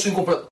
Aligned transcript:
Esto 0.00 0.08
es 0.08 0.12
incompleto. 0.14 0.49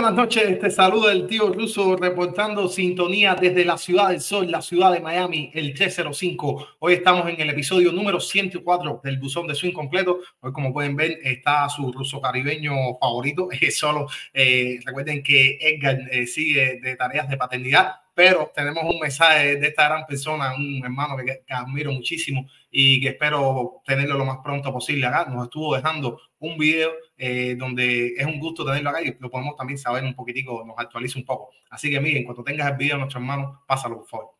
Buenas 0.00 0.14
noches, 0.14 0.60
te 0.60 0.70
saluda 0.70 1.10
el 1.10 1.26
tío 1.26 1.52
Ruso 1.52 1.96
reportando 1.96 2.68
sintonía 2.68 3.34
desde 3.34 3.64
la 3.64 3.76
ciudad 3.76 4.10
del 4.10 4.20
sol, 4.20 4.48
la 4.48 4.62
ciudad 4.62 4.92
de 4.92 5.00
Miami, 5.00 5.50
el 5.52 5.74
305. 5.74 6.68
Hoy 6.78 6.92
estamos 6.92 7.28
en 7.28 7.40
el 7.40 7.50
episodio 7.50 7.90
número 7.90 8.20
104 8.20 9.00
del 9.02 9.18
Buzón 9.18 9.48
de 9.48 9.56
Swing 9.56 9.72
Completo. 9.72 10.20
Hoy, 10.38 10.52
como 10.52 10.72
pueden 10.72 10.94
ver, 10.94 11.18
está 11.24 11.68
su 11.68 11.90
ruso 11.90 12.20
caribeño 12.20 12.72
favorito. 13.00 13.48
Solo 13.72 14.06
eh, 14.32 14.78
recuerden 14.86 15.20
que 15.20 15.58
Edgar 15.60 15.98
eh, 16.12 16.28
sigue 16.28 16.78
de 16.80 16.94
tareas 16.94 17.28
de 17.28 17.36
paternidad, 17.36 17.96
pero 18.14 18.52
tenemos 18.54 18.84
un 18.84 19.00
mensaje 19.00 19.56
de 19.56 19.66
esta 19.66 19.88
gran 19.88 20.06
persona, 20.06 20.54
un 20.54 20.80
hermano 20.84 21.16
que, 21.16 21.42
que 21.44 21.52
admiro 21.52 21.90
muchísimo 21.90 22.46
y 22.70 23.00
que 23.00 23.08
espero 23.08 23.82
tenerlo 23.84 24.18
lo 24.18 24.24
más 24.24 24.38
pronto 24.42 24.72
posible 24.72 25.06
acá. 25.06 25.26
Nos 25.30 25.44
estuvo 25.44 25.74
dejando 25.74 26.20
un 26.38 26.58
video 26.58 26.92
eh, 27.16 27.56
donde 27.58 28.14
es 28.16 28.26
un 28.26 28.38
gusto 28.38 28.64
tenerlo 28.64 28.90
acá 28.90 29.02
y 29.02 29.16
lo 29.18 29.30
podemos 29.30 29.56
también 29.56 29.78
saber 29.78 30.04
un 30.04 30.14
poquitico, 30.14 30.64
nos 30.66 30.78
actualiza 30.78 31.18
un 31.18 31.24
poco. 31.24 31.50
Así 31.70 31.90
que 31.90 32.00
miren, 32.00 32.24
cuando 32.24 32.44
tengas 32.44 32.70
el 32.70 32.76
video, 32.76 32.98
nuestro 32.98 33.20
hermano, 33.20 33.62
pásalo 33.66 33.96
por 33.98 34.08
favor. 34.08 34.30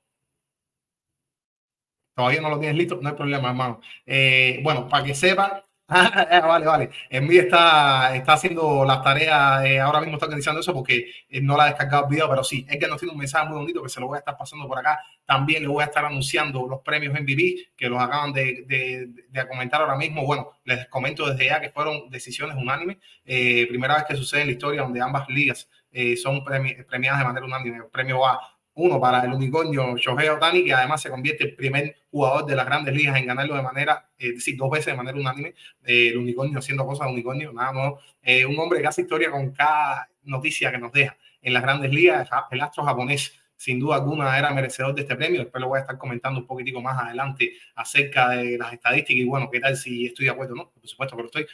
Todavía 2.14 2.40
no 2.40 2.50
lo 2.50 2.58
tienes 2.58 2.76
listo, 2.76 2.98
no 3.00 3.08
hay 3.08 3.14
problema, 3.14 3.48
hermano. 3.50 3.80
Eh, 4.04 4.60
bueno, 4.62 4.88
para 4.88 5.04
que 5.04 5.14
sepan, 5.14 5.62
Ah, 5.90 6.40
vale, 6.46 6.66
vale. 6.66 6.90
En 7.08 7.26
mí 7.26 7.38
está, 7.38 8.14
está 8.14 8.34
haciendo 8.34 8.84
las 8.84 9.02
tareas, 9.02 9.64
eh, 9.64 9.80
ahora 9.80 10.00
mismo 10.00 10.16
está 10.16 10.26
organizando 10.26 10.60
eso 10.60 10.74
porque 10.74 11.10
eh, 11.30 11.40
no 11.40 11.56
la 11.56 11.64
ha 11.64 11.66
descargado 11.68 12.04
el 12.04 12.10
video, 12.10 12.28
pero 12.28 12.44
sí, 12.44 12.66
es 12.68 12.78
que 12.78 12.86
nos 12.86 12.98
tiene 12.98 13.12
un 13.12 13.18
mensaje 13.18 13.48
muy 13.48 13.58
bonito 13.58 13.82
que 13.82 13.88
se 13.88 13.98
lo 13.98 14.06
voy 14.06 14.16
a 14.16 14.18
estar 14.18 14.36
pasando 14.36 14.68
por 14.68 14.78
acá. 14.78 15.00
También 15.28 15.60
le 15.60 15.68
voy 15.68 15.82
a 15.82 15.86
estar 15.86 16.06
anunciando 16.06 16.66
los 16.66 16.80
premios 16.80 17.12
MVP 17.12 17.72
que 17.76 17.90
los 17.90 18.00
acaban 18.00 18.32
de, 18.32 18.64
de, 18.66 19.08
de 19.28 19.46
comentar 19.46 19.82
ahora 19.82 19.94
mismo. 19.94 20.24
Bueno, 20.24 20.52
les 20.64 20.88
comento 20.88 21.28
desde 21.28 21.50
ya 21.50 21.60
que 21.60 21.68
fueron 21.68 22.08
decisiones 22.08 22.56
unánimes. 22.56 22.96
Eh, 23.26 23.66
primera 23.68 23.96
vez 23.96 24.04
que 24.08 24.16
sucede 24.16 24.40
en 24.40 24.46
la 24.46 24.52
historia 24.54 24.80
donde 24.80 25.02
ambas 25.02 25.28
ligas 25.28 25.68
eh, 25.92 26.16
son 26.16 26.42
premi 26.42 26.74
premiadas 26.82 27.18
de 27.18 27.26
manera 27.26 27.44
unánime. 27.44 27.76
El 27.76 27.90
premio 27.90 28.20
va 28.20 28.40
uno 28.78 29.00
para 29.00 29.24
el 29.24 29.32
unicornio 29.32 29.96
Shohei 29.96 30.28
Otani, 30.28 30.64
que 30.64 30.72
además 30.72 31.02
se 31.02 31.10
convierte 31.10 31.44
el 31.44 31.56
primer 31.56 31.96
jugador 32.10 32.46
de 32.46 32.54
las 32.54 32.64
grandes 32.64 32.94
ligas 32.94 33.16
en 33.16 33.26
ganarlo 33.26 33.56
de 33.56 33.62
manera, 33.62 34.08
eh, 34.16 34.28
es 34.28 34.34
decir, 34.36 34.56
dos 34.56 34.70
veces 34.70 34.86
de 34.86 34.94
manera 34.94 35.18
unánime, 35.18 35.54
eh, 35.84 36.10
el 36.10 36.18
unicornio 36.18 36.58
haciendo 36.60 36.86
cosas 36.86 37.08
de 37.08 37.12
unicornio, 37.12 37.52
nada 37.52 37.72
nuevo. 37.72 38.00
Eh, 38.22 38.46
un 38.46 38.58
hombre 38.58 38.80
que 38.80 38.86
hace 38.86 39.02
historia 39.02 39.30
con 39.30 39.50
cada 39.50 40.08
noticia 40.22 40.70
que 40.70 40.78
nos 40.78 40.92
deja 40.92 41.16
en 41.42 41.52
las 41.52 41.62
grandes 41.62 41.92
ligas, 41.92 42.28
el 42.50 42.60
astro 42.60 42.84
japonés. 42.84 43.34
Sin 43.58 43.80
duda 43.80 43.96
alguna 43.96 44.38
era 44.38 44.52
merecedor 44.52 44.94
de 44.94 45.02
este 45.02 45.16
premio. 45.16 45.40
Después 45.40 45.60
lo 45.60 45.66
voy 45.66 45.78
a 45.78 45.80
estar 45.80 45.98
comentando 45.98 46.38
un 46.38 46.46
poquitico 46.46 46.80
más 46.80 46.96
adelante 47.02 47.54
acerca 47.74 48.28
de 48.28 48.56
las 48.56 48.72
estadísticas 48.72 49.20
y 49.20 49.24
bueno, 49.24 49.50
qué 49.50 49.58
tal 49.58 49.76
si 49.76 50.06
estoy 50.06 50.26
de 50.26 50.30
acuerdo, 50.30 50.54
¿no? 50.54 50.70
Por 50.70 50.88
supuesto 50.88 51.16
que 51.16 51.22
lo 51.22 51.26
estoy. 51.26 51.46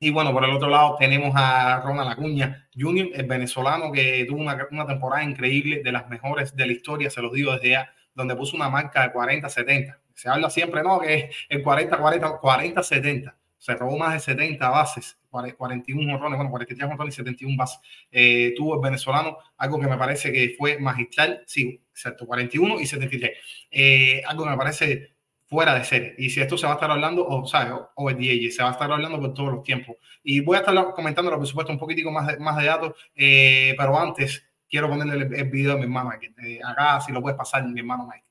Y 0.00 0.08
bueno, 0.10 0.32
por 0.32 0.42
el 0.44 0.50
otro 0.52 0.70
lado 0.70 0.96
tenemos 0.98 1.34
a 1.36 1.82
Ronald 1.82 2.12
Acuña 2.12 2.66
Jr., 2.74 3.10
el 3.12 3.26
venezolano 3.26 3.92
que 3.92 4.24
tuvo 4.26 4.40
una, 4.40 4.66
una, 4.70 4.86
temporada 4.86 5.22
increíble, 5.22 5.82
de 5.84 5.92
las 5.92 6.08
mejores 6.08 6.56
de 6.56 6.66
la 6.66 6.72
historia, 6.72 7.10
se 7.10 7.20
los 7.20 7.32
digo 7.32 7.52
desde 7.52 7.70
ya, 7.70 7.92
donde 8.14 8.34
puso 8.34 8.56
una 8.56 8.70
marca 8.70 9.02
de 9.02 9.12
40-70. 9.12 9.98
Se 10.14 10.30
habla 10.30 10.48
siempre, 10.48 10.82
¿no? 10.82 10.98
Que 10.98 11.30
el 11.50 11.62
40-40, 11.62 12.40
40-70. 12.40 13.34
Se 13.58 13.74
robó 13.74 13.98
más 13.98 14.14
de 14.14 14.20
70 14.20 14.66
bases, 14.70 15.18
41 15.54 16.14
honrones, 16.14 16.36
bueno, 16.36 16.50
43 16.50 16.90
honrones 16.90 17.14
y 17.14 17.16
71 17.16 17.56
bases. 17.56 17.80
Eh, 18.10 18.54
tuvo 18.56 18.74
el 18.74 18.80
venezolano, 18.80 19.38
algo 19.56 19.80
que 19.80 19.86
me 19.86 19.96
parece 19.96 20.32
que 20.32 20.54
fue 20.56 20.78
magistral, 20.78 21.42
sí, 21.46 21.80
exacto, 21.90 22.26
41 22.26 22.80
y 22.80 22.86
73. 22.86 23.30
Eh, 23.70 24.22
algo 24.26 24.44
que 24.44 24.50
me 24.50 24.56
parece 24.56 25.16
fuera 25.46 25.74
de 25.74 25.84
serie. 25.84 26.14
Y 26.18 26.30
si 26.30 26.40
esto 26.40 26.58
se 26.58 26.66
va 26.66 26.72
a 26.72 26.76
estar 26.76 26.90
hablando, 26.90 27.26
o 27.26 27.46
sea, 27.46 27.90
o 27.94 28.10
el 28.10 28.16
DJ, 28.16 28.50
se 28.50 28.62
va 28.62 28.70
a 28.70 28.72
estar 28.72 28.90
hablando 28.90 29.20
por 29.20 29.34
todos 29.34 29.52
los 29.52 29.62
tiempos. 29.62 29.96
Y 30.22 30.40
voy 30.40 30.56
a 30.56 30.60
estar 30.60 30.74
comentándolo, 30.94 31.38
por 31.38 31.46
supuesto, 31.46 31.72
un 31.72 31.78
poquitico 31.78 32.10
más 32.10 32.26
de, 32.26 32.38
más 32.38 32.56
de 32.56 32.64
datos, 32.66 32.94
eh, 33.14 33.74
pero 33.78 33.98
antes 33.98 34.44
quiero 34.68 34.88
ponerle 34.88 35.26
el, 35.26 35.34
el, 35.34 35.50
video 35.50 35.74
a 35.74 35.76
mi 35.76 35.84
hermano. 35.84 36.10
Eh, 36.44 36.60
acá, 36.64 37.00
si 37.00 37.12
lo 37.12 37.22
puedes 37.22 37.38
pasar, 37.38 37.66
mi 37.66 37.80
hermano 37.80 38.06
Mike. 38.06 38.25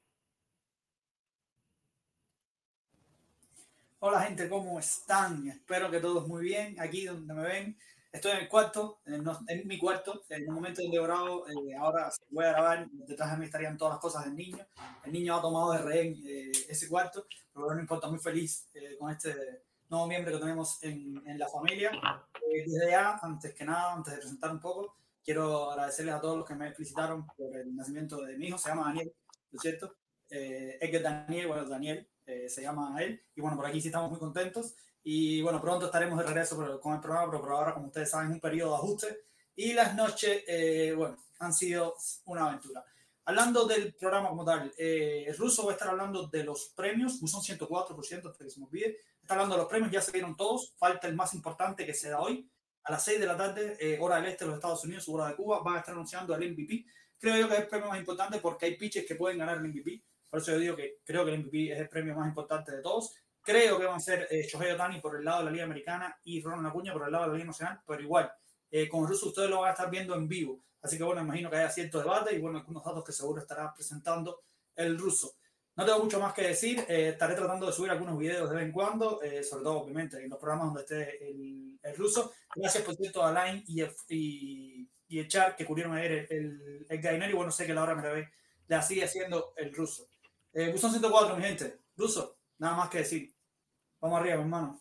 Hola 4.07 4.21
gente, 4.21 4.47
¿cómo 4.47 4.77
están? 4.77 5.47
Espero 5.47 5.89
que 5.89 5.99
todos 5.99 6.27
muy 6.27 6.43
bien. 6.43 6.79
Aquí 6.79 7.05
donde 7.05 7.33
me 7.33 7.41
ven, 7.41 7.75
estoy 8.11 8.33
en 8.33 8.37
el 8.37 8.47
cuarto, 8.47 8.99
en, 9.03 9.25
en 9.47 9.67
mi 9.67 9.79
cuarto, 9.79 10.21
en 10.29 10.43
el 10.43 10.51
momento 10.51 10.83
donde 10.83 11.01
grabo, 11.01 11.47
eh, 11.47 11.75
ahora 11.75 12.11
voy 12.29 12.45
a 12.45 12.51
grabar, 12.51 12.87
detrás 12.91 13.31
de 13.31 13.37
mí 13.37 13.45
estarían 13.45 13.79
todas 13.79 13.95
las 13.95 13.99
cosas 13.99 14.25
del 14.25 14.35
niño. 14.35 14.59
El 15.05 15.11
niño 15.11 15.35
ha 15.35 15.41
tomado 15.41 15.71
de 15.71 15.79
rehén 15.79 16.21
eh, 16.23 16.51
ese 16.69 16.87
cuarto, 16.87 17.25
pero 17.51 17.73
no 17.73 17.79
importa, 17.79 18.07
muy 18.07 18.19
feliz 18.19 18.69
eh, 18.75 18.95
con 18.99 19.09
este 19.09 19.63
nuevo 19.89 20.05
miembro 20.05 20.33
que 20.33 20.39
tenemos 20.39 20.83
en, 20.83 21.23
en 21.25 21.39
la 21.39 21.47
familia. 21.49 21.89
Eh, 22.47 22.63
desde 22.63 22.91
ya, 22.91 23.17
antes 23.23 23.55
que 23.55 23.65
nada, 23.65 23.93
antes 23.93 24.13
de 24.13 24.19
presentar 24.19 24.51
un 24.51 24.59
poco, 24.59 24.97
quiero 25.23 25.71
agradecerles 25.71 26.13
a 26.13 26.21
todos 26.21 26.37
los 26.37 26.47
que 26.47 26.53
me 26.53 26.71
felicitaron 26.73 27.25
por 27.25 27.57
el 27.57 27.75
nacimiento 27.75 28.21
de 28.21 28.37
mi 28.37 28.49
hijo, 28.49 28.59
se 28.59 28.69
llama 28.69 28.85
Daniel, 28.85 29.11
¿no 29.49 29.57
es 29.57 29.61
cierto? 29.63 29.95
Eh, 30.29 30.77
es 30.79 30.91
que 30.91 30.99
Daniel, 30.99 31.47
bueno, 31.47 31.65
Daniel 31.65 32.07
eh, 32.25 32.49
se 32.49 32.61
llama 32.61 32.95
él, 33.01 33.21
y 33.35 33.41
bueno, 33.41 33.55
por 33.57 33.65
aquí 33.65 33.81
sí 33.81 33.87
estamos 33.87 34.09
muy 34.09 34.19
contentos. 34.19 34.75
Y 35.07 35.41
bueno, 35.43 35.61
pronto 35.61 35.85
estaremos 35.85 36.17
de 36.17 36.25
regreso 36.25 36.79
con 36.81 36.95
el 36.95 36.99
programa, 36.99 37.29
pero 37.29 37.41
por 37.41 37.51
ahora, 37.51 37.73
como 37.75 37.87
ustedes 37.87 38.09
saben, 38.09 38.29
es 38.29 38.33
un 38.33 38.39
periodo 38.39 38.71
de 38.71 38.77
ajuste. 38.77 39.25
Y 39.55 39.73
las 39.73 39.95
noches, 39.95 40.43
eh, 40.47 40.93
bueno, 40.97 41.17
han 41.39 41.53
sido 41.53 41.95
una 42.25 42.47
aventura. 42.47 42.83
Hablando 43.27 43.65
del 43.65 43.93
programa 43.95 44.29
como 44.29 44.43
tal, 44.43 44.73
eh, 44.77 45.33
Russo 45.37 45.65
va 45.65 45.71
a 45.71 45.73
estar 45.73 45.89
hablando 45.89 46.27
de 46.27 46.43
los 46.43 46.73
premios, 46.75 47.19
son 47.19 47.41
104%, 47.41 48.29
hasta 48.29 48.43
que 48.43 48.49
se 48.49 48.59
me 48.59 48.65
olvide. 48.65 48.97
Está 49.21 49.33
hablando 49.35 49.55
de 49.55 49.61
los 49.61 49.69
premios, 49.69 49.91
ya 49.91 50.01
se 50.01 50.11
vieron 50.11 50.35
todos. 50.35 50.73
Falta 50.77 51.07
el 51.07 51.15
más 51.15 51.33
importante 51.33 51.85
que 51.85 51.93
se 51.93 52.09
da 52.09 52.19
hoy. 52.19 52.49
A 52.83 52.91
las 52.91 53.03
6 53.03 53.19
de 53.19 53.25
la 53.25 53.35
tarde, 53.35 53.77
eh, 53.79 53.97
hora 53.99 54.17
del 54.17 54.25
este 54.25 54.45
de 54.45 54.49
los 54.49 54.57
Estados 54.57 54.83
Unidos, 54.83 55.09
hora 55.09 55.27
de 55.27 55.35
Cuba, 55.35 55.61
van 55.63 55.75
a 55.75 55.79
estar 55.79 55.93
anunciando 55.93 56.35
el 56.35 56.51
MVP. 56.51 56.85
Creo 57.17 57.37
yo 57.37 57.47
que 57.47 57.55
es 57.55 57.59
el 57.61 57.67
premio 57.67 57.89
más 57.89 57.99
importante 57.99 58.39
porque 58.39 58.67
hay 58.67 58.75
pitches 58.75 59.05
que 59.07 59.15
pueden 59.15 59.39
ganar 59.39 59.57
el 59.57 59.67
MVP. 59.69 60.03
Por 60.29 60.39
eso 60.39 60.51
yo 60.51 60.59
digo 60.59 60.75
que 60.75 60.97
creo 61.03 61.25
que 61.25 61.33
el 61.33 61.39
MVP 61.39 61.71
es 61.71 61.79
el 61.79 61.89
premio 61.89 62.15
más 62.15 62.27
importante 62.27 62.71
de 62.71 62.81
todos 62.81 63.15
creo 63.45 63.77
que 63.79 63.85
van 63.85 63.97
a 63.97 63.99
ser 63.99 64.27
eh, 64.31 64.41
Shohei 64.41 64.71
Otani 64.71 64.99
por 64.99 65.15
el 65.15 65.23
lado 65.23 65.39
de 65.39 65.45
la 65.45 65.51
Liga 65.51 65.63
Americana 65.65 66.19
y 66.23 66.41
Ronald 66.41 66.67
Acuña 66.67 66.91
por 66.91 67.05
el 67.05 67.11
lado 67.11 67.25
de 67.25 67.29
la 67.29 67.35
Liga 67.35 67.47
Nacional, 67.47 67.79
pero 67.85 68.01
igual, 68.01 68.31
eh, 68.71 68.89
con 68.89 69.07
Russo 69.07 69.27
ustedes 69.27 69.49
lo 69.49 69.61
van 69.61 69.69
a 69.69 69.73
estar 69.73 69.89
viendo 69.89 70.15
en 70.15 70.27
vivo. 70.27 70.63
Así 70.81 70.97
que 70.97 71.03
bueno, 71.03 71.21
imagino 71.21 71.49
que 71.49 71.57
haya 71.57 71.69
cierto 71.69 71.99
debate 71.99 72.35
y 72.35 72.39
bueno, 72.39 72.57
algunos 72.57 72.83
datos 72.83 73.03
que 73.05 73.11
seguro 73.11 73.41
estará 73.41 73.71
presentando 73.73 74.41
el 74.75 74.97
ruso. 74.97 75.35
No 75.75 75.85
tengo 75.85 75.99
mucho 76.03 76.19
más 76.19 76.33
que 76.33 76.47
decir, 76.47 76.85
eh, 76.87 77.09
estaré 77.09 77.35
tratando 77.35 77.67
de 77.67 77.73
subir 77.73 77.91
algunos 77.91 78.17
videos 78.17 78.49
de 78.49 78.55
vez 78.55 78.65
en 78.65 78.71
cuando, 78.71 79.21
eh, 79.21 79.43
sobre 79.43 79.63
todo 79.63 79.81
obviamente 79.81 80.23
en 80.23 80.29
los 80.29 80.39
programas 80.39 80.67
donde 80.67 80.81
esté 80.81 81.29
el, 81.29 81.79
el 81.83 81.95
ruso. 81.95 82.33
Gracias 82.55 82.83
por 82.83 82.95
cierto 82.95 83.23
a 83.23 83.31
Line 83.31 83.63
y, 83.67 83.83
y, 84.09 84.89
y 85.07 85.19
el 85.19 85.27
que 85.55 85.65
cubrieron 85.65 85.95
ayer 85.95 86.27
el, 86.29 86.85
el, 86.89 87.05
el 87.05 87.29
y 87.29 87.33
bueno, 87.33 87.51
sé 87.51 87.65
que 87.65 87.73
la 87.73 87.83
hora 87.83 87.95
me 87.95 88.03
la 88.03 88.13
ve, 88.13 88.29
la 88.67 88.81
sigue 88.81 89.03
haciendo 89.03 89.53
el 89.57 89.73
ruso. 89.73 90.07
Eh, 90.57 90.71
Buzón 90.71 90.89
104, 90.91 91.35
mi 91.35 91.43
gente, 91.43 91.81
ruso, 91.97 92.37
nada 92.59 92.77
más 92.77 92.89
que 92.89 92.99
decir. 92.99 93.35
Vamos 93.99 94.21
arriba, 94.21 94.35
hermano. 94.35 94.79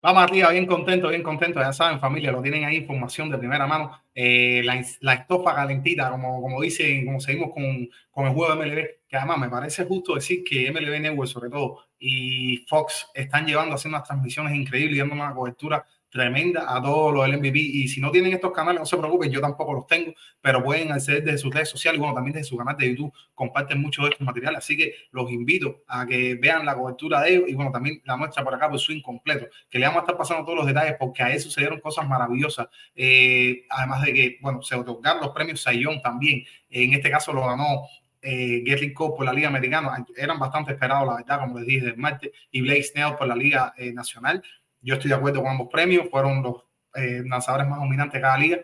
Vamos 0.00 0.22
arriba, 0.22 0.48
bien 0.48 0.64
contento, 0.64 1.08
bien 1.10 1.22
contento. 1.22 1.60
Ya 1.60 1.74
saben, 1.74 2.00
familia, 2.00 2.32
lo 2.32 2.40
tienen 2.40 2.64
ahí, 2.64 2.76
información 2.76 3.28
de 3.28 3.36
primera 3.36 3.66
mano. 3.66 4.00
Eh, 4.14 4.62
la, 4.64 4.82
la, 5.00 5.12
estofa 5.12 5.54
calentita, 5.54 6.10
como, 6.10 6.40
como 6.40 6.62
dicen, 6.62 7.04
como 7.04 7.20
seguimos 7.20 7.52
con, 7.52 7.86
con 8.10 8.28
el 8.28 8.32
juego 8.32 8.56
de 8.56 8.64
MLB, 8.64 8.86
que 9.06 9.16
además 9.18 9.38
me 9.40 9.50
parece 9.50 9.84
justo 9.84 10.14
decir 10.14 10.42
que 10.42 10.72
MLB 10.72 11.00
Network, 11.00 11.28
sobre 11.28 11.50
todo, 11.50 11.84
y 11.98 12.64
Fox 12.66 13.08
están 13.12 13.46
llevando 13.46 13.74
haciendo 13.74 13.98
unas 13.98 14.08
transmisiones 14.08 14.54
increíbles 14.54 14.96
y 14.96 15.00
dando 15.00 15.16
una 15.16 15.34
cobertura 15.34 15.84
tremenda 16.10 16.64
a 16.74 16.82
todos 16.82 17.14
los 17.14 17.24
del 17.24 17.38
MVP. 17.38 17.58
Y 17.58 17.88
si 17.88 18.00
no 18.00 18.10
tienen 18.10 18.32
estos 18.32 18.52
canales, 18.52 18.80
no 18.80 18.86
se 18.86 18.96
preocupen, 18.96 19.30
yo 19.30 19.40
tampoco 19.40 19.74
los 19.74 19.86
tengo, 19.86 20.12
pero 20.40 20.62
pueden 20.62 20.92
acceder 20.92 21.24
desde 21.24 21.38
sus 21.38 21.54
redes 21.54 21.68
sociales 21.68 21.98
y 21.98 22.00
bueno, 22.00 22.14
también 22.14 22.34
desde 22.34 22.48
su 22.48 22.56
canal 22.56 22.76
de 22.76 22.88
YouTube. 22.88 23.12
Comparten 23.34 23.80
mucho 23.80 24.02
de 24.02 24.10
estos 24.10 24.26
materiales, 24.26 24.58
así 24.58 24.76
que 24.76 24.94
los 25.12 25.30
invito 25.30 25.82
a 25.86 26.06
que 26.06 26.34
vean 26.34 26.66
la 26.66 26.74
cobertura 26.74 27.22
de 27.22 27.34
ellos 27.34 27.48
y 27.48 27.54
bueno, 27.54 27.70
también 27.70 28.02
la 28.04 28.16
muestra 28.16 28.44
por 28.44 28.54
acá 28.54 28.68
por 28.68 28.78
su 28.78 28.92
incompleto, 28.92 29.46
que 29.70 29.78
le 29.78 29.86
vamos 29.86 30.00
a 30.00 30.02
estar 30.02 30.16
pasando 30.16 30.44
todos 30.44 30.58
los 30.58 30.66
detalles 30.66 30.96
porque 30.98 31.22
a 31.22 31.32
eso 31.32 31.50
se 31.50 31.60
dieron 31.60 31.80
cosas 31.80 32.08
maravillosas. 32.08 32.68
Eh, 32.94 33.64
además 33.70 34.02
de 34.02 34.12
que, 34.12 34.38
bueno, 34.40 34.62
se 34.62 34.74
otorgaron 34.74 35.22
los 35.22 35.30
premios 35.30 35.62
Sayón 35.62 36.02
también. 36.02 36.44
En 36.68 36.94
este 36.94 37.10
caso 37.10 37.32
lo 37.32 37.46
ganó 37.46 37.86
eh, 38.22 38.62
Gary 38.64 38.92
Cole 38.92 39.14
por 39.16 39.24
la 39.24 39.32
Liga 39.32 39.48
Americana, 39.48 40.04
eran 40.16 40.38
bastante 40.38 40.72
esperados, 40.72 41.06
la 41.06 41.16
verdad, 41.16 41.40
como 41.40 41.58
les 41.58 41.66
dije, 41.66 41.86
del 41.86 41.96
martes, 41.96 42.30
y 42.50 42.60
Blake 42.60 42.82
Snell 42.82 43.16
por 43.16 43.26
la 43.26 43.34
Liga 43.34 43.72
eh, 43.76 43.92
Nacional. 43.92 44.42
Yo 44.82 44.94
estoy 44.94 45.10
de 45.10 45.16
acuerdo 45.16 45.42
con 45.42 45.50
ambos 45.50 45.68
premios, 45.70 46.08
fueron 46.10 46.42
los 46.42 46.56
eh, 46.94 47.22
lanzadores 47.26 47.68
más 47.68 47.78
dominantes 47.78 48.14
de 48.14 48.20
cada 48.20 48.38
liga. 48.38 48.60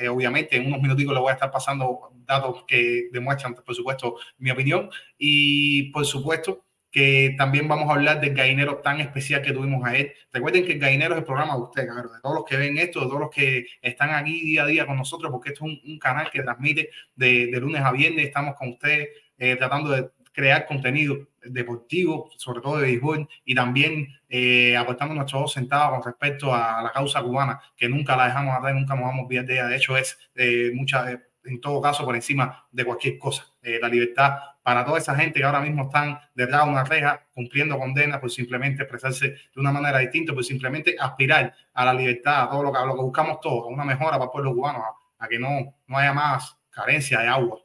Eh, 0.00 0.08
obviamente, 0.08 0.56
en 0.56 0.66
unos 0.66 0.80
minuticos 0.80 1.14
le 1.14 1.20
voy 1.20 1.30
a 1.30 1.34
estar 1.34 1.50
pasando 1.50 2.12
datos 2.24 2.64
que 2.66 3.08
demuestran, 3.12 3.54
por 3.54 3.74
supuesto, 3.74 4.16
mi 4.38 4.50
opinión. 4.50 4.90
Y 5.18 5.90
por 5.90 6.04
supuesto, 6.04 6.64
que 6.92 7.34
también 7.38 7.66
vamos 7.66 7.88
a 7.88 7.94
hablar 7.94 8.20
del 8.20 8.34
gallinero 8.34 8.76
tan 8.78 9.00
especial 9.00 9.40
que 9.40 9.52
tuvimos 9.52 9.82
ayer. 9.84 10.14
Recuerden 10.30 10.64
que 10.64 10.72
el 10.72 10.78
gallinero 10.78 11.14
es 11.14 11.20
el 11.20 11.24
programa 11.24 11.54
de 11.56 11.62
ustedes, 11.62 11.88
de 11.88 12.20
todos 12.22 12.34
los 12.34 12.44
que 12.44 12.56
ven 12.56 12.76
esto, 12.76 13.00
de 13.00 13.06
todos 13.06 13.20
los 13.20 13.30
que 13.30 13.66
están 13.80 14.10
aquí 14.10 14.42
día 14.42 14.64
a 14.64 14.66
día 14.66 14.86
con 14.86 14.98
nosotros, 14.98 15.32
porque 15.32 15.50
esto 15.50 15.64
es 15.64 15.72
un, 15.72 15.90
un 15.90 15.98
canal 15.98 16.30
que 16.30 16.42
transmite 16.42 16.90
de, 17.16 17.46
de, 17.46 17.60
lunes 17.60 17.80
a 17.80 17.92
viernes. 17.92 18.26
Estamos 18.26 18.54
con 18.56 18.68
ustedes 18.68 19.08
eh, 19.38 19.56
tratando 19.56 19.90
de 19.90 20.10
crear 20.32 20.66
contenido 20.66 21.16
deportivo, 21.44 22.30
sobre 22.36 22.60
todo 22.60 22.76
de 22.78 22.82
béisbol, 22.84 23.28
y 23.44 23.54
también 23.54 24.08
eh, 24.28 24.76
aportando 24.76 25.14
nuestros 25.14 25.42
dos 25.42 25.52
centavos 25.52 25.98
con 25.98 26.12
respecto 26.12 26.54
a 26.54 26.82
la 26.82 26.92
causa 26.92 27.22
cubana, 27.22 27.60
que 27.76 27.88
nunca 27.88 28.16
la 28.16 28.26
dejamos 28.26 28.56
atrás, 28.56 28.74
nunca 28.74 28.94
nos 28.94 29.04
vamos 29.04 29.20
a 29.20 29.24
olvidar 29.24 29.44
de 29.46 29.54
ella. 29.54 29.66
De 29.66 29.76
hecho, 29.76 29.96
es 29.96 30.18
eh, 30.34 30.70
mucha, 30.74 31.10
eh, 31.10 31.20
en 31.44 31.60
todo 31.60 31.80
caso, 31.80 32.04
por 32.04 32.14
encima 32.14 32.66
de 32.70 32.84
cualquier 32.84 33.18
cosa. 33.18 33.46
Eh, 33.62 33.78
la 33.80 33.88
libertad 33.88 34.38
para 34.62 34.84
toda 34.84 34.98
esa 34.98 35.16
gente 35.16 35.40
que 35.40 35.44
ahora 35.44 35.60
mismo 35.60 35.84
están 35.84 36.18
detrás 36.34 36.64
de 36.64 36.70
una 36.70 36.84
reja 36.84 37.26
cumpliendo 37.34 37.76
condenas 37.78 38.20
por 38.20 38.30
simplemente 38.30 38.82
expresarse 38.82 39.28
de 39.28 39.60
una 39.60 39.72
manera 39.72 39.98
distinta, 39.98 40.32
por 40.32 40.44
simplemente 40.44 40.94
aspirar 40.98 41.52
a 41.74 41.84
la 41.84 41.94
libertad, 41.94 42.42
a 42.44 42.50
todo 42.50 42.62
lo 42.62 42.72
que, 42.72 42.78
a 42.78 42.84
lo 42.84 42.94
que 42.94 43.02
buscamos 43.02 43.40
todos, 43.40 43.64
a 43.64 43.66
una 43.66 43.84
mejora 43.84 44.12
para 44.12 44.24
el 44.24 44.30
pueblo 44.30 44.54
cubano, 44.54 44.78
a, 44.78 45.24
a 45.24 45.28
que 45.28 45.38
no, 45.38 45.74
no 45.88 45.98
haya 45.98 46.12
más 46.12 46.56
carencia 46.70 47.20
de 47.20 47.28
agua, 47.28 47.58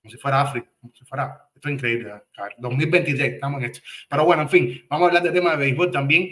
como 0.00 0.10
si 0.10 0.18
fuera 0.18 0.40
África, 0.40 0.70
como 0.80 0.92
si 0.94 1.04
fuera 1.04 1.50
esto 1.60 1.68
es 1.68 1.74
increíble. 1.74 2.10
A 2.10 2.42
ver, 2.42 2.54
2023, 2.56 3.34
estamos 3.34 3.62
en 3.62 3.70
esto. 3.70 3.80
Pero 4.08 4.24
bueno, 4.24 4.42
en 4.42 4.48
fin, 4.48 4.82
vamos 4.88 5.04
a 5.04 5.08
hablar 5.08 5.22
del 5.22 5.34
tema 5.34 5.50
de 5.50 5.58
béisbol 5.58 5.90
también. 5.90 6.30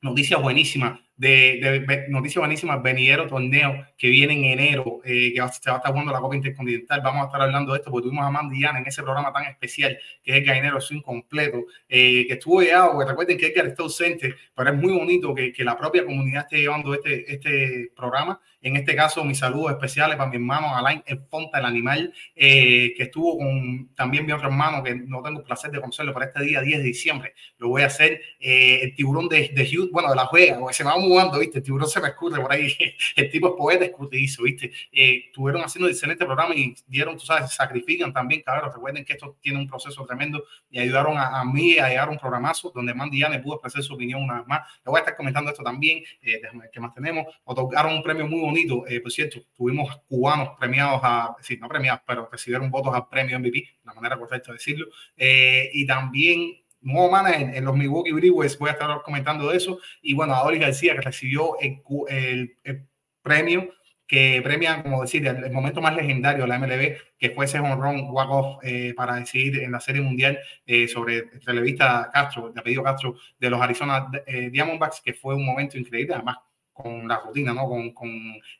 Noticias 0.00 0.42
buenísimas. 0.42 0.98
De, 1.14 1.60
de, 1.62 1.80
de 1.80 2.08
noticias 2.08 2.40
buenísimas, 2.40 2.82
venidero 2.82 3.28
torneo 3.28 3.86
que 3.96 4.08
viene 4.08 4.32
en 4.32 4.44
enero, 4.58 5.00
eh, 5.04 5.32
que 5.32 5.36
se 5.36 5.70
va 5.70 5.76
a 5.76 5.78
estar 5.78 5.92
jugando 5.92 6.10
la 6.10 6.18
Copa 6.18 6.34
Intercontinental. 6.34 7.00
Vamos 7.04 7.22
a 7.22 7.26
estar 7.26 7.42
hablando 7.42 7.72
de 7.72 7.78
esto 7.78 7.92
porque 7.92 8.06
tuvimos 8.08 8.26
a 8.26 8.30
Mandy 8.30 8.60
Yana 8.60 8.80
en 8.80 8.86
ese 8.88 9.04
programa 9.04 9.32
tan 9.32 9.44
especial 9.44 9.96
que 10.24 10.32
es 10.32 10.38
el 10.38 10.44
Gallinero 10.44 10.80
Swing 10.80 11.02
completo, 11.02 11.66
eh, 11.88 12.26
que 12.26 12.32
estuvo 12.32 12.62
llegado, 12.62 12.98
que 12.98 13.04
recuerden 13.04 13.38
que 13.38 13.46
Edgar 13.46 13.66
está 13.66 13.84
ausente, 13.84 14.34
pero 14.56 14.70
es 14.70 14.76
muy 14.76 14.92
bonito 14.92 15.32
que, 15.32 15.52
que 15.52 15.62
la 15.62 15.78
propia 15.78 16.04
comunidad 16.04 16.42
esté 16.42 16.58
llevando 16.62 16.94
este, 16.94 17.32
este 17.32 17.92
programa. 17.94 18.40
En 18.62 18.76
este 18.76 18.94
caso, 18.94 19.24
mis 19.24 19.38
saludos 19.38 19.72
especiales 19.72 20.16
para 20.16 20.30
mi 20.30 20.36
hermano 20.36 20.74
Alain 20.74 21.02
Ponta, 21.28 21.58
el 21.58 21.64
animal, 21.64 22.14
eh, 22.34 22.94
que 22.96 23.04
estuvo 23.04 23.38
con 23.38 23.90
también 23.94 24.24
mi 24.24 24.32
otro 24.32 24.48
hermano, 24.48 24.82
que 24.82 24.94
no 24.94 25.22
tengo 25.22 25.40
el 25.40 25.44
placer 25.44 25.70
de 25.70 25.80
conocerlo 25.80 26.12
por 26.12 26.22
este 26.22 26.42
día 26.44 26.60
10 26.60 26.78
de 26.78 26.84
diciembre. 26.84 27.34
Lo 27.58 27.68
voy 27.68 27.82
a 27.82 27.86
hacer. 27.86 28.20
Eh, 28.38 28.80
el 28.82 28.94
tiburón 28.94 29.28
de, 29.28 29.50
de 29.54 29.62
Hugh, 29.62 29.90
bueno, 29.90 30.10
de 30.10 30.16
la 30.16 30.26
juega, 30.26 30.58
porque 30.58 30.74
se 30.74 30.84
me 30.84 30.90
va 30.90 30.98
mudando, 30.98 31.38
¿viste? 31.38 31.58
El 31.58 31.64
tiburón 31.64 31.88
se 31.88 32.00
me 32.00 32.08
escurre 32.08 32.40
por 32.40 32.52
ahí. 32.52 32.72
El 33.16 33.30
tipo 33.30 33.48
es 33.48 33.54
poeta 33.56 33.84
escurridizo, 33.84 34.42
¿viste? 34.44 34.72
Eh, 34.92 35.24
estuvieron 35.26 35.62
haciendo 35.62 35.86
un 35.86 35.92
excelente 35.92 36.24
programa 36.24 36.54
y 36.54 36.74
dieron, 36.86 37.16
tú 37.16 37.24
sabes, 37.24 37.52
sacrifican 37.52 38.12
también, 38.12 38.42
cabrón. 38.42 38.70
Recuerden 38.72 39.04
que 39.04 39.14
esto 39.14 39.36
tiene 39.40 39.58
un 39.58 39.66
proceso 39.66 40.04
tremendo 40.04 40.44
y 40.70 40.78
ayudaron 40.78 41.16
a, 41.16 41.40
a 41.40 41.44
mí 41.44 41.78
a 41.78 41.88
llegar 41.88 42.08
a 42.08 42.10
un 42.10 42.18
programazo 42.18 42.70
donde 42.74 42.94
Mandy 42.94 43.20
Yane 43.20 43.40
pudo 43.40 43.54
expresar 43.54 43.82
su 43.82 43.94
opinión 43.94 44.22
una 44.22 44.38
vez 44.38 44.46
más. 44.46 44.60
Le 44.84 44.90
voy 44.90 44.98
a 44.98 45.00
estar 45.00 45.16
comentando 45.16 45.50
esto 45.50 45.62
también. 45.62 45.98
Eh, 46.22 46.40
déjame 46.40 46.62
ver 46.62 46.70
qué 46.72 46.80
más 46.80 46.94
tenemos. 46.94 47.26
Otorgaron 47.44 47.94
un 47.94 48.02
premio 48.02 48.26
muy 48.26 48.40
bonito. 48.40 48.51
Eh, 48.56 49.00
por 49.00 49.12
cierto, 49.12 49.40
tuvimos 49.56 49.96
cubanos 50.08 50.50
premiados 50.58 51.00
a, 51.02 51.36
sí, 51.40 51.56
no 51.56 51.68
premiados, 51.68 52.02
pero 52.06 52.28
recibieron 52.30 52.70
votos 52.70 52.94
al 52.94 53.08
premio 53.08 53.38
MVP, 53.38 53.64
la 53.84 53.94
manera 53.94 54.18
correcta 54.18 54.52
de 54.52 54.58
decirlo. 54.58 54.86
Eh, 55.16 55.70
y 55.72 55.86
también 55.86 56.62
nuevo 56.80 57.10
manager 57.10 57.54
en 57.54 57.64
los 57.64 57.76
Milwaukee 57.76 58.12
Brewers, 58.12 58.58
voy 58.58 58.70
a 58.70 58.72
estar 58.72 59.02
comentando 59.02 59.48
de 59.50 59.56
eso. 59.56 59.78
Y 60.02 60.14
bueno, 60.14 60.34
a 60.34 60.44
Oli 60.44 60.58
García, 60.58 60.94
que 60.94 61.00
recibió 61.00 61.58
el, 61.60 61.82
el, 62.08 62.56
el 62.64 62.86
premio 63.22 63.70
que 64.12 64.42
premia, 64.44 64.82
como 64.82 65.00
decir, 65.00 65.26
el, 65.26 65.42
el, 65.42 65.52
momento 65.52 65.80
más 65.80 65.96
legendario 65.96 66.42
de 66.42 66.48
la 66.48 66.58
MLB, 66.58 66.98
que 67.18 67.30
fue 67.30 67.46
ese 67.46 67.60
home 67.60 67.76
run 67.76 68.10
walk-off 68.10 68.62
eh, 68.62 68.92
para 68.94 69.14
decidir 69.14 69.62
en 69.62 69.72
la 69.72 69.80
Serie 69.80 70.02
Mundial 70.02 70.38
eh, 70.66 70.86
sobre 70.86 71.16
el 71.16 71.40
relevista 71.46 72.10
Castro, 72.12 72.50
de 72.50 72.60
apellido 72.60 72.82
Castro, 72.82 73.14
de 73.40 73.48
los 73.48 73.58
Arizona 73.58 74.10
eh, 74.26 74.50
Diamondbacks, 74.50 75.00
que 75.02 75.14
fue 75.14 75.34
un 75.34 75.46
momento 75.46 75.78
increíble, 75.78 76.14
además 76.14 76.36
con 76.72 77.06
la 77.08 77.20
rutina, 77.20 77.52
¿no? 77.52 77.68
Con, 77.68 77.92
con 77.92 78.10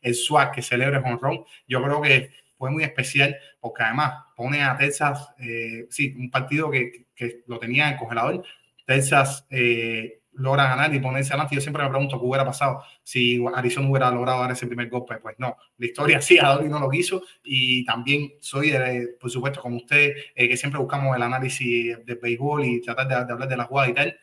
el 0.00 0.14
swag 0.14 0.52
que 0.52 0.62
celebra 0.62 0.98
el 0.98 1.04
home 1.04 1.18
run. 1.20 1.44
Yo 1.66 1.82
creo 1.82 2.00
que 2.00 2.30
fue 2.56 2.70
muy 2.70 2.84
especial 2.84 3.36
porque 3.60 3.82
además 3.82 4.24
pone 4.36 4.62
a 4.62 4.76
Texas, 4.76 5.34
eh, 5.40 5.86
sí, 5.90 6.14
un 6.16 6.30
partido 6.30 6.70
que, 6.70 7.06
que, 7.14 7.42
lo 7.46 7.58
tenía 7.58 7.90
en 7.90 7.96
congelador. 7.96 8.44
Texas 8.86 9.46
eh, 9.50 10.20
logra 10.34 10.68
ganar 10.68 10.94
y 10.94 11.00
ponerse 11.00 11.32
adelante. 11.32 11.54
Yo 11.54 11.60
siempre 11.60 11.82
me 11.82 11.90
pregunto 11.90 12.20
qué 12.20 12.24
hubiera 12.24 12.44
pasado 12.44 12.82
si 13.02 13.42
Arizona 13.54 13.88
hubiera 13.88 14.10
logrado 14.10 14.42
dar 14.42 14.52
ese 14.52 14.66
primer 14.66 14.88
golpe. 14.88 15.16
Pues 15.16 15.34
no, 15.38 15.56
la 15.76 15.86
historia 15.86 16.20
sí, 16.22 16.38
Adori 16.38 16.68
no 16.68 16.78
lo 16.78 16.88
quiso. 16.88 17.22
Y 17.42 17.84
también 17.84 18.34
soy, 18.40 18.70
de, 18.70 19.16
por 19.20 19.30
supuesto, 19.30 19.60
como 19.60 19.76
usted, 19.76 20.12
eh, 20.34 20.48
que 20.48 20.56
siempre 20.56 20.80
buscamos 20.80 21.16
el 21.16 21.22
análisis 21.22 22.04
del 22.04 22.18
béisbol 22.22 22.64
y 22.64 22.80
tratar 22.80 23.08
de, 23.08 23.24
de 23.24 23.32
hablar 23.32 23.48
de 23.48 23.56
la 23.56 23.64
jugada 23.64 23.88
y 23.88 23.94
tal 23.94 24.18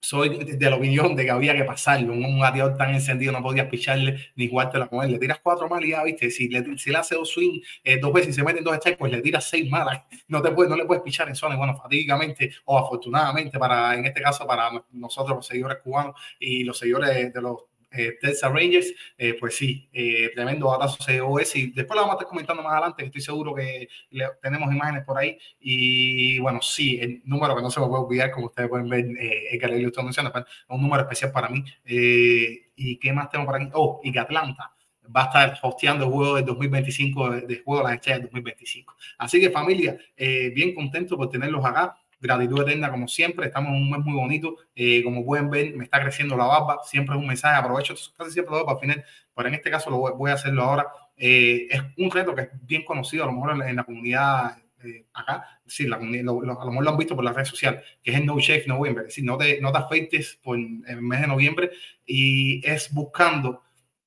soy 0.00 0.28
de 0.44 0.70
la 0.70 0.76
opinión 0.76 1.16
de 1.16 1.24
que 1.24 1.30
había 1.30 1.56
que 1.56 1.64
pasarlo. 1.64 2.12
Un, 2.12 2.24
un 2.24 2.76
tan 2.76 2.94
encendido 2.94 3.32
no 3.32 3.42
podías 3.42 3.66
picharle 3.66 4.16
ni 4.36 4.48
jugártela 4.48 4.88
con 4.88 5.04
él. 5.04 5.12
Le 5.12 5.18
tiras 5.18 5.40
cuatro 5.42 5.68
mal 5.68 5.84
y 5.84 5.90
ya, 5.90 6.02
viste. 6.04 6.30
Si 6.30 6.48
le, 6.48 6.78
si 6.78 6.90
le 6.90 6.98
hace 6.98 7.14
dos 7.14 7.30
swing 7.30 7.60
eh, 7.82 7.98
dos 7.98 8.12
veces 8.12 8.30
y 8.30 8.32
se 8.34 8.44
meten 8.44 8.64
dos 8.64 8.76
strikes, 8.76 8.98
pues 8.98 9.12
le 9.12 9.20
tiras 9.20 9.48
seis 9.48 9.68
malas. 9.70 10.02
No, 10.28 10.42
te 10.42 10.50
puedes, 10.52 10.70
no 10.70 10.76
le 10.76 10.84
puedes 10.84 11.02
pichar 11.02 11.28
en 11.28 11.34
zona. 11.34 11.54
Y 11.54 11.58
bueno, 11.58 11.76
fatídicamente 11.76 12.52
o 12.64 12.78
afortunadamente, 12.78 13.58
para 13.58 13.94
en 13.94 14.06
este 14.06 14.20
caso, 14.20 14.46
para 14.46 14.70
nosotros 14.92 15.36
los 15.36 15.46
seguidores 15.46 15.78
cubanos 15.82 16.14
y 16.38 16.64
los 16.64 16.78
seguidores 16.78 17.32
de 17.32 17.40
los 17.40 17.64
eh, 17.96 18.18
Texas 18.20 18.52
Rangers, 18.52 18.92
eh, 19.18 19.36
pues 19.38 19.56
sí, 19.56 19.88
eh, 19.92 20.30
tremendo 20.34 20.66
batazo 20.66 20.98
COS 20.98 21.56
y 21.56 21.70
después 21.72 21.96
lo 21.96 22.02
vamos 22.02 22.12
a 22.12 22.16
estar 22.16 22.28
comentando 22.28 22.62
más 22.62 22.72
adelante, 22.72 23.04
estoy 23.04 23.20
seguro 23.20 23.54
que 23.54 23.88
le, 24.10 24.26
tenemos 24.42 24.72
imágenes 24.72 25.04
por 25.04 25.18
ahí 25.18 25.38
y 25.60 26.38
bueno, 26.38 26.60
sí, 26.62 26.98
el 27.00 27.22
número 27.24 27.56
que 27.56 27.62
no 27.62 27.70
se 27.70 27.80
me 27.80 27.86
puede 27.86 28.02
olvidar, 28.02 28.30
como 28.30 28.46
ustedes 28.46 28.68
pueden 28.68 28.88
ver, 28.88 29.04
eh, 29.04 29.48
el 29.52 29.60
que 29.60 29.68
le 29.68 29.82
estoy 29.82 30.04
mencionando, 30.04 30.38
es 30.38 30.46
un 30.68 30.82
número 30.82 31.02
especial 31.02 31.32
para 31.32 31.48
mí. 31.48 31.64
Eh, 31.84 32.70
¿Y 32.76 32.98
qué 32.98 33.12
más 33.12 33.30
tengo 33.30 33.46
por 33.46 33.56
aquí? 33.56 33.68
Oh, 33.72 34.00
y 34.04 34.12
que 34.12 34.18
Atlanta 34.18 34.72
va 35.14 35.22
a 35.22 35.26
estar 35.26 35.58
hosteando 35.62 36.04
el 36.04 36.10
juego 36.10 36.36
del 36.36 36.44
2025, 36.44 37.30
de, 37.30 37.40
de 37.42 37.62
juego 37.62 37.82
de 37.82 37.84
las 37.88 37.94
estrellas 37.94 38.20
del 38.20 38.30
2025. 38.30 38.96
Así 39.18 39.40
que 39.40 39.50
familia, 39.50 39.96
bien 40.16 40.74
contento 40.74 41.16
por 41.16 41.30
tenerlos 41.30 41.64
acá 41.64 41.96
gratitud 42.20 42.62
eterna 42.62 42.90
como 42.90 43.08
siempre, 43.08 43.46
estamos 43.46 43.70
en 43.70 43.76
un 43.76 43.90
mes 43.90 44.00
muy 44.00 44.14
bonito, 44.14 44.56
eh, 44.74 45.02
como 45.04 45.24
pueden 45.24 45.50
ver 45.50 45.74
me 45.76 45.84
está 45.84 46.00
creciendo 46.00 46.36
la 46.36 46.46
barba, 46.46 46.80
siempre 46.84 47.14
es 47.14 47.20
un 47.20 47.26
mensaje, 47.26 47.56
aprovecho 47.56 47.94
casi 48.16 48.30
siempre 48.30 48.52
lo 48.52 48.58
doy 48.58 48.66
para 48.66 48.78
el 48.78 48.80
final, 48.80 49.04
pero 49.34 49.48
en 49.48 49.54
este 49.54 49.70
caso 49.70 49.90
lo 49.90 49.98
voy, 49.98 50.12
voy 50.16 50.30
a 50.30 50.34
hacerlo 50.34 50.62
ahora, 50.62 50.86
eh, 51.16 51.66
es 51.70 51.82
un 51.96 52.10
reto 52.10 52.34
que 52.34 52.42
es 52.42 52.48
bien 52.62 52.84
conocido 52.84 53.24
a 53.24 53.26
lo 53.26 53.32
mejor 53.32 53.52
en 53.52 53.58
la, 53.58 53.70
en 53.70 53.76
la 53.76 53.84
comunidad 53.84 54.56
eh, 54.84 55.06
acá, 55.14 55.60
sí, 55.66 55.86
la, 55.86 55.98
lo, 55.98 56.42
lo, 56.42 56.60
a 56.60 56.64
lo 56.64 56.70
mejor 56.70 56.84
lo 56.84 56.90
han 56.90 56.98
visto 56.98 57.16
por 57.16 57.24
las 57.24 57.34
redes 57.34 57.48
sociales, 57.48 57.82
que 58.02 58.10
es 58.10 58.16
el 58.18 58.26
No 58.26 58.38
Shave 58.38 58.64
November, 58.66 59.02
es 59.02 59.08
decir, 59.08 59.24
no 59.24 59.38
te, 59.38 59.60
no 59.60 59.72
te 59.72 59.78
afeites 59.78 60.38
por 60.42 60.58
el 60.58 61.02
mes 61.02 61.20
de 61.20 61.26
noviembre 61.26 61.70
y 62.04 62.66
es 62.66 62.92
buscando, 62.92 63.62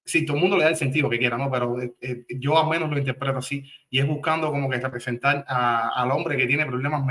sí, 0.05 0.25
todo 0.25 0.37
el 0.37 0.41
mundo 0.41 0.57
le 0.57 0.63
da 0.63 0.69
el 0.69 0.75
sentido 0.75 1.09
que 1.09 1.17
quiera, 1.17 1.37
¿no? 1.37 1.49
Pero 1.51 1.81
eh, 1.81 1.93
eh, 2.01 2.25
yo 2.29 2.61
al 2.61 2.69
menos 2.69 2.89
lo 2.89 2.97
interpreto 2.97 3.39
así 3.39 3.63
y 3.89 3.99
es 3.99 4.07
buscando 4.07 4.51
como 4.51 4.69
que 4.69 4.79
representar 4.79 5.43
a, 5.47 5.89
al 6.01 6.11
hombre 6.11 6.37
que 6.37 6.45
tiene 6.45 6.65
problemas, 6.65 7.03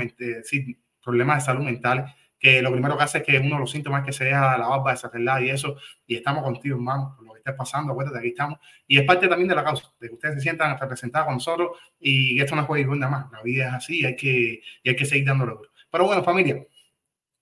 sí, 0.45 0.77
problemas 1.09 1.37
de 1.37 1.45
salud 1.45 1.63
mental 1.63 2.13
que 2.39 2.61
lo 2.61 2.71
primero 2.71 2.97
que 2.97 3.03
hace 3.03 3.17
es 3.19 3.23
que 3.25 3.37
uno 3.37 3.55
de 3.55 3.61
los 3.61 3.71
síntomas 3.71 4.01
es 4.01 4.05
que 4.07 4.13
se 4.13 4.23
deja 4.23 4.57
la 4.57 4.67
barba 4.67 4.91
desarreglada 4.91 5.41
y 5.41 5.49
eso, 5.49 5.75
y 6.07 6.15
estamos 6.15 6.41
contigo, 6.43 6.77
hermano, 6.77 7.13
por 7.17 7.25
lo 7.25 7.33
que 7.33 7.39
esté 7.39 7.53
pasando, 7.53 7.91
acuérdate, 7.91 8.19
aquí 8.19 8.29
estamos. 8.29 8.59
Y 8.87 8.97
es 8.97 9.03
parte 9.03 9.27
también 9.27 9.49
de 9.49 9.55
la 9.55 9.63
causa, 9.63 9.91
de 9.99 10.07
que 10.07 10.13
ustedes 10.13 10.35
se 10.35 10.41
sientan 10.41 10.79
representados 10.79 11.25
con 11.25 11.35
nosotros 11.35 11.77
y 11.99 12.39
esto 12.39 12.55
no 12.55 12.65
puede 12.65 12.83
ir 12.83 12.87
nada 12.87 13.11
más. 13.11 13.31
La 13.31 13.41
vida 13.43 13.67
es 13.67 13.73
así 13.73 14.01
y 14.01 14.05
hay 14.05 14.15
que, 14.15 14.61
y 14.83 14.89
hay 14.89 14.95
que 14.95 15.05
seguir 15.05 15.27
dándole 15.27 15.51
duro. 15.51 15.69
Pero 15.91 16.05
bueno, 16.05 16.23
familia, 16.23 16.65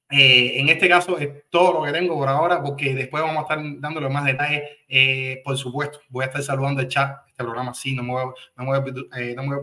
eh, 0.09 0.59
en 0.59 0.69
este 0.69 0.88
caso 0.89 1.19
es 1.19 1.29
todo 1.50 1.74
lo 1.74 1.83
que 1.83 1.91
tengo 1.91 2.15
por 2.15 2.29
ahora, 2.29 2.63
porque 2.63 2.95
después 2.95 3.21
vamos 3.21 3.38
a 3.38 3.41
estar 3.41 3.59
dándole 3.79 4.09
más 4.09 4.25
detalles. 4.25 4.63
Eh, 4.88 5.41
por 5.43 5.57
supuesto, 5.57 6.00
voy 6.09 6.24
a 6.24 6.27
estar 6.27 6.41
saludando 6.41 6.81
el 6.81 6.88
chat. 6.88 7.17
Este 7.27 7.43
programa 7.43 7.74
sí, 7.75 7.93
no 7.93 8.01
me 8.01 8.13
voy, 8.13 8.33
no 8.55 8.63
me 8.63 8.79
voy, 8.79 9.09
eh, 9.15 9.36
no 9.36 9.43
a 9.43 9.45
me 9.45 9.55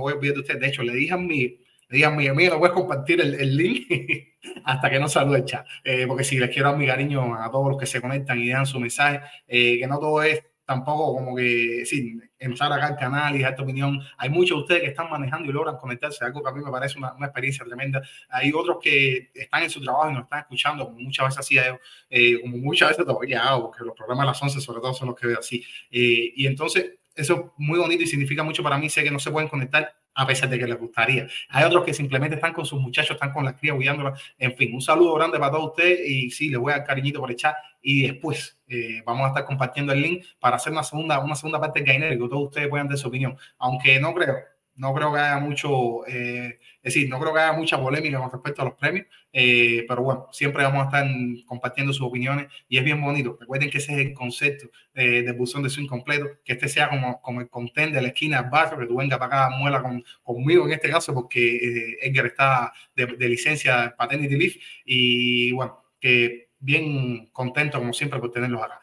voy 0.00 0.12
a 0.12 0.16
olvidar 0.16 0.34
de 0.34 0.40
usted. 0.40 0.58
De 0.58 0.66
hecho, 0.66 0.82
le 0.82 0.94
dije 0.94 1.14
a 1.14 1.18
mi, 1.18 1.60
le 1.88 1.96
dije 1.96 2.06
a 2.06 2.10
mi 2.10 2.26
amigo, 2.26 2.54
no 2.54 2.58
voy 2.58 2.70
a 2.70 2.72
compartir 2.72 3.20
el, 3.20 3.34
el 3.34 3.56
link 3.56 3.86
hasta 4.64 4.90
que 4.90 4.98
no 4.98 5.08
salude 5.08 5.38
el 5.38 5.44
chat. 5.44 5.66
Eh, 5.84 6.04
porque 6.06 6.24
si 6.24 6.38
les 6.38 6.50
quiero 6.50 6.70
dar 6.70 6.78
mi 6.78 6.86
cariño 6.86 7.34
a 7.34 7.50
todos 7.50 7.68
los 7.68 7.78
que 7.78 7.86
se 7.86 8.00
conectan 8.00 8.40
y 8.40 8.48
dan 8.50 8.66
su 8.66 8.80
mensaje, 8.80 9.20
eh, 9.46 9.78
que 9.78 9.86
no 9.86 9.98
todo 9.98 10.22
es 10.22 10.42
tampoco 10.66 11.14
como 11.14 11.36
que, 11.36 11.84
sí, 11.86 12.18
entrar 12.38 12.72
acá 12.72 12.88
al 12.88 12.96
canal 12.96 13.36
y 13.36 13.42
dar 13.42 13.54
tu 13.54 13.62
opinión. 13.62 14.00
Hay 14.18 14.28
muchos 14.28 14.58
de 14.58 14.62
ustedes 14.62 14.82
que 14.82 14.88
están 14.88 15.08
manejando 15.08 15.48
y 15.48 15.52
logran 15.52 15.76
conectarse, 15.76 16.24
algo 16.24 16.42
que 16.42 16.50
a 16.50 16.52
mí 16.52 16.62
me 16.62 16.70
parece 16.72 16.98
una, 16.98 17.14
una 17.14 17.26
experiencia 17.26 17.64
tremenda. 17.64 18.02
Hay 18.28 18.52
otros 18.52 18.78
que 18.82 19.30
están 19.32 19.62
en 19.62 19.70
su 19.70 19.80
trabajo 19.80 20.10
y 20.10 20.14
nos 20.14 20.24
están 20.24 20.40
escuchando, 20.40 20.84
como 20.86 20.98
muchas 20.98 21.26
veces 21.26 21.38
hacía 21.38 21.68
yo, 21.68 21.78
eh, 22.10 22.40
como 22.40 22.58
muchas 22.58 22.90
veces 22.90 23.06
todavía 23.06 23.44
hago, 23.44 23.70
porque 23.70 23.84
los 23.84 23.94
programas 23.94 24.24
a 24.24 24.26
las 24.26 24.42
11 24.42 24.60
sobre 24.60 24.80
todo 24.80 24.92
son 24.92 25.08
los 25.08 25.16
que 25.16 25.28
veo 25.28 25.38
así. 25.38 25.64
Eh, 25.90 26.32
y 26.34 26.46
entonces, 26.48 26.98
eso 27.14 27.34
es 27.34 27.40
muy 27.58 27.78
bonito 27.78 28.02
y 28.02 28.06
significa 28.08 28.42
mucho 28.42 28.64
para 28.64 28.76
mí. 28.76 28.90
Sé 28.90 29.04
que 29.04 29.10
no 29.12 29.20
se 29.20 29.30
pueden 29.30 29.48
conectar 29.48 29.94
a 30.16 30.26
pesar 30.26 30.48
de 30.48 30.58
que 30.58 30.66
les 30.66 30.78
gustaría. 30.78 31.28
Hay 31.50 31.64
otros 31.64 31.84
que 31.84 31.92
simplemente 31.92 32.36
están 32.36 32.54
con 32.54 32.64
sus 32.64 32.80
muchachos, 32.80 33.12
están 33.12 33.32
con 33.32 33.44
las 33.44 33.54
crías 33.54 33.76
cuidándolas. 33.76 34.20
En 34.38 34.56
fin, 34.56 34.74
un 34.74 34.80
saludo 34.80 35.14
grande 35.14 35.38
para 35.38 35.52
todos 35.52 35.66
ustedes 35.66 36.08
y 36.08 36.30
sí, 36.30 36.48
les 36.48 36.58
voy 36.58 36.72
a 36.72 36.78
dar 36.78 36.86
cariñito 36.86 37.20
por 37.20 37.30
el 37.30 37.36
chat 37.36 37.54
y 37.82 38.06
después 38.06 38.58
eh, 38.66 39.02
vamos 39.04 39.26
a 39.26 39.28
estar 39.28 39.44
compartiendo 39.44 39.92
el 39.92 40.00
link 40.00 40.24
para 40.40 40.56
hacer 40.56 40.72
una 40.72 40.82
segunda, 40.82 41.20
una 41.20 41.34
segunda 41.34 41.60
parte 41.60 41.80
del 41.80 41.86
Gainer 41.86 42.12
y 42.14 42.18
que 42.18 42.28
todos 42.28 42.44
ustedes 42.44 42.68
puedan 42.68 42.88
dar 42.88 42.96
su 42.96 43.08
opinión. 43.08 43.36
Aunque 43.58 44.00
no 44.00 44.14
creo, 44.14 44.36
no 44.76 44.94
creo 44.94 45.12
que 45.12 45.20
haya 45.20 45.38
mucho, 45.38 46.06
eh, 46.06 46.58
es 46.82 46.94
decir, 46.94 47.08
no 47.08 47.18
creo 47.18 47.32
que 47.32 47.40
haya 47.40 47.52
mucha 47.52 47.80
polémica 47.80 48.18
con 48.18 48.30
respecto 48.30 48.62
a 48.62 48.66
los 48.66 48.74
premios, 48.74 49.06
eh, 49.32 49.84
pero 49.88 50.02
bueno, 50.02 50.28
siempre 50.32 50.62
vamos 50.62 50.82
a 50.82 50.84
estar 50.84 51.06
compartiendo 51.46 51.92
sus 51.92 52.06
opiniones 52.06 52.46
y 52.68 52.78
es 52.78 52.84
bien 52.84 53.00
bonito. 53.02 53.36
Recuerden 53.40 53.70
que 53.70 53.78
ese 53.78 53.92
es 53.92 53.98
el 53.98 54.14
concepto 54.14 54.70
eh, 54.94 55.22
del 55.22 55.34
buzón 55.34 55.62
de 55.62 55.70
swing 55.70 55.86
completo, 55.86 56.26
que 56.44 56.54
este 56.54 56.68
sea 56.68 56.88
como, 56.88 57.20
como 57.20 57.40
el 57.40 57.48
content 57.48 57.92
de 57.92 58.02
la 58.02 58.08
esquina 58.08 58.42
del 58.42 58.78
que 58.78 58.86
tú 58.86 58.96
vengas 58.96 59.18
para 59.18 59.46
acá, 59.46 59.56
muela 59.56 59.82
con, 59.82 60.04
conmigo 60.22 60.66
en 60.66 60.72
este 60.72 60.90
caso, 60.90 61.14
porque 61.14 61.56
eh, 61.56 61.98
Edgar 62.02 62.26
está 62.26 62.72
de, 62.94 63.06
de 63.06 63.28
licencia 63.28 63.94
paternity 63.96 64.36
leave 64.36 64.60
y 64.84 65.52
bueno, 65.52 65.84
que 66.00 66.48
bien 66.58 67.26
contento 67.32 67.78
como 67.78 67.92
siempre 67.92 68.18
por 68.18 68.30
tenerlos 68.30 68.62
acá. 68.62 68.80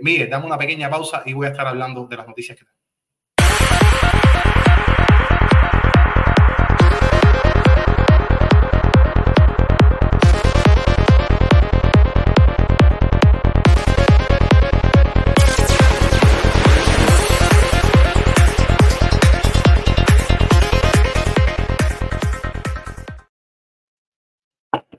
Miguel, 0.00 0.30
dame 0.30 0.46
una 0.46 0.58
pequeña 0.58 0.88
pausa 0.88 1.22
y 1.26 1.32
voy 1.32 1.46
a 1.46 1.50
estar 1.50 1.66
hablando 1.66 2.06
de 2.06 2.16
las 2.16 2.28
noticias 2.28 2.56
que 2.56 2.64
tengo. 2.64 2.75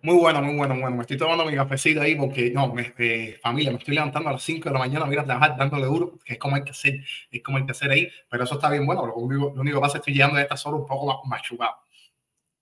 Muy 0.08 0.16
bueno, 0.16 0.42
muy 0.42 0.56
bueno, 0.56 0.74
muy 0.74 0.84
bueno. 0.84 0.96
Me 0.96 1.02
estoy 1.02 1.18
tomando 1.18 1.44
mi 1.44 1.54
cafecito 1.54 2.00
ahí 2.00 2.16
porque, 2.16 2.50
no, 2.50 2.74
me, 2.74 2.94
eh, 2.98 3.38
familia, 3.42 3.72
me 3.72 3.78
estoy 3.78 3.94
levantando 3.94 4.30
a 4.30 4.32
las 4.32 4.42
5 4.42 4.70
de 4.70 4.74
la 4.74 4.80
mañana, 4.80 5.04
voy 5.06 5.18
a 5.18 5.26
trabajar 5.26 5.58
dándole 5.58 5.86
duro, 5.86 6.18
que 6.24 6.36
es 6.36 6.40
como 6.40 6.56
hay 6.56 6.64
que 6.64 6.72
hacer, 6.72 7.04
es 7.30 7.44
como 7.44 7.58
hay 7.58 7.66
que 7.66 7.72
hacer 7.72 7.92
ahí, 7.92 8.08
pero 8.30 8.46
eso 8.46 8.56
está 8.56 8.70
bien 8.70 8.86
bueno. 8.86 9.06
Lo 9.06 9.16
único, 9.16 9.52
lo 9.54 9.60
único 9.60 9.80
que 9.80 9.82
pasa 9.82 9.98
es 9.98 10.04
que 10.06 10.12
estoy 10.12 10.14
llegando 10.14 10.38
a 10.38 10.44
esta 10.44 10.70
hora 10.70 10.78
un 10.78 10.86
poco 10.88 11.22
machucado. 11.26 11.74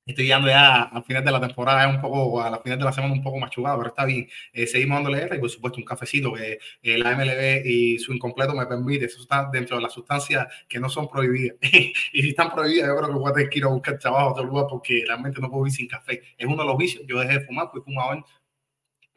Estoy 0.06 0.26
llegando 0.26 0.48
ya 0.48 0.84
al 0.84 1.04
final 1.04 1.26
de 1.26 1.32
la 1.32 1.42
temporada, 1.42 1.88
un 1.90 2.00
poco, 2.00 2.40
a 2.40 2.52
la 2.52 2.60
final 2.60 2.78
de 2.78 2.86
la 2.86 2.94
semana 2.94 3.12
un 3.12 3.24
poco 3.24 3.40
machucado, 3.40 3.78
pero 3.80 3.90
está 3.90 4.06
bien. 4.06 4.30
Eh, 4.54 4.68
seguimos 4.68 4.98
dándole 4.98 5.18
guerra 5.18 5.36
y 5.36 5.40
por 5.40 5.50
supuesto 5.50 5.80
un 5.80 5.86
cafecito 5.86 6.32
que 6.32 6.60
eh, 6.84 6.98
la 7.00 7.16
MLB 7.16 7.66
y 7.66 7.98
su 7.98 8.14
incompleto 8.14 8.54
me 8.54 8.68
permite. 8.68 9.06
Eso 9.06 9.20
está 9.22 9.50
dentro 9.52 9.78
de 9.78 9.82
las 9.82 9.94
sustancias 9.94 10.48
que 10.68 10.80
no 10.80 10.90
son 10.90 11.10
prohibidas. 11.10 11.58
y 12.14 12.22
si 12.22 12.30
están 12.30 12.52
prohibidas, 12.54 12.88
yo 12.88 12.98
creo 12.98 13.08
que 13.08 13.16
voy 13.16 13.32
a 13.32 13.34
tener 13.34 13.50
que 13.50 13.58
ir 13.58 13.66
a 13.66 13.70
buscar 13.70 13.98
trabajo 13.98 14.28
a 14.30 14.32
otro 14.34 14.44
lugar 14.44 14.68
porque 14.70 15.04
realmente 15.08 15.42
no 15.42 15.50
puedo 15.50 15.64
vivir 15.64 15.76
sin 15.76 15.88
café. 15.88 16.22
Es 16.38 16.46
uno 16.46 16.58
de 16.58 16.66
los 16.66 16.78
vicios. 16.78 17.04
Yo 17.08 17.20
dejé 17.20 17.40
de 17.40 17.46
fumar, 17.46 17.70
fui 17.72 17.82
fumador 17.82 18.24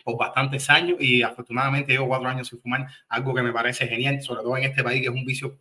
por 0.02 0.16
bastantes 0.16 0.70
años 0.70 0.96
y 1.00 1.22
afortunadamente 1.22 1.92
llevo 1.92 2.08
cuatro 2.08 2.28
años 2.28 2.48
sin 2.48 2.60
fumar, 2.60 2.86
algo 3.10 3.34
que 3.34 3.42
me 3.42 3.52
parece 3.52 3.86
genial, 3.86 4.22
sobre 4.22 4.42
todo 4.42 4.56
en 4.56 4.64
este 4.64 4.82
país 4.82 5.02
que 5.02 5.08
es 5.08 5.14
un 5.14 5.26
vicio 5.26 5.58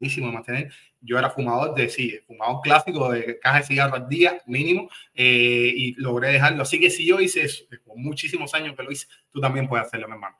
de 0.00 0.32
mantener. 0.32 0.72
Yo 1.02 1.18
era 1.18 1.30
fumador 1.30 1.74
de, 1.74 1.88
sí, 1.88 2.18
fumador 2.26 2.62
clásico 2.62 3.10
de 3.10 3.38
caja 3.40 3.58
de 3.58 3.64
cigarro 3.64 3.96
al 3.96 4.08
día 4.08 4.40
mínimo 4.46 4.88
eh, 5.14 5.72
y 5.74 5.94
logré 5.94 6.28
dejarlo. 6.28 6.62
Así 6.62 6.80
que 6.80 6.90
si 6.90 7.06
yo 7.06 7.20
hice 7.20 7.42
eso, 7.42 7.64
con 7.84 8.00
muchísimos 8.02 8.54
años 8.54 8.74
que 8.76 8.82
lo 8.82 8.90
hice, 8.90 9.08
tú 9.30 9.40
también 9.40 9.68
puedes 9.68 9.86
hacerlo, 9.86 10.08
mi 10.08 10.14
hermano. 10.14 10.36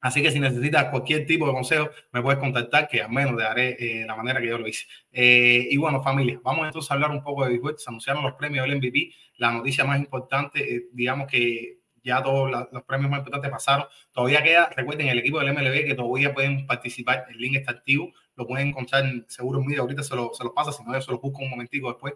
Así 0.00 0.22
que 0.22 0.30
si 0.30 0.38
necesitas 0.38 0.86
cualquier 0.86 1.26
tipo 1.26 1.46
de 1.46 1.52
consejo, 1.52 1.90
me 2.12 2.22
puedes 2.22 2.38
contactar, 2.38 2.88
que 2.88 3.02
al 3.02 3.10
menos 3.10 3.36
te 3.36 3.42
daré 3.42 3.76
eh, 3.80 4.06
la 4.06 4.14
manera 4.14 4.40
que 4.40 4.46
yo 4.46 4.58
lo 4.58 4.68
hice. 4.68 4.86
Eh, 5.10 5.66
y 5.70 5.76
bueno, 5.76 6.02
familia, 6.02 6.40
vamos 6.44 6.66
entonces 6.66 6.90
a 6.90 6.94
hablar 6.94 7.10
un 7.10 7.22
poco 7.22 7.44
de 7.44 7.52
Bitcoin. 7.52 7.78
Se 7.78 7.90
anunciaron 7.90 8.22
los 8.22 8.34
premios 8.34 8.66
del 8.66 8.76
MVP. 8.76 9.12
La 9.38 9.50
noticia 9.50 9.84
más 9.84 9.98
importante, 9.98 10.76
eh, 10.76 10.86
digamos 10.92 11.26
que 11.26 11.78
ya 12.04 12.22
todos 12.22 12.50
los 12.72 12.82
premios 12.84 13.10
más 13.10 13.18
importantes 13.18 13.50
pasaron. 13.50 13.86
Todavía 14.12 14.42
queda, 14.42 14.70
recuerden, 14.74 15.08
el 15.08 15.18
equipo 15.18 15.40
del 15.40 15.52
MLB 15.52 15.84
que 15.84 15.94
todavía 15.94 16.32
pueden 16.32 16.66
participar. 16.66 17.26
El 17.28 17.38
link 17.38 17.56
está 17.56 17.72
activo, 17.72 18.12
lo 18.38 18.46
pueden 18.46 18.68
encontrar 18.68 19.04
seguro 19.26 19.62
medio. 19.62 19.82
Ahorita 19.82 20.02
se 20.02 20.14
lo, 20.14 20.32
se 20.32 20.44
lo 20.44 20.54
pasa, 20.54 20.72
si 20.72 20.82
no, 20.84 20.94
yo 20.94 21.00
se 21.02 21.12
busco 21.12 21.42
un 21.42 21.50
momentico 21.50 21.88
después. 21.88 22.14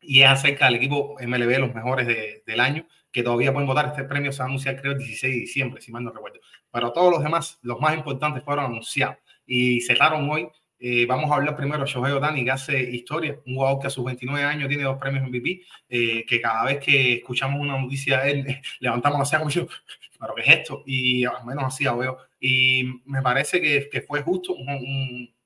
Y 0.00 0.22
es 0.22 0.30
acerca 0.30 0.64
del 0.64 0.76
equipo 0.76 1.16
MLB, 1.20 1.58
los 1.58 1.74
mejores 1.74 2.06
de, 2.06 2.42
del 2.46 2.60
año, 2.60 2.86
que 3.12 3.22
todavía 3.22 3.52
pueden 3.52 3.68
votar. 3.68 3.86
Este 3.88 4.04
premio 4.04 4.32
se 4.32 4.38
va 4.38 4.46
a 4.46 4.48
anunciar, 4.48 4.80
creo, 4.80 4.92
el 4.92 4.98
16 4.98 5.34
de 5.34 5.40
diciembre, 5.40 5.82
si 5.82 5.92
mal 5.92 6.02
no 6.02 6.10
recuerdo. 6.10 6.40
Pero 6.72 6.92
todos 6.92 7.12
los 7.12 7.22
demás, 7.22 7.58
los 7.62 7.78
más 7.80 7.94
importantes, 7.94 8.42
fueron 8.42 8.64
anunciados 8.64 9.18
y 9.46 9.80
cerraron 9.82 10.28
hoy. 10.30 10.48
Eh, 10.78 11.04
vamos 11.04 11.30
a 11.30 11.34
hablar 11.34 11.54
primero 11.54 11.84
de 11.84 11.90
Shohei 11.90 12.12
Otani, 12.12 12.42
que 12.42 12.50
hace 12.50 12.80
historia, 12.80 13.38
un 13.44 13.56
jugador 13.56 13.80
que 13.80 13.88
a 13.88 13.90
sus 13.90 14.02
29 14.02 14.42
años 14.42 14.68
tiene 14.68 14.84
dos 14.84 14.96
premios 14.96 15.28
MVP, 15.28 15.62
eh, 15.90 16.24
que 16.24 16.40
cada 16.40 16.64
vez 16.64 16.78
que 16.78 17.14
escuchamos 17.14 17.60
una 17.60 17.78
noticia 17.78 18.20
de 18.20 18.30
él, 18.30 18.60
levantamos 18.80 19.18
la 19.18 19.26
ceja 19.26 19.40
como 19.40 19.50
diciendo, 19.50 19.70
¿pero 20.18 20.34
qué 20.34 20.42
es 20.42 20.48
esto? 20.48 20.82
Y 20.86 21.26
al 21.26 21.44
menos 21.44 21.64
así 21.64 21.84
lo 21.84 21.98
veo. 21.98 22.29
Y 22.40 22.84
me 23.04 23.22
parece 23.22 23.60
que, 23.60 23.88
que 23.90 24.00
fue 24.00 24.22
justo 24.22 24.54
un, 24.54 24.68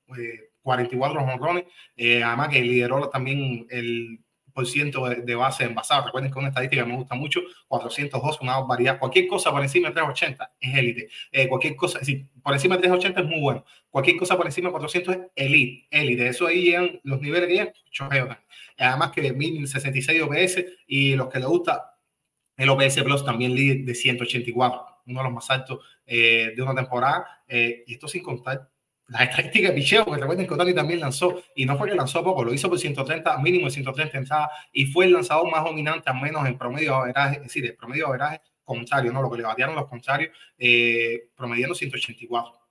un 0.07 0.17
eh, 0.17 0.49
44 0.61 1.21
honrones, 1.21 1.65
eh, 1.95 2.23
además 2.23 2.49
que 2.49 2.61
lideró 2.61 3.09
también 3.09 3.67
el 3.69 4.19
por 4.55 4.65
ciento 4.65 5.07
de, 5.07 5.17
de 5.17 5.35
base 5.35 5.65
envasada. 5.65 6.05
Recuerden 6.05 6.31
que 6.31 6.39
una 6.39 6.47
estadística 6.47 6.81
que 6.83 6.89
me 6.89 6.95
gusta 6.95 7.13
mucho, 7.13 7.41
402, 7.67 8.39
una 8.39 8.59
variedad. 8.61 8.97
Cualquier 8.97 9.27
cosa 9.27 9.51
por 9.51 9.61
encima 9.61 9.89
de 9.89 9.95
380 9.95 10.53
es 10.61 10.77
élite. 10.77 11.09
Eh, 11.31 11.47
cualquier 11.49 11.75
cosa, 11.75 11.99
por 12.41 12.53
encima 12.53 12.75
de 12.75 12.83
380 12.83 13.19
es 13.19 13.27
muy 13.27 13.41
bueno. 13.41 13.65
Cualquier 13.89 14.15
cosa 14.15 14.37
por 14.37 14.45
encima 14.45 14.69
de 14.69 14.71
400 14.71 15.15
es 15.15 15.21
elite. 15.35 15.87
élite. 15.91 16.27
Eso 16.29 16.47
ahí 16.47 16.63
llegan 16.63 17.01
los 17.03 17.19
niveles 17.19 17.49
que 17.49 17.53
llegan. 18.09 18.37
Además 18.77 19.11
que 19.11 19.33
1066 19.33 20.21
OPS 20.21 20.65
y 20.87 21.15
los 21.15 21.27
que 21.27 21.39
les 21.39 21.47
gusta 21.47 21.95
el 22.57 22.69
OPS 22.69 23.03
Plus 23.03 23.25
también 23.25 23.53
líder 23.53 23.83
de 23.83 23.93
184, 23.93 24.85
uno 25.07 25.19
de 25.19 25.23
los 25.23 25.33
más 25.33 25.49
altos 25.49 25.79
eh, 26.05 26.53
de 26.55 26.61
una 26.61 26.75
temporada. 26.75 27.43
Eh, 27.47 27.83
y 27.87 27.93
esto 27.93 28.07
sin 28.07 28.23
contar 28.23 28.69
las 29.07 29.21
estadísticas 29.21 29.69
de 29.69 29.75
picheo, 29.75 30.05
que 30.05 30.17
recuerden 30.17 30.47
que 30.47 30.53
Otani 30.53 30.73
también 30.73 30.99
lanzó, 30.99 31.43
y 31.55 31.65
no 31.65 31.77
fue 31.77 31.89
que 31.89 31.95
lanzó 31.95 32.23
poco, 32.23 32.43
lo 32.43 32.53
hizo 32.53 32.69
por 32.69 32.79
130, 32.79 33.37
mínimo 33.37 33.65
de 33.65 33.71
130 33.71 34.17
entradas, 34.17 34.49
y 34.71 34.87
fue 34.87 35.05
el 35.05 35.13
lanzador 35.13 35.49
más 35.51 35.63
dominante, 35.63 36.09
al 36.09 36.19
menos 36.19 36.47
en 36.47 36.57
promedio 36.57 36.91
de 36.91 36.97
averaje, 36.97 37.35
es 37.35 37.43
decir, 37.43 37.65
el 37.65 37.75
promedio 37.75 38.05
de 38.05 38.09
averaje 38.09 38.41
contrario, 38.65 39.13
¿no? 39.13 39.21
Lo 39.21 39.29
que 39.29 39.37
le 39.37 39.43
batearon 39.43 39.75
los 39.75 39.87
contrarios, 39.87 40.35
eh, 40.57 41.29
promediando 41.35 41.75
184. 41.75 42.64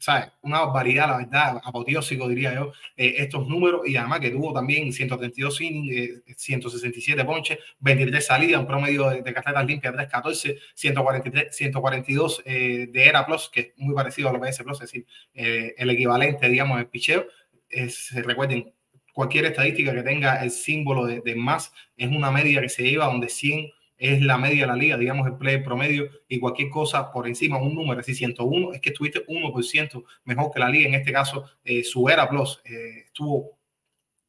¿Sabes? 0.00 0.30
Una 0.42 0.60
barbaridad, 0.60 1.08
la 1.08 1.16
verdad, 1.16 1.60
apoteósico, 1.64 2.28
diría 2.28 2.54
yo, 2.54 2.72
eh, 2.96 3.16
estos 3.18 3.48
números, 3.48 3.80
y 3.84 3.96
además 3.96 4.20
que 4.20 4.30
tuvo 4.30 4.52
también 4.52 4.92
132 4.92 5.60
innings, 5.60 6.22
eh, 6.28 6.34
167 6.36 7.24
ponches, 7.24 7.58
23 7.80 8.24
salidas, 8.24 8.60
un 8.60 8.66
promedio 8.68 9.10
de, 9.10 9.22
de 9.22 9.34
carreras 9.34 9.66
limpias, 9.66 9.92
314, 9.92 10.56
143, 10.74 11.56
142 11.56 12.42
eh, 12.44 12.88
de 12.92 13.04
ERA 13.06 13.26
Plus, 13.26 13.50
que 13.52 13.60
es 13.60 13.72
muy 13.76 13.92
parecido 13.92 14.28
a 14.28 14.32
lo 14.32 14.40
que 14.40 14.48
es 14.48 14.58
Plus, 14.58 14.76
es 14.76 14.80
decir, 14.82 15.06
eh, 15.34 15.74
el 15.76 15.90
equivalente, 15.90 16.48
digamos, 16.48 16.78
del 16.78 16.86
picheo. 16.86 17.26
Es, 17.68 18.10
recuerden, 18.24 18.72
cualquier 19.12 19.46
estadística 19.46 19.92
que 19.92 20.02
tenga 20.04 20.44
el 20.44 20.52
símbolo 20.52 21.06
de, 21.06 21.20
de 21.22 21.34
más 21.34 21.72
es 21.96 22.08
una 22.08 22.30
media 22.30 22.60
que 22.60 22.68
se 22.68 22.84
lleva 22.84 23.06
donde 23.06 23.28
100 23.28 23.68
es 23.98 24.22
la 24.22 24.38
media 24.38 24.62
de 24.62 24.66
la 24.68 24.76
liga, 24.76 24.96
digamos 24.96 25.26
el 25.26 25.36
play 25.36 25.62
promedio 25.62 26.08
y 26.28 26.38
cualquier 26.38 26.70
cosa 26.70 27.10
por 27.10 27.26
encima, 27.26 27.58
un 27.58 27.74
número, 27.74 28.00
así 28.00 28.14
101, 28.14 28.72
es 28.72 28.80
que 28.80 28.90
estuviste 28.90 29.26
1% 29.26 30.04
mejor 30.24 30.52
que 30.52 30.60
la 30.60 30.70
liga. 30.70 30.88
En 30.88 30.94
este 30.94 31.12
caso, 31.12 31.44
eh, 31.64 31.82
su 31.82 32.08
era 32.08 32.28
plus 32.28 32.62
eh, 32.64 33.02
estuvo, 33.06 33.57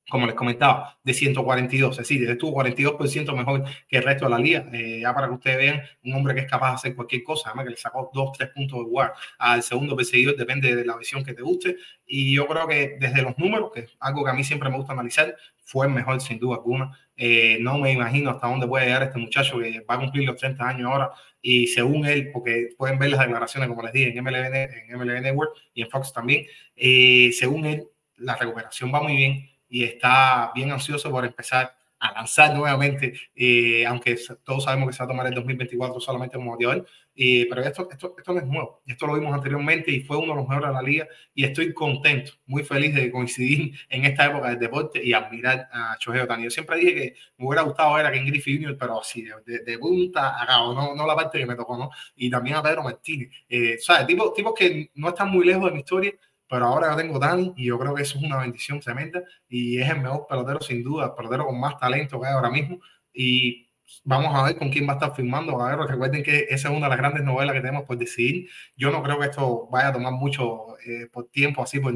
como 0.09 0.25
les 0.25 0.35
comentaba, 0.35 0.97
de 1.03 1.13
142, 1.13 1.91
es 1.91 1.97
decir, 1.97 2.29
estuvo 2.29 2.61
42% 2.61 3.35
mejor 3.35 3.63
que 3.87 3.97
el 3.97 4.03
resto 4.03 4.25
de 4.25 4.31
la 4.31 4.39
liga. 4.39 4.65
Eh, 4.73 4.99
ya 5.01 5.13
para 5.13 5.27
que 5.27 5.33
ustedes 5.33 5.57
vean, 5.57 5.81
un 6.03 6.13
hombre 6.13 6.33
que 6.33 6.41
es 6.41 6.47
capaz 6.47 6.69
de 6.69 6.75
hacer 6.75 6.95
cualquier 6.95 7.23
cosa, 7.23 7.49
además 7.49 7.65
que 7.65 7.71
le 7.71 7.77
sacó 7.77 8.09
2, 8.13 8.37
3 8.37 8.49
puntos 8.49 8.79
de 8.79 8.85
guard 8.85 9.11
al 9.37 9.63
segundo 9.63 9.95
perseguidor, 9.95 10.35
depende 10.35 10.75
de 10.75 10.85
la 10.85 10.97
visión 10.97 11.23
que 11.23 11.33
te 11.33 11.41
guste. 11.41 11.77
Y 12.05 12.35
yo 12.35 12.47
creo 12.47 12.67
que 12.67 12.97
desde 12.99 13.21
los 13.21 13.37
números, 13.37 13.71
que 13.73 13.81
es 13.81 13.97
algo 13.99 14.23
que 14.23 14.31
a 14.31 14.33
mí 14.33 14.43
siempre 14.43 14.69
me 14.69 14.77
gusta 14.77 14.93
analizar, 14.93 15.35
fue 15.69 15.87
mejor 15.87 16.19
sin 16.19 16.39
duda 16.39 16.55
alguna. 16.55 16.97
Eh, 17.15 17.57
no 17.61 17.77
me 17.77 17.91
imagino 17.91 18.31
hasta 18.31 18.47
dónde 18.47 18.67
puede 18.67 18.85
llegar 18.85 19.03
este 19.03 19.19
muchacho 19.19 19.59
que 19.59 19.81
va 19.81 19.95
a 19.95 19.99
cumplir 19.99 20.25
los 20.25 20.35
30 20.35 20.67
años 20.67 20.89
ahora. 20.91 21.11
Y 21.41 21.67
según 21.67 22.05
él, 22.05 22.31
porque 22.33 22.69
pueden 22.77 22.97
ver 22.97 23.11
las 23.11 23.19
declaraciones, 23.19 23.69
como 23.69 23.83
les 23.83 23.93
dije, 23.93 24.09
en 24.09 24.23
MLB, 24.23 24.55
en 24.89 24.97
MLB 24.97 25.21
Network 25.21 25.51
y 25.73 25.83
en 25.83 25.89
Fox 25.89 26.11
también, 26.11 26.45
eh, 26.75 27.31
según 27.33 27.65
él, 27.65 27.87
la 28.17 28.35
recuperación 28.35 28.93
va 28.93 29.01
muy 29.01 29.15
bien 29.15 29.49
y 29.69 29.83
está 29.83 30.51
bien 30.55 30.71
ansioso 30.71 31.09
por 31.11 31.25
empezar 31.25 31.75
a 31.99 32.13
lanzar 32.13 32.55
nuevamente, 32.55 33.13
eh, 33.35 33.85
aunque 33.85 34.17
todos 34.43 34.63
sabemos 34.63 34.87
que 34.87 34.93
se 34.93 34.99
va 34.99 35.05
a 35.05 35.07
tomar 35.09 35.27
el 35.27 35.33
2024 35.33 35.99
solamente 35.99 36.37
como 36.37 36.51
motivador, 36.51 36.85
eh, 37.13 37.45
pero 37.49 37.61
esto, 37.61 37.89
esto, 37.91 38.15
esto 38.17 38.33
no 38.33 38.39
es 38.39 38.45
nuevo, 38.45 38.81
esto 38.87 39.05
lo 39.05 39.15
vimos 39.15 39.33
anteriormente 39.33 39.91
y 39.91 39.99
fue 40.01 40.15
uno 40.15 40.29
de 40.29 40.35
los 40.35 40.47
mejores 40.47 40.69
de 40.69 40.73
la 40.73 40.81
liga 40.81 41.07
y 41.33 41.43
estoy 41.43 41.73
contento, 41.73 42.31
muy 42.45 42.63
feliz 42.63 42.95
de 42.95 43.11
coincidir 43.11 43.77
en 43.89 44.05
esta 44.05 44.27
época 44.27 44.49
del 44.49 44.59
deporte 44.59 45.03
y 45.03 45.11
admirar 45.11 45.67
a 45.73 45.97
Shohei 45.99 46.21
Otani. 46.21 46.45
Yo 46.45 46.49
siempre 46.49 46.77
dije 46.77 46.95
que 46.95 47.15
me 47.37 47.47
hubiera 47.47 47.63
gustado 47.63 47.93
ver 47.95 48.05
a 48.05 48.11
Ken 48.11 48.25
Griffey 48.25 48.61
Jr., 48.61 48.77
pero 48.77 49.01
así, 49.01 49.27
de, 49.45 49.59
de 49.59 49.77
punta 49.77 50.41
a 50.41 50.47
cabo, 50.47 50.73
no, 50.73 50.95
no 50.95 51.05
la 51.05 51.15
parte 51.15 51.37
que 51.39 51.45
me 51.45 51.55
tocó, 51.55 51.77
¿no? 51.77 51.89
Y 52.15 52.29
también 52.29 52.55
a 52.55 52.63
Pedro 52.63 52.83
Martínez, 52.83 53.29
eh, 53.49 53.77
¿sabes? 53.79 54.07
Tipos, 54.07 54.33
tipos 54.33 54.53
que 54.53 54.91
no 54.95 55.09
están 55.09 55.29
muy 55.29 55.45
lejos 55.45 55.65
de 55.65 55.71
mi 55.71 55.79
historia, 55.79 56.13
pero 56.49 56.65
ahora 56.65 56.91
yo 56.91 56.97
tengo 56.97 57.19
Dani 57.19 57.53
y 57.55 57.65
yo 57.65 57.77
creo 57.77 57.93
que 57.93 58.01
eso 58.01 58.17
es 58.17 58.23
una 58.23 58.37
bendición 58.37 58.79
tremenda 58.79 59.21
y 59.47 59.79
es 59.79 59.89
el 59.89 60.01
mejor 60.01 60.25
pelotero 60.27 60.59
sin 60.61 60.83
duda, 60.83 61.05
el 61.05 61.11
pelotero 61.13 61.45
con 61.45 61.59
más 61.59 61.77
talento 61.77 62.19
que 62.19 62.27
ahora 62.27 62.49
mismo 62.49 62.79
y 63.13 63.69
vamos 64.03 64.33
a 64.35 64.43
ver 64.43 64.57
con 64.57 64.69
quién 64.69 64.87
va 64.87 64.93
a 64.93 64.95
estar 64.95 65.15
firmando. 65.15 65.61
A 65.61 65.75
recuerden 65.85 66.23
que 66.23 66.47
esa 66.49 66.69
es 66.69 66.75
una 66.75 66.85
de 66.85 66.89
las 66.89 66.97
grandes 66.97 67.23
novelas 67.23 67.53
que 67.53 67.61
tenemos 67.61 67.85
por 67.85 67.97
decidir. 67.97 68.49
Yo 68.75 68.91
no 68.91 69.01
creo 69.03 69.19
que 69.19 69.25
esto 69.25 69.67
vaya 69.71 69.89
a 69.89 69.93
tomar 69.93 70.13
mucho 70.13 70.77
eh, 70.85 71.09
tiempo, 71.31 71.63
así 71.63 71.79
por, 71.79 71.93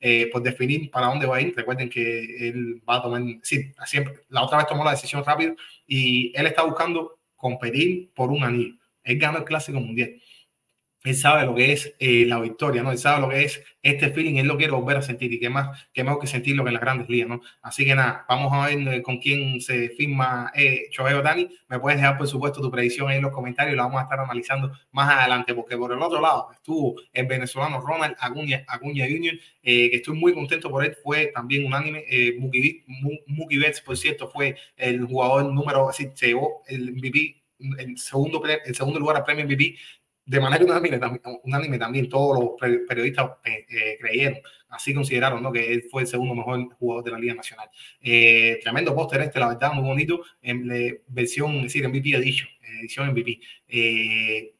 eh, 0.00 0.28
por 0.32 0.42
definir 0.42 0.90
para 0.90 1.06
dónde 1.08 1.26
va 1.26 1.36
a 1.36 1.40
ir. 1.40 1.54
Recuerden 1.56 1.88
que 1.88 2.48
él 2.48 2.82
va 2.88 2.96
a 2.96 3.02
tomar, 3.02 3.22
sí, 3.42 3.72
siempre, 3.86 4.14
la 4.28 4.42
otra 4.42 4.58
vez 4.58 4.66
tomó 4.66 4.84
la 4.84 4.92
decisión 4.92 5.24
rápido 5.24 5.54
y 5.86 6.32
él 6.36 6.46
está 6.46 6.62
buscando 6.62 7.18
competir 7.36 8.12
por 8.14 8.30
un 8.30 8.42
anillo. 8.44 8.74
Él 9.02 9.18
ganó 9.18 9.38
el 9.38 9.44
Clásico 9.44 9.80
Mundial 9.80 10.20
él 11.06 11.14
sabe 11.14 11.46
lo 11.46 11.54
que 11.54 11.72
es 11.72 11.94
eh, 12.00 12.24
la 12.26 12.40
victoria, 12.40 12.82
¿no? 12.82 12.90
Él 12.90 12.98
sabe 12.98 13.20
lo 13.20 13.28
que 13.28 13.44
es 13.44 13.62
este 13.80 14.10
feeling, 14.10 14.38
él 14.38 14.48
lo 14.48 14.56
quiere 14.56 14.72
volver 14.72 14.96
a 14.96 15.02
sentir 15.02 15.32
y 15.32 15.38
qué 15.38 15.48
más, 15.48 15.88
qué 15.92 16.02
mejor 16.02 16.20
que 16.20 16.26
sentirlo 16.26 16.64
que 16.64 16.70
en 16.70 16.74
las 16.74 16.82
grandes 16.82 17.08
ligas, 17.08 17.28
¿no? 17.28 17.40
Así 17.62 17.84
que 17.84 17.94
nada, 17.94 18.24
vamos 18.28 18.52
a 18.52 18.66
ver 18.66 18.88
eh, 18.88 19.02
con 19.02 19.18
quién 19.18 19.60
se 19.60 19.90
firma 19.90 20.50
eh, 20.52 20.88
Dani. 21.22 21.48
Me 21.68 21.78
puedes 21.78 22.00
dejar, 22.00 22.18
por 22.18 22.26
supuesto, 22.26 22.60
tu 22.60 22.72
predicción 22.72 23.08
ahí 23.08 23.18
en 23.18 23.22
los 23.22 23.30
comentarios 23.30 23.74
y 23.74 23.78
vamos 23.78 24.00
a 24.00 24.02
estar 24.02 24.18
analizando 24.18 24.72
más 24.90 25.08
adelante, 25.16 25.54
porque 25.54 25.76
por 25.76 25.92
el 25.92 26.02
otro 26.02 26.20
lado 26.20 26.48
estuvo 26.52 26.96
el 27.12 27.26
venezolano 27.26 27.80
Ronald 27.80 28.16
Acuña, 28.18 28.64
Acuña 28.66 29.06
Jr., 29.08 29.38
eh, 29.62 29.90
que 29.90 29.96
estoy 29.96 30.18
muy 30.18 30.34
contento 30.34 30.68
por 30.70 30.84
él, 30.84 30.96
fue 31.04 31.26
también 31.32 31.64
unánime. 31.66 32.04
Eh, 32.08 32.36
Mookie, 32.36 33.58
Betts, 33.58 33.80
por 33.80 33.96
cierto, 33.96 34.28
fue 34.28 34.56
el 34.76 35.04
jugador 35.04 35.52
número, 35.52 35.88
así, 35.88 36.10
se 36.14 36.26
llevó 36.28 36.64
el 36.66 36.92
MVP 36.92 37.42
el 37.78 37.96
segundo, 37.96 38.42
el 38.44 38.74
segundo 38.74 39.00
lugar 39.00 39.16
a 39.16 39.24
premio 39.24 39.44
MVP 39.46 39.76
de 40.26 40.40
manera 40.40 40.64
unánime, 40.64 41.00
unánime 41.44 41.78
también 41.78 42.08
todos 42.08 42.38
los 42.40 42.80
periodistas 42.88 43.30
eh, 43.44 43.64
eh, 43.68 43.96
creyeron, 44.00 44.38
así 44.68 44.92
consideraron 44.92 45.40
¿no? 45.40 45.52
que 45.52 45.72
él 45.72 45.84
fue 45.88 46.02
el 46.02 46.08
segundo 46.08 46.34
mejor 46.34 46.74
jugador 46.74 47.04
de 47.04 47.10
la 47.12 47.18
Liga 47.18 47.34
Nacional. 47.34 47.70
Eh, 48.00 48.58
tremendo 48.60 48.92
póster 48.92 49.20
este, 49.20 49.38
la 49.38 49.48
verdad, 49.48 49.72
muy 49.72 49.84
bonito, 49.84 50.20
en 50.42 51.00
versión, 51.06 51.54
es 51.58 51.62
decir, 51.64 51.88
MVP 51.88 52.18
dicho, 52.20 52.46
edición 52.80 53.12
MVP. 53.12 53.40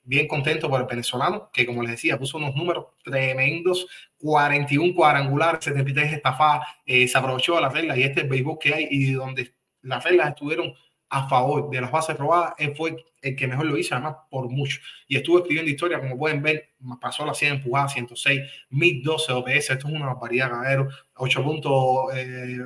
bien 0.04 0.28
contento 0.28 0.70
por 0.70 0.80
el 0.80 0.86
venezolano, 0.86 1.50
que 1.52 1.66
como 1.66 1.82
les 1.82 1.92
decía, 1.92 2.16
puso 2.16 2.38
unos 2.38 2.54
números 2.54 2.86
tremendos, 3.02 3.88
41 4.18 4.94
cuadrangulares, 4.94 5.64
73 5.64 6.12
estafadas, 6.12 6.64
se 6.86 7.18
aprovechó 7.18 7.56
de 7.56 7.62
las 7.62 7.74
reglas 7.74 7.98
y 7.98 8.04
este 8.04 8.20
es 8.20 8.24
el 8.24 8.30
béisbol 8.30 8.58
que 8.60 8.72
hay 8.72 8.86
y 8.88 9.10
donde 9.10 9.52
las 9.82 10.04
reglas 10.04 10.28
estuvieron 10.28 10.74
a 11.08 11.28
favor 11.28 11.70
de 11.70 11.80
las 11.80 11.90
bases 11.90 12.16
robadas, 12.16 12.54
él 12.58 12.74
fue 12.76 12.96
el 13.22 13.36
que 13.36 13.46
mejor 13.46 13.66
lo 13.66 13.76
hizo, 13.76 13.94
además 13.94 14.16
por 14.30 14.48
mucho. 14.48 14.80
Y 15.08 15.16
estuvo 15.16 15.38
escribiendo 15.38 15.70
historia, 15.70 16.00
como 16.00 16.18
pueden 16.18 16.42
ver, 16.42 16.70
pasó 17.00 17.24
la 17.24 17.34
100 17.34 17.56
empujadas, 17.56 17.92
106, 17.92 18.40
1012 18.70 19.32
OPS, 19.32 19.70
esto 19.70 19.88
es 19.88 19.94
una 19.94 20.06
barbaridad, 20.06 20.50
caballero, 20.50 20.88
8 21.16 21.44
puntos 21.44 22.14
eh, 22.14 22.58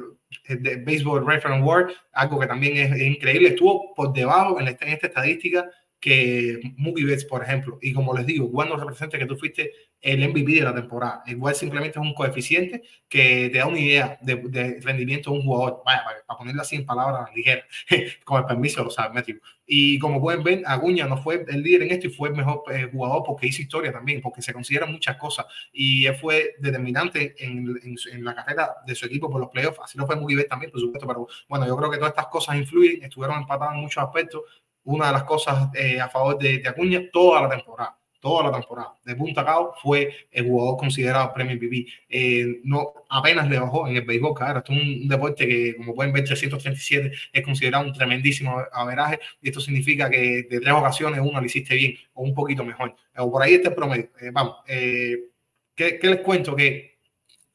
de 0.49 0.77
Baseball 0.77 1.27
Reference 1.27 1.63
Award, 1.63 1.91
algo 2.13 2.41
que 2.41 2.47
también 2.47 2.77
es, 2.77 3.01
increíble, 3.01 3.51
estuvo 3.51 3.95
por 3.95 4.13
debajo 4.13 4.61
en, 4.61 4.69
en 4.69 4.89
esta 4.89 5.07
estadística 5.07 5.69
que 6.01 6.61
Mookie 6.79 7.05
Betts, 7.05 7.27
por 7.27 7.43
ejemplo. 7.43 7.79
Y 7.83 7.93
como 7.93 8.17
les 8.17 8.27
digo, 8.27 8.51
no 8.65 8.77
representa 8.77 9.19
que 9.19 9.27
tú 9.27 9.37
fuiste 9.37 9.71
el 10.03 10.29
MVP 10.29 10.53
de 10.53 10.63
la 10.63 10.75
temporada. 10.75 11.23
Igual 11.27 11.55
simplemente 11.55 11.99
es 11.99 12.05
un 12.05 12.15
coeficiente 12.15 12.83
que 13.09 13.51
te 13.51 13.59
da 13.59 13.67
una 13.67 13.79
idea 13.79 14.19
de, 14.23 14.81
rendimiento 14.83 15.31
de 15.31 15.39
un 15.39 15.45
jugador. 15.45 15.83
Vaya, 15.85 16.05
para, 16.05 16.39
ponerlo 16.39 16.63
así 16.63 16.77
en 16.77 16.87
palabras 16.87 17.29
ligeras, 17.35 17.65
con 18.25 18.39
el 18.41 18.47
permiso 18.47 18.81
de 18.81 18.85
los 18.85 18.97
métricos. 19.13 19.49
Y 19.67 19.99
como 19.99 20.21
pueden 20.21 20.43
ver, 20.43 20.63
Aguña 20.67 21.07
no 21.07 21.17
fue 21.17 21.45
el 21.47 21.63
líder 21.63 21.83
en 21.83 21.91
esto 21.93 22.07
y 22.07 22.11
fue 22.11 22.31
el 22.31 22.35
mejor 22.35 22.63
eh, 22.73 22.89
jugador 22.91 23.23
porque 23.25 23.47
hizo 23.47 23.63
historia 23.63 23.93
también, 23.93 24.21
porque 24.21 24.43
se 24.43 24.53
consideran 24.53 24.91
muchas 24.91 25.17
cosas. 25.17 25.47
Y 25.73 26.07
él 26.07 26.17
fue 26.17 26.55
determinante 26.59 27.35
en, 27.39 27.79
en, 28.13 28.25
la 28.25 28.35
carrera 28.35 28.77
de 28.87 28.95
su 28.95 29.07
equipo 29.07 29.31
por 29.31 29.41
los 29.41 29.51
playoffs. 29.51 29.81
Así 29.85 29.99
lo 29.99 30.07
fue 30.07 30.17
Mookie 30.17 30.35
Betts 30.35 30.49
también, 30.49 30.73
por 30.73 30.81
supuesto. 30.81 31.07
Pero 31.07 31.29
bueno, 31.49 31.67
yo 31.67 31.77
creo 31.77 31.91
que 31.91 31.99
todas 31.99 32.11
estas 32.11 32.27
cosas 32.29 32.57
influyen. 32.57 33.03
Estuvieron 33.05 33.43
empatados 33.43 33.75
en 33.75 33.81
muchos 33.81 34.03
aspectos 34.03 34.43
una 34.85 35.09
de 35.09 35.13
las 35.13 35.25
cosas 35.25 35.69
eh, 35.75 36.01
a 36.01 36.09
favor 36.09 36.39
de, 36.39 36.59
de, 36.59 36.69
Acuña 36.69 37.03
toda 37.13 37.43
la 37.43 37.51
temporada. 37.51 38.00
Toda 38.21 38.51
la 38.51 38.53
temporada. 38.53 38.95
De 39.05 39.17
punta 39.17 39.41
a 39.41 39.45
cabo 39.47 39.75
fue 39.83 40.15
el 40.31 40.45
jugador 40.45 40.77
considerado 40.77 41.33
premio 41.33 41.57
MVP. 41.57 41.87
Eh, 42.09 42.61
no, 42.65 42.93
apenas 43.09 43.49
le 43.49 43.59
bajó 43.59 43.89
en 43.89 43.97
el 43.97 44.03
béisbol, 44.03 44.35
claro. 44.35 44.59
Esto 44.59 44.73
es 44.75 44.79
un 44.79 45.09
deporte 45.09 45.49
que, 45.49 45.75
como 45.77 45.95
pueden 45.95 46.13
ver, 46.13 46.25
337 46.25 47.13
es 47.33 47.43
considerado 47.43 47.87
un 47.87 47.95
tremendísimo 47.95 48.63
averaje. 48.73 49.19
Y 49.41 49.49
esto 49.49 49.61
significa 49.61 50.11
que 50.11 50.43
de 50.43 50.61
tres 50.61 50.73
ocasiones 50.75 51.21
una 51.21 51.41
lo 51.41 51.47
hiciste 51.47 51.75
bien 51.75 51.95
o 52.13 52.23
un 52.23 52.35
poquito 52.35 52.63
mejor. 52.63 52.95
O 53.17 53.33
por 53.33 53.43
ahí 53.43 53.55
está 53.55 53.71
el 53.71 53.75
promedio. 53.75 54.11
Eh, 54.21 54.31
vamos, 54.33 54.57
¿qué, 54.67 55.99
¿qué 55.99 55.99
les 56.03 56.21
cuento? 56.21 56.55
Que 56.55 56.90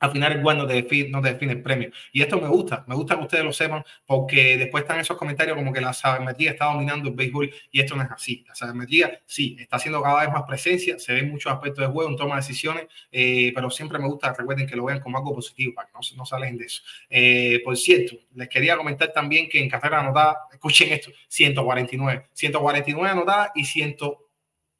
al 0.05 0.11
final 0.11 0.31
el 0.31 0.41
no 0.41 0.67
te, 0.67 0.73
define, 0.73 1.09
no 1.09 1.21
define 1.21 1.53
el 1.53 1.61
premio. 1.61 1.91
Y 2.11 2.21
esto 2.21 2.39
me 2.39 2.47
gusta, 2.47 2.83
me 2.87 2.95
gusta 2.95 3.15
que 3.15 3.23
ustedes 3.23 3.43
lo 3.43 3.53
sepan, 3.53 3.83
porque 4.05 4.57
después 4.57 4.83
están 4.83 4.99
esos 4.99 5.17
comentarios 5.17 5.55
como 5.55 5.73
que 5.73 5.81
la 5.81 5.93
sabermetría 5.93 6.51
está 6.51 6.65
dominando 6.65 7.09
el 7.09 7.15
béisbol 7.15 7.51
y 7.71 7.79
esto 7.79 7.95
no 7.95 8.03
es 8.03 8.11
así. 8.11 8.43
La 8.47 8.55
sabermetría 8.55 9.21
sí, 9.25 9.55
está 9.59 9.77
haciendo 9.77 10.01
cada 10.01 10.21
vez 10.21 10.29
más 10.31 10.43
presencia, 10.43 10.99
se 10.99 11.13
ven 11.13 11.29
muchos 11.29 11.51
aspectos 11.51 11.85
de 11.85 11.91
juego, 11.91 12.09
en 12.09 12.15
toma 12.15 12.35
de 12.35 12.41
decisiones, 12.41 12.87
eh, 13.11 13.51
pero 13.53 13.69
siempre 13.69 13.99
me 13.99 14.07
gusta, 14.07 14.33
recuerden 14.33 14.67
que 14.67 14.75
lo 14.75 14.85
vean 14.85 14.99
como 14.99 15.17
algo 15.17 15.33
positivo, 15.33 15.73
para 15.73 15.87
que 15.87 15.93
no, 15.93 15.99
no 16.17 16.25
salen 16.25 16.57
de 16.57 16.65
eso. 16.65 16.81
Eh, 17.09 17.61
por 17.63 17.75
cierto, 17.77 18.15
les 18.35 18.47
quería 18.47 18.77
comentar 18.77 19.11
también 19.11 19.49
que 19.49 19.59
en 19.59 19.69
carrera 19.69 19.99
anotada, 19.99 20.37
escuchen 20.51 20.91
esto, 20.91 21.11
149, 21.27 22.27
149 22.33 23.09
anotadas 23.09 23.49
y 23.55 23.65
100 23.65 23.95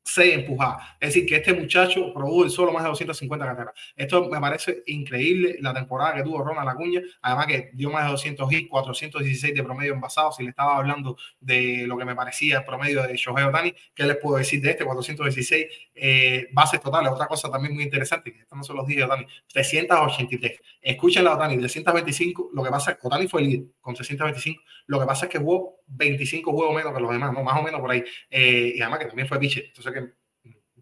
se 0.06 0.36
empujaba. 0.36 0.98
Es 1.00 1.10
decir, 1.10 1.28
que 1.28 1.38
este 1.38 1.54
muchacho 1.54 2.14
probó 2.14 2.48
solo 2.48 2.72
más 2.72 2.84
de 2.84 2.90
250 2.90 3.44
carreras. 3.44 3.74
Esto 3.96 4.30
me 4.30 4.40
parece 4.40 4.84
increíble 4.86 5.58
la 5.60 5.74
temporada 5.74 6.14
que 6.14 6.22
tuvo 6.22 6.44
Ronald 6.44 6.70
Acuña. 6.70 7.02
Además 7.24 7.48
que 7.48 7.72
dio 7.74 7.90
más 7.90 8.06
de 8.06 8.12
200 8.12 8.54
hits, 8.54 8.70
416 8.70 9.56
de 9.56 9.64
promedio 9.64 9.94
envasado. 9.94 10.32
Si 10.32 10.44
le 10.44 10.50
estaba 10.50 10.78
hablando 10.78 11.18
de 11.40 11.86
lo 11.88 11.98
que 11.98 12.06
me 12.06 12.16
parecía 12.16 12.60
el 12.60 12.66
promedio 12.66 13.02
de 13.02 13.18
Shohei 13.18 13.46
Otani, 13.46 13.74
¿qué 13.96 14.04
les 14.04 14.18
puedo 14.18 14.38
decir 14.38 14.62
de 14.62 14.70
este? 14.70 14.86
416 14.86 15.66
eh, 15.96 16.48
bases 16.52 16.80
totales. 16.80 17.12
Otra 17.12 17.26
cosa 17.26 17.50
también 17.50 17.74
muy 17.74 17.84
interesante, 17.84 18.32
que 18.32 18.42
estos 18.42 18.56
no 18.56 18.64
son 18.64 18.76
los 18.78 18.86
días 18.86 19.00
de 19.00 19.04
Otani. 19.06 19.26
383. 19.52 20.60
Escuchen 20.82 21.24
la 21.24 21.34
Otani, 21.34 21.58
325. 21.58 22.52
Lo 22.54 22.64
que 22.64 22.70
pasa 22.70 22.92
es 22.92 22.98
que 22.98 23.08
Otani 23.08 23.28
fue 23.28 23.42
el 23.42 23.48
líder 23.48 23.66
con 23.82 23.96
325. 23.96 24.62
Lo 24.86 25.00
que 25.00 25.06
pasa 25.08 25.26
es 25.26 25.32
que 25.32 25.40
jugó 25.40 25.80
25 25.88 26.52
juegos 26.52 26.76
menos 26.76 26.94
que 26.94 27.00
los 27.00 27.12
demás, 27.12 27.34
¿no? 27.34 27.44
más 27.44 27.60
o 27.60 27.64
menos 27.64 27.82
por 27.82 27.90
ahí. 27.90 28.04
Eh, 28.30 28.74
y 28.76 28.82
además 28.82 29.00
que 29.00 29.06
también 29.06 29.28
fue 29.28 29.40
pitcher. 29.40 29.66
Entonces 29.66 29.95
que 29.96 30.14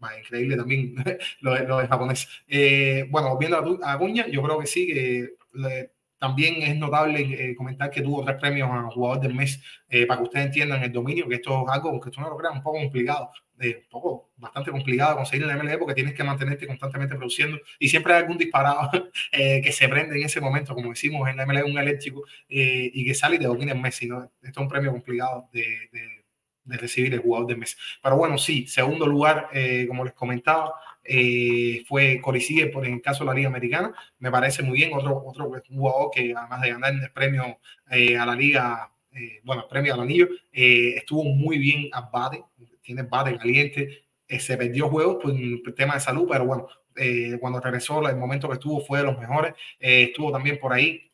va, 0.04 0.20
increíble 0.20 0.58
también 0.58 0.96
lo, 1.42 1.58
lo 1.66 1.78
de 1.80 1.88
japonés. 1.88 2.28
Eh, 2.48 3.08
bueno, 3.10 3.38
viendo 3.38 3.80
a, 3.84 3.92
Aguña, 3.92 4.28
yo 4.28 4.42
creo 4.44 4.60
que 4.60 4.68
sí, 4.68 4.88
que 4.88 5.36
también 6.24 6.62
es 6.62 6.78
notable 6.78 7.20
eh, 7.20 7.54
comentar 7.54 7.92
que 7.92 8.02
tuvo 8.02 8.24
tres 8.24 8.38
premios 8.40 8.70
a 8.72 8.90
jugador 8.90 9.20
del 9.20 9.34
mes 9.34 9.62
eh, 9.90 10.06
para 10.06 10.20
que 10.20 10.24
ustedes 10.24 10.46
entiendan 10.46 10.82
el 10.82 10.90
dominio, 10.90 11.28
que 11.28 11.36
esto 11.36 11.66
es 11.68 11.74
algo 11.74 12.00
que 12.00 12.12
tú 12.12 12.22
no 12.22 12.30
lo 12.30 12.38
creas 12.38 12.54
un 12.56 12.64
poco 12.64 12.78
complicado, 12.78 13.30
eh, 13.60 13.82
un 13.84 13.90
poco 13.90 14.32
bastante 14.38 14.72
complicado 14.72 15.18
conseguir 15.18 15.46
el 15.46 15.58
MLB 15.58 15.80
porque 15.80 15.94
tienes 15.94 16.14
que 16.14 16.24
mantenerte 16.24 16.66
constantemente 16.66 17.16
produciendo 17.16 17.60
y 17.78 17.90
siempre 17.90 18.14
hay 18.14 18.22
algún 18.22 18.38
disparado 18.38 18.90
que 19.34 19.72
se 19.74 19.90
prende 19.90 20.18
en 20.18 20.24
ese 20.24 20.40
momento, 20.40 20.74
como 20.74 20.92
decimos 20.92 21.28
en 21.28 21.36
la 21.36 21.46
MLB, 21.46 21.66
un 21.66 21.78
eléctrico 21.78 22.24
y 22.48 23.04
que 23.04 23.14
sale 23.14 23.36
y 23.36 23.40
te 23.40 23.46
domina 23.48 23.74
el 23.74 23.82
mes. 23.82 23.94
Sino, 23.94 24.24
esto 24.24 24.34
es 24.42 24.58
un 24.58 24.70
premio 24.70 24.92
complicado 24.92 25.50
de, 25.52 25.66
de, 25.92 26.23
de, 26.64 26.78
recibir 26.78 27.14
el 27.14 27.20
jugador 27.20 27.48
del 27.48 27.58
mes. 27.58 27.78
Pero 28.02 28.18
bueno, 28.18 28.38
sí, 28.38 28.68
segundo 28.68 29.08
lugar, 29.08 29.50
como 29.88 30.04
les 30.04 30.14
comentaba 30.14 30.74
eh, 31.04 31.84
fue 31.88 32.22
Corey 32.22 32.70
por 32.72 32.86
en 32.86 32.96
el 32.96 33.02
caso 33.02 33.24
de 33.24 33.30
la 33.30 33.34
Liga 33.34 33.50
Americana. 33.50 33.94
Me 34.20 34.32
parece 34.32 34.64
muy 34.64 34.78
bien. 34.78 34.94
Otro, 34.94 35.24
otro 35.26 35.52
jugador 35.70 36.12
que 36.14 36.34
además 36.36 36.62
de 36.62 36.70
ganar 36.70 36.94
el 36.94 37.12
premio 37.12 37.60
eh, 37.92 38.18
a 38.18 38.26
la 38.26 38.36
Liga, 38.36 38.92
eh, 39.12 39.42
bueno, 39.44 39.64
el 39.64 39.68
premio 39.68 39.94
al 39.94 40.02
anillo, 40.02 40.28
eh, 40.52 40.96
estuvo 40.98 41.24
muy 41.24 41.58
bien 41.58 41.90
a 41.92 42.02
bate, 42.10 42.44
tiene 42.82 43.04
bate 43.04 43.38
caliente. 43.38 44.06
se 44.28 44.58
perdió 44.58 44.90
juegos 44.90 45.18
por 45.22 45.32
el 45.32 45.62
tema 45.76 45.96
de 45.96 46.00
salud, 46.00 46.28
pero 46.30 46.46
bueno, 46.46 46.68
cuando 47.40 47.60
regresó, 47.60 48.08
el 48.08 48.18
momento 48.18 48.48
que 48.48 48.54
estuvo 48.56 48.80
fue 48.82 49.00
de 49.00 49.06
los 49.06 49.20
mejores. 49.20 49.54
estuvo 49.80 50.32
también 50.32 50.60
por 50.60 50.74
ahí 50.74 51.12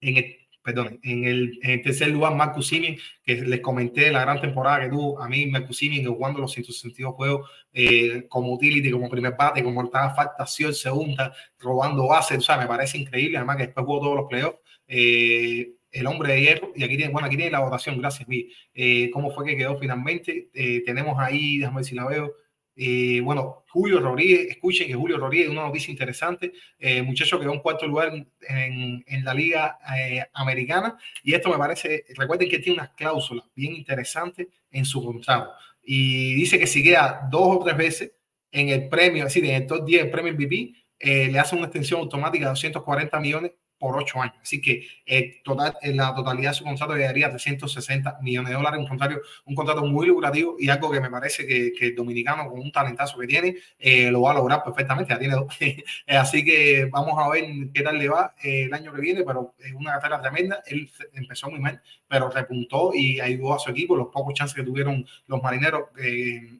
en 0.00 0.16
el 0.16 0.36
perdón, 0.62 0.98
en 1.02 1.24
el, 1.24 1.58
tercer 1.82 2.08
lugar, 2.08 2.34
Marcus 2.34 2.68
Simeon, 2.68 2.96
que 3.24 3.36
les 3.36 3.60
comenté 3.60 4.10
la 4.10 4.20
gran 4.22 4.40
temporada 4.40 4.80
que 4.80 4.88
tuvo. 4.88 5.20
A 5.20 5.28
mí, 5.28 5.46
Marcus 5.46 5.78
Simeon, 5.78 6.14
jugando 6.14 6.40
los 6.40 6.52
162 6.52 7.14
juegos 7.14 7.50
eh, 7.72 8.26
como 8.28 8.52
utility, 8.54 8.90
como 8.90 9.08
primer 9.08 9.34
bate, 9.36 9.62
como 9.62 9.84
estaba 9.84 10.14
falta, 10.14 10.46
segunda, 10.46 11.32
robando 11.58 12.06
bases. 12.06 12.38
O 12.38 12.42
sea, 12.42 12.58
me 12.58 12.66
parece 12.66 12.98
increíble. 12.98 13.38
Además, 13.38 13.56
que 13.56 13.66
después 13.66 13.86
jugó 13.86 14.00
todos 14.00 14.16
los 14.16 14.26
playoffs. 14.28 14.58
Eh, 14.86 15.74
el 15.92 16.06
hombre 16.06 16.32
de 16.32 16.40
hierro, 16.40 16.72
y 16.74 16.84
aquí 16.84 16.96
tiene, 16.96 17.12
bueno, 17.12 17.26
aquí 17.26 17.36
tiene 17.36 17.50
la 17.50 17.60
votación, 17.60 17.98
gracias, 17.98 18.28
Vi. 18.28 18.52
Eh, 18.74 19.10
¿Cómo 19.12 19.30
fue 19.30 19.44
que 19.44 19.56
quedó 19.56 19.76
finalmente? 19.78 20.50
Eh, 20.54 20.82
tenemos 20.84 21.18
ahí, 21.18 21.58
déjame 21.58 21.76
ver 21.76 21.84
si 21.84 21.94
la 21.94 22.06
veo. 22.06 22.34
Eh, 22.82 23.20
bueno, 23.20 23.62
Julio 23.68 24.00
Rodríguez, 24.00 24.52
escuchen 24.52 24.86
que 24.88 24.94
Julio 24.94 25.18
Rodríguez, 25.18 25.50
una 25.50 25.64
noticia 25.64 25.90
interesante, 25.92 26.54
eh, 26.78 27.02
muchacho 27.02 27.38
quedó 27.38 27.52
en 27.52 27.60
cuarto 27.60 27.86
lugar 27.86 28.10
en, 28.14 29.04
en 29.06 29.22
la 29.22 29.34
Liga 29.34 29.78
eh, 29.98 30.24
Americana 30.32 30.96
y 31.22 31.34
esto 31.34 31.50
me 31.50 31.58
parece, 31.58 32.06
recuerden 32.16 32.48
que 32.48 32.58
tiene 32.58 32.78
unas 32.78 32.94
cláusulas 32.94 33.44
bien 33.54 33.74
interesantes 33.74 34.46
en 34.70 34.86
su 34.86 35.04
contrato 35.04 35.50
y 35.82 36.34
dice 36.36 36.58
que 36.58 36.66
si 36.66 36.82
queda 36.82 37.28
dos 37.30 37.58
o 37.58 37.62
tres 37.62 37.76
veces 37.76 38.12
en 38.50 38.70
el 38.70 38.88
premio, 38.88 39.26
es 39.26 39.34
decir, 39.34 39.44
en 39.44 39.56
el 39.56 39.66
top 39.66 39.84
10 39.84 40.04
del 40.04 40.10
premio 40.10 40.32
MVP, 40.32 40.72
le 41.00 41.38
hace 41.38 41.56
una 41.56 41.66
extensión 41.66 42.00
automática 42.00 42.46
de 42.46 42.50
240 42.50 43.20
millones 43.20 43.52
por 43.80 43.96
ocho 43.96 44.20
años. 44.20 44.36
Así 44.42 44.60
que 44.60 44.86
eh, 45.06 45.40
total, 45.42 45.74
en 45.80 45.96
la 45.96 46.14
totalidad 46.14 46.50
de 46.50 46.54
su 46.54 46.64
contrato 46.64 46.94
llegaría 46.94 47.30
360 47.30 48.18
millones 48.20 48.50
de 48.50 48.56
dólares, 48.56 48.78
un 48.78 48.86
contrato, 48.86 49.16
un 49.46 49.54
contrato 49.54 49.84
muy 49.86 50.06
lucrativo 50.06 50.56
y 50.58 50.68
algo 50.68 50.90
que 50.90 51.00
me 51.00 51.10
parece 51.10 51.46
que, 51.46 51.72
que 51.72 51.86
el 51.86 51.96
dominicano 51.96 52.48
con 52.48 52.60
un 52.60 52.70
talentazo 52.70 53.18
que 53.18 53.26
tiene 53.26 53.56
eh, 53.78 54.10
lo 54.10 54.20
va 54.20 54.32
a 54.32 54.34
lograr 54.34 54.62
perfectamente. 54.62 55.12
Ya 55.12 55.18
tiene 55.18 55.34
dos. 55.34 55.46
Así 56.06 56.44
que 56.44 56.84
vamos 56.92 57.14
a 57.18 57.28
ver 57.30 57.44
qué 57.72 57.82
tal 57.82 57.98
le 57.98 58.08
va 58.08 58.34
eh, 58.44 58.64
el 58.64 58.74
año 58.74 58.92
que 58.92 59.00
viene, 59.00 59.24
pero 59.24 59.54
es 59.58 59.72
una 59.72 59.92
carrera 59.98 60.20
tremenda. 60.20 60.62
Él 60.66 60.88
empezó 61.14 61.50
muy 61.50 61.58
mal, 61.58 61.80
pero 62.06 62.28
repuntó 62.28 62.92
y 62.94 63.18
ayudó 63.18 63.54
a 63.54 63.58
su 63.58 63.70
equipo. 63.70 63.96
Los 63.96 64.08
pocos 64.08 64.34
chances 64.34 64.54
que 64.54 64.62
tuvieron 64.62 65.06
los 65.26 65.42
marineros, 65.42 65.84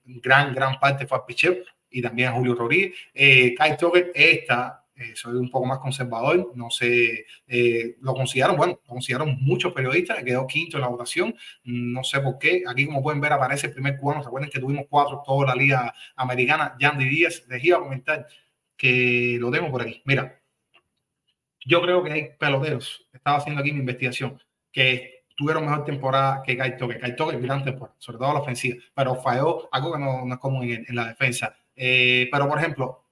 gran, 0.04 0.54
gran 0.54 0.80
parte 0.80 1.06
fue 1.06 1.18
a 1.18 1.26
Picheo 1.26 1.54
y 1.90 2.00
también 2.00 2.28
a 2.28 2.33
Julio 2.33 2.54
Rodríguez. 2.54 2.94
Eh, 3.12 3.54
Kai 3.54 3.76
Tucker 3.76 4.12
está 4.14 4.85
eh, 5.00 5.16
soy 5.16 5.36
un 5.36 5.50
poco 5.50 5.66
más 5.66 5.78
conservador, 5.78 6.52
no 6.54 6.70
sé, 6.70 7.24
eh, 7.48 7.96
lo 8.00 8.14
consideraron, 8.14 8.56
bueno, 8.56 8.78
lo 8.86 8.92
consideraron 8.92 9.38
muchos 9.40 9.72
periodistas, 9.72 10.22
quedó 10.22 10.46
quinto 10.46 10.76
en 10.76 10.82
la 10.82 10.88
votación, 10.88 11.34
no 11.64 12.04
sé 12.04 12.20
por 12.20 12.38
qué, 12.38 12.64
aquí 12.68 12.84
como 12.84 13.02
pueden 13.02 13.20
ver 13.20 13.32
aparece 13.32 13.68
el 13.68 13.72
primer 13.72 13.96
cubano, 13.96 14.22
recuerden 14.22 14.50
que 14.50 14.60
tuvimos 14.60 14.84
cuatro 14.90 15.22
toda 15.24 15.46
la 15.46 15.54
liga 15.54 15.94
americana, 16.16 16.76
Yandy 16.78 17.08
Díaz, 17.08 17.44
les 17.48 17.64
iba 17.64 17.78
a 17.78 17.80
comentar 17.80 18.26
que 18.76 19.38
lo 19.40 19.50
tengo 19.50 19.70
por 19.70 19.82
aquí, 19.82 20.02
mira, 20.04 20.38
yo 21.64 21.80
creo 21.80 22.04
que 22.04 22.12
hay 22.12 22.28
peloteros, 22.38 23.08
estaba 23.12 23.38
haciendo 23.38 23.60
aquí 23.60 23.72
mi 23.72 23.80
investigación, 23.80 24.38
que 24.70 25.24
tuvieron 25.40 25.64
mejor 25.64 25.86
temporada 25.86 26.42
que 26.44 26.54
Kai 26.54 26.76
Toque. 26.76 26.98
Kai 26.98 27.16
Toque, 27.16 27.38
gran 27.38 27.64
temporada, 27.64 27.96
sobre 27.98 28.18
todo 28.18 28.34
la 28.34 28.40
ofensiva, 28.40 28.76
pero 28.94 29.14
falló 29.16 29.70
algo 29.72 29.94
que 29.94 29.98
no, 29.98 30.26
no 30.26 30.34
es 30.34 30.40
común 30.40 30.64
en, 30.64 30.84
en 30.86 30.94
la 30.94 31.06
defensa. 31.08 31.56
Eh, 31.74 32.28
pero, 32.30 32.46
por 32.46 32.58
ejemplo, 32.58 33.06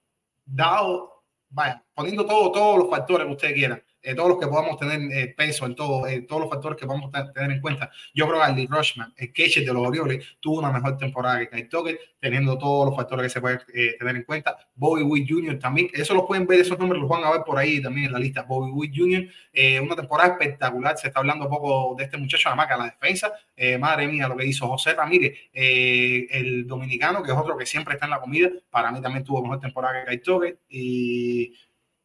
dado 0.44 1.17
vaya, 1.50 1.84
poniendo 1.94 2.26
todo, 2.26 2.52
todos 2.52 2.78
los 2.78 2.90
factores 2.90 3.26
que 3.26 3.32
usted 3.32 3.54
quiera, 3.54 3.82
eh, 4.02 4.14
todos 4.14 4.28
los 4.28 4.38
que 4.38 4.46
podamos 4.46 4.78
tener 4.78 5.00
eh, 5.12 5.34
peso 5.36 5.66
en 5.66 5.72
eh, 5.72 6.22
todos 6.22 6.40
los 6.40 6.50
factores 6.50 6.78
que 6.78 6.86
podamos 6.86 7.10
tener 7.34 7.50
en 7.50 7.60
cuenta. 7.60 7.90
Yo 8.14 8.26
creo 8.26 8.38
que 8.38 8.44
Andy 8.44 8.66
Rushman, 8.66 9.12
el 9.16 9.32
catcher 9.32 9.64
de 9.64 9.72
los 9.72 9.86
Orioles, 9.86 10.24
tuvo 10.40 10.58
una 10.60 10.70
mejor 10.70 10.96
temporada 10.96 11.40
que 11.40 11.48
Kai 11.48 11.68
Tucker, 11.68 11.98
teniendo 12.20 12.56
todos 12.56 12.86
los 12.86 12.96
factores 12.96 13.24
que 13.24 13.30
se 13.30 13.40
pueden 13.40 13.60
tener 13.98 14.16
en 14.16 14.22
cuenta. 14.22 14.56
Bobby 14.74 15.02
Witt 15.02 15.28
Jr. 15.28 15.58
también, 15.58 15.88
eso 15.92 16.14
lo 16.14 16.26
pueden 16.26 16.46
ver, 16.46 16.60
esos 16.60 16.78
nombres 16.78 17.00
los 17.00 17.08
van 17.08 17.24
a 17.24 17.30
ver 17.32 17.42
por 17.44 17.58
ahí 17.58 17.82
también 17.82 18.06
en 18.06 18.12
la 18.12 18.18
lista. 18.18 18.42
Bobby 18.42 18.70
Witt 18.70 18.92
Jr., 18.96 19.82
una 19.82 19.96
temporada 19.96 20.32
espectacular, 20.32 20.96
se 20.96 21.08
está 21.08 21.20
hablando 21.20 21.44
un 21.46 21.50
poco 21.50 21.94
de 21.96 22.04
este 22.04 22.16
muchacho, 22.16 22.48
además 22.48 22.66
que 22.68 22.74
a 22.74 22.76
la 22.76 22.84
defensa, 22.84 23.32
madre 23.78 24.06
mía, 24.06 24.28
lo 24.28 24.36
que 24.36 24.46
hizo 24.46 24.68
José 24.68 24.94
Ramírez, 24.94 25.36
el 25.52 26.66
dominicano, 26.66 27.22
que 27.22 27.32
es 27.32 27.36
otro 27.36 27.56
que 27.56 27.66
siempre 27.66 27.94
está 27.94 28.06
en 28.06 28.10
la 28.10 28.20
comida, 28.20 28.48
para 28.70 28.92
mí 28.92 29.00
también 29.00 29.24
tuvo 29.24 29.42
mejor 29.42 29.60
temporada 29.60 30.00
que 30.00 30.06
Kai 30.06 30.18
Tucker, 30.18 30.58
y 30.68 31.54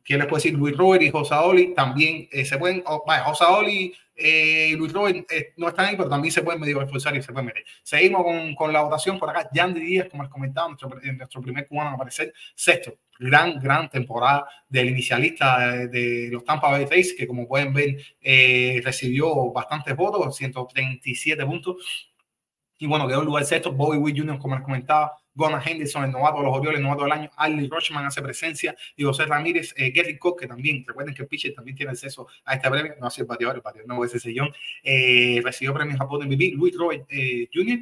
¿Quién 0.04 0.20
les 0.20 0.28
puede 0.28 0.44
decir? 0.44 0.60
Luis 0.60 0.76
Robert 0.76 1.02
y 1.02 1.10
Josaoli 1.10 1.74
también 1.74 2.28
eh, 2.32 2.44
se 2.44 2.58
pueden, 2.58 2.84
oh, 2.86 3.04
vaya, 3.08 3.24
Josaoli 3.24 3.96
eh, 4.16 4.68
y 4.72 4.76
Luis 4.76 4.92
Robert 4.92 5.26
eh, 5.32 5.54
no 5.56 5.70
están 5.70 5.86
ahí, 5.86 5.96
pero 5.96 6.10
también 6.10 6.32
se 6.32 6.42
pueden 6.42 6.60
medio 6.60 6.82
esforzar 6.82 7.16
y 7.16 7.22
se 7.22 7.32
pueden 7.32 7.48
meter. 7.48 7.64
Seguimos 7.82 8.24
con, 8.24 8.54
con 8.54 8.74
la 8.74 8.82
votación 8.82 9.18
por 9.18 9.30
acá. 9.30 9.50
Yandy 9.54 9.80
Díaz, 9.80 10.10
como 10.10 10.24
les 10.24 10.32
comentaba, 10.32 10.68
nuestro, 10.68 10.90
nuestro 10.90 11.42
primer 11.42 11.68
cubano 11.68 11.92
a 11.92 11.94
aparecer, 11.94 12.34
sexto. 12.54 12.98
Gran, 13.18 13.60
gran 13.60 13.90
temporada 13.90 14.46
del 14.68 14.90
inicialista 14.90 15.70
de, 15.70 15.88
de 15.88 16.30
los 16.32 16.44
Tampa 16.44 16.70
Bay 16.70 16.86
Rays, 16.86 17.14
que 17.18 17.26
como 17.26 17.48
pueden 17.48 17.72
ver, 17.72 17.98
recibió 18.84 19.52
bastantes 19.54 19.96
votos, 19.96 20.36
137 20.36 21.46
puntos. 21.46 22.12
Y 22.80 22.88
bueno, 22.88 23.08
quedó 23.08 23.20
en 23.20 23.26
lugar 23.26 23.46
sexto. 23.46 23.72
Bobby 23.72 23.98
Witt 23.98 24.18
Jr., 24.18 24.40
como 24.40 24.56
les 24.56 24.64
comentaba, 24.66 25.14
Gona 25.36 25.62
Henderson, 25.64 26.06
el 26.06 26.12
novato 26.12 26.38
de 26.38 26.44
los 26.44 26.58
Orioles, 26.58 26.80
el 26.80 26.84
novato 26.84 27.04
del 27.04 27.12
año, 27.12 27.30
Ali 27.36 27.68
Rochman 27.68 28.06
hace 28.06 28.22
presencia 28.22 28.76
y 28.96 29.04
José 29.04 29.26
Ramírez, 29.26 29.74
eh, 29.78 29.92
Gary 29.92 30.18
Cook, 30.18 30.42
que 30.42 30.48
también, 30.48 30.84
recuerden 30.86 31.14
que 31.14 31.24
el 31.24 31.28
pitcher 31.28 31.54
también 31.54 31.76
tiene 31.76 31.92
acceso 31.92 32.28
a 32.46 32.56
este 32.56 32.70
premio, 32.70 32.94
no 33.00 33.08
hace 33.08 33.22
el 33.22 33.28
bateador, 33.28 33.56
el 33.56 33.62
bateador 33.62 33.88
no 33.88 34.04
ese 34.04 34.20
sellón, 34.20 34.54
eh, 34.84 35.42
recibió 35.44 35.74
premios 35.74 35.98
Japón 35.98 36.28
MVP, 36.28 36.52
Luis 36.56 36.76
Robert 36.78 37.06
eh, 37.10 37.48
Jr., 37.54 37.80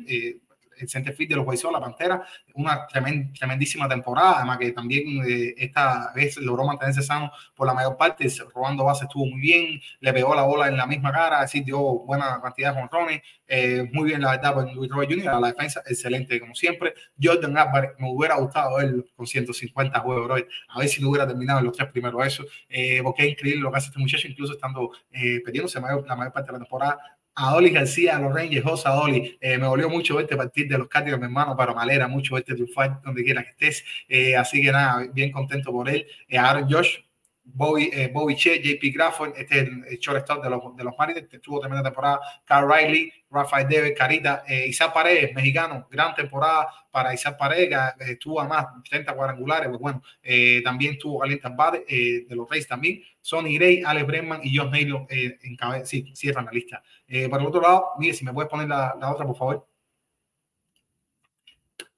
el 0.82 0.89
centerfield 0.89 1.30
de 1.30 1.36
los 1.38 1.60
Sox, 1.60 1.74
la 1.74 1.80
Pantera, 1.80 2.26
una 2.56 2.88
tremend, 2.88 3.38
tremendísima 3.38 3.88
temporada, 3.88 4.38
además 4.38 4.58
que 4.58 4.72
también 4.72 5.24
eh, 5.28 5.54
esta 5.58 6.12
vez 6.13 6.38
logró 6.38 6.65
mantenerse 6.65 7.02
sano 7.02 7.32
por 7.56 7.67
la 7.67 7.74
mayor 7.74 7.98
parte, 7.98 8.28
robando 8.54 8.84
bases 8.84 9.04
estuvo 9.04 9.26
muy 9.26 9.39
bien, 9.39 9.82
le 10.00 10.13
pegó 10.13 10.36
la 10.36 10.44
bola 10.44 10.67
en 10.67 10.78
la 10.78 10.86
misma 10.86 11.12
cara, 11.12 11.39
así 11.39 11.62
dio 11.62 11.80
buena 11.80 12.41
cantidad 12.41 12.74
de 12.74 12.82
jonrones, 12.82 13.22
eh, 13.48 13.89
muy 13.94 14.06
bien 14.06 14.22
la 14.22 14.32
verdad 14.32 14.54
por 14.54 14.74
Luis 14.74 14.89
Robert 14.89 15.12
Jr., 15.12 15.39
la 15.39 15.48
defensa 15.48 15.82
excelente 15.86 16.39
como 16.39 16.56
siempre, 16.56 16.94
Jordan 17.22 17.58
Álvarez, 17.58 17.91
me 17.98 18.10
hubiera 18.10 18.36
gustado 18.36 18.78
verlo 18.78 19.04
con 19.15 19.28
150 19.28 20.00
juegos, 20.00 20.26
bro. 20.26 20.36
a 20.70 20.80
ver 20.80 20.88
si 20.88 21.02
no 21.02 21.10
hubiera 21.10 21.28
terminado 21.28 21.60
en 21.60 21.65
los 21.65 21.76
tres 21.76 21.89
primeros 21.89 22.26
eso, 22.26 22.46
eh, 22.70 23.02
porque 23.04 23.24
es 23.24 23.32
increíble 23.32 23.62
lo 23.62 23.72
que 23.72 23.78
hace 23.78 23.88
este 23.88 24.00
muchacho, 24.00 24.28
incluso 24.28 24.54
estando 24.54 24.91
eh, 25.12 25.41
perdiéndose 25.44 25.80
mayor, 25.80 26.06
la 26.08 26.15
mayor 26.15 26.34
parte 26.34 26.48
de 26.48 26.54
la 26.54 26.60
temporada, 26.60 27.00
a 27.36 27.56
Oli 27.56 27.70
García, 27.70 28.17
a 28.17 28.20
los 28.20 28.34
Rangers, 28.34 28.63
José 28.63 28.89
Oli. 28.89 29.38
Eh, 29.39 29.58
me 29.58 29.67
volvió 29.67 29.89
mucho 29.89 30.15
verte 30.15 30.36
partir 30.36 30.67
de 30.67 30.78
los 30.78 30.88
Cardinals, 30.88 31.20
mi 31.20 31.26
hermano, 31.26 31.56
pero 31.58 31.74
me 31.76 31.82
alegra 31.82 32.08
mucho 32.08 32.36
verte 32.36 32.54
triunfar 32.54 33.02
donde 33.04 33.24
quiera 33.24 33.44
que 33.44 33.50
estés. 33.52 33.84
Eh, 34.08 34.36
así 34.36 34.62
que 34.62 34.72
nada, 34.72 35.08
bien 35.13 35.32
contento 35.32 35.72
por 35.72 35.89
él. 35.89 36.06
Eh, 36.28 36.39
Josh, 36.70 36.98
Bobby, 37.43 37.89
eh, 37.91 38.10
Bobby 38.13 38.36
Che, 38.36 38.62
JP 38.62 38.93
Grafford, 38.93 39.34
este 39.36 39.60
es 39.60 39.67
el, 39.67 39.84
el 39.89 39.97
shortstop 39.97 40.43
de 40.43 40.49
los, 40.49 40.75
de 40.75 40.84
los 40.84 40.93
Mariners, 40.97 41.27
tuvo 41.41 41.60
tremenda 41.60 41.84
temporada. 41.84 42.19
Carl 42.45 42.71
Riley, 42.71 43.12
Rafael 43.30 43.67
David, 43.69 43.93
Carita, 43.97 44.43
eh, 44.47 44.67
Isaac 44.67 44.93
Paredes, 44.93 45.34
mexicano, 45.34 45.88
gran 45.89 46.13
temporada 46.13 46.67
para 46.91 47.13
Isaac 47.13 47.38
Paredes, 47.38 47.69
que 47.97 48.12
estuvo 48.12 48.39
a 48.39 48.47
más 48.47 48.65
30 48.89 49.13
cuadrangulares, 49.15 49.69
pues 49.69 49.80
bueno, 49.80 50.01
eh, 50.21 50.62
también 50.63 50.97
tuvo 50.97 51.19
caliente 51.19 51.47
bate 51.49 51.86
eh, 51.88 52.25
de 52.27 52.36
los 52.36 52.49
Reyes 52.49 52.67
también. 52.67 53.01
Sonny 53.21 53.58
Gray, 53.58 53.84
Alex 53.86 54.08
Bregman 54.08 54.41
y 54.43 54.58
John 54.58 54.71
Naylor 54.71 55.06
eh, 55.10 55.38
en 55.43 55.56
cabeza, 55.56 55.86
sí, 55.86 56.12
cierran 56.13 56.45
la 56.45 56.51
lista. 56.51 56.84
Eh, 57.08 57.30
por 57.30 57.39
el 57.39 57.47
otro 57.47 57.62
lado, 57.62 57.91
mire, 57.99 58.13
si 58.13 58.25
me 58.25 58.34
puedes 58.34 58.49
poner 58.49 58.67
la, 58.67 58.95
la 58.99 59.12
otra, 59.12 59.25
por 59.25 59.38
favor. 59.38 59.67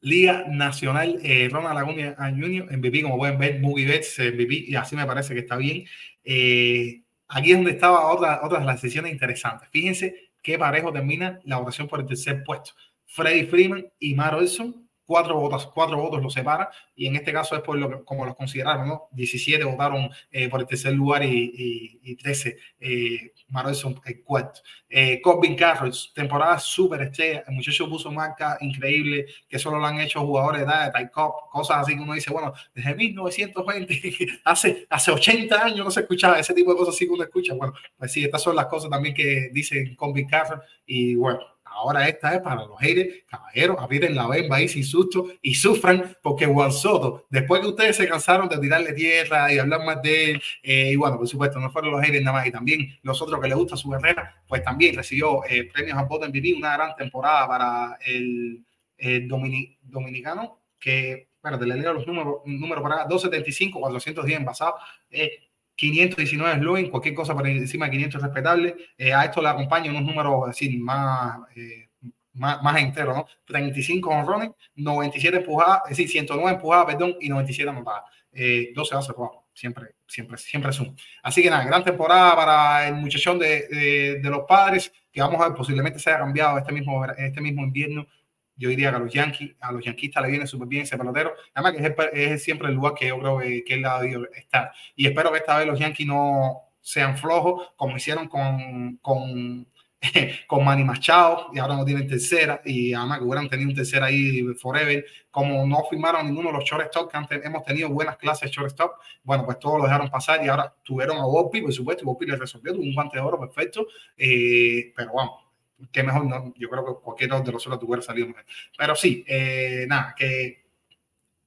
Liga 0.04 0.46
Nacional 0.50 1.18
eh, 1.24 1.48
Ronald 1.50 1.76
Laguna 1.76 2.16
Jr. 2.18 2.78
MVP, 2.78 3.04
como 3.04 3.18
pueden 3.18 3.40
ver, 3.40 3.62
Mookie 3.62 3.86
Betts 3.86 4.20
MVP, 4.20 4.66
y 4.68 4.76
así 4.76 4.98
me 4.98 5.06
parece 5.06 5.34
que 5.34 5.40
está 5.40 5.56
bien. 5.56 5.86
Eh, 6.26 7.02
aquí 7.30 7.52
es 7.52 7.58
donde 7.58 7.72
estaba 7.72 8.12
otra, 8.12 8.42
otras 8.44 8.62
de 8.62 8.68
las 8.68 8.82
sesiones 8.82 9.14
interesantes. 9.14 9.70
Fíjense 9.72 10.32
qué 10.42 10.60
parejo 10.60 10.92
termina 10.92 11.40
la 11.46 11.58
votación 11.58 11.88
por 11.88 12.02
el 12.02 12.06
tercer 12.06 12.44
puesto. 12.44 12.74
Freddy 13.06 13.46
Freeman 13.46 13.86
y 13.98 14.14
Mar 14.14 14.36
Olson 14.36 14.83
cuatro 15.06 15.40
votos, 15.40 15.68
cuatro 15.74 15.98
votos 15.98 16.22
los 16.22 16.34
separa 16.34 16.70
y 16.96 17.08
en 17.08 17.16
este 17.16 17.34
caso 17.34 17.56
es 17.56 17.62
por 17.62 17.78
lo 17.78 17.90
que, 17.90 18.04
como 18.06 18.26
los 18.26 18.36
consideraron, 18.36 18.88
¿no? 18.88 19.10
17 19.12 19.64
votaron 19.64 20.10
eh, 20.32 20.50
por 20.50 20.62
el 20.62 20.68
tercer 20.68 20.94
lugar 20.94 21.24
y, 21.24 21.30
y, 21.32 22.00
y 22.12 22.16
13 22.16 22.58
eh, 22.80 23.34
Marison 23.50 24.00
el 24.06 24.24
cuarto. 24.24 24.62
Eh, 24.90 25.22
Corbin 25.22 25.56
Carroll, 25.56 25.94
temporada 26.14 26.60
súper 26.60 27.02
estrella, 27.02 27.44
el 27.48 27.56
muchacho 27.56 27.90
puso 27.90 28.12
marca 28.12 28.58
increíble 28.62 29.26
que 29.48 29.60
solo 29.60 29.80
lo 29.80 29.86
han 29.86 30.00
hecho 30.00 30.22
jugadores 30.22 30.62
de 30.62 30.68
edad 30.68 30.94
de 30.94 31.10
cosas 31.12 31.78
así 31.78 31.96
que 31.96 32.02
uno 32.02 32.14
dice, 32.14 32.32
bueno, 32.32 32.54
desde 32.74 32.96
1920, 32.96 34.42
hace, 34.46 34.88
hace 34.90 35.12
80 35.12 35.66
años 35.66 35.86
no 35.86 35.92
se 35.92 36.02
escuchaba 36.02 36.40
ese 36.40 36.54
tipo 36.54 36.72
de 36.72 36.78
cosas 36.78 36.96
así 36.96 37.06
que 37.06 37.12
uno 37.12 37.24
escucha. 37.24 37.54
Bueno, 37.54 37.74
pues 37.98 38.12
sí, 38.12 38.24
estas 38.24 38.42
son 38.42 38.56
las 38.56 38.68
cosas 38.68 38.90
también 38.90 39.16
que 39.16 39.50
dicen 39.52 39.96
Corbin 39.96 40.28
Carroll 40.28 40.62
y 40.86 41.16
bueno, 41.16 41.40
Ahora 41.74 42.08
esta 42.08 42.36
es 42.36 42.42
para 42.42 42.66
los 42.66 42.80
haters, 42.80 43.24
caballeros, 43.28 43.78
aprieten 43.80 44.16
la 44.16 44.28
bemba 44.28 44.58
ahí 44.58 44.68
sin 44.68 44.84
susto 44.84 45.28
y 45.42 45.56
sufran 45.56 46.16
porque 46.22 46.46
Juan 46.46 46.72
Soto, 46.72 47.26
después 47.30 47.62
que 47.62 47.68
ustedes 47.68 47.96
se 47.96 48.08
cansaron 48.08 48.48
de 48.48 48.58
tirarle 48.60 48.94
tierra 48.94 49.52
y 49.52 49.58
hablar 49.58 49.84
más 49.84 50.02
de 50.02 50.32
él, 50.32 50.42
eh, 50.62 50.92
y 50.92 50.96
bueno, 50.96 51.18
por 51.18 51.28
supuesto, 51.28 51.60
no 51.60 51.72
fueron 51.72 51.92
los 51.92 52.02
haters 52.02 52.24
nada 52.24 52.38
más, 52.38 52.48
y 52.48 52.52
también 52.52 53.00
los 53.02 53.22
otros 53.22 53.42
que 53.42 53.48
les 53.48 53.58
gusta 53.58 53.76
su 53.76 53.90
carrera, 53.90 54.42
pues 54.48 54.64
también 54.64 54.96
recibió 54.96 55.44
eh, 55.46 55.70
premios 55.74 55.98
a 55.98 56.04
voto 56.04 56.28
MVP, 56.28 56.54
una 56.54 56.74
gran 56.74 56.96
temporada 56.96 57.48
para 57.48 57.98
el, 58.06 58.64
el 58.98 59.28
domini, 59.28 59.78
dominicano, 59.82 60.60
que, 60.80 61.30
espérate, 61.36 61.66
le 61.66 61.76
leo 61.76 61.94
los 61.94 62.06
números, 62.06 62.36
números 62.46 62.84
para 62.84 62.96
acá, 62.96 63.06
275, 63.06 63.80
410 63.80 64.38
envasados, 64.38 64.76
eh, 65.10 65.40
519 65.76 66.60
slugging, 66.60 66.90
cualquier 66.90 67.16
cosa 67.16 67.34
por 67.34 67.48
encima 67.48 67.86
de 67.86 67.92
500 67.92 68.22
respetable. 68.22 68.76
Eh, 68.98 69.14
a 69.14 69.26
esto 69.26 69.42
le 69.42 69.50
acompaña 69.50 69.92
unos 69.92 70.04
números 70.04 70.50
así 70.50 70.78
más, 70.78 71.40
eh, 71.56 71.90
más, 72.34 72.62
más 72.62 72.82
enteros, 72.82 73.16
¿no? 73.16 73.26
35 73.46 74.10
honrones, 74.10 74.52
97 74.76 75.38
empujadas, 75.38 75.82
es 75.86 75.90
decir, 75.98 76.10
109 76.10 76.56
empujadas, 76.56 76.86
perdón, 76.86 77.16
y 77.20 77.30
97 77.30 77.70
anotadas. 77.70 78.04
Eh, 78.32 78.72
12 78.74 78.96
bases 78.96 79.16
robadas, 79.16 79.44
siempre, 79.54 79.96
siempre, 80.08 80.38
siempre 80.38 80.74
suma. 80.74 80.94
Así 81.22 81.44
que 81.44 81.50
nada, 81.50 81.66
gran 81.66 81.84
temporada 81.84 82.36
para 82.36 82.88
el 82.88 82.96
muchachón 82.96 83.38
de, 83.38 83.68
de, 83.68 84.20
de, 84.22 84.30
los 84.30 84.46
padres, 84.48 84.92
que 85.12 85.22
vamos 85.22 85.40
a 85.42 85.50
ver, 85.50 85.58
posiblemente 85.58 86.00
se 86.00 86.10
haya 86.10 86.20
cambiado 86.20 86.58
este 86.58 86.72
mismo, 86.72 87.06
este 87.06 87.42
mismo 87.42 87.64
invierno 87.64 88.08
yo 88.56 88.70
diría 88.70 88.92
que 88.92 88.96
a 88.98 89.00
los 89.00 89.14
Yankees, 89.14 89.56
a 89.60 89.72
los 89.72 89.84
yanquistas 89.84 90.24
le 90.24 90.30
viene 90.30 90.48
súper 90.48 90.68
bien 90.68 90.84
ese 90.84 90.98
pelotero. 90.98 91.34
Además 91.54 91.74
que 91.74 91.88
es, 91.88 92.32
es, 92.32 92.44
siempre 92.44 92.70
el 92.70 92.76
lugar 92.76 92.94
que 92.94 93.08
yo 93.08 93.20
creo 93.20 93.40
que, 93.40 93.64
que 93.64 93.74
él 93.76 93.86
ha 93.86 94.02
debido 94.02 94.26
estar. 94.34 94.72
Y 94.96 95.08
espero 95.08 95.32
que 95.32 95.40
esta 95.40 95.58
vez 95.58 95.68
los 95.68 95.80
Yankees 95.80 96.08
no 96.08 96.74
sean 96.84 97.18
flojos 97.18 97.72
como 97.78 97.96
hicieron 97.96 98.28
con, 98.28 98.98
con, 98.98 99.66
con 100.48 100.66
Manny 100.66 100.84
Machado 100.84 101.48
y 101.54 101.60
ahora 101.60 101.78
no 101.78 101.86
tienen 101.86 102.08
tercera 102.08 102.62
y 102.66 102.94
además 102.94 103.20
que 103.20 103.24
hubieran 103.24 103.50
tenido 103.50 103.70
un 103.70 103.76
tercera 103.76 104.08
ahí 104.08 104.44
forever. 104.56 105.06
Como 105.32 105.66
no 105.66 105.84
firmaron 105.90 106.28
ninguno 106.28 106.50
de 106.50 106.58
los 106.58 106.66
shortstop 106.66 107.10
que 107.10 107.18
antes 107.18 107.44
hemos 107.44 107.64
tenido 107.64 107.90
buenas 107.90 108.18
clases 108.18 108.52
de 108.52 108.56
shortstop, 108.56 108.92
bueno, 109.24 109.46
pues 109.46 109.58
todos 109.60 109.78
lo 109.78 109.86
dejaron 109.86 110.10
pasar 110.10 110.46
y 110.46 110.50
ahora 110.50 110.76
tuvieron 110.84 111.18
a 111.18 111.26
Bobby, 111.26 111.62
por 111.62 111.74
supuesto, 111.74 112.04
y 112.04 112.06
Bobby 112.06 112.28
le 112.28 112.36
resolvió, 112.36 112.74
tuvo 112.74 112.84
un 112.84 112.94
guante 112.94 113.18
de 113.18 113.24
oro 113.24 113.40
perfecto, 113.40 113.88
eh, 114.18 114.94
pero 114.96 115.14
vamos 115.14 115.43
que 115.92 116.04
mejor 116.04 116.26
no, 116.26 116.54
yo 116.58 116.70
creo 116.70 116.86
que 116.86 117.02
cualquiera 117.02 117.40
de 117.40 117.52
nosotros 117.52 117.80
tuviera 117.80 118.02
salido 118.02 118.28
mejor. 118.28 118.46
Pero 118.78 118.96
sí, 118.96 119.24
eh, 119.28 119.86
nada, 119.88 120.16
que 120.18 120.64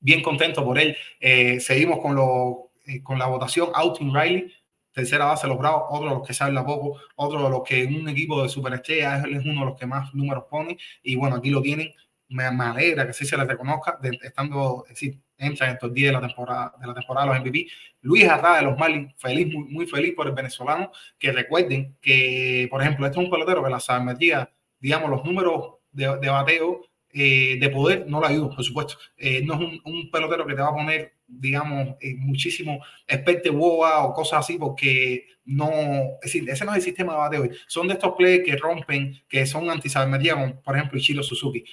bien 0.01 0.23
contento 0.23 0.65
por 0.65 0.79
él. 0.79 0.97
Eh, 1.21 1.61
seguimos 1.61 2.01
con, 2.01 2.15
lo, 2.15 2.71
eh, 2.87 3.03
con 3.03 3.19
la 3.19 3.27
votación. 3.27 3.71
Austin 3.75 4.15
Riley, 4.15 4.53
tercera 4.93 5.27
base 5.27 5.47
los 5.47 5.59
Bravos, 5.59 5.85
otro 5.91 6.09
de 6.09 6.15
los 6.17 6.27
que 6.27 6.35
saben 6.35 6.55
poco, 6.65 7.01
otro 7.17 7.43
de 7.43 7.51
los 7.51 7.63
que 7.63 7.85
un 7.85 8.09
equipo 8.09 8.43
de 8.43 8.49
superestrellas 8.49 9.25
es 9.27 9.45
uno 9.45 9.61
de 9.61 9.67
los 9.67 9.79
que 9.79 9.87
más 9.87 10.15
números 10.15 10.45
pone. 10.51 10.79
Y 11.03 11.17
bueno, 11.17 11.37
aquí 11.37 11.51
lo 11.51 11.63
tienen. 11.63 11.93
Me, 12.29 12.51
me 12.51 12.65
alegra 12.65 13.07
que 13.07 13.13
sí 13.13 13.25
se 13.25 13.37
les 13.37 13.47
reconozca, 13.47 13.99
de, 14.01 14.19
estando, 14.23 14.85
es 14.87 14.91
decir, 14.91 15.21
entra 15.39 15.67
en 15.67 15.75
estos 15.75 15.93
días 15.93 16.09
de 16.09 16.21
la 16.21 16.27
temporada 16.27 16.73
de 16.81 16.87
la 16.87 16.95
temporada 16.95 17.27
de 17.27 17.33
los 17.35 17.41
MVP. 17.43 17.67
Luis 18.03 18.25
Arrada 18.29 18.57
de 18.59 18.63
los 18.63 18.79
Marlins, 18.79 19.15
feliz, 19.17 19.53
muy, 19.53 19.65
muy 19.65 19.87
feliz 19.87 20.15
por 20.15 20.27
el 20.27 20.33
venezolano, 20.33 20.91
que 21.19 21.33
recuerden 21.33 21.97
que, 22.01 22.69
por 22.71 22.83
ejemplo, 22.83 23.07
este 23.07 23.19
es 23.19 23.25
un 23.25 23.31
pelotero 23.31 23.63
que 23.65 23.71
la 23.71 23.81
sabermetría, 23.81 24.51
digamos, 24.79 25.11
los 25.11 25.25
números 25.25 25.75
de, 25.93 26.19
de 26.19 26.29
bateo 26.29 26.83
eh, 27.19 27.57
de 27.59 27.71
poder 27.71 28.05
no 28.07 28.21
lo 28.21 28.27
ayuda, 28.27 28.55
por 28.55 28.63
supuesto. 28.63 28.97
Eh, 29.17 29.43
no 29.43 29.55
es 29.55 29.61
un, 29.61 29.81
un, 29.85 30.11
pelotero 30.11 30.47
que 30.47 30.55
te 30.55 30.61
va 30.61 30.69
a 30.69 30.75
poner, 30.75 31.15
digamos, 31.27 31.97
eh, 32.01 32.15
muchísimo 32.17 32.81
experte 33.07 33.51
boa 33.51 34.05
o 34.05 34.13
cosas 34.13 34.41
así, 34.41 34.59
porque 34.59 35.27
no, 35.45 35.71
es 35.71 36.33
decir, 36.33 36.49
ese 36.51 36.65
no 36.65 36.73
es 36.73 36.79
el 36.79 36.83
sistema 36.83 37.13
de 37.13 37.19
bateo. 37.19 37.57
Son 37.67 37.87
de 37.87 37.95
estos 37.95 38.15
plays 38.17 38.43
que 38.45 38.57
rompen, 38.57 39.15
que 39.29 39.47
son 39.47 39.71
antisabermetría, 39.71 40.35
como 40.35 40.61
por 40.61 40.77
ejemplo 40.77 40.99
Ichiro 40.99 41.23
Suzuki. 41.23 41.65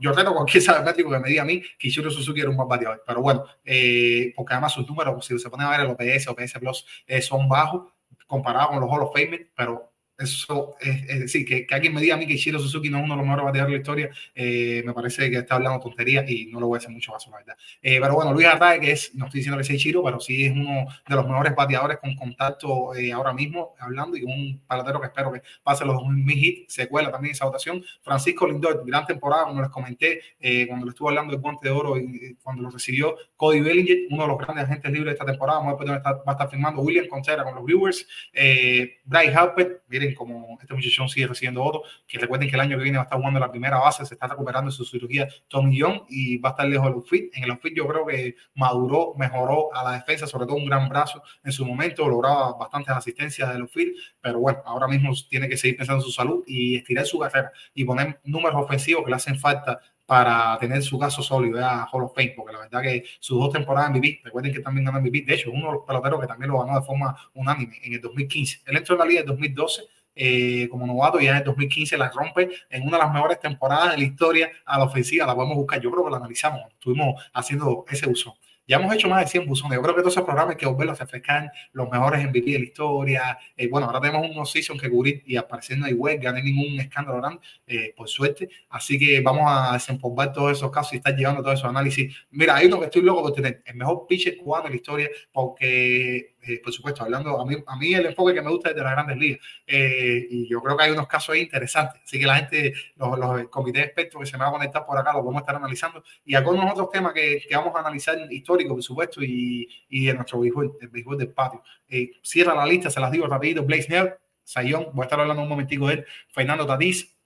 Yo 0.00 0.12
reto 0.12 0.34
cualquier 0.34 0.62
sabermétrico 0.62 1.10
que 1.10 1.18
me 1.18 1.28
diga 1.28 1.42
a 1.42 1.46
mí 1.46 1.62
que 1.78 1.88
Ichiro 1.88 2.10
Suzuki 2.10 2.40
era 2.40 2.50
un 2.50 2.56
buen 2.56 2.68
bateador, 2.68 3.02
pero 3.06 3.22
bueno, 3.22 3.44
eh, 3.64 4.32
porque 4.34 4.54
además 4.54 4.72
sus 4.72 4.86
números, 4.88 5.24
si 5.24 5.38
se 5.38 5.50
pone 5.50 5.64
a 5.64 5.70
ver 5.70 5.80
el 5.80 5.86
OPS, 5.86 6.28
OPS 6.28 6.58
Plus, 6.58 6.86
eh, 7.06 7.22
son 7.22 7.48
bajos 7.48 7.92
comparados 8.26 8.70
con 8.70 8.80
los 8.80 8.90
Hall 8.90 9.02
of 9.02 9.12
Fame, 9.14 9.50
pero 9.54 9.91
eso 10.18 10.76
es, 10.80 11.02
es 11.08 11.20
decir, 11.20 11.44
que, 11.44 11.66
que, 11.66 11.74
alguien 11.74 11.94
me 11.94 12.00
diga 12.00 12.14
a 12.14 12.18
mí 12.18 12.26
que 12.26 12.34
Ichiro 12.34 12.58
Suzuki 12.58 12.90
no 12.90 12.98
es 12.98 13.04
uno 13.04 13.14
de 13.14 13.18
los 13.18 13.26
mejores 13.26 13.44
bateadores 13.44 13.72
de 13.72 13.76
la 13.76 13.80
historia, 13.80 14.10
eh, 14.34 14.82
me 14.84 14.92
parece 14.92 15.30
que 15.30 15.38
está 15.38 15.56
hablando 15.56 15.80
tonterías 15.80 16.28
y 16.28 16.46
no 16.46 16.60
lo 16.60 16.68
voy 16.68 16.76
a 16.76 16.78
hacer 16.78 16.90
mucho 16.90 17.12
caso, 17.12 17.30
la 17.30 17.38
verdad. 17.38 17.56
Eh, 17.80 17.98
pero 18.00 18.14
bueno, 18.14 18.32
Luis 18.32 18.46
Arrae, 18.46 18.80
que 18.80 18.92
es, 18.92 19.14
no 19.14 19.26
estoy 19.26 19.38
diciendo 19.38 19.58
que 19.58 19.64
sea 19.64 19.76
Ichiro, 19.76 20.02
pero 20.02 20.20
sí 20.20 20.44
es 20.46 20.52
uno 20.52 20.86
de 21.08 21.16
los 21.16 21.26
mejores 21.26 21.54
bateadores 21.54 21.98
con 21.98 22.14
contacto 22.14 22.94
eh, 22.94 23.12
ahora 23.12 23.32
mismo, 23.32 23.74
hablando, 23.78 24.16
y 24.16 24.22
un 24.22 24.62
palatero 24.66 25.00
que 25.00 25.06
espero 25.06 25.32
que 25.32 25.42
pase 25.62 25.84
los 25.84 25.96
2000 25.96 26.38
hits, 26.38 26.74
se 26.74 26.88
cuela 26.88 27.10
también 27.10 27.32
esa 27.32 27.44
votación. 27.44 27.82
Francisco 28.02 28.46
Lindor, 28.46 28.84
gran 28.86 29.06
temporada, 29.06 29.44
como 29.44 29.60
les 29.60 29.70
comenté, 29.70 30.20
eh, 30.40 30.66
cuando 30.66 30.86
le 30.86 30.90
estuve 30.90 31.08
hablando 31.08 31.32
del 31.32 31.40
guante 31.40 31.68
de 31.68 31.74
oro 31.74 31.96
y 31.96 32.36
cuando 32.42 32.62
lo 32.62 32.70
recibió 32.70 33.16
Cody 33.36 33.60
Bellinger, 33.60 33.98
uno 34.10 34.22
de 34.22 34.28
los 34.28 34.38
grandes 34.38 34.64
agentes 34.64 34.92
libres 34.92 35.06
de 35.06 35.12
esta 35.12 35.24
temporada, 35.24 35.58
vamos 35.60 35.80
a 35.80 35.84
ver 35.84 36.02
va 36.06 36.22
a 36.26 36.32
estar 36.32 36.50
firmando 36.50 36.82
William 36.82 37.06
Contreras 37.06 37.44
con 37.44 37.54
los 37.54 37.64
Brewers, 37.64 38.06
eh, 38.32 38.98
Bryce 39.04 39.34
Harper, 39.34 39.82
miren 39.88 40.01
como 40.14 40.58
este 40.60 40.74
muchachón 40.74 41.08
sigue 41.08 41.26
recibiendo 41.26 41.62
votos, 41.62 41.82
que 42.06 42.18
recuerden 42.18 42.48
que 42.48 42.56
el 42.56 42.60
año 42.60 42.76
que 42.76 42.82
viene 42.82 42.98
va 42.98 43.02
a 43.02 43.06
estar 43.06 43.18
jugando 43.18 43.40
la 43.40 43.50
primera 43.50 43.78
base, 43.78 44.04
se 44.04 44.14
está 44.14 44.26
recuperando 44.26 44.70
de 44.70 44.76
su 44.76 44.84
cirugía 44.84 45.28
Tommy 45.48 45.78
Young 45.78 46.02
y 46.08 46.38
va 46.38 46.50
a 46.50 46.52
estar 46.52 46.66
lejos 46.66 46.86
del 46.86 46.94
outfit. 46.94 47.30
En 47.34 47.44
el 47.44 47.50
outfit 47.50 47.74
yo 47.76 47.86
creo 47.86 48.06
que 48.06 48.36
maduró, 48.54 49.14
mejoró 49.16 49.74
a 49.74 49.84
la 49.84 49.92
defensa, 49.92 50.26
sobre 50.26 50.46
todo 50.46 50.56
un 50.56 50.66
gran 50.66 50.88
brazo 50.88 51.22
en 51.44 51.52
su 51.52 51.64
momento, 51.64 52.08
lograba 52.08 52.52
bastantes 52.54 52.94
asistencias 52.94 53.52
del 53.52 53.62
outfit, 53.62 53.88
pero 54.20 54.40
bueno, 54.40 54.60
ahora 54.64 54.88
mismo 54.88 55.12
tiene 55.28 55.48
que 55.48 55.56
seguir 55.56 55.76
pensando 55.76 56.02
en 56.02 56.06
su 56.06 56.12
salud 56.12 56.44
y 56.46 56.76
estirar 56.76 57.06
su 57.06 57.18
carrera 57.18 57.52
y 57.74 57.84
poner 57.84 58.20
números 58.24 58.62
ofensivos 58.62 59.04
que 59.04 59.10
le 59.10 59.16
hacen 59.16 59.38
falta 59.38 59.80
para 60.12 60.58
tener 60.58 60.82
su 60.82 60.98
caso 60.98 61.22
sólido 61.22 61.64
a 61.64 61.88
Hall 61.90 62.02
of 62.02 62.14
Fame, 62.14 62.34
porque 62.36 62.52
la 62.52 62.58
verdad 62.58 62.82
que 62.82 63.02
sus 63.18 63.38
dos 63.38 63.50
temporadas 63.50 63.88
en 63.88 63.96
MVP, 63.96 64.20
recuerden 64.22 64.52
que 64.52 64.60
también 64.60 64.84
ganó 64.84 65.00
MVP, 65.00 65.22
de 65.22 65.32
hecho, 65.36 65.50
uno 65.50 65.68
de 65.68 65.72
los 65.72 65.86
peloteros 65.86 66.20
que 66.20 66.26
también 66.26 66.50
lo 66.50 66.58
ganó 66.58 66.78
de 66.78 66.84
forma 66.84 67.16
unánime 67.32 67.78
en 67.82 67.94
el 67.94 68.00
2015. 68.02 68.60
Él 68.66 68.76
entró 68.76 68.94
en 68.94 68.98
la 68.98 69.06
liga 69.06 69.20
en 69.20 69.26
2012 69.26 69.82
eh, 70.14 70.68
como 70.70 70.86
novato 70.86 71.18
y 71.18 71.24
ya 71.24 71.30
en 71.30 71.36
el 71.38 71.44
2015 71.44 71.96
la 71.96 72.10
rompe 72.10 72.50
en 72.68 72.82
una 72.86 72.98
de 72.98 73.04
las 73.04 73.14
mejores 73.14 73.40
temporadas 73.40 73.92
de 73.92 73.96
la 73.96 74.04
historia 74.04 74.50
a 74.66 74.76
la 74.76 74.84
ofensiva, 74.84 75.24
la 75.24 75.34
podemos 75.34 75.56
buscar, 75.56 75.80
yo 75.80 75.90
creo 75.90 76.04
que 76.04 76.10
la 76.10 76.18
analizamos, 76.18 76.60
estuvimos 76.74 77.14
haciendo 77.32 77.86
ese 77.88 78.06
uso. 78.06 78.36
Ya 78.72 78.78
hemos 78.78 78.94
hecho 78.94 79.06
más 79.06 79.20
de 79.20 79.26
100 79.26 79.46
buzones. 79.46 79.76
Yo 79.76 79.82
creo 79.82 79.94
que 79.94 80.00
todos 80.00 80.14
esos 80.14 80.24
programas 80.24 80.52
hay 80.54 80.56
que 80.56 80.64
volverlos 80.64 80.98
a 80.98 81.04
refrescar, 81.04 81.52
los 81.74 81.90
mejores 81.90 82.24
MVP 82.24 82.52
de 82.52 82.58
la 82.58 82.64
historia. 82.64 83.38
Eh, 83.54 83.68
bueno, 83.68 83.86
ahora 83.86 84.00
tenemos 84.00 84.30
unos 84.30 84.50
season 84.50 84.78
que 84.78 84.88
cubrir 84.88 85.22
y 85.26 85.36
apareciendo 85.36 85.84
ahí 85.84 85.92
web, 85.92 86.22
no 86.22 86.30
hay 86.30 86.42
ningún 86.42 86.80
escándalo 86.80 87.18
grande, 87.18 87.40
eh, 87.66 87.92
por 87.94 88.08
suerte. 88.08 88.48
Así 88.70 88.98
que 88.98 89.20
vamos 89.20 89.44
a 89.46 89.74
desempolvar 89.74 90.32
todos 90.32 90.52
esos 90.52 90.70
casos 90.70 90.94
y 90.94 90.96
estar 90.96 91.14
llevando 91.14 91.42
todos 91.42 91.58
esos 91.58 91.68
análisis. 91.68 92.16
Mira, 92.30 92.56
hay 92.56 92.66
uno 92.66 92.78
que 92.78 92.86
estoy 92.86 93.02
loco 93.02 93.20
por 93.20 93.34
tener, 93.34 93.62
el 93.62 93.74
mejor 93.74 94.06
pitcher 94.06 94.38
cubano 94.38 94.64
de 94.64 94.70
la 94.70 94.76
historia, 94.76 95.10
porque, 95.30 96.31
eh, 96.42 96.60
por 96.62 96.72
supuesto, 96.72 97.04
hablando, 97.04 97.40
a 97.40 97.46
mí, 97.46 97.56
a 97.64 97.76
mí 97.76 97.94
el 97.94 98.06
enfoque 98.06 98.34
que 98.34 98.42
me 98.42 98.50
gusta 98.50 98.70
es 98.70 98.74
de 98.74 98.82
las 98.82 98.92
grandes 98.92 99.16
ligas. 99.16 99.40
Eh, 99.66 100.26
y 100.28 100.48
yo 100.48 100.60
creo 100.60 100.76
que 100.76 100.84
hay 100.84 100.90
unos 100.90 101.06
casos 101.06 101.36
interesantes. 101.36 102.02
Así 102.04 102.18
que 102.18 102.26
la 102.26 102.36
gente, 102.36 102.74
los, 102.96 103.18
los 103.18 103.48
comités 103.48 103.84
expertos 103.84 104.20
que 104.20 104.26
se 104.26 104.36
me 104.36 104.42
va 104.44 104.50
a 104.50 104.52
conectar 104.52 104.84
por 104.84 104.98
acá, 104.98 105.12
los 105.12 105.24
vamos 105.24 105.36
a 105.36 105.40
estar 105.40 105.54
analizando. 105.54 106.02
Y 106.24 106.34
algunos 106.34 106.70
otros 106.72 106.90
temas 106.90 107.12
que, 107.12 107.42
que 107.48 107.56
vamos 107.56 107.74
a 107.76 107.80
analizar 107.80 108.16
histórico, 108.32 108.74
por 108.74 108.82
supuesto, 108.82 109.22
y, 109.22 109.68
y 109.88 110.06
de 110.06 110.14
nuestro 110.14 110.40
béisbol, 110.40 110.78
el 110.80 110.88
béisbol 110.88 111.18
del 111.18 111.28
patio. 111.28 111.62
Eh, 111.88 112.10
cierra 112.22 112.54
la 112.54 112.66
lista, 112.66 112.90
se 112.90 112.98
las 112.98 113.12
digo 113.12 113.26
rapidito. 113.26 113.62
Blaze 113.64 113.84
Snell, 113.84 114.14
Sayón, 114.42 114.88
voy 114.92 115.02
a 115.02 115.04
estar 115.04 115.20
hablando 115.20 115.42
un 115.42 115.48
momentico 115.48 115.86
de 115.86 115.94
él. 115.94 116.06
Fernando 116.28 116.66
Tatís, 116.66 117.16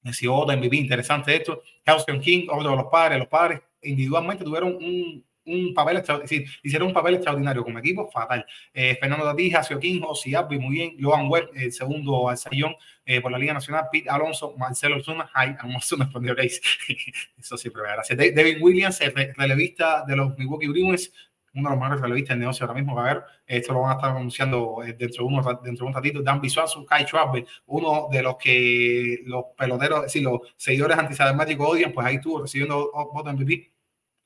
decidió 0.00 0.34
otra 0.34 0.56
MVP, 0.56 0.76
interesante 0.76 1.36
esto. 1.36 1.62
Houston 1.84 2.20
King, 2.20 2.46
otro 2.50 2.70
de 2.70 2.76
los 2.76 2.86
padres, 2.86 3.18
los 3.18 3.28
padres 3.28 3.60
individualmente 3.82 4.44
tuvieron 4.44 4.74
un, 4.74 5.24
un 5.48 5.74
papel 5.74 5.96
extraordinario, 5.96 6.50
hicieron 6.62 6.88
un 6.88 6.94
papel 6.94 7.14
extraordinario 7.14 7.64
como 7.64 7.78
equipo, 7.78 8.08
fatal. 8.10 8.44
Eh, 8.72 8.96
Fernando 9.00 9.24
Tatís, 9.24 9.54
Hacio 9.54 9.78
King, 9.80 10.00
José 10.00 10.36
Abby, 10.36 10.58
muy 10.58 10.74
bien. 10.74 10.94
Logan 10.98 11.28
Webb, 11.28 11.50
el 11.54 11.72
segundo 11.72 12.28
al 12.28 12.36
Sayón 12.36 12.74
eh, 13.04 13.20
por 13.20 13.32
la 13.32 13.38
Liga 13.38 13.54
Nacional. 13.54 13.86
Pete 13.90 14.10
Alonso, 14.10 14.54
Marcelo 14.56 15.02
Zuna, 15.02 15.30
ay, 15.32 15.54
Alonso 15.58 15.96
no 15.96 16.04
respondió. 16.04 16.36
Eso 17.38 17.56
siempre 17.56 17.82
me 17.82 17.88
da 17.88 17.94
gracia. 17.94 18.16
David 18.16 18.58
Williams, 18.60 19.00
el 19.00 19.12
relevista 19.34 20.04
de 20.06 20.16
los 20.16 20.36
Milwaukee 20.36 20.68
Brewers, 20.68 21.12
uno 21.54 21.70
de 21.70 21.74
los 21.74 21.80
mejores 21.82 22.02
relevistas 22.02 22.34
del 22.34 22.40
negocio 22.40 22.66
ahora 22.66 22.80
mismo, 22.80 23.02
ver 23.02 23.22
Esto 23.46 23.72
lo 23.72 23.80
van 23.80 23.92
a 23.92 23.94
estar 23.94 24.10
anunciando 24.10 24.82
eh, 24.84 24.92
dentro 24.92 25.24
de, 25.24 25.32
uno, 25.32 25.42
dentro 25.62 25.84
de 25.84 25.88
un 25.88 25.94
ratito. 25.94 26.22
Dan 26.22 26.40
Bisuazu, 26.40 26.84
Kai 26.84 27.04
Schwarber, 27.04 27.44
uno 27.66 28.08
de 28.10 28.22
los 28.22 28.36
que 28.36 29.22
los 29.24 29.46
peloteros, 29.56 30.00
es 30.00 30.04
decir, 30.04 30.22
los 30.22 30.40
seguidores 30.56 30.98
antisabermáticos 30.98 31.68
odian, 31.68 31.92
pues 31.92 32.06
ahí 32.06 32.16
estuvo 32.16 32.42
recibiendo 32.42 32.90
voto 33.12 33.32
MVP 33.32 33.77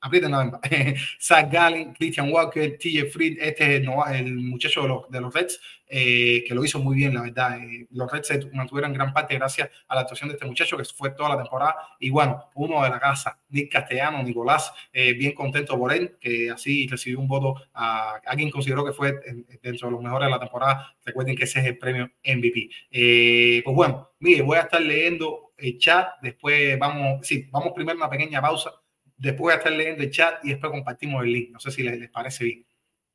aprieten 0.03 0.31
la 0.31 0.59
Zach 1.19 1.49
Gallen, 1.49 1.93
Christian 1.93 2.31
Walker, 2.31 2.77
TJ 2.77 3.05
Fried, 3.05 3.37
este 3.39 3.77
es 3.77 3.87
el, 4.11 4.35
muchacho 4.35 4.81
de 4.81 4.87
los, 4.89 5.09
de 5.09 5.21
los 5.21 5.33
Reds, 5.33 5.61
eh, 5.87 6.43
que 6.45 6.53
lo 6.53 6.65
hizo 6.65 6.79
muy 6.79 6.97
bien, 6.97 7.13
la 7.13 7.21
verdad. 7.21 7.57
Eh, 7.57 7.87
los 7.91 8.11
Reds 8.11 8.27
se 8.27 8.49
mantuvieron 8.51 8.91
en 8.91 8.97
gran 8.97 9.13
parte 9.13 9.35
gracias 9.35 9.69
a 9.87 9.95
la 9.95 10.01
actuación 10.01 10.27
de 10.27 10.33
este 10.35 10.45
muchacho, 10.45 10.75
que 10.75 10.83
fue 10.83 11.11
toda 11.11 11.29
la 11.29 11.37
temporada. 11.37 11.75
Y 11.99 12.09
bueno, 12.09 12.49
uno 12.55 12.83
de 12.83 12.89
la 12.89 12.99
casa, 12.99 13.39
Nick 13.47 13.71
Castellano, 13.71 14.21
Nicolás, 14.21 14.73
eh, 14.91 15.13
bien 15.13 15.31
contento 15.31 15.79
por 15.79 15.93
él, 15.93 16.17
que 16.19 16.51
así 16.51 16.85
recibió 16.87 17.19
un 17.19 17.29
voto 17.29 17.55
a 17.73 18.19
alguien 18.25 18.51
consideró 18.51 18.83
que 18.83 18.91
fue 18.91 19.13
dentro 19.61 19.87
de 19.87 19.91
los 19.93 20.03
mejores 20.03 20.27
de 20.27 20.31
la 20.31 20.39
temporada. 20.39 20.95
Recuerden 21.05 21.37
que 21.37 21.45
ese 21.45 21.61
es 21.61 21.65
el 21.65 21.77
premio 21.77 22.11
MVP. 22.25 23.63
pues 23.63 23.75
bueno, 23.75 24.09
mire, 24.19 24.41
voy 24.41 24.57
a 24.57 24.61
estar 24.61 24.81
leyendo 24.81 25.53
el 25.57 25.77
chat, 25.77 26.15
después 26.21 26.77
vamos, 26.77 27.25
sí, 27.25 27.47
vamos 27.49 27.71
primero 27.73 27.97
una 27.97 28.09
pequeña 28.09 28.41
pausa 28.41 28.82
Después 29.17 29.39
voy 29.39 29.53
a 29.53 29.57
estar 29.57 29.71
leyendo 29.71 30.03
el 30.03 30.11
chat 30.11 30.43
y 30.43 30.49
después 30.49 30.71
compartimos 30.71 31.23
el 31.23 31.31
link. 31.31 31.51
No 31.51 31.59
sé 31.59 31.71
si 31.71 31.83
les, 31.83 31.97
les 31.99 32.09
parece 32.09 32.43
bien. 32.45 32.65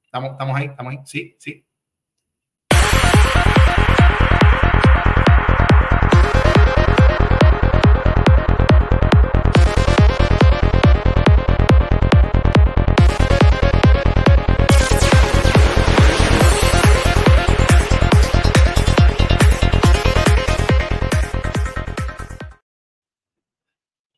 ¿Estamos, 0.04 0.32
¿Estamos 0.32 0.56
ahí? 0.56 0.66
¿Estamos 0.66 0.92
ahí? 0.92 0.98
Sí, 1.04 1.36
sí. 1.38 1.64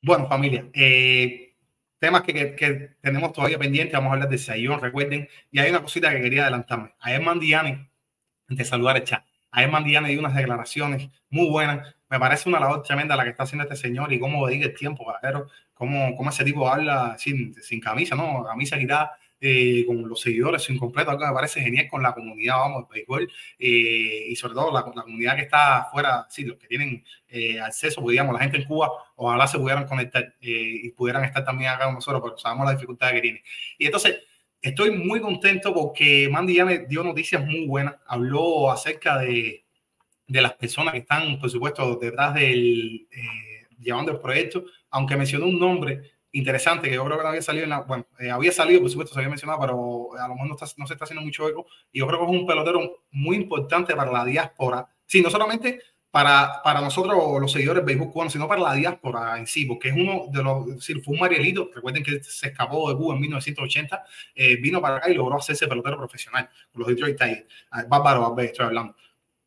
Bueno, 0.03 0.27
familia, 0.29 0.69
eh, 0.73 1.50
temas 2.01 2.23
que, 2.23 2.57
que, 2.57 2.91
tenemos 3.01 3.33
todavía 3.33 3.59
pendientes. 3.59 3.93
Vamos 3.93 4.11
a 4.11 4.15
hablar 4.15 4.29
de 4.29 4.39
Sayón, 4.39 4.81
recuerden. 4.81 5.29
Y 5.53 5.61
hay 5.61 5.71
una 5.71 5.83
cosita 5.83 6.11
que 6.11 6.21
quería 6.21 6.43
adelantarme. 6.43 6.95
A 6.99 7.15
Edman 7.15 7.39
Diane, 7.39 7.91
de 8.49 8.65
saludar 8.65 8.97
el 8.97 9.05
chat, 9.05 9.25
a 9.53 9.63
Edman 9.63 9.85
Diane 9.85 10.09
dio 10.09 10.19
unas 10.19 10.35
declaraciones 10.35 11.09
muy 11.29 11.49
buenas. 11.49 11.95
Me 12.09 12.19
parece 12.19 12.49
una 12.49 12.59
labor 12.59 12.83
tremenda 12.83 13.15
la 13.15 13.23
que 13.23 13.31
está 13.31 13.45
haciendo 13.45 13.63
este 13.63 13.77
señor 13.77 14.13
y 14.13 14.19
cómo 14.19 14.45
dedica 14.47 14.67
el 14.67 14.75
tiempo, 14.75 15.07
caballero. 15.07 15.49
Cómo, 15.75 16.17
cómo 16.17 16.31
ese 16.31 16.45
tipo 16.45 16.69
habla 16.69 17.17
sin, 17.19 17.55
sin 17.63 17.81
camisa, 17.81 18.17
¿no? 18.17 18.45
Camisa 18.45 18.77
quitada 18.77 19.17
eh, 19.43 19.85
con 19.87 20.07
los 20.07 20.21
seguidores 20.21 20.69
incompletos, 20.69 21.13
algo 21.13 21.23
que 21.23 21.29
me 21.29 21.35
parece 21.35 21.61
genial 21.63 21.89
con 21.89 22.03
la 22.03 22.13
comunidad, 22.13 22.57
vamos, 22.57 22.89
de 22.89 22.95
béisbol, 22.95 23.33
eh, 23.59 24.27
y 24.29 24.37
sobre 24.37 24.53
todo 24.55 24.71
la, 24.71 24.81
la, 24.95 25.03
comunidad 25.03 25.37
que 25.37 25.43
está 25.43 25.79
afuera, 25.79 26.27
sí, 26.29 26.45
los 26.45 26.59
que 26.59 26.67
tienen 26.67 27.03
eh, 27.29 27.59
acceso, 27.59 28.03
pues, 28.03 28.13
digamos, 28.13 28.35
la 28.35 28.41
gente 28.41 28.59
en 28.59 28.65
Cuba, 28.65 28.91
ojalá 29.17 29.47
se 29.47 29.59
pudieran 29.59 29.87
conectar 29.87 30.35
y 30.43 30.91
pudieran 30.91 31.25
estar 31.25 31.43
también 31.43 31.71
acá 31.71 31.87
con 31.87 31.95
nosotros, 31.95 32.21
pero 32.23 32.37
sabemos 32.37 32.67
la 32.67 32.73
dificultad 32.73 33.13
que 33.13 33.23
tiene. 33.23 33.43
Y 33.79 33.87
entonces, 33.87 34.21
estoy 34.61 34.91
muy 34.91 35.21
contento 35.21 35.73
porque 35.73 36.29
Mandy 36.31 36.57
ya 36.57 36.67
me 36.67 36.81
dio 36.81 37.03
noticias 37.03 37.43
muy 37.43 37.67
buenas, 37.67 37.97
habló 38.07 38.71
acerca 38.71 39.19
de, 39.19 39.65
de 40.27 40.43
las 40.43 40.53
personas 40.53 40.93
que 40.93 41.01
están, 41.01 41.39
por 41.39 41.49
supuesto, 41.49 41.97
detrás 41.97 42.35
del, 42.35 43.09
llevando 43.81 44.13
el 44.13 44.21
proyecto, 44.21 44.65
aunque 44.91 45.17
mencionó 45.17 45.47
un 45.47 45.59
nombre, 45.59 46.13
interesante 46.33 46.89
que 46.89 46.95
yo 46.95 47.05
creo 47.05 47.21
que 47.21 47.27
había 47.27 47.43
salido 47.43 47.65
en 47.65 47.71
la, 47.71 47.81
bueno, 47.81 48.07
eh, 48.19 48.31
había 48.31 48.53
salido, 48.53 48.81
por 48.81 48.91
supuesto, 48.91 49.15
se 49.15 49.21
había 49.21 49.31
mencionado, 49.31 49.61
pero 49.61 50.09
a 50.19 50.29
lo 50.29 50.35
mejor 50.35 50.49
no, 50.49 50.55
está, 50.55 50.67
no, 50.77 50.87
se 50.87 50.95
está 50.95 51.05
haciendo 51.05 51.25
mucho 51.25 51.49
eco. 51.49 51.67
Y 51.93 52.01
yo 52.01 52.07
creo 52.07 52.21
que 52.21 52.25
es 52.27 52.41
un 52.41 52.47
pelotero 52.47 53.05
muy 53.11 53.37
importante 53.37 53.95
para 53.95 54.13
la 54.13 54.25
diáspora. 54.25 54.89
Sí, 55.07 55.23
no 55.23 55.31
solamente 55.31 55.81
para, 56.11 56.61
para 56.65 56.81
nosotros 56.81 57.17
los 57.41 57.53
seguidores 57.53 57.83
de 57.83 57.87
béisbol 57.87 58.11
cubano, 58.11 58.31
sino 58.31 58.49
para 58.49 58.61
la 58.61 58.75
diáspora 58.75 59.39
en 59.39 59.47
sí, 59.47 59.65
porque 59.65 59.91
es 59.91 59.95
uno 59.95 60.27
de 60.31 60.43
los, 60.43 60.69
es 60.69 60.75
decir, 60.77 61.03
fue 61.03 61.15
un 61.15 61.21
Marielito, 61.21 61.71
recuerden 61.73 62.03
que 62.03 62.23
se 62.23 62.49
escapó 62.49 62.91
de 62.91 62.97
Cuba 62.97 63.15
en 63.15 63.21
1980, 63.21 64.05
eh, 64.35 64.57
vino 64.57 64.81
para 64.81 64.97
acá 64.97 65.11
y 65.11 65.15
logró 65.15 65.37
hacerse 65.37 65.69
pelotero 65.69 65.97
profesional 65.97 66.49
con 66.73 66.81
los 66.81 66.89
Detroit 66.89 67.17
Tigers. 67.17 67.47
Ah, 67.71 67.85
bárbaro, 67.89 68.37
estoy 68.41 68.67
hablando. 68.67 68.97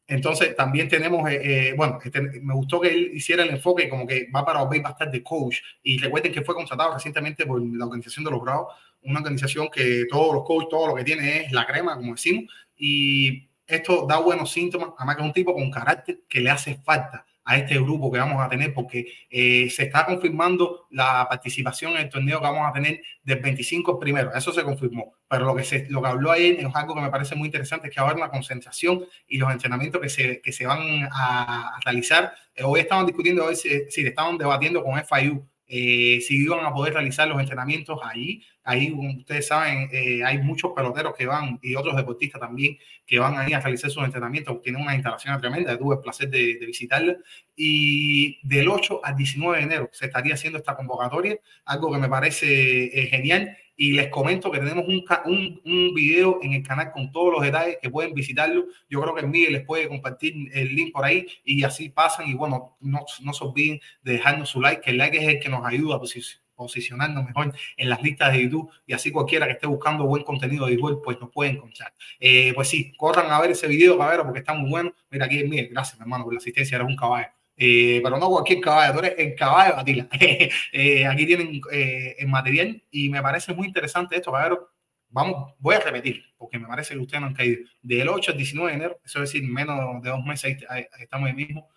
Entonces 0.08 0.56
también 0.56 0.90
tenemos, 0.90 1.30
eh, 1.30 1.70
eh, 1.70 1.74
bueno, 1.78 2.00
este, 2.04 2.22
me 2.22 2.54
gustó 2.54 2.82
que 2.82 2.90
él 2.90 3.12
hiciera 3.14 3.44
el 3.44 3.52
enfoque 3.52 3.88
como 3.88 4.06
que 4.06 4.28
va 4.36 4.46
para 4.46 4.62
Obey, 4.62 4.82
va 4.82 4.90
a 4.90 4.92
estar 4.94 5.10
de 5.10 5.24
coach. 5.24 5.60
Y 5.82 5.98
recuerden 5.98 6.32
que 6.32 6.42
fue 6.42 6.56
contratado 6.56 6.94
recientemente 6.94 7.46
por 7.46 7.62
la 7.62 7.86
organización 7.86 8.26
de 8.26 8.32
los 8.32 8.42
Bravos, 8.42 8.74
una 9.04 9.20
organización 9.20 9.70
que 9.70 10.06
todos 10.10 10.34
los 10.34 10.44
coaches, 10.44 10.70
todo 10.70 10.88
lo 10.88 10.96
que 10.96 11.04
tiene 11.04 11.46
es 11.46 11.52
la 11.52 11.66
crema, 11.66 11.96
como 11.96 12.14
decimos. 12.14 12.46
Y 12.78 13.50
esto 13.66 14.06
da 14.08 14.18
buenos 14.20 14.52
síntomas, 14.52 14.90
además 14.98 15.16
que 15.16 15.22
es 15.22 15.28
un 15.28 15.34
tipo 15.34 15.54
con 15.54 15.72
carácter 15.72 16.20
que 16.28 16.42
le 16.42 16.50
hace 16.50 16.76
falta 16.76 17.26
a 17.46 17.58
este 17.58 17.76
grupo 17.76 18.12
que 18.12 18.20
vamos 18.20 18.42
a 18.42 18.50
tener, 18.50 18.74
porque 18.74 19.06
eh, 19.30 19.70
se 19.70 19.84
está 19.84 20.06
confirmando 20.06 20.88
la 20.92 21.28
participación 21.30 21.94
en 21.94 22.04
el 22.04 22.10
torneo 22.10 22.40
que 22.40 22.48
vamos 22.48 22.70
a 22.70 22.74
tener 22.74 23.02
del 23.24 23.40
25 23.40 24.00
primero. 24.00 24.34
Eso 24.34 24.52
se 24.52 24.64
confirmó. 24.64 25.14
Pero 25.28 25.46
lo 25.46 25.56
que, 25.56 25.64
se, 25.64 25.88
lo 25.90 26.02
que 26.02 26.08
habló 26.08 26.32
ahí 26.32 26.58
es 26.60 26.76
algo 26.76 26.96
que 26.96 27.02
me 27.02 27.10
parece 27.10 27.36
muy 27.36 27.48
interesante, 27.48 27.88
es 27.88 27.94
que 27.94 28.00
ahora 28.00 28.18
la 28.18 28.30
concentración 28.30 29.06
y 29.28 29.38
los 29.38 29.52
entrenamientos 29.52 30.02
que 30.02 30.10
se, 30.10 30.42
que 30.42 30.52
se 30.52 30.66
van 30.66 31.10
a, 31.12 31.80
realizar. 31.84 32.34
Eh, 32.56 32.64
hoy 32.64 32.82
estaban 32.82 33.06
discutiendo, 33.06 33.46
hoy 33.46 33.56
si, 33.56 33.90
si 33.90 34.06
estaban 34.06 34.38
debatiendo 34.38 34.84
con 34.84 35.02
FIU 35.04 35.46
eh, 35.76 36.22
si 36.22 36.44
iban 36.44 36.64
a 36.64 36.72
poder 36.72 36.94
realizar 36.94 37.28
los 37.28 37.40
entrenamientos 37.40 38.00
ahí. 38.04 38.44
Ahí, 38.64 38.94
ustedes 39.18 39.48
saben, 39.48 39.90
eh, 39.92 40.24
hay 40.24 40.38
muchos 40.38 40.72
peloteros 40.76 41.16
que 41.18 41.26
van 41.26 41.60
y 41.64 41.74
otros 41.74 41.96
deportistas 41.96 42.40
también 42.40 42.78
que 43.08 43.18
van 43.18 43.40
ahí 43.40 43.54
a 43.54 43.60
realizar 43.60 43.90
sus 43.90 44.04
entrenamientos. 44.04 44.62
Tienen 44.62 44.84
una 44.84 44.94
instalación 44.94 45.42
tremenda, 45.42 45.76
tuve 45.76 45.96
el 45.96 46.02
placer 46.02 46.30
de, 46.30 46.60
de 46.60 46.66
visitarla. 46.68 47.18
Y 47.56 48.40
del 48.48 48.70
8 48.70 49.02
al 49.04 49.16
19 49.16 49.58
de 49.58 49.64
enero 49.64 49.90
se 49.92 50.06
estaría 50.06 50.36
haciendo 50.36 50.60
esta 50.60 50.76
convocatoria, 50.76 51.40
algo 51.66 51.92
que 51.92 51.98
me 51.98 52.08
parece 52.08 52.84
eh, 52.86 53.08
genial 53.08 53.58
y 53.76 53.94
les 53.94 54.10
comento 54.10 54.52
que 54.52 54.60
tenemos 54.60 54.86
un, 54.88 55.04
un, 55.26 55.62
un, 55.66 55.94
video 55.94 56.40
en 56.42 56.54
el 56.54 56.64
canal 56.64 56.92
con 56.92 57.12
todos 57.12 57.34
los 57.34 57.42
detalles 57.42 57.78
que 57.82 57.90
pueden 57.90 58.14
visitarlo. 58.14 58.66
Yo 58.90 59.02
creo 59.02 59.16
que 59.16 59.26
Miguel 59.26 59.54
les 59.54 59.66
puede 59.66 59.88
compartir 59.88 60.34
el 60.54 60.76
link 60.76 60.94
por 60.94 61.06
ahí 61.06 61.26
y 61.44 61.64
así 61.64 61.90
pasan. 61.90 62.30
Y 62.30 62.34
bueno, 62.34 62.78
no, 62.80 63.06
no 63.22 63.34
se 63.34 63.44
olviden 63.44 63.80
de 64.04 64.14
dejarnos 64.14 64.50
su 64.50 64.62
like, 64.62 64.82
que 64.82 64.92
el 64.92 64.98
like 64.98 65.18
es 65.18 65.28
el 65.28 65.40
que 65.40 65.50
nos 65.50 65.66
ayuda 65.66 65.96
a 65.96 66.02
posicionarnos 66.56 67.26
mejor 67.26 67.54
en 67.78 67.90
las 67.90 68.02
listas 68.02 68.32
de 68.34 68.44
YouTube 68.44 68.70
y 68.86 68.94
así 68.94 69.12
cualquiera 69.12 69.48
que 69.48 69.54
esté 69.54 69.68
buscando 69.68 70.06
buen 70.06 70.24
contenido 70.24 70.68
de 70.68 70.74
igual 70.74 71.00
pues 71.04 71.20
nos 71.20 71.32
puede 71.32 71.52
encontrar. 71.52 71.94
Eh, 72.20 72.54
pues 72.54 72.68
sí, 72.70 72.94
corran 72.98 73.32
a 73.32 73.42
ver 73.42 73.52
ese 73.52 73.68
video, 73.68 73.98
cabrero, 73.98 74.24
porque 74.24 74.40
está 74.40 74.54
muy 74.54 74.70
bueno. 74.70 74.94
Mira, 75.10 75.26
aquí 75.26 75.44
Miguel, 75.44 75.70
gracias 75.72 76.00
hermano 76.00 76.24
por 76.24 76.34
la 76.34 76.38
asistencia, 76.38 76.76
eres 76.76 76.88
un 76.88 76.96
caballo. 76.96 77.28
Eh, 77.56 78.02
pero 78.04 78.18
no 78.18 78.30
cualquier 78.30 78.60
caballo, 78.60 78.94
tú 78.94 79.00
eres 79.00 79.16
el 79.18 79.36
caballo 79.36 79.78
Atila. 79.78 80.08
eh, 80.72 81.06
aquí 81.06 81.26
tienen 81.26 81.62
eh, 81.72 82.16
el 82.20 82.28
material 82.28 82.82
y 82.92 83.10
me 83.10 83.22
parece 83.22 83.54
muy 83.54 83.68
interesante 83.68 84.16
esto, 84.16 84.32
cabrón. 84.32 84.60
Vamos, 85.10 85.54
voy 85.60 85.76
a 85.76 85.80
repetir, 85.80 86.24
porque 86.38 86.58
me 86.58 86.68
parece 86.68 86.96
que 86.96 87.00
ustedes 87.00 87.22
no 87.22 87.28
han 87.28 87.36
caído. 87.36 87.64
Del 87.84 88.10
8 88.10 88.32
al 88.32 88.38
19 88.38 88.72
de 88.72 88.78
enero, 88.78 89.00
eso 89.06 89.22
es 89.22 89.32
decir, 89.32 89.48
menos 89.48 90.02
de 90.02 90.10
dos 90.10 90.26
meses, 90.26 90.58
ahí, 90.68 90.86
ahí 90.92 91.04
estamos 91.04 91.28
ahí 91.28 91.36
mismo. 91.36 91.70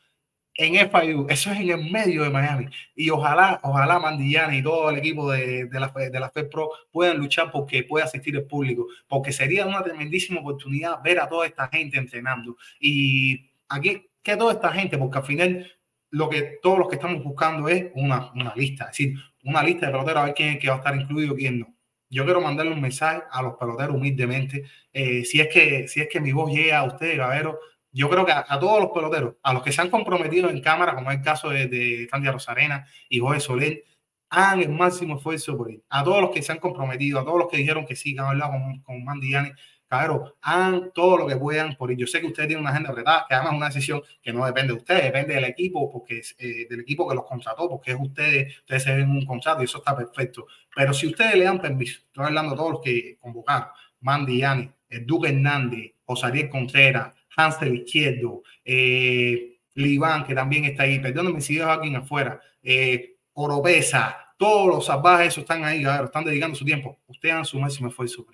En 0.59 0.75
FIU, 0.91 1.27
eso 1.29 1.53
es 1.53 1.61
en 1.61 1.69
el 1.69 1.91
medio 1.91 2.23
de 2.23 2.31
Miami. 2.31 2.69
Y 2.95 3.11
ojalá, 3.11 3.61
ojalá 3.63 3.99
Mandillana 3.99 4.57
y 4.57 4.63
todo 4.63 4.89
el 4.89 4.97
equipo 4.97 5.31
de, 5.31 5.67
de, 5.67 5.81
la, 5.81 5.89
de 5.89 6.19
la 6.19 6.31
FED 6.31 6.49
Pro 6.49 6.71
puedan 6.91 7.19
luchar 7.19 7.51
porque 7.51 7.83
pueda 7.83 8.07
asistir 8.07 8.35
el 8.37 8.47
público, 8.47 8.87
porque 9.07 9.33
sería 9.33 9.67
una 9.67 9.83
tremendísima 9.83 10.41
oportunidad 10.41 11.03
ver 11.03 11.21
a 11.21 11.29
toda 11.29 11.47
esta 11.47 11.69
gente 11.69 11.99
entrenando. 11.99 12.57
Y 12.81 13.51
aquí 13.69 14.09
que 14.27 14.37
toda 14.37 14.55
esta 14.55 14.73
gente, 14.73 14.99
porque 14.99 15.19
al 15.19 15.25
final 15.25 15.73
lo 16.11 16.29
que 16.29 16.59
todos 16.61 16.79
los 16.81 16.89
que 16.89 16.97
estamos 16.97 17.23
buscando 17.23 17.69
es 17.69 17.93
una, 17.95 18.33
una 18.33 18.53
lista, 18.57 18.85
es 18.85 18.91
decir, 18.91 19.15
una 19.45 19.63
lista 19.63 19.87
de 19.87 19.93
peloteros 19.93 20.23
a 20.23 20.25
ver 20.27 20.35
quién, 20.35 20.59
quién 20.59 20.73
va 20.73 20.77
a 20.77 20.79
estar 20.79 20.97
incluido 20.97 21.37
quién 21.37 21.61
no. 21.61 21.75
Yo 22.11 22.25
quiero 22.25 22.41
mandarle 22.41 22.73
un 22.73 22.81
mensaje 22.81 23.23
a 23.31 23.43
los 23.43 23.55
peloteros 23.55 23.95
humildemente. 23.95 24.65
Eh, 24.93 25.25
si, 25.25 25.41
es 25.41 25.49
que, 25.49 25.87
si 25.89 26.01
es 26.01 26.09
que 26.09 26.21
mi 26.21 26.33
voz 26.33 26.53
llega 26.53 26.79
a 26.79 26.85
ustedes, 26.85 27.19
Gavero, 27.19 27.59
yo 27.93 28.09
creo 28.11 28.27
que 28.27 28.33
a, 28.33 28.45
a, 28.49 28.59
todos 28.59 28.81
los 28.81 28.91
peloteros, 28.91 29.35
a 29.43 29.53
los 29.53 29.63
que 29.63 29.73
se 29.73 29.81
han 29.81 29.91
comprometido 29.91 30.51
en 30.51 30.61
cámara, 30.61 30.95
como 30.95 31.11
es 31.11 31.19
el 31.19 31.25
caso 31.25 31.51
de, 31.51 31.69
de 31.69 32.09
Sandia 32.11 32.33
Rosarena 32.33 32.87
y 33.09 33.21
Jorge 33.21 33.41
Soler, 33.41 33.85
hagan 34.29 34.61
el 34.61 34.71
máximo 34.71 35.17
esfuerzo 35.17 35.57
por 35.57 35.71
él. 35.71 35.83
A 35.89 36.03
todos 36.03 36.21
los 36.21 36.31
que 36.31 36.43
se 36.43 36.51
han 36.51 36.59
comprometido, 36.59 37.21
a 37.21 37.25
todos 37.25 37.39
los 37.39 37.49
que 37.49 37.59
dijeron 37.59 37.87
que 37.87 37.95
sí, 37.95 38.15
que 38.15 38.21
han 38.21 38.29
hablado 38.29 38.53
con, 38.53 38.81
con 38.81 39.05
Mandy 39.05 39.31
Yane, 39.31 39.55
Claro, 39.89 40.37
hagan 40.41 40.91
todo 40.93 41.17
lo 41.17 41.27
que 41.29 41.37
puedan 41.37 41.77
por 41.77 41.95
Yo 41.97 42.09
sé 42.09 42.21
que 42.21 42.27
ustedes 42.27 42.49
tienen 42.49 42.63
una 42.63 42.71
agenda 42.71 42.91
apretada, 42.91 43.25
que 43.29 43.35
además 43.35 43.53
es 43.53 43.57
una 43.57 43.67
decisión 43.67 44.03
que 44.21 44.33
no 44.33 44.45
depende 44.45 44.73
de 44.73 44.79
ustedes, 44.81 45.05
depende 45.05 45.35
del 45.35 45.45
equipo, 45.45 45.93
porque 45.93 46.19
es 46.19 46.35
eh, 46.39 46.67
del 46.69 46.81
equipo 46.81 47.09
que 47.09 47.15
los 47.15 47.25
contrató, 47.25 47.69
porque 47.69 47.93
es 47.93 47.99
ustedes, 48.01 48.59
ustedes 48.59 48.83
se 48.83 48.97
ven 48.97 49.11
un 49.11 49.25
contrato 49.25 49.63
y 49.63 49.65
eso 49.67 49.79
está 49.79 49.97
perfecto. 49.97 50.47
Pero 50.75 50.93
si 50.93 51.07
ustedes 51.07 51.37
le 51.37 51.45
dan 51.45 51.61
permiso, 51.61 52.01
estoy 52.05 52.25
hablando 52.25 52.51
de 52.53 52.57
todos 52.57 52.71
los 52.73 52.81
que 52.81 53.17
convocaron, 53.21 53.69
Mandy 54.01 54.39
Yani, 54.39 54.71
Duque 55.05 55.29
Hernández, 55.29 55.93
José 56.05 56.49
Contreras, 56.49 57.15
Hansel 57.37 57.77
Izquierdo, 57.77 58.43
eh, 58.65 59.59
Liván, 59.75 60.25
que 60.25 60.35
también 60.35 60.65
está 60.65 60.85
ahí, 60.85 60.99
perdónenme 60.99 61.41
si 61.41 61.57
dejo 61.57 61.71
alguien 61.71 61.97
afuera, 61.97 62.41
eh, 62.63 63.17
Oropesa, 63.35 64.35
todos 64.39 64.67
los 64.67 64.87
salvajes, 64.87 65.29
eso 65.29 65.41
están 65.43 65.65
ahí, 65.65 65.85
están 65.85 66.25
dedicando 66.25 66.57
su 66.57 66.65
tiempo. 66.65 66.99
Ustedes 67.07 67.35
han 67.35 67.45
su 67.45 67.61
máximo 67.61 67.89
esfuerzo. 67.89 68.27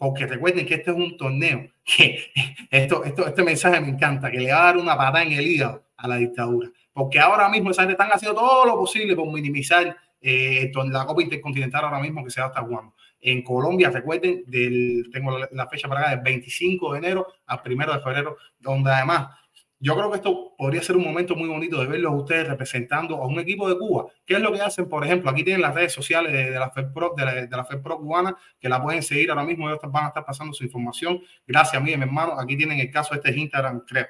Porque 0.00 0.26
recuerden 0.26 0.64
que 0.64 0.76
este 0.76 0.92
es 0.92 0.96
un 0.96 1.14
torneo 1.18 1.68
que 1.84 2.32
esto, 2.70 3.04
esto, 3.04 3.26
este 3.26 3.44
mensaje 3.44 3.82
me 3.82 3.88
encanta, 3.88 4.30
que 4.30 4.40
le 4.40 4.50
va 4.50 4.62
a 4.62 4.64
dar 4.64 4.78
una 4.78 4.96
patada 4.96 5.22
en 5.22 5.32
el 5.32 5.46
hígado 5.46 5.84
a 5.94 6.08
la 6.08 6.16
dictadura, 6.16 6.70
porque 6.90 7.20
ahora 7.20 7.50
mismo 7.50 7.70
gente 7.74 7.92
están 7.92 8.08
haciendo 8.08 8.40
todo 8.40 8.64
lo 8.64 8.76
posible 8.76 9.14
por 9.14 9.30
minimizar 9.30 9.94
eh, 10.22 10.72
la 10.90 11.04
Copa 11.04 11.22
Intercontinental 11.22 11.84
ahora 11.84 12.00
mismo 12.00 12.24
que 12.24 12.30
se 12.30 12.40
va 12.40 12.46
a 12.46 12.48
estar 12.48 12.64
jugando. 12.64 12.94
En 13.20 13.42
Colombia, 13.42 13.90
recuerden, 13.90 14.42
del, 14.46 15.10
tengo 15.12 15.38
la 15.38 15.68
fecha 15.68 15.86
para 15.86 16.00
acá, 16.00 16.10
del 16.12 16.20
25 16.20 16.92
de 16.94 16.98
enero 16.98 17.26
al 17.44 17.60
1 17.62 17.92
de 17.92 18.00
febrero, 18.00 18.36
donde 18.58 18.90
además 18.90 19.36
yo 19.82 19.96
creo 19.96 20.10
que 20.10 20.16
esto 20.16 20.54
podría 20.58 20.82
ser 20.82 20.96
un 20.96 21.04
momento 21.04 21.34
muy 21.34 21.48
bonito 21.48 21.80
de 21.80 21.86
verlos 21.86 22.12
ustedes 22.14 22.46
representando 22.46 23.16
a 23.16 23.26
un 23.26 23.40
equipo 23.40 23.66
de 23.66 23.78
Cuba. 23.78 24.08
¿Qué 24.26 24.34
es 24.34 24.40
lo 24.40 24.52
que 24.52 24.60
hacen? 24.60 24.86
Por 24.86 25.02
ejemplo, 25.04 25.30
aquí 25.30 25.42
tienen 25.42 25.62
las 25.62 25.74
redes 25.74 25.94
sociales 25.94 26.32
de, 26.32 26.50
la 26.50 26.70
FedPro, 26.70 27.14
de 27.16 27.24
la, 27.24 27.34
de 27.34 27.48
la 27.48 27.66
cubana, 27.96 28.36
que 28.60 28.68
la 28.68 28.82
pueden 28.82 29.02
seguir 29.02 29.30
ahora 29.30 29.44
mismo. 29.44 29.70
Ellos 29.70 29.80
van 29.88 30.04
a 30.04 30.08
estar 30.08 30.24
pasando 30.26 30.52
su 30.52 30.64
información. 30.64 31.22
Gracias 31.46 31.80
a 31.80 31.80
mí, 31.80 31.96
mi 31.96 32.02
hermano. 32.02 32.38
Aquí 32.38 32.58
tienen 32.58 32.78
el 32.78 32.90
caso, 32.90 33.14
este 33.14 33.30
es 33.30 33.36
Instagram, 33.38 33.80
creo. 33.86 34.06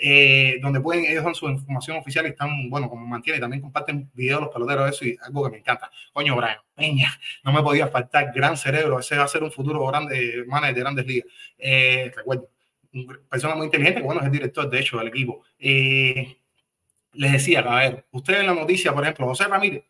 Eh, 0.00 0.58
donde 0.62 0.80
pueden, 0.80 1.04
ellos 1.04 1.24
dan 1.24 1.34
su 1.34 1.48
información 1.48 1.96
oficial 1.96 2.26
y 2.26 2.30
están, 2.30 2.70
bueno, 2.70 2.88
como 2.88 3.04
mantienen, 3.04 3.40
también 3.40 3.60
comparten 3.60 4.08
videos 4.14 4.38
de 4.38 4.44
los 4.44 4.54
peloteros, 4.54 4.90
eso 4.90 5.04
y 5.04 5.16
algo 5.22 5.44
que 5.44 5.50
me 5.50 5.58
encanta. 5.58 5.90
Coño, 6.12 6.36
Brian, 6.36 6.58
Peña, 6.74 7.10
no 7.42 7.52
me 7.52 7.62
podía 7.62 7.88
faltar, 7.88 8.32
gran 8.32 8.56
cerebro, 8.56 9.00
ese 9.00 9.16
va 9.16 9.24
a 9.24 9.28
ser 9.28 9.42
un 9.42 9.50
futuro 9.50 9.84
grande, 9.86 10.44
manager 10.46 10.74
de 10.74 10.80
grandes 10.80 11.06
ligas. 11.06 11.28
Eh, 11.58 12.12
recuerdo 12.14 12.44
una 12.44 12.59
persona 13.28 13.54
muy 13.54 13.66
inteligente, 13.66 14.02
bueno, 14.02 14.20
es 14.20 14.26
el 14.26 14.32
director, 14.32 14.68
de 14.68 14.80
hecho, 14.80 14.98
del 14.98 15.08
equipo. 15.08 15.42
Eh, 15.58 16.36
les 17.12 17.32
decía, 17.32 17.60
a 17.60 17.80
ver, 17.80 18.06
ustedes 18.12 18.40
en 18.40 18.46
la 18.46 18.54
noticia, 18.54 18.92
por 18.92 19.02
ejemplo, 19.02 19.26
José 19.26 19.44
Ramírez 19.44 19.84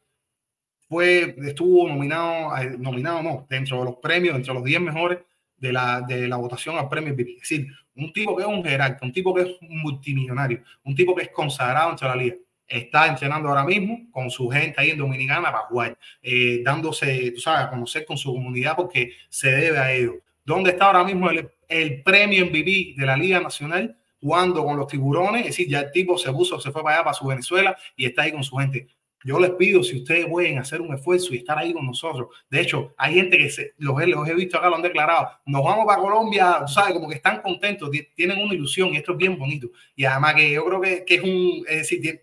fue, 0.89 1.37
estuvo 1.45 1.89
nominado, 1.89 2.57
eh, 2.59 2.77
nominado 2.77 3.23
no, 3.23 3.47
dentro 3.49 3.79
de 3.79 3.85
los 3.85 3.97
premios, 3.97 4.35
dentro 4.35 4.55
de 4.55 4.61
los 4.61 4.67
10 4.67 4.81
mejores 4.81 5.19
de 5.57 5.73
la, 5.73 6.01
de 6.01 6.27
la 6.27 6.37
votación 6.37 6.77
al 6.77 6.89
premio 6.89 7.13
Es 7.13 7.41
decir, 7.41 7.69
un 7.95 8.13
tipo 8.13 8.37
que 8.37 8.43
es 8.43 8.49
un 8.49 8.65
jerarca, 8.65 9.05
un 9.05 9.13
tipo 9.13 9.33
que 9.33 9.43
es 9.43 9.49
un 9.63 9.79
multimillonario, 9.83 10.63
un 10.83 10.95
tipo 10.95 11.15
que 11.15 11.23
es 11.25 11.31
consagrado 11.31 11.91
entre 11.91 12.09
la 12.09 12.17
liga. 12.17 12.37
Está 12.67 13.07
entrenando 13.07 13.49
ahora 13.49 13.65
mismo 13.65 14.11
con 14.11 14.31
su 14.31 14.49
gente 14.49 14.81
ahí 14.81 14.91
en 14.91 14.99
Dominicana 14.99 15.53
para 15.53 15.65
jugar, 15.67 15.99
eh, 16.23 16.61
dándose, 16.65 17.33
tú 17.33 17.41
sabes, 17.41 17.67
a 17.67 17.71
conocer 17.71 18.05
con 18.05 18.17
su 18.17 18.33
comunidad 18.33 18.77
porque 18.77 19.13
se 19.29 19.51
debe 19.51 19.79
a 19.79 19.93
ello. 19.93 20.15
¿Dónde 20.51 20.71
está 20.71 20.87
ahora 20.87 21.05
mismo 21.05 21.31
el, 21.31 21.49
el 21.69 22.03
premio 22.03 22.45
MVP 22.47 22.95
de 22.97 23.07
la 23.07 23.17
Liga 23.17 23.39
Nacional? 23.41 23.97
Jugando 24.21 24.65
con 24.65 24.77
los 24.77 24.89
tiburones, 24.89 25.43
es 25.43 25.47
decir, 25.47 25.69
ya 25.69 25.81
el 25.81 25.93
tipo 25.93 26.19
se 26.19 26.33
puso, 26.33 26.61
se 26.61 26.73
fue 26.73 26.83
para 26.83 26.97
allá, 26.97 27.05
para 27.05 27.15
su 27.15 27.25
Venezuela 27.27 27.77
y 27.95 28.05
está 28.05 28.23
ahí 28.23 28.33
con 28.33 28.43
su 28.43 28.57
gente. 28.57 28.89
Yo 29.23 29.39
les 29.39 29.51
pido, 29.53 29.83
si 29.85 29.99
ustedes 29.99 30.27
pueden 30.27 30.59
hacer 30.59 30.81
un 30.81 30.93
esfuerzo 30.93 31.35
y 31.35 31.39
estar 31.39 31.57
ahí 31.57 31.73
con 31.73 31.87
nosotros. 31.87 32.29
De 32.51 32.61
hecho, 32.61 32.95
hay 32.99 33.15
gente 33.15 33.39
que 33.39 33.49
se, 33.49 33.75
los, 33.79 33.95
los 34.09 34.29
he 34.29 34.35
visto 34.35 34.59
acá, 34.59 34.69
lo 34.69 34.75
han 34.75 34.83
declarado. 34.83 35.31
Nos 35.47 35.63
vamos 35.63 35.87
para 35.87 36.03
Colombia, 36.03 36.67
¿sabes? 36.67 36.95
Como 36.95 37.09
que 37.09 37.15
están 37.15 37.41
contentos, 37.43 37.89
tienen 38.17 38.43
una 38.43 38.53
ilusión 38.53 38.93
y 38.93 38.97
esto 38.97 39.13
es 39.13 39.19
bien 39.19 39.39
bonito. 39.39 39.69
Y 39.95 40.05
además 40.05 40.35
que 40.35 40.51
yo 40.51 40.65
creo 40.65 40.81
que, 40.81 41.05
que 41.05 41.15
es 41.15 41.23
un, 41.23 41.65
es 41.69 41.89
decir, 41.89 42.23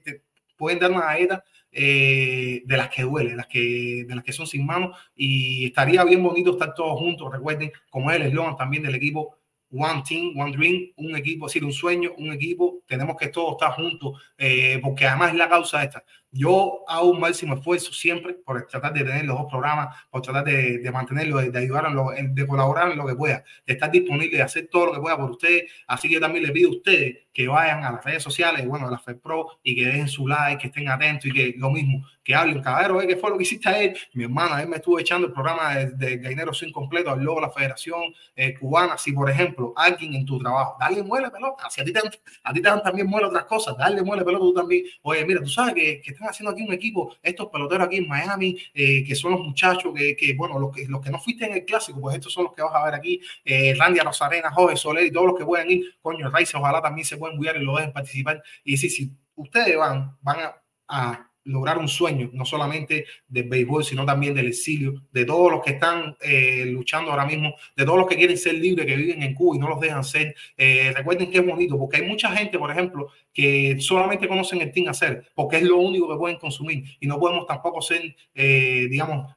pueden 0.58 0.80
dar 0.80 0.92
una 0.92 1.06
galleta 1.06 1.42
eh, 1.72 2.64
de 2.66 2.78
las 2.78 2.90
que 2.90 3.04
duele, 3.04 3.32
de 3.32 3.36
las 3.36 3.48
que, 3.48 4.06
de 4.08 4.16
las 4.16 4.24
que 4.24 4.34
son 4.34 4.48
sin 4.48 4.66
manos. 4.66 4.98
Y 5.16 5.66
estaría 5.66 6.04
bien 6.04 6.24
bonito 6.24 6.52
estar 6.52 6.74
todos 6.74 7.00
juntos. 7.00 7.32
Recuerden, 7.32 7.72
como 7.90 8.12
es 8.12 8.18
el 8.18 8.24
eslogan 8.24 8.56
también 8.56 8.84
del 8.84 8.96
equipo, 8.96 9.38
One 9.72 10.04
Team, 10.08 10.34
One 10.40 10.56
Dream, 10.56 10.94
un 10.96 11.16
equipo, 11.16 11.46
es 11.46 11.54
decir, 11.54 11.66
un 11.66 11.74
sueño, 11.74 12.12
un 12.18 12.32
equipo. 12.32 12.84
Tenemos 12.88 13.18
que 13.18 13.28
todos 13.28 13.54
estar 13.54 13.72
juntos, 13.72 14.22
eh, 14.38 14.80
porque 14.82 15.06
además 15.06 15.32
es 15.32 15.38
la 15.38 15.50
causa 15.50 15.84
esta. 15.84 16.04
Yo 16.32 16.84
hago 16.88 17.12
un 17.12 17.20
máximo 17.20 17.56
esfuerzo 17.56 17.94
siempre 17.94 18.34
por 18.34 18.66
tratar 18.68 18.94
de 18.94 19.04
tener 19.04 19.26
los 19.26 19.38
dos 19.38 19.48
programas, 19.50 19.96
por 20.10 20.22
tratar 20.22 20.44
de, 20.44 20.80
de 20.80 20.92
mantenerlo, 20.92 21.38
de, 21.38 21.52
de 21.52 21.60
ayudar, 21.60 21.86
en 21.88 21.96
lo, 21.96 22.12
de 22.12 22.48
colaborar 22.48 22.92
en 22.92 22.98
lo 22.98 23.08
que 23.08 23.16
pueda, 23.16 23.44
de 23.66 23.74
estar 23.74 23.90
disponible, 23.90 24.38
de 24.38 24.44
hacer 24.44 24.68
todo 24.70 24.88
lo 24.88 24.94
que 24.94 25.00
pueda 25.00 25.18
por 25.18 25.32
ustedes. 25.32 25.72
Así 25.88 26.10
que 26.10 26.20
también 26.20 26.44
les 26.44 26.52
pido 26.52 26.70
a 26.70 26.74
ustedes 26.74 27.18
que 27.34 27.48
vayan 27.48 27.84
a 27.84 27.92
las 27.92 28.04
redes 28.04 28.24
sociales, 28.24 28.66
bueno, 28.66 28.88
a 28.88 28.92
la 28.92 28.98
FedPro 28.98 29.60
y 29.62 29.76
que 29.76 29.86
dejen 29.86 30.08
su 30.08 30.28
like, 30.28 30.60
que 30.60 30.68
estén 30.68 30.90
atentos 30.90 31.28
y 31.28 31.32
que 31.32 31.54
lo 31.56 31.70
mismo, 31.70 32.04
que 32.24 32.34
hablen, 32.34 32.62
caballero, 32.62 33.00
¿qué 33.00 33.16
fue 33.16 33.30
lo 33.30 33.38
que 33.38 33.44
hiciste 33.44 33.70
a 33.70 33.80
él? 33.80 33.96
Mi 34.14 34.24
hermana, 34.24 34.62
él 34.62 34.68
me 34.68 34.78
estuvo 34.78 35.00
echando 35.00 35.28
el 35.28 35.34
programa 35.34 35.76
de, 35.76 35.92
de 35.92 36.18
Gainero 36.18 36.52
Sin 36.52 36.72
completo, 36.72 37.16
logo 37.16 37.40
de 37.40 37.48
la 37.48 37.54
Federación 37.54 38.02
eh, 38.36 38.56
Cubana. 38.56 38.98
Si, 38.98 39.12
por 39.12 39.30
ejemplo, 39.30 39.72
alguien 39.76 40.16
en 40.16 40.26
tu 40.26 40.40
trabajo, 40.40 40.78
dale 40.80 41.04
muele 41.04 41.30
pelota, 41.30 41.70
si 41.70 41.80
a 41.80 41.86
ti 41.86 41.94
te, 41.94 42.00
a 42.44 42.54
ti 42.54 42.60
te 42.60 42.68
dan 42.68 42.82
también 42.82 43.08
muele 43.08 43.28
otras 43.28 43.46
cosas, 43.46 43.78
dale 43.78 44.02
muele 44.02 44.26
pelota 44.26 44.44
tú 44.44 44.54
también. 44.56 44.86
Oye, 45.04 45.24
mira, 45.24 45.40
tú 45.40 45.50
sabes 45.50 45.76
que, 45.76 46.02
que 46.02 46.17
están 46.18 46.30
haciendo 46.30 46.52
aquí 46.52 46.64
un 46.64 46.74
equipo, 46.74 47.16
estos 47.22 47.48
peloteros 47.48 47.88
aquí 47.88 47.98
en 47.98 48.08
Miami, 48.08 48.58
eh, 48.74 49.04
que 49.06 49.16
son 49.16 49.32
los 49.32 49.42
muchachos 49.42 49.94
que, 49.94 50.36
bueno, 50.38 50.60
los 50.60 50.76
que, 50.76 50.86
los 50.88 51.02
que 51.02 51.10
no 51.10 51.20
fuiste 51.20 51.46
en 51.46 51.54
el 51.54 51.66
clásico, 51.66 52.02
pues 52.02 52.16
estos 52.16 52.34
son 52.34 52.46
los 52.46 52.54
que 52.54 52.62
vas 52.62 52.74
a 52.74 52.84
ver 52.86 52.96
aquí, 52.96 53.22
eh, 53.46 53.76
Randy 53.78 54.00
Rosarena, 54.00 54.52
Jorge 54.52 54.76
Soler 54.76 55.06
y 55.06 55.12
todos 55.12 55.28
los 55.28 55.38
que 55.38 55.46
puedan 55.46 55.70
ir, 55.70 55.96
coño, 56.02 56.30
Raice, 56.30 56.58
ojalá 56.58 56.82
también 56.82 57.06
se 57.06 57.18
puedan 57.18 57.38
cuidar 57.38 57.56
y 57.58 57.64
lo 57.64 57.76
dejen 57.76 57.94
participar. 57.94 58.44
Y 58.64 58.72
decir, 58.72 58.92
si 58.92 59.12
ustedes 59.36 59.78
van, 59.78 60.18
van 60.22 60.52
a 60.88 61.28
lograr 61.48 61.78
un 61.78 61.88
sueño, 61.88 62.30
no 62.34 62.46
solamente 62.46 63.06
del 63.28 63.48
béisbol, 63.50 63.84
sino 63.84 64.06
también 64.06 64.34
del 64.34 64.48
exilio, 64.48 65.04
de 65.12 65.26
todos 65.26 65.52
los 65.52 65.64
que 65.64 65.72
están 65.72 66.16
eh, 66.22 66.66
luchando 66.68 67.12
ahora 67.12 67.26
mismo, 67.26 67.56
de 67.76 67.86
todos 67.86 67.98
los 67.98 68.08
que 68.08 68.16
quieren 68.16 68.38
ser 68.38 68.56
libres, 68.56 68.86
que 68.86 68.96
viven 68.96 69.24
en 69.24 69.34
Cuba 69.34 69.56
y 69.56 69.60
no 69.60 69.70
los 69.70 69.80
dejan 69.80 70.04
ser. 70.04 70.36
Eh, 70.58 70.94
recuerden 70.96 71.32
que 71.32 71.40
es 71.40 71.46
bonito, 71.46 71.78
porque 71.78 71.98
hay 71.98 72.08
mucha 72.08 72.32
gente, 72.36 72.60
por 72.60 72.70
ejemplo, 72.70 73.10
que 73.34 73.78
solamente 73.80 74.28
conocen 74.28 74.62
el 74.62 74.72
Team 74.72 74.90
Hacer, 74.90 75.24
porque 75.34 75.58
es 75.58 75.64
lo 75.64 75.78
único 75.78 76.10
que 76.10 76.18
pueden 76.18 76.38
consumir 76.38 76.84
y 77.00 77.08
no 77.08 77.20
podemos 77.20 77.48
tampoco 77.48 77.82
ser, 77.82 78.16
eh, 78.36 78.88
digamos, 78.90 79.34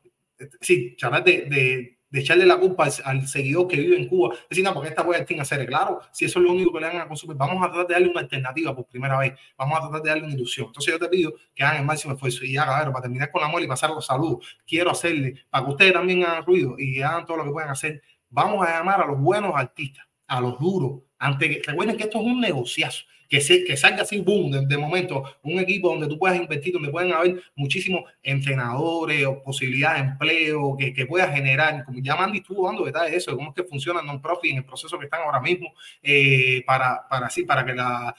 sí, 0.61 0.95
charlar 0.97 1.25
de 1.25 2.00
de 2.11 2.21
echarle 2.21 2.45
la 2.45 2.59
culpa 2.59 2.89
al, 3.05 3.29
seguidor 3.29 3.69
que 3.69 3.77
vive 3.77 3.97
en 3.97 4.09
Cuba, 4.09 4.35
decir, 4.49 4.65
no, 4.65 4.75
porque 4.75 4.89
esta 4.89 5.03
wea 5.03 5.25
tiene 5.25 5.43
hacer, 5.43 5.65
claro, 5.67 6.01
si 6.11 6.25
eso 6.25 6.41
es 6.41 6.45
lo 6.45 6.53
único 6.53 6.73
que 6.73 6.81
le 6.81 6.89
van 6.89 6.99
a 6.99 7.09
consumir, 7.09 7.37
vamos 7.37 7.65
a 7.65 7.69
tratar 7.69 7.87
de 7.87 7.95
darle 7.95 8.09
una 8.09 8.21
alternativa 8.21 8.75
por 8.75 8.87
primera 8.87 9.19
vez, 9.19 9.35
vamos 9.57 9.79
a 9.79 9.83
tratar 9.83 10.03
de 10.03 10.09
darle 10.09 10.25
una 10.25 10.35
ilusión. 10.35 10.67
Entonces 10.67 10.93
yo 10.93 10.99
te 10.99 11.09
pido 11.09 11.33
que 11.55 11.63
hagan 11.63 11.79
el 11.79 11.87
máximo 11.87 12.15
esfuerzo. 12.15 12.45
Y 12.45 12.57
hagan, 12.57 12.85
ver, 12.85 12.93
para 12.93 13.03
terminar 13.03 13.31
con 13.31 13.41
la 13.43 13.49
muela 13.49 13.65
y 13.65 13.69
pasar 13.69 13.91
los 13.91 14.05
saludos, 14.05 14.59
quiero 14.67 14.91
hacerle, 14.91 15.45
para 15.49 15.65
que 15.65 15.71
ustedes 15.71 15.93
también 15.93 16.25
hagan 16.25 16.45
ruido 16.45 16.75
y 16.79 17.01
hagan 17.01 17.25
todo 17.25 17.39
lo 17.39 17.45
que 17.45 17.51
puedan 17.51 17.71
hacer, 17.71 18.03
vamos 18.29 18.67
a 18.67 18.79
llamar 18.79 19.03
a 19.03 19.07
los 19.07 19.21
buenos 19.21 19.53
artistas, 19.55 20.05
a 20.27 20.41
los 20.41 20.59
duros, 20.59 21.03
antes 21.19 21.49
que, 21.49 21.63
recuerden 21.65 21.97
que 21.97 22.05
esto 22.05 22.19
es 22.19 22.25
un 22.25 22.41
negociazo 22.41 23.05
que, 23.31 23.41
se, 23.41 23.65
que 23.65 23.77
salga 23.77 24.03
así, 24.03 24.21
boom, 24.21 24.51
de, 24.51 24.67
de, 24.67 24.77
momento, 24.77 25.23
un 25.43 25.61
equipo 25.61 25.89
donde 25.89 26.09
tú 26.09 26.19
puedas 26.19 26.37
invertir, 26.37 26.75
donde 26.75 26.91
pueden 26.91 27.13
haber 27.13 27.41
muchísimos 27.55 28.03
entrenadores 28.23 29.25
o 29.25 29.41
posibilidades 29.41 30.03
de 30.03 30.09
empleo 30.11 30.77
que, 30.77 30.93
que 30.93 31.07
puedas 31.07 31.33
generar. 31.33 31.85
Como 31.85 32.01
ya 32.01 32.17
Mandy 32.17 32.39
estuvo 32.39 32.67
dando 32.67 32.85
detalles 32.85 33.13
de 33.13 33.17
eso, 33.19 33.31
de 33.31 33.37
cómo 33.37 33.51
es 33.51 33.55
que 33.55 33.63
funciona 33.63 34.03
non-profit 34.03 34.51
en 34.51 34.59
el 34.59 34.65
proceso 34.65 34.99
que 34.99 35.05
están 35.05 35.23
ahora 35.23 35.41
mismo, 35.41 35.73
eh, 36.03 36.65
para, 36.67 37.07
para, 37.09 37.27
así, 37.29 37.45
para 37.45 37.65
que 37.65 37.73
la 37.73 38.15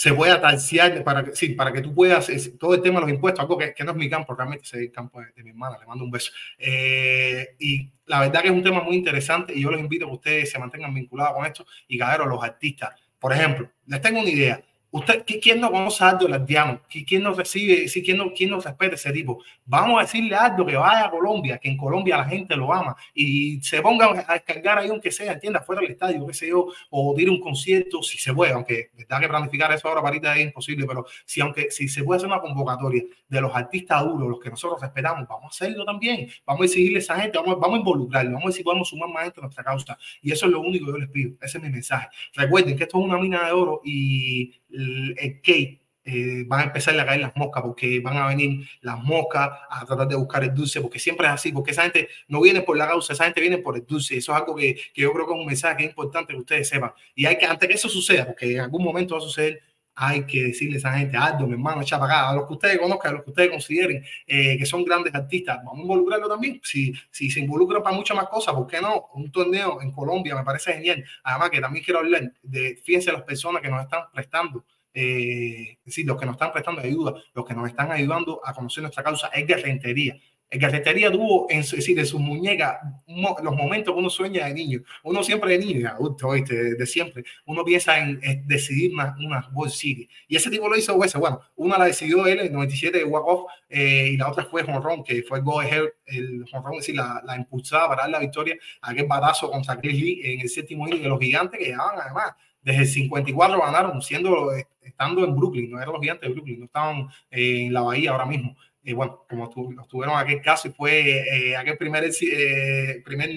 se 0.00 0.14
pueda 0.14 0.40
talciar 0.40 1.04
para 1.04 1.22
que, 1.22 1.36
sí, 1.36 1.50
para 1.50 1.70
que 1.70 1.82
tú 1.82 1.94
puedas, 1.94 2.30
todo 2.58 2.72
el 2.72 2.80
tema 2.80 3.00
de 3.00 3.06
los 3.06 3.14
impuestos, 3.14 3.40
algo 3.40 3.58
que, 3.58 3.74
que, 3.74 3.84
no 3.84 3.90
es 3.90 3.98
mi 3.98 4.08
campo, 4.08 4.34
realmente 4.34 4.64
es 4.64 4.72
el 4.72 4.90
campo 4.90 5.20
de, 5.20 5.42
mi 5.42 5.50
hermana, 5.50 5.76
le 5.78 5.84
mando 5.84 6.04
un 6.04 6.10
beso. 6.10 6.32
Eh, 6.56 7.54
y 7.58 7.92
la 8.06 8.20
verdad 8.20 8.40
que 8.40 8.48
es 8.48 8.54
un 8.54 8.62
tema 8.62 8.82
muy 8.82 8.96
interesante 8.96 9.52
y 9.54 9.60
yo 9.60 9.70
los 9.70 9.78
invito 9.78 10.06
a 10.06 10.08
que 10.08 10.14
ustedes 10.14 10.50
se 10.50 10.58
mantengan 10.58 10.94
vinculados 10.94 11.34
con 11.34 11.44
esto 11.44 11.66
y, 11.86 11.98
caballero, 11.98 12.24
los 12.24 12.42
artistas, 12.42 12.94
por 13.20 13.32
ejemplo, 13.32 13.70
les 13.86 14.00
tengo 14.00 14.20
una 14.20 14.30
idea. 14.30 14.62
Usted, 14.92 15.24
¿Quién 15.40 15.60
no 15.60 15.70
conoce 15.70 16.02
a 16.02 16.10
Aldo 16.10 16.26
Lardiano? 16.26 16.80
¿Quién 16.88 17.22
no 17.22 17.32
recibe, 17.32 17.86
quién 18.04 18.16
no, 18.16 18.32
quién 18.32 18.50
no 18.50 18.60
respeta 18.60 18.96
ese 18.96 19.12
tipo? 19.12 19.40
Vamos 19.64 19.98
a 19.98 20.02
decirle 20.02 20.34
a 20.34 20.46
Aldo 20.46 20.66
que 20.66 20.74
vaya 20.74 21.06
a 21.06 21.10
Colombia, 21.10 21.58
que 21.58 21.68
en 21.68 21.76
Colombia 21.76 22.16
la 22.16 22.24
gente 22.24 22.56
lo 22.56 22.72
ama 22.72 22.96
y 23.14 23.60
se 23.62 23.80
ponga 23.82 24.24
a 24.26 24.32
descargar 24.34 24.78
ahí 24.78 24.88
aunque 24.88 25.12
sea, 25.12 25.32
entienda, 25.32 25.60
fuera 25.60 25.80
del 25.80 25.92
estadio, 25.92 26.26
qué 26.26 26.34
sé 26.34 26.48
yo, 26.48 26.66
o 26.90 27.14
tire 27.16 27.30
un 27.30 27.40
concierto, 27.40 28.02
si 28.02 28.18
se 28.18 28.34
puede, 28.34 28.52
aunque 28.52 28.90
da 29.08 29.20
que 29.20 29.28
planificar 29.28 29.70
eso 29.72 29.86
ahora 29.88 30.02
para 30.02 30.34
es 30.36 30.44
imposible, 30.44 30.84
pero 30.86 31.06
si 31.24 31.40
aunque 31.40 31.70
si 31.70 31.88
se 31.88 32.02
puede 32.02 32.18
hacer 32.18 32.28
una 32.28 32.40
convocatoria 32.40 33.04
de 33.28 33.40
los 33.40 33.54
artistas 33.54 34.04
duros, 34.04 34.28
los 34.28 34.40
que 34.40 34.50
nosotros 34.50 34.80
respetamos, 34.80 35.28
vamos 35.28 35.44
a 35.44 35.48
hacerlo 35.48 35.84
también, 35.84 36.28
vamos 36.44 36.62
a 36.62 36.64
exigirle 36.64 36.96
a 36.96 37.00
esa 37.00 37.20
gente, 37.20 37.38
vamos, 37.38 37.60
vamos 37.60 37.76
a 37.76 37.78
involucrarlo, 37.78 38.32
vamos 38.32 38.54
a 38.54 38.56
si 38.56 38.64
podemos 38.64 38.88
sumar 38.88 39.08
más 39.08 39.22
gente 39.24 39.38
a 39.38 39.42
nuestra 39.42 39.62
causa 39.62 39.96
y 40.20 40.32
eso 40.32 40.46
es 40.46 40.52
lo 40.52 40.60
único 40.60 40.86
que 40.86 40.92
yo 40.92 40.98
les 40.98 41.08
pido, 41.10 41.36
ese 41.40 41.58
es 41.58 41.64
mi 41.64 41.70
mensaje. 41.70 42.08
Recuerden 42.34 42.76
que 42.76 42.82
esto 42.82 42.98
es 42.98 43.04
una 43.04 43.18
mina 43.18 43.46
de 43.46 43.52
oro 43.52 43.80
y 43.84 44.52
el, 44.80 45.40
cake 45.42 45.80
eh, 46.04 46.44
van 46.46 46.60
a 46.60 46.64
empezar 46.64 46.98
a 46.98 47.04
caer 47.06 47.20
las 47.20 47.36
moscas 47.36 47.62
porque 47.62 48.00
van 48.00 48.16
a 48.16 48.28
venir 48.28 48.66
las 48.80 48.98
moscas 49.02 49.50
a 49.68 49.84
tratar 49.84 50.08
de 50.08 50.16
buscar 50.16 50.42
el 50.42 50.54
dulce, 50.54 50.80
porque 50.80 50.98
siempre 50.98 51.26
es 51.26 51.32
así, 51.34 51.52
porque 51.52 51.72
esa 51.72 51.82
gente 51.82 52.08
no 52.28 52.40
viene 52.40 52.62
por 52.62 52.76
la 52.76 52.88
causa, 52.88 53.12
esa 53.12 53.24
gente 53.24 53.40
viene 53.40 53.58
por 53.58 53.76
el 53.76 53.86
dulce. 53.86 54.16
Eso 54.16 54.32
es 54.32 54.38
algo 54.38 54.56
que, 54.56 54.74
que 54.94 55.02
yo 55.02 55.12
creo 55.12 55.26
que 55.26 55.34
es 55.34 55.38
un 55.38 55.46
mensaje 55.46 55.76
que 55.76 55.84
es 55.84 55.90
importante 55.90 56.32
que 56.32 56.38
ustedes 56.38 56.68
sepan. 56.68 56.92
Y 57.14 57.26
hay 57.26 57.36
que, 57.38 57.46
antes 57.46 57.68
que 57.68 57.74
eso 57.74 57.88
suceda, 57.88 58.26
porque 58.26 58.52
en 58.52 58.60
algún 58.60 58.82
momento 58.82 59.14
va 59.14 59.20
a 59.20 59.24
suceder, 59.24 59.60
hay 60.02 60.24
que 60.24 60.44
decirle 60.44 60.76
a 60.76 60.78
esa 60.78 60.92
gente, 60.96 61.14
Aldo, 61.18 61.46
mi 61.46 61.52
hermano, 61.52 61.82
echa 61.82 61.98
para 61.98 62.12
acá, 62.12 62.30
a 62.30 62.34
los 62.34 62.46
que 62.46 62.54
ustedes 62.54 62.78
conozcan, 62.78 63.10
a 63.10 63.14
los 63.16 63.24
que 63.24 63.30
ustedes 63.30 63.50
consideren 63.50 64.02
eh, 64.26 64.56
que 64.56 64.64
son 64.64 64.82
grandes 64.82 65.14
artistas, 65.14 65.58
vamos 65.58 65.80
a 65.80 65.82
involucrarlo 65.82 66.26
también. 66.26 66.58
Si, 66.64 66.94
si 67.10 67.30
se 67.30 67.40
involucran 67.40 67.82
para 67.82 67.94
muchas 67.94 68.16
más 68.16 68.26
cosas, 68.28 68.54
¿por 68.54 68.66
qué 68.66 68.80
no? 68.80 69.08
Un 69.12 69.30
torneo 69.30 69.82
en 69.82 69.92
Colombia 69.92 70.34
me 70.34 70.42
parece 70.42 70.72
genial. 70.72 71.04
Además, 71.22 71.50
que 71.50 71.60
también 71.60 71.84
quiero 71.84 72.00
hablar 72.00 72.32
de, 72.42 72.80
fíjense, 72.82 73.12
las 73.12 73.24
personas 73.24 73.60
que 73.60 73.68
nos 73.68 73.82
están 73.82 74.04
prestando 74.10 74.64
eh, 74.92 75.78
es 75.78 75.84
decir, 75.84 76.06
los 76.06 76.18
que 76.18 76.26
nos 76.26 76.34
están 76.34 76.52
prestando 76.52 76.80
ayuda, 76.80 77.14
los 77.34 77.44
que 77.44 77.54
nos 77.54 77.68
están 77.68 77.92
ayudando 77.92 78.40
a 78.44 78.52
conocer 78.52 78.82
nuestra 78.82 79.04
causa, 79.04 79.30
Edgar 79.32 79.60
Rentería. 79.60 80.16
El 80.50 80.58
Gatetería 80.58 81.12
tuvo 81.12 81.46
en, 81.48 81.62
su, 81.62 81.76
decir, 81.76 81.96
en 81.96 82.06
sus 82.06 82.20
muñecas 82.20 82.78
los 83.06 83.56
momentos 83.56 83.94
que 83.94 84.00
uno 84.00 84.10
sueña 84.10 84.46
de 84.46 84.54
niño. 84.54 84.80
Uno 85.04 85.22
siempre 85.22 85.56
de 85.56 85.64
niño, 85.64 85.88
adulto, 85.88 86.26
¿oíste? 86.26 86.54
de, 86.54 86.74
de 86.74 86.86
siempre. 86.86 87.22
Uno 87.46 87.64
piensa 87.64 87.98
en, 87.98 88.18
en 88.22 88.46
decidir 88.48 88.92
una, 88.92 89.14
una 89.24 89.48
World 89.52 89.72
City. 89.72 90.08
Y 90.26 90.34
ese 90.34 90.50
tipo 90.50 90.68
lo 90.68 90.76
hizo. 90.76 90.96
Bueno, 90.96 91.40
una 91.54 91.78
la 91.78 91.84
decidió 91.84 92.26
él 92.26 92.40
en 92.40 92.46
el 92.46 92.52
97 92.52 92.98
de 92.98 93.04
Walk 93.04 93.26
Off 93.26 93.50
eh, 93.68 94.10
y 94.12 94.16
la 94.16 94.28
otra 94.28 94.44
fue 94.44 94.62
Honron, 94.62 95.04
que 95.04 95.22
fue 95.22 95.38
el 95.38 95.44
go 95.44 95.60
ahead, 95.60 95.84
el 96.06 96.44
Honron, 96.52 96.74
es 96.74 96.80
decir, 96.80 96.96
la, 96.96 97.22
la 97.24 97.36
impulsada 97.36 97.86
para 97.88 98.02
dar 98.02 98.10
la 98.10 98.18
victoria 98.18 98.56
a 98.82 98.90
aquel 98.90 99.06
batazo 99.06 99.50
contra 99.52 99.80
Chris 99.80 99.94
Lee 100.00 100.20
en 100.24 100.40
el 100.40 100.48
séptimo 100.48 100.88
inning 100.88 101.02
de 101.02 101.08
los 101.08 101.20
gigantes 101.20 101.60
que 101.60 101.66
llevaban 101.66 102.00
además 102.00 102.34
desde 102.62 102.82
el 102.82 102.88
54 102.88 103.58
ganaron 103.58 104.02
siendo 104.02 104.52
estando 104.82 105.24
en 105.24 105.34
Brooklyn, 105.34 105.70
no 105.70 105.78
eran 105.78 105.92
los 105.92 106.00
gigantes 106.00 106.28
de 106.28 106.34
Brooklyn, 106.34 106.58
no 106.58 106.64
estaban 106.66 107.08
eh, 107.30 107.66
en 107.66 107.72
la 107.72 107.82
bahía 107.82 108.10
ahora 108.10 108.26
mismo. 108.26 108.56
Y 108.90 108.92
bueno, 108.92 109.24
como 109.28 109.48
tuvieron 109.88 110.18
aquel 110.18 110.42
caso 110.42 110.66
y 110.66 110.72
fue 110.72 111.50
eh, 111.50 111.56
aquel 111.56 111.78
primer, 111.78 112.10
eh, 112.22 113.00
primer 113.04 113.30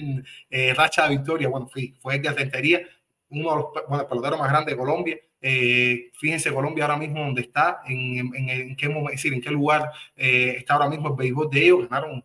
eh, 0.50 0.74
racha 0.74 1.04
de 1.04 1.16
victoria, 1.16 1.48
bueno, 1.48 1.68
fue, 1.68 1.94
fue 2.00 2.16
el 2.16 2.22
de 2.22 2.32
Rentería, 2.32 2.82
uno 3.28 3.50
de 3.50 3.56
los 3.56 4.04
peloteros 4.06 4.40
más 4.40 4.50
grandes 4.50 4.74
de 4.74 4.76
Colombia. 4.76 5.16
Fíjense 6.18 6.52
Colombia 6.52 6.86
ahora 6.86 6.96
mismo 6.96 7.20
donde 7.20 7.42
está, 7.42 7.82
en, 7.86 8.34
en, 8.34 8.74
qué 8.74 8.88
decir, 9.12 9.32
en 9.32 9.40
qué 9.40 9.50
lugar 9.50 9.92
está 10.16 10.74
ahora 10.74 10.88
mismo 10.88 11.10
el 11.10 11.14
béisbol 11.14 11.50
de 11.50 11.62
ellos, 11.62 11.88
ganaron 11.88 12.24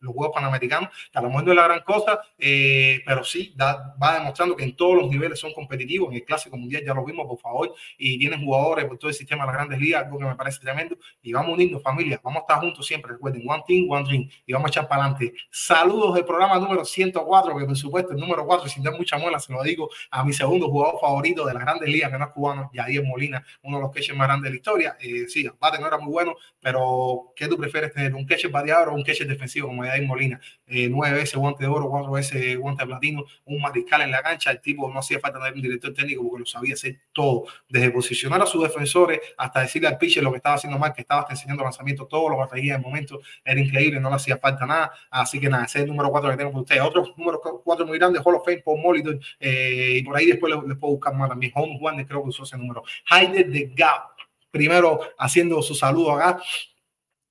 los, 0.00 0.14
Juegos 0.14 0.34
Panamericanos, 0.34 0.90
que 1.12 1.18
a 1.18 1.22
lo 1.22 1.28
mejor 1.28 1.44
no 1.44 1.52
es 1.52 1.56
la 1.56 1.64
gran 1.64 1.80
cosa, 1.80 2.20
eh, 2.38 3.00
pero 3.06 3.24
sí 3.24 3.52
da, 3.56 3.94
va 4.02 4.14
demostrando 4.14 4.56
que 4.56 4.64
en 4.64 4.76
todos 4.76 4.96
los 4.96 5.10
niveles 5.10 5.38
son 5.38 5.52
competitivos, 5.52 6.10
en 6.10 6.16
el 6.16 6.24
Clásico 6.24 6.56
Mundial 6.56 6.82
ya 6.84 6.94
lo 6.94 7.04
vimos, 7.04 7.26
por 7.26 7.38
favor, 7.38 7.74
y 7.96 8.18
tienen 8.18 8.44
jugadores 8.44 8.86
por 8.86 8.98
todo 8.98 9.10
el 9.10 9.14
sistema 9.14 9.44
de 9.44 9.48
las 9.48 9.56
grandes 9.56 9.80
ligas, 9.80 10.04
algo 10.04 10.18
que 10.18 10.24
me 10.24 10.36
parece 10.36 10.60
tremendo, 10.60 10.96
y 11.22 11.32
vamos 11.32 11.50
a 11.50 11.54
unirnos 11.54 11.82
familia, 11.82 12.20
vamos 12.22 12.38
a 12.38 12.42
estar 12.42 12.60
juntos 12.60 12.86
siempre, 12.86 13.12
recuerden, 13.12 13.42
one 13.46 13.62
team, 13.66 13.86
one 13.90 14.04
dream, 14.04 14.28
y 14.46 14.52
vamos 14.52 14.66
a 14.66 14.70
echar 14.70 14.88
para 14.88 15.02
adelante. 15.02 15.34
Saludos 15.50 16.14
del 16.14 16.24
programa 16.24 16.58
número 16.58 16.84
104, 16.84 17.56
que 17.56 17.64
por 17.64 17.76
supuesto 17.76 18.12
el 18.12 18.18
número 18.18 18.46
4, 18.46 18.68
sin 18.68 18.82
dar 18.82 18.94
mucha 18.94 19.18
muela, 19.18 19.38
se 19.38 19.52
lo 19.52 19.62
digo 19.62 19.88
a 20.10 20.24
mi 20.24 20.32
segundo 20.32 20.68
jugador 20.68 21.00
favorito 21.00 21.46
de 21.46 21.54
las 21.54 21.62
grandes 21.62 21.88
ligas, 21.88 22.10
que 22.10 22.18
no 22.18 22.24
es 22.24 22.30
cubano, 22.30 22.70
Yadier 22.72 23.04
Molina, 23.04 23.44
uno 23.62 23.78
de 23.78 23.82
los 23.82 23.92
catchers 23.92 24.16
más 24.16 24.28
grandes 24.28 24.44
de 24.44 24.50
la 24.50 24.56
historia. 24.56 24.96
Eh, 25.00 25.26
sí, 25.28 25.48
bate 25.60 25.78
no 25.78 25.86
era 25.86 25.98
muy 25.98 26.12
bueno, 26.12 26.34
pero 26.60 27.32
¿qué 27.36 27.48
tú 27.48 27.56
prefieres 27.56 27.92
tener? 27.92 28.14
¿Un 28.14 28.26
catcher 28.26 28.50
bateador 28.50 28.88
o 28.88 28.94
un 28.94 29.02
catcher 29.02 29.26
defensivo 29.38 29.68
como 29.68 29.84
Yadier 29.84 30.06
Molina? 30.06 30.40
Eh, 30.66 30.88
nueve 30.90 31.18
veces 31.18 31.36
guante 31.36 31.64
de 31.64 31.70
oro, 31.70 31.88
cuatro 31.88 32.10
veces 32.12 32.58
guante 32.58 32.82
de 32.82 32.88
platino, 32.88 33.24
un 33.44 33.60
mariscal 33.60 34.02
en 34.02 34.10
la 34.10 34.22
cancha. 34.22 34.50
El 34.50 34.60
tipo 34.60 34.90
no 34.92 34.98
hacía 34.98 35.18
falta 35.20 35.38
tener 35.38 35.54
un 35.54 35.62
director 35.62 35.94
técnico 35.94 36.22
porque 36.22 36.40
lo 36.40 36.46
sabía 36.46 36.74
hacer 36.74 37.00
todo, 37.12 37.44
desde 37.68 37.90
posicionar 37.90 38.42
a 38.42 38.46
sus 38.46 38.62
defensores 38.62 39.20
hasta 39.36 39.60
decirle 39.60 39.88
al 39.88 39.98
pitcher 39.98 40.22
lo 40.22 40.30
que 40.30 40.38
estaba 40.38 40.56
haciendo 40.56 40.78
mal, 40.78 40.92
que 40.92 41.02
estaba 41.02 41.26
enseñando 41.30 41.62
lanzamiento, 41.62 42.06
todo 42.06 42.28
lo 42.28 42.36
batería 42.36 42.74
en 42.74 42.80
el 42.80 42.86
momento 42.86 43.20
era 43.44 43.60
increíble, 43.60 44.00
no 44.00 44.10
le 44.10 44.16
hacía 44.16 44.36
falta 44.38 44.66
nada. 44.66 44.92
Así 45.10 45.40
que 45.40 45.48
nada, 45.48 45.64
ese 45.64 45.78
es 45.78 45.84
el 45.84 45.90
número 45.90 46.10
cuatro 46.10 46.30
que 46.30 46.36
tengo 46.36 46.50
para 46.50 46.62
ustedes. 46.62 46.82
Otro 46.82 47.14
número 47.16 47.40
cuatro 47.64 47.86
muy 47.86 47.98
grande, 47.98 48.20
Hall 48.24 48.34
of 48.34 48.44
Fame, 48.44 48.62
Paul 48.64 48.80
Molitor, 48.80 49.18
eh, 49.40 49.94
y 49.96 50.02
por 50.02 50.16
ahí 50.16 50.26
después 50.26 50.54
les, 50.54 50.64
les 50.64 50.76
puedo 50.76 50.94
buscar 50.94 51.14
más 51.14 51.28
también. 51.28 51.52
Home 51.54 51.78
Juan, 51.78 52.04
creo 52.04 52.22
que 52.22 52.28
usó 52.28 52.42
ese 52.42 52.56
número. 52.56 52.82
Heider 53.10 53.50
de 53.50 53.72
Gap, 53.74 54.10
primero 54.50 55.00
haciendo 55.18 55.62
su 55.62 55.74
saludo 55.74 56.12
acá. 56.12 56.40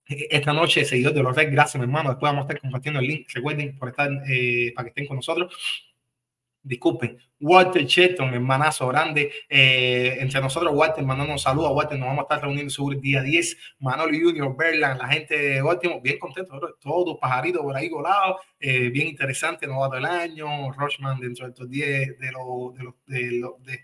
Esta 0.10 0.54
noche, 0.54 0.86
seguidor 0.86 1.14
de 1.14 1.22
los 1.22 1.36
Reds, 1.36 1.52
gracias, 1.52 1.76
mi 1.76 1.84
hermano. 1.84 2.10
Después 2.10 2.32
vamos 2.32 2.46
a 2.46 2.48
estar 2.48 2.62
compartiendo 2.62 3.00
el 3.00 3.08
link. 3.08 3.28
Recuerden 3.34 3.78
por 3.78 3.90
estar 3.90 4.10
eh, 4.30 4.72
para 4.74 4.86
que 4.86 4.90
estén 4.90 5.08
con 5.08 5.18
nosotros. 5.18 5.54
Disculpen, 6.64 7.18
Walter 7.40 7.86
Cheton, 7.86 8.34
hermanazo 8.34 8.88
grande, 8.90 9.32
eh, 9.48 10.18
entre 10.20 10.42
nosotros, 10.42 10.74
Walter, 10.76 11.04
mandando 11.06 11.32
un 11.32 11.40
saludo 11.40 11.68
a 11.68 11.72
Walter, 11.72 11.98
nos 11.98 12.10
vamos 12.10 12.20
a 12.20 12.24
estar 12.24 12.42
reuniendo 12.42 12.70
sobre 12.70 12.98
el 12.98 13.02
día 13.02 13.22
10, 13.22 13.58
Manolo 13.80 14.12
Junior, 14.12 14.54
Berland, 14.58 15.00
la 15.00 15.08
gente 15.08 15.38
de 15.38 15.62
Baltimore, 15.62 16.02
bien 16.04 16.20
contentos, 16.20 16.60
todos 16.82 17.18
pajaritos 17.20 17.62
por 17.62 17.74
ahí 17.74 17.88
volados, 17.88 18.42
eh, 18.60 18.90
bien 18.90 19.08
interesante, 19.08 19.66
novato 19.66 19.96
del 19.96 20.06
año, 20.06 20.72
Rochman 20.74 21.22
dentro 21.22 21.46
de 21.46 21.52
estos 21.52 21.70
10 21.70 22.20
de 22.20 22.32
los 22.34 22.76
de 22.76 22.84
los 22.84 22.94
de 23.06 23.32
los 23.40 23.64
de, 23.64 23.80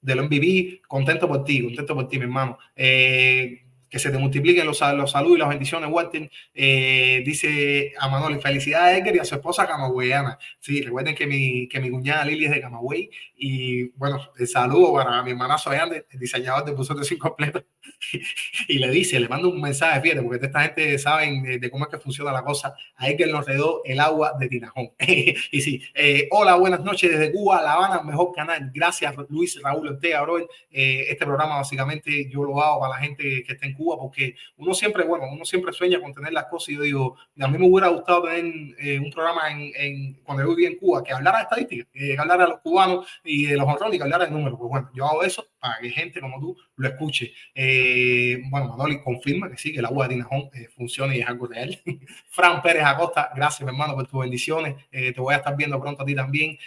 de 0.00 0.14
los 0.14 0.26
MVP, 0.26 0.82
contento 0.86 1.26
por 1.26 1.42
ti, 1.42 1.64
contento 1.64 1.94
por 1.96 2.06
ti, 2.06 2.18
mi 2.18 2.24
hermano. 2.24 2.58
Eh, 2.76 3.64
que 3.90 3.98
se 3.98 4.10
te 4.10 4.18
multipliquen 4.18 4.66
los, 4.66 4.80
los 4.94 5.10
saludos 5.10 5.36
y 5.36 5.40
las 5.40 5.48
bendiciones, 5.48 5.90
Walter. 5.90 6.30
Eh, 6.54 7.22
dice 7.26 7.92
a 7.98 8.08
Manoli, 8.08 8.40
felicidades 8.40 8.94
a 8.94 8.98
Edgar 8.98 9.16
y 9.16 9.18
a 9.18 9.24
su 9.24 9.34
esposa 9.34 9.66
camagüeyana. 9.66 10.38
Sí, 10.60 10.80
recuerden 10.82 11.14
que 11.14 11.26
mi, 11.26 11.68
que 11.68 11.80
mi 11.80 11.90
cuñada 11.90 12.24
Lili 12.24 12.46
es 12.46 12.52
de 12.52 12.60
Camagüey. 12.60 13.10
Y 13.36 13.88
bueno, 13.96 14.20
el 14.38 14.46
saludo 14.46 14.94
para 14.94 15.22
mi 15.22 15.32
hermanazo 15.32 15.70
Allende, 15.70 16.06
el 16.10 16.20
diseñador 16.20 16.64
de 16.64 16.72
Pusote 16.72 17.04
sin 17.04 17.18
completo. 17.18 17.64
y 18.68 18.78
le 18.78 18.90
dice, 18.90 19.18
le 19.18 19.28
mando 19.28 19.48
un 19.48 19.60
mensaje, 19.60 20.00
fíjate, 20.00 20.22
porque 20.22 20.46
esta 20.46 20.62
gente 20.62 20.98
saben 20.98 21.42
de, 21.42 21.58
de, 21.58 21.70
cómo 21.70 21.84
es 21.84 21.90
que 21.90 21.98
funciona 21.98 22.32
la 22.32 22.42
cosa. 22.42 22.74
A 22.96 23.08
Edgar 23.08 23.28
nos 23.30 23.46
redó 23.46 23.82
el 23.84 23.98
agua 24.00 24.34
de 24.38 24.48
Tinajón. 24.48 24.90
y 25.00 25.60
sí, 25.60 25.82
eh, 25.94 26.28
hola, 26.30 26.54
buenas 26.54 26.80
noches 26.80 27.10
desde 27.10 27.32
Cuba, 27.32 27.62
La 27.62 27.74
Habana, 27.74 28.02
mejor 28.02 28.32
canal. 28.34 28.70
Gracias, 28.72 29.14
Luis 29.28 29.60
Raúl 29.62 29.88
Ortega, 29.88 30.22
bro. 30.22 30.38
Eh, 30.38 31.06
este 31.08 31.24
programa 31.24 31.56
básicamente 31.56 32.28
yo 32.30 32.44
lo 32.44 32.60
hago 32.60 32.80
para 32.80 32.94
la 32.94 33.00
gente 33.00 33.42
que 33.42 33.52
está 33.52 33.66
en 33.66 33.74
Cuba, 33.74 33.79
porque 33.98 34.34
uno 34.56 34.74
siempre, 34.74 35.04
bueno, 35.04 35.24
uno 35.30 35.44
siempre 35.44 35.72
sueña 35.72 36.00
con 36.00 36.12
tener 36.12 36.32
las 36.32 36.46
cosas 36.46 36.70
y 36.70 36.76
yo 36.76 36.82
digo, 36.82 37.16
a 37.38 37.48
mí 37.48 37.58
me 37.58 37.68
hubiera 37.68 37.88
gustado 37.88 38.22
tener 38.22 38.44
eh, 38.78 38.98
un 38.98 39.10
programa 39.10 39.50
en, 39.50 39.72
en, 39.76 40.14
cuando 40.22 40.44
yo 40.44 40.50
vivía 40.50 40.68
en 40.68 40.76
Cuba 40.76 41.02
que 41.02 41.12
hablara 41.12 41.38
de 41.38 41.42
estadísticas, 41.44 41.86
que 41.92 42.16
hablara 42.18 42.44
de 42.44 42.50
los 42.50 42.60
cubanos 42.60 43.06
y 43.24 43.46
de 43.46 43.56
los 43.56 43.66
honrones, 43.66 43.98
que 43.98 44.02
hablara 44.04 44.26
de 44.26 44.30
números. 44.30 44.58
Pues 44.58 44.68
bueno, 44.68 44.90
yo 44.94 45.06
hago 45.06 45.22
eso 45.22 45.46
para 45.60 45.78
que 45.78 45.90
gente 45.90 46.20
como 46.20 46.40
tú 46.40 46.56
lo 46.76 46.88
escuche. 46.88 47.32
Eh, 47.54 48.42
bueno, 48.48 48.68
Manoli 48.70 49.00
confirma 49.02 49.50
que 49.50 49.58
sí, 49.58 49.72
que 49.72 49.80
el 49.80 49.84
agua 49.84 50.08
de 50.08 50.14
Tinajón 50.14 50.50
eh, 50.54 50.68
funciona 50.74 51.14
y 51.14 51.20
es 51.20 51.28
algo 51.28 51.46
real. 51.46 51.78
Fran 52.30 52.62
Pérez 52.62 52.84
Acosta, 52.84 53.30
gracias, 53.34 53.60
mi 53.62 53.68
hermano, 53.68 53.94
por 53.94 54.06
tus 54.06 54.20
bendiciones. 54.20 54.76
Eh, 54.90 55.12
te 55.12 55.20
voy 55.20 55.34
a 55.34 55.38
estar 55.38 55.54
viendo 55.56 55.78
pronto 55.80 56.02
a 56.02 56.06
ti 56.06 56.14
también. 56.14 56.58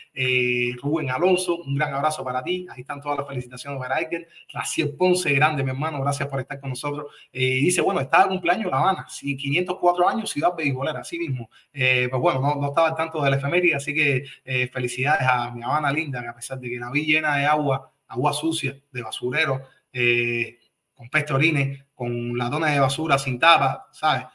Rubén 0.81 1.09
Alonso, 1.09 1.57
un 1.57 1.75
gran 1.75 1.93
abrazo 1.93 2.23
para 2.23 2.43
ti. 2.43 2.67
Ahí 2.69 2.81
están 2.81 3.01
todas 3.01 3.17
las 3.17 3.27
felicitaciones 3.27 3.79
para 3.79 3.95
Aiken. 3.95 4.27
Raciel 4.53 4.95
Ponce, 4.95 5.33
grande, 5.33 5.63
mi 5.63 5.71
hermano, 5.71 6.01
gracias 6.01 6.29
por 6.29 6.39
estar 6.39 6.59
con 6.59 6.69
nosotros. 6.69 7.07
dice, 7.31 7.81
bueno, 7.81 7.99
está 7.99 8.23
de 8.23 8.29
cumpleaños 8.29 8.69
La 8.71 8.77
Habana, 8.77 9.05
sí, 9.09 9.35
504 9.35 10.07
años, 10.07 10.29
ciudad 10.29 10.55
beisbolera, 10.55 10.99
así 10.99 11.17
mismo. 11.17 11.49
pues 11.71 12.11
bueno, 12.11 12.39
no, 12.39 12.55
no 12.55 12.67
estaba 12.67 12.89
al 12.89 12.95
tanto 12.95 13.21
de 13.23 13.31
la 13.31 13.37
efeméride, 13.37 13.75
así 13.75 13.93
que 13.93 14.23
felicidades 14.71 15.27
a 15.27 15.51
mi 15.51 15.63
Habana 15.63 15.91
linda, 15.91 16.21
que 16.21 16.27
a 16.27 16.35
pesar 16.35 16.59
de 16.59 16.69
que 16.69 16.77
la 16.77 16.91
vi 16.91 17.05
llena 17.05 17.37
de 17.37 17.45
agua, 17.45 17.92
agua 18.13 18.33
sucia, 18.33 18.79
de 18.91 19.01
basurero, 19.01 19.61
eh, 19.91 20.59
con 20.93 21.09
pestorines, 21.09 21.85
con 21.93 22.37
latones 22.37 22.71
de 22.71 22.79
basura 22.79 23.17
sin 23.17 23.39
tapa, 23.39 23.87
¿sabes? 23.91 24.25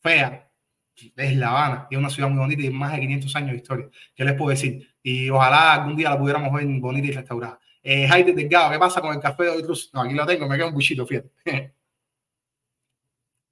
Fea. 0.00 0.40
Es 1.16 1.36
La 1.36 1.50
Habana, 1.50 1.88
y 1.90 1.94
es 1.94 1.98
una 1.98 2.08
ciudad 2.08 2.28
muy 2.28 2.38
bonita 2.38 2.62
y 2.62 2.70
más 2.70 2.92
de 2.92 3.00
500 3.00 3.36
años 3.36 3.50
de 3.50 3.56
historia. 3.56 3.88
¿Qué 4.14 4.24
les 4.24 4.34
puedo 4.34 4.50
decir? 4.50 4.94
Y 5.02 5.28
ojalá 5.28 5.74
algún 5.74 5.96
día 5.96 6.10
la 6.10 6.18
pudiéramos 6.18 6.52
ver 6.52 6.66
bonita 6.80 7.08
y 7.08 7.10
restaurada. 7.10 7.58
Eh, 7.82 8.06
Jaime 8.06 8.32
Delgado, 8.32 8.70
¿qué 8.70 8.78
pasa 8.78 9.00
con 9.00 9.12
el 9.12 9.20
café 9.20 9.42
de 9.44 9.48
hoy? 9.50 9.64
No, 9.92 10.02
aquí 10.02 10.14
lo 10.14 10.24
tengo, 10.24 10.48
me 10.48 10.56
queda 10.56 10.68
un 10.68 10.74
buchito, 10.74 11.04
fíjate. 11.04 11.30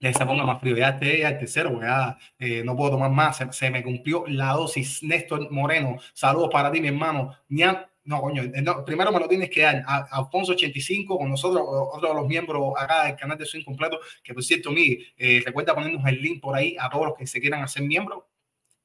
se 0.00 0.26
ponga 0.26 0.44
más 0.44 0.60
frío. 0.60 0.76
Ya 0.76 0.90
este 0.90 1.20
ya 1.20 1.28
el 1.30 1.38
tercero, 1.38 1.80
ya 1.80 2.16
eh, 2.38 2.62
no 2.64 2.76
puedo 2.76 2.92
tomar 2.92 3.10
más. 3.10 3.36
Se, 3.36 3.52
se, 3.52 3.70
me 3.70 3.82
cumplió 3.82 4.24
la 4.26 4.52
dosis. 4.52 5.02
Néstor 5.02 5.50
Moreno, 5.50 5.96
saludos 6.12 6.50
para 6.52 6.70
ti, 6.70 6.80
mi 6.80 6.88
hermano. 6.88 7.36
Ñan, 7.48 7.86
no, 8.04 8.20
coño, 8.20 8.42
no, 8.62 8.84
primero 8.84 9.12
me 9.12 9.20
lo 9.20 9.28
tienes 9.28 9.48
que 9.48 9.62
dar 9.62 9.82
a, 9.86 9.98
a 10.10 10.28
Alfonso85 10.28 11.18
con 11.18 11.30
nosotros, 11.30 11.62
otro 11.64 12.08
de 12.08 12.14
los 12.14 12.26
miembros 12.26 12.72
acá 12.76 13.04
del 13.06 13.16
canal 13.16 13.38
de 13.38 13.46
Swing 13.46 13.64
Completo, 13.64 14.00
que 14.22 14.34
por 14.34 14.42
cierto, 14.42 14.72
mi, 14.72 14.98
eh, 15.16 15.42
recuerda 15.44 15.74
ponernos 15.74 16.04
el 16.06 16.20
link 16.20 16.40
por 16.40 16.56
ahí 16.56 16.76
a 16.78 16.90
todos 16.90 17.06
los 17.06 17.14
que 17.16 17.26
se 17.26 17.40
quieran 17.40 17.62
hacer 17.62 17.82
miembros. 17.82 18.24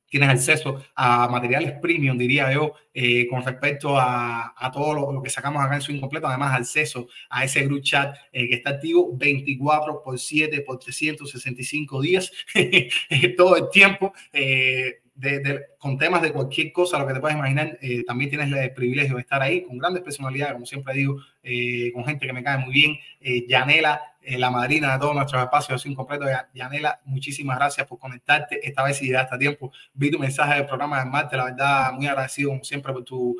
Tienes 0.09 0.29
acceso 0.29 0.81
a 0.95 1.27
materiales 1.27 1.73
premium, 1.81 2.17
diría 2.17 2.53
yo, 2.53 2.73
eh, 2.93 3.27
con 3.27 3.43
respecto 3.43 3.97
a, 3.97 4.53
a 4.55 4.71
todo 4.71 4.93
lo, 4.93 5.11
lo, 5.11 5.21
que 5.21 5.29
sacamos 5.29 5.61
acá 5.61 5.75
en 5.75 5.81
Swing 5.81 5.99
Completo. 5.99 6.27
Además, 6.27 6.57
acceso 6.57 7.07
a 7.29 7.43
ese 7.43 7.65
group 7.65 7.81
chat 7.81 8.15
eh, 8.31 8.47
que 8.47 8.55
está 8.55 8.69
activo 8.69 9.09
24 9.17 10.01
por 10.01 10.17
7 10.17 10.61
por 10.61 10.79
365 10.79 12.01
días, 12.01 12.31
todo 13.37 13.57
el 13.57 13.69
tiempo. 13.69 14.13
Eh, 14.31 15.01
de, 15.17 15.39
de, 15.39 15.65
con 15.79 15.97
temas 15.97 16.21
de 16.21 16.31
cualquier 16.31 16.71
cosa, 16.71 16.99
lo 16.99 17.07
que 17.07 17.13
te 17.13 17.19
puedas 17.19 17.35
imaginar, 17.35 17.77
eh, 17.81 18.03
también 18.05 18.29
tienes 18.29 18.51
el 18.51 18.73
privilegio 18.73 19.15
de 19.15 19.21
estar 19.21 19.41
ahí 19.41 19.63
con 19.63 19.77
grandes 19.77 20.03
personalidades, 20.03 20.53
como 20.53 20.65
siempre 20.67 20.93
digo, 20.93 21.17
eh, 21.41 21.91
con 21.91 22.05
gente 22.05 22.27
que 22.27 22.33
me 22.33 22.43
cae 22.43 22.59
muy 22.59 22.71
bien. 22.71 22.97
Eh, 23.19 23.45
Yanela, 23.47 23.99
la 24.21 24.51
madrina 24.51 24.93
de 24.93 24.99
todos 24.99 25.15
nuestros 25.15 25.41
espacios 25.41 25.81
sin 25.81 25.95
completo. 25.95 26.25
Yanela, 26.53 26.99
muchísimas 27.05 27.57
gracias 27.57 27.87
por 27.87 27.97
conectarte. 27.97 28.59
Esta 28.61 28.83
vez 28.83 28.97
si 28.97 29.05
llegaste 29.05 29.37
tiempo, 29.37 29.71
vi 29.93 30.11
tu 30.11 30.19
mensaje 30.19 30.55
del 30.55 30.65
programa 30.65 30.99
de 30.99 31.09
martes, 31.09 31.37
la 31.37 31.45
verdad, 31.45 31.93
muy 31.93 32.07
agradecido 32.07 32.49
como 32.49 32.63
siempre 32.63 32.93
por 32.93 33.03
tu 33.03 33.37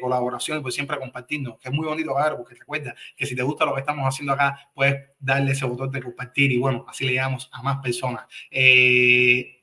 colaboración 0.00 0.58
y 0.58 0.62
por 0.62 0.72
siempre 0.72 0.98
compartirnos, 0.98 1.58
que 1.58 1.68
es 1.68 1.74
muy 1.74 1.86
bonito, 1.86 2.14
cabrón, 2.14 2.38
porque 2.38 2.54
recuerda 2.54 2.94
que 3.14 3.26
si 3.26 3.36
te 3.36 3.42
gusta 3.42 3.66
lo 3.66 3.74
que 3.74 3.80
estamos 3.80 4.04
haciendo 4.06 4.32
acá, 4.32 4.58
puedes 4.74 5.10
darle 5.20 5.52
ese 5.52 5.66
botón 5.66 5.92
de 5.92 6.02
compartir 6.02 6.50
y 6.50 6.58
bueno, 6.58 6.86
así 6.88 7.04
le 7.04 7.12
llegamos 7.12 7.50
a 7.52 7.62
más 7.62 7.76
personas. 7.82 8.24
Eh, 8.50 9.59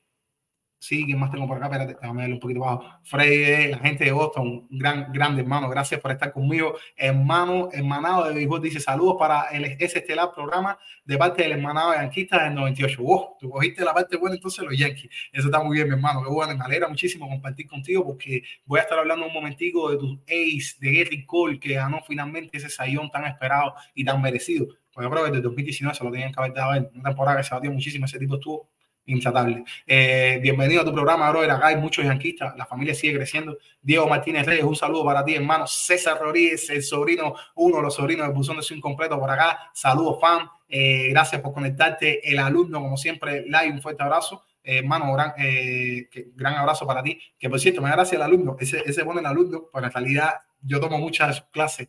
Sí, 0.79 1.05
¿quién 1.05 1.17
más 1.19 1.31
tengo 1.31 1.47
por 1.47 1.57
acá? 1.57 1.65
Espérate, 1.65 1.95
déjame 1.99 2.21
darle 2.21 2.35
un 2.35 2.39
poquito 2.39 2.63
abajo. 2.63 2.99
Freddy, 3.03 3.71
la 3.71 3.79
gente 3.79 4.05
de 4.05 4.11
Boston, 4.11 4.67
gran, 4.69 5.11
grande 5.11 5.41
hermano, 5.41 5.69
gracias 5.69 5.99
por 5.99 6.11
estar 6.11 6.31
conmigo. 6.31 6.75
Hermano, 6.95 7.69
hermanado 7.73 8.25
de 8.25 8.35
béisbol, 8.35 8.61
dice 8.61 8.79
saludos 8.79 9.15
para 9.17 9.45
el 9.49 9.65
ese 9.65 9.99
estelar 9.99 10.31
programa 10.35 10.77
de 11.03 11.17
parte 11.17 11.41
del 11.41 11.53
hermanado 11.53 11.91
de 11.91 11.97
Yanquista 11.97 12.43
del 12.43 12.53
98. 12.53 13.01
Wow, 13.01 13.37
tú 13.39 13.49
cogiste 13.49 13.83
la 13.83 13.93
parte 13.93 14.17
buena 14.17 14.35
entonces 14.35 14.63
los 14.63 14.77
Yankees. 14.77 15.09
Eso 15.31 15.47
está 15.47 15.63
muy 15.63 15.77
bien, 15.77 15.87
mi 15.87 15.95
hermano. 15.95 16.23
Qué 16.23 16.29
bueno, 16.29 16.55
me 16.55 16.63
alegra 16.63 16.87
muchísimo 16.87 17.27
compartir 17.27 17.67
contigo 17.67 18.05
porque 18.05 18.43
voy 18.65 18.79
a 18.79 18.83
estar 18.83 18.99
hablando 18.99 19.25
un 19.25 19.33
momentico 19.33 19.89
de 19.89 19.97
tus 19.97 20.19
ace, 20.27 20.75
de 20.79 21.03
Gary 21.03 21.25
Cole, 21.25 21.59
que 21.59 21.73
ganó 21.73 22.01
finalmente 22.05 22.57
ese 22.57 22.69
sayón 22.69 23.09
tan 23.09 23.25
esperado 23.25 23.73
y 23.95 24.05
tan 24.05 24.21
merecido. 24.21 24.67
Pues 24.93 25.05
yo 25.05 25.11
creo 25.11 25.25
que 25.25 25.31
desde 25.31 25.43
2019 25.43 25.97
se 25.97 26.03
lo 26.03 26.11
tenían 26.11 26.31
que 26.31 26.39
haber 26.39 26.53
dado 26.53 26.75
en 26.75 26.89
una 26.93 27.09
temporada 27.09 27.37
que 27.37 27.43
se 27.43 27.55
batió 27.55 27.71
muchísimo. 27.71 28.05
Ese 28.05 28.19
tipo 28.19 28.35
estuvo 28.35 28.69
intratable. 29.07 29.63
Eh, 29.85 30.39
bienvenido 30.41 30.81
a 30.81 30.85
tu 30.85 30.93
programa, 30.93 31.29
brother. 31.31 31.51
Acá 31.51 31.67
hay 31.67 31.77
muchos 31.77 32.05
yanquistas, 32.05 32.55
la 32.55 32.65
familia 32.65 32.93
sigue 32.93 33.15
creciendo. 33.15 33.57
Diego 33.81 34.07
Martínez 34.07 34.45
Reyes, 34.45 34.65
un 34.65 34.75
saludo 34.75 35.05
para 35.05 35.23
ti, 35.25 35.35
hermano. 35.35 35.65
César 35.65 36.19
Rodríguez, 36.19 36.69
el 36.69 36.83
sobrino, 36.83 37.33
uno 37.55 37.77
de 37.77 37.83
los 37.83 37.95
sobrinos 37.95 38.27
del 38.27 38.35
buzón 38.35 38.57
de 38.57 38.63
su 38.63 38.73
incompleto 38.75 39.19
por 39.19 39.29
acá. 39.29 39.71
Saludos, 39.73 40.19
fan. 40.21 40.47
Eh, 40.67 41.07
gracias 41.09 41.41
por 41.41 41.53
conectarte. 41.53 42.29
El 42.29 42.39
alumno, 42.39 42.79
como 42.81 42.97
siempre, 42.97 43.43
live, 43.43 43.71
un 43.71 43.81
fuerte 43.81 44.03
abrazo. 44.03 44.43
Eh, 44.61 44.79
hermano, 44.79 45.11
gran, 45.13 45.33
gran 46.35 46.55
abrazo 46.55 46.85
para 46.85 47.01
ti. 47.01 47.19
Que 47.39 47.49
por 47.49 47.59
cierto, 47.59 47.81
me 47.81 47.89
da 47.89 47.95
gracias 47.95 48.21
al 48.21 48.27
alumno. 48.27 48.57
Ese, 48.59 48.83
ese 48.85 49.01
el 49.01 49.25
alumno, 49.25 49.69
pues 49.71 49.85
en 49.85 49.91
realidad 49.91 50.33
yo 50.61 50.79
tomo 50.81 50.97
muchas 50.97 51.41
clases, 51.51 51.87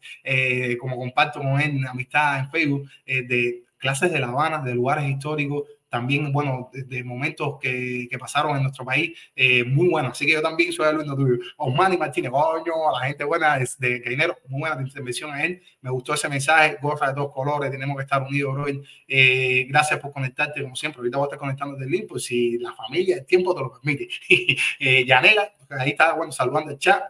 como 0.79 0.97
comparto 0.97 1.41
con 1.41 1.61
él 1.61 1.85
amistad 1.87 2.39
en 2.39 2.51
Facebook, 2.51 2.89
de 3.05 3.65
clases 3.79 4.13
de 4.13 4.21
La 4.21 4.29
Habana, 4.29 4.59
de 4.59 4.75
lugares 4.75 5.09
históricos, 5.09 5.65
también, 5.89 6.33
bueno, 6.33 6.71
de, 6.73 7.03
momentos 7.05 7.59
que, 7.61 8.07
que, 8.11 8.19
pasaron 8.19 8.57
en 8.57 8.63
nuestro 8.63 8.85
país, 8.85 9.17
eh, 9.35 9.65
muy 9.65 9.89
bueno. 9.89 10.11
Así 10.11 10.27
que 10.27 10.33
yo 10.33 10.43
también 10.43 10.73
soy 10.73 10.87
alumno 10.87 11.17
tuyo. 11.17 11.37
Osmani 11.57 11.97
Martínez, 11.97 12.31
coño, 12.31 12.89
a 12.89 13.01
la 13.01 13.07
gente 13.07 13.25
buena 13.25 13.59
es 13.59 13.79
de 13.79 14.01
dinero, 14.01 14.37
muy 14.49 14.61
buena 14.61 14.81
intervención 14.83 15.31
a 15.31 15.45
él. 15.45 15.63
Me 15.81 15.91
gustó 15.91 16.15
ese 16.15 16.29
mensaje, 16.29 16.79
gorra 16.83 17.09
de 17.09 17.15
dos 17.15 17.33
colores, 17.33 17.71
tenemos 17.71 17.97
que 17.97 18.03
estar 18.03 18.23
unidos, 18.23 18.55
bro. 18.55 18.67
Eh, 19.07 19.67
gracias 19.69 19.99
por 20.01 20.13
conectarte, 20.13 20.63
como 20.63 20.77
siempre. 20.77 21.01
Ahorita 21.01 21.19
voy 21.19 21.25
a 21.25 21.29
estar 21.29 21.39
conectando 21.39 21.75
desde 21.75 21.87
el 21.87 21.93
link, 21.93 22.09
pues 22.09 22.25
si 22.25 22.59
la 22.59 22.73
familia, 22.75 23.17
el 23.17 23.27
tiempo 23.27 23.55
te 23.55 23.61
lo 23.61 23.73
permite. 23.73 24.09
eh, 24.81 25.05
Yanela, 25.07 25.55
ahí 25.71 25.91
está, 25.91 26.13
bueno, 26.15 26.33
saludando 26.33 26.73
el 26.73 26.79
chat. 26.79 27.03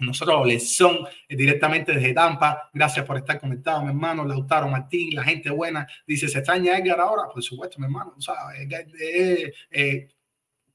Nosotros 0.00 0.46
les 0.46 0.76
son 0.76 0.98
eh, 1.28 1.36
directamente 1.36 1.92
desde 1.92 2.14
Tampa. 2.14 2.70
Gracias 2.72 3.04
por 3.04 3.16
estar 3.16 3.40
conectado, 3.40 3.82
mi 3.82 3.88
hermano. 3.88 4.24
Lautaro 4.24 4.68
Martín, 4.68 5.14
la 5.14 5.24
gente 5.24 5.50
buena. 5.50 5.86
Dice, 6.06 6.28
¿se 6.28 6.38
extraña 6.38 6.78
Edgar 6.78 7.00
ahora? 7.00 7.24
Por 7.32 7.42
supuesto, 7.42 7.78
mi 7.78 7.86
hermano. 7.86 8.14
O 8.16 8.20
sea, 8.20 8.34
eh, 8.58 9.52
eh, 9.70 10.08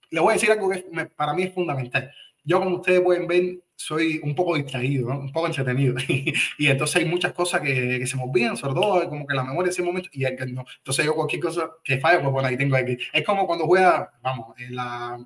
le 0.10 0.20
voy 0.20 0.32
a 0.32 0.34
decir 0.34 0.52
algo 0.52 0.70
que 0.70 0.84
para 1.16 1.34
mí 1.34 1.44
es 1.44 1.54
fundamental. 1.54 2.12
Yo, 2.44 2.60
como 2.60 2.78
ustedes 2.78 3.02
pueden 3.02 3.26
ver, 3.26 3.60
soy 3.76 4.20
un 4.24 4.36
poco 4.36 4.56
distraído, 4.56 5.10
¿no? 5.10 5.20
un 5.20 5.32
poco 5.32 5.48
entretenido. 5.48 5.96
y 6.58 6.68
entonces 6.68 6.98
hay 6.98 7.06
muchas 7.06 7.34
cosas 7.34 7.62
que, 7.62 8.00
que, 8.00 8.08
se 8.08 8.18
me 8.18 8.24
olvidan, 8.24 8.58
sobre 8.58 8.74
todo 8.74 9.10
como 9.10 9.26
que 9.26 9.36
la 9.36 9.44
memoria 9.44 9.66
de 9.66 9.72
ese 9.72 9.82
momento, 9.82 10.10
y 10.12 10.24
no. 10.24 10.66
Entonces 10.78 11.06
yo 11.06 11.16
cualquier 11.16 11.42
cosa 11.42 11.72
que 11.84 12.00
falle, 12.00 12.20
pues 12.20 12.32
bueno, 12.32 12.48
ahí 12.50 12.58
tengo 12.58 12.76
aquí. 12.76 12.98
Es 13.12 13.26
como 13.26 13.48
cuando 13.48 13.66
juega, 13.66 14.12
vamos, 14.22 14.54
en 14.60 14.76
la 14.76 15.18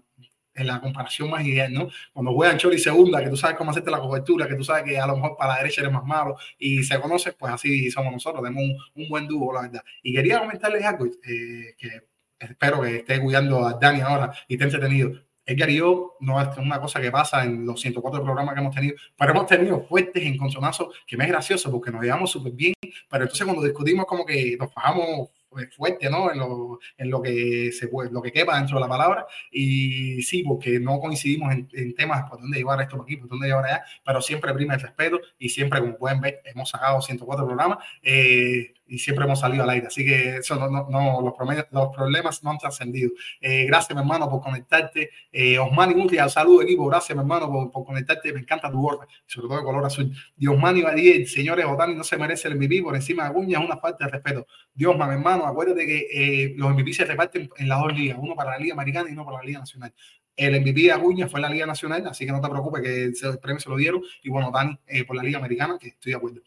en 0.57 0.67
la 0.67 0.81
comparación 0.81 1.29
más 1.29 1.45
ideal, 1.45 1.71
¿no? 1.71 1.89
Cuando 2.11 2.33
juegan 2.33 2.57
Chori 2.57 2.79
segunda, 2.79 3.23
que 3.23 3.29
tú 3.29 3.37
sabes 3.37 3.55
cómo 3.55 3.71
hacerte 3.71 3.91
la 3.91 3.99
cobertura, 3.99 4.47
que 4.47 4.55
tú 4.55 4.63
sabes 4.63 4.83
que 4.83 4.99
a 4.99 5.07
lo 5.07 5.15
mejor 5.15 5.37
para 5.37 5.53
la 5.53 5.59
derecha 5.59 5.81
eres 5.81 5.93
más 5.93 6.03
malo 6.03 6.35
y 6.57 6.83
se 6.83 6.99
conoce, 6.99 7.33
pues 7.33 7.53
así 7.53 7.89
somos 7.91 8.11
nosotros, 8.11 8.43
tenemos 8.43 8.63
un, 8.95 9.07
buen 9.07 9.27
dúo, 9.27 9.53
la 9.53 9.61
verdad. 9.61 9.83
Y 10.03 10.13
quería 10.13 10.39
comentarles 10.39 10.83
algo 10.83 11.05
eh, 11.05 11.75
que 11.77 12.01
espero 12.39 12.81
que 12.81 12.97
esté 12.97 13.21
cuidando 13.21 13.65
a 13.65 13.73
Dani 13.73 14.01
ahora 14.01 14.33
y 14.47 14.55
esté 14.55 14.65
entretenido. 14.65 15.11
Edgar 15.45 15.69
y 15.69 15.77
yo, 15.77 16.17
no 16.19 16.41
es 16.41 16.57
una 16.57 16.79
cosa 16.81 16.99
que 16.99 17.09
pasa 17.09 17.45
en 17.45 17.65
los 17.65 17.79
104 17.79 18.21
programas 18.21 18.53
que 18.53 18.59
hemos 18.59 18.75
tenido, 18.75 18.95
pero 19.17 19.31
hemos 19.31 19.47
tenido 19.47 19.81
fuertes 19.87 20.21
encontronazos 20.25 20.89
que 21.07 21.15
me 21.15 21.23
es 21.23 21.29
gracioso 21.29 21.71
porque 21.71 21.89
nos 21.89 22.03
llevamos 22.03 22.31
súper 22.31 22.51
bien, 22.51 22.73
pero 23.09 23.23
entonces 23.23 23.45
cuando 23.45 23.63
discutimos 23.63 24.05
como 24.05 24.25
que 24.25 24.57
nos 24.59 24.73
bajamos 24.75 25.29
fuerte, 25.67 26.09
¿no? 26.09 26.31
En 26.31 26.39
lo, 26.39 26.79
en 26.97 27.09
lo 27.09 27.21
que 27.21 27.71
se 27.71 27.87
puede, 27.87 28.11
lo 28.11 28.21
que 28.21 28.31
quepa 28.31 28.57
dentro 28.57 28.77
de 28.77 28.81
la 28.81 28.89
palabra. 28.89 29.25
Y 29.51 30.21
sí, 30.21 30.43
porque 30.43 30.79
no 30.79 30.99
coincidimos 30.99 31.53
en, 31.53 31.67
en 31.73 31.95
temas 31.95 32.29
por 32.29 32.39
dónde 32.39 32.57
llevar 32.59 32.81
esto 32.81 32.97
por 32.97 33.05
aquí, 33.05 33.17
por 33.17 33.29
dónde 33.29 33.47
llevar 33.47 33.65
allá, 33.65 33.83
pero 34.05 34.21
siempre 34.21 34.53
prima 34.53 34.75
el 34.75 34.81
respeto 34.81 35.19
y 35.39 35.49
siempre, 35.49 35.79
como 35.79 35.97
pueden 35.97 36.21
ver, 36.21 36.41
hemos 36.45 36.69
sacado 36.69 37.01
104 37.01 37.45
programas. 37.45 37.79
Eh, 38.01 38.73
y 38.87 38.97
siempre 38.99 39.25
hemos 39.25 39.39
salido 39.39 39.63
al 39.63 39.69
aire. 39.69 39.87
Así 39.87 40.05
que 40.05 40.37
eso 40.37 40.55
no, 40.55 40.69
no, 40.69 40.87
no 40.89 41.21
los, 41.21 41.33
los, 41.71 41.95
problemas 41.95 42.43
no 42.43 42.51
han 42.51 42.57
trascendido. 42.57 43.11
Eh, 43.41 43.65
gracias, 43.65 43.95
mi 43.95 44.01
hermano, 44.01 44.29
por 44.29 44.41
conectarte. 44.41 45.09
Eh, 45.31 45.59
Osmani 45.59 45.95
Mutia, 45.95 46.27
saludo 46.29 46.61
equipo. 46.61 46.85
Gracias, 46.87 47.15
mi 47.15 47.21
hermano, 47.21 47.51
por, 47.51 47.71
por, 47.71 47.85
conectarte. 47.85 48.31
Me 48.33 48.39
encanta 48.39 48.71
tu 48.71 48.81
gorra, 48.81 49.07
sobre 49.25 49.47
todo 49.47 49.57
de 49.57 49.63
color 49.63 49.85
azul. 49.85 50.11
Diosmani 50.35 50.81
Badiel, 50.81 51.27
señores 51.27 51.65
Otani 51.65 51.95
no 51.95 52.03
se 52.03 52.17
merece 52.17 52.47
el 52.47 52.55
MVP 52.55 52.81
por 52.81 52.95
encima 52.95 53.23
de 53.23 53.29
Acuña, 53.29 53.59
es 53.59 53.65
una 53.65 53.77
falta 53.77 54.05
de 54.05 54.11
respeto. 54.11 54.47
Dios, 54.73 54.95
mi 54.95 55.03
hermano, 55.03 55.45
acuérdate 55.45 55.85
que 55.85 56.07
eh, 56.13 56.53
los 56.55 56.71
MVP 56.71 56.93
se 56.93 57.05
reparten 57.05 57.49
en 57.57 57.69
las 57.69 57.79
dos 57.79 57.93
ligas, 57.93 58.17
uno 58.21 58.35
para 58.35 58.51
la 58.51 58.59
Liga 58.59 58.73
Americana 58.73 59.09
y 59.09 59.13
uno 59.13 59.25
para 59.25 59.37
la 59.37 59.43
Liga 59.43 59.59
Nacional. 59.59 59.93
El 60.35 60.61
MVP 60.61 60.81
de 60.81 60.91
Acuña 60.91 61.27
fue 61.27 61.39
en 61.39 61.41
la 61.41 61.49
Liga 61.49 61.65
Nacional, 61.65 62.05
así 62.07 62.23
que 62.23 62.31
no 62.31 62.39
te 62.39 62.47
preocupes 62.47 62.81
que 62.83 63.05
el 63.05 63.39
premio 63.39 63.59
se 63.59 63.69
lo 63.69 63.75
dieron. 63.75 64.03
Y 64.21 64.29
bueno, 64.29 64.51
Dani 64.51 64.77
eh, 64.85 65.03
por 65.03 65.15
la 65.15 65.23
Liga 65.23 65.39
Americana, 65.39 65.77
que 65.79 65.89
estoy 65.89 66.11
de 66.11 66.15
acuerdo. 66.15 66.41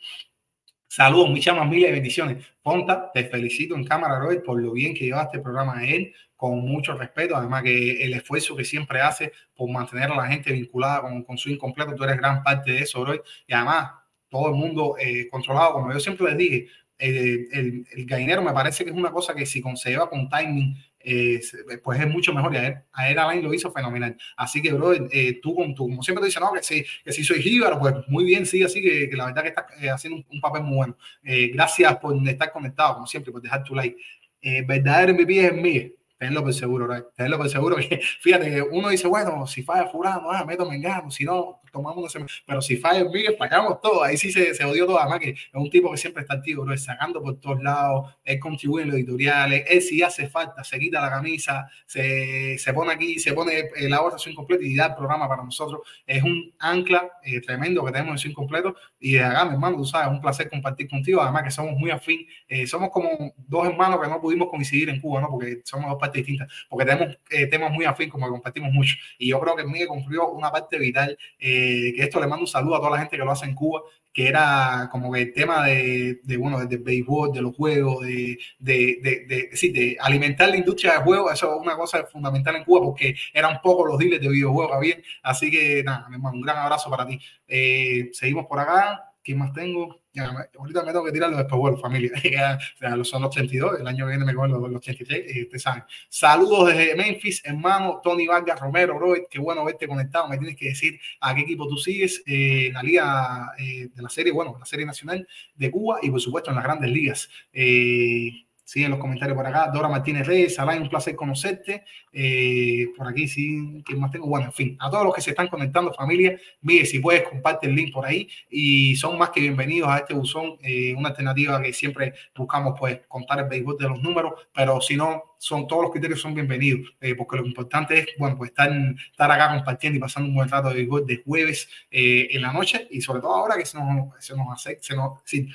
Saludos, 0.92 1.30
muchas 1.30 1.56
más 1.56 1.68
miles 1.68 1.86
de 1.86 1.92
bendiciones. 1.92 2.44
Ponta, 2.62 3.12
te 3.12 3.22
felicito 3.26 3.76
en 3.76 3.84
cámara, 3.84 4.18
Robert, 4.18 4.44
por 4.44 4.60
lo 4.60 4.72
bien 4.72 4.92
que 4.92 5.04
llevaste 5.04 5.36
el 5.36 5.42
programa 5.44 5.78
a 5.78 5.86
él, 5.86 6.12
con 6.34 6.58
mucho 6.66 6.94
respeto. 6.94 7.36
Además, 7.36 7.62
que 7.62 8.04
el 8.04 8.12
esfuerzo 8.12 8.56
que 8.56 8.64
siempre 8.64 9.00
hace 9.00 9.30
por 9.54 9.70
mantener 9.70 10.10
a 10.10 10.16
la 10.16 10.26
gente 10.26 10.52
vinculada 10.52 11.02
con, 11.02 11.22
con 11.22 11.38
su 11.38 11.48
incompleto, 11.48 11.94
tú 11.94 12.02
eres 12.02 12.16
gran 12.16 12.42
parte 12.42 12.72
de 12.72 12.80
eso, 12.80 13.04
Robert. 13.04 13.24
Y 13.46 13.52
además, 13.52 13.92
todo 14.28 14.48
el 14.48 14.56
mundo 14.56 14.96
eh, 14.98 15.28
controlado, 15.28 15.74
como 15.74 15.92
yo 15.92 16.00
siempre 16.00 16.26
les 16.26 16.36
dije, 16.36 16.66
eh, 16.98 17.46
el, 17.52 17.86
el 17.92 18.04
gallinero 18.04 18.42
me 18.42 18.52
parece 18.52 18.82
que 18.82 18.90
es 18.90 18.96
una 18.96 19.12
cosa 19.12 19.32
que 19.32 19.46
si 19.46 19.62
se 19.76 19.90
lleva 19.90 20.10
con 20.10 20.28
timing 20.28 20.74
eh, 21.02 21.40
pues 21.82 22.00
es 22.00 22.08
mucho 22.08 22.32
mejor. 22.32 22.54
Y 22.54 22.56
a 22.58 22.66
él, 22.66 22.74
a 22.92 23.10
él 23.10 23.18
Alain 23.18 23.42
lo 23.42 23.54
hizo 23.54 23.70
fenomenal. 23.70 24.16
Así 24.36 24.60
que, 24.60 24.72
bro, 24.72 24.92
eh, 24.92 25.40
tú, 25.42 25.56
tú, 25.74 25.88
como 25.88 26.02
siempre 26.02 26.20
te 26.22 26.26
dicen, 26.26 26.42
no, 26.42 26.52
que 26.52 26.62
si, 26.62 26.84
que 27.04 27.12
si 27.12 27.24
soy 27.24 27.42
jíbaro, 27.42 27.78
pues 27.78 27.94
muy 28.08 28.24
bien, 28.24 28.46
sí, 28.46 28.62
así 28.62 28.82
que, 28.82 29.08
que 29.08 29.16
la 29.16 29.26
verdad 29.26 29.42
que 29.42 29.48
estás 29.48 29.66
eh, 29.80 29.90
haciendo 29.90 30.18
un, 30.18 30.26
un, 30.30 30.40
papel 30.40 30.62
muy 30.62 30.76
bueno. 30.76 30.96
Eh, 31.22 31.48
gracias 31.48 31.96
por 31.96 32.16
estar 32.28 32.52
conectado, 32.52 32.94
como 32.94 33.06
siempre, 33.06 33.32
por 33.32 33.42
dejar 33.42 33.64
tu 33.64 33.74
like. 33.74 33.96
Eh, 34.42 34.62
verdadero 34.66 35.14
MVP 35.14 35.46
es 35.46 35.54
mío. 35.54 35.90
Tenlo 36.20 36.42
por 36.42 36.52
seguro, 36.52 36.86
right? 36.86 37.06
Tenlo 37.16 37.38
por 37.38 37.48
seguro. 37.48 37.76
Que, 37.76 37.98
fíjate 38.20 38.60
uno 38.60 38.90
dice, 38.90 39.08
bueno, 39.08 39.46
si 39.46 39.62
falla 39.62 39.86
fulano, 39.86 40.30
ah, 40.30 40.44
meto 40.44 40.68
mengano, 40.68 41.10
si 41.10 41.24
no, 41.24 41.62
tomamos 41.72 42.14
Pero 42.46 42.60
si 42.60 42.76
falla 42.76 43.00
el 43.00 43.08
Miguel, 43.08 43.36
fallamos 43.38 43.80
todo. 43.80 44.02
Ahí 44.04 44.18
sí 44.18 44.30
se, 44.30 44.54
se 44.54 44.62
odió 44.66 44.84
todo. 44.84 45.00
Además 45.00 45.20
que 45.20 45.30
es 45.30 45.48
un 45.54 45.70
tipo 45.70 45.90
que 45.90 45.96
siempre 45.96 46.20
está 46.20 46.34
activo, 46.34 46.64
bro, 46.64 46.76
sacando 46.76 47.22
por 47.22 47.40
todos 47.40 47.62
lados, 47.62 48.14
él 48.22 48.38
contribuye 48.38 48.82
en 48.82 48.90
los 48.90 48.98
editoriales, 48.98 49.64
él 49.66 49.80
si 49.80 50.02
hace 50.02 50.28
falta, 50.28 50.62
se 50.62 50.78
quita 50.78 51.00
la 51.00 51.08
camisa, 51.08 51.70
se, 51.86 52.58
se 52.58 52.74
pone 52.74 52.92
aquí, 52.92 53.18
se 53.18 53.32
pone 53.32 53.70
la 53.88 54.02
hora 54.02 54.18
su 54.18 54.28
incompleto 54.28 54.62
y 54.62 54.76
da 54.76 54.88
el 54.88 54.94
programa 54.96 55.26
para 55.26 55.42
nosotros. 55.42 55.80
Es 56.06 56.22
un 56.22 56.52
ancla 56.58 57.12
eh, 57.24 57.40
tremendo 57.40 57.82
que 57.82 57.92
tenemos 57.92 58.12
en 58.12 58.18
su 58.18 58.28
incompleto. 58.28 58.74
Y 58.98 59.12
de 59.12 59.24
acá, 59.24 59.46
mi 59.46 59.54
hermano, 59.54 59.78
tú 59.78 59.86
sabes, 59.86 60.08
es 60.08 60.12
un 60.12 60.20
placer 60.20 60.50
compartir 60.50 60.86
contigo. 60.86 61.22
Además 61.22 61.44
que 61.44 61.50
somos 61.50 61.72
muy 61.78 61.90
afín, 61.90 62.26
eh, 62.46 62.66
somos 62.66 62.90
como 62.90 63.08
dos 63.38 63.66
hermanos 63.66 64.00
que 64.02 64.08
no 64.08 64.20
pudimos 64.20 64.50
coincidir 64.50 64.90
en 64.90 65.00
Cuba, 65.00 65.22
¿no? 65.22 65.30
Porque 65.30 65.62
somos 65.64 65.88
dos 65.88 65.98
partes 66.10 66.26
distintas, 66.26 66.52
porque 66.68 66.84
tenemos 66.84 67.18
eh, 67.30 67.46
temas 67.46 67.72
muy 67.72 67.84
afín, 67.84 68.10
como 68.10 68.26
que 68.26 68.32
compartimos 68.32 68.72
mucho. 68.72 68.96
Y 69.18 69.28
yo 69.28 69.40
creo 69.40 69.56
que 69.56 69.64
Miguel 69.64 69.88
cumplió 69.88 70.30
una 70.30 70.50
parte 70.50 70.78
vital. 70.78 71.16
Eh, 71.38 71.92
que 71.94 72.02
esto 72.02 72.20
le 72.20 72.26
mando 72.26 72.42
un 72.42 72.48
saludo 72.48 72.76
a 72.76 72.78
toda 72.78 72.90
la 72.90 72.98
gente 72.98 73.16
que 73.16 73.24
lo 73.24 73.30
hace 73.30 73.46
en 73.46 73.54
Cuba, 73.54 73.82
que 74.12 74.28
era 74.28 74.88
como 74.90 75.12
que 75.12 75.22
el 75.22 75.32
tema 75.32 75.66
de, 75.66 76.20
de 76.22 76.36
bueno, 76.36 76.64
del 76.64 76.78
béisbol, 76.78 77.32
de 77.32 77.42
los 77.42 77.54
juegos, 77.54 78.04
de, 78.04 78.38
de, 78.58 79.24
de, 79.28 79.50
sí, 79.56 79.70
de 79.70 79.96
alimentar 80.00 80.48
la 80.48 80.56
industria 80.56 80.94
de 80.94 81.04
juegos, 81.04 81.32
eso 81.32 81.54
es 81.54 81.62
una 81.62 81.76
cosa 81.76 82.04
fundamental 82.06 82.56
en 82.56 82.64
Cuba 82.64 82.82
porque 82.86 83.14
eran 83.32 83.60
pocos 83.62 83.86
los 83.88 83.98
dealers 83.98 84.22
de 84.22 84.28
videojuegos, 84.28 84.80
bien. 84.80 85.02
Así 85.22 85.50
que 85.50 85.82
nada, 85.84 86.08
un 86.08 86.40
gran 86.42 86.58
abrazo 86.58 86.90
para 86.90 87.06
ti. 87.06 87.20
Eh, 87.46 88.10
seguimos 88.12 88.46
por 88.46 88.58
acá. 88.58 89.06
¿Quién 89.22 89.38
más 89.38 89.52
tengo? 89.52 89.99
Ya, 90.12 90.28
ahorita 90.58 90.82
me 90.82 90.90
tengo 90.90 91.04
que 91.04 91.12
tirar 91.12 91.30
los 91.30 91.38
después, 91.38 91.80
familia. 91.80 92.10
ya, 92.24 92.58
sea, 92.78 93.04
son 93.04 93.22
los 93.22 93.30
82, 93.30 93.80
el 93.80 93.86
año 93.86 94.06
que 94.06 94.10
viene 94.10 94.24
me 94.24 94.34
cogen 94.34 94.50
los, 94.50 94.60
los 94.62 94.78
83, 94.78 95.36
y 95.36 95.42
ustedes 95.42 95.62
saben. 95.62 95.84
Saludos 96.08 96.68
desde 96.68 96.96
Memphis, 96.96 97.40
hermano 97.44 98.00
Tony 98.02 98.26
Vargas 98.26 98.58
Romero, 98.58 98.96
bro, 98.96 99.14
qué 99.30 99.38
bueno 99.38 99.64
verte 99.64 99.86
conectado. 99.86 100.26
Me 100.28 100.36
tienes 100.36 100.56
que 100.56 100.70
decir 100.70 100.98
a 101.20 101.32
qué 101.34 101.42
equipo 101.42 101.68
tú 101.68 101.76
sigues 101.76 102.22
eh, 102.26 102.66
en 102.66 102.72
la 102.72 102.82
liga 102.82 103.52
eh, 103.58 103.88
de 103.94 104.02
la 104.02 104.08
serie, 104.08 104.32
bueno, 104.32 104.56
la 104.58 104.66
serie 104.66 104.84
nacional 104.84 105.26
de 105.54 105.70
Cuba 105.70 106.00
y 106.02 106.10
por 106.10 106.20
supuesto 106.20 106.50
en 106.50 106.56
las 106.56 106.64
grandes 106.64 106.90
ligas. 106.90 107.28
Eh, 107.52 108.46
En 108.74 108.90
los 108.90 109.00
comentarios 109.00 109.36
por 109.36 109.46
acá. 109.46 109.68
Dora 109.72 109.88
Martínez 109.88 110.26
Reyes, 110.26 110.58
Alain, 110.58 110.82
un 110.82 110.88
placer 110.88 111.16
conocerte. 111.16 111.84
Eh, 112.12 112.86
por 112.96 113.08
aquí 113.08 113.26
sí, 113.26 113.82
¿quién 113.84 113.98
más 113.98 114.12
tengo? 114.12 114.28
Bueno, 114.28 114.46
en 114.46 114.52
fin, 114.52 114.76
a 114.78 114.88
todos 114.88 115.04
los 115.04 115.14
que 115.14 115.20
se 115.20 115.30
están 115.30 115.48
conectando, 115.48 115.92
familia, 115.92 116.38
mire, 116.62 116.86
si 116.86 117.00
puedes, 117.00 117.28
comparte 117.28 117.66
el 117.66 117.74
link 117.74 117.92
por 117.92 118.06
ahí 118.06 118.28
y 118.48 118.94
son 118.94 119.18
más 119.18 119.30
que 119.30 119.40
bienvenidos 119.40 119.88
a 119.88 119.98
este 119.98 120.14
buzón, 120.14 120.56
eh, 120.62 120.94
una 120.96 121.08
alternativa 121.08 121.60
que 121.60 121.72
siempre 121.72 122.14
buscamos, 122.36 122.78
pues, 122.78 123.00
contar 123.08 123.40
el 123.40 123.48
béisbol 123.48 123.76
de 123.76 123.88
los 123.88 124.00
números, 124.00 124.34
pero 124.54 124.80
si 124.80 124.96
no, 124.96 125.34
son 125.38 125.66
todos 125.66 125.82
los 125.82 125.90
criterios 125.90 126.20
son 126.20 126.34
bienvenidos, 126.34 126.94
eh, 127.00 127.14
porque 127.16 127.38
lo 127.38 127.46
importante 127.46 127.98
es, 127.98 128.06
bueno, 128.18 128.36
pues 128.36 128.50
estar, 128.50 128.70
estar 129.10 129.30
acá 129.30 129.54
compartiendo 129.54 129.96
y 129.96 130.00
pasando 130.00 130.28
un 130.28 130.34
buen 130.36 130.48
rato 130.48 130.68
de 130.68 130.76
béisbol 130.76 131.06
de 131.06 131.22
jueves 131.24 131.68
en 131.90 132.42
la 132.42 132.52
noche 132.52 132.86
y 132.90 133.00
sobre 133.00 133.20
todo 133.20 133.34
ahora 133.34 133.56
que 133.56 133.66
se 133.66 133.78
nos, 133.78 134.14
se 134.18 134.36
nos 134.36 134.46
hace, 134.52 134.78
se 134.80 134.94
nos, 134.94 135.20
sí, 135.24 135.48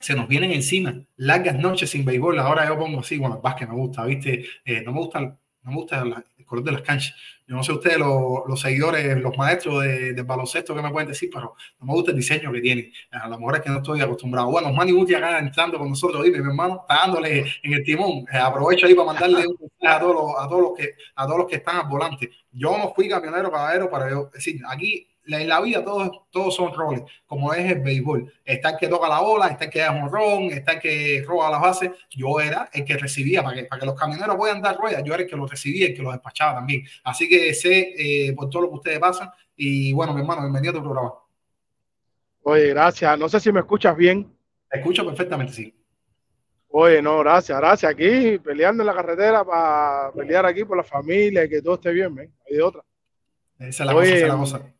se 0.00 0.14
nos 0.14 0.26
vienen 0.26 0.50
encima 0.50 0.94
largas 1.16 1.56
noches 1.56 1.90
sin 1.90 2.04
béisbol. 2.04 2.38
Ahora 2.38 2.66
yo 2.66 2.78
pongo 2.78 3.00
así, 3.00 3.18
bueno, 3.18 3.36
el 3.36 3.42
básquet 3.42 3.68
me 3.68 3.76
gusta, 3.76 4.04
¿viste? 4.06 4.46
Eh, 4.64 4.82
no 4.82 4.92
me 4.92 4.98
gusta, 5.00 5.20
no 5.20 5.38
me 5.70 5.74
gusta 5.74 6.02
el 6.38 6.46
color 6.46 6.64
de 6.64 6.72
las 6.72 6.82
canchas. 6.82 7.14
Yo 7.46 7.54
no 7.54 7.62
sé 7.62 7.72
ustedes, 7.72 7.98
los, 7.98 8.42
los 8.46 8.60
seguidores, 8.60 9.20
los 9.20 9.36
maestros 9.36 9.82
de, 9.82 10.14
de, 10.14 10.22
baloncesto 10.22 10.74
que 10.74 10.80
me 10.80 10.90
pueden 10.90 11.08
decir, 11.08 11.28
pero 11.32 11.54
no 11.80 11.86
me 11.86 11.92
gusta 11.92 12.12
el 12.12 12.16
diseño 12.16 12.50
que 12.50 12.60
tiene. 12.60 12.92
A 13.10 13.28
lo 13.28 13.38
mejor 13.38 13.56
es 13.56 13.62
que 13.62 13.70
no 13.70 13.78
estoy 13.78 14.00
acostumbrado. 14.00 14.50
Bueno, 14.50 14.72
Manny 14.72 14.92
Guti 14.92 15.14
acá 15.14 15.38
entrando 15.38 15.76
con 15.76 15.90
nosotros, 15.90 16.24
dime, 16.24 16.40
mi 16.40 16.48
hermano, 16.48 16.80
está 16.80 17.06
dándole 17.06 17.44
en 17.62 17.72
el 17.74 17.84
timón. 17.84 18.24
Eh, 18.32 18.38
aprovecho 18.38 18.86
ahí 18.86 18.94
para 18.94 19.06
mandarle 19.06 19.46
un 19.48 19.56
mensaje 19.60 19.96
a 19.96 20.00
todos 20.00 20.14
los, 20.14 20.44
a 20.44 20.48
todos 20.48 20.62
los 20.62 20.78
que 20.78 20.94
a 21.14 21.26
todos 21.26 21.38
los 21.38 21.46
que 21.46 21.56
están 21.56 21.76
al 21.76 21.88
volante. 21.88 22.30
Yo 22.52 22.78
no 22.78 22.94
fui 22.94 23.08
camionero, 23.08 23.50
caballero, 23.50 23.90
para 23.90 24.08
yo 24.08 24.30
decir, 24.32 24.60
aquí 24.66 25.06
en 25.26 25.48
la 25.48 25.60
vida 25.60 25.84
todos, 25.84 26.22
todos 26.30 26.54
son 26.54 26.74
roles, 26.74 27.02
como 27.26 27.52
es 27.52 27.70
el 27.70 27.80
béisbol. 27.80 28.32
Está 28.44 28.70
el 28.70 28.76
que 28.78 28.88
toca 28.88 29.08
la 29.08 29.20
bola, 29.20 29.48
está 29.48 29.64
el 29.64 29.70
que 29.70 29.80
da 29.80 29.92
un 29.92 30.10
ron, 30.10 30.44
está 30.44 30.72
el 30.72 30.80
que 30.80 31.24
roba 31.26 31.50
las 31.50 31.60
bases. 31.60 31.90
Yo 32.10 32.40
era 32.40 32.68
el 32.72 32.84
que 32.84 32.96
recibía, 32.96 33.42
para 33.42 33.56
que, 33.56 33.64
para 33.64 33.80
que 33.80 33.86
los 33.86 33.94
camioneros 33.94 34.36
puedan 34.36 34.62
dar 34.62 34.76
ruedas, 34.76 35.02
yo 35.04 35.14
era 35.14 35.22
el 35.22 35.28
que 35.28 35.36
los 35.36 35.50
recibía 35.50 35.86
y 35.86 35.90
el 35.90 35.96
que 35.96 36.02
los 36.02 36.12
despachaba 36.12 36.54
también. 36.54 36.82
Así 37.04 37.28
que 37.28 37.54
sé 37.54 37.94
eh, 37.96 38.32
por 38.34 38.50
todo 38.50 38.62
lo 38.62 38.68
que 38.70 38.76
ustedes 38.76 38.98
pasan. 38.98 39.30
Y 39.56 39.92
bueno, 39.92 40.14
mi 40.14 40.20
hermano, 40.20 40.42
bienvenido 40.42 40.72
a 40.72 40.76
tu 40.76 40.82
programa. 40.82 41.12
Oye, 42.42 42.68
gracias. 42.68 43.18
No 43.18 43.28
sé 43.28 43.40
si 43.40 43.52
me 43.52 43.60
escuchas 43.60 43.96
bien. 43.96 44.34
Te 44.70 44.78
escucho 44.78 45.04
perfectamente, 45.04 45.52
sí. 45.52 45.74
Oye, 46.72 47.02
no, 47.02 47.18
gracias, 47.18 47.58
gracias. 47.58 47.90
Aquí 47.90 48.38
peleando 48.38 48.82
en 48.82 48.86
la 48.86 48.94
carretera 48.94 49.44
para 49.44 50.12
pelear 50.12 50.46
aquí 50.46 50.64
por 50.64 50.76
la 50.76 50.84
familia 50.84 51.44
y 51.44 51.48
que 51.48 51.60
todo 51.60 51.74
esté 51.74 51.92
bien, 51.92 52.16
¿eh? 52.18 52.30
Hay 52.48 52.56
de 52.56 52.62
otra. 52.62 52.82
Esa 53.58 53.82
es 53.82 53.86
la 53.86 53.94
Oye, 53.94 54.10
cosa, 54.10 54.16
esa 54.16 54.26
es 54.26 54.32
la 54.32 54.38
cosa. 54.38 54.79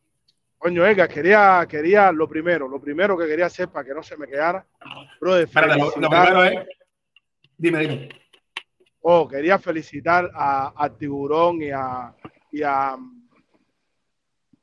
Coño, 0.61 0.85
Edgar, 0.85 1.09
quería, 1.09 1.67
quería 1.67 2.13
lo 2.13 2.29
primero, 2.29 2.69
lo 2.69 2.79
primero 2.79 3.17
que 3.17 3.27
quería 3.27 3.47
hacer 3.47 3.71
para 3.71 3.83
que 3.83 3.95
no 3.95 4.03
se 4.03 4.15
me 4.19 4.27
quedara. 4.27 4.63
Bro, 5.19 5.37
de 5.37 5.45
Espérate, 5.45 5.79
lo, 5.79 5.87
lo, 5.87 6.11
primero 6.11 6.45
es. 6.45 6.67
Dime, 7.57 7.79
dime. 7.79 8.09
Oh, 9.01 9.27
quería 9.27 9.59
felicitar 9.59 10.31
a, 10.35 10.75
a 10.77 10.95
Tiburón 10.95 11.63
y 11.63 11.71
a, 11.71 12.15
y 12.53 12.63
a, 12.63 12.95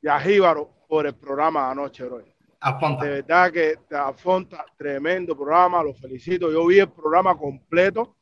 y 0.00 0.06
a 0.06 0.20
Jíbaro 0.20 0.70
por 0.86 1.04
el 1.04 1.16
programa 1.16 1.64
de 1.66 1.72
anoche, 1.72 2.04
bro. 2.04 2.22
Afonta. 2.60 3.04
De 3.04 3.10
verdad 3.10 3.52
que 3.52 3.76
Afonta, 3.96 4.64
tremendo 4.76 5.34
programa, 5.34 5.82
lo 5.82 5.94
felicito. 5.94 6.52
Yo 6.52 6.64
vi 6.64 6.78
el 6.78 6.92
programa 6.92 7.36
completo. 7.36 8.14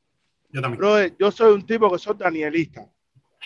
Yo 0.49 0.63
también. 0.63 0.79
Bro, 0.79 1.07
yo 1.19 1.31
soy 1.31 1.53
un 1.53 1.67
tipo 1.67 1.93
que 1.93 1.99
soy 1.99 2.17
danielista. 2.17 2.91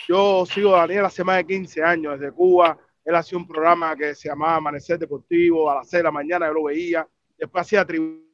Yo 0.07 0.47
sigo 0.47 0.77
a 0.77 0.83
Daniel 0.83 1.07
hace 1.07 1.25
más 1.25 1.39
de 1.39 1.47
15 1.47 1.83
años, 1.83 2.21
desde 2.21 2.33
Cuba 2.33 2.79
él 3.11 3.17
hacía 3.17 3.37
un 3.37 3.47
programa 3.47 3.97
que 3.97 4.15
se 4.15 4.29
llamaba 4.29 4.57
Amanecer 4.57 4.99
Deportivo, 4.99 5.69
a 5.71 5.77
las 5.77 5.91
6 5.91 5.99
de 5.99 6.05
la 6.05 6.11
mañana 6.13 6.47
yo 6.47 6.55
lo 6.55 6.65
veía. 6.65 7.07
Después 7.37 7.63
hacía 7.63 7.85
tribunero. 7.85 8.31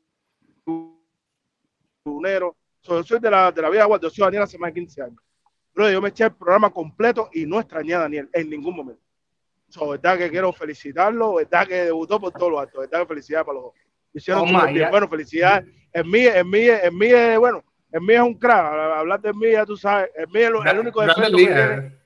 So, 2.83 2.99
yo 2.99 3.03
soy 3.03 3.19
de 3.19 3.31
la, 3.31 3.51
de 3.51 3.63
la 3.63 3.71
vida 3.71 3.85
guardia, 3.87 4.09
yo 4.09 4.15
soy 4.15 4.25
Daniel 4.25 4.43
hace 4.43 4.59
más 4.59 4.69
de 4.69 4.81
15 4.81 5.03
años. 5.03 5.19
Pero 5.73 5.91
yo 5.91 6.01
me 6.01 6.11
eché 6.11 6.25
el 6.25 6.35
programa 6.35 6.71
completo 6.71 7.31
y 7.33 7.47
no 7.47 7.59
extrañé 7.59 7.95
a 7.95 8.01
Daniel 8.01 8.29
en 8.33 8.51
ningún 8.51 8.77
momento. 8.77 9.03
So, 9.69 9.89
verdad 9.89 10.19
que 10.19 10.31
quiero 10.31 10.53
felicitarlo, 10.53 11.35
verdad 11.35 11.67
que 11.67 11.75
debutó 11.75 12.21
por 12.21 12.33
todos 12.33 12.53
los 12.53 12.61
actos, 12.61 12.81
verdad 12.83 13.01
que 13.01 13.07
felicidades 13.07 13.47
para 13.47 13.55
los 13.55 13.65
dos. 13.65 13.75
Hicieron 14.13 14.55
oh, 14.55 14.67
bien. 14.73 14.91
Bueno, 14.91 15.09
felicidades. 15.09 15.67
En 15.93 16.11
mí, 16.11 16.27
en 16.27 16.49
mí, 16.49 16.69
en 16.69 16.97
mí, 16.97 17.09
bueno, 17.39 17.65
en 17.93 18.05
mí 18.05 18.15
es 18.15 18.21
un 18.21 18.35
crack. 18.35 18.73
Hablar 18.99 19.21
de 19.21 19.33
mí, 19.33 19.53
ya 19.53 19.67
tú 19.67 19.77
sabes. 19.77 20.11
En 20.17 20.31
mí 20.31 20.41
es 20.41 20.49
el, 20.49 20.69
el 20.69 20.79
único 20.79 21.01
defecto 21.01 21.37
que 21.37 21.45
tiene 21.45 22.06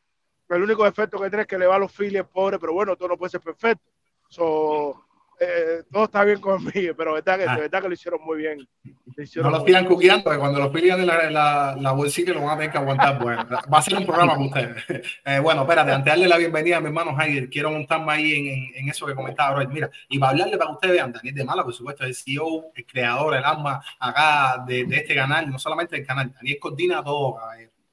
el 0.56 0.62
único 0.62 0.84
defecto 0.84 1.20
que 1.20 1.28
tiene 1.28 1.42
es 1.42 1.48
que 1.48 1.58
le 1.58 1.66
va 1.66 1.76
a 1.76 1.78
los 1.78 1.92
Phillies 1.92 2.24
pobre, 2.24 2.58
pero 2.58 2.72
bueno, 2.72 2.96
todo 2.96 3.08
no 3.08 3.16
puede 3.16 3.30
ser 3.30 3.40
perfecto. 3.40 3.84
So, 4.28 5.04
eh, 5.42 5.84
todo 5.90 6.04
está 6.04 6.22
bien 6.22 6.38
conmigo, 6.38 6.94
pero 6.96 7.14
verdad 7.14 7.38
que, 7.38 7.44
ah. 7.48 7.56
verdad 7.56 7.80
que 7.80 7.88
lo 7.88 7.94
hicieron 7.94 8.20
muy 8.22 8.38
bien. 8.38 8.68
Lo 9.16 9.22
hicieron 9.22 9.50
no 9.50 9.58
lo 9.58 9.64
sigan 9.64 9.86
cuqueando, 9.86 10.24
porque 10.24 10.38
cuando 10.38 10.58
los 10.58 10.70
Phillies 10.70 10.98
la, 10.98 11.30
la, 11.30 11.76
la 11.80 11.92
bolsilla 11.92 12.34
lo 12.34 12.42
van 12.42 12.50
a 12.50 12.56
tener 12.56 12.70
que 12.70 12.78
aguantar. 12.78 13.18
Bueno, 13.18 13.46
va 13.48 13.78
a 13.78 13.82
ser 13.82 13.96
un 13.96 14.04
programa 14.04 14.34
para 14.34 14.44
ustedes. 14.44 15.06
Eh, 15.24 15.38
bueno, 15.38 15.62
espérate, 15.62 15.92
antes 15.92 16.04
de 16.04 16.10
darle 16.10 16.28
la 16.28 16.36
bienvenida 16.36 16.78
a 16.78 16.80
mi 16.80 16.86
hermano 16.86 17.16
Heider, 17.18 17.48
quiero 17.48 17.70
montarme 17.70 18.12
ahí 18.12 18.32
en, 18.32 18.46
en, 18.46 18.70
en 18.74 18.88
eso 18.88 19.06
que 19.06 19.14
comentaba 19.14 19.56
Roy. 19.56 19.66
Mira, 19.68 19.90
y 20.08 20.18
para 20.18 20.30
hablarle 20.30 20.58
para 20.58 20.70
que 20.70 20.74
ustedes 20.74 20.94
vean, 20.94 21.12
Daniel 21.12 21.34
de 21.34 21.44
Mala, 21.44 21.64
por 21.64 21.72
supuesto, 21.72 22.04
es 22.04 22.08
el 22.10 22.14
CEO, 22.16 22.72
el 22.74 22.86
creador, 22.86 23.34
el 23.34 23.44
alma 23.44 23.82
acá 23.98 24.64
de, 24.66 24.84
de 24.84 24.96
este 24.96 25.14
canal, 25.14 25.50
no 25.50 25.58
solamente 25.58 25.96
del 25.96 26.06
canal, 26.06 26.32
Daniel 26.32 26.58
coordina 26.58 27.02
todo, 27.02 27.38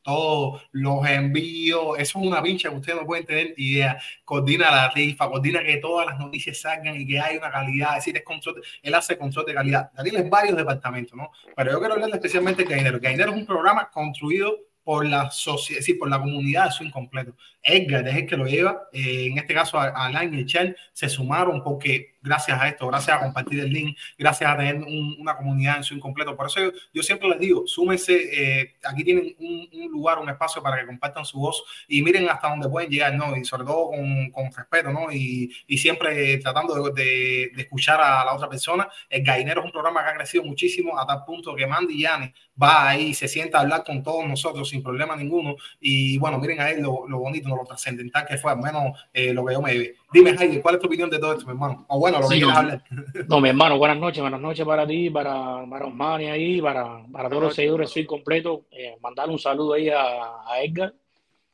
todos 0.07 0.61
los 0.71 1.05
envíos, 1.05 1.99
eso 1.99 2.19
es 2.19 2.25
una 2.25 2.41
pincha 2.41 2.69
que 2.69 2.75
ustedes 2.77 2.97
no 2.97 3.05
pueden 3.05 3.25
tener 3.25 3.53
idea. 3.57 3.99
Coordina 4.23 4.71
la 4.71 4.89
rifa, 4.89 5.27
coordina 5.27 5.61
que 5.61 5.77
todas 5.77 6.07
las 6.07 6.17
noticias 6.17 6.61
salgan 6.61 6.95
y 6.95 7.05
que 7.05 7.19
hay 7.19 7.35
una 7.35 7.51
calidad, 7.51 7.89
es 7.97 8.05
decir, 8.05 8.15
es 8.15 8.23
control, 8.23 8.63
él 8.81 8.95
hace 8.95 9.17
control 9.17 9.45
de 9.47 9.53
calidad. 9.53 9.91
Daniel 9.91 10.15
es 10.15 10.29
varios 10.29 10.55
departamentos, 10.55 11.13
¿no? 11.13 11.29
Pero 11.53 11.73
yo 11.73 11.79
quiero 11.79 11.95
hablar 11.95 12.09
especialmente 12.13 12.63
de 12.63 12.73
Gainero. 12.73 13.01
Gainero 13.01 13.31
es 13.31 13.37
un 13.37 13.45
programa 13.45 13.89
construido 13.91 14.57
por 14.81 15.05
la 15.05 15.29
sociedad, 15.29 15.81
sí, 15.81 15.95
por 15.95 16.09
la 16.09 16.21
comunidad 16.21 16.67
de 16.67 16.71
su 16.71 16.85
incompleto. 16.85 17.35
Edgar 17.61 18.07
es 18.07 18.15
el 18.15 18.27
que 18.27 18.37
lo 18.37 18.45
lleva, 18.45 18.83
eh, 18.93 19.27
en 19.29 19.37
este 19.37 19.53
caso 19.53 19.77
Alain 19.77 20.33
y 20.33 20.45
Chen 20.45 20.73
se 20.93 21.09
sumaron 21.09 21.61
porque 21.61 22.15
gracias 22.27 22.59
a 22.59 22.67
esto, 22.67 22.87
gracias 22.87 23.17
a 23.17 23.19
compartir 23.19 23.59
el 23.59 23.69
link, 23.69 23.97
gracias 24.17 24.49
a 24.49 24.57
tener 24.57 24.75
un, 24.75 25.17
una 25.19 25.35
comunidad 25.35 25.77
en 25.77 25.83
su 25.83 25.95
incompleto. 25.95 26.35
Por 26.35 26.47
eso 26.47 26.59
yo, 26.93 27.03
siempre 27.03 27.29
les 27.29 27.39
digo, 27.39 27.65
súmense, 27.65 28.13
eh, 28.61 28.75
aquí 28.83 29.03
tienen 29.03 29.35
un, 29.39 29.91
lugar, 29.91 30.19
un 30.19 30.29
espacio 30.29 30.61
para 30.61 30.79
que 30.79 30.85
compartan 30.85 31.25
su 31.25 31.39
voz 31.39 31.63
y 31.87 32.01
miren 32.01 32.29
hasta 32.29 32.49
dónde 32.49 32.69
pueden 32.69 32.89
llegar, 32.89 33.13
¿no? 33.15 33.35
Y 33.35 33.45
sobre 33.45 33.63
todo 33.63 33.89
con, 33.89 34.31
con 34.31 34.51
respeto, 34.51 34.91
¿no? 34.91 35.11
Y, 35.11 35.51
y 35.67 35.77
siempre 35.77 36.37
tratando 36.37 36.91
de, 36.91 37.51
de, 37.55 37.61
escuchar 37.61 37.99
a 38.01 38.23
la 38.25 38.33
otra 38.33 38.49
persona. 38.49 38.87
El 39.09 39.23
Gallinero 39.23 39.61
es 39.61 39.65
un 39.65 39.71
programa 39.71 40.03
que 40.03 40.09
ha 40.09 40.15
crecido 40.15 40.43
muchísimo 40.43 40.99
a 40.99 41.05
tal 41.05 41.23
punto 41.25 41.55
que 41.55 41.65
Mandy 41.65 42.01
Yane 42.01 42.33
va 42.61 42.89
ahí, 42.89 43.13
se 43.13 43.27
sienta 43.27 43.59
a 43.59 43.61
hablar 43.61 43.83
con 43.83 44.03
todos 44.03 44.25
nosotros 44.27 44.69
sin 44.69 44.83
problema 44.83 45.15
ninguno. 45.15 45.55
Y 45.79 46.17
bueno, 46.17 46.39
miren 46.39 46.59
a 46.61 46.69
él 46.69 46.81
lo, 46.81 47.07
lo 47.07 47.19
bonito, 47.19 47.49
lo 47.49 47.63
trascendental 47.63 48.25
que 48.25 48.37
fue, 48.37 48.51
al 48.51 48.59
menos 48.59 48.97
eh, 49.13 49.33
lo 49.33 49.45
que 49.45 49.53
yo 49.53 49.61
me 49.61 49.77
vi. 49.77 49.91
Dime, 50.11 50.37
Jaime, 50.37 50.61
¿cuál 50.61 50.75
es 50.75 50.81
tu 50.81 50.87
opinión 50.87 51.09
de 51.09 51.19
todo 51.19 51.33
esto, 51.33 51.45
mi 51.45 51.51
hermano? 51.51 51.85
O 51.89 51.99
bueno, 51.99 52.16
lo 52.19 52.27
que 52.27 52.35
sí, 52.35 52.41
quieras 52.41 52.57
hablar. 52.57 52.83
No, 53.27 53.41
mi 53.41 53.49
hermano, 53.49 53.77
buenas 53.77 53.97
noches, 53.97 54.21
buenas 54.21 54.41
noches 54.41 54.65
para 54.65 54.85
ti, 54.85 55.09
para, 55.09 55.65
para 55.69 55.85
Osmani 55.85 56.25
ahí, 56.25 56.61
para, 56.61 57.05
para 57.11 57.29
todos 57.29 57.43
los 57.43 57.55
seguidores, 57.55 57.89
soy 57.89 58.05
completo. 58.05 58.65
Eh, 58.71 58.95
mandar 59.01 59.29
un 59.29 59.39
saludo 59.39 59.73
ahí 59.73 59.89
a, 59.89 60.01
a, 60.47 60.61
Edgar 60.61 60.93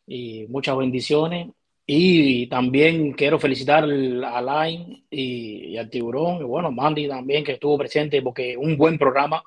y 0.07 0.45
muchas 0.47 0.77
bendiciones. 0.77 1.49
Y 1.85 2.47
también 2.47 3.11
quiero 3.13 3.37
felicitar 3.39 3.83
a 3.83 3.87
Line 3.87 5.03
y, 5.09 5.65
y 5.67 5.77
al 5.77 5.89
Tiburón, 5.89 6.41
y 6.41 6.43
bueno, 6.43 6.71
Mandy 6.71 7.07
también, 7.07 7.43
que 7.43 7.53
estuvo 7.53 7.77
presente, 7.77 8.21
porque 8.21 8.55
un 8.55 8.77
buen 8.77 8.97
programa, 8.97 9.43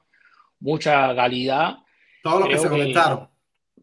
mucha 0.61 1.15
calidad. 1.15 1.79
Todos 2.23 2.41
los 2.41 2.49
que 2.49 2.59
se 2.59 2.69
conectaron. 2.69 3.29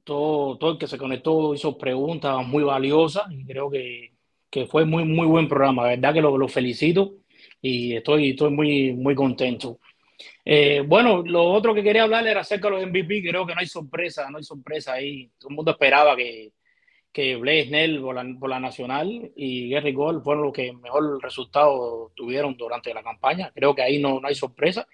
Todo, 0.04 0.58
todo 0.58 0.72
el 0.74 0.78
que 0.78 0.88
se 0.88 0.98
conectó 0.98 1.56
hizo 1.56 1.78
preguntas 1.78 2.46
muy 2.46 2.64
valiosas 2.64 3.24
y 3.32 3.46
creo 3.46 3.70
que 3.70 4.14
que 4.54 4.68
fue 4.68 4.86
muy, 4.86 5.04
muy 5.04 5.26
buen 5.26 5.50
programa. 5.50 5.82
La 5.82 5.90
verdad 5.90 6.14
que 6.14 6.22
lo, 6.22 6.38
lo 6.38 6.48
felicito 6.48 7.16
y 7.64 7.96
estoy, 7.96 8.32
estoy 8.32 8.52
muy, 8.52 8.92
muy 8.94 9.16
contento. 9.16 9.80
Eh, 10.44 10.84
bueno, 10.86 11.24
lo 11.24 11.46
otro 11.46 11.74
que 11.74 11.82
quería 11.82 12.04
hablar 12.04 12.28
era 12.28 12.42
acerca 12.42 12.68
de 12.70 12.76
los 12.76 12.88
MVP. 12.88 13.24
Creo 13.24 13.46
que 13.48 13.56
no 13.56 13.62
hay 13.62 13.68
sorpresa, 13.68 14.30
no 14.30 14.38
hay 14.38 14.44
sorpresa 14.44 14.94
ahí. 14.94 15.32
Todo 15.40 15.50
el 15.50 15.56
mundo 15.56 15.72
esperaba 15.72 16.16
que, 16.18 16.52
que 17.12 17.38
Blaze 17.38 17.68
Snell 17.68 18.02
por 18.02 18.16
la, 18.16 18.26
por 18.38 18.50
la 18.50 18.60
Nacional 18.60 19.32
y 19.38 19.70
Gary 19.70 19.94
Gold 19.94 20.24
fueron 20.24 20.44
los 20.44 20.54
que 20.54 20.74
mejor 20.74 21.24
resultado 21.24 22.12
tuvieron 22.16 22.58
durante 22.58 22.94
la 22.94 23.02
campaña. 23.02 23.50
Creo 23.56 23.74
que 23.74 23.82
ahí 23.82 23.98
no, 24.02 24.20
no 24.20 24.28
hay 24.28 24.36
sorpresa. 24.36 24.86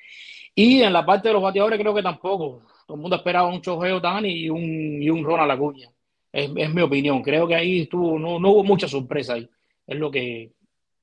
Y 0.54 0.84
en 0.84 0.94
la 0.94 1.04
parte 1.04 1.30
de 1.30 1.34
los 1.34 1.44
bateadores 1.44 1.80
creo 1.80 1.96
que 1.96 2.04
tampoco. 2.04 2.62
Todo 2.86 2.96
el 2.96 3.02
mundo 3.02 3.16
esperaba 3.16 3.48
un 3.48 3.62
Chojeo 3.62 4.00
Dani 4.00 4.30
y 4.30 4.50
un, 4.50 5.02
y 5.02 5.10
un 5.10 5.24
Ronald 5.24 5.52
Acuña. 5.52 5.90
Es, 6.32 6.52
es, 6.56 6.74
mi 6.74 6.82
opinión. 6.84 7.24
Creo 7.24 7.48
que 7.48 7.56
ahí 7.56 7.82
estuvo, 7.82 8.20
no, 8.20 8.40
no 8.40 8.52
hubo 8.52 8.64
mucha 8.64 8.88
sorpresa 8.88 9.34
ahí. 9.34 9.50
Es 9.88 9.98
lo 9.98 10.12
que, 10.12 10.52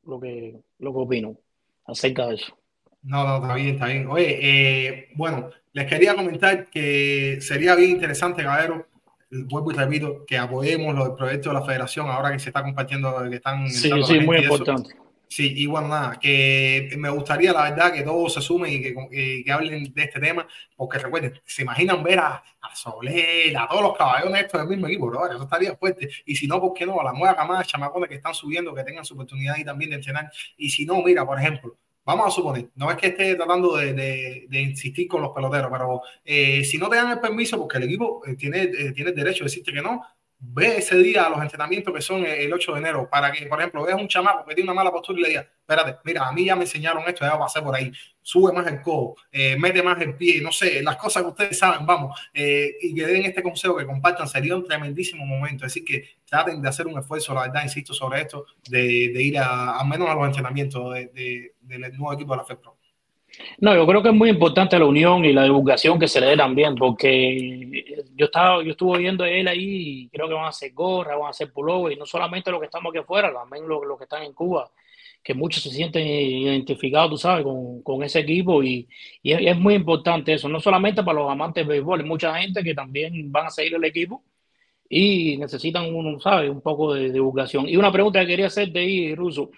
lo 0.05 0.21
que, 0.21 0.61
lo 0.79 0.93
que 0.93 0.99
opino 1.01 1.39
acerca 1.87 2.27
de 2.27 2.35
eso. 2.35 2.57
No, 3.03 3.25
no, 3.25 3.37
está 3.37 3.55
bien, 3.55 3.69
está 3.69 3.87
bien. 3.87 4.07
Oye, 4.09 4.39
eh, 4.41 5.09
bueno, 5.15 5.51
les 5.73 5.87
quería 5.87 6.15
comentar 6.15 6.67
que 6.67 7.39
sería 7.41 7.75
bien 7.75 7.91
interesante, 7.91 8.43
caballero, 8.43 8.89
vuelvo 9.31 9.73
y 9.73 9.75
repito, 9.75 10.25
que 10.27 10.39
apoyemos 10.39 10.95
los 10.95 11.11
proyectos 11.11 11.53
de 11.53 11.61
la 11.61 11.65
federación 11.65 12.09
ahora 12.09 12.33
que 12.33 12.39
se 12.39 12.51
está 12.51 12.63
compartiendo, 12.63 13.15
que 13.29 13.37
están... 13.37 13.69
Sí, 13.69 13.91
sí, 14.05 14.21
muy 14.21 14.39
importante. 14.39 14.97
Sí, 15.29 15.67
bueno, 15.67 15.89
nada, 15.89 16.19
que 16.21 16.89
me 16.97 17.11
gustaría 17.11 17.53
la 17.53 17.71
verdad 17.71 17.93
que 17.93 18.03
todos 18.03 18.35
se 18.35 18.41
sumen 18.41 18.73
y 18.73 18.81
que, 18.81 19.43
que 19.45 19.53
hablen 19.53 19.93
de 19.93 20.03
este 20.03 20.21
tema, 20.21 20.47
porque 20.77 20.99
recuerden, 20.99 21.41
se 21.45 21.63
imaginan 21.63 22.03
ver 22.03 22.21
a, 22.21 22.45
a 22.61 22.77
Soler, 22.77 23.57
a 23.57 23.67
todos 23.69 23.83
los 23.83 23.97
caballones 23.97 24.43
estos 24.43 24.61
del 24.61 24.71
mismo 24.71 24.87
equipo, 24.87 25.09
bro, 25.09 25.27
eso 25.27 25.43
estaría 25.43 25.77
fuerte. 25.77 26.09
Y 26.25 26.37
si 26.37 26.47
no, 26.47 26.61
¿por 26.61 26.73
qué 26.75 26.87
no? 26.87 27.01
A 27.01 27.05
la 27.05 27.13
nueva 27.13 27.35
camada 27.35 27.61
de 27.61 27.67
chamacones 27.67 28.09
que 28.09 28.17
están 28.17 28.35
subiendo, 28.35 28.75
que 28.75 28.85
tengan 28.85 29.05
su 29.05 29.15
oportunidad 29.15 29.57
y 29.57 29.65
también 29.65 29.91
de 29.91 29.97
entrenar. 29.97 30.31
Y 30.57 30.71
si 30.71 30.87
no, 30.87 31.03
mira, 31.03 31.27
por 31.27 31.39
ejemplo, 31.39 31.77
vamos 32.07 32.29
a 32.29 32.31
suponer, 32.31 32.71
no 32.77 32.89
es 32.91 32.97
que 32.97 33.09
esté 33.09 33.35
tratando 33.35 33.77
de, 33.77 33.93
de, 34.49 34.61
insistir 34.61 35.09
con 35.09 35.23
los 35.23 35.33
peloteros, 35.33 35.69
pero 35.73 36.03
eh, 36.25 36.65
si 36.65 36.79
no 36.79 36.89
te 36.89 36.97
dan 36.97 37.11
el 37.11 37.19
permiso, 37.19 37.59
porque 37.59 37.79
el 37.79 37.85
equipo 37.85 38.23
eh, 38.25 38.37
tiene, 38.37 38.63
eh, 38.63 38.93
tiene 38.93 39.11
derecho 39.11 39.41
de 39.41 39.51
decirte 39.51 39.73
que 39.73 39.83
no, 39.83 40.03
ve 40.39 40.79
ese 40.79 40.97
día 40.99 41.27
a 41.27 41.31
los 41.31 41.41
entrenamientos 41.41 41.95
que 41.95 42.01
son 42.01 42.25
el 42.25 42.53
8 42.53 42.73
de 42.73 42.79
enero, 42.79 43.09
para 43.11 43.33
que, 43.33 43.47
por 43.47 43.59
ejemplo, 43.59 43.85
veas 43.85 44.01
un 44.01 44.09
chamaco 44.09 44.45
que 44.45 44.55
tiene 44.55 44.71
una 44.71 44.77
mala 44.77 44.91
postura 44.91 45.19
y 45.19 45.23
le 45.23 45.29
digas, 45.29 45.47
espérate, 45.61 45.99
mira, 46.05 46.29
a 46.29 46.33
mí 46.33 46.45
ya 46.45 46.55
me 46.55 46.63
enseñaron 46.63 47.03
esto, 47.07 47.25
ya 47.25 47.39
pasar 47.39 47.65
por 47.65 47.75
ahí, 47.75 47.91
sube 48.23 48.53
más 48.53 48.67
el 48.67 48.81
codo, 48.83 49.17
eh, 49.33 49.57
mete 49.59 49.83
más 49.83 50.01
el 50.01 50.15
pie, 50.15 50.41
no 50.43 50.53
sé, 50.53 50.83
las 50.83 50.97
cosas 50.97 51.23
que 51.23 51.29
ustedes 51.31 51.59
saben, 51.59 51.87
vamos, 51.87 52.19
eh, 52.35 52.73
y 52.81 52.95
que 52.95 53.07
den 53.07 53.25
este 53.25 53.43
consejo, 53.43 53.77
que 53.77 53.87
compartan, 53.87 54.29
sería 54.29 54.55
un 54.57 54.65
tremendísimo 54.65 55.25
momento, 55.25 55.65
así 55.65 55.85
que 55.85 56.05
traten 56.25 56.61
de 56.61 56.69
hacer 56.69 56.87
un 56.87 56.99
esfuerzo, 56.99 57.35
la 57.35 57.43
verdad, 57.43 57.63
insisto 57.63 57.95
sobre 57.95 58.23
esto, 58.23 58.47
de, 58.69 58.83
ir 58.83 59.39
a, 59.39 59.79
al 59.79 59.89
menos 59.89 60.09
a 60.09 60.15
los 60.15 60.27
entrenamientos 60.27 60.95
de, 60.95 61.55
del 61.61 61.81
nuevo 61.97 62.13
equipo 62.13 62.33
de 62.33 62.37
la 62.37 62.45
FEPRO. 62.45 62.76
No, 63.59 63.75
yo 63.75 63.87
creo 63.87 64.03
que 64.03 64.11
es 64.11 64.15
muy 64.15 64.31
importante 64.31 64.79
la 64.79 64.85
unión 64.85 65.25
y 65.25 65.33
la 65.33 65.45
divulgación 65.45 65.99
que 65.99 66.09
se 66.09 66.21
le 66.21 66.29
dé 66.29 66.37
también, 66.37 66.75
porque 66.75 68.05
yo 68.15 68.27
estaba, 68.27 68.63
yo 68.63 68.71
estuve 68.73 68.99
viendo 68.99 69.25
a 69.25 69.31
él 69.31 69.49
ahí 69.49 70.05
y 70.05 70.09
creo 70.09 70.29
que 70.29 70.35
van 70.35 70.45
a 70.45 70.49
hacer 70.49 70.73
gorras, 70.73 71.19
van 71.19 71.29
a 71.29 71.31
hacer 71.31 71.53
pullover, 71.53 71.93
y 71.93 71.97
no 71.97 72.07
solamente 72.07 72.51
los 72.51 72.61
que 72.61 72.67
estamos 72.67 72.91
aquí 72.91 72.99
afuera, 72.99 73.33
también 73.33 73.67
los, 73.67 73.81
que 73.99 74.05
están 74.05 74.23
en 74.23 74.33
Cuba, 74.33 74.71
que 75.23 75.35
muchos 75.35 75.63
se 75.63 75.71
sienten 75.71 76.07
identificados, 76.07 77.11
tú 77.11 77.19
sabes, 77.19 77.45
con, 77.45 78.03
ese 78.03 78.21
equipo, 78.21 78.63
y, 78.63 78.89
es, 79.23 79.57
muy 79.57 79.75
importante 79.75 80.35
eso, 80.35 80.49
no 80.49 80.61
solamente 80.61 81.03
para 81.03 81.21
los 81.21 81.31
amantes 81.31 81.67
de 81.67 81.73
béisbol, 81.73 82.01
hay 82.01 82.07
mucha 82.07 82.39
gente 82.39 82.63
que 82.63 82.75
también 82.75 83.33
van 83.33 83.47
a 83.47 83.51
seguir 83.51 83.75
el 83.75 83.85
equipo 83.85 84.23
y 84.89 85.37
necesitan, 85.39 85.95
uno, 85.95 86.21
¿sabes? 86.21 86.51
un 86.51 86.61
poco 86.61 86.95
de 86.95 87.11
divulgación. 87.11 87.69
Y 87.69 87.77
una 87.77 87.91
pregunta 87.91 88.21
que 88.21 88.27
quería 88.27 88.47
hacerte 88.47 88.79
ahí, 88.79 89.15
Ruso. 89.15 89.51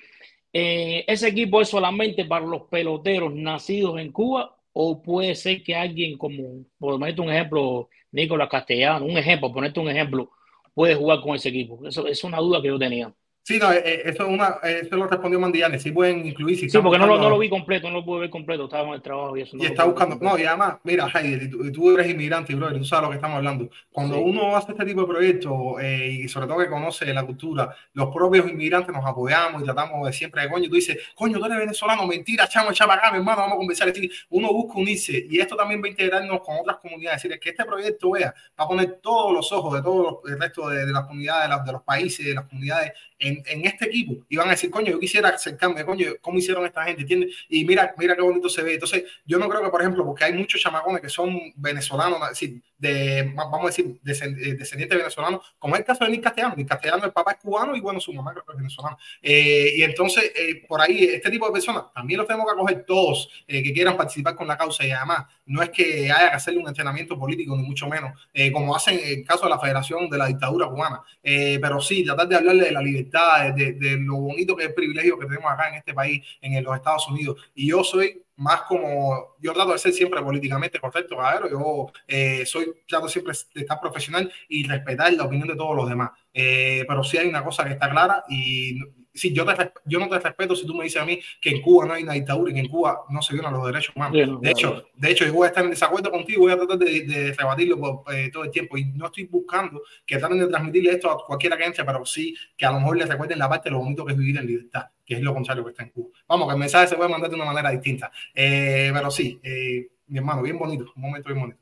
Eh, 0.60 1.04
¿Ese 1.06 1.28
equipo 1.28 1.60
es 1.60 1.68
solamente 1.68 2.24
para 2.24 2.44
los 2.44 2.62
peloteros 2.62 3.32
nacidos 3.32 4.00
en 4.00 4.10
Cuba 4.10 4.56
o 4.72 5.00
puede 5.00 5.36
ser 5.36 5.62
que 5.62 5.76
alguien 5.76 6.18
como, 6.18 6.64
por 6.78 6.94
ponerte 6.94 7.20
un 7.20 7.30
ejemplo, 7.30 7.88
Nicolás 8.10 8.48
Castellano, 8.48 9.06
un 9.06 9.16
ejemplo, 9.16 9.52
ponerte 9.52 9.78
un 9.78 9.88
ejemplo, 9.88 10.32
puede 10.74 10.96
jugar 10.96 11.20
con 11.20 11.36
ese 11.36 11.50
equipo? 11.50 11.86
Eso 11.86 12.08
es 12.08 12.24
una 12.24 12.38
duda 12.38 12.60
que 12.60 12.68
yo 12.68 12.78
tenía. 12.78 13.14
Sí, 13.48 13.58
no, 13.58 13.72
eh, 13.72 14.02
eso, 14.04 14.24
es 14.24 14.28
una, 14.28 14.58
eso 14.62 14.94
lo 14.94 15.06
respondió 15.06 15.40
Mandiane. 15.40 15.78
Sí 15.78 15.90
pueden 15.90 16.26
incluir. 16.26 16.58
Si 16.58 16.68
sí, 16.68 16.78
porque 16.82 16.98
no 16.98 17.06
lo, 17.06 17.16
no 17.16 17.30
lo, 17.30 17.38
vi 17.38 17.48
completo, 17.48 17.88
no 17.88 18.00
lo 18.00 18.04
pude 18.04 18.20
ver 18.20 18.28
completo. 18.28 18.64
Estaba 18.64 18.88
en 18.88 18.92
el 18.92 19.00
trabajo 19.00 19.38
y 19.38 19.40
eso. 19.40 19.56
No 19.56 19.62
y 19.62 19.66
está 19.68 19.84
buscando. 19.84 20.18
No, 20.20 20.38
y 20.38 20.44
además, 20.44 20.74
mira, 20.84 21.08
Heidi, 21.14 21.48
tú, 21.48 21.72
tú, 21.72 21.90
eres 21.92 22.10
inmigrante, 22.10 22.54
bro, 22.54 22.70
tú 22.74 22.84
sabes 22.84 23.04
lo 23.04 23.08
que 23.08 23.14
estamos 23.14 23.38
hablando. 23.38 23.70
Cuando 23.90 24.16
sí. 24.16 24.22
uno 24.22 24.54
hace 24.54 24.72
este 24.72 24.84
tipo 24.84 25.00
de 25.00 25.06
proyectos 25.06 25.52
eh, 25.80 26.20
y 26.24 26.28
sobre 26.28 26.46
todo 26.46 26.58
que 26.58 26.68
conoce 26.68 27.06
la 27.14 27.24
cultura, 27.24 27.74
los 27.94 28.14
propios 28.14 28.50
inmigrantes 28.50 28.94
nos 28.94 29.06
apoyamos 29.06 29.62
y 29.62 29.64
tratamos 29.64 30.06
de 30.06 30.12
siempre 30.12 30.42
de 30.42 30.50
coño. 30.50 30.68
Tú 30.68 30.74
dices, 30.74 30.98
coño, 31.14 31.38
tú 31.38 31.46
eres 31.46 31.56
venezolano, 31.56 32.06
mentira, 32.06 32.46
chamo, 32.48 32.70
chama 32.74 32.96
acá, 32.96 33.10
mi 33.10 33.16
hermano, 33.16 33.40
vamos 33.40 33.54
a 33.54 33.56
conversar. 33.56 33.90
Uno 34.28 34.52
busca 34.52 34.78
unirse 34.78 35.26
y 35.26 35.40
esto 35.40 35.56
también 35.56 35.80
va 35.80 35.86
a 35.86 35.88
integrarnos 35.88 36.42
con 36.42 36.58
otras 36.60 36.76
comunidades. 36.76 37.24
Es 37.24 37.30
decir, 37.30 37.40
que 37.40 37.48
este 37.48 37.64
proyecto 37.64 38.10
vea, 38.10 38.34
va 38.60 38.64
a 38.64 38.68
poner 38.68 38.98
todos 39.00 39.32
los 39.32 39.50
ojos 39.52 39.72
de 39.72 39.80
todo 39.80 40.20
el 40.26 40.38
resto 40.38 40.68
de, 40.68 40.84
de 40.84 40.92
las 40.92 41.06
comunidades, 41.06 41.44
de, 41.44 41.56
la, 41.56 41.62
de 41.62 41.72
los 41.72 41.82
países, 41.82 42.26
de 42.26 42.34
las 42.34 42.44
comunidades 42.44 42.92
en, 43.18 43.42
en 43.46 43.64
este 43.64 43.86
equipo 43.86 44.24
y 44.28 44.36
van 44.36 44.48
a 44.48 44.52
decir, 44.52 44.70
coño, 44.70 44.92
yo 44.92 45.00
quisiera 45.00 45.28
acercarme, 45.30 45.84
coño, 45.84 46.12
¿cómo 46.20 46.38
hicieron 46.38 46.64
esta 46.64 46.84
gente? 46.84 47.02
¿Entiendes? 47.02 47.34
Y 47.48 47.64
mira, 47.64 47.94
mira 47.98 48.14
qué 48.14 48.22
bonito 48.22 48.48
se 48.48 48.62
ve. 48.62 48.74
Entonces, 48.74 49.04
yo 49.26 49.38
no 49.38 49.48
creo 49.48 49.62
que, 49.62 49.70
por 49.70 49.80
ejemplo, 49.80 50.04
porque 50.04 50.24
hay 50.24 50.32
muchos 50.32 50.60
chamacones 50.60 51.00
que 51.00 51.08
son 51.08 51.38
venezolanos, 51.56 52.20
es 52.30 52.52
de, 52.78 53.32
vamos 53.34 53.60
a 53.62 53.66
decir, 53.66 53.98
descendientes 54.02 54.88
venezolanos, 54.88 55.54
como 55.58 55.74
es 55.74 55.80
el 55.80 55.86
caso 55.86 56.04
de 56.04 56.10
Nick 56.10 56.22
Castellano. 56.22 56.54
Nick 56.56 56.68
Castellano, 56.68 57.04
el 57.04 57.12
papá 57.12 57.32
es 57.32 57.38
cubano 57.38 57.74
y 57.74 57.80
bueno, 57.80 58.00
su 58.00 58.12
mamá 58.12 58.32
es 58.32 58.56
venezolana. 58.56 58.96
Eh, 59.20 59.72
y 59.76 59.82
entonces, 59.82 60.32
eh, 60.36 60.64
por 60.66 60.80
ahí, 60.80 61.04
este 61.04 61.30
tipo 61.30 61.46
de 61.46 61.52
personas 61.52 61.92
también 61.92 62.18
los 62.18 62.26
tenemos 62.26 62.46
que 62.46 62.52
acoger 62.52 62.84
todos 62.86 63.28
eh, 63.46 63.62
que 63.62 63.72
quieran 63.72 63.96
participar 63.96 64.36
con 64.36 64.46
la 64.46 64.56
causa 64.56 64.86
y 64.86 64.90
además 64.90 65.26
no 65.46 65.62
es 65.62 65.70
que 65.70 66.10
haya 66.10 66.30
que 66.30 66.36
hacerle 66.36 66.60
un 66.60 66.68
entrenamiento 66.68 67.18
político, 67.18 67.56
ni 67.56 67.62
mucho 67.62 67.88
menos, 67.88 68.12
como 68.52 68.76
hacen 68.76 68.98
en 68.98 69.20
el 69.20 69.24
caso 69.24 69.44
de 69.44 69.50
la 69.50 69.58
Federación 69.58 70.08
de 70.08 70.18
la 70.18 70.26
Dictadura 70.26 70.68
Cubana. 70.68 71.02
pero 71.22 71.80
sí, 71.80 72.04
tratar 72.04 72.28
de 72.28 72.36
hablarle 72.36 72.64
de 72.64 72.72
la 72.72 72.82
libertad, 72.82 73.54
de, 73.54 73.72
de, 73.72 73.96
lo 73.96 74.16
bonito 74.16 74.54
que 74.54 74.64
es 74.64 74.68
el 74.68 74.74
privilegio 74.74 75.18
que 75.18 75.26
tenemos 75.26 75.50
acá 75.50 75.70
en 75.70 75.76
este 75.76 75.94
país, 75.94 76.22
en 76.42 76.62
los 76.62 76.76
Estados 76.76 77.08
Unidos. 77.08 77.50
Y 77.54 77.68
yo 77.68 77.82
soy 77.82 78.22
más 78.38 78.62
como, 78.62 79.36
yo 79.40 79.52
trato 79.52 79.72
de 79.72 79.78
ser 79.78 79.92
siempre 79.92 80.22
políticamente 80.22 80.78
correcto, 80.78 81.16
caballero, 81.16 81.50
yo 81.50 81.92
eh, 82.06 82.46
soy, 82.46 82.72
trato 82.86 83.08
siempre 83.08 83.34
de 83.52 83.62
estar 83.62 83.80
profesional 83.80 84.30
y 84.48 84.66
respetar 84.66 85.12
la 85.12 85.24
opinión 85.24 85.48
de 85.48 85.56
todos 85.56 85.74
los 85.76 85.88
demás. 85.88 86.10
Eh, 86.32 86.84
pero 86.86 87.02
sí 87.02 87.18
hay 87.18 87.28
una 87.28 87.42
cosa 87.42 87.64
que 87.64 87.72
está 87.72 87.90
clara 87.90 88.22
y 88.28 88.78
sí, 89.12 89.32
yo, 89.32 89.44
te, 89.44 89.72
yo 89.86 89.98
no 89.98 90.08
te 90.08 90.20
respeto 90.20 90.54
si 90.54 90.64
tú 90.64 90.74
me 90.74 90.84
dices 90.84 91.02
a 91.02 91.04
mí 91.04 91.20
que 91.40 91.50
en 91.50 91.62
Cuba 91.62 91.86
no 91.86 91.94
hay 91.94 92.04
una 92.04 92.12
dictadura 92.12 92.52
y 92.52 92.54
que 92.54 92.60
en 92.60 92.68
Cuba 92.68 93.00
no 93.08 93.20
se 93.20 93.34
violan 93.34 93.52
los 93.52 93.66
derechos 93.66 93.94
humanos. 93.96 94.12
Bien, 94.12 94.40
de, 94.40 94.50
hecho, 94.52 94.86
de 94.94 95.10
hecho, 95.10 95.24
yo 95.26 95.32
voy 95.32 95.46
a 95.46 95.48
estar 95.48 95.64
en 95.64 95.70
desacuerdo 95.70 96.10
contigo, 96.10 96.42
voy 96.42 96.52
a 96.52 96.56
tratar 96.56 96.78
de, 96.78 97.02
de 97.02 97.32
rebatirlo 97.32 97.78
por, 97.78 98.14
eh, 98.14 98.30
todo 98.32 98.44
el 98.44 98.52
tiempo 98.52 98.78
y 98.78 98.84
no 98.84 99.06
estoy 99.06 99.24
buscando 99.24 99.82
que 100.06 100.16
traten 100.16 100.38
de 100.38 100.46
transmitirle 100.46 100.92
esto 100.92 101.10
a 101.10 101.26
cualquiera 101.26 101.56
que 101.56 101.64
entre, 101.64 101.84
pero 101.84 102.06
sí 102.06 102.36
que 102.56 102.66
a 102.66 102.70
lo 102.70 102.78
mejor 102.78 102.98
les 102.98 103.08
recuerden 103.08 103.40
la 103.40 103.48
parte 103.48 103.68
de 103.68 103.72
lo 103.72 103.80
bonito 103.80 104.06
que 104.06 104.12
es 104.12 104.18
vivir 104.18 104.38
en 104.38 104.46
libertad, 104.46 104.84
que 105.08 105.14
es 105.14 105.22
lo 105.22 105.32
contrario 105.32 105.64
que 105.64 105.70
está 105.70 105.84
en 105.84 105.88
Cuba. 105.88 106.10
Vamos, 106.28 106.46
que 106.46 106.52
el 106.52 106.60
mensaje 106.60 106.86
se 106.86 106.96
puede 106.96 107.08
mandar 107.08 107.30
de 107.30 107.36
una 107.36 107.46
manera 107.46 107.70
distinta. 107.70 108.12
Eh, 108.34 108.90
pero 108.92 109.10
sí, 109.10 109.40
eh, 109.42 109.88
mi 110.06 110.18
hermano, 110.18 110.42
bien 110.42 110.58
bonito, 110.58 110.84
un 110.94 111.02
momento 111.02 111.30
bien 111.30 111.40
bonito. 111.40 111.58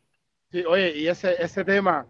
Sí, 0.51 0.65
oye, 0.65 0.99
y 0.99 1.07
ese, 1.07 1.41
ese 1.41 1.65
tema, 1.65 2.05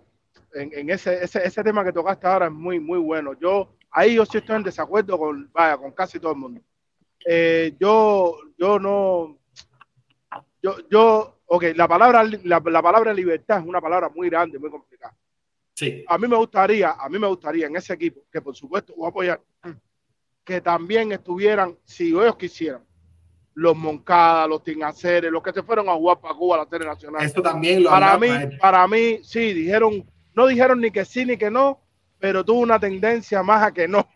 en, 0.54 0.70
en 0.72 0.88
ese, 0.88 1.22
ese, 1.22 1.46
ese 1.46 1.62
tema 1.62 1.84
que 1.84 1.92
tocaste 1.92 2.26
ahora 2.26 2.46
es 2.46 2.52
muy, 2.52 2.80
muy 2.80 2.98
bueno. 2.98 3.38
Yo 3.38 3.76
ahí 3.90 4.14
yo 4.14 4.24
sí 4.24 4.38
estoy 4.38 4.56
en 4.56 4.62
desacuerdo 4.62 5.18
con, 5.18 5.50
vaya, 5.52 5.76
con 5.76 5.92
casi 5.92 6.18
todo 6.18 6.32
el 6.32 6.38
mundo. 6.38 6.62
Eh, 7.26 7.76
yo, 7.78 8.38
yo 8.56 8.78
no, 8.78 9.38
yo, 10.62 10.76
yo, 10.90 11.40
ok, 11.44 11.64
la 11.74 11.86
palabra, 11.86 12.24
la, 12.24 12.62
la, 12.64 12.82
palabra 12.82 13.12
libertad 13.12 13.58
es 13.58 13.66
una 13.66 13.82
palabra 13.82 14.08
muy 14.08 14.30
grande, 14.30 14.58
muy 14.58 14.70
complicada. 14.70 15.14
Sí. 15.74 16.02
A 16.08 16.16
mí 16.16 16.28
me 16.28 16.36
gustaría, 16.36 16.92
a 16.92 17.10
mí 17.10 17.18
me 17.18 17.26
gustaría 17.26 17.66
en 17.66 17.76
ese 17.76 17.92
equipo, 17.92 18.22
que 18.32 18.40
por 18.40 18.56
supuesto 18.56 18.94
voy 18.96 19.04
a 19.04 19.10
apoyar, 19.10 19.40
que 20.46 20.60
también 20.60 21.10
estuvieran, 21.10 21.76
si 21.84 22.10
ellos 22.10 22.36
quisieran, 22.36 22.80
los 23.54 23.76
Moncada, 23.76 24.46
los 24.46 24.62
Tinaceres, 24.62 25.30
los 25.30 25.42
que 25.42 25.52
se 25.52 25.62
fueron 25.64 25.88
a 25.88 25.94
jugar 25.94 26.20
para 26.20 26.34
Cuba 26.34 26.56
a 26.56 26.58
la 26.60 26.70
serie 26.70 26.86
nacional. 26.86 27.24
Esto 27.24 27.42
también 27.42 27.82
lo 27.82 27.90
para 27.90 28.16
mí, 28.16 28.28
para 28.60 28.86
mí, 28.86 29.18
sí, 29.24 29.52
dijeron, 29.52 30.08
no 30.34 30.46
dijeron 30.46 30.80
ni 30.80 30.92
que 30.92 31.04
sí 31.04 31.26
ni 31.26 31.36
que 31.36 31.50
no, 31.50 31.80
pero 32.20 32.44
tuvo 32.44 32.60
una 32.60 32.78
tendencia 32.78 33.42
más 33.42 33.64
a 33.64 33.72
que 33.72 33.88
no, 33.88 34.08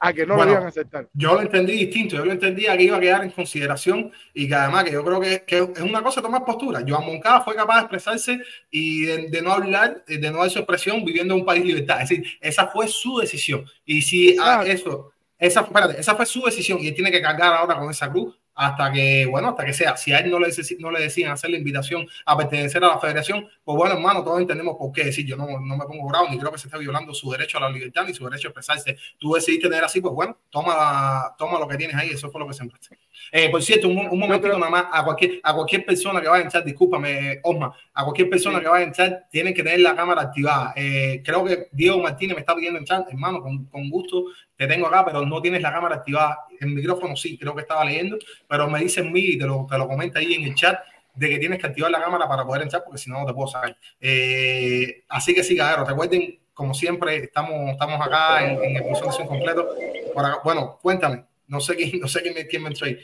a 0.00 0.12
que 0.12 0.26
no 0.26 0.34
bueno, 0.34 0.46
lo 0.46 0.52
iban 0.56 0.64
a 0.64 0.70
aceptar. 0.70 1.08
Yo 1.12 1.34
lo 1.34 1.42
entendí 1.42 1.74
distinto, 1.74 2.16
yo 2.16 2.24
lo 2.24 2.32
entendía 2.32 2.76
que 2.76 2.82
iba 2.82 2.96
a 2.96 3.00
quedar 3.00 3.22
en 3.22 3.30
consideración 3.30 4.10
y 4.34 4.48
que 4.48 4.54
además 4.56 4.82
que 4.82 4.92
yo 4.92 5.04
creo 5.04 5.20
que, 5.20 5.44
que 5.46 5.58
es 5.58 5.82
una 5.82 6.02
cosa 6.02 6.20
tomar 6.20 6.44
postura. 6.44 6.82
Joan 6.84 7.06
Moncada 7.06 7.42
fue 7.42 7.54
capaz 7.54 7.76
de 7.76 7.80
expresarse 7.82 8.40
y 8.72 9.02
de, 9.02 9.28
de, 9.28 9.40
no 9.40 9.52
hablar, 9.52 10.04
de 10.04 10.30
no 10.32 10.38
dar 10.38 10.50
su 10.50 10.58
expresión 10.58 11.04
viviendo 11.04 11.32
en 11.32 11.40
un 11.40 11.46
país 11.46 11.62
de 11.62 11.68
libertad. 11.68 12.02
Es 12.02 12.08
decir, 12.08 12.26
esa 12.40 12.66
fue 12.66 12.88
su 12.88 13.18
decisión. 13.18 13.64
Y 13.84 14.02
si 14.02 14.36
a 14.40 14.64
eso, 14.64 15.12
esa, 15.38 15.60
espérate, 15.60 16.00
esa 16.00 16.14
fue 16.14 16.26
su 16.26 16.42
decisión 16.42 16.78
y 16.80 16.88
él 16.88 16.94
tiene 16.94 17.10
que 17.10 17.20
cargar 17.20 17.54
ahora 17.54 17.78
con 17.78 17.90
esa 17.90 18.10
cruz 18.10 18.38
hasta 18.56 18.90
que, 18.90 19.26
bueno, 19.26 19.48
hasta 19.48 19.66
que 19.66 19.74
sea. 19.74 19.96
Si 19.98 20.12
a 20.12 20.18
él 20.18 20.30
no 20.30 20.38
le, 20.38 20.48
no 20.78 20.90
le 20.90 21.00
decían 21.00 21.30
hacer 21.30 21.50
la 21.50 21.58
invitación 21.58 22.08
a 22.24 22.36
pertenecer 22.38 22.82
a 22.82 22.88
la 22.88 22.98
federación, 22.98 23.46
pues 23.62 23.76
bueno, 23.76 23.94
hermano, 23.94 24.24
todos 24.24 24.40
entendemos 24.40 24.76
por 24.78 24.92
qué. 24.92 25.04
decir, 25.04 25.26
yo 25.26 25.36
no, 25.36 25.46
no 25.60 25.76
me 25.76 25.84
pongo 25.84 26.08
bravo, 26.08 26.28
ni 26.30 26.38
creo 26.38 26.50
que 26.50 26.58
se 26.58 26.68
esté 26.68 26.78
violando 26.78 27.12
su 27.12 27.30
derecho 27.30 27.58
a 27.58 27.60
la 27.60 27.68
libertad 27.68 28.06
ni 28.06 28.14
su 28.14 28.24
derecho 28.24 28.48
a 28.48 28.50
expresarse. 28.50 28.96
Tú 29.18 29.34
decidiste 29.34 29.68
tener 29.68 29.84
así, 29.84 30.00
pues 30.00 30.14
bueno, 30.14 30.38
toma, 30.48 31.34
toma 31.36 31.58
lo 31.58 31.68
que 31.68 31.76
tienes 31.76 31.96
ahí, 31.96 32.08
eso 32.08 32.30
fue 32.30 32.40
lo 32.40 32.48
que 32.48 32.54
sembraste. 32.54 32.98
Eh, 33.30 33.50
por 33.50 33.62
cierto, 33.62 33.88
un, 33.88 33.98
un 33.98 34.18
momentito 34.18 34.48
creo... 34.48 34.58
nada 34.58 34.70
más, 34.70 34.86
a 34.90 35.04
cualquier, 35.04 35.40
a 35.42 35.52
cualquier 35.52 35.84
persona 35.84 36.22
que 36.22 36.28
vaya 36.28 36.40
a 36.40 36.44
entrar, 36.44 36.64
discúlpame, 36.64 37.40
Osma, 37.42 37.74
a 37.92 38.04
cualquier 38.04 38.30
persona 38.30 38.56
sí. 38.56 38.64
que 38.64 38.70
vaya 38.70 38.84
a 38.84 38.88
entrar, 38.88 39.26
tienen 39.30 39.52
que 39.52 39.62
tener 39.62 39.80
la 39.80 39.94
cámara 39.94 40.22
activada. 40.22 40.72
Eh, 40.76 41.20
creo 41.22 41.44
que 41.44 41.68
Diego 41.72 42.00
Martínez 42.00 42.34
me 42.34 42.40
está 42.40 42.54
pidiendo 42.54 42.78
entrar, 42.78 43.04
hermano, 43.10 43.42
con, 43.42 43.66
con 43.66 43.90
gusto 43.90 44.24
te 44.56 44.66
tengo 44.66 44.86
acá, 44.86 45.04
pero 45.04 45.24
no 45.24 45.40
tienes 45.42 45.62
la 45.62 45.72
cámara 45.72 45.96
activada. 45.96 46.46
El 46.58 46.68
micrófono 46.68 47.14
sí, 47.16 47.38
creo 47.38 47.54
que 47.54 47.62
estaba 47.62 47.84
leyendo, 47.84 48.16
pero 48.48 48.68
me 48.68 48.80
dicen 48.80 49.12
mí 49.12 49.20
y 49.20 49.38
te 49.38 49.46
lo, 49.46 49.66
te 49.68 49.76
lo 49.76 49.86
comenta 49.86 50.18
ahí 50.18 50.34
en 50.34 50.44
el 50.44 50.54
chat 50.54 50.80
de 51.14 51.28
que 51.28 51.38
tienes 51.38 51.58
que 51.58 51.66
activar 51.66 51.90
la 51.90 52.00
cámara 52.00 52.28
para 52.28 52.44
poder 52.44 52.62
entrar, 52.62 52.82
porque 52.84 52.98
si 52.98 53.10
no, 53.10 53.20
no 53.20 53.26
te 53.26 53.34
puedo 53.34 53.48
sacar. 53.48 53.76
Eh, 54.00 55.04
así 55.08 55.34
que 55.34 55.42
sí, 55.42 55.56
cabrón, 55.56 55.86
recuerden, 55.86 56.38
como 56.54 56.74
siempre, 56.74 57.16
estamos, 57.16 57.70
estamos 57.70 58.00
acá 58.00 58.46
en, 58.46 58.62
en 58.62 58.76
el 58.76 58.82
presentación 58.82 59.26
completo. 59.26 59.68
Para, 60.14 60.38
bueno, 60.42 60.78
cuéntame, 60.80 61.24
no 61.48 61.60
sé 61.60 61.76
quién, 61.76 61.92
no 62.00 62.08
sé 62.08 62.22
quién, 62.22 62.34
quién 62.48 62.62
me 62.62 62.68
entró 62.68 62.86
ahí. 62.86 62.98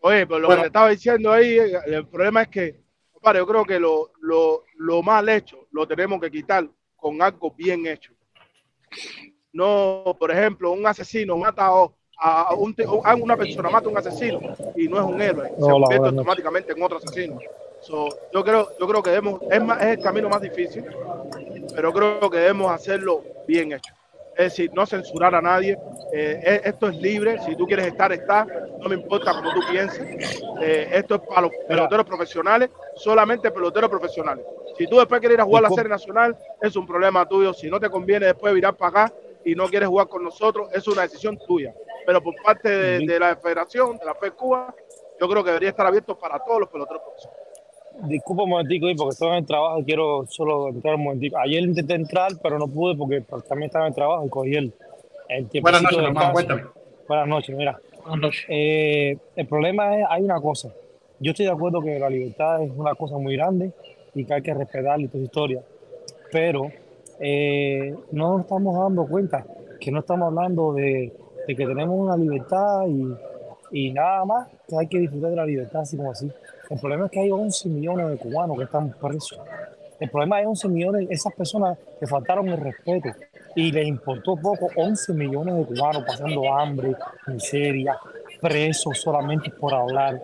Oye, 0.00 0.26
pero 0.26 0.38
lo 0.38 0.48
bueno, 0.48 0.62
que 0.62 0.64
te 0.64 0.66
estaba 0.66 0.88
diciendo 0.90 1.32
ahí, 1.32 1.58
el 1.86 2.06
problema 2.06 2.42
es 2.42 2.48
que, 2.48 2.80
compadre, 3.10 3.38
yo 3.38 3.46
creo 3.46 3.64
que 3.64 3.80
lo, 3.80 4.12
lo, 4.20 4.64
lo 4.76 5.02
mal 5.02 5.28
hecho 5.30 5.66
lo 5.72 5.88
tenemos 5.88 6.20
que 6.20 6.30
quitar 6.30 6.68
con 6.94 7.20
algo 7.22 7.50
bien 7.50 7.86
hecho 7.86 8.12
no, 9.54 10.14
por 10.18 10.30
ejemplo, 10.30 10.72
un 10.72 10.86
asesino 10.86 11.36
mata 11.36 11.66
a, 12.18 12.54
un, 12.54 12.74
a 13.04 13.14
una 13.14 13.36
persona, 13.36 13.70
mata 13.70 13.88
a 13.88 13.92
un 13.92 13.98
asesino 13.98 14.40
y 14.76 14.88
no 14.88 14.98
es 14.98 15.04
un 15.04 15.20
héroe, 15.22 15.48
se 15.48 15.54
convierte 15.70 16.08
automáticamente 16.08 16.72
en 16.72 16.82
otro 16.82 16.98
asesino. 16.98 17.38
So, 17.80 18.08
yo 18.32 18.44
creo, 18.44 18.68
yo 18.78 18.86
creo 18.88 19.02
que 19.02 19.10
debemos, 19.10 19.40
es, 19.50 19.62
más, 19.62 19.80
es 19.82 19.86
el 19.98 20.00
camino 20.00 20.28
más 20.28 20.40
difícil, 20.40 20.84
pero 21.74 21.92
creo 21.92 22.30
que 22.30 22.38
debemos 22.38 22.70
hacerlo 22.72 23.22
bien 23.46 23.72
hecho. 23.72 23.92
Es 24.36 24.44
decir, 24.46 24.70
no 24.74 24.84
censurar 24.86 25.34
a 25.34 25.40
nadie. 25.42 25.78
eh, 26.12 26.40
es- 26.44 26.66
esto 26.66 26.88
es 26.88 26.96
libre. 26.96 27.38
Si 27.40 27.56
tú 27.56 27.66
quieres 27.66 27.86
estar, 27.86 28.12
está. 28.12 28.46
No 28.80 28.88
me 28.88 28.94
importa 28.94 29.32
cómo 29.34 29.52
tú 29.52 29.60
pienses. 29.70 30.00
Eh, 30.60 30.88
esto 30.92 31.16
es 31.16 31.20
para 31.22 31.42
los 31.42 31.50
peloteros 31.68 32.06
profesionales, 32.06 32.70
solamente 32.96 33.50
peloteros 33.50 33.90
profesionales. 33.90 34.44
Si 34.78 34.86
tú 34.86 34.96
después 34.98 35.20
quieres 35.20 35.36
ir 35.36 35.40
a 35.40 35.44
jugar 35.44 35.62
la 35.62 35.68
Disculpe. 35.68 35.82
serie 35.82 35.90
nacional, 35.94 36.36
es 36.60 36.76
un 36.76 36.86
problema 36.86 37.28
tuyo. 37.28 37.52
Si 37.52 37.68
no 37.68 37.80
te 37.80 37.90
conviene 37.90 38.26
después 38.26 38.54
virar 38.54 38.74
para 38.76 39.04
acá 39.06 39.14
y 39.44 39.54
no 39.54 39.66
quieres 39.68 39.88
jugar 39.88 40.08
con 40.08 40.24
nosotros, 40.24 40.68
es 40.72 40.86
una 40.88 41.02
decisión 41.02 41.38
tuya. 41.46 41.74
Pero 42.06 42.22
por 42.22 42.34
parte 42.42 42.68
de, 42.68 43.06
de 43.06 43.18
la 43.18 43.36
federación, 43.36 43.96
de 43.98 44.04
la 44.04 44.14
FED 44.14 44.32
Cuba, 44.32 44.74
yo 45.20 45.28
creo 45.28 45.42
que 45.44 45.50
debería 45.50 45.70
estar 45.70 45.86
abierto 45.86 46.18
para 46.18 46.38
todos 46.38 46.60
los 46.60 46.68
peloteros 46.68 47.02
profesionales. 47.02 47.44
Disculpa 48.08 48.42
un 48.42 48.50
momentico, 48.50 48.86
ahí, 48.86 48.94
porque 48.96 49.12
estoy 49.12 49.28
en 49.28 49.34
el 49.34 49.46
trabajo 49.46 49.78
y 49.78 49.84
quiero 49.84 50.26
solo 50.28 50.68
entrar 50.68 50.96
un 50.96 51.04
momentico. 51.04 51.38
Ayer 51.38 51.62
intenté 51.62 51.94
entrar, 51.94 52.32
pero 52.42 52.58
no 52.58 52.66
pude 52.66 52.96
porque 52.96 53.20
pues, 53.20 53.44
también 53.44 53.68
estaba 53.68 53.86
en 53.86 53.92
el 53.92 53.94
trabajo 53.94 54.26
y 54.26 54.28
cogí 54.28 54.54
el, 54.56 54.72
el 55.28 55.48
tiempo. 55.48 55.66
Buenas 55.66 55.82
noches, 55.82 55.98
hermano, 55.98 56.32
cuéntame. 56.32 56.64
Buenas 57.06 57.28
noches, 57.28 57.56
mira. 57.56 57.80
Buenas 58.02 58.20
noches. 58.20 58.44
Eh, 58.48 59.16
el 59.36 59.46
problema 59.46 59.96
es, 59.96 60.06
hay 60.10 60.22
una 60.22 60.40
cosa. 60.40 60.74
Yo 61.20 61.30
estoy 61.30 61.46
de 61.46 61.52
acuerdo 61.52 61.80
que 61.80 61.98
la 61.98 62.10
libertad 62.10 62.62
es 62.62 62.72
una 62.74 62.94
cosa 62.96 63.16
muy 63.16 63.36
grande 63.36 63.70
y 64.14 64.24
que 64.24 64.34
hay 64.34 64.42
que 64.42 64.54
respetar 64.54 65.00
y 65.00 65.06
toda 65.06 65.22
historia. 65.22 65.62
Pero 66.32 66.72
eh, 67.20 67.94
no 68.12 68.32
nos 68.32 68.42
estamos 68.42 68.76
dando 68.76 69.06
cuenta 69.06 69.44
que 69.80 69.90
no 69.90 70.00
estamos 70.00 70.28
hablando 70.28 70.72
de, 70.72 71.12
que 71.46 71.54
tenemos 71.54 71.98
una 71.98 72.16
libertad 72.16 72.86
y, 72.88 73.14
y 73.70 73.92
nada 73.92 74.24
más 74.24 74.48
que 74.68 74.76
hay 74.76 74.86
que 74.86 74.98
disfrutar 74.98 75.30
de 75.30 75.36
la 75.36 75.46
libertad 75.46 75.82
así 75.82 75.96
como 75.96 76.10
así. 76.10 76.30
El 76.70 76.80
problema 76.80 77.06
es 77.06 77.10
que 77.10 77.20
hay 77.20 77.30
11 77.30 77.68
millones 77.68 78.08
de 78.08 78.16
cubanos 78.16 78.56
que 78.56 78.64
están 78.64 78.90
presos. 78.92 79.38
El 80.00 80.10
problema 80.10 80.40
es 80.40 80.46
11 80.46 80.68
millones, 80.68 81.06
esas 81.10 81.32
personas 81.34 81.78
que 82.00 82.06
faltaron 82.06 82.48
el 82.48 82.58
respeto 82.58 83.10
y 83.54 83.70
les 83.70 83.86
importó 83.86 84.36
poco, 84.36 84.68
11 84.76 85.14
millones 85.14 85.56
de 85.56 85.64
cubanos 85.66 86.04
pasando 86.04 86.52
hambre, 86.52 86.96
miseria, 87.26 87.96
presos 88.40 89.00
solamente 89.00 89.50
por 89.50 89.72
hablar. 89.72 90.20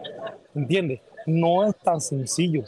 ¿Entiendes? 0.55 1.01
No 1.27 1.67
es 1.67 1.77
tan 1.77 2.01
sencillo 2.01 2.65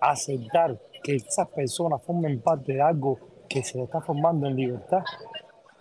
aceptar 0.00 0.78
que 1.02 1.16
esas 1.16 1.48
personas 1.48 2.02
formen 2.02 2.40
parte 2.40 2.74
de 2.74 2.82
algo 2.82 3.18
que 3.48 3.62
se 3.62 3.82
está 3.82 4.00
formando 4.00 4.46
en 4.46 4.56
libertad. 4.56 5.02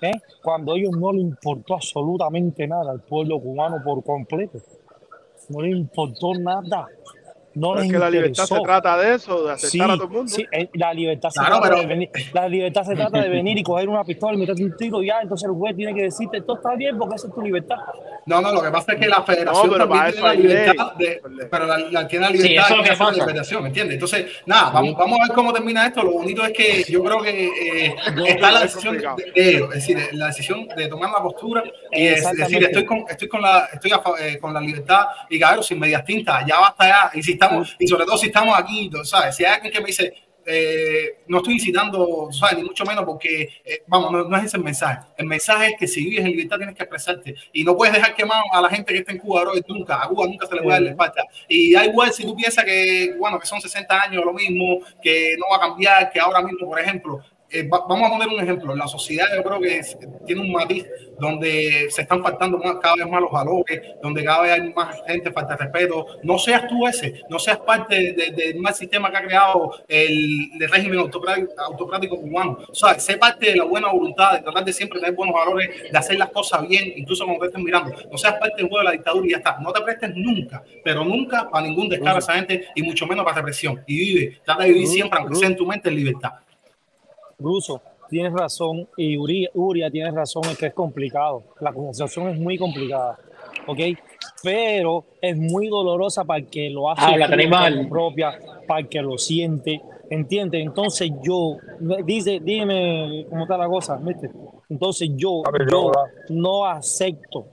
¿eh? 0.01 0.13
Cuando 0.43 0.73
a 0.73 0.77
ellos 0.77 0.91
no 0.97 1.11
le 1.11 1.21
importó 1.21 1.75
absolutamente 1.75 2.67
nada 2.67 2.91
al 2.91 3.01
pueblo 3.01 3.39
cubano 3.39 3.81
por 3.83 4.03
completo. 4.03 4.59
No 5.49 5.61
le 5.61 5.71
importó 5.71 6.33
nada. 6.33 6.87
No 7.57 7.69
Pero 7.69 7.75
les 7.81 7.85
es 7.87 7.91
que 7.93 7.99
la 7.99 8.09
libertad 8.11 8.45
se 8.45 8.59
trata 8.61 8.97
de 8.97 9.15
eso, 9.15 9.47
de 9.47 9.57
Sí, 9.57 9.65
aceptar 9.79 9.91
a 9.91 9.93
todo 9.95 10.03
el 10.05 10.09
mundo. 10.11 10.31
sí, 10.31 10.45
eh, 10.51 10.69
la 10.73 10.93
libertad 10.93 11.29
se 11.31 11.39
Claro, 11.39 11.55
trata 11.55 11.69
pero- 11.69 11.81
de 11.81 11.87
venir, 11.87 12.09
la 12.33 12.47
libertad 12.47 12.83
se 12.83 12.95
trata 12.95 13.21
de 13.21 13.29
venir 13.29 13.57
y 13.57 13.63
coger 13.63 13.89
una 13.89 14.03
pistola 14.03 14.35
y 14.35 14.37
meterte 14.37 14.63
un 14.63 14.77
tiro 14.77 15.01
y 15.01 15.07
ya, 15.07 15.21
entonces 15.23 15.49
el 15.49 15.55
juez 15.55 15.75
tiene 15.75 15.95
que 15.95 16.03
decirte, 16.03 16.37
esto 16.37 16.55
está 16.55 16.75
bien 16.75 16.97
porque 16.99 17.15
esa 17.15 17.27
es 17.27 17.33
tu 17.33 17.41
libertad. 17.41 17.77
No, 18.27 18.41
no, 18.41 18.51
lo 18.51 18.61
que 18.61 18.69
pasa 18.69 18.93
es 18.93 18.99
que 18.99 19.07
la 19.07 19.23
federación 19.23 19.67
No, 19.67 19.73
pero 19.73 19.87
también 19.89 20.11
tiene 20.13 20.27
la 20.27 20.33
libertad 20.35 20.93
de, 20.97 21.21
pero 21.49 21.65
la, 21.65 21.77
la- 21.79 22.07
tiene 22.07 22.25
la 22.25 22.31
Sí, 22.31 22.37
libertad 22.43 22.65
eso 22.65 22.73
es 22.73 22.77
lo 22.77 22.77
de 22.77 22.83
que 22.83 22.93
hacer 22.93 23.05
la 23.07 23.11
pasa. 23.13 23.25
federación, 23.25 23.65
¿entiendes? 23.65 23.93
Entonces, 23.95 24.25
nada, 24.45 24.69
vamos, 24.69 24.95
vamos 24.95 25.19
a 25.19 25.27
ver 25.27 25.35
cómo 25.35 25.53
termina 25.53 25.87
esto. 25.87 26.03
Lo 26.03 26.11
bonito 26.11 26.45
es 26.45 26.53
que 26.53 26.83
yo 26.87 27.03
creo 27.03 27.21
que 27.21 27.47
eh, 27.87 27.95
está 28.27 28.51
la 28.51 28.59
decisión 28.61 28.97
de, 28.97 29.31
de 29.33 29.55
es 29.57 29.69
decir, 29.69 29.97
la 30.11 30.27
decisión 30.27 30.67
de 30.67 30.87
tomar 30.87 31.09
la 31.11 31.23
postura 31.23 31.63
y 31.91 32.05
es 32.07 32.31
decir, 32.37 32.63
estoy 32.63 32.85
con, 32.85 33.03
estoy 33.09 33.27
con 33.27 33.41
la, 33.41 33.67
estoy 33.73 33.91
a 33.93 33.99
fa- 33.99 34.13
eh, 34.19 34.37
con 34.37 34.53
la 34.53 34.59
libertad 34.61 35.07
y 35.29 35.39
cabrón, 35.39 35.63
sin 35.63 35.79
medias 35.79 36.03
tintas, 36.05 36.45
ya 36.45 36.59
basta 36.59 36.85
ya. 36.87 37.11
Y 37.13 37.23
si 37.23 37.31
estamos, 37.47 37.75
y 37.79 37.87
sobre 37.87 38.05
todo 38.05 38.17
si 38.17 38.27
estamos 38.27 38.57
aquí, 38.57 38.89
¿sabes? 39.03 39.35
Si 39.35 39.45
hay 39.45 39.53
alguien 39.53 39.73
que 39.73 39.79
me 39.81 39.87
dice, 39.87 40.13
eh, 40.49 41.23
no 41.27 41.39
estoy 41.39 41.55
incitando, 41.55 42.29
¿sabes? 42.31 42.57
Ni 42.57 42.63
mucho 42.63 42.85
menos 42.85 43.03
porque, 43.03 43.49
eh, 43.65 43.83
vamos, 43.85 44.13
no, 44.13 44.23
no 44.23 44.37
es 44.37 44.45
ese 44.45 44.55
el 44.55 44.63
mensaje. 44.63 45.05
El 45.17 45.25
mensaje 45.25 45.71
es 45.71 45.73
que 45.77 45.87
si 45.87 46.05
vives 46.05 46.23
en 46.23 46.31
libertad 46.31 46.55
tienes 46.55 46.73
que 46.73 46.83
expresarte 46.83 47.35
y 47.51 47.65
no 47.65 47.75
puedes 47.75 47.93
dejar 47.93 48.15
quemado 48.15 48.43
a 48.53 48.61
la 48.61 48.69
gente 48.69 48.93
que 48.93 48.99
está 48.99 49.11
en 49.11 49.17
Cuba, 49.17 49.41
bro, 49.41 49.51
nunca. 49.67 50.01
A 50.01 50.07
Cuba 50.07 50.25
nunca 50.25 50.47
se 50.47 50.55
le 50.55 50.61
puede 50.61 50.75
dar 50.75 50.81
la 50.83 50.89
espalda. 50.91 51.25
Y 51.49 51.73
da 51.73 51.85
igual 51.85 52.13
si 52.13 52.23
tú 52.23 52.33
piensas 52.33 52.63
que, 52.63 53.13
bueno, 53.19 53.37
que 53.37 53.45
son 53.45 53.59
60 53.59 54.01
años 54.03 54.23
lo 54.23 54.31
mismo, 54.31 54.79
que 55.01 55.35
no 55.37 55.47
va 55.51 55.57
a 55.57 55.67
cambiar, 55.67 56.09
que 56.09 56.19
ahora 56.21 56.41
mismo, 56.41 56.65
por 56.65 56.79
ejemplo, 56.79 57.21
eh, 57.51 57.67
va- 57.67 57.85
vamos 57.87 58.07
a 58.09 58.13
poner 58.13 58.27
un 58.27 58.39
ejemplo. 58.41 58.75
La 58.75 58.87
sociedad 58.87 59.25
yo 59.35 59.43
creo 59.43 59.59
que 59.59 59.77
es- 59.79 59.97
tiene 60.25 60.41
un 60.41 60.51
matiz 60.51 60.85
donde 61.19 61.87
se 61.89 62.01
están 62.03 62.21
faltando 62.21 62.57
más, 62.59 62.75
cada 62.81 62.95
vez 62.95 63.07
más 63.09 63.21
los 63.21 63.31
valores, 63.31 63.81
donde 64.01 64.23
cada 64.23 64.41
vez 64.43 64.51
hay 64.51 64.73
más 64.73 65.01
gente 65.07 65.31
falta 65.31 65.55
de 65.55 65.63
respeto. 65.63 66.05
No 66.23 66.37
seas 66.37 66.67
tú 66.67 66.87
ese, 66.87 67.23
no 67.29 67.39
seas 67.39 67.57
parte 67.59 67.95
de- 67.95 68.13
de- 68.13 68.31
del 68.31 68.59
mal 68.59 68.73
sistema 68.73 69.09
que 69.09 69.17
ha 69.17 69.23
creado 69.23 69.71
el, 69.87 70.49
el 70.59 70.69
régimen 70.69 70.99
autocrático, 70.99 71.53
autocrático 71.59 72.19
cubano. 72.19 72.59
O 72.69 72.75
sea, 72.75 72.99
sé 72.99 73.17
parte 73.17 73.51
de 73.51 73.55
la 73.57 73.63
buena 73.63 73.91
voluntad, 73.91 74.33
de 74.33 74.41
tratar 74.43 74.63
de 74.63 74.73
siempre 74.73 74.99
tener 74.99 75.15
buenos 75.15 75.33
valores, 75.35 75.91
de 75.91 75.97
hacer 75.97 76.17
las 76.17 76.29
cosas 76.29 76.67
bien, 76.67 76.93
incluso 76.95 77.25
cuando 77.25 77.41
te 77.41 77.47
estén 77.47 77.63
mirando. 77.63 77.93
No 78.11 78.17
seas 78.17 78.33
parte 78.35 78.57
del 78.57 78.67
juego 78.69 78.79
de 78.79 78.83
la 78.85 78.91
dictadura 78.91 79.25
y 79.25 79.31
ya 79.31 79.37
está. 79.37 79.57
No 79.59 79.71
te 79.71 79.81
prestes 79.81 80.11
nunca, 80.15 80.63
pero 80.83 81.03
nunca 81.03 81.49
para 81.49 81.65
ningún 81.65 81.89
descaro 81.89 82.17
a 82.17 82.19
esa 82.19 82.33
gente 82.33 82.67
y 82.75 82.83
mucho 82.83 83.07
menos 83.07 83.23
para 83.25 83.37
represión. 83.37 83.81
Y 83.87 83.97
vive, 83.97 84.39
trata 84.45 84.63
de 84.63 84.69
vivir 84.69 84.87
siempre, 84.87 85.19
aunque 85.19 85.35
sea 85.35 85.47
en 85.47 85.55
tu 85.55 85.65
mente, 85.65 85.89
en 85.89 85.95
libertad. 85.95 86.31
Ruso, 87.39 87.81
tienes 88.09 88.33
razón 88.33 88.87
y 88.97 89.15
Uri- 89.15 89.49
Uria 89.53 89.91
tienes 89.91 90.13
razón 90.13 90.43
en 90.49 90.55
que 90.55 90.67
es 90.67 90.73
complicado. 90.73 91.43
La 91.59 91.71
conversación 91.71 92.29
es 92.29 92.39
muy 92.39 92.57
complicada, 92.57 93.17
¿ok? 93.67 93.79
Pero 94.43 95.05
es 95.21 95.37
muy 95.37 95.67
dolorosa 95.67 96.23
para 96.25 96.39
el 96.39 96.47
que 96.47 96.69
lo 96.69 96.89
hace 96.89 97.13
Habla, 97.13 97.27
carne 97.29 97.87
propia, 97.87 98.39
para 98.67 98.79
el 98.81 98.87
que 98.87 99.01
lo 99.01 99.17
siente, 99.17 99.81
¿entiendes? 100.09 100.61
Entonces 100.65 101.11
yo, 101.21 101.57
dice, 102.05 102.39
dime 102.41 103.25
cómo 103.29 103.43
está 103.43 103.57
la 103.57 103.67
cosa, 103.67 103.97
¿viste? 103.97 104.29
Entonces 104.69 105.09
yo, 105.15 105.43
A 105.45 105.51
ver, 105.51 105.67
yo 105.69 105.91
yo, 105.91 105.91
no 106.29 106.65
acepto 106.65 107.45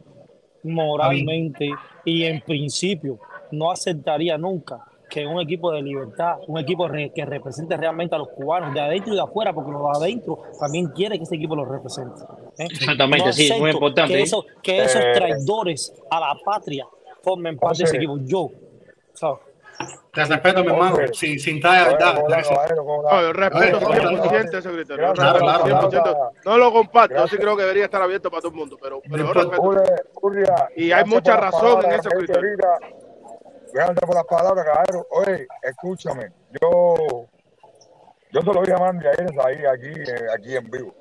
moralmente 0.62 1.70
y 2.05 2.24
en 2.24 2.41
principio 2.41 3.18
no 3.51 3.70
aceptaría 3.70 4.39
nunca 4.39 4.85
que 5.15 5.25
un 5.25 5.41
equipo 5.41 5.71
de 5.71 5.81
libertad, 5.81 6.39
un 6.49 6.59
equipo 6.59 6.89
re- 6.89 7.12
que 7.15 7.25
represente 7.25 7.77
realmente 7.77 8.17
a 8.17 8.19
los 8.19 8.29
cubanos 8.31 8.75
de 8.75 8.81
adentro 8.81 9.12
y 9.12 9.17
de 9.17 9.23
afuera, 9.23 9.53
porque 9.53 9.71
los 9.71 9.81
de 9.83 10.05
adentro 10.05 10.39
también 10.59 10.89
quiere 10.89 11.17
que 11.19 11.23
ese 11.23 11.37
equipo 11.37 11.55
los 11.55 11.69
represente. 11.69 12.21
¿eh? 12.59 12.67
Exactamente, 12.69 13.33
sí, 13.33 13.53
muy 13.61 13.71
importante. 13.71 14.12
Que, 14.12 14.23
esos, 14.23 14.45
que 14.61 14.83
esos 14.83 15.01
Eh, 15.01 15.12
traidores 15.15 15.95
a 16.11 16.19
la 16.19 16.35
patria 16.45 16.85
formen 17.23 17.57
parte 17.57 17.79
de 17.79 17.85
ese 17.85 17.97
equipo. 17.97 18.19
Yo, 18.25 18.51
¿sabes? 19.12 19.39
Te 20.12 20.25
respeto, 20.25 20.62
mi 20.62 20.71
hermano, 20.71 20.97
sin, 21.12 21.39
sin. 21.39 21.61
¿Cómo 21.61 23.03
No, 23.03 23.21
yo 23.21 23.33
respeto 23.33 23.79
Oye, 23.79 24.01
100% 24.01 24.59
ese 24.59 24.71
criterio. 24.71 25.07
Yo 25.07 25.12
Gracias, 25.15 25.33
respeto 25.33 25.89
claro, 25.91 25.91
100%. 25.91 26.31
No 26.45 26.59
lo 26.59 26.73
comparto, 26.73 27.17
yo 27.17 27.29
sí 27.29 27.37
creo 27.37 27.57
que 27.57 27.62
debería 27.62 27.85
estar 27.85 28.03
abierto 28.03 28.31
para 28.31 28.41
todo 28.41 28.51
el 28.53 28.57
mundo, 28.57 28.77
pero, 28.83 29.01
pero 29.09 29.27
yo 29.27 29.33
respeto. 29.33 29.83
Y 30.77 30.91
hay 30.93 31.05
mucha 31.05 31.37
razón 31.37 31.85
en 31.85 31.93
ese 31.93 32.09
que 32.09 32.17
dijiste 32.17 32.33
criterio. 32.35 32.65
ahorita. 32.71 33.05
Gracias 33.75 33.99
por 34.07 34.14
las 34.14 34.25
palabras, 34.27 34.64
caballero. 34.64 35.05
Oye, 35.11 35.49
escúchame. 35.61 36.31
Yo, 36.62 37.27
yo 38.31 38.41
te 38.41 38.47
lo 38.47 38.61
dije 38.61 38.72
a 38.72 38.79
Mandy 38.79 39.05
ayer 39.05 39.29
ahí, 39.45 39.64
aquí, 39.66 40.01
eh, 40.01 40.27
aquí 40.33 40.55
en 40.55 40.70
vivo. 40.70 40.95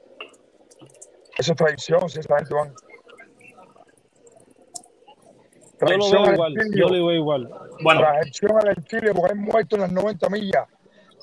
Eso 1.38 1.52
es 1.52 1.56
traición, 1.56 2.10
si 2.10 2.20
esa 2.20 2.36
gente 2.36 2.52
van. 2.52 2.74
Yo 5.80 5.82
lo 5.82 5.86
Traición 5.86 6.24
veo 6.24 6.34
igual, 6.34 6.54
yo 6.74 6.88
lo 6.88 6.92
veo 6.94 7.12
igual. 7.12 7.50
Bueno, 7.84 8.02
Traición 8.02 8.58
al 8.58 8.70
exilio, 8.70 9.14
porque 9.14 9.34
hay 9.34 9.40
muertos 9.40 9.78
en 9.78 9.82
las 9.82 9.92
90 9.92 10.30
millas. 10.30 10.68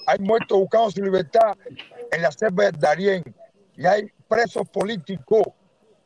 Hay 0.07 0.21
muertos 0.21 0.57
buscando 0.57 0.93
su 0.93 1.03
libertad 1.03 1.59
en 2.13 2.23
la 2.23 2.31
selva 2.31 2.67
de 2.67 2.79
Darién. 2.79 3.25
Y 3.77 3.87
hay 3.87 4.09
presos 4.29 4.69
políticos. 4.69 5.43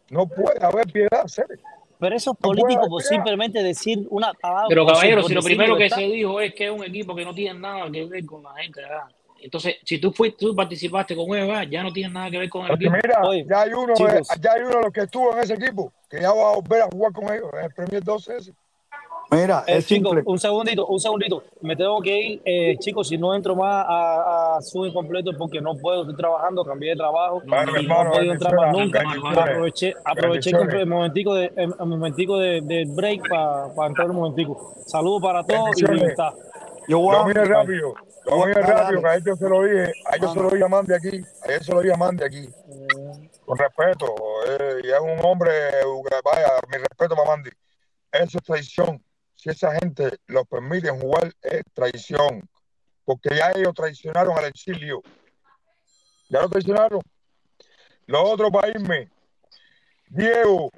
No 0.09 0.27
puede 0.27 0.65
haber 0.65 0.87
piedad, 0.91 1.27
serio. 1.27 1.59
Pero 2.05 2.17
esos 2.17 2.37
puede 2.37 2.61
políticos 2.61 2.89
por 2.89 3.01
haber. 3.03 3.07
simplemente 3.09 3.63
decir 3.63 4.07
una 4.11 4.33
palabra. 4.35 4.67
Pero 4.69 4.87
caballero, 4.87 5.23
si 5.25 5.35
lo 5.35 5.43
primero 5.43 5.77
que 5.77 5.89
se 5.91 6.03
dijo 6.03 6.41
es 6.41 6.55
que 6.55 6.67
es 6.67 6.71
un 6.71 6.85
equipo 6.85 7.15
que 7.15 7.25
no 7.25 7.35
tiene 7.35 7.59
nada 7.59 7.91
que 7.91 8.05
ver 8.05 8.25
con 8.27 8.43
la 8.43 8.55
gente, 8.55 8.81
¿verdad? 8.83 9.05
Entonces, 9.41 9.77
si 9.85 9.99
tú 9.99 10.11
fuiste, 10.11 10.39
tú 10.47 10.55
participaste 10.57 11.15
con 11.15 11.37
ellos, 11.37 11.67
ya 11.71 11.83
no 11.83 11.93
tienes 11.93 12.11
nada 12.13 12.31
que 12.31 12.39
ver 12.39 12.49
con 12.49 12.63
el 12.63 12.69
Porque 12.69 12.87
equipo. 12.87 13.01
mira, 13.03 13.21
Oye, 13.29 13.45
ya 13.49 13.61
hay 13.61 13.73
uno, 13.75 13.89
de- 13.89 13.95
chicos. 13.95 14.29
ya 14.41 14.53
hay 14.53 14.61
uno 14.63 14.77
de 14.77 14.83
los 14.85 14.93
que 14.93 15.01
estuvo 15.03 15.33
en 15.35 15.39
ese 15.41 15.55
equipo, 15.55 15.93
que 16.09 16.21
ya 16.21 16.33
va 16.33 16.51
a 16.51 16.55
volver 16.57 16.83
a 16.83 16.87
jugar 16.87 17.13
con 17.13 17.25
ellos 17.35 17.51
en 17.53 17.65
el 17.65 17.71
Premier 17.75 18.03
12 18.03 18.37
ese. 18.39 18.53
Mira, 19.31 19.65
Eh, 19.67 19.79
es 19.79 19.87
chicos, 19.87 20.13
simple. 20.13 20.23
un 20.27 20.39
segundito, 20.39 20.87
un 20.87 21.01
segundito. 21.01 21.43
Me 21.61 21.75
tengo 21.77 22.01
que 22.01 22.17
ir, 22.21 22.43
eh, 22.45 22.77
chicos, 22.79 23.09
si 23.09 23.19
no 23.19 23.35
entro 23.35 23.57
más 23.57 23.85
a, 23.89 24.57
a 24.57 24.63
su 24.63 24.85
incompleto 24.87 25.31
es 25.31 25.37
porque 25.37 25.61
no 25.61 25.75
puedo, 25.77 26.03
estoy 26.03 26.17
trabajando, 26.17 26.65
cambié 26.65 26.91
de 26.91 26.97
trabajo 26.97 27.43
no, 27.45 27.81
y 27.81 27.87
no, 27.87 28.11
podido 28.13 28.33
entrar 28.33 28.55
más 28.55 28.73
nunca. 28.73 29.03
Aproveché, 29.37 29.95
aproveché 30.05 30.51
el, 30.51 30.87
momentico 30.87 31.35
de, 31.35 31.47
el, 31.57 31.75
el 31.79 31.87
momentico 31.87 32.39
de, 32.39 32.61
de 32.61 32.85
break 32.95 33.29
para 33.29 33.89
entrar 33.89 34.11
un 34.11 34.17
momentico. 34.17 34.75
Saludos 34.87 35.23
para 35.23 35.43
todos 35.45 35.81
y 35.81 35.87
libertad. 35.87 36.33
Yo 36.87 36.99
voy 36.99 37.15
Lo 37.15 37.23
a, 37.23 37.27
mire 37.27 37.45
rápido, 37.47 37.95
lo 38.27 38.37
mire 38.47 38.61
Dale, 38.61 38.75
rápido, 38.75 39.01
que 39.01 39.07
a 39.09 39.15
ellos 39.17 39.39
se 39.39 39.49
lo 39.49 39.63
dije, 39.63 39.93
a 40.07 40.17
ellos 40.17 40.33
se 40.35 40.41
lo 40.41 40.51
dije 40.51 40.65
a 40.65 40.69
Mandy 40.69 40.93
aquí, 40.93 41.21
a 41.43 41.53
ellos 41.53 41.67
se 41.67 41.73
lo 41.73 41.81
dije 41.81 41.95
a 41.95 41.97
Mandy 41.97 42.25
aquí, 42.25 42.49
con 43.47 43.57
respeto, 43.59 44.07
eh, 44.49 44.81
y 44.85 44.89
es 44.89 45.01
un 45.01 45.25
hombre, 45.25 45.51
vaya, 46.23 46.47
mi 46.71 46.77
respeto 46.77 47.17
para 47.17 47.31
Mandy. 47.31 47.51
Eso 48.13 48.39
es 48.39 48.45
traición. 48.45 49.03
Si 49.45 49.51
esa 49.51 49.75
gente 49.75 50.17
lo 50.29 50.47
permiten 50.47 50.99
jugar, 50.99 51.31
es 51.43 51.63
traición. 51.75 52.49
Porque 53.05 53.29
ya 53.37 53.51
ellos 53.55 53.75
traicionaron 53.75 54.39
al 54.39 54.47
exilio. 54.47 55.03
Ya 56.31 56.41
lo 56.41 56.49
traicionaron. 56.49 57.03
Lo 58.07 58.23
otro 58.25 58.51
para 58.51 58.71
irme. 58.71 59.11
Diego, 60.09 60.71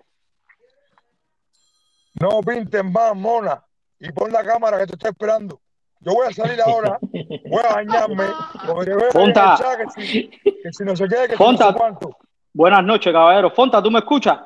no 2.20 2.40
pintes 2.40 2.84
más, 2.84 3.14
mona. 3.14 3.64
Y 4.00 4.10
pon 4.10 4.32
la 4.32 4.42
cámara 4.42 4.78
que 4.78 4.86
te 4.86 4.92
estoy 4.94 5.10
esperando. 5.10 5.60
Yo 6.00 6.14
voy 6.14 6.26
a 6.26 6.32
salir 6.32 6.60
ahora, 6.60 6.98
voy 7.00 7.62
a 7.64 7.72
bañarme, 7.72 8.26
porque 8.66 8.90
el 8.90 9.00
Fonta. 9.12 9.56
que 9.94 10.02
si, 10.02 10.28
que 10.28 10.72
si 10.72 10.84
no 10.84 10.96
se 10.96 11.06
quede, 11.06 11.28
que 11.28 11.36
Fonta. 11.36 11.66
no 11.66 11.70
sé 11.70 11.78
cuánto. 11.78 12.16
Buenas 12.52 12.82
noches, 12.82 13.12
caballero. 13.12 13.52
Fonta, 13.52 13.80
¿tú 13.80 13.92
me 13.92 14.00
escuchas? 14.00 14.40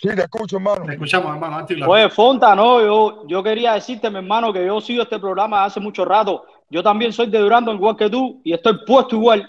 Sí, 0.00 0.08
te 0.08 0.22
escucho, 0.22 0.56
hermano. 0.56 0.84
Te 0.84 0.92
escuchamos, 0.92 1.32
hermano. 1.34 1.56
Antes 1.58 1.78
Oye, 1.86 2.10
Fonta, 2.10 2.54
no, 2.54 2.80
yo, 2.80 3.26
yo 3.26 3.42
quería 3.42 3.74
decirte, 3.74 4.10
mi 4.10 4.18
hermano, 4.18 4.52
que 4.52 4.64
yo 4.64 4.80
sigo 4.80 5.02
este 5.02 5.18
programa 5.18 5.64
hace 5.64 5.80
mucho 5.80 6.04
rato. 6.04 6.44
Yo 6.68 6.82
también 6.82 7.12
soy 7.12 7.30
de 7.30 7.38
Durando, 7.38 7.72
igual 7.72 7.96
que 7.96 8.10
tú, 8.10 8.40
y 8.44 8.52
estoy 8.52 8.78
puesto 8.84 9.16
igual. 9.16 9.48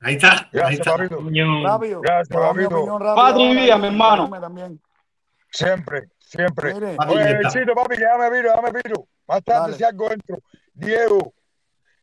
Ahí 0.00 0.14
está, 0.14 0.32
ahí 0.32 0.48
Gracias, 0.52 0.80
está. 0.80 0.96
papito. 0.96 1.18
Rápido. 1.64 2.00
Gracias, 2.02 2.28
papito. 2.38 2.98
Patria 3.16 3.50
y 3.50 3.54
vida, 3.56 3.78
mi 3.78 3.86
hermano. 3.86 4.30
también. 4.40 4.80
Siempre, 5.50 6.08
siempre. 6.18 6.74
Mire, 6.74 6.94
Papi, 6.96 7.14
Oye, 7.14 7.38
papi, 7.74 7.96
que 7.96 8.02
ya 8.02 8.18
me 8.18 8.30
viro, 8.30 8.52
ya 8.54 8.60
me 8.60 8.72
viro. 8.72 9.06
Más 9.26 9.42
tarde 9.42 9.60
Dale. 9.60 9.76
si 9.76 9.84
algo 9.84 10.10
entro. 10.10 10.38
Diego, 10.74 11.32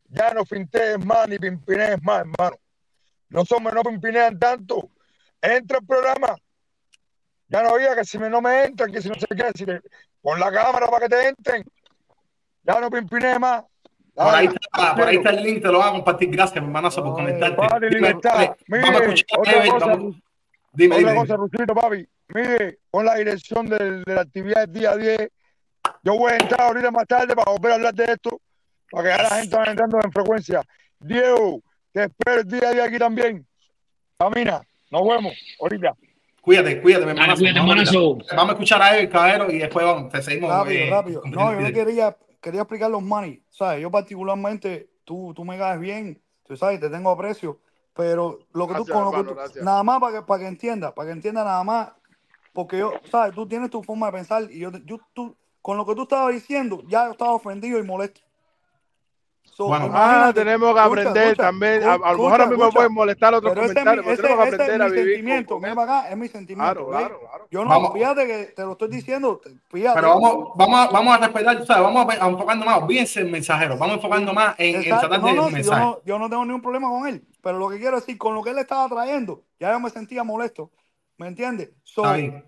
ya 0.08 0.32
no 0.34 0.44
fintees 0.44 1.04
más 1.04 1.28
ni 1.28 1.38
pimpinees 1.38 2.02
más, 2.02 2.20
hermano. 2.20 2.56
Los 3.28 3.50
hombres 3.52 3.74
no 3.74 3.82
pimpinean 3.82 4.38
tanto. 4.38 4.90
Entra 5.40 5.78
el 5.78 5.86
programa. 5.86 6.36
Ya 7.52 7.62
no 7.62 7.68
había 7.74 7.94
que 7.94 8.04
si 8.04 8.18
me, 8.18 8.30
no 8.30 8.40
me 8.40 8.64
entran, 8.64 8.90
que 8.90 9.02
si 9.02 9.10
no 9.10 9.14
sé 9.14 9.26
qué, 9.36 9.44
si 9.54 9.66
te- 9.66 9.82
pon 10.22 10.40
la 10.40 10.50
cámara 10.50 10.86
para 10.88 11.06
que 11.06 11.08
te 11.14 11.28
entren. 11.28 11.64
Ya 12.62 12.80
no 12.80 12.90
pimpinees 12.90 13.38
más. 13.38 13.62
Por 14.14 14.34
ahí, 14.34 14.46
está, 14.46 14.94
por 14.94 15.06
ahí 15.08 15.16
está 15.16 15.30
el 15.30 15.42
link, 15.42 15.62
te 15.62 15.68
lo 15.68 15.78
voy 15.78 15.88
a 15.88 15.90
compartir. 15.92 16.30
Gracias, 16.30 16.62
mi 16.62 16.66
hermanazo, 16.68 17.02
por 17.04 17.14
conectarte. 17.14 17.56
Padre, 17.56 17.88
Dime, 17.90 18.14
dale, 18.22 18.52
Mire, 18.68 18.82
vamos 18.84 19.00
a 19.00 19.04
escuchar 19.04 19.38
otra 19.38 19.66
cosa, 19.70 19.86
vamos- 19.86 20.16
Dime, 20.72 20.96
Otra 20.96 21.08
dime. 21.10 21.20
cosa, 21.20 21.36
Rusito, 21.36 21.74
papi. 21.74 22.08
Mire, 22.28 22.78
con 22.90 23.04
la 23.04 23.14
dirección 23.16 23.66
del- 23.68 24.02
de, 24.04 24.14
la 24.14 24.20
actividad 24.22 24.66
del 24.68 24.72
día 24.72 24.96
10. 24.96 25.28
Yo 26.02 26.16
voy 26.16 26.32
a 26.32 26.36
entrar 26.36 26.62
ahorita 26.62 26.90
más 26.90 27.06
tarde 27.06 27.34
para 27.36 27.52
volver 27.52 27.72
a 27.72 27.74
hablar 27.74 27.94
de 27.94 28.04
esto, 28.04 28.40
para 28.90 29.02
que 29.04 29.16
ya 29.16 29.22
la 29.24 29.36
gente 29.40 29.56
vaya 29.56 29.70
entrando 29.72 29.98
en 30.02 30.12
frecuencia. 30.12 30.62
Diego, 31.00 31.60
te 31.92 32.04
espero 32.04 32.40
el 32.40 32.46
día 32.48 32.70
10 32.70 32.84
aquí 32.86 32.98
también. 32.98 33.46
Camina, 34.18 34.62
nos 34.90 35.02
vemos 35.08 35.34
ahorita. 35.60 35.94
Cuídate, 36.42 36.82
cuídate, 36.82 37.06
mi 37.06 37.12
Dale, 37.12 37.20
hermanazo. 37.22 37.40
cuídate, 37.42 37.58
Vamos, 37.60 37.72
hermanazo. 37.76 38.18
vamos 38.36 38.48
a 38.48 38.52
escuchar 38.52 38.82
a 38.82 38.96
Ever, 38.96 39.08
caballero, 39.10 39.50
y 39.50 39.58
después 39.58 39.86
vamos, 39.86 40.12
te 40.12 40.22
seguimos. 40.22 40.50
rápido, 40.50 40.74
eh, 40.82 40.90
rápido. 40.90 41.22
No, 41.30 41.52
yo 41.52 41.72
quería, 41.72 42.16
quería 42.40 42.60
explicar 42.62 42.90
los 42.90 43.02
money. 43.02 43.44
¿Sabes? 43.48 43.80
Yo 43.80 43.90
particularmente, 43.90 44.90
tú, 45.04 45.32
tú 45.34 45.44
me 45.44 45.56
caes 45.56 45.78
bien, 45.78 46.20
tú 46.44 46.56
sabes, 46.56 46.80
te 46.80 46.90
tengo 46.90 47.10
aprecio, 47.10 47.60
pero 47.94 48.40
lo 48.54 48.66
que 48.66 48.74
tú, 48.74 48.86
con 48.86 49.04
lo 49.04 49.10
que 49.10 49.16
hermano, 49.18 49.28
tú- 49.30 49.34
gracias. 49.36 49.64
nada 49.64 49.82
más 49.84 50.00
para 50.00 50.18
que, 50.18 50.26
para 50.26 50.40
que 50.40 50.48
entienda, 50.48 50.94
para 50.94 51.06
que 51.08 51.12
entienda 51.12 51.44
nada 51.44 51.62
más, 51.62 51.92
porque 52.52 52.78
yo, 52.78 52.92
¿sabes? 53.10 53.34
Tú 53.34 53.46
tienes 53.46 53.70
tu 53.70 53.82
forma 53.82 54.06
de 54.06 54.12
pensar 54.12 54.48
y 54.50 54.58
yo, 54.58 54.72
yo 54.84 54.98
tú, 55.14 55.36
con 55.60 55.76
lo 55.76 55.86
que 55.86 55.94
tú 55.94 56.02
estabas 56.02 56.34
diciendo, 56.34 56.82
ya 56.88 57.06
yo 57.06 57.12
estaba 57.12 57.32
ofendido 57.32 57.78
y 57.78 57.84
molesto. 57.84 58.20
So, 59.54 59.66
Bueno. 59.66 59.90
Ah, 59.92 60.32
tenemos 60.34 60.74
que 60.74 60.80
escucha, 60.80 60.84
aprender 60.86 61.22
escucha, 61.24 61.42
también. 61.42 61.82
A, 61.82 61.92
a 61.94 61.96
lo 61.98 61.98
escucha, 61.98 62.22
mejor 62.24 62.40
a 62.40 62.46
mí 62.46 62.50
me 62.50 62.54
escucha. 62.56 62.74
pueden 62.74 62.92
molestar 62.94 63.34
otros 63.34 63.52
Pero 63.52 63.60
es 63.66 63.68
comentarios, 63.68 64.04
pero 64.04 64.14
ese- 64.14 64.22
tenemos 64.22 64.44
que 64.44 64.48
ese 64.48 64.56
es 64.56 64.62
aprender 64.62 64.82
a 64.82 64.88
mi 64.88 64.90
vivir. 64.96 65.14
sentimiento. 65.14 65.54
con- 65.60 65.78
acá, 65.78 66.10
es 66.10 66.16
mi 66.16 66.28
sentimiento. 66.28 66.86
Claro, 66.86 66.88
claro, 66.88 67.20
claro. 67.20 67.46
Yo 67.50 67.62
no, 67.64 67.68
Vamos. 67.70 67.92
fíjate 67.92 68.26
que 68.26 68.44
te 68.56 68.62
lo 68.64 68.72
estoy 68.72 68.88
diciendo, 68.88 69.40
te- 69.42 69.50
fíjate. 69.68 70.00
Pero 70.00 70.08
vamos, 70.20 70.48
vamos, 70.56 70.80
a, 70.80 70.90
vamos 70.90 71.14
a 71.14 71.18
respetar, 71.18 71.66
¿sabes? 71.66 71.82
Vamos 71.82 72.06
a, 72.14 72.24
a 72.24 72.28
enfocando 72.30 72.64
más, 72.64 72.82
olvídense 72.82 73.20
el 73.20 73.30
mensajero, 73.30 73.76
vamos 73.76 73.96
enfocando 73.96 74.32
más 74.32 74.54
en, 74.58 74.76
en 74.76 74.82
tratar 74.88 75.20
no, 75.20 75.26
de 75.26 75.32
no, 75.34 75.42
un 75.42 75.48
si 75.48 75.52
yo, 75.52 75.56
mensaje. 75.56 75.80
no, 75.84 76.02
yo 76.04 76.18
no 76.18 76.30
tengo 76.30 76.44
ningún 76.46 76.62
problema 76.62 76.88
con 76.88 77.06
él, 77.06 77.26
pero 77.42 77.58
lo 77.58 77.68
que 77.68 77.78
quiero 77.78 77.96
decir, 78.00 78.16
con 78.16 78.34
lo 78.34 78.42
que 78.42 78.50
él 78.50 78.58
estaba 78.58 78.88
trayendo, 78.88 79.44
ya 79.60 79.70
yo 79.72 79.80
me 79.80 79.90
sentía 79.90 80.24
molesto, 80.24 80.70
¿me 81.18 81.28
entiendes? 81.28 81.72
So, 81.84 82.04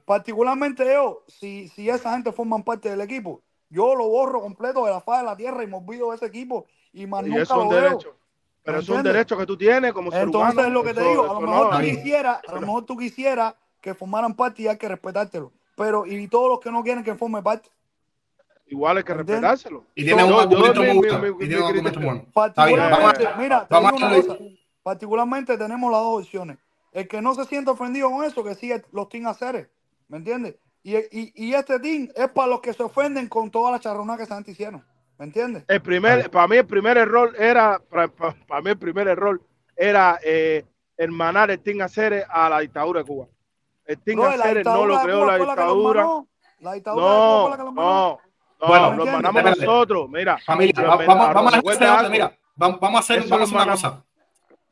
particularmente 0.06 0.84
yo, 0.86 1.24
si, 1.28 1.68
si 1.68 1.88
esa 1.90 2.12
gente 2.12 2.32
forman 2.32 2.62
parte 2.62 2.88
del 2.88 3.00
equipo, 3.00 3.42
yo 3.68 3.94
lo 3.94 4.08
borro 4.08 4.40
completo 4.40 4.84
de 4.84 4.92
la 4.92 5.00
faz 5.00 5.18
de 5.20 5.24
la 5.26 5.36
tierra 5.36 5.62
y 5.64 5.66
me 5.66 5.76
olvido 5.76 6.10
de 6.10 6.16
ese 6.16 6.26
equipo 6.26 6.66
y 6.94 7.06
más 7.06 7.26
Y 7.26 7.30
nunca 7.30 7.42
eso 7.42 7.54
es 7.54 7.58
lo 7.58 7.62
un 7.64 7.68
veo. 7.70 7.80
derecho. 7.82 8.16
Pero 8.62 8.76
¿Me 8.78 8.82
es 8.82 8.88
un 8.88 9.02
derecho 9.02 9.36
que 9.36 9.44
tú 9.46 9.56
tienes 9.58 9.92
como 9.92 10.10
ser 10.10 10.22
Entonces 10.22 10.54
humano. 10.54 10.68
es 10.68 10.72
lo 10.72 10.82
que 10.82 10.94
te 10.94 11.00
Eso- 11.00 11.10
digo, 11.10 11.22
a 11.24 11.34
lo 11.34 11.40
no, 11.40 11.46
mejor 11.46 11.70
tú 11.76 11.82
quisieras, 11.84 12.40
a 12.48 12.52
lo 12.54 12.60
mejor 12.62 12.84
tú 12.86 12.96
quisieras 12.96 13.54
que 13.82 13.94
formaran 13.94 14.34
parte 14.34 14.62
y 14.62 14.68
hay 14.68 14.78
que 14.78 14.88
respetártelo. 14.88 15.52
Pero, 15.76 16.06
y 16.06 16.26
todos 16.28 16.48
los 16.48 16.60
que 16.60 16.70
no 16.70 16.82
quieren 16.82 17.04
que 17.04 17.14
forme 17.14 17.42
parte. 17.42 17.68
Igual 18.66 18.96
hay 18.96 19.02
que 19.04 19.12
¿Entiendes? 19.12 19.42
respetárselo. 19.42 19.84
Y 19.94 20.04
tiene 20.04 20.24
un 20.24 20.32
argumento 20.32 20.80
bueno. 20.80 22.24
Particularmente, 22.32 23.28
mira, 23.38 23.66
te 23.68 23.74
digo 23.74 23.96
una 23.96 24.16
cosa. 24.22 24.38
Particularmente 24.82 25.58
tenemos 25.58 25.90
las 25.90 26.00
dos 26.00 26.22
opciones. 26.22 26.58
El 26.92 27.08
que 27.08 27.20
no 27.20 27.34
se 27.34 27.44
sienta 27.46 27.72
ofendido 27.72 28.10
con 28.10 28.24
eso, 28.24 28.44
que 28.44 28.54
sigue 28.54 28.82
los 28.92 29.08
team 29.08 29.26
haceres. 29.26 29.68
¿Me 30.08 30.18
entiendes? 30.18 30.54
Y, 30.82 30.96
y, 30.96 31.32
y 31.34 31.54
este 31.54 31.80
team 31.80 32.08
es 32.14 32.28
para 32.30 32.48
los 32.48 32.60
que 32.60 32.72
se 32.72 32.82
ofenden 32.82 33.28
con 33.28 33.50
toda 33.50 33.70
la 33.72 33.80
charrona 33.80 34.16
que 34.16 34.26
gente 34.26 34.50
hicieron. 34.52 34.84
¿Me 35.18 35.26
entiendes? 35.26 35.64
El 35.68 35.80
primer, 35.80 36.30
para 36.30 36.48
mí 36.48 36.56
el 36.56 36.66
primer 36.66 36.96
error 36.96 37.34
era, 37.38 37.80
para, 37.90 38.08
para- 38.08 38.34
para 38.46 38.60
mí 38.62 38.70
el 38.70 38.78
primer 38.78 39.06
error 39.08 39.40
era 39.76 40.18
eh, 40.24 40.64
hermanar 40.96 41.50
el 41.50 41.60
Team 41.60 41.80
Aceres 41.82 42.24
a 42.28 42.48
la 42.48 42.60
dictadura 42.60 43.00
de 43.00 43.06
Cuba. 43.06 43.26
El 43.86 43.98
Team 43.98 44.20
la 44.20 44.28
Aceres 44.30 44.64
no 44.64 44.86
lo 44.86 45.00
creó 45.00 45.24
la 45.26 45.36
dictadura. 45.38 46.06
La 46.60 46.72
dictadura 46.72 47.04
de 47.04 47.10
Cuba 47.10 47.42
fue 47.42 47.50
No, 47.50 47.50
la 47.50 47.56
que 47.56 47.62
los 47.62 47.74
no, 47.74 48.20
no, 48.60 48.68
Bueno, 48.68 48.92
lo 48.94 49.04
hermanamos 49.06 49.58
nosotros. 49.58 50.08
Mira, 50.10 50.38
Familia, 50.38 50.82
vamos, 50.82 51.00
a 51.00 51.02
hacer 51.02 51.34
vamos, 52.58 52.80
vamos 52.80 52.96
a 52.96 52.98
hacer, 52.98 53.24
una 53.52 53.70
cosa. 53.72 54.04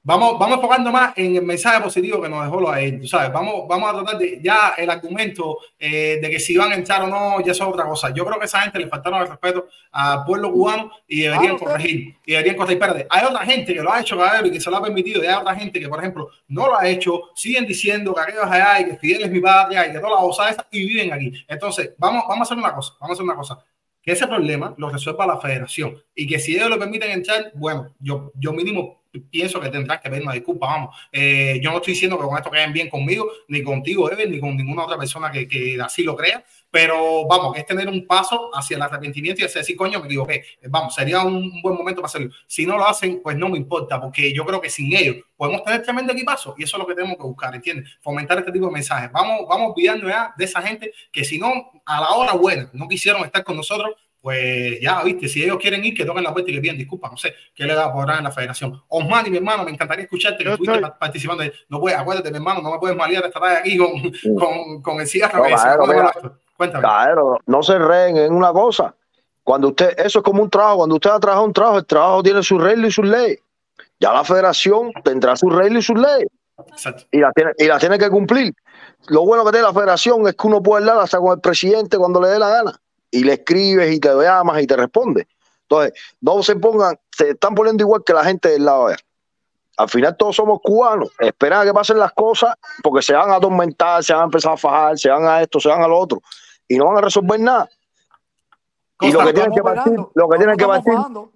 Vamos, 0.05 0.36
vamos 0.36 0.57
enfocando 0.57 0.90
más 0.90 1.12
en 1.16 1.36
el 1.36 1.42
mensaje 1.42 1.80
positivo 1.80 2.20
que 2.20 2.28
nos 2.28 2.42
dejó 2.42 2.61
lo 2.61 2.72
de 2.72 2.88
él, 2.88 3.00
tú 3.03 3.07
sabes. 3.07 3.32
Vamos, 3.32 3.68
vamos 3.68 3.88
a 3.88 3.92
tratar 3.94 4.18
de 4.18 4.40
ya 4.42 4.74
el 4.76 4.90
argumento 4.90 5.59
eh, 5.78 6.18
de 6.20 6.28
que 6.28 6.40
si 6.40 6.57
van 6.57 6.72
a 6.72 6.74
entrar 6.74 7.03
o 7.03 7.07
no, 7.07 7.40
ya 7.40 7.53
eso 7.53 7.62
es 7.62 7.70
otra 7.72 7.84
cosa. 7.84 8.11
Yo 8.12 8.24
creo 8.26 8.36
que 8.36 8.42
a 8.42 8.46
esa 8.46 8.62
gente 8.62 8.80
le 8.80 8.88
faltaron 8.88 9.22
el 9.22 9.28
respeto 9.28 9.68
al 9.92 10.24
pueblo 10.24 10.50
cubano 10.53 10.90
y 11.07 11.20
deberían 11.20 11.53
Ah, 11.53 11.55
ok. 11.55 11.61
corregir. 11.61 12.16
Y 12.26 12.32
deberían 12.32 12.57
corregir. 12.57 12.82
Espérate, 12.82 13.07
hay 13.09 13.24
otra 13.26 13.44
gente 13.46 13.72
que 13.74 13.80
lo 13.80 13.92
ha 13.92 14.00
hecho, 14.00 14.16
caballero, 14.16 14.48
y 14.48 14.50
que 14.50 14.61
se 14.61 14.70
lo 14.72 14.76
ha 14.78 14.82
permitido. 14.82 15.22
Y 15.22 15.26
hay 15.28 15.34
otra 15.34 15.55
gente 15.55 15.78
que, 15.78 15.88
por 15.88 16.00
ejemplo, 16.00 16.28
no 16.48 16.66
lo 16.66 16.76
ha 16.76 16.88
hecho. 16.88 17.20
Siguen 17.36 17.64
diciendo 17.64 18.12
que 18.12 18.20
aquellos 18.22 18.44
allá 18.44 18.80
y 18.80 18.86
que 18.86 18.96
Fidel 18.96 19.22
es 19.22 19.30
mi 19.30 19.40
patria 19.40 19.86
y 19.86 19.92
que 19.92 20.00
toda 20.00 20.16
la 20.16 20.20
cosa 20.20 20.48
esa 20.50 20.66
y 20.72 20.84
viven 20.84 21.12
aquí. 21.12 21.32
Entonces, 21.46 21.94
vamos, 21.96 22.24
vamos 22.28 22.40
a 22.40 22.42
hacer 22.53 22.59
una 22.59 22.74
cosa. 22.74 22.94
Vamos 23.00 23.11
a 23.11 23.14
hacer 23.14 23.24
una 23.24 23.36
cosa 23.36 23.64
que 24.03 24.11
ese 24.11 24.26
problema 24.26 24.74
lo 24.78 24.90
resuelva 24.90 25.24
la 25.28 25.38
federación 25.38 25.96
y 26.12 26.26
que 26.26 26.40
si 26.40 26.57
ellos 26.57 26.68
lo 26.68 26.76
permiten 26.76 27.12
entrar, 27.12 27.53
bueno, 27.55 27.94
yo, 28.00 28.32
yo 28.34 28.53
mínimo 28.53 29.01
pienso 29.20 29.60
que 29.60 29.68
tendrán 29.68 30.00
que 30.00 30.08
pedir 30.08 30.22
una 30.22 30.32
disculpa, 30.32 30.66
vamos. 30.66 30.96
Eh, 31.10 31.60
yo 31.62 31.70
no 31.70 31.76
estoy 31.76 31.94
diciendo 31.94 32.18
que 32.18 32.24
con 32.24 32.36
esto 32.36 32.50
queden 32.50 32.72
bien 32.72 32.88
conmigo, 32.88 33.30
ni 33.48 33.62
contigo, 33.62 34.10
Ever, 34.10 34.28
ni 34.30 34.40
con 34.40 34.56
ninguna 34.56 34.84
otra 34.84 34.98
persona 34.98 35.30
que, 35.30 35.46
que 35.46 35.78
así 35.80 36.02
lo 36.02 36.16
crea, 36.16 36.44
pero 36.72 37.26
vamos, 37.26 37.56
es 37.58 37.66
tener 37.66 37.86
un 37.86 38.06
paso 38.06 38.50
hacia 38.54 38.76
el 38.76 38.82
arrepentimiento 38.82 39.44
y 39.44 39.46
decir, 39.46 39.76
coño, 39.76 40.00
me 40.00 40.06
equivoqué. 40.06 40.42
Vamos, 40.70 40.94
sería 40.94 41.20
un, 41.22 41.60
buen 41.60 41.76
momento 41.76 42.00
para 42.00 42.06
hacerlo. 42.06 42.30
Si 42.46 42.64
no 42.64 42.78
lo 42.78 42.88
hacen, 42.88 43.20
pues 43.22 43.36
no 43.36 43.50
me 43.50 43.58
importa, 43.58 44.00
porque 44.00 44.32
yo 44.32 44.46
creo 44.46 44.58
que 44.58 44.70
sin 44.70 44.96
ellos 44.96 45.16
podemos 45.36 45.62
tener 45.64 45.82
tremendo 45.82 46.14
equipazo 46.14 46.54
y 46.56 46.64
eso 46.64 46.76
es 46.76 46.80
lo 46.80 46.86
que 46.86 46.94
tenemos 46.94 47.18
que 47.18 47.24
buscar, 47.24 47.54
¿entiendes? 47.54 47.90
Fomentar 48.00 48.38
este 48.38 48.52
tipo 48.52 48.66
de 48.66 48.72
mensajes. 48.72 49.12
Vamos, 49.12 49.42
vamos 49.46 49.74
olvidando 49.76 50.08
ya 50.08 50.32
de 50.34 50.44
esa 50.46 50.62
gente 50.62 50.92
que 51.12 51.24
si 51.24 51.38
no, 51.38 51.72
a 51.84 52.00
la 52.00 52.10
hora 52.10 52.32
buena, 52.32 52.70
no 52.72 52.88
quisieron 52.88 53.22
estar 53.22 53.44
con 53.44 53.56
nosotros, 53.56 53.94
pues 54.22 54.80
ya, 54.80 55.02
viste, 55.02 55.28
si 55.28 55.42
ellos 55.42 55.58
quieren 55.60 55.84
ir, 55.84 55.94
que 55.94 56.04
toquen 56.04 56.22
la 56.22 56.32
puerta 56.32 56.50
y 56.50 56.54
que 56.54 56.60
pidan 56.60 56.78
disculpas, 56.78 57.10
no 57.10 57.16
sé, 57.16 57.34
qué 57.54 57.64
le 57.64 57.74
da 57.74 57.86
a 57.86 57.92
cobrar 57.92 58.18
en 58.18 58.24
la 58.24 58.30
federación. 58.30 58.80
Osman 58.88 59.26
y 59.26 59.30
mi 59.30 59.38
hermano, 59.38 59.64
me 59.64 59.72
encantaría 59.72 60.04
escucharte, 60.04 60.38
que 60.38 60.44
Yo 60.44 60.50
estuviste 60.52 60.76
estoy- 60.76 60.90
pa- 60.90 60.98
participando. 60.98 61.42
de- 61.42 61.52
No 61.68 61.80
puedes, 61.80 61.98
acuérdate, 61.98 62.30
mi 62.30 62.36
hermano, 62.36 62.62
no 62.62 62.70
me 62.70 62.78
puedes 62.78 62.96
malear 62.96 63.24
esta 63.26 63.40
tarde 63.40 63.57
aquí 63.58 63.76
con, 63.76 63.90
con, 64.38 64.80
con 64.80 65.00
el 65.00 65.07
cigarro. 65.08 65.44
No. 65.49 66.36
Cuéntame. 66.57 66.82
Claro, 66.82 67.38
no 67.46 67.62
se 67.64 67.76
reen 67.78 68.16
en 68.16 68.32
una 68.32 68.53
cosa. 68.53 68.94
Cuando 69.42 69.68
usted, 69.68 69.99
eso 69.99 70.20
es 70.20 70.24
como 70.24 70.40
un 70.42 70.49
trabajo, 70.50 70.76
cuando 70.78 70.94
usted 70.94 71.11
ha 71.11 71.18
trabajado 71.18 71.46
un 71.46 71.53
trabajo, 71.53 71.78
el 71.78 71.86
trabajo 71.86 72.22
tiene 72.22 72.42
sus 72.44 72.62
reglas 72.62 72.90
y 72.90 72.92
sus 72.92 73.04
leyes. 73.07 73.40
Ya 73.99 74.12
la 74.12 74.22
federación 74.22 74.92
tendrá 75.03 75.34
sus 75.34 75.53
reglas 75.53 75.82
y 75.82 75.86
sus 75.86 75.99
leyes 75.99 76.28
Exacto. 76.68 77.04
y 77.11 77.18
las 77.18 77.34
tiene, 77.34 77.50
y 77.58 77.64
las 77.64 77.80
tiene 77.80 77.99
que 77.99 78.08
cumplir. 78.08 78.54
Lo 79.08 79.22
bueno 79.26 79.44
que 79.44 79.50
tiene 79.50 79.66
la 79.66 79.72
federación 79.72 80.28
es 80.28 80.34
que 80.36 80.46
uno 80.46 80.62
puede 80.62 80.82
hablar 80.84 81.03
hasta 81.03 81.18
con 81.18 81.32
el 81.32 81.40
presidente 81.40 81.99
cuando 81.99 82.20
le 82.20 82.28
dé 82.28 82.38
la 82.38 82.49
gana 82.50 82.80
y 83.13 83.22
le 83.22 83.34
escribes 83.34 83.95
y 83.95 84.01
te 84.01 84.09
llamas 84.09 84.61
y 84.61 84.67
te 84.67 84.76
responde. 84.76 85.29
Entonces, 85.63 85.93
no 86.21 86.43
se 86.43 86.57
pongan, 86.57 86.99
se 87.17 87.30
están 87.30 87.55
poniendo 87.55 87.84
igual 87.84 88.03
que 88.05 88.13
la 88.13 88.25
gente 88.25 88.49
del 88.49 88.64
lado 88.64 88.89
de 88.89 88.95
allá. 88.95 89.03
Al 89.76 89.89
final 89.89 90.17
todos 90.17 90.37
somos 90.37 90.61
cubanos, 90.63 91.11
esperan 91.18 91.63
a 91.63 91.64
que 91.64 91.72
pasen 91.72 91.99
las 91.99 92.13
cosas 92.13 92.55
porque 92.83 93.03
se 93.03 93.14
van 93.14 93.30
a 93.30 93.37
atormentar, 93.37 94.03
se 94.03 94.13
van 94.13 94.22
a 94.22 94.25
empezar 94.25 94.53
a 94.53 94.57
fajar, 94.57 94.99
se 94.99 95.09
van 95.09 95.25
a 95.25 95.41
esto, 95.41 95.61
se 95.61 95.68
van 95.68 95.83
a 95.83 95.89
lo 95.89 95.99
otro 95.99 96.22
y 96.68 96.76
no 96.76 96.87
van 96.87 96.99
a 96.99 97.01
resolver 97.03 97.39
nada. 97.41 97.68
Y 99.01 99.11
lo 99.11 99.25
que 99.25 99.33
tienen 99.33 99.53
que 99.53 99.63
partir, 99.63 99.99
lo 100.14 100.29
que 100.29 100.39
tienen 100.39 100.57
que 100.57 100.67
partir, 100.67 100.95
no, 100.95 101.29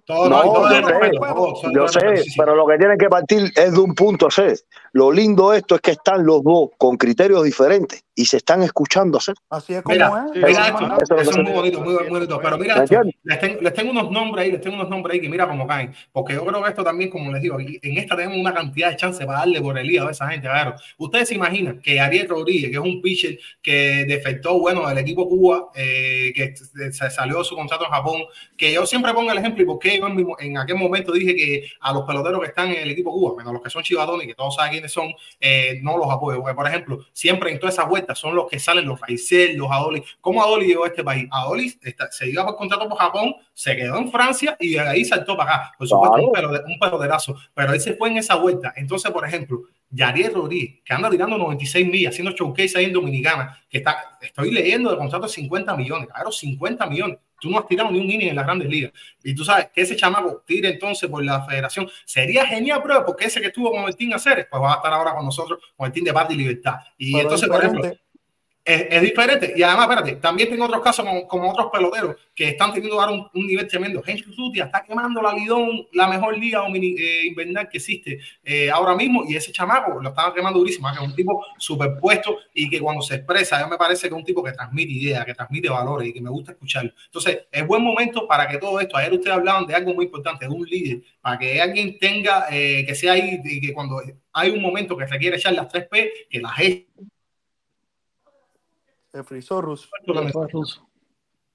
yo 1.73 1.87
sé, 1.87 2.23
pero 2.37 2.55
lo 2.55 2.65
que 2.65 2.77
tienen 2.77 2.97
que 2.97 3.09
partir 3.09 3.51
es 3.55 3.73
de 3.73 3.79
un 3.79 3.93
punto 3.93 4.27
a 4.27 4.31
ser. 4.31 4.57
Lo 4.93 5.11
lindo 5.11 5.49
de 5.49 5.57
esto 5.57 5.75
es 5.75 5.81
que 5.81 5.91
están 5.91 6.25
los 6.25 6.43
dos 6.43 6.69
con 6.77 6.95
criterios 6.95 7.43
diferentes 7.43 8.06
y 8.17 8.25
se 8.25 8.37
están 8.37 8.63
escuchando 8.63 9.19
hacer. 9.19 9.35
Así 9.47 9.75
es 9.75 9.83
como 9.83 9.93
Mira, 9.93 10.25
es. 10.25 10.33
Sí, 10.33 10.39
mira 10.43 10.67
esto. 10.67 10.85
Eso 11.03 11.15
es 11.15 11.21
eso 11.21 11.31
es 11.31 11.37
muy 11.37 11.53
bonito, 11.53 11.81
muy, 11.81 11.93
muy 11.93 12.09
bonito. 12.09 12.39
Pero 12.41 12.57
mira 12.57 12.79
les 12.79 13.39
tengo, 13.39 13.61
les 13.61 13.73
tengo 13.75 13.91
unos 13.91 14.09
nombres 14.09 14.43
ahí, 14.43 14.51
les 14.51 14.59
tengo 14.59 14.75
unos 14.75 14.89
nombres 14.89 15.13
ahí 15.13 15.21
que 15.21 15.29
mira 15.29 15.47
cómo 15.47 15.67
caen. 15.67 15.93
Porque 16.11 16.33
yo 16.33 16.43
creo 16.43 16.63
que 16.63 16.69
esto 16.69 16.83
también, 16.83 17.11
como 17.11 17.31
les 17.31 17.43
digo, 17.43 17.59
en 17.59 17.97
esta 17.97 18.15
tenemos 18.15 18.39
una 18.39 18.55
cantidad 18.55 18.89
de 18.89 18.95
chance 18.95 19.23
para 19.23 19.39
darle 19.39 19.61
por 19.61 19.77
el 19.77 19.89
hígado 19.89 20.09
a 20.09 20.11
esa 20.11 20.27
gente. 20.29 20.47
Claro. 20.47 20.73
Ustedes 20.97 21.29
se 21.29 21.35
imaginan 21.35 21.79
que 21.79 21.99
Ariel 21.99 22.27
Rodríguez, 22.27 22.71
que 22.71 22.77
es 22.77 22.83
un 22.83 23.03
pitcher 23.03 23.37
que 23.61 24.05
defectó, 24.07 24.59
bueno, 24.59 24.87
del 24.87 24.97
equipo 24.97 25.29
Cuba, 25.29 25.69
eh, 25.75 26.33
que 26.35 26.55
se 26.91 27.09
salió 27.11 27.37
de 27.37 27.43
su 27.43 27.55
contrato 27.55 27.85
en 27.85 27.91
Japón, 27.91 28.21
que 28.57 28.73
yo 28.73 28.87
siempre 28.87 29.13
pongo 29.13 29.31
el 29.31 29.37
ejemplo 29.37 29.61
y 29.61 29.65
porque 29.67 29.99
yo 29.99 30.07
en, 30.07 30.25
en 30.39 30.57
aquel 30.57 30.77
momento 30.77 31.11
dije 31.11 31.35
que 31.35 31.69
a 31.81 31.93
los 31.93 32.03
peloteros 32.03 32.41
que 32.41 32.47
están 32.47 32.69
en 32.69 32.81
el 32.81 32.89
equipo 32.89 33.11
Cuba, 33.11 33.35
menos 33.37 33.53
los 33.53 33.61
que 33.61 33.69
son 33.69 33.83
chivadones, 33.83 34.25
que 34.25 34.33
todos 34.33 34.55
saben 34.55 34.71
quiénes 34.71 34.91
son, 34.91 35.13
eh, 35.39 35.79
no 35.83 35.97
los 35.99 36.09
apoyo. 36.09 36.39
Porque, 36.39 36.55
por 36.55 36.67
ejemplo, 36.67 37.05
siempre 37.13 37.51
en 37.51 37.59
todas 37.59 37.75
esas 37.75 37.87
son 38.15 38.35
los 38.35 38.47
que 38.49 38.59
salen 38.59 38.85
los 38.85 38.99
Raizel, 38.99 39.55
los 39.57 39.69
Adolis. 39.71 40.03
¿Cómo 40.21 40.43
Adolis 40.43 40.67
llegó 40.67 40.83
a 40.85 40.87
este 40.87 41.03
país? 41.03 41.27
Adolis 41.31 41.77
está- 41.81 42.11
se 42.11 42.29
iba 42.29 42.45
por 42.45 42.55
contrato 42.55 42.87
por 42.89 42.97
Japón, 42.97 43.35
se 43.53 43.75
quedó 43.75 43.97
en 43.97 44.11
Francia 44.11 44.55
y 44.59 44.71
de 44.71 44.79
ahí 44.81 45.05
saltó 45.05 45.35
para 45.37 45.55
acá. 45.55 45.71
Por 45.77 45.87
supuesto, 45.87 46.15
un, 46.17 46.31
Claro. 46.31 46.49
pelo, 46.51 46.63
un 46.67 46.79
peloterazo. 46.79 47.35
Pero 47.53 47.73
él 47.73 47.81
se 47.81 47.93
fue 47.95 48.09
en 48.09 48.17
esa 48.17 48.35
vuelta. 48.35 48.73
Entonces, 48.75 49.11
por 49.11 49.25
ejemplo, 49.25 49.61
Yariel 49.89 50.33
Rodríguez, 50.33 50.81
que 50.83 50.93
anda 50.93 51.09
tirando 51.09 51.37
96 51.37 51.87
millas, 51.87 52.13
haciendo 52.13 52.31
showcase 52.35 52.77
ahí 52.77 52.85
en 52.85 52.93
Dominicana, 52.93 53.57
que 53.69 53.77
está, 53.77 54.17
estoy 54.21 54.51
leyendo 54.51 54.91
de 54.91 54.97
contrato 54.97 55.25
de 55.27 55.31
50 55.31 55.75
millones, 55.77 56.09
claro, 56.09 56.31
50 56.31 56.85
millones. 56.87 57.17
Tú 57.39 57.49
no 57.49 57.59
has 57.59 57.67
tirado 57.67 57.91
ni 57.91 57.99
un 57.99 58.09
inning 58.09 58.29
en 58.29 58.35
las 58.35 58.45
grandes 58.45 58.67
ligas. 58.67 58.91
Y 59.23 59.35
tú 59.35 59.43
sabes 59.43 59.69
que 59.73 59.81
ese 59.81 59.95
chamaco 59.95 60.43
tire 60.45 60.69
entonces 60.69 61.09
por 61.09 61.23
la 61.23 61.45
federación. 61.45 61.89
Sería 62.05 62.45
genial, 62.45 62.81
bro, 62.83 63.05
porque 63.05 63.25
ese 63.25 63.39
que 63.39 63.47
estuvo 63.47 63.71
con 63.71 63.83
el 63.83 63.95
Team 63.95 64.13
Aceres, 64.13 64.47
pues 64.49 64.61
va 64.61 64.73
a 64.73 64.75
estar 64.77 64.93
ahora 64.93 65.13
con 65.13 65.25
nosotros, 65.25 65.59
con 65.75 65.87
el 65.87 65.93
Team 65.93 66.05
de 66.05 66.13
Paz 66.13 66.27
y 66.31 66.35
Libertad. 66.35 66.75
Y 66.97 67.13
Pero 67.13 67.23
entonces, 67.23 67.49
por 67.49 67.63
ejemplo. 67.63 67.97
Es, 68.67 69.01
diferente. 69.01 69.53
Y 69.55 69.63
además, 69.63 69.89
espérate, 69.89 70.15
también 70.17 70.49
tengo 70.49 70.65
otros 70.65 70.81
casos 70.81 71.05
como, 71.27 71.51
otros 71.51 71.67
peloteros 71.71 72.17
que 72.35 72.49
están 72.49 72.73
teniendo 72.73 72.99
ahora 72.99 73.29
un, 73.33 73.47
nivel 73.47 73.65
tremendo. 73.65 74.03
Henry 74.05 74.35
Rutia 74.35 74.65
está 74.65 74.83
quemando 74.83 75.21
la 75.21 75.33
Lidón, 75.33 75.87
la 75.93 76.07
mejor 76.07 76.37
liga 76.37 76.63
eh, 76.67 77.27
invernal 77.27 77.69
que 77.69 77.77
existe 77.77 78.19
eh, 78.43 78.69
ahora 78.69 78.93
mismo. 78.93 79.23
Y 79.25 79.37
ese 79.37 79.53
chamaco 79.53 80.01
lo 80.01 80.09
estaba 80.09 80.33
quemando 80.33 80.59
durísimo, 80.59 80.89
que 80.89 80.95
es 80.95 81.09
un 81.09 81.15
tipo 81.15 81.45
superpuesto 81.57 82.37
y 82.53 82.69
que 82.69 82.81
cuando 82.81 83.01
se 83.01 83.15
expresa, 83.15 83.61
yo 83.61 83.69
me 83.69 83.77
parece 83.77 84.09
que 84.09 84.13
es 84.13 84.19
un 84.19 84.25
tipo 84.25 84.43
que 84.43 84.51
transmite 84.51 84.91
ideas, 84.91 85.25
que 85.25 85.33
transmite 85.33 85.69
valores 85.69 86.09
y 86.09 86.13
que 86.13 86.21
me 86.21 86.29
gusta 86.29 86.51
escucharlo. 86.51 86.91
Entonces, 87.05 87.45
es 87.49 87.65
buen 87.65 87.81
momento 87.81 88.27
para 88.27 88.49
que 88.49 88.57
todo 88.57 88.81
esto, 88.81 88.97
ayer 88.97 89.13
ustedes 89.13 89.35
hablaban 89.35 89.65
de 89.65 89.75
algo 89.75 89.93
muy 89.93 90.05
importante, 90.05 90.45
de 90.45 90.53
un 90.53 90.65
líder, 90.65 91.01
para 91.21 91.37
que 91.37 91.61
alguien 91.61 91.97
tenga, 91.97 92.47
eh, 92.51 92.85
que 92.85 92.95
sea 92.95 93.13
ahí, 93.13 93.39
y 93.45 93.61
que 93.61 93.73
cuando 93.73 94.01
hay 94.33 94.49
un 94.49 94.61
momento 94.61 94.97
que 94.97 95.05
requiere 95.05 95.37
echar 95.37 95.53
las 95.53 95.67
3P, 95.67 96.11
que 96.29 96.39
las 96.41 96.59
eche. 96.59 96.87
Se 99.17 99.23
frizó 99.23 99.61
Russo. 99.61 99.89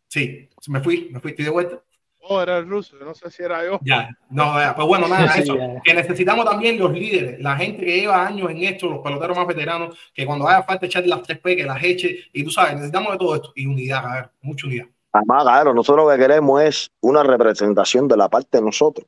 Sí, 0.09 0.49
me 0.67 0.81
fui, 0.81 1.09
me 1.13 1.21
fui, 1.21 1.31
estoy 1.31 1.45
de 1.45 1.51
vuelta. 1.53 1.81
Oh, 2.25 2.41
era 2.41 2.59
el 2.59 2.69
ruso, 2.69 2.97
no 2.97 3.15
sé 3.15 3.31
si 3.31 3.43
era 3.43 3.65
yo. 3.65 3.79
Ya, 3.83 4.11
no, 4.31 4.59
ya, 4.59 4.75
pues 4.75 4.87
bueno, 4.89 5.07
nada, 5.07 5.29
Sí, 5.35 5.43
eso. 5.43 5.57
ya. 5.57 5.81
Que 5.83 5.95
necesitamos 5.95 6.45
también 6.45 6.77
los 6.77 6.93
líderes, 6.93 7.41
la 7.41 7.57
gente 7.57 7.85
que 7.85 8.01
lleva 8.01 8.27
años 8.27 8.51
en 8.51 8.65
esto, 8.65 8.89
los 8.89 8.99
peloteros 8.99 9.37
más 9.37 9.47
veteranos, 9.47 9.97
que 10.13 10.27
cuando 10.27 10.49
haga 10.49 10.65
falta 10.65 10.87
echar 10.87 11.07
las 11.07 11.21
3P, 11.21 11.57
que 11.57 11.65
las 11.65 11.83
eche, 11.83 12.19
y 12.33 12.43
tú 12.43 12.51
sabes, 12.51 12.75
necesitamos 12.75 13.13
de 13.13 13.19
todo 13.19 13.37
esto, 13.37 13.53
y 13.55 13.67
unidad, 13.67 14.05
a 14.05 14.15
ver, 14.15 14.31
mucha 14.41 14.67
unidad. 14.67 14.87
Además, 15.13 15.43
claro, 15.45 15.73
nosotros 15.73 16.05
lo 16.05 16.13
que 16.13 16.19
queremos 16.19 16.63
es 16.63 16.91
una 17.01 17.23
representación 17.23 18.09
de 18.09 18.17
la 18.17 18.29
parte 18.29 18.59
de 18.59 18.65
nosotros. 18.65 19.07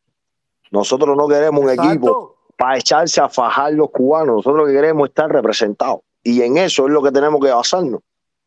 Nosotros 0.71 1.17
no 1.17 1.27
queremos 1.27 1.61
un 1.61 1.71
equipo 1.71 2.37
para 2.57 2.79
echarse 2.79 3.21
a 3.21 3.29
fajar 3.29 3.73
los 3.73 3.91
cubanos. 3.91 4.37
Nosotros 4.37 4.59
lo 4.59 4.67
que 4.67 4.75
queremos 4.75 5.07
es 5.07 5.11
estar 5.11 5.31
representados. 5.31 6.01
Y 6.23 6.41
en 6.43 6.57
eso 6.57 6.87
es 6.87 6.93
lo 6.93 7.03
que 7.03 7.13
tenemos 7.13 7.41
que 7.41 7.51
basarnos. 7.51 8.01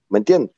¿Me 0.09 0.19
entiendes? 0.19 0.51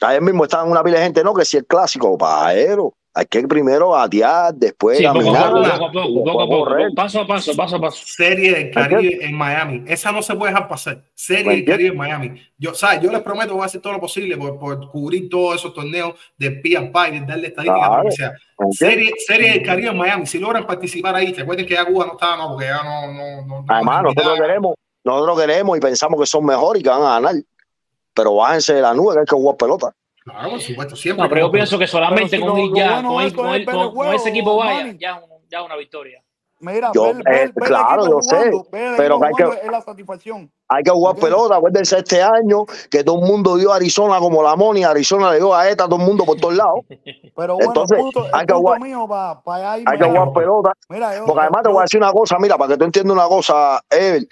Ayer 0.00 0.22
mismo 0.22 0.44
estaban 0.44 0.70
una 0.70 0.82
pila 0.82 0.98
de 0.98 1.04
gente, 1.04 1.24
no, 1.24 1.34
que 1.34 1.44
si 1.44 1.56
el 1.56 1.66
clásico, 1.66 2.16
pajero. 2.16 2.94
Hay 3.14 3.26
que 3.26 3.48
primero 3.48 3.88
batear, 3.88 4.54
después 4.54 4.98
Sí, 4.98 5.04
poco 5.04 5.18
a 5.18 5.22
caminar. 5.24 5.50
poco, 5.50 6.66
paso 6.94 7.20
a 7.22 7.26
paso, 7.26 7.56
paso 7.56 7.76
a 7.76 7.80
paso. 7.80 8.02
Serie 8.06 8.52
del 8.52 8.70
Caribe 8.70 9.24
en 9.24 9.34
Miami, 9.34 9.82
esa 9.88 10.12
no 10.12 10.22
se 10.22 10.36
puede 10.36 10.52
dejar 10.52 10.68
pasar. 10.68 11.02
Serie 11.14 11.50
del 11.56 11.64
Caribe 11.64 11.88
en 11.90 11.96
Miami. 11.96 12.40
Yo, 12.56 12.74
¿sabes? 12.74 13.00
Yo 13.00 13.10
les 13.10 13.20
prometo 13.22 13.48
que 13.48 13.54
voy 13.54 13.62
a 13.62 13.66
hacer 13.66 13.80
todo 13.80 13.94
lo 13.94 14.00
posible 14.00 14.36
por, 14.36 14.56
por 14.58 14.88
cubrir 14.90 15.28
todos 15.28 15.56
esos 15.56 15.74
torneos 15.74 16.14
de 16.36 16.52
Pie, 16.52 16.78
de 16.78 17.20
darle 17.26 17.48
estadísticas, 17.48 17.88
Claro. 17.88 18.02
lo 18.04 18.08
que 18.08 18.14
sea. 18.14 18.32
Serie, 18.70 19.12
serie 19.26 19.50
del 19.52 19.62
Caribe 19.64 19.88
en 19.88 19.96
Miami, 19.96 20.26
si 20.26 20.38
logran 20.38 20.64
participar 20.64 21.16
ahí, 21.16 21.32
recuerden 21.32 21.66
que 21.66 21.74
ya 21.74 21.84
Cuba 21.86 22.06
no 22.06 22.12
estaba, 22.12 22.36
no, 22.36 22.50
porque 22.50 22.66
ya 22.66 22.82
no, 22.84 23.12
no, 23.12 23.46
no, 23.46 23.62
no 23.62 23.64
Además, 23.68 24.02
no- 24.02 24.10
nosotros 24.10 24.38
queremos, 24.40 24.74
nosotros 25.02 25.40
queremos 25.40 25.76
y 25.76 25.80
pensamos 25.80 26.20
que 26.20 26.26
son 26.26 26.44
mejores 26.44 26.80
y 26.80 26.82
que 26.84 26.90
van 26.90 27.02
a 27.02 27.14
ganar. 27.20 27.34
Pero 28.18 28.34
bájense 28.34 28.74
de 28.74 28.82
la 28.82 28.92
nube 28.94 29.14
que 29.14 29.20
hay 29.20 29.26
que 29.26 29.36
jugar 29.36 29.56
pelota. 29.56 29.94
Claro, 30.24 30.50
por 30.50 30.60
supuesto, 30.60 30.96
siempre. 30.96 31.22
No, 31.22 31.28
pero 31.30 31.46
yo 31.46 31.52
pienso 31.52 31.78
que 31.78 31.86
solamente 31.86 32.36
si 32.36 32.42
con, 32.42 32.48
lo- 32.50 32.58
ir 32.58 32.70
lo 32.72 32.76
ya, 32.76 32.92
bueno 32.94 33.08
con, 33.10 33.30
con, 33.30 33.34
con- 33.44 33.54
el 33.54 33.90
juego, 33.90 34.12
ese 34.12 34.28
equipo 34.30 34.56
vaya, 34.56 34.92
ya, 34.98 35.22
ya 35.48 35.62
una 35.62 35.76
victoria. 35.76 36.20
Mira, 36.60 36.90
Yo, 36.92 37.04
ver, 37.04 37.16
eh, 37.18 37.22
ver 37.22 37.68
claro, 37.68 38.04
yo 38.10 38.20
sé, 38.20 38.34
jugando, 38.36 38.66
pero 38.96 39.20
hay 39.24 39.32
que- 39.32 39.60
es 39.64 39.70
la 39.70 39.80
satisfacción. 39.80 40.50
Hay 40.66 40.82
que 40.82 40.90
jugar 40.90 41.14
¿Entiendes? 41.14 41.36
pelota. 41.38 41.56
Acuérdense 41.56 41.98
este 41.98 42.20
año 42.20 42.66
que 42.90 43.04
todo 43.04 43.20
el 43.20 43.30
mundo 43.30 43.56
dio 43.56 43.72
a 43.72 43.76
Arizona 43.76 44.18
como 44.18 44.42
la 44.42 44.56
Moni. 44.56 44.82
Arizona 44.82 45.30
le 45.30 45.36
dio 45.36 45.54
a 45.54 45.70
ETA 45.70 45.84
a 45.84 45.86
todo 45.88 46.00
el 46.00 46.04
mundo 46.04 46.24
por 46.24 46.36
todos 46.36 46.54
lados. 46.56 46.80
Pero 47.36 47.54
bueno, 47.54 47.70
Entonces, 47.70 47.98
punto, 47.98 48.26
hay 48.32 48.44
que 48.44 48.54
jugar- 48.54 48.80
pa 49.08 49.40
Hay 49.74 49.84
que 49.84 50.04
jugar 50.04 50.32
pelota. 50.32 50.72
Mira, 50.88 51.16
yo, 51.16 51.26
Porque 51.26 51.40
además 51.42 51.62
te 51.62 51.68
voy 51.68 51.78
a 51.78 51.82
decir 51.82 52.00
una 52.00 52.12
cosa, 52.12 52.36
mira, 52.40 52.58
para 52.58 52.72
que 52.72 52.76
tú 52.78 52.84
entiendas 52.84 53.14
una 53.14 53.28
cosa, 53.28 53.80
Ever, 53.88 54.26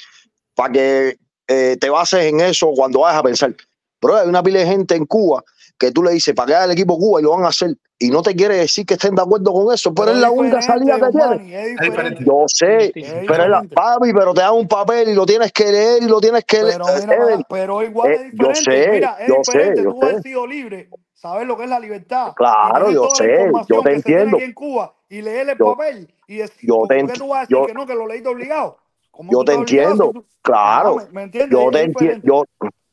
para 0.56 0.72
que 0.72 1.16
eh, 1.46 1.76
te 1.80 1.88
bases 1.90 2.24
en 2.24 2.40
eso 2.40 2.72
cuando 2.74 2.98
vayas 3.00 3.20
a 3.20 3.22
pensar. 3.22 3.54
Pero 4.00 4.16
hay 4.16 4.28
una 4.28 4.42
pila 4.42 4.60
de 4.60 4.66
gente 4.66 4.94
en 4.94 5.06
Cuba 5.06 5.42
que 5.78 5.90
tú 5.92 6.02
le 6.02 6.12
dices, 6.12 6.34
para 6.34 6.46
que 6.46 6.54
haga 6.54 6.64
el 6.66 6.70
equipo 6.72 6.98
Cuba 6.98 7.20
y 7.20 7.24
lo 7.24 7.30
van 7.32 7.44
a 7.44 7.48
hacer. 7.48 7.74
Y 7.98 8.10
no 8.10 8.22
te 8.22 8.34
quiere 8.36 8.56
decir 8.56 8.84
que 8.84 8.94
estén 8.94 9.14
de 9.14 9.22
acuerdo 9.22 9.52
con 9.54 9.72
eso, 9.74 9.94
pero, 9.94 10.10
es 10.10 10.18
la 10.18 10.30
única 10.30 10.60
salida 10.60 10.98
que 11.00 11.08
tiene. 11.10 12.18
Yo 12.26 12.44
sé, 12.46 12.92
Es 12.94 13.14
pero 13.26 13.44
es 13.44 13.48
la, 13.48 13.62
papi, 13.62 14.12
pero 14.12 14.34
te 14.34 14.40
dan 14.42 14.52
un 14.54 14.68
papel 14.68 15.08
y 15.08 15.14
lo 15.14 15.24
tienes 15.24 15.50
que 15.52 15.64
leer 15.72 16.02
y 16.02 16.06
lo 16.06 16.20
tienes 16.20 16.44
que 16.44 16.62
leer. 16.62 16.78
Pero, 17.06 17.26
mira, 17.26 17.46
pero 17.48 17.82
igual 17.82 18.10
eh, 18.10 18.14
es 18.14 18.20
yo 18.34 18.48
diferente. 18.48 18.84
sé, 18.84 18.90
mira, 18.90 19.16
es 19.20 19.28
yo 19.28 19.34
sé, 19.42 19.52
diferente. 19.58 19.82
yo 19.82 19.92
Tú 19.94 20.06
sé. 20.08 20.22
sido 20.22 20.46
libre, 20.46 20.90
saber 21.14 21.46
lo 21.46 21.56
que 21.56 21.64
es 21.64 21.70
la 21.70 21.80
libertad. 21.80 22.32
Claro, 22.36 22.90
yo 22.90 23.08
sé, 23.10 23.50
yo 23.68 23.80
te 23.80 23.94
entiendo. 23.94 24.36
aquí 24.36 24.44
en 24.44 24.52
Cuba 24.52 24.94
y 25.08 25.22
leer 25.22 25.48
el 25.48 25.58
Yo- 25.58 25.64
papel 25.74 26.14
y 26.26 26.36
decir, 26.36 26.68
yo 26.68 26.78
¿por 26.80 26.88
te 26.88 26.96
qué 26.96 27.02
enti- 27.04 27.18
tú 27.18 27.28
vas 27.28 27.38
a 27.38 27.40
decir 27.42 27.56
yo- 27.56 27.66
que 27.66 27.72
no, 27.74 27.86
que 27.86 27.94
lo 27.94 28.06
leíste 28.06 28.28
obligado? 28.28 28.78
¿Cómo 29.10 29.32
Yo 29.32 29.38
tú 29.38 29.44
te 29.46 29.52
estás 29.52 29.62
obligado 29.62 29.90
entiendo, 29.92 30.12
si 30.12 30.18
tú- 30.20 30.26
claro. 30.42 30.96
¿me, 30.96 31.04
me 31.12 31.22
entiendes? 31.22 31.58
Yo 31.58 31.70
te 31.70 31.80
entiendo, 31.80 32.26
yo, 32.26 32.44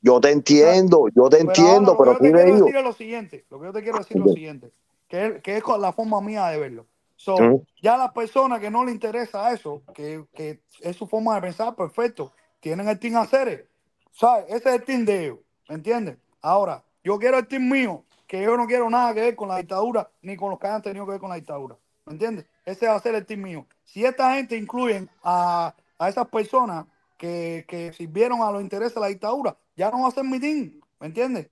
yo 0.03 0.19
te 0.19 0.31
entiendo, 0.31 1.07
yo 1.15 1.29
te 1.29 1.37
Pero 1.37 1.49
entiendo, 1.49 1.91
ahora 1.93 2.17
pero 2.19 2.33
decir 2.59 2.75
es 2.75 2.83
lo 2.83 2.91
siguiente, 2.91 3.45
lo 3.49 3.59
que 3.59 3.65
yo 3.67 3.73
te 3.73 3.81
quiero 3.81 3.99
decir 3.99 4.17
es 4.17 4.23
lo 4.23 4.33
siguiente, 4.33 4.71
que 5.07 5.25
es, 5.25 5.41
que 5.41 5.57
es 5.57 5.63
con 5.63 5.79
la 5.81 5.93
forma 5.93 6.19
mía 6.19 6.47
de 6.47 6.59
verlo. 6.59 6.85
So, 7.15 7.37
ya 7.81 7.95
las 7.95 8.11
personas 8.11 8.59
que 8.59 8.69
no 8.69 8.83
le 8.83 8.91
interesa 8.91 9.53
eso, 9.53 9.81
que, 9.93 10.25
que 10.35 10.59
es 10.81 10.97
su 10.97 11.07
forma 11.07 11.35
de 11.35 11.41
pensar, 11.41 11.73
perfecto, 11.73 12.33
tienen 12.59 12.89
el 12.89 12.99
team 12.99 13.15
hacer, 13.15 13.69
¿sabes? 14.11 14.43
Ese 14.49 14.69
es 14.69 14.75
el 14.75 14.83
team 14.83 15.05
de 15.05 15.23
ellos, 15.23 15.39
¿me 15.69 15.75
entiendes? 15.75 16.17
Ahora, 16.41 16.83
yo 17.01 17.17
quiero 17.17 17.37
el 17.37 17.47
team 17.47 17.69
mío, 17.69 18.03
que 18.27 18.41
yo 18.41 18.57
no 18.57 18.67
quiero 18.67 18.89
nada 18.89 19.13
que 19.13 19.21
ver 19.21 19.35
con 19.37 19.47
la 19.47 19.57
dictadura, 19.57 20.09
ni 20.21 20.35
con 20.35 20.49
los 20.49 20.59
que 20.59 20.67
hayan 20.67 20.81
tenido 20.81 21.05
que 21.05 21.11
ver 21.11 21.21
con 21.21 21.29
la 21.29 21.37
dictadura, 21.37 21.77
¿me 22.05 22.11
entiendes? 22.11 22.45
Ese 22.65 22.87
va 22.87 22.95
a 22.95 22.99
ser 22.99 23.15
el 23.15 23.25
team 23.25 23.41
mío. 23.41 23.65
Si 23.85 24.03
esta 24.03 24.35
gente 24.35 24.57
incluyen 24.57 25.09
a, 25.23 25.73
a 25.97 26.09
esas 26.09 26.27
personas 26.27 26.87
que, 27.23 27.63
que 27.69 27.93
sirvieron 27.93 28.41
a 28.41 28.51
los 28.51 28.61
intereses 28.61 28.95
de 28.95 28.99
la 28.99 29.07
dictadura, 29.07 29.55
ya 29.77 29.89
no 29.89 30.01
va 30.01 30.09
a 30.09 30.11
ser 30.11 30.25
mi 30.25 30.41
team, 30.41 30.73
¿me 30.99 31.07
entiendes? 31.07 31.47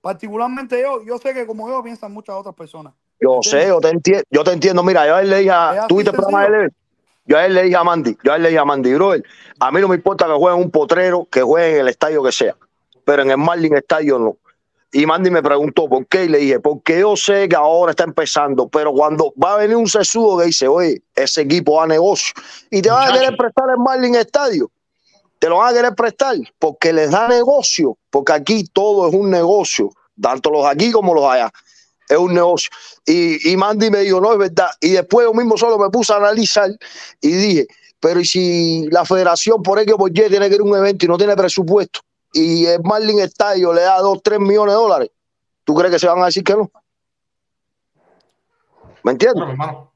Particularmente 0.00 0.80
yo, 0.80 1.02
yo 1.04 1.18
sé 1.18 1.34
que 1.34 1.44
como 1.46 1.68
yo 1.68 1.82
piensan 1.82 2.12
muchas 2.12 2.36
otras 2.36 2.54
personas. 2.54 2.92
Yo 3.20 3.40
sé, 3.42 3.66
yo 3.66 3.80
te 3.80 3.88
entiendo, 3.88 4.22
yo 4.30 4.44
te 4.44 4.52
entiendo. 4.52 4.84
Mira, 4.84 5.04
yo 5.04 5.16
a 5.16 5.22
él 5.22 5.30
le 5.30 5.38
dije, 5.38 5.50
a, 5.50 5.86
¿tú 5.88 5.96
viste 5.96 6.12
programa 6.12 6.48
de 6.48 6.64
él? 6.66 6.72
Yo 7.24 7.38
a 7.38 7.46
él 7.46 7.54
le 7.54 7.64
dije 7.64 7.74
a 7.74 7.82
Mandy, 7.82 8.16
yo 8.22 8.32
a 8.32 8.36
él 8.36 8.42
le 8.42 8.48
dije 8.50 8.60
a 8.60 8.64
Mandy, 8.64 8.94
brother, 8.94 9.24
a 9.58 9.72
mí 9.72 9.80
no 9.80 9.88
me 9.88 9.96
importa 9.96 10.26
que 10.26 10.32
jueguen 10.32 10.62
un 10.62 10.70
potrero, 10.70 11.26
que 11.28 11.42
jueguen 11.42 11.74
en 11.74 11.80
el 11.80 11.88
estadio 11.88 12.22
que 12.22 12.30
sea, 12.30 12.56
pero 13.04 13.22
en 13.22 13.32
el 13.32 13.38
Marlin 13.38 13.76
Estadio 13.76 14.16
no. 14.20 14.36
Y 14.94 15.06
Mandy 15.06 15.30
me 15.30 15.42
preguntó 15.42 15.88
por 15.88 16.06
qué, 16.06 16.26
y 16.26 16.28
le 16.28 16.38
dije, 16.38 16.60
porque 16.60 17.00
yo 17.00 17.16
sé 17.16 17.48
que 17.48 17.56
ahora 17.56 17.92
está 17.92 18.04
empezando, 18.04 18.68
pero 18.68 18.92
cuando 18.92 19.32
va 19.42 19.54
a 19.54 19.56
venir 19.56 19.76
un 19.76 19.88
sesudo 19.88 20.38
que 20.38 20.46
dice, 20.46 20.68
oye, 20.68 21.02
ese 21.14 21.40
equipo 21.40 21.80
da 21.80 21.86
negocio, 21.86 22.34
y 22.70 22.82
te 22.82 22.90
van 22.90 23.08
a 23.08 23.12
querer 23.12 23.36
prestar 23.36 23.70
el 23.70 23.78
Marlin 23.78 24.14
Estadio, 24.16 24.70
te 25.38 25.48
lo 25.48 25.56
van 25.56 25.70
a 25.70 25.76
querer 25.76 25.94
prestar, 25.94 26.36
porque 26.58 26.92
les 26.92 27.10
da 27.10 27.26
negocio, 27.26 27.96
porque 28.10 28.34
aquí 28.34 28.64
todo 28.70 29.08
es 29.08 29.14
un 29.14 29.30
negocio, 29.30 29.90
tanto 30.20 30.50
los 30.50 30.66
aquí 30.66 30.92
como 30.92 31.14
los 31.14 31.24
allá, 31.24 31.50
es 32.06 32.18
un 32.18 32.34
negocio. 32.34 32.70
Y, 33.06 33.50
y 33.50 33.56
Mandy 33.56 33.90
me 33.90 34.00
dijo, 34.00 34.20
no, 34.20 34.32
es 34.32 34.38
verdad. 34.38 34.70
Y 34.80 34.90
después 34.90 35.26
yo 35.26 35.32
mismo 35.32 35.56
solo 35.56 35.78
me 35.78 35.88
puse 35.88 36.12
a 36.12 36.16
analizar 36.16 36.70
y 37.20 37.28
dije, 37.28 37.66
pero 37.98 38.20
¿y 38.20 38.24
si 38.24 38.88
la 38.90 39.04
federación 39.04 39.62
por 39.62 39.78
X 39.78 39.94
o 39.94 39.96
por 39.96 40.10
Y 40.10 40.14
tiene 40.14 40.48
que 40.48 40.56
ir 40.56 40.60
a 40.60 40.64
un 40.64 40.76
evento 40.76 41.06
y 41.06 41.08
no 41.08 41.16
tiene 41.16 41.34
presupuesto? 41.34 42.00
Y 42.32 42.64
el 42.66 42.82
Marlin 42.82 43.20
Estadio 43.20 43.72
le 43.72 43.82
da 43.82 43.98
2, 44.00 44.22
3 44.22 44.40
millones 44.40 44.74
de 44.74 44.80
dólares. 44.80 45.10
¿Tú 45.64 45.74
crees 45.74 45.92
que 45.92 45.98
se 45.98 46.06
van 46.06 46.20
a 46.22 46.26
decir 46.26 46.42
que 46.42 46.54
no? 46.54 46.70
¿Me 49.02 49.12
entiendes? 49.12 49.36
Bueno, 49.44 49.52
hermano, 49.52 49.92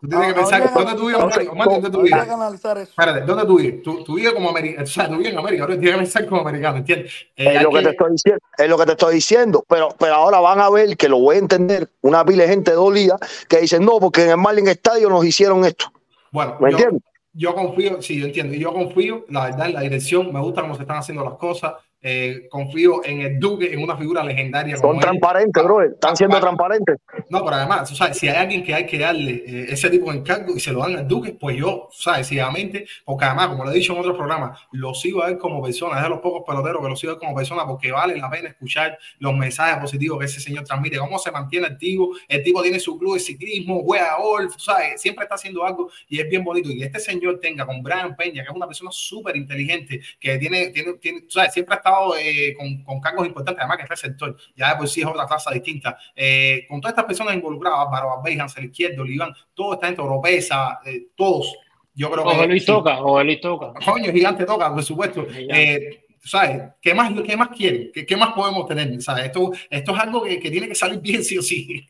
tú 0.00 0.08
tienes 0.08 0.26
que 0.26 0.32
Ah, 0.32 0.34
pensar, 0.34 0.62
habría- 0.62 0.74
¿dónde 0.74 0.94
tú 0.94 1.06
vives, 1.06 1.22
Omar, 1.22 1.68
¿dónde 1.68 1.90
tú 1.90 2.02
vives? 2.02 2.24
que. 2.24 2.82
Espérate, 2.82 3.20
¿dónde 3.22 3.44
tú 3.46 3.58
vives? 3.58 3.82
Tú, 3.82 4.04
tú 4.04 4.14
vives 4.14 4.32
como 4.32 4.48
americano, 4.50 4.84
o 4.84 4.86
sea, 4.86 5.08
tú 5.08 5.16
vives 5.16 5.32
en 5.32 5.38
América, 5.38 5.62
ahora 5.64 5.74
tienes 5.74 5.92
que 5.92 5.98
pensar 5.98 6.26
como 6.26 6.40
americano, 6.40 6.78
¿entiendes? 6.78 7.12
Eh, 7.36 7.54
Es 7.56 7.62
lo 7.62 7.70
que 7.70 7.76
que- 7.78 7.82
te 7.84 7.90
estoy 7.90 8.10
diciendo, 8.12 8.40
es 8.56 8.68
lo 8.68 8.78
que 8.78 8.86
te 8.86 8.92
estoy 8.92 9.14
diciendo, 9.14 9.64
pero, 9.68 9.88
pero 9.98 10.14
ahora 10.14 10.40
van 10.40 10.60
a 10.60 10.70
ver 10.70 10.96
que 10.96 11.08
lo 11.08 11.18
voy 11.18 11.36
a 11.36 11.38
entender 11.40 11.90
una 12.00 12.24
pila 12.24 12.44
de 12.44 12.48
gente 12.48 12.72
dolida 12.72 13.18
que 13.48 13.60
dicen 13.60 13.84
no, 13.84 14.00
porque 14.00 14.24
en 14.24 14.30
el 14.30 14.36
Marlin 14.38 14.68
Estadio 14.68 15.08
nos 15.10 15.24
hicieron 15.24 15.64
esto. 15.64 15.92
Bueno, 16.32 16.56
¿Me 16.60 16.70
yo, 16.70 16.78
entiendes? 16.78 17.02
Yo 17.38 17.54
confío, 17.54 18.02
sí, 18.02 18.18
yo 18.18 18.26
entiendo, 18.26 18.54
yo 18.54 18.72
confío, 18.72 19.24
la 19.28 19.44
verdad, 19.44 19.66
en 19.68 19.74
la 19.74 19.80
dirección, 19.82 20.32
me 20.32 20.40
gusta 20.40 20.62
cómo 20.62 20.74
se 20.74 20.82
están 20.82 20.98
haciendo 20.98 21.24
las 21.24 21.34
cosas, 21.34 21.74
eh, 22.02 22.46
confío 22.50 23.04
en 23.04 23.20
el 23.20 23.38
Duque, 23.40 23.72
en 23.72 23.82
una 23.82 23.96
figura 23.96 24.22
legendaria 24.24 24.76
como 24.76 24.88
Son 24.92 24.96
él. 24.96 25.02
transparentes, 25.02 25.64
bro, 25.64 25.82
están 25.82 26.16
siendo 26.16 26.36
Pa- 26.36 26.40
transparentes. 26.42 26.96
No, 27.28 27.44
pero 27.44 27.56
además, 27.56 27.88
tú 27.88 27.94
sabes, 27.96 28.16
si 28.18 28.28
hay 28.28 28.36
alguien 28.36 28.62
que 28.62 28.74
hay 28.74 28.86
que 28.86 28.98
darle 28.98 29.42
eh, 29.46 29.66
ese 29.70 29.90
tipo 29.90 30.10
de 30.12 30.18
encargo 30.18 30.54
y 30.54 30.60
se 30.60 30.72
lo 30.72 30.80
dan 30.80 30.96
al 30.96 31.08
Duque, 31.08 31.36
pues 31.38 31.56
yo, 31.56 31.88
sabes, 31.92 32.20
decididamente, 32.20 32.86
porque 33.04 33.24
además, 33.24 33.48
como 33.48 33.64
lo 33.64 33.70
he 33.72 33.74
dicho 33.74 33.92
en 33.92 33.98
otros 34.00 34.16
programas, 34.16 34.58
lo 34.72 34.94
sigo 34.94 35.22
a 35.24 35.28
él 35.28 35.38
como 35.38 35.62
persona, 35.62 35.96
es 35.98 36.02
de 36.04 36.08
los 36.10 36.20
pocos 36.20 36.42
peloteros 36.46 36.82
que 36.82 36.88
lo 36.88 36.96
sigo 36.96 37.12
a 37.12 37.14
él 37.14 37.20
como 37.20 37.34
persona 37.34 37.66
porque 37.66 37.90
vale 37.92 38.16
la 38.16 38.30
pena 38.30 38.48
escuchar 38.50 38.96
los 39.18 39.34
mensajes 39.36 39.78
positivos 39.78 40.18
que 40.18 40.26
ese 40.26 40.40
señor 40.40 40.64
transmite, 40.64 40.98
cómo 40.98 41.18
se 41.18 41.30
mantiene 41.32 41.66
activo, 41.66 42.10
el 42.28 42.42
tipo 42.42 42.62
tiene 42.62 42.78
su 42.80 42.98
club 42.98 43.14
de 43.14 43.20
ciclismo, 43.20 43.82
juega 43.82 44.16
golf, 44.18 44.54
sabes, 44.58 45.00
siempre 45.00 45.24
está 45.24 45.34
haciendo 45.34 45.64
algo 45.64 45.90
y 46.08 46.20
es 46.20 46.28
bien 46.28 46.44
bonito. 46.44 46.70
Y 46.70 46.82
este 46.82 47.00
señor 47.00 47.40
tenga 47.40 47.66
con 47.66 47.82
Brian 47.82 48.14
Peña, 48.16 48.42
que 48.42 48.50
es 48.50 48.54
una 48.56 48.66
persona 48.66 48.90
súper 48.92 49.36
inteligente, 49.36 50.00
que 50.20 50.38
tiene, 50.38 50.68
tiene, 50.68 50.94
tiene, 50.94 51.24
sabes, 51.28 51.52
siempre 51.52 51.74
ha 51.74 51.78
estado 51.88 52.16
eh, 52.16 52.54
con, 52.56 52.82
con 52.82 53.00
cargos 53.00 53.26
importantes, 53.26 53.60
además 53.60 53.78
que 53.78 53.82
es 53.84 53.88
receptor, 53.88 54.36
ya 54.56 54.70
de 54.70 54.76
por 54.76 54.88
sí 54.88 55.00
es 55.00 55.06
otra 55.06 55.26
clase 55.26 55.54
distinta. 55.54 55.98
Eh, 56.14 56.66
con 56.68 56.80
todas 56.80 56.92
estas 56.92 57.06
personas 57.06 57.34
involucradas, 57.34 57.86
Álvaro 57.86 58.08
Barbey, 58.16 58.38
Hansel 58.38 58.66
Izquierdo, 58.66 59.02
Oliván, 59.02 59.34
toda 59.54 59.74
esta 59.74 59.86
gente 59.86 60.02
europea, 60.02 60.78
eh, 60.84 61.06
todos, 61.16 61.56
yo 61.94 62.10
creo 62.10 62.24
que 62.24 62.46
Luis 62.46 62.62
sí. 62.62 62.66
toca, 62.66 62.96
Jorge 62.96 63.24
Luis 63.24 63.40
toca. 63.40 63.72
Coño, 63.84 64.12
gigante 64.12 64.44
toca, 64.44 64.72
por 64.72 64.84
supuesto. 64.84 65.26
Eh, 65.30 66.04
¿Sabes? 66.22 66.62
¿Qué 66.80 66.94
más, 66.94 67.12
qué 67.26 67.36
más 67.36 67.48
quieren? 67.48 67.90
¿Qué, 67.92 68.06
qué 68.06 68.16
más 68.16 68.34
podemos 68.34 68.66
tener? 68.68 69.02
¿Sabes? 69.02 69.26
Esto, 69.26 69.50
esto 69.68 69.94
es 69.94 70.00
algo 70.00 70.22
que, 70.22 70.38
que 70.38 70.50
tiene 70.50 70.68
que 70.68 70.74
salir 70.74 71.00
bien, 71.00 71.24
sí 71.24 71.38
o 71.38 71.42
sí. 71.42 71.88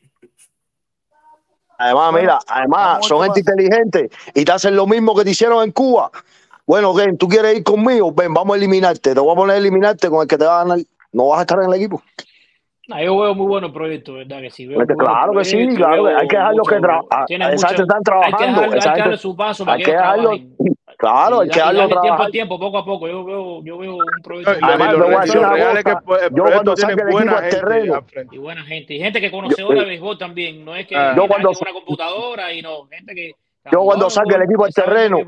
Además, 1.76 2.12
mira, 2.14 2.38
además 2.46 3.06
son 3.06 3.22
gente 3.24 3.40
inteligente 3.40 4.10
y 4.34 4.44
te 4.44 4.52
hacen 4.52 4.74
lo 4.74 4.86
mismo 4.86 5.14
que 5.14 5.24
te 5.24 5.30
hicieron 5.30 5.62
en 5.62 5.72
Cuba. 5.72 6.10
Bueno, 6.68 6.94
Ken, 6.94 7.16
tú 7.16 7.26
quieres 7.28 7.56
ir 7.56 7.64
conmigo, 7.64 8.12
ven, 8.12 8.34
vamos 8.34 8.52
a 8.54 8.58
eliminarte. 8.58 9.14
Te 9.14 9.20
voy 9.20 9.32
a 9.32 9.34
poner 9.34 9.56
a 9.56 9.58
eliminarte 9.58 10.10
con 10.10 10.20
el 10.20 10.28
que 10.28 10.36
te 10.36 10.44
va 10.44 10.60
a 10.60 10.64
ganar. 10.64 10.78
No 11.12 11.28
vas 11.28 11.38
a 11.38 11.40
estar 11.40 11.58
en 11.62 11.70
el 11.70 11.74
equipo. 11.74 12.02
Ah, 12.90 13.02
yo 13.02 13.18
veo 13.18 13.34
muy 13.34 13.46
buenos 13.46 13.72
proyectos, 13.72 14.16
¿verdad? 14.16 14.42
Que 14.42 14.50
sí, 14.50 14.66
veo 14.66 14.78
claro 14.84 15.32
que 15.32 15.44
sí, 15.46 15.66
claro, 15.74 16.02
veo 16.04 16.18
hay 16.18 16.28
que 16.28 16.36
dejarlos 16.36 16.68
que 16.68 16.76
trabajen. 16.78 17.42
están 17.42 18.02
trabajando. 18.02 18.36
dejarlo, 18.38 18.60
hay 18.62 18.68
que 18.68 18.80
gente- 18.80 19.00
darle 19.00 19.16
su 19.16 19.34
paso 19.36 19.64
para 19.64 19.76
hay 19.78 19.82
que 19.82 19.90
dejarlo, 19.92 20.30
claro, 20.98 21.40
hay 21.40 21.48
que 21.48 21.54
dejarlo 21.54 21.78
darle 21.80 21.88
tiempo 21.88 22.00
trabajar. 22.02 22.26
al 22.26 22.32
tiempo, 22.32 22.58
poco 22.58 22.78
a 22.78 22.84
poco. 22.84 23.08
Yo 23.08 23.24
veo, 23.24 23.62
yo 23.64 23.78
veo 23.78 23.94
un 23.96 24.04
proyecto. 24.22 24.52
Lo- 24.52 24.58
lo 25.08 25.18
a 25.18 25.26
lo 25.26 25.48
real 25.50 25.76
es 25.78 25.84
que 25.84 25.90
el 25.90 25.96
Yo 25.96 26.04
proyecto 26.04 26.44
cuando 26.44 26.74
tiene 26.74 26.90
saque 26.92 27.02
el 27.02 27.10
buena 27.10 27.32
equipo 27.32 27.36
al 27.38 27.42
gente 27.50 27.56
terreno, 27.66 27.94
al 27.94 28.04
frente. 28.04 28.36
Y 28.36 28.38
buena 28.38 28.62
gente. 28.64 28.94
Y 28.94 28.98
gente 28.98 29.20
que 29.22 29.30
conocedora 29.30 29.80
de 29.80 29.86
béisbol 29.86 30.18
también. 30.18 30.64
No 30.64 30.76
es 30.76 30.86
que 30.86 30.96
Ah. 30.96 31.14
Yo 31.16 31.26
cuando- 31.26 31.50
una 31.50 31.72
computadora 31.72 32.52
y 32.52 32.60
no. 32.62 32.86
Gente 32.90 33.14
que. 33.14 33.32
yo 33.72 33.80
cuando 33.84 34.10
saque 34.10 34.34
el 34.34 34.42
equipo 34.42 34.64
al 34.66 34.72
terreno. 34.74 35.18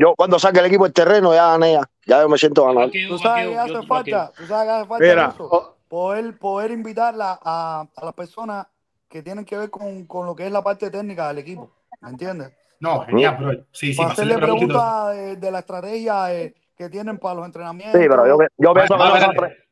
Yo 0.00 0.14
cuando 0.16 0.38
saque 0.38 0.60
el 0.60 0.66
equipo 0.66 0.86
al 0.86 0.92
terreno 0.92 1.34
ya 1.34 1.48
gané, 1.48 1.74
ya, 1.74 1.82
ya 2.06 2.22
yo 2.22 2.28
me 2.28 2.38
siento 2.38 2.62
yo, 2.72 2.90
Tú 3.08 3.18
sabes 3.18 3.48
que 3.48 3.58
hace 3.58 3.82
falta, 3.86 4.32
tú 4.36 4.46
sabes 4.46 4.64
que 4.66 4.70
hace 4.72 4.86
falta 4.88 5.04
Mira, 5.04 5.30
eso, 5.34 5.48
oh, 5.50 5.76
poder, 5.88 6.38
poder 6.38 6.70
invitarla 6.70 7.38
a, 7.42 7.86
a 7.94 8.04
las 8.04 8.14
personas 8.14 8.66
que 9.08 9.22
tienen 9.22 9.44
que 9.44 9.58
ver 9.58 9.70
con, 9.70 10.06
con 10.06 10.24
lo 10.24 10.34
que 10.34 10.46
es 10.46 10.52
la 10.52 10.62
parte 10.62 10.90
técnica 10.90 11.28
del 11.28 11.38
equipo, 11.38 11.70
¿me 12.00 12.10
entiendes? 12.10 12.50
No, 12.80 13.02
genial, 13.02 13.36
bro. 13.38 13.52
Sí, 13.72 13.92
sí, 13.92 13.96
para 13.98 14.12
hacerle 14.12 14.38
preguntas 14.38 15.14
de, 15.14 15.36
de 15.36 15.50
la 15.50 15.58
estrategia 15.58 16.34
eh, 16.34 16.54
que 16.74 16.88
tienen 16.88 17.18
para 17.18 17.34
los 17.34 17.44
entrenamientos. 17.44 18.00
Sí, 18.00 18.06
pero 18.08 18.26
yo, 18.26 18.38
yo 18.56 18.72
pienso 18.72 18.96
que 18.96 19.02
Ah, 19.02 19.08
no 19.08 19.16
se 19.18 19.24
han 19.24 19.30
espérate. 19.32 19.38
pre- 19.56 19.64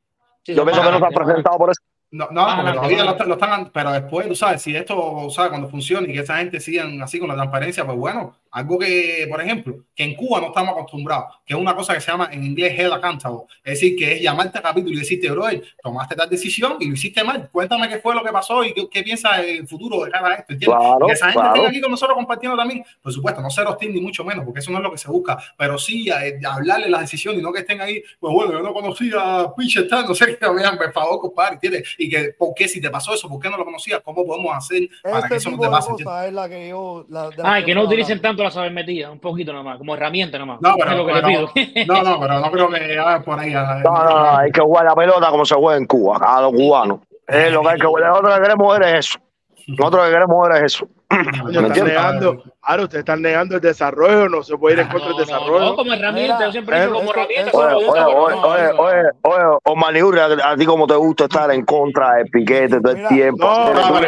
Sí, 0.45 0.55
yo 0.55 0.65
pienso 0.65 0.83
que 0.83 0.91
no 0.91 0.99
se 1.09 1.15
presentado 1.15 1.59
por 1.59 1.71
eso. 1.71 1.81
No, 2.11 2.27
no, 2.31 2.43
Más 2.43 2.57
porque 2.57 2.73
todavía 2.73 3.05
lo, 3.05 3.11
están- 3.13 3.29
lo 3.29 3.35
están, 3.35 3.71
pero 3.71 3.93
después, 3.93 4.29
tú 4.29 4.35
sabes, 4.35 4.63
si 4.63 4.75
esto, 4.75 5.29
¿sabes? 5.31 5.51
Cuando 5.51 5.69
funcione 5.69 6.09
y 6.09 6.15
que 6.15 6.21
esa 6.21 6.39
gente 6.39 6.59
sigan 6.59 7.01
así 7.03 7.19
con 7.19 7.29
la 7.29 7.35
transparencia, 7.35 7.85
pues 7.85 7.99
bueno, 7.99 8.35
algo 8.51 8.79
que, 8.79 9.27
por 9.29 9.41
ejemplo, 9.41 9.85
que 9.95 10.05
en 10.05 10.15
Cuba 10.15 10.41
no 10.41 10.49
estamos 10.49 10.73
acostumbrados, 10.73 11.37
que 11.45 11.55
es 11.55 11.61
una 11.61 11.75
cosa 11.75 11.95
que 11.95 12.01
se 12.01 12.11
llama 12.11 12.29
en 12.33 12.45
inglés 12.45 12.79
head 12.79 12.93
accountable, 12.93 13.43
es 13.65 13.75
decir, 13.75 13.97
que 13.97 14.15
es 14.15 14.23
llamarte 14.23 14.59
a 14.59 14.63
capítulo 14.63 14.95
y 14.95 14.99
decirte, 14.99 15.31
bro, 15.31 15.45
tomaste 15.83 16.15
tal 16.15 16.29
decisión 16.29 16.77
y 16.81 16.87
lo 16.87 16.95
hiciste 16.95 17.23
mal, 17.25 17.49
cuéntame 17.51 17.89
qué 17.89 17.99
fue 17.99 18.15
lo 18.15 18.23
que 18.23 18.31
pasó 18.31 18.65
y 18.65 18.73
qué, 18.73 18.89
qué 18.89 19.03
piensas 19.03 19.39
en 19.41 19.57
el 19.57 19.69
futuro 19.69 20.05
de 20.05 20.11
cada 20.11 20.35
esto, 20.35 20.53
¿entiendes? 20.53 20.79
Claro, 20.79 21.07
que 21.07 21.13
esa 21.13 21.27
gente 21.27 21.41
claro. 21.41 21.55
tenga 21.55 21.69
aquí 21.69 21.81
con 21.81 21.91
nosotros 21.91 22.17
compartiendo 22.17 22.57
también, 22.57 22.85
por 23.03 23.13
supuesto, 23.13 23.41
no 23.41 23.51
ser 23.51 23.67
hostil 23.67 23.95
ni 23.95 24.01
mucho 24.01 24.25
menos, 24.25 24.45
porque 24.45 24.61
eso 24.61 24.71
no 24.71 24.79
es 24.79 24.85
lo 24.85 24.91
que 24.91 24.99
se 24.99 25.11
busca, 25.11 25.39
pero 25.57 25.79
sí 25.79 26.09
eh, 26.09 26.39
hablarle 26.45 26.89
las 26.89 27.03
decisiones 27.03 27.41
y 27.41 27.43
no 27.43 27.53
que 27.53 27.61
estén 27.61 27.81
ahí, 27.81 28.03
pues 28.19 28.33
bueno, 28.33 28.53
yo 28.53 28.61
no 28.61 28.73
conocía 28.73 29.41
a 29.41 29.55
Pitcher 29.55 29.89
tal, 29.89 30.07
no 30.07 30.15
sé 30.15 30.37
qué, 30.39 30.49
vean, 30.51 30.77
por 30.77 30.93
favor, 30.93 31.21
compadre, 31.21 31.55
¿entiendes? 31.55 31.95
Y 31.99 32.09
que, 32.09 32.35
¿por 32.39 32.55
qué 32.55 32.69
si 32.69 32.81
te 32.81 32.91
pasó 32.91 33.15
eso? 33.15 33.29
¿Por 33.29 33.41
qué 33.41 33.51
no 33.51 33.57
lo 33.57 33.65
conocías? 33.65 34.01
¿Cómo 34.05 34.25
podemos 34.25 34.55
hacer 34.57 34.89
para 35.03 35.29
que 35.29 35.37
Ese 35.37 35.49
eso 35.49 35.57
no 35.57 35.63
te 35.63 35.69
pase? 35.69 35.93
es 36.27 36.33
la 36.33 36.49
que 36.49 36.69
yo... 36.69 37.07
La, 37.09 37.31
Ah, 37.43 37.61
que 37.61 37.67
que 37.67 37.75
no 37.75 37.85
utilicen 37.85 38.19
hablando. 38.19 38.38
Tanto 38.39 38.45
la 38.45 38.51
saber 38.53 38.73
metida, 38.73 39.11
un 39.11 39.19
poquito 39.19 39.53
nada 39.53 39.65
más, 39.65 39.79
como 39.79 39.95
herramienta 39.95 40.39
nada 40.39 40.47
más. 40.53 40.61
No, 40.61 40.75
pero, 40.79 40.91
es 40.93 40.97
lo 40.97 41.07
que 41.07 41.13
le 41.15 41.23
pero- 41.23 41.53
pido. 41.53 41.87
no, 41.87 42.03
no, 42.03 42.21
pero 42.21 42.39
no 42.41 42.51
creo 42.53 42.69
que 42.71 42.99
ah, 42.99 43.23
por 43.25 43.39
ahí. 43.41 43.53
ah, 43.55 43.81
No, 43.85 43.93
no, 44.05 44.11
no, 44.21 44.37
hay 44.39 44.53
que 44.53 44.61
jugar 44.61 44.85
la 44.85 44.95
pelota 44.95 45.31
como 45.31 45.45
se 45.45 45.55
juega 45.57 45.77
en 45.79 45.87
Cuba, 45.87 46.19
a 46.23 46.43
los 46.43 46.53
cubanos. 46.53 47.01
Es 47.27 47.53
lo 47.53 47.63
que 47.63 47.69
hay 47.71 47.79
que 47.79 47.87
jugar. 47.87 48.05
Nosotros 48.09 48.31
lo 48.31 48.37
que 48.37 48.43
queremos 48.43 48.79
ver 48.79 48.89
es 48.89 49.07
eso. 49.07 49.19
Nosotros 49.67 50.03
lo 50.03 50.07
que 50.09 50.13
queremos 50.15 50.49
ver 50.49 50.57
es 50.57 50.63
eso. 50.75 50.89
¿Me 51.11 51.69
están 51.69 51.87
negando, 51.87 52.43
ahora 52.61 52.83
usted 52.83 52.99
está 52.99 53.17
negando 53.17 53.55
el 53.55 53.61
desarrollo, 53.63 54.29
no 54.29 54.43
se 54.43 54.57
puede 54.59 54.75
ir 54.75 54.81
en 54.81 54.89
No, 54.89 54.93
contra 54.93 55.09
del 55.09 55.17
no, 55.17 55.25
desarrollo. 55.25 55.65
no, 55.65 55.77
como 55.77 55.93
herramienta, 55.95 56.45
yo 56.47 56.53
siempre 56.53 56.77
he 56.77 56.81
dicho 56.83 56.93
como 56.95 57.11
herramienta. 57.13 57.51
Oye, 57.55 57.75
oye, 57.75 57.89
oye, 57.89 58.01
no, 58.05 58.43
oye, 58.43 58.65
eso- 58.65 58.77
oye, 58.79 59.03
oye, 59.23 59.59
Omar 59.65 60.05
Uri, 60.05 60.19
a, 60.21 60.57
ti 60.57 60.67
como 60.67 60.87
te 60.87 60.95
gusta 60.97 61.25
estar 61.25 61.51
en 61.51 61.65
contra 61.65 62.15
del 62.17 62.27
piquete 62.27 62.79
todo 62.81 62.93
el 62.93 63.09
tiempo. 63.09 63.43
no, 63.43 63.73
no, 63.73 63.91
no. 63.91 64.01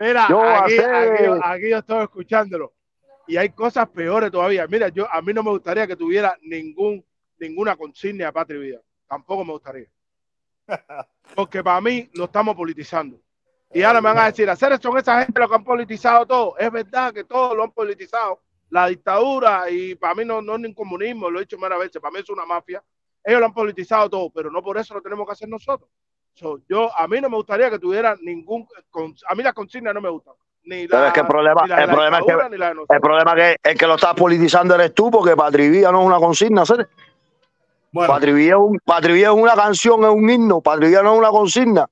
Mira, 0.00 0.26
Yo 0.28 0.42
aquí, 0.42 0.78
hacer- 0.78 0.94
aquí, 0.94 1.40
aquí 1.44 1.70
yo 1.70 1.78
estoy 1.78 2.02
escuchándolo. 2.02 2.72
Y 3.28 3.36
hay 3.36 3.50
cosas 3.50 3.88
peores 3.88 4.30
todavía. 4.30 4.66
Mira, 4.68 4.88
yo 4.88 5.06
a 5.12 5.20
mí 5.22 5.32
no 5.32 5.42
me 5.42 5.50
gustaría 5.50 5.86
que 5.86 5.96
tuviera 5.96 6.36
ningún, 6.42 7.04
ninguna 7.38 7.76
consigna 7.76 8.28
a 8.28 8.32
Patria 8.32 8.58
y 8.58 8.62
Vida. 8.62 8.78
Tampoco 9.08 9.44
me 9.44 9.52
gustaría. 9.52 9.86
Porque 11.34 11.62
para 11.62 11.80
mí 11.80 12.08
lo 12.14 12.24
estamos 12.24 12.54
politizando. 12.56 13.18
Y 13.76 13.82
ahora 13.82 14.00
me 14.00 14.08
van 14.08 14.18
a 14.20 14.24
decir, 14.24 14.48
hacer 14.48 14.80
son 14.80 14.96
esa 14.96 15.22
gente 15.22 15.38
los 15.38 15.50
que 15.50 15.54
han 15.54 15.62
politizado 15.62 16.24
todo. 16.24 16.56
Es 16.56 16.72
verdad 16.72 17.12
que 17.12 17.24
todos 17.24 17.54
lo 17.54 17.62
han 17.62 17.72
politizado. 17.72 18.40
La 18.70 18.86
dictadura, 18.86 19.68
y 19.68 19.94
para 19.94 20.14
mí 20.14 20.24
no, 20.24 20.40
no 20.40 20.54
es 20.54 20.60
ni 20.60 20.68
un 20.68 20.74
comunismo, 20.74 21.28
lo 21.28 21.38
he 21.38 21.42
dicho 21.42 21.58
varias 21.58 21.80
veces, 21.80 22.00
para 22.00 22.10
mí 22.10 22.20
es 22.20 22.30
una 22.30 22.46
mafia. 22.46 22.82
Ellos 23.22 23.38
lo 23.38 23.44
han 23.44 23.52
politizado 23.52 24.08
todo, 24.08 24.30
pero 24.30 24.50
no 24.50 24.62
por 24.62 24.78
eso 24.78 24.94
lo 24.94 25.02
tenemos 25.02 25.26
que 25.26 25.32
hacer 25.32 25.50
nosotros. 25.50 25.90
So, 26.32 26.60
yo, 26.66 26.90
a 26.98 27.06
mí 27.06 27.20
no 27.20 27.28
me 27.28 27.36
gustaría 27.36 27.68
que 27.68 27.78
tuviera 27.78 28.16
ningún. 28.22 28.66
a 29.28 29.34
mí 29.34 29.42
las 29.42 29.52
consignas 29.52 29.92
no 29.92 30.00
me 30.00 30.08
gustan. 30.08 30.32
Ni 30.64 30.88
Pero 30.88 31.02
la, 31.02 31.08
es 31.08 31.12
que 31.12 31.20
el 31.20 31.26
problema, 31.26 31.62
ni 31.64 31.68
la 31.68 31.76
de 31.76 31.82
el 31.82 31.88
la 31.88 31.94
problema 31.94 32.18
es 32.18 32.24
que 32.24 32.94
el 32.94 33.00
problema 33.02 33.32
es 33.32 33.36
que 33.36 33.70
el 33.72 33.78
que 33.78 33.86
lo 33.86 33.94
estás 33.96 34.14
politizando 34.14 34.74
eres 34.74 34.94
tú, 34.94 35.10
porque 35.10 35.36
Patrivía 35.36 35.92
no 35.92 36.00
es 36.00 36.06
una 36.06 36.16
consigna, 36.16 36.64
¿sabes? 36.64 36.86
Bueno, 37.92 38.10
Patrivía 38.10 38.54
es, 38.54 38.58
un, 38.58 38.78
Patrivía 38.82 39.26
es 39.28 39.34
una 39.34 39.54
canción, 39.54 40.02
es 40.04 40.10
un 40.10 40.30
himno, 40.30 40.62
Patrivía 40.62 41.02
no 41.02 41.12
es 41.12 41.18
una 41.18 41.28
consigna. 41.28 41.86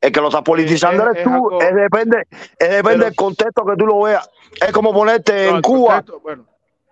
El 0.00 0.12
que 0.12 0.20
lo 0.20 0.28
estás 0.28 0.42
politizando 0.42 1.02
es- 1.04 1.10
eres 1.10 1.18
es 1.18 1.24
tú, 1.24 1.60
es 1.60 1.74
depende, 1.74 2.26
es 2.58 2.70
depende 2.70 3.04
del 3.06 3.14
contexto 3.16 3.64
que 3.66 3.76
tú 3.76 3.86
lo 3.86 4.00
veas. 4.02 4.30
Es 4.60 4.72
como 4.72 4.92
ponerte 4.92 5.50
No, 5.50 5.56
en 5.56 5.62
Cuba, 5.62 5.94
contexto, 5.96 6.20
bueno, 6.20 6.44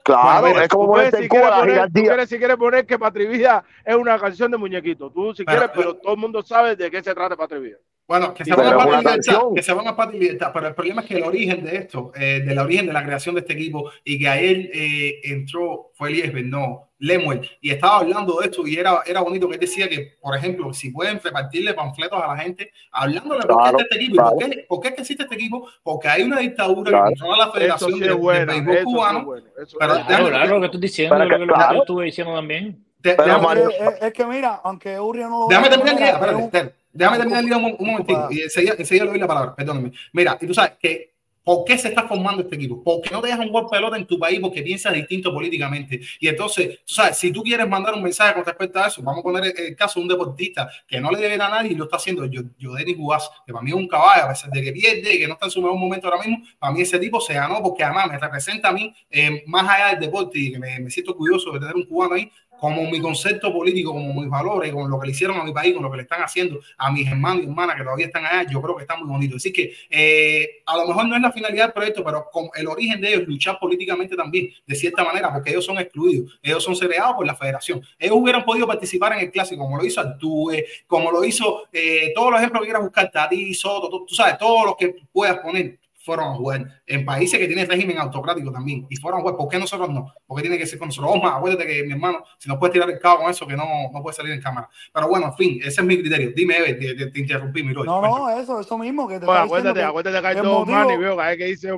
claro, 0.03 0.41
Bueno, 0.41 0.49
mira, 0.49 0.63
es 0.65 0.69
como 0.69 0.87
ponerte 0.89 1.17
si 1.19 1.23
en 1.23 1.29
Cuba 1.29 1.41
quieres 1.41 1.57
la 1.57 1.61
poner, 1.61 1.93
tú 1.93 2.01
quieres, 2.03 2.29
si 2.29 2.39
quieres 2.39 2.57
poner 2.57 2.87
que 2.87 2.99
Patria 2.99 3.25
y 3.25 3.29
Vida 3.29 3.65
es 3.85 3.95
una 3.95 4.19
canción 4.19 4.51
de 4.51 4.57
muñequito. 4.57 5.11
Tú 5.11 5.33
si 5.35 5.45
Pero- 5.45 5.59
quieres, 5.59 5.77
pero 5.77 5.95
todo 5.97 6.15
el 6.15 6.19
mundo 6.19 6.43
sabe 6.43 6.75
de 6.75 6.91
qué 6.91 7.03
se 7.03 7.15
trata 7.15 7.37
Patria 7.37 7.59
y 7.61 7.63
Vida. 7.63 7.77
Bueno, 8.09 8.33
que 8.35 8.45
se 8.45 8.55
van 8.55 8.67
a 8.69 9.03
canción. 9.03 9.55
que 9.55 9.63
se 9.63 9.73
van 9.73 9.89
a 9.89 9.97
pero 9.97 10.69
el 10.69 10.75
problema 10.75 11.03
es 11.03 11.09
que 11.09 11.15
el 11.17 11.25
origen 11.25 11.65
de 11.65 11.77
esto, 11.77 12.13
eh, 12.15 12.41
del 12.45 12.59
origen 12.59 12.87
de 12.87 12.93
la 12.93 13.05
creación 13.05 13.35
de 13.35 13.41
este 13.41 13.55
equipo 13.55 13.91
y 14.05 14.19
que 14.21 14.29
a 14.29 14.39
él 14.41 14.71
eh, 14.73 15.21
entró, 15.25 15.91
fue 15.95 16.11
Eliezer, 16.11 16.45
no, 16.45 16.91
Lemuel, 16.99 17.49
y 17.61 17.71
estaba 17.71 17.99
hablando 17.99 18.39
de 18.39 18.47
esto 18.47 18.65
y 18.67 18.77
era, 18.77 19.01
era 19.07 19.21
bonito 19.23 19.49
que 19.49 19.55
él 19.55 19.61
decía 19.61 19.89
que, 19.89 20.15
por 20.23 20.37
ejemplo, 20.37 20.73
si 20.73 20.91
pueden 20.91 21.21
repartirle 21.21 21.75
panfletos 21.75 22.23
a 22.23 22.29
la 22.29 22.37
gente, 22.39 22.71
hablándole 22.93 23.41
por 23.43 23.57
qué 23.57 23.63
Claro, 23.63 23.79
este 23.81 23.97
equipo, 23.97 24.15
claro. 24.15 24.31
por 24.31 24.39
qué, 24.51 24.65
por 24.69 24.81
qué 24.81 24.89
es 24.89 24.95
que 24.95 25.01
existe 25.01 25.23
este 25.25 25.35
equipo, 25.35 25.69
porque 25.83 26.09
hay 26.09 26.23
una 26.23 26.39
dictadura 26.39 26.91
Claro. 26.91 27.09
que 27.09 27.15
controla 27.19 27.47
la 27.47 27.53
federación 27.53 27.93
sí 27.93 27.99
de, 27.99 28.05
es 28.07 28.11
del 28.13 28.21
bueno. 28.21 28.47
béisbol 28.53 28.83
cubano. 28.85 29.19
es 29.19 29.25
bueno. 29.27 29.47
Eso 29.63 29.77
Pero 29.81 29.93
Claro, 29.95 30.09
déjame- 30.09 30.29
claro, 30.31 30.55
lo 30.55 30.61
que 30.61 30.67
estoy 30.67 30.81
diciendo, 30.81 31.17
que- 31.19 31.25
lo 31.25 31.39
que 31.39 31.47
claro. 31.53 31.75
yo 31.75 31.81
estuve 31.81 32.05
diciendo 32.05 32.35
también. 32.35 32.85
Te- 33.03 33.15
Pero, 33.15 33.25
déjame- 33.41 33.61
Es, 33.61 33.81
es- 33.95 34.03
es 34.03 34.13
que 34.13 34.25
mira, 34.27 34.61
aunque 34.65 34.99
Urria 35.01 35.29
no 35.29 35.41
lo 35.41 35.47
Déjame 35.49 35.69
terminar 35.69 36.03
espérate. 36.03 36.75
Déjame 36.97 37.19
terminar 37.19 37.45
el 37.45 37.53
un, 37.53 37.77
un 37.79 37.87
momentito 37.87 38.29
y 38.31 38.41
enseguida, 38.41 38.75
enseguida 38.79 39.05
le 39.05 39.11
doy 39.11 39.21
la 39.21 39.27
palabra, 39.27 39.55
perdóname. 39.55 39.93
Mira, 40.13 40.39
y 40.41 40.47
tú 40.47 40.55
sabes 40.55 40.73
que 40.81 41.17
¿Por 41.47 41.65
qué 41.65 41.79
se 41.79 41.87
está 41.87 42.09
formando 42.09 42.43
este 42.43 42.57
equipo? 42.57 42.83
Porque 42.83 43.09
no 43.13 43.21
te 43.21 43.29
dejan 43.29 43.49
jugar 43.49 43.67
pelota 43.71 43.97
en 43.97 44.05
tu 44.05 44.19
país 44.19 44.41
porque 44.41 44.63
piensas 44.63 44.93
distinto 44.93 45.33
políticamente. 45.33 46.01
Y 46.19 46.27
entonces, 46.27 46.81
tú 46.85 46.93
sabes, 46.93 47.19
si 47.19 47.31
tú 47.31 47.45
quieres 47.45 47.69
mandar 47.69 47.95
un 47.95 48.03
mensaje 48.03 48.35
con 48.35 48.45
respecto 48.45 48.81
a 48.81 48.89
eso, 48.89 49.01
vamos 49.01 49.21
a 49.21 49.23
poner 49.23 49.55
el, 49.57 49.67
el 49.67 49.77
caso 49.77 50.01
de 50.01 50.03
un 50.03 50.09
deportista 50.09 50.69
que 50.89 51.01
no 51.01 51.09
le 51.09 51.21
debe 51.21 51.35
a 51.35 51.49
nadie 51.49 51.71
y 51.71 51.77
lo 51.77 51.85
está 51.85 51.99
haciendo 51.99 52.27
yo, 52.27 52.43
yo 52.59 52.73
Denis 52.73 52.97
Guas, 52.97 53.31
que 53.47 53.53
para 53.53 53.63
mí 53.63 53.71
es 53.71 53.77
un 53.77 53.87
caballo, 53.87 54.25
a 54.25 54.29
pesar 54.31 54.51
de 54.51 54.61
que 54.61 54.73
pierde 54.73 55.15
y 55.15 55.19
que 55.21 55.29
no 55.29 55.35
está 55.35 55.47
en 55.47 55.53
su 55.53 55.63
mejor 55.63 55.79
momento 55.79 56.09
ahora 56.09 56.21
mismo, 56.27 56.45
para 56.59 56.73
mí 56.73 56.81
ese 56.81 56.99
tipo 56.99 57.21
se 57.21 57.35
ganó 57.35 57.63
porque 57.63 57.85
además 57.85 58.09
me 58.11 58.19
representa 58.19 58.71
a 58.71 58.73
mí 58.73 58.93
eh, 59.09 59.45
más 59.47 59.69
allá 59.69 59.91
del 59.91 60.01
deporte 60.01 60.41
y 60.41 60.51
que 60.51 60.59
me, 60.59 60.81
me 60.81 60.91
siento 60.91 61.17
curioso 61.17 61.53
de 61.53 61.61
tener 61.61 61.77
un 61.77 61.85
cubano 61.85 62.15
ahí 62.15 62.29
como 62.59 62.83
mi 62.91 63.01
concepto 63.01 63.53
político, 63.53 63.93
como 63.93 64.15
mis 64.15 64.29
valores, 64.29 64.73
con 64.73 64.91
lo 64.91 64.99
que 64.99 65.07
le 65.07 65.13
hicieron 65.13 65.39
a 65.39 65.45
mi 65.45 65.53
país, 65.53 65.75
con 65.75 65.83
lo 65.83 65.91
que 65.91 65.99
le 65.99 66.03
están 66.03 66.23
haciendo 66.23 66.61
a 66.79 66.91
mis 66.91 67.07
hermanos 67.07 67.45
y 67.45 67.47
hermanas 67.47 67.77
que 67.77 67.83
todavía 67.83 68.07
están 68.07 68.25
allá, 68.25 68.51
yo 68.51 68.63
creo 68.63 68.77
que 68.77 68.83
está 68.83 68.97
muy 68.97 69.09
bonito. 69.09 69.37
Así 69.37 69.53
que 69.53 69.73
eh, 69.91 70.63
a 70.67 70.77
lo 70.77 70.87
mejor 70.87 71.07
no 71.09 71.17
es 71.17 71.23
la 71.23 71.33
finalidad 71.33 71.65
del 71.65 71.73
proyecto, 71.73 72.05
pero 72.05 72.27
con 72.33 72.49
el 72.55 72.67
origen 72.69 73.01
de 73.01 73.15
ellos, 73.15 73.29
luchar 73.29 73.59
políticamente 73.59 74.17
también, 74.17 74.51
de 74.67 74.75
cierta 74.75 75.05
manera, 75.05 75.33
porque 75.33 75.51
ellos 75.51 75.65
son 75.65 75.79
excluidos, 75.79 76.39
ellos 76.43 76.63
son 76.63 76.77
segregados 76.77 77.17
por 77.17 77.27
la 77.27 77.35
federación. 77.35 77.83
Ellos 77.99 78.17
hubieran 78.17 78.45
podido 78.45 78.67
participar 78.67 79.13
en 79.15 79.21
el 79.21 79.31
clásico, 79.31 79.63
como 79.63 79.77
lo 79.77 79.85
hizo 79.85 80.01
Altuve, 80.01 80.67
como 80.87 81.11
lo 81.11 81.25
hizo 81.25 81.65
eh, 81.73 82.13
todos 82.15 82.31
los 82.31 82.41
ejemplos 82.41 82.63
que 82.63 82.67
quieras 82.67 82.83
buscar, 82.83 83.11
Tati, 83.11 83.55
Soto, 83.55 83.89
tú, 83.89 84.07
tú 84.07 84.15
sabes, 84.15 84.39
todos 84.39 84.65
los 84.67 84.77
que 84.77 84.97
puedas 85.13 85.39
poner 85.39 85.79
fueron 86.07 86.29
a 86.29 86.35
jugar 86.37 86.83
en 86.87 87.05
países 87.05 87.37
que 87.39 87.47
tienen 87.49 87.69
régimen 87.69 87.99
autocrático 87.99 88.53
también 88.53 88.87
y 88.89 88.95
fueron 88.97 89.19
a 89.19 89.23
jugar. 89.23 89.37
¿Por 89.37 89.49
qué 89.49 89.59
nosotros 89.59 89.91
no? 89.91 90.13
Porque 90.27 90.43
tiene 90.43 90.57
que 90.57 90.65
ser 90.67 90.79
con 90.79 90.89
nosotros. 90.89 91.17
Acuérdate 91.25 91.67
que 91.67 91.83
mi 91.83 91.93
hermano, 91.93 92.23
si 92.39 92.49
no 92.49 92.59
puedes 92.59 92.73
tirar 92.73 92.89
el 92.89 92.99
cabo 93.01 93.23
con 93.23 93.31
eso, 93.31 93.45
que 93.47 93.57
no, 93.57 93.65
no 93.93 94.03
puede 94.03 94.15
salir 94.17 94.33
en 94.33 94.41
cámara. 94.41 94.69
Pero 94.95 95.09
bueno, 95.09 95.27
en 95.27 95.35
fin, 95.35 95.59
ese 95.61 95.81
es 95.81 95.85
mi 95.85 95.99
criterio. 95.99 96.31
Dime, 96.35 96.57
Ever, 96.59 96.79
te, 96.79 96.95
te, 96.95 97.11
te 97.11 97.21
interrumpí, 97.21 97.63
mi 97.65 97.75
No, 97.75 98.01
no, 98.01 98.31
eso, 98.31 98.61
eso 98.61 98.79
mismo 98.79 99.09
que 99.09 99.19
te 99.19 99.27
Bueno, 99.27 99.41
acuérdate, 99.43 99.83
acuérdate 99.83 100.21
que 100.21 100.27
hay 100.29 100.37
el 100.37 100.43
dos 100.45 100.67
veo 101.01 101.17
que 101.37 101.45
dice. 101.47 101.69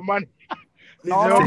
No, 1.03 1.27
no, 1.29 1.37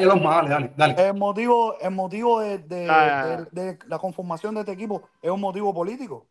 y 0.00 0.04
Osma, 0.10 0.34
dale, 0.36 0.48
dale, 0.48 0.72
dale. 0.76 1.08
El 1.08 1.14
motivo, 1.14 1.76
el 1.80 1.92
motivo 1.92 2.40
de, 2.40 2.58
de- 2.58 2.88
Ah. 2.90 3.46
de- 3.52 3.62
de 3.62 3.78
la 3.86 3.98
conformación 3.98 4.54
de 4.54 4.60
este 4.60 4.72
equipo 4.72 5.08
es 5.22 5.30
un 5.30 5.40
motivo 5.40 5.72
político. 5.72 6.26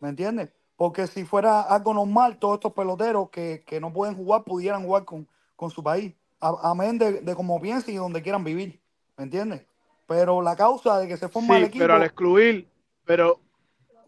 ¿Me 0.00 0.10
entiendes? 0.10 0.50
Porque 0.76 1.06
si 1.06 1.24
fuera 1.24 1.62
algo 1.62 1.94
normal, 1.94 2.38
todos 2.38 2.54
estos 2.56 2.72
peloteros 2.72 3.30
que, 3.30 3.64
que 3.66 3.80
no 3.80 3.92
pueden 3.92 4.14
jugar 4.14 4.44
pudieran 4.44 4.84
jugar 4.84 5.04
con, 5.04 5.26
con 5.56 5.70
su 5.70 5.82
país. 5.82 6.14
A- 6.40 6.70
Amén 6.70 6.98
de, 6.98 7.20
de 7.22 7.34
cómo 7.34 7.60
piensen 7.60 7.94
y 7.94 7.96
donde 7.98 8.22
quieran 8.22 8.44
vivir. 8.44 8.80
¿Me 9.16 9.24
entiendes? 9.24 9.64
Pero 10.06 10.42
la 10.42 10.54
causa 10.54 10.98
de 10.98 11.08
que 11.08 11.16
se 11.16 11.28
forma 11.28 11.56
el 11.56 11.64
equipo. 11.64 11.82
pero 11.82 11.94
al 11.94 12.02
excluir, 12.02 12.70
pero 13.04 13.40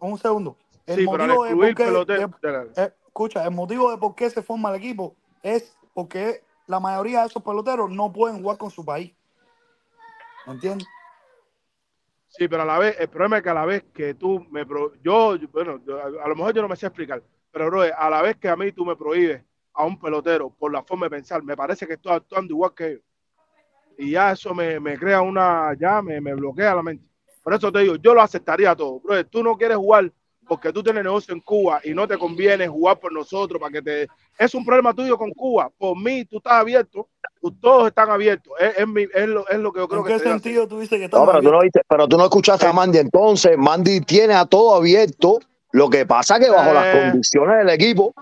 Un 0.00 0.18
segundo. 0.18 0.56
El 0.86 0.96
sí, 1.00 1.06
pero 1.10 1.24
al 1.24 1.30
excluir 1.30 1.74
pelotero. 1.74 2.30
eh, 2.76 2.92
escucha, 3.06 3.44
el 3.44 3.50
motivo 3.50 3.90
de 3.90 3.96
por 3.98 4.14
qué 4.14 4.28
se 4.30 4.42
forma 4.42 4.68
el 4.70 4.76
equipo 4.76 5.16
es 5.42 5.74
porque 5.94 6.44
la 6.66 6.78
mayoría 6.80 7.20
de 7.22 7.26
esos 7.28 7.42
peloteros 7.42 7.90
no 7.90 8.12
pueden 8.12 8.42
jugar 8.42 8.58
con 8.58 8.70
su 8.70 8.84
país. 8.84 9.12
¿Me 10.46 10.52
entiendes? 10.52 10.86
Sí, 12.28 12.46
pero 12.48 12.62
a 12.62 12.66
la 12.66 12.78
vez, 12.78 12.96
el 13.00 13.08
problema 13.08 13.38
es 13.38 13.42
que 13.42 13.48
a 13.48 13.54
la 13.54 13.64
vez 13.64 13.84
que 13.92 14.14
tú 14.14 14.40
me 14.50 14.66
pro- 14.66 14.92
yo, 15.02 15.36
bueno, 15.52 15.80
yo- 15.84 15.98
a, 15.98 16.24
a 16.24 16.28
lo 16.28 16.36
mejor 16.36 16.54
yo 16.54 16.62
no 16.62 16.68
me 16.68 16.76
sé 16.76 16.86
explicar, 16.86 17.22
pero 17.50 17.66
bro, 17.66 17.82
a 17.82 18.10
la 18.10 18.22
vez 18.22 18.36
que 18.36 18.48
a 18.48 18.56
mí 18.56 18.70
tú 18.72 18.84
me 18.84 18.96
prohíbes 18.96 19.42
a 19.72 19.84
un 19.84 19.98
pelotero 19.98 20.50
por 20.50 20.72
la 20.72 20.82
forma 20.82 21.06
de 21.06 21.10
pensar, 21.10 21.42
me 21.42 21.56
parece 21.56 21.86
que 21.86 21.94
estoy 21.94 22.12
actuando 22.12 22.52
igual 22.54 22.74
que 22.74 22.86
ellos. 22.88 23.02
Y 23.98 24.12
ya 24.12 24.32
eso 24.32 24.54
me, 24.54 24.80
me 24.80 24.98
crea 24.98 25.22
una, 25.22 25.74
ya 25.78 26.02
me, 26.02 26.20
me 26.20 26.34
bloquea 26.34 26.74
la 26.76 26.82
mente. 26.82 27.04
Por 27.42 27.54
eso 27.54 27.72
te 27.72 27.80
digo, 27.80 27.96
yo 27.96 28.14
lo 28.14 28.22
aceptaría 28.22 28.76
todo. 28.76 29.00
Bro, 29.00 29.26
tú 29.26 29.42
no 29.42 29.56
quieres 29.56 29.76
jugar 29.78 30.12
porque 30.48 30.72
tú 30.72 30.82
tienes 30.82 31.04
negocio 31.04 31.34
en 31.34 31.40
Cuba 31.40 31.80
y 31.84 31.92
no 31.92 32.08
te 32.08 32.16
conviene 32.16 32.66
jugar 32.66 32.98
por 32.98 33.12
nosotros 33.12 33.60
para 33.60 33.72
que 33.72 33.82
te... 33.82 34.08
Es 34.38 34.54
un 34.54 34.64
problema 34.64 34.94
tuyo 34.94 35.18
con 35.18 35.30
Cuba. 35.32 35.70
Por 35.76 35.96
mí, 35.96 36.24
tú 36.24 36.38
estás 36.38 36.54
abierto, 36.54 37.08
tú- 37.40 37.52
todos 37.60 37.88
están 37.88 38.10
abiertos. 38.10 38.52
Es, 38.58 38.78
es, 38.78 38.88
mi- 38.88 39.06
es 39.12 39.28
lo, 39.28 39.46
es 39.48 39.58
lo 39.58 39.72
que 39.72 39.80
yo 39.80 39.88
creo 39.88 40.00
¿En 40.00 40.06
que 40.06 40.12
qué 40.14 40.18
sentido 40.30 40.66
tú 40.66 40.80
dices 40.80 40.96
que 40.98 41.00
No, 41.00 41.04
estamos 41.06 41.28
pero 41.30 41.42
tú 41.42 41.50
no, 41.52 41.60
viste- 41.60 41.82
pero 41.88 42.08
tú 42.08 42.16
no 42.16 42.24
escuchaste 42.24 42.66
a 42.66 42.72
Mandy 42.72 42.98
entonces. 42.98 43.58
Mandy 43.58 44.00
tiene 44.00 44.34
a 44.34 44.46
todo 44.46 44.74
abierto. 44.76 45.38
Lo 45.72 45.90
que 45.90 46.06
pasa 46.06 46.38
que 46.40 46.48
bajo 46.48 46.72
las 46.72 46.86
Eh. 46.96 47.00
condiciones 47.10 47.58
del 47.58 47.68
equipo 47.70 48.14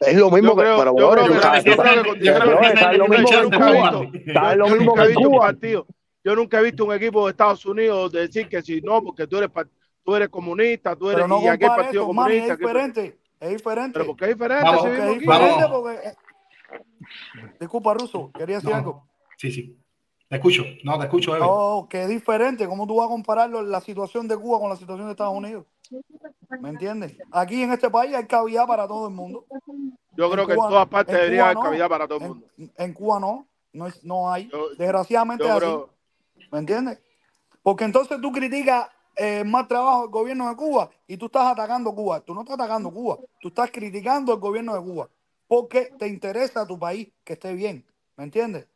es 0.00 0.16
lo 0.16 0.30
mismo 0.30 0.50
Yo 0.50 0.56
que. 0.56 0.62
pero 0.62 0.84
yo 0.98 1.06
bueno, 1.06 1.10
creo 1.12 1.26
tú 1.26 1.32
que- 1.34 1.40
sabes, 1.40 1.64
yo 1.64 1.76
tú 1.76 1.82
creo 1.82 1.92
sabes- 1.92 2.02
que 2.02 2.08
con- 2.10 2.18
pero, 2.18 2.32
yo 2.34 2.40
creo 2.40 2.50
bro, 2.58 2.60
que- 2.72 2.76
¿sabes 2.80 2.98
lo 2.98 3.08
mismo 3.08 3.28
yo 3.30 3.30
que 3.30 3.36
en 3.36 3.42
nunca 3.42 3.56
he 3.56 3.72
Cuba? 3.76 3.90
visto- 4.00 4.32
¿Sabes 4.32 4.58
lo 4.58 4.66
yo 4.66 4.74
mismo 4.74 4.90
nunca 4.90 5.02
que 5.02 5.08
he 5.08 5.10
en 5.12 5.16
visto 5.16 5.28
un 5.28 5.34
Cuba? 5.36 5.46
partido. 5.46 5.86
Yo 6.24 6.36
nunca 6.36 6.60
he 6.60 6.62
visto 6.64 6.84
un 6.84 6.92
equipo 6.94 7.24
de 7.26 7.30
Estados 7.30 7.66
Unidos 7.66 8.12
decir 8.12 8.48
que 8.48 8.62
si 8.62 8.80
no, 8.80 9.02
porque 9.02 9.26
tú 9.26 9.36
eres 9.38 9.50
pa- 9.50 9.66
tú 10.04 10.14
eres 10.16 10.28
comunista, 10.28 10.96
tú 10.96 11.10
eres 11.10 11.26
no 11.28 11.38
y 11.38 11.40
compare 11.46 11.58
partido 11.68 11.86
esto, 11.86 12.00
es 12.00 12.06
comunista. 12.06 12.52
hay- 12.52 12.58
diferente. 12.58 13.18
Es 13.40 13.50
diferente. 13.50 13.92
Pero 13.94 14.06
porque 14.06 14.24
es 14.24 14.30
diferente, 14.30 14.64
Vamos, 14.64 14.82
Porque 14.82 14.98
es 14.98 15.18
diferente 15.18 15.64
porque... 15.68 15.94
eh, 16.08 16.14
Disculpa, 17.60 17.94
Ruso, 17.94 18.30
quería 18.32 18.56
decir 18.56 18.70
No, 18.70 18.76
algo. 18.76 19.06
Sí, 19.36 19.50
sí. 19.50 19.78
Te 20.28 20.36
escucho. 20.36 20.62
No, 20.84 20.98
te 20.98 21.04
escucho, 21.04 21.36
Ever. 21.36 21.48
Oh, 21.50 21.86
que 21.90 22.02
es 22.04 22.08
diferente. 22.08 22.66
¿Cómo 22.66 22.86
tú 22.86 22.96
vas 22.96 23.06
a 23.06 23.10
compararlo 23.10 23.62
la 23.62 23.80
situación 23.80 24.26
de 24.28 24.36
Cuba 24.36 24.58
con 24.60 24.70
la 24.70 24.76
situación 24.76 25.06
de 25.06 25.12
Estados 25.12 25.34
Unidos? 25.36 25.66
¿Me 26.60 26.70
entiendes? 26.70 27.16
Aquí 27.32 27.62
en 27.62 27.72
este 27.72 27.90
país 27.90 28.14
hay 28.14 28.26
cavidad 28.26 28.66
para 28.66 28.86
todo 28.88 29.08
el 29.08 29.14
mundo. 29.14 29.44
Yo 30.16 30.26
En 30.26 30.30
creo 30.32 30.46
que 30.46 30.52
en 30.54 30.58
todas 30.58 30.88
partes 30.88 31.14
en 31.14 31.20
debería 31.20 31.40
Cuba 31.40 31.44
haber 31.46 31.56
no. 31.56 31.62
cavidad 31.64 31.88
para 31.88 32.08
todo 32.08 32.18
el 32.20 32.28
mundo. 32.28 32.46
en 32.76 32.92
Cuba 32.94 33.20
no, 33.20 33.46
no, 33.72 33.86
es, 33.88 34.02
no 34.04 34.32
hay. 34.32 34.48
Yo- 34.50 34.70
Desgraciadamente 34.78 35.44
Yo 35.44 35.56
es 35.56 35.62
así. 35.62 36.46
¿Me 36.50 36.58
entiendes? 36.60 36.98
Porque 37.62 37.84
entonces 37.84 38.18
tú 38.20 38.32
criticas 38.32 38.88
eh, 39.16 39.44
más 39.44 39.68
trabajo 39.68 40.02
del 40.02 40.10
gobierno 40.10 40.48
de 40.48 40.56
Cuba 40.56 40.90
y 41.06 41.16
tú 41.16 41.26
estás 41.26 41.46
atacando 41.46 41.94
Cuba. 41.94 42.20
Tú 42.20 42.34
no 42.34 42.42
estás 42.42 42.54
atacando 42.54 42.90
Cuba, 42.90 43.18
tú 43.40 43.48
estás 43.48 43.70
criticando 43.70 44.32
el 44.34 44.40
gobierno 44.40 44.74
de 44.74 44.80
Cuba 44.80 45.08
porque 45.52 45.92
te 45.98 46.08
interesa 46.08 46.66
tu 46.66 46.78
país 46.78 47.12
que 47.24 47.34
esté 47.34 47.52
bien. 47.52 47.84
¿Me 48.16 48.24
entiendes? 48.24 48.66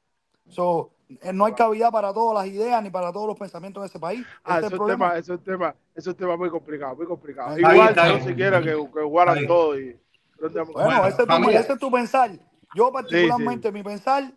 So, 0.49 0.91
eh, 1.09 1.33
no 1.33 1.47
hay 1.47 1.55
cavidad 1.55 1.91
para 1.91 2.13
todas 2.13 2.35
las 2.45 2.53
ideas 2.53 2.83
ni 2.83 2.91
para 2.91 3.11
todos 3.13 3.27
los 3.27 3.39
pensamientos 3.39 3.83
de 3.83 3.87
ese 3.87 3.99
país. 3.99 4.27
ah, 4.45 4.59
Ese 4.59 4.67
es 4.67 4.73
eso 4.73 4.85
es 4.85 4.91
tema, 4.93 5.17
eso 5.17 5.33
es 5.33 5.39
un 5.39 5.45
tema, 5.45 5.75
eso 5.95 6.11
es 6.11 6.15
un 6.15 6.15
tema 6.15 6.37
muy 6.37 6.51
complicado, 6.51 6.95
muy 6.97 7.07
complicado. 7.07 7.59
Igual 7.59 7.89
está 7.89 8.09
yo 8.09 8.17
bien. 8.17 8.29
siquiera 8.29 8.61
que, 8.61 8.73
que 8.73 9.35
bien. 9.35 9.47
todo 9.47 9.79
y 9.79 9.99
Bueno, 10.39 10.67
Bueno, 10.75 11.07
ese, 11.07 11.23
es 11.23 11.29
tu, 11.29 11.51
ese 11.51 11.73
es 11.73 11.79
tu 11.79 11.91
pensar. 11.91 12.31
Yo 12.75 12.93
particularmente, 12.93 13.73
mi 13.73 13.83
pensar, 13.83 14.31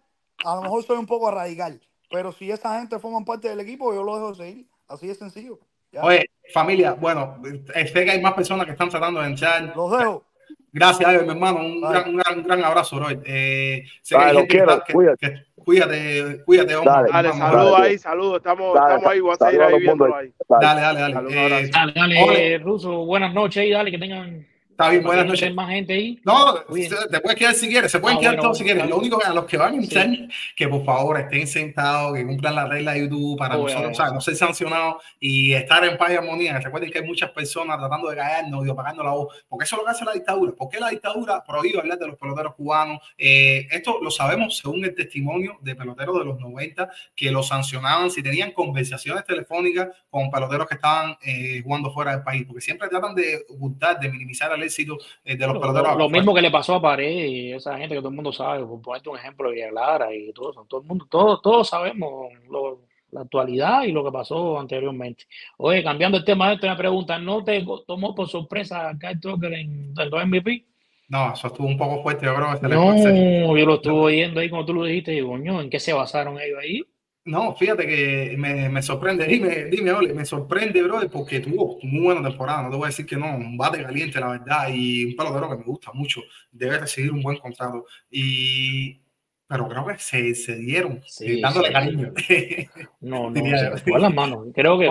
a 0.46 0.56
lo 0.56 0.62
mejor 0.62 0.84
soy 0.84 0.98
un 0.98 1.08
poco 1.08 1.30
radical, 1.32 1.82
pero 2.10 2.32
si 2.32 2.50
esa 2.50 2.80
gente 2.80 3.00
forma 3.00 3.26
parte 3.26 3.50
del 3.50 3.60
equipo, 3.60 3.94
yo 3.94 4.04
lo 4.04 4.16
dejo 4.16 4.36
seguir. 4.36 4.66
Así 4.88 5.08
de 5.08 5.16
sencillo. 5.16 5.60
Ya, 5.92 6.04
Oye, 6.04 6.30
familia, 6.54 6.94
bueno, 6.94 7.42
eh, 7.76 7.88
sé 7.88 8.06
que 8.06 8.12
hay 8.12 8.22
más 8.22 8.34
personas 8.34 8.66
que 8.66 8.74
están 8.74 8.90
tratando 8.90 9.22
de 9.22 9.28
entrar. 9.28 9.74
los 9.76 9.98
dejo. 9.98 10.24
Gracias, 10.72 11.24
mi 11.24 11.30
hermano. 11.30 11.60
Un 11.62 11.82
gran, 11.82 12.10
un 12.10 12.18
gran, 12.18 12.38
un 12.40 12.44
gran 12.44 12.64
abrazo, 12.64 12.98
bro. 12.98 13.08
Eh, 13.26 13.84
sé 14.04 14.16
que 14.16 14.22
Dale, 14.24 14.42
que 14.42 14.48
quiero, 14.48 14.84
que- 14.84 14.94
cuídate. 14.94 15.28
que- 15.34 15.44
cuídate, 15.64 16.44
cuídate, 16.46 16.76
hombre. 16.76 16.92
Dale. 16.94 17.10
Dale, 17.12 17.30
Vamos, 17.30 17.48
saludos 17.48 17.72
dale. 17.72 17.88
ahí, 17.88 17.98
saludos. 17.98 18.38
Estamos, 18.38 18.74
Dale, 18.76 18.88
estamos 18.96 19.12
ahí, 19.12 19.20
voy 19.20 19.34
a 19.40 19.46
seguir 19.46 19.62
ahí 19.64 19.80
viéndolo 19.80 20.16
ahí. 20.16 20.34
Dale. 20.48 20.66
Dale, 20.66 20.82
dale, 20.82 21.00
dale. 21.00 21.14
Saludos, 21.14 21.36
Eh. 21.36 21.70
Dale, 21.74 21.94
dale, 21.96 22.54
eh, 22.54 22.58
Ruso, 22.60 23.06
buenas 23.06 23.34
noches 23.34 23.62
ahí, 23.62 23.72
dale, 23.72 23.90
que 23.92 23.98
tengan 23.98 24.48
está 24.80 24.90
bien, 24.92 25.04
buenas 25.04 25.26
noches. 25.26 25.54
más 25.54 25.70
gente 25.70 25.94
ahí. 25.94 26.20
No, 26.24 26.64
Bien. 26.74 26.90
se- 26.90 27.08
te 27.10 27.20
puedes 27.20 27.38
quedar 27.38 27.54
si 27.54 27.68
quieres, 27.68 27.92
se 27.92 28.00
pueden 28.00 28.18
Ah, 28.18 28.22
quedar 28.22 28.34
bueno, 28.36 28.44
todos 28.44 28.58
si 28.58 28.64
quieren. 28.64 28.90
Lo 28.90 28.98
único 28.98 29.20
que 29.20 29.28
a 29.28 29.34
los 29.34 29.46
que 29.46 29.58
van 29.58 29.74
a 29.78 29.82
Sí. 29.82 29.84
entrar, 29.84 30.10
que 30.56 30.68
por 30.70 30.86
favor 30.86 31.20
estén 31.20 31.48
sentados, 31.48 32.16
que 32.16 32.26
cumplan 32.26 32.56
la 32.56 32.66
regla 32.66 32.94
de 32.94 33.02
YouTube 33.02 33.38
para 33.38 33.56
nosotros, 33.58 33.86
oye. 33.88 33.96
¿sabes? 33.96 34.14
no 34.14 34.22
ser 34.22 34.36
sancionados 34.38 35.04
y 35.20 35.54
estar 35.54 35.84
en 35.84 35.98
paz 35.98 36.12
y 36.12 36.16
armonía. 36.16 36.58
Recuerden 36.60 36.92
que 36.92 37.00
hay 37.00 37.06
muchas 37.06 37.30
personas 37.32 37.78
tratando 37.78 38.10
de 38.10 38.16
callarnos 38.16 38.66
y 38.66 38.70
apagando 38.70 39.04
la 39.04 39.12
voz, 39.12 39.36
porque 39.50 39.66
eso 39.66 39.76
es 39.76 39.80
lo 39.82 39.86
que 39.86 39.92
hace 39.92 40.06
la 40.06 40.14
dictadura. 40.14 40.54
¿Por 40.54 40.70
qué 40.70 40.80
la 40.80 40.90
dictadura 40.90 41.44
prohíbe 41.44 41.80
hablar 41.80 42.00
de 42.00 42.08
los 42.08 42.16
peloteros 42.18 42.56
cubanos? 42.56 43.00
Eh, 43.18 43.68
esto 43.72 44.00
lo 44.02 44.10
sabemos 44.12 44.58
según 44.58 44.84
el 44.86 44.96
testimonio 44.96 45.58
de 45.62 45.76
peloteros 45.76 46.18
de 46.20 46.26
los 46.26 46.40
90 46.40 46.90
que 47.16 47.32
los 47.32 47.48
sancionaban 47.50 48.10
si 48.12 48.24
tenían 48.24 48.52
conversaciones 48.52 49.26
telefónicas 49.26 49.90
con 50.10 50.32
peloteros 50.32 50.68
que 50.68 50.76
estaban 50.76 51.18
eh, 51.22 51.62
jugando 51.64 51.92
fuera 51.92 52.12
del 52.12 52.24
país, 52.24 52.46
porque 52.48 52.62
siempre 52.62 52.88
tratan 52.88 53.14
de 53.14 53.46
ocultar, 53.50 54.00
de 54.00 54.10
minimizar 54.10 54.52
el 54.54 54.69
éxito 54.70 54.98
eh, 55.26 55.36
de 55.36 55.46
los 55.46 55.56
Lo, 55.56 55.62
peloteros. 55.62 55.98
lo 55.98 56.10
mismo 56.10 56.34
que 56.34 56.42
le 56.42 56.52
pasó 56.52 56.76
a 56.76 56.82
Pared 56.82 57.26
y 57.26 57.52
esa 57.54 57.78
gente 57.78 57.96
que 57.96 58.00
todo 58.02 58.10
el 58.10 58.16
mundo 58.16 58.32
sabe, 58.32 58.66
por 58.66 58.82
ponerte 58.82 59.10
un 59.10 59.18
ejemplo 59.18 59.52
de 59.52 59.72
Lara 59.72 60.14
y 60.16 60.32
todo 60.34 60.52
eso, 60.52 60.66
todo 60.70 60.82
el 60.82 60.88
mundo, 60.88 61.06
todos, 61.10 61.42
todos 61.42 61.68
sabemos 61.70 62.32
lo- 62.50 62.88
la 63.12 63.22
actualidad 63.22 63.84
y 63.84 63.92
lo 63.92 64.04
que 64.06 64.12
pasó 64.12 64.60
anteriormente. 64.60 65.26
Oye, 65.58 65.84
cambiando 65.84 66.20
el 66.20 66.24
tema 66.24 66.48
de 66.50 66.54
esto, 66.54 66.68
una 66.68 66.78
pregunta, 66.78 67.18
¿no 67.18 67.44
te 67.44 67.66
tomó 67.88 68.14
por 68.14 68.30
sorpresa 68.30 68.96
Kyle 69.00 69.20
Tucker 69.20 69.52
en 69.52 69.94
en 69.98 70.10
los 70.12 70.24
MVP? 70.26 70.66
No, 71.08 71.34
eso 71.34 71.48
estuvo 71.48 71.66
un 71.66 71.76
poco 71.76 72.04
fuerte, 72.04 72.28
yo 72.28 72.36
creo 72.36 72.52
que 72.52 72.58
se 72.58 72.68
le. 72.68 72.76
No, 72.76 73.58
yo 73.58 73.66
lo 73.66 73.74
estuve 73.76 74.00
oyendo 74.00 74.40
ahí 74.42 74.50
como 74.52 74.64
tú 74.64 74.76
lo 74.76 74.84
dijiste, 74.84 75.12
y 75.12 75.16
digo, 75.16 75.36
¿en 75.36 75.70
qué 75.72 75.80
se 75.80 75.92
basaron 75.92 76.40
ellos 76.40 76.60
ahí? 76.62 76.84
No, 77.30 77.56
fíjate 77.56 77.86
que 77.86 78.36
me, 78.38 78.70
me 78.70 78.82
sorprende, 78.82 79.26
dime, 79.28 79.66
dime, 79.66 79.92
Ole, 79.92 80.16
me 80.16 80.26
sorprende, 80.26 80.82
brother, 80.82 81.12
porque 81.12 81.40
tuvo 81.40 81.78
muy 81.84 82.02
buena 82.02 82.28
temporada, 82.28 82.64
no 82.64 82.72
te 82.72 82.76
voy 82.76 82.86
a 82.86 82.88
decir 82.88 83.06
que 83.06 83.18
no, 83.18 83.36
un 83.36 83.56
bate 83.56 83.84
caliente, 83.84 84.20
la 84.20 84.30
verdad, 84.30 84.70
y 84.74 85.06
un 85.06 85.16
pelotero 85.16 85.50
que 85.50 85.58
me 85.58 85.64
gusta 85.64 85.92
mucho, 85.94 86.22
debe 86.52 86.80
recibir 86.80 87.12
un 87.12 87.22
buen 87.22 87.38
contrato, 87.38 87.86
y, 88.10 89.00
pero 89.46 89.70
creo 89.70 89.86
que 89.86 90.00
se, 90.00 90.34
se 90.34 90.56
dieron, 90.56 91.04
Sí, 91.06 91.38
eh, 91.38 91.42
dándole 91.42 91.68
sí, 91.68 91.74
cariño. 91.74 92.14
No, 93.02 93.30
no, 93.30 93.58
se 93.58 93.78
fue 93.78 93.96
a 93.96 94.00
las 94.00 94.14
manos. 94.14 94.48
Creo 94.56 94.80
que 94.80 94.90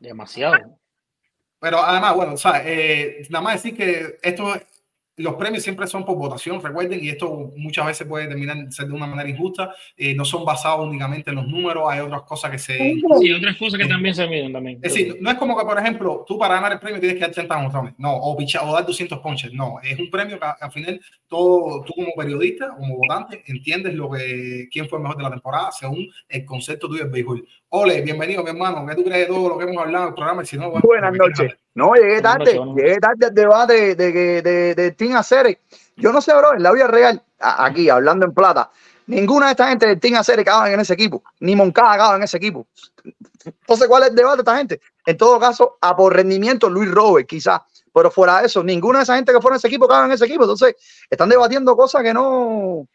demasiado. 0.00 0.78
Pero 1.60 1.78
además, 1.82 2.14
bueno, 2.14 2.32
o 2.34 2.36
sea, 2.36 2.62
eh, 2.64 3.26
nada 3.30 3.42
más 3.42 3.62
decir 3.62 3.76
que 3.76 4.18
esto 4.22 4.54
los 5.16 5.34
premios 5.34 5.62
siempre 5.62 5.86
son 5.86 6.04
por 6.04 6.16
votación, 6.16 6.60
recuerden, 6.60 7.02
y 7.02 7.08
esto 7.08 7.52
muchas 7.56 7.86
veces 7.86 8.06
puede 8.06 8.26
terminar 8.26 8.56
ser 8.70 8.86
de 8.86 8.94
una 8.94 9.06
manera 9.06 9.28
injusta. 9.28 9.74
eh, 9.96 10.14
no 10.14 10.24
son 10.24 10.44
basados 10.44 10.86
únicamente 10.86 11.30
en 11.30 11.36
los 11.36 11.46
números, 11.46 11.84
hay 11.88 12.00
otras 12.00 12.22
cosas 12.22 12.50
que 12.50 12.58
se. 12.58 12.76
Sí, 12.76 13.32
otras 13.32 13.56
cosas 13.56 13.78
que 13.78 13.86
también 13.86 14.14
se 14.14 14.26
miden 14.26 14.52
también. 14.52 14.78
Es 14.82 14.92
decir, 14.92 15.16
no 15.20 15.30
es 15.30 15.36
como 15.36 15.56
que, 15.56 15.64
por 15.64 15.78
ejemplo, 15.78 16.24
tú 16.26 16.38
para 16.38 16.56
ganar 16.56 16.72
el 16.72 16.78
premio 16.80 16.98
tienes 17.00 17.16
que 17.16 17.22
dar 17.22 17.30
30 17.30 17.56
honrones, 17.58 17.94
no, 17.98 18.14
o, 18.14 18.36
pichar, 18.36 18.62
o 18.64 18.72
dar 18.72 18.84
200 18.84 19.18
ponches, 19.20 19.52
no, 19.52 19.76
es 19.82 19.98
un 19.98 20.10
premio 20.10 20.38
que 20.38 20.46
al 20.60 20.72
final 20.72 21.00
todo, 21.28 21.82
tú 21.84 21.92
como 21.94 22.12
periodista, 22.16 22.74
como 22.76 22.96
votante, 22.96 23.42
entiendes 23.46 23.94
lo 23.94 24.10
que, 24.10 24.68
quién 24.70 24.88
fue 24.88 24.98
el 24.98 25.02
mejor 25.02 25.16
de 25.16 25.22
la 25.22 25.30
temporada 25.30 25.70
según 25.72 26.08
el 26.28 26.44
concepto 26.44 26.88
tuyo 26.88 27.04
del 27.04 27.12
béisbol. 27.12 27.46
Ole, 27.70 28.02
bienvenido, 28.02 28.42
mi 28.42 28.50
hermano, 28.50 28.86
¿qué 28.86 28.94
tú 28.94 29.04
crees 29.04 29.28
de 29.28 29.34
todo 29.34 29.48
lo 29.48 29.58
que 29.58 29.64
hemos 29.64 29.78
hablado 29.78 30.04
en 30.04 30.08
el 30.08 30.14
programa? 30.14 30.42
Y 30.42 30.46
Si 30.46 30.56
no, 30.56 30.70
bueno, 30.70 30.82
Buenas 30.84 31.12
noches. 31.12 31.56
No, 31.74 31.94
llegué 31.94 32.22
tarde, 32.22 32.60
llegué 32.76 32.98
tarde 33.00 33.26
al 33.26 33.34
debate 33.34 33.94
de, 33.96 34.12
de, 34.12 34.42
de, 34.42 34.74
de 34.74 34.90
Team 34.92 35.16
Acere. 35.16 35.60
Yo 35.96 36.12
no 36.12 36.20
sé, 36.20 36.32
bro, 36.34 36.54
en 36.54 36.62
la 36.62 36.72
vida 36.72 36.86
real, 36.86 37.22
aquí 37.38 37.88
hablando 37.88 38.26
en 38.26 38.32
plata, 38.32 38.70
ninguna 39.06 39.46
de 39.46 39.52
esta 39.52 39.68
gente 39.68 39.86
del 39.86 40.00
Team 40.00 40.14
Acere 40.14 40.44
cabe 40.44 40.72
en 40.72 40.80
ese 40.80 40.94
equipo, 40.94 41.22
ni 41.40 41.56
Moncada 41.56 41.96
cabe 41.96 42.16
en 42.16 42.22
ese 42.22 42.36
equipo. 42.36 42.66
Entonces, 43.44 43.88
¿cuál 43.88 44.04
es 44.04 44.10
el 44.10 44.14
debate 44.14 44.36
de 44.36 44.42
esta 44.42 44.56
gente? 44.56 44.80
En 45.04 45.16
todo 45.16 45.38
caso, 45.38 45.76
a 45.80 45.96
por 45.96 46.14
rendimiento, 46.14 46.70
Luis 46.70 46.90
Robert, 46.90 47.28
quizás, 47.28 47.60
pero 47.92 48.10
fuera 48.10 48.40
de 48.40 48.46
eso, 48.46 48.62
ninguna 48.62 49.00
de 49.00 49.02
esa 49.04 49.16
gente 49.16 49.32
que 49.32 49.40
fuera 49.40 49.56
en 49.56 49.58
ese 49.58 49.68
equipo 49.68 49.86
cabe 49.86 50.06
en 50.06 50.12
ese 50.12 50.24
equipo. 50.24 50.44
Entonces, 50.44 50.74
están 51.10 51.28
debatiendo 51.28 51.76
cosas 51.76 52.02
que 52.02 52.14
no. 52.14 52.86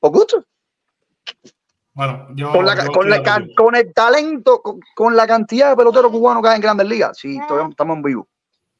Por 0.00 0.12
gusto. 0.12 0.44
Bueno, 1.98 2.28
yo. 2.36 2.52
Con, 2.52 2.64
la, 2.64 2.76
yo 2.76 2.92
con, 2.92 3.10
la 3.10 3.80
el 3.80 3.92
talento, 3.92 4.62
con, 4.62 4.78
con 4.94 5.16
la 5.16 5.26
cantidad 5.26 5.70
de 5.70 5.76
peloteros 5.76 6.12
cubanos 6.12 6.44
que 6.44 6.48
hay 6.48 6.54
en 6.54 6.62
grandes 6.62 6.86
ligas. 6.86 7.18
Sí, 7.18 7.40
todavía 7.48 7.70
estamos 7.70 7.96
en 7.96 8.02
vivo. 8.04 8.28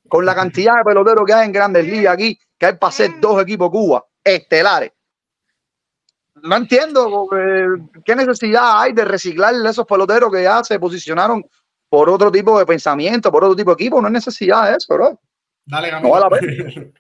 Con 0.09 0.25
la 0.25 0.37
cantidad 0.37 0.77
de 0.77 0.85
peloteros 0.85 1.25
que 1.27 1.33
hay 1.33 1.47
en 1.47 1.53
grandes 1.53 1.85
ligas 1.85 2.15
aquí, 2.15 2.39
que 2.57 2.67
hay 2.67 2.75
para 2.75 2.91
hacer 2.91 3.19
dos 3.21 3.43
equipos 3.43 3.71
Cuba 3.71 4.07
estelares. 4.23 4.93
No 6.45 6.55
entiendo 6.55 7.29
qué 8.05 8.15
necesidad 8.15 8.83
hay 8.83 8.93
de 8.93 9.05
reciclar 9.05 9.53
esos 9.67 9.85
peloteros 9.85 10.31
que 10.33 10.45
ya 10.45 10.63
se 10.63 10.79
posicionaron 10.79 11.45
por 11.89 12.09
otro 12.09 12.31
tipo 12.31 12.57
de 12.57 12.67
pensamiento, 12.67 13.33
por 13.33 13.43
otro 13.43 13.57
tipo 13.57 13.75
de 13.75 13.83
equipo. 13.83 14.01
No 14.01 14.07
hay 14.07 14.13
necesidad 14.13 14.71
de 14.71 14.77
eso, 14.77 14.95
bro. 14.95 15.21
Dale, 15.67 15.91
No 16.01 16.11
vale 16.11 16.25
la 16.31 16.39
Camilo. 16.39 16.93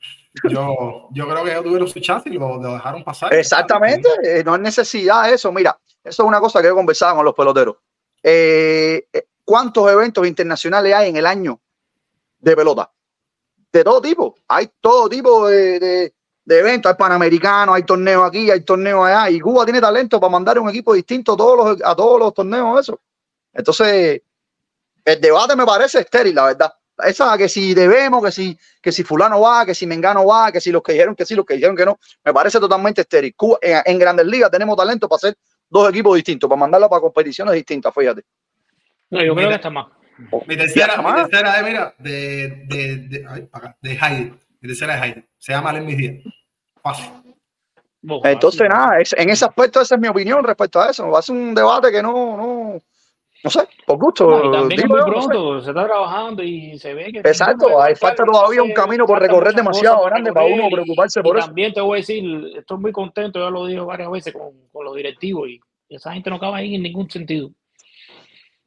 yo, 0.50 1.08
yo 1.12 1.28
creo 1.28 1.44
que 1.44 1.50
ellos 1.52 1.62
tuvieron 1.62 1.86
su 1.86 2.00
chance 2.00 2.28
y 2.28 2.32
lo, 2.32 2.60
lo 2.60 2.72
dejaron 2.72 3.04
pasar. 3.04 3.32
Exactamente, 3.32 4.08
eh, 4.24 4.42
no 4.42 4.54
hay 4.54 4.60
necesidad 4.60 5.28
de 5.28 5.34
eso. 5.34 5.52
Mira, 5.52 5.78
eso 6.08 6.22
es 6.22 6.28
una 6.28 6.40
cosa 6.40 6.60
que 6.60 6.68
yo 6.68 6.74
conversaba 6.74 7.14
con 7.14 7.24
los 7.24 7.34
peloteros. 7.34 7.76
Eh, 8.22 9.06
eh, 9.12 9.26
¿Cuántos 9.44 9.90
eventos 9.90 10.26
internacionales 10.26 10.94
hay 10.94 11.08
en 11.10 11.16
el 11.16 11.26
año 11.26 11.60
de 12.38 12.56
pelota? 12.56 12.90
De 13.72 13.84
todo 13.84 14.00
tipo. 14.00 14.34
Hay 14.48 14.70
todo 14.80 15.08
tipo 15.08 15.46
de, 15.46 15.78
de- 16.44 16.58
eventos. 16.58 16.90
Hay 16.90 16.96
panamericanos, 16.98 17.76
hay 17.76 17.82
torneos 17.82 18.26
aquí, 18.26 18.50
hay 18.50 18.62
torneos 18.62 19.06
allá. 19.06 19.30
Y 19.30 19.40
Cuba 19.40 19.64
tiene 19.64 19.80
talento 19.80 20.18
para 20.18 20.30
mandar 20.30 20.58
un 20.58 20.68
equipo 20.68 20.94
distinto 20.94 21.32
a 21.34 21.36
todos 21.36 21.56
los, 21.56 21.82
a 21.84 21.94
todos 21.94 22.18
los 22.18 22.34
torneos. 22.34 22.80
Eso. 22.80 23.00
Entonces, 23.52 24.22
el 25.04 25.20
debate 25.20 25.56
me 25.56 25.64
parece 25.64 26.00
estéril, 26.00 26.34
la 26.34 26.46
verdad. 26.46 26.74
Esa 26.98 27.38
que 27.38 27.48
si 27.48 27.74
debemos, 27.74 28.24
que 28.24 28.32
si, 28.32 28.58
que 28.82 28.90
si 28.90 29.04
fulano 29.04 29.40
va, 29.40 29.64
que 29.64 29.74
si 29.74 29.86
Mengano 29.86 30.26
va, 30.26 30.50
que 30.50 30.60
si 30.60 30.72
los 30.72 30.82
que 30.82 30.92
dijeron 30.92 31.14
que 31.14 31.24
sí, 31.24 31.34
los 31.36 31.46
que 31.46 31.54
dijeron 31.54 31.76
que 31.76 31.84
no, 31.84 31.98
me 32.24 32.34
parece 32.34 32.58
totalmente 32.58 33.02
estéril. 33.02 33.34
Cuba, 33.36 33.58
en, 33.62 33.80
en 33.84 33.98
grandes 33.98 34.26
ligas 34.26 34.50
tenemos 34.50 34.76
talento 34.76 35.08
para 35.08 35.16
hacer 35.18 35.38
dos 35.68 35.88
equipos 35.90 36.14
distintos, 36.16 36.48
para 36.48 36.58
mandarla 36.60 36.88
para 36.88 37.00
competiciones 37.00 37.54
distintas, 37.54 37.92
fíjate. 37.94 38.22
No, 39.10 39.18
yo 39.20 39.34
creo 39.34 39.34
Mira. 39.34 39.48
que 39.50 39.54
está 39.56 39.70
más. 39.70 39.86
Mi 40.46 40.56
tercera, 40.56 41.00
mi 41.00 41.14
tercera 41.14 41.58
es, 41.58 41.64
mira, 41.64 41.94
de, 41.98 42.64
de, 42.66 42.96
de, 43.08 43.26
ay, 43.28 43.42
para 43.42 43.68
acá, 43.68 43.78
de 43.80 43.92
Heidi. 43.92 44.32
Mi 44.60 44.68
tercera 44.68 45.06
es. 45.06 45.16
Se 45.38 45.52
llama 45.52 45.72
Len 45.72 45.86
Mis 45.86 45.96
Díaz. 45.96 46.14
Fácil. 46.82 47.06
Entonces, 48.24 48.68
nada, 48.68 48.98
es- 49.00 49.12
en 49.16 49.30
ese 49.30 49.44
aspecto 49.44 49.80
esa 49.80 49.94
es 49.96 50.00
mi 50.00 50.08
opinión 50.08 50.42
respecto 50.44 50.80
a 50.80 50.90
eso. 50.90 51.08
Va 51.10 51.18
a 51.18 51.22
ser 51.22 51.36
un 51.36 51.54
debate 51.54 51.90
que 51.90 52.02
no, 52.02 52.36
no, 52.36 52.78
no 53.44 53.50
sé, 53.50 53.60
por 53.86 53.98
gusto. 53.98 54.28
No, 54.28 54.48
y 54.48 54.52
también 54.52 54.80
digo 54.82 54.94
muy 54.94 55.00
yo, 55.00 55.06
no 55.06 55.22
sé. 55.22 55.28
pronto, 55.28 55.62
se 55.62 55.70
está 55.70 55.84
trabajando 55.86 56.42
y 56.42 56.78
se 56.78 56.94
ve 56.94 57.12
que. 57.12 57.18
Exacto, 57.20 57.80
hay 57.80 57.94
falta 57.94 58.24
todavía 58.24 58.62
un 58.62 58.72
camino 58.72 59.06
por 59.06 59.20
recorrer 59.20 59.54
demasiado 59.54 60.04
grande 60.04 60.32
para 60.32 60.46
uno 60.46 60.68
preocuparse 60.70 61.22
por 61.22 61.36
y 61.36 61.38
eso. 61.38 61.46
también 61.46 61.72
te 61.72 61.80
voy 61.80 61.98
a 61.98 62.00
decir, 62.00 62.24
estoy 62.56 62.78
muy 62.78 62.92
contento, 62.92 63.38
ya 63.38 63.50
lo 63.50 63.66
digo 63.66 63.86
varias 63.86 64.10
veces 64.10 64.32
con, 64.32 64.50
con 64.72 64.84
los 64.84 64.96
directivos 64.96 65.48
y 65.48 65.60
esa 65.88 66.12
gente 66.12 66.30
no 66.30 66.36
acaba 66.36 66.58
ahí 66.58 66.74
en 66.74 66.82
ningún 66.82 67.08
sentido. 67.08 67.50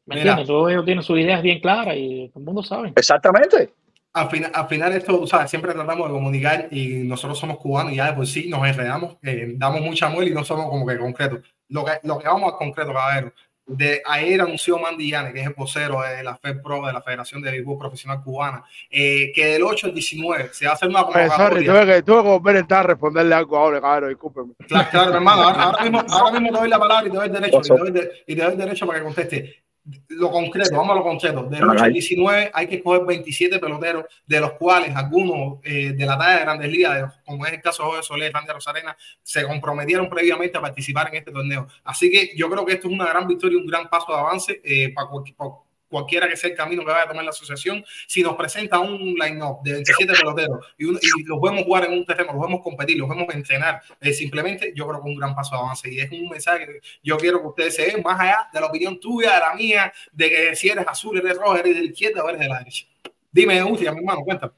¿Me 0.06 0.16
Mira. 0.16 0.32
entiendes? 0.32 0.48
Todos 0.48 0.72
ellos 0.72 0.86
tienen 0.86 1.04
sus 1.04 1.20
ideas 1.20 1.42
bien 1.42 1.60
claras 1.60 1.96
y 1.98 2.30
todo 2.30 2.40
el 2.40 2.46
mundo 2.46 2.64
sabe. 2.64 2.94
Exactamente. 2.96 3.74
Al 4.14 4.30
final, 4.30 4.52
al 4.54 4.68
final 4.68 4.94
esto, 4.94 5.20
tú 5.20 5.28
sabes, 5.28 5.50
siempre 5.50 5.74
tratamos 5.74 6.08
de 6.08 6.14
comunicar 6.14 6.68
y 6.72 7.04
nosotros 7.04 7.40
somos 7.40 7.58
cubanos 7.58 7.94
y 7.94 7.98
ya 7.98 8.08
de 8.08 8.14
por 8.14 8.28
sí 8.28 8.50
nos 8.50 8.68
enredamos, 8.68 9.18
eh, 9.24 9.54
damos 9.56 9.82
mucha 9.82 10.10
muela 10.10 10.30
y 10.30 10.34
no 10.34 10.44
somos 10.44 10.66
como 10.70 10.86
que 10.86 10.98
concretos. 10.98 11.40
Lo 11.70 11.86
que, 11.86 11.92
lo 12.04 12.20
que 12.20 12.28
vamos 12.28 12.52
al 12.52 12.58
concreto, 12.58 12.92
caballero, 12.92 13.32
de 13.66 14.02
ayer 14.06 14.42
anunció 14.42 14.78
Mandy 14.80 15.10
Yane, 15.12 15.32
que 15.32 15.42
es 15.42 15.48
el 15.48 15.54
vocero 15.54 16.02
de 16.02 16.24
la 16.24 16.36
FEPRO, 16.36 16.86
de 16.88 16.94
la 16.94 17.02
Federación 17.02 17.42
de 17.42 17.52
Béisbol 17.52 17.78
Profesional 17.78 18.22
Cubana, 18.24 18.64
eh, 18.90 19.32
que 19.34 19.46
del 19.46 19.64
8 19.64 19.88
al 19.88 19.94
19 19.94 20.50
se 20.52 20.66
va 20.66 20.72
a 20.72 20.74
hacer 20.76 20.90
una 20.90 21.04
convocatoria. 21.04 21.72
tuve 21.72 21.86
que, 21.96 22.02
tuve 22.04 22.22
que 22.24 22.28
volver 22.30 22.56
a 22.56 22.60
entrar 22.60 22.80
a 22.82 22.88
responderle 22.88 23.36
algo 23.36 23.58
ahora, 23.58 23.80
cabrón, 23.80 24.10
discúlpeme. 24.10 24.54
Claro, 24.68 24.88
claro, 24.92 25.14
hermano, 25.14 25.42
ahora, 25.44 25.64
ahora 25.64 25.84
mismo, 25.84 26.04
ahora 26.10 26.40
mismo 26.40 26.52
te 26.56 26.60
doy 26.60 26.70
la 26.70 26.80
palabra 26.80 27.08
y 27.08 27.12
te 27.12 27.18
doy 27.18 27.26
el 27.28 27.34
derecho, 27.34 27.60
y 27.60 27.62
te 27.62 27.78
doy, 27.78 27.92
de- 27.92 28.12
y 28.28 28.36
te 28.36 28.42
doy 28.44 28.52
el 28.52 28.58
derecho 28.58 28.88
para 28.88 29.00
que 29.00 29.06
conteste. 29.06 29.64
Lo 30.10 30.30
concreto, 30.30 30.76
vamos 30.76 30.92
a 30.92 30.96
lo 31.00 31.04
concreto. 31.04 31.44
Del 31.44 31.64
8 31.64 31.84
al 31.86 31.94
19 31.94 32.52
hay 32.54 32.68
que 32.68 32.76
escoger 32.76 33.04
27 33.06 33.58
peloteros, 33.58 34.06
de 34.28 34.40
los 34.40 34.52
cuales 34.54 34.96
algunos 34.96 35.60
eh, 35.64 35.94
de 35.94 36.06
la 36.06 36.18
talla 36.18 36.36
de 36.38 36.42
grandes 36.42 36.72
ligas, 36.72 36.96
de- 37.02 37.08
como 37.26 37.46
es 37.48 37.54
el 37.54 37.62
caso 37.62 37.82
de 37.84 37.90
Jorge 37.90 38.04
Soler, 38.04 38.32
Randy 38.32 38.52
Rosarena, 38.54 38.96
se 39.24 39.44
comprometieron 39.48 40.08
previamente 40.08 40.58
a 40.58 40.62
participar 40.62 41.08
en 41.10 41.16
este 41.16 41.32
torneo. 41.32 41.68
Así 41.84 42.12
que 42.12 42.32
yo 42.36 42.48
creo 42.50 42.64
que 42.66 42.74
esto 42.74 42.88
es 42.88 42.94
una 42.94 43.08
gran 43.08 43.28
victoria, 43.28 43.58
un 43.58 43.66
gran 43.66 43.90
paso 43.90 44.12
de 44.12 44.20
avance 44.20 44.62
eh, 44.64 44.94
para, 44.94 45.08
para 45.36 45.50
cualquiera 45.92 46.28
que 46.28 46.36
sea 46.36 46.50
el 46.50 46.56
camino 46.56 46.84
que 46.84 46.90
vaya 46.92 47.04
a 47.04 47.08
tomar 47.08 47.24
la 47.24 47.30
asociación. 47.30 47.86
Si 48.08 48.24
nos 48.24 48.36
presenta 48.36 48.80
un 48.80 49.14
line-up 49.14 49.60
de 49.64 49.74
27 49.74 50.14
peloteros 50.14 50.66
y, 50.78 50.86
un- 50.86 50.98
y 51.00 51.24
los 51.26 51.40
vemos 51.40 51.64
jugar 51.66 51.86
en 51.86 51.92
un 51.94 52.06
terreno, 52.06 52.34
los 52.34 52.42
vemos 52.42 52.62
competir, 52.64 52.98
los 52.98 53.08
vemos 53.08 53.32
entrenar, 53.36 53.82
eh, 54.00 54.14
simplemente 54.14 54.72
yo 54.76 54.88
creo 54.88 55.02
que 55.04 55.10
es 55.10 55.14
un 55.14 55.20
gran 55.20 55.36
paso 55.36 55.56
de 55.56 55.62
avance 55.62 55.92
y 55.94 56.00
es 56.00 56.12
un 56.12 56.30
mensaje 56.30 56.66
que 56.66 56.80
yo 57.04 57.18
quiero 57.18 57.42
que 57.42 57.48
ustedes 57.48 57.76
se 57.76 57.86
den 57.88 58.02
más 58.02 58.20
allá 58.20 58.50
de 58.52 58.60
la 58.60 58.66
opinión 58.68 59.00
tuya, 59.00 59.34
de 59.36 59.40
la 59.42 59.54
mía, 59.54 59.94
de 60.12 60.30
que 60.30 60.56
si 60.56 60.70
eres 60.70 60.88
azul, 60.88 61.18
eres 61.20 61.38
rojo, 61.38 61.56
eres 61.58 61.76
de 61.76 61.82
la 61.82 61.86
izquierda 61.88 62.24
o 62.24 62.30
eres 62.30 62.40
de 62.42 62.48
la 62.48 62.58
derecha. 62.60 62.88
Dime, 63.32 63.64
Utia, 63.64 63.92
mi 63.92 64.00
hermano, 64.00 64.22
cuéntame. 64.24 64.54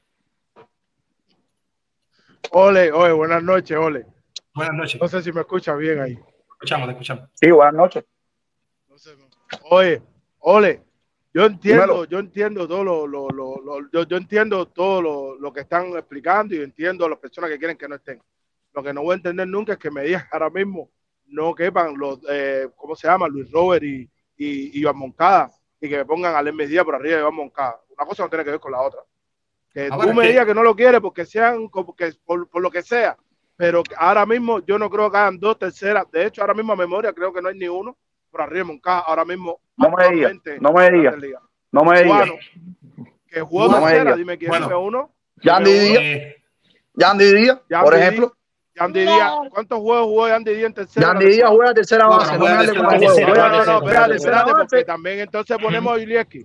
Ole, 2.50 2.92
oye, 2.92 3.12
buenas 3.12 3.42
noches, 3.42 3.76
ole. 3.76 4.06
Buenas 4.54 4.74
noches. 4.74 5.00
No 5.00 5.08
sé 5.08 5.22
si 5.22 5.32
me 5.32 5.40
escucha 5.40 5.74
bien 5.74 6.00
ahí. 6.00 6.18
Escuchamos, 6.52 6.86
te 6.86 6.92
escuchamos. 6.92 7.28
Sí, 7.34 7.50
buenas 7.50 7.74
noches. 7.74 8.04
No 8.88 8.96
sé, 8.98 9.10
Oye, 9.70 10.02
ole, 10.40 10.82
yo 11.34 11.44
entiendo, 11.46 12.04
yo 12.06 12.18
entiendo 12.20 12.66
todo 12.68 12.84
lo, 12.84 13.06
lo, 13.06 13.28
lo, 13.28 13.60
lo- 13.60 13.90
yo, 13.92 14.04
yo 14.04 14.16
entiendo 14.16 14.66
todo 14.68 15.02
lo, 15.02 15.34
lo 15.36 15.52
que 15.52 15.60
están 15.60 15.88
explicando 15.96 16.54
y 16.54 16.60
entiendo 16.62 17.04
a 17.04 17.10
las 17.10 17.18
personas 17.18 17.50
que 17.50 17.58
quieren 17.58 17.76
que 17.76 17.88
no 17.88 17.96
estén. 17.96 18.22
Lo 18.72 18.82
que 18.82 18.92
no 18.94 19.02
voy 19.02 19.12
a 19.12 19.16
entender 19.16 19.46
nunca 19.46 19.72
es 19.74 19.78
que 19.78 19.90
me 19.90 20.02
digan 20.04 20.24
ahora 20.32 20.48
mismo 20.50 20.90
no 21.26 21.54
quepan 21.54 21.96
los, 21.96 22.20
eh, 22.30 22.68
¿cómo 22.76 22.94
se 22.94 23.08
llama? 23.08 23.26
Luis 23.28 23.50
Robert 23.50 23.82
y, 23.82 24.02
y, 24.36 24.78
y 24.78 24.80
Iván 24.80 24.96
Moncada 24.96 25.50
y 25.80 25.88
que 25.88 25.96
me 25.98 26.04
pongan 26.04 26.34
al 26.36 26.52
Medida 26.52 26.84
por 26.84 26.94
arriba 26.94 27.16
de 27.16 27.20
Iván 27.22 27.34
Moncada. 27.34 27.80
Una 27.96 28.06
cosa 28.06 28.22
no 28.24 28.28
tiene 28.28 28.44
que 28.44 28.50
ver 28.52 28.60
con 28.60 28.72
la 28.72 28.80
otra. 28.82 29.00
Que 29.72 29.88
Ah, 29.90 29.98
tú 30.00 30.12
me 30.14 30.22
que- 30.22 30.28
digas 30.28 30.46
que 30.46 30.54
no 30.54 30.62
lo 30.62 30.76
quieres 30.76 31.00
porque 31.00 31.24
sean, 31.26 31.68
como 31.68 31.96
que, 31.96 32.12
por, 32.24 32.48
por 32.48 32.62
lo 32.62 32.70
que 32.70 32.82
sea, 32.82 33.16
pero 33.56 33.82
ahora 33.96 34.24
mismo 34.26 34.60
yo 34.64 34.78
no 34.78 34.88
creo 34.90 35.10
que 35.10 35.16
hagan 35.16 35.38
dos 35.40 35.58
terceras. 35.58 36.08
De 36.12 36.26
hecho, 36.26 36.42
ahora 36.42 36.54
mismo 36.54 36.72
a 36.72 36.76
memoria 36.76 37.12
creo 37.12 37.32
que 37.32 37.40
no 37.42 37.48
hay 37.48 37.56
ni 37.58 37.66
uno 37.68 37.96
por 38.34 38.42
arriba 38.42 38.58
de 38.58 38.64
Moncada. 38.64 39.04
Ahora 39.06 39.24
mismo, 39.24 39.60
No 39.76 39.90
me 39.90 40.08
digas, 40.08 40.32
no 40.60 40.72
me 40.72 40.90
digas. 40.90 41.14
No 41.70 41.82
me 41.84 42.02
digas. 42.02 42.30
Que 43.28 43.40
jugó 43.40 43.68
No 43.68 43.80
me 43.80 43.86
tercera, 43.92 44.16
dime 44.16 44.36
quién 44.38 44.48
Bueno. 44.48 44.80
uno. 44.80 45.10
Yandy. 45.42 45.70
Díaz, 45.70 46.02
Eh, 46.02 46.36
Yandy 46.94 47.24
Díaz, 47.32 47.60
Yandy 47.68 47.84
por 47.84 47.94
Díaz. 47.94 48.02
ejemplo. 48.08 48.36
Yandy 48.76 49.00
Díaz, 49.02 49.32
¿cuántos 49.50 49.78
juegos 49.78 50.06
jugó 50.06 50.28
Yandy 50.28 50.54
Díaz 50.54 50.66
en 50.66 50.74
tercera? 50.74 51.06
Yandy 51.08 51.26
Díaz 51.26 51.50
juega 51.50 51.74
tercera 51.74 52.04
No, 52.04 52.10
base, 52.10 52.32
no, 52.32 52.38
no 52.38 52.46
espérate, 52.48 54.14
espérate, 54.16 54.52
porque 54.52 54.84
también 54.84 55.20
entonces 55.20 55.56
ponemos 55.58 55.96
a 55.96 56.00
Ilieski. 56.00 56.44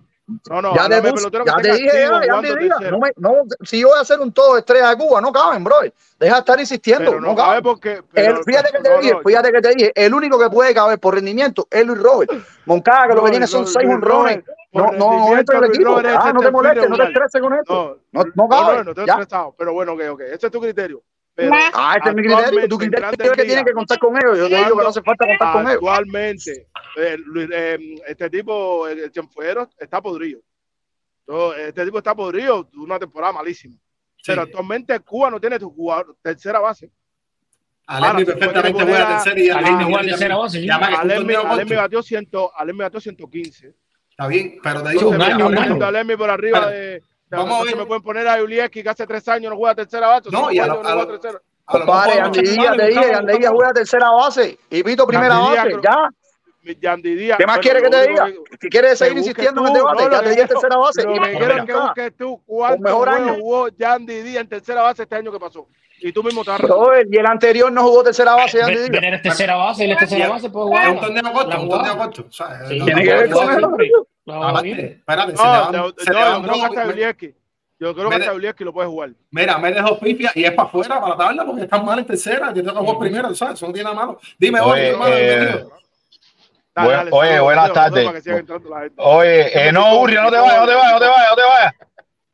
No, 0.49 0.61
no, 0.61 0.75
Ya 0.75 0.87
te, 0.89 1.01
puse- 1.01 1.13
pelotero 1.13 1.45
ya 1.45 1.55
te 1.57 1.71
dije, 1.73 1.91
ya, 1.93 2.21
ya 2.25 2.41
te 2.41 2.55
diga. 2.57 2.79
No 2.91 2.99
me, 2.99 3.11
no, 3.17 3.33
si 3.63 3.79
yo 3.79 3.89
voy 3.89 3.97
a 3.97 4.01
hacer 4.01 4.19
un 4.19 4.31
todo 4.31 4.57
estrella 4.57 4.89
de 4.89 4.97
Cuba, 4.97 5.21
no 5.21 5.31
caben, 5.31 5.63
bro. 5.63 5.77
Deja 6.19 6.35
de 6.35 6.39
estar 6.39 6.59
insistiendo. 6.59 7.05
Pero 7.11 7.21
no 7.21 7.29
no 7.29 7.35
cabe 7.35 7.47
caben. 7.47 7.63
porque... 7.63 8.03
El- 8.13 8.43
fíjate 8.43 8.71
que 8.71 8.79
te 8.79 8.89
no, 8.89 8.99
dije, 9.01 9.13
no, 9.13 9.21
fíjate 9.21 9.51
que 9.51 9.61
te 9.61 9.69
dije, 9.75 9.91
el 9.95 10.13
único 10.13 10.37
que 10.39 10.49
puede 10.49 10.73
caber 10.73 10.99
por 10.99 11.15
rendimiento 11.15 11.67
es 11.71 11.85
Luis 11.85 11.99
Robert. 11.99 12.31
Moncada, 12.65 13.07
que 13.07 13.15
lo 13.15 13.23
que 13.23 13.31
tiene 13.31 13.47
son 13.47 13.65
seis 13.67 13.87
honrones. 13.87 14.43
No, 14.71 14.81
no, 14.81 14.91
no 14.91 15.09
rendimiento, 15.11 15.39
entra 15.39 15.57
en 15.57 15.63
el 15.63 15.67
Luis 15.69 15.79
equipo. 15.79 15.89
Robert 15.91 16.09
es 16.09 16.15
Ah, 16.21 16.33
no 16.33 16.39
te 16.41 16.51
molestes, 16.51 16.89
no 16.89 16.97
te 16.97 17.03
estreses 17.03 17.41
con 17.41 17.53
esto. 17.53 17.99
No, 18.11 18.23
No, 18.23 18.47
no 18.47 18.83
no, 18.83 18.93
ya. 19.05 19.13
estresado, 19.13 19.55
pero 19.57 19.73
bueno, 19.73 19.93
ok, 19.93 20.01
ok, 20.11 20.21
ese 20.21 20.45
es 20.47 20.51
tu 20.51 20.59
criterio. 20.61 21.01
Pero 21.39 21.51
Ah, 21.73 21.95
este 21.97 22.09
es 22.09 22.15
mi 22.15 22.21
criterio. 22.23 22.67
Tu 22.67 22.77
criterio 22.77 23.09
es 23.09 23.17
que 23.17 23.23
tienes 23.33 23.47
Ligas, 23.47 23.63
que 23.65 23.71
contar 23.73 23.99
con 23.99 24.17
ellos. 24.17 24.37
Yo 24.37 24.49
te 24.49 24.55
digo 24.55 24.77
que 24.77 24.83
no 24.83 24.89
hace 24.89 25.01
falta 25.01 25.25
contar 25.25 25.53
con 25.53 25.61
ellos. 25.61 25.73
actualmente 25.75 26.67
eh, 26.97 27.17
eh, 27.51 27.95
este 28.07 28.29
tipo, 28.29 28.87
el 28.87 29.11
Cienfuegos, 29.11 29.69
está 29.77 30.01
podrido. 30.01 30.41
Este 31.57 31.85
tipo 31.85 31.99
está 31.99 32.15
podrido, 32.15 32.69
una 32.75 32.97
temporada 32.99 33.33
malísima. 33.33 33.75
Pero 34.25 34.41
actualmente 34.41 34.99
Cuba 34.99 35.29
no 35.29 35.39
tiene 35.39 35.57
tu 35.59 35.69
jugador 35.69 36.17
tercera 36.21 36.59
base. 36.59 36.91
Ahora, 37.87 38.17
perfectamente 38.17 38.83
juega 38.83 39.07
tercera 39.23 39.39
y 39.39 39.49
Alemni 39.49 39.83
juega 39.85 40.01
tercera 40.01 40.35
base. 40.37 40.67
Alemni 40.69 41.75
batió 41.75 42.03
100, 42.03 42.29
Alemni 42.57 42.81
batió 42.81 42.99
115. 42.99 43.73
Está 44.09 44.27
bien, 44.27 44.59
pero 44.61 44.83
te 44.83 44.89
digo, 44.89 45.09
un 45.09 45.17
mira, 45.17 45.27
año, 45.35 45.47
un 45.47 45.55
hablemos- 45.57 45.75
año. 45.77 45.85
Alemni 45.85 46.15
por 46.17 46.29
arriba 46.29 46.69
de. 46.69 47.01
Vamos 47.29 47.61
a 47.61 47.63
ver. 47.63 47.75
me 47.77 47.85
pueden 47.85 48.03
poner 48.03 48.27
a 48.27 48.39
Julieski 48.39 48.81
que 48.83 48.89
hace 48.89 49.05
tres 49.05 49.27
años 49.27 49.51
no 49.51 49.57
juega 49.57 49.75
tercera 49.75 50.07
base. 50.07 50.29
No, 50.31 50.51
y 50.51 50.59
a 50.59 50.67
no 50.67 50.75
juega 50.77 51.07
tercera. 51.07 51.39
Compadre, 51.65 52.19
Andy 52.19 52.41
Díaz 52.41 53.51
juega 53.51 53.73
tercera 53.73 54.09
base 54.11 54.57
y 54.69 54.81
Vito 54.83 55.05
primera 55.05 55.37
base. 55.37 55.61
creo- 55.61 55.81
Ya. 55.81 56.09
Yandy 56.81 57.15
Díaz. 57.15 57.37
¿Qué 57.37 57.47
más 57.47 57.55
bueno, 57.57 57.61
quiere 57.63 57.81
que 57.81 57.89
te 57.89 58.07
diga? 58.09 58.27
Si 58.61 58.69
quieres 58.69 58.99
seguir 58.99 59.17
insistiendo 59.17 59.61
en 59.61 59.67
el 59.67 59.73
tú, 59.73 59.77
debate, 59.79 60.03
no, 60.03 60.11
ya 60.11 60.21
te 60.21 60.33
quiero- 60.35 60.47
tercera 60.49 60.77
base. 60.77 61.03
Lo 61.03 61.15
y 61.15 61.19
que 61.19 61.37
quiero 61.37 61.65
que 61.65 61.73
busques 61.73 62.17
tú 62.17 62.41
cuántos 62.45 62.79
mejor 62.81 63.09
año. 63.09 63.35
jugó 63.35 63.67
Yandy 63.69 64.21
Díaz 64.21 64.41
en 64.41 64.49
tercera 64.49 64.81
base 64.83 65.03
este 65.03 65.15
año 65.15 65.31
que 65.31 65.39
pasó. 65.39 65.67
Y 66.01 66.11
tú 66.11 66.21
mismo 66.23 66.43
te 66.43 66.51
y 67.09 67.17
el 67.17 67.25
anterior 67.25 67.71
no 67.71 67.83
jugó 67.83 68.03
tercera 68.03 68.35
base, 68.35 68.61
Andy 68.61 68.75
Díaz. 68.75 68.89
Vener 68.89 69.13
es 69.15 69.21
tercera 69.21 69.55
base, 69.55 69.85
él 69.85 69.91
es 69.91 69.97
tercera 69.97 70.29
base, 70.29 70.49
puede 70.49 70.65
Es 70.65 70.87
un 70.89 70.95
jugar. 70.97 71.07
torneo 71.07 71.33
corto, 71.33 71.61
un 71.61 71.69
torneo 71.69 71.97
corto. 71.97 72.25
Tiene 72.67 73.03
que 73.03 73.13
ver 73.13 73.29
con 73.31 73.51
eso. 73.51 74.07
Espérate, 74.29 75.35
se 75.35 77.33
yo, 77.79 77.95
creo 77.95 78.09
que 78.09 78.27
Julieski 78.27 78.63
lo 78.65 78.73
puede 78.73 78.89
jugar. 78.89 79.11
Mira, 79.31 79.57
me 79.57 79.71
dejó 79.71 79.97
pifia 79.97 80.31
y 80.35 80.43
es 80.43 80.51
para 80.51 80.67
afuera, 80.67 80.99
para 80.99 81.11
la 81.11 81.17
tabla, 81.17 81.45
porque 81.45 81.61
están 81.61 81.85
mal 81.85 81.97
en 81.97 82.05
tercera. 82.05 82.47
Yo 82.53 82.61
tengo 82.61 82.73
que 82.73 82.79
jugar 82.79 82.99
primero, 82.99 83.33
¿sabes? 83.33 83.53
Eso 83.53 83.67
no 83.67 83.73
tiene 83.73 83.89
nada 83.89 83.95
malo. 83.95 84.19
Dime, 84.37 84.59
Oye, 84.59 84.71
oye, 84.71 84.87
hermano, 84.89 85.15
eh. 85.15 85.65
Dale, 86.75 86.91
dale, 86.91 87.09
oye, 87.13 87.39
buenas 87.39 87.71
tardes. 87.73 88.05
para 88.05 88.17
que 88.17 88.21
siga 88.21 88.37
entrando 88.37 88.69
la 88.69 88.81
gente. 88.81 88.95
Oye, 88.97 89.67
eh, 89.67 89.71
no, 89.71 89.99
Urria, 90.01 90.23
no 90.23 90.29
te 90.29 90.37
vayas, 90.37 90.59
no 90.59 90.67
te 90.67 90.75
vayas, 90.75 90.91
no 90.91 90.99
te 90.99 91.05
vayas, 91.05 91.29
no 91.29 91.35
te 91.35 91.41
vayas. 91.41 91.73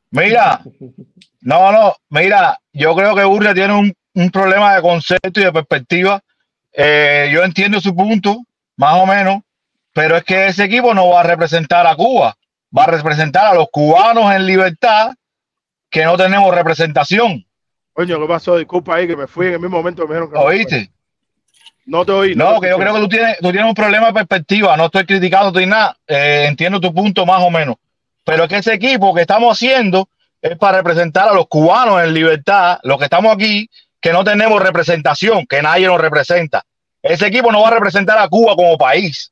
Mira, 0.09 0.61
no, 1.41 1.71
no, 1.71 1.95
mira, 2.09 2.59
yo 2.73 2.95
creo 2.95 3.15
que 3.15 3.25
Urria 3.25 3.53
tiene 3.53 3.73
un, 3.73 3.93
un 4.15 4.31
problema 4.31 4.75
de 4.75 4.81
concepto 4.81 5.39
y 5.39 5.43
de 5.43 5.53
perspectiva. 5.53 6.21
Eh, 6.73 7.29
yo 7.31 7.43
entiendo 7.43 7.79
su 7.79 7.95
punto, 7.95 8.37
más 8.77 8.95
o 8.95 9.05
menos, 9.05 9.41
pero 9.95 10.17
es 10.17 10.25
que 10.25 10.47
ese 10.47 10.65
equipo 10.65 10.93
no 10.93 11.07
va 11.07 11.21
a 11.21 11.23
representar 11.23 11.87
a 11.87 11.95
Cuba, 11.95 12.35
va 12.77 12.83
a 12.83 12.87
representar 12.87 13.45
a 13.45 13.55
los 13.55 13.67
cubanos 13.71 14.29
en 14.35 14.45
libertad 14.45 15.13
que 15.89 16.03
no 16.03 16.17
tenemos 16.17 16.53
representación. 16.53 17.45
Coño, 17.93 18.19
¿qué 18.19 18.27
pasó? 18.27 18.57
Disculpa 18.57 18.95
ahí 18.95 19.07
que 19.07 19.15
me 19.15 19.25
fui 19.25 19.47
en 19.47 19.53
el 19.53 19.59
mismo 19.61 19.77
momento 19.77 20.01
que 20.01 20.09
me 20.09 20.15
dijeron 20.15 20.33
que 20.33 20.37
me 20.37 20.43
¿Oíste? 20.43 20.91
No 21.85 22.05
te 22.05 22.11
oí. 22.11 22.35
No, 22.35 22.59
que 22.59 22.71
yo 22.71 22.77
creo 22.77 22.93
que 22.93 22.99
tú 22.99 23.07
tienes, 23.07 23.37
tú 23.37 23.51
tienes 23.51 23.69
un 23.69 23.73
problema 23.73 24.07
de 24.07 24.13
perspectiva. 24.13 24.75
No 24.75 24.87
estoy 24.87 25.05
criticando 25.05 25.57
ni 25.57 25.65
nada. 25.65 25.95
Eh, 26.05 26.43
entiendo 26.49 26.81
tu 26.81 26.93
punto 26.93 27.25
más 27.25 27.41
o 27.41 27.49
menos. 27.49 27.77
Pero 28.25 28.43
es 28.43 28.49
que 28.49 28.57
ese 28.57 28.73
equipo 28.73 29.15
que 29.15 29.21
estamos 29.21 29.53
haciendo 29.53 30.09
es 30.41 30.57
para 30.57 30.79
representar 30.79 31.29
a 31.29 31.33
los 31.33 31.47
cubanos 31.47 32.03
en 32.03 32.13
libertad, 32.13 32.79
los 32.83 32.97
que 32.97 33.05
estamos 33.05 33.33
aquí, 33.33 33.69
que 34.01 34.11
no 34.11 34.25
tenemos 34.25 34.61
representación, 34.61 35.45
que 35.45 35.61
nadie 35.61 35.87
nos 35.87 36.01
representa. 36.01 36.65
Ese 37.01 37.27
equipo 37.27 37.49
no 37.49 37.61
va 37.61 37.69
a 37.69 37.75
representar 37.75 38.17
a 38.17 38.27
Cuba 38.27 38.57
como 38.57 38.77
país. 38.77 39.31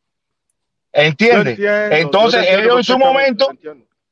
¿Entiendes? 0.93 1.57
Entonces, 1.91 2.45
ellos 2.47 2.77
en 2.77 2.83
su 2.83 2.97
momento, 2.99 3.49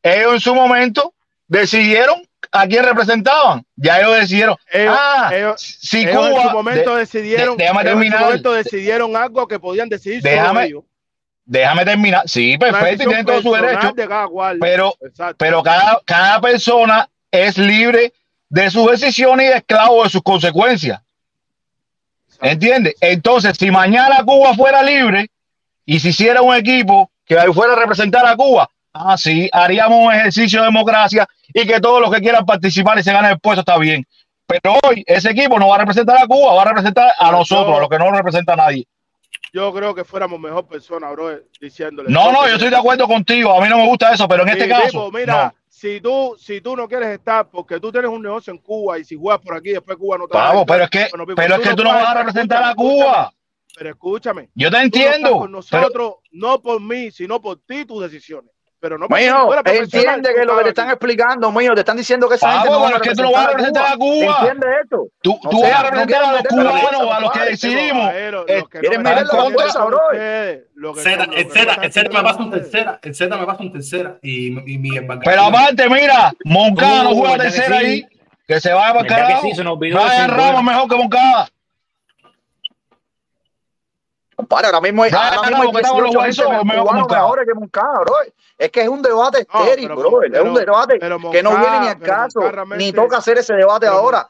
ellos 0.01 0.33
en 0.33 0.39
su 0.39 0.55
momento 0.55 1.13
decidieron 1.47 2.21
a 2.51 2.65
quién 2.67 2.83
representaban. 2.83 3.63
Ya 3.75 3.99
ellos 3.99 4.17
decidieron. 4.17 4.57
Ellos- 4.71 4.97
ah, 4.99 5.31
ellos- 5.33 5.61
si 5.79 6.01
Ellos 6.01 6.15
Cuba. 6.27 6.41
en 6.41 6.47
su 6.49 6.53
momento 6.55 6.93
de- 6.95 6.99
decidieron, 7.01 7.55
de- 7.55 7.63
déjame 7.63 7.81
ellos 7.81 7.91
en 7.91 7.97
su 7.97 8.01
terminar. 8.01 8.21
momento 8.25 8.53
decidieron 8.53 9.15
algo 9.15 9.47
que 9.47 9.59
podían 9.59 9.87
decidir 9.89 10.21
Déjame- 10.23 10.65
ellos. 10.65 10.83
déjame 11.45 11.85
terminar. 11.85 12.23
Sí, 12.27 12.57
perfecto, 12.57 13.03
y 13.03 13.05
tienen 13.05 13.25
todo 13.25 13.41
su 13.41 13.51
personal 13.51 13.75
derecho. 13.75 13.93
de 13.93 14.07
cada 14.07 14.27
cual. 14.27 14.57
Pero, 14.59 14.95
Exacto. 15.01 15.35
pero 15.37 15.61
cada, 15.63 16.01
cada 16.03 16.41
persona 16.41 17.07
es 17.29 17.57
libre 17.59 18.11
de 18.49 18.69
sus 18.71 18.89
decisiones 18.89 19.45
y 19.45 19.49
de 19.49 19.57
esclavo 19.57 20.03
de 20.03 20.09
sus 20.09 20.23
consecuencias. 20.23 20.99
¿Entiendes? 22.41 22.95
Entonces, 23.01 23.55
si 23.57 23.69
mañana 23.69 24.23
Cuba 24.25 24.53
fuera 24.55 24.81
libre 24.81 25.29
y 25.85 25.99
se 25.99 26.09
hiciera 26.09 26.41
un 26.41 26.55
equipo 26.55 27.11
que 27.25 27.37
fuera 27.53 27.73
a 27.73 27.77
representar 27.77 28.25
a 28.25 28.35
Cuba, 28.35 28.69
ah, 28.93 29.17
sí, 29.17 29.49
haríamos 29.51 30.05
un 30.05 30.13
ejercicio 30.13 30.59
de 30.59 30.65
democracia 30.67 31.27
y 31.53 31.65
que 31.65 31.79
todos 31.79 32.01
los 32.01 32.11
que 32.11 32.21
quieran 32.21 32.45
participar 32.45 32.99
y 32.99 33.03
se 33.03 33.13
ganen 33.13 33.31
el 33.31 33.39
puesto 33.39 33.61
está 33.61 33.77
bien. 33.77 34.05
Pero 34.45 34.77
hoy 34.83 35.03
ese 35.07 35.31
equipo 35.31 35.57
no 35.57 35.69
va 35.69 35.75
a 35.75 35.79
representar 35.79 36.17
a 36.17 36.27
Cuba, 36.27 36.53
va 36.53 36.61
a 36.63 36.65
representar 36.65 37.11
a 37.17 37.31
nosotros, 37.31 37.77
a 37.77 37.79
los 37.79 37.89
que 37.89 37.97
no 37.97 38.11
representa 38.11 38.53
a 38.53 38.57
nadie. 38.57 38.85
Yo 39.53 39.73
creo 39.73 39.93
que 39.93 40.03
fuéramos 40.05 40.39
mejor 40.39 40.65
personas, 40.67 41.11
bro, 41.11 41.39
diciéndole. 41.59 42.09
No, 42.09 42.31
no, 42.31 42.47
yo 42.47 42.53
estoy 42.53 42.69
de 42.69 42.75
acuerdo 42.77 43.07
contigo, 43.07 43.53
a 43.53 43.61
mí 43.61 43.69
no 43.69 43.77
me 43.77 43.87
gusta 43.87 44.13
eso, 44.13 44.27
pero 44.27 44.43
en 44.43 44.49
este 44.49 44.63
Sí, 44.63 44.69
caso, 44.69 44.87
tipo, 44.87 45.11
mira, 45.11 45.45
no. 45.45 45.53
si 45.69 45.99
tú 45.99 46.35
si 46.39 46.61
tú 46.61 46.75
no 46.75 46.87
quieres 46.87 47.09
estar 47.09 47.49
porque 47.49 47.79
tú 47.79 47.91
tienes 47.91 48.09
un 48.09 48.21
negocio 48.21 48.51
en 48.51 48.59
Cuba 48.59 48.99
y 48.99 49.03
si 49.05 49.17
juegas 49.17 49.41
por 49.41 49.55
aquí 49.55 49.71
después 49.71 49.97
Cuba 49.97 50.17
no 50.17 50.27
te 50.27 50.37
va 50.37 50.45
a 50.45 50.49
Vamos, 50.49 50.65
pero 50.67 50.83
es 50.85 50.89
que, 50.89 51.07
bueno, 51.11 51.25
pero 51.35 51.55
es 51.55 51.61
que 51.67 51.75
tú 51.75 51.83
no 51.83 51.89
vas 51.89 52.07
a 52.07 52.13
representar 52.13 52.63
a 52.63 52.75
Cuba. 52.75 53.33
Pero 53.77 53.89
escúchame, 53.89 54.49
Yo 54.55 54.69
te 54.69 54.77
no 54.77 54.83
entiendo. 54.83 55.31
con 55.31 55.39
pero- 55.39 55.47
nosotros, 55.49 56.13
no 56.31 56.61
por 56.61 56.81
mí, 56.81 57.11
sino 57.11 57.41
por 57.41 57.59
ti 57.65 57.85
tus 57.85 58.01
decisiones. 58.03 58.51
Pero 58.81 58.97
no 58.97 59.05
Mijo, 59.07 59.53
entiende 59.63 60.33
que 60.33 60.43
lo 60.43 60.57
que 60.57 60.63
te 60.63 60.69
están 60.69 60.89
explicando, 60.89 61.51
mijo, 61.51 61.75
te 61.75 61.81
están 61.81 61.97
diciendo 61.97 62.27
que 62.27 62.33
esa 62.33 62.51
gente 62.51 62.69
no 62.71 62.81
va 62.81 62.89
a 62.89 62.99
que 62.99 63.11
tú 63.13 63.21
no 63.21 63.31
vas 63.31 63.45
a 63.45 63.49
representar 63.49 63.93
a 63.93 63.95
Cuba. 63.95 64.37
¿Entiende 64.39 64.67
esto? 64.81 65.05
Tú, 65.21 65.39
No 65.43 65.49
tú 65.51 65.59
sea, 65.59 65.69
vas 65.69 65.79
a 65.79 65.83
no 65.83 65.89
representar 66.01 66.23
a 66.23 66.31
los 66.31 66.41
cubanos, 66.47 67.11
a 67.15 67.19
los 67.19 67.31
que 67.31 67.39
decidimos. 67.41 68.07
Caballero, 68.07 68.45
eh, 68.47 68.59
los 68.59 68.69
que 68.69 68.79
¿quieres 68.79 68.99
no 68.99 69.09
entendiendo 69.11 69.55
cabeza, 69.55 69.71
son 69.73 69.87
bro? 69.87 70.11
el 70.13 70.65
no 70.73 70.95
Z, 70.95 71.11
están 71.11 71.83
el 71.83 71.93
Z 71.93 72.09
me 72.09 72.23
pasa 72.23 72.39
un 72.39 72.49
tercera, 72.51 72.99
el 73.03 73.15
Z 73.15 73.37
me 73.37 73.45
pasa 73.45 73.61
un 73.61 73.71
tercera 73.71 74.17
y, 74.23 74.47
y 74.73 74.77
mi 74.79 74.89
Pero 75.23 75.41
aparte, 75.43 75.87
mira, 75.87 76.33
Moncada 76.43 77.03
no 77.03 77.11
Uh, 77.11 77.15
juega 77.17 77.31
¿verdad 77.37 77.45
que 77.45 77.51
tercera 77.51 77.77
ahí, 77.77 78.07
que 78.47 78.59
se 78.59 78.73
vaya 78.73 78.93
para 78.95 79.01
el 79.01 79.07
¿Verdad 79.13 79.27
que 79.27 80.17
carajo. 80.17 80.41
Ramos 80.41 80.63
mejor 80.63 80.89
que 80.89 80.95
Moncada. 80.95 81.49
Compadre, 84.41 84.65
ahora 84.67 84.81
mismo 84.81 85.03
hay, 85.03 85.11
ahora 85.11 85.47
mismo 85.49 85.63
hay 85.63 85.71
que 85.71 85.77
estamos 85.77 85.97
en 85.97 86.03
los 86.03 86.13
18 86.13 86.19
White 86.19 86.21
gente 86.21 86.41
Sox, 86.41 86.49
mejor 86.49 86.65
que 86.75 86.81
cubanos 86.81 87.01
Moncada. 87.01 87.21
mejores 87.21 87.45
que 87.47 87.53
Moncada, 87.53 87.99
bro. 88.01 88.13
Es 88.57 88.71
que 88.71 88.81
es 88.81 88.89
un 88.89 89.01
debate 89.01 89.47
No, 89.53 89.59
estéril, 89.63 89.87
pero- 89.87 89.99
bro. 90.09 90.21
Es 90.23 90.41
un 90.41 90.53
debate 90.53 90.97
pero 90.99 91.17
que 91.31 91.43
no 91.43 91.51
Moncada- 91.51 91.79
viene 91.79 91.81
ni 91.81 91.87
al 91.87 91.99
caso. 91.99 92.41
Ni 92.77 92.91
toca 92.93 93.17
hacer 93.17 93.37
ese 93.37 93.53
debate 93.55 93.85
pero 93.87 93.99
ahora. 93.99 94.29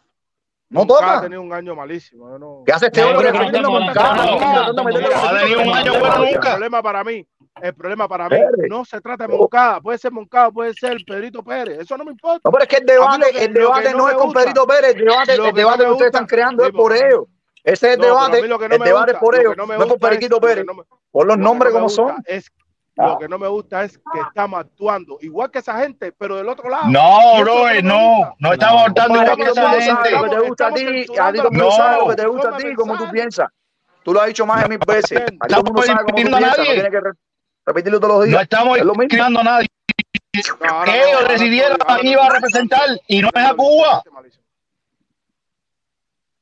No 0.70 0.86
Moncada 0.86 1.06
ha 1.06 1.10
toca. 1.16 1.22
tenido 1.24 1.42
un 1.42 1.52
año 1.52 1.76
malísimo. 1.76 2.30
yo 2.30 2.40
no- 2.40 2.64
¿Qué 2.66 2.72
hace 2.72 2.86
este 2.86 3.04
hombre 3.04 3.28
Ha 3.28 3.32
tenido 3.52 3.70
un 3.70 3.76
año 3.76 3.92
El 5.94 6.00
bueno 6.00 6.18
nunca. 6.18 6.32
El 6.32 6.40
problema 6.40 6.82
para 6.82 7.04
mí, 7.04 7.28
el 7.62 7.74
problema 7.76 8.08
para 8.08 8.24
mí, 8.30 8.38
Pérez. 8.38 8.70
no 8.70 8.86
se 8.86 9.02
trata 9.02 9.28
de 9.28 9.36
Moncada, 9.38 9.82
puede 9.82 9.98
ser 9.98 10.12
Moncada, 10.14 10.50
puede 10.52 10.74
ser 10.74 10.98
Pedrito 11.06 11.44
Pérez, 11.44 11.80
eso 11.82 11.98
no 11.98 12.06
me 12.06 12.12
importa. 12.12 12.40
No, 12.46 12.52
pero 12.52 12.64
es 12.64 12.70
que 12.70 12.78
el 12.78 12.86
debate, 12.86 13.32
que- 13.32 13.44
el 13.46 13.54
debate 13.54 13.92
no, 13.92 13.98
no 13.98 14.10
es 14.10 14.16
con 14.16 14.26
gusta- 14.28 14.40
Pedrito 14.42 14.66
Pérez, 14.68 14.96
el 14.96 15.06
debate, 15.06 15.34
el 15.34 15.42
que 15.44 15.52
debate 15.52 15.74
ustedes 15.76 15.90
gusta- 15.92 16.06
están 16.06 16.26
creando 16.26 16.66
es 16.66 16.72
por 16.72 16.96
ellos. 16.96 17.26
Ese 17.64 17.88
es 17.90 17.94
el 17.96 18.00
No, 18.00 18.06
debate, 18.08 18.48
lo 18.48 18.60
que 18.60 18.68
no 18.70 18.76
el 18.76 18.80
me 18.82 18.86
debate 18.88 19.12
gusta- 19.14 19.18
es 19.18 19.20
por 19.20 19.34
lo 19.34 19.40
que 19.40 19.46
ellos, 19.46 19.58
no 19.58 19.68
me 19.68 19.76
no 19.78 19.82
es 19.84 19.88
por 19.88 19.96
es- 19.98 20.02
Periquito 20.02 20.40
que 20.40 20.48
Pérez. 20.48 20.66
no 20.66 20.74
me- 20.74 20.84
Por 21.12 21.28
los 21.28 21.38
lo 21.38 21.42
que 21.42 21.44
nombres 21.44 21.74
no 21.74 21.80
como 21.80 21.90
son. 21.90 22.16
Es, 22.26 22.52
Ah. 22.98 23.08
Lo 23.08 23.20
que 23.20 23.30
no 23.30 23.40
me 23.40 23.48
gusta 23.48 23.86
es 23.86 23.98
que 23.98 24.20
estamos 24.28 24.60
actuando 24.60 25.18
igual 25.22 25.50
que 25.50 25.60
esa 25.60 25.80
gente, 25.80 26.12
pero 26.12 26.36
del 26.36 26.50
otro 26.50 26.70
lado. 26.70 26.90
No, 26.90 27.40
bro, 27.40 27.64
no, 27.82 28.36
no 28.38 28.54
estamos 28.54 28.90
optando 28.90 29.18
Compadre, 29.18 29.32
igual 29.32 29.38
que 29.38 29.44
esa 29.62 29.70
gente. 30.04 30.12
lo 30.12 30.24
que 30.24 30.30
te 30.30 30.40
gusta 30.42 30.66
a 30.66 30.68
Estamos 30.68 30.80
ti, 30.80 30.86
a 30.86 31.32
ti 31.32 31.38
lo 31.38 31.50
que 32.10 32.16
te 32.18 32.28
gusta 32.28 32.50
a 32.50 32.58
ti, 32.58 32.74
como 32.76 32.98
tú 32.98 33.10
piensas. 33.10 33.48
Tú 34.04 34.14
lo 34.14 34.20
has 34.20 34.28
dicho 34.28 34.46
más 34.46 34.64
de 34.64 34.70
mil 34.70 34.78
veces. 34.86 35.12
Estamos 35.22 35.86
sabe 35.86 36.00
a 36.00 36.24
no 36.30 36.40
nadie. 36.42 36.90
que 36.92 37.02
repetirlo 37.66 38.00
todos 38.02 38.14
los 38.14 38.20
No 38.26 38.32
días. 38.32 38.42
estamos 38.44 38.78
Es 38.78 38.84
lo 38.84 38.92
mismo. 38.92 39.02
discriminando 39.04 39.40
a 39.40 39.44
nadie. 39.44 39.68
No, 40.60 40.86
no, 40.86 40.92
Ellos 40.94 41.28
decidieron 41.30 41.78
a 41.88 41.98
quién 41.98 42.14
iba 42.14 42.26
a 42.26 42.30
representar 42.30 42.90
y 43.08 43.22
no 43.22 43.30
es 43.34 43.46
a 43.46 43.54
Cuba. 43.54 44.04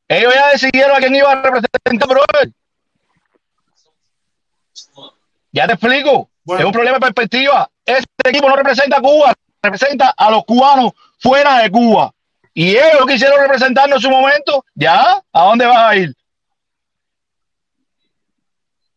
Ellos 0.10 0.34
ya 0.34 0.50
decidieron 0.50 0.98
a 0.98 1.00
quién 1.00 1.16
iba 1.16 1.32
a 1.32 1.36
representar, 1.36 2.08
brother. 2.10 2.52
Ya 5.52 5.68
te 5.68 5.74
explico. 5.74 6.30
Bueno. 6.44 6.60
Es 6.62 6.66
un 6.66 6.72
problema 6.72 6.96
de 6.98 7.02
perspectiva. 7.02 7.70
Este 7.86 8.08
equipo 8.30 8.50
no 8.50 8.56
representa 8.56 8.98
a 8.98 9.02
Cuba, 9.02 9.34
representa 9.62 10.14
a 10.18 10.32
los 10.32 10.44
cubanos 10.46 10.94
fuera 11.20 11.60
de 11.60 11.70
Cuba. 11.70 12.12
Y 12.56 12.72
ellos 12.72 13.06
quisieron 13.08 13.40
representarnos 13.40 13.98
en 13.98 14.02
su 14.02 14.10
momento. 14.10 14.66
¿Ya? 14.74 15.22
¿A 15.32 15.44
dónde 15.44 15.68
vas 15.68 15.78
a 15.78 15.96
ir? 15.96 16.16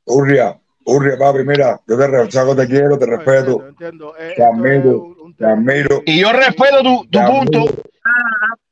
Urria, 0.05 0.59
Urria, 0.85 1.17
papi, 1.19 1.45
mira, 1.45 1.81
yo 1.87 1.97
te 1.97 2.07
rechazo, 2.09 2.57
te 2.57 2.67
quiero, 2.67 2.99
te 2.99 3.07
No, 3.07 3.17
respeto, 3.17 3.67
entiendo, 3.67 3.69
entiendo. 3.69 4.17
Eh, 4.19 4.33
te 4.37 4.45
admiro, 4.45 5.03
un- 5.05 5.37
te 5.37 5.45
admiro. 5.47 6.03
Y 6.07 6.21
yo 6.21 6.33
respeto 6.33 6.83
tu, 6.83 7.09
punto 7.11 7.67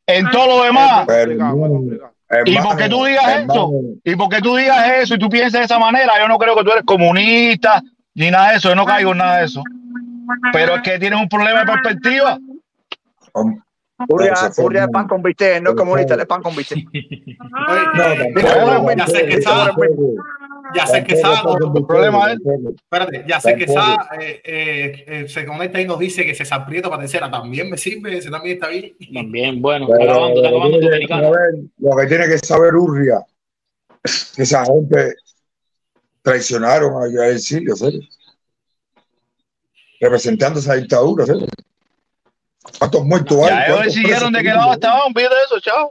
en 0.06 0.30
todo 0.30 0.46
lo 0.58 0.64
demás. 0.64 1.06
muy 1.54 2.00
Hermano. 2.30 2.60
Y 2.60 2.62
porque 2.62 2.88
tú 2.88 3.04
digas 3.04 3.24
eso, 3.24 3.32
hermano, 3.40 3.70
y 4.04 4.14
porque 4.16 4.40
tú 4.40 4.56
digas 4.56 4.88
eso 5.02 5.14
y 5.14 5.18
tú 5.18 5.28
pienses 5.28 5.52
de 5.52 5.64
esa 5.64 5.78
manera, 5.78 6.12
yo 6.20 6.28
no 6.28 6.38
creo 6.38 6.54
que 6.56 6.62
tú 6.64 6.70
eres 6.70 6.84
comunista 6.84 7.82
ni 8.14 8.30
nada 8.30 8.50
de 8.52 8.56
eso, 8.58 8.68
yo 8.68 8.74
no 8.76 8.84
caigo 8.86 9.12
en 9.12 9.18
nada 9.18 9.38
de 9.38 9.46
eso. 9.46 9.62
Pero 10.52 10.76
es 10.76 10.82
que 10.82 10.98
tienes 10.98 11.20
un 11.20 11.28
problema 11.28 11.60
de 11.60 11.66
perspectiva. 11.66 12.38
hom- 13.32 13.62
Urria, 14.64 14.84
es 14.84 14.88
pan 14.90 15.06
con 15.08 15.22
bistec, 15.22 15.62
no 15.62 15.70
es 15.70 15.76
comunista, 15.76 16.14
es 16.14 16.26
pan 16.26 16.42
con 16.42 16.56
bistec. 16.56 16.78
No, 17.94 18.04
tampoco, 18.32 18.80
Bueno, 18.82 19.04
ya 20.74 20.86
sé 20.86 21.04
que 21.04 21.16
Sa, 21.16 21.42
El 21.74 21.86
problema 21.86 22.32
es 22.32 22.38
espérate, 22.74 23.24
ya 23.26 23.40
sé 23.40 23.56
que. 23.56 23.66
Sa 23.68 24.08
eh, 24.20 24.40
eh, 24.44 25.04
eh, 25.06 25.28
se 25.28 25.44
conecta 25.44 25.80
y 25.80 25.86
nos 25.86 25.98
dice 25.98 26.24
que 26.24 26.34
César 26.34 26.66
Prieto 26.66 26.88
para 26.90 27.02
tercera 27.02 27.30
también 27.30 27.70
me 27.70 27.76
sirve, 27.76 28.16
ese 28.16 28.30
también 28.30 28.54
está 28.56 28.68
bien. 28.68 28.94
También, 29.12 29.60
bueno, 29.62 29.86
está 29.92 30.04
acabando, 30.04 30.36
está 30.36 30.48
acabando 30.48 30.78
saber- 31.32 31.54
lo 31.78 31.96
que 31.96 32.06
tiene 32.06 32.28
que 32.28 32.38
saber 32.38 32.74
Urria, 32.74 33.20
que 34.36 34.42
esa 34.42 34.64
gente 34.64 35.14
traicionaron 36.22 36.92
a, 36.94 37.22
a 37.22 37.28
Exilio, 37.28 37.76
¿serio? 37.76 38.00
representando 40.00 40.60
esa 40.60 40.74
dictadura. 40.74 41.26
¿serio? 41.26 41.46
¿Cuántos 42.78 43.04
muertos 43.04 43.38
hay? 43.38 43.48
Ya 43.48 43.64
ellos 43.66 43.76
¿Cuántos 43.76 43.94
decidieron 43.94 44.32
de 44.32 44.42
qué 44.42 44.48
lado 44.48 44.72
estaban, 44.72 45.00
olvídate 45.06 45.34
de 45.34 45.40
eso, 45.42 45.60
chao. 45.60 45.90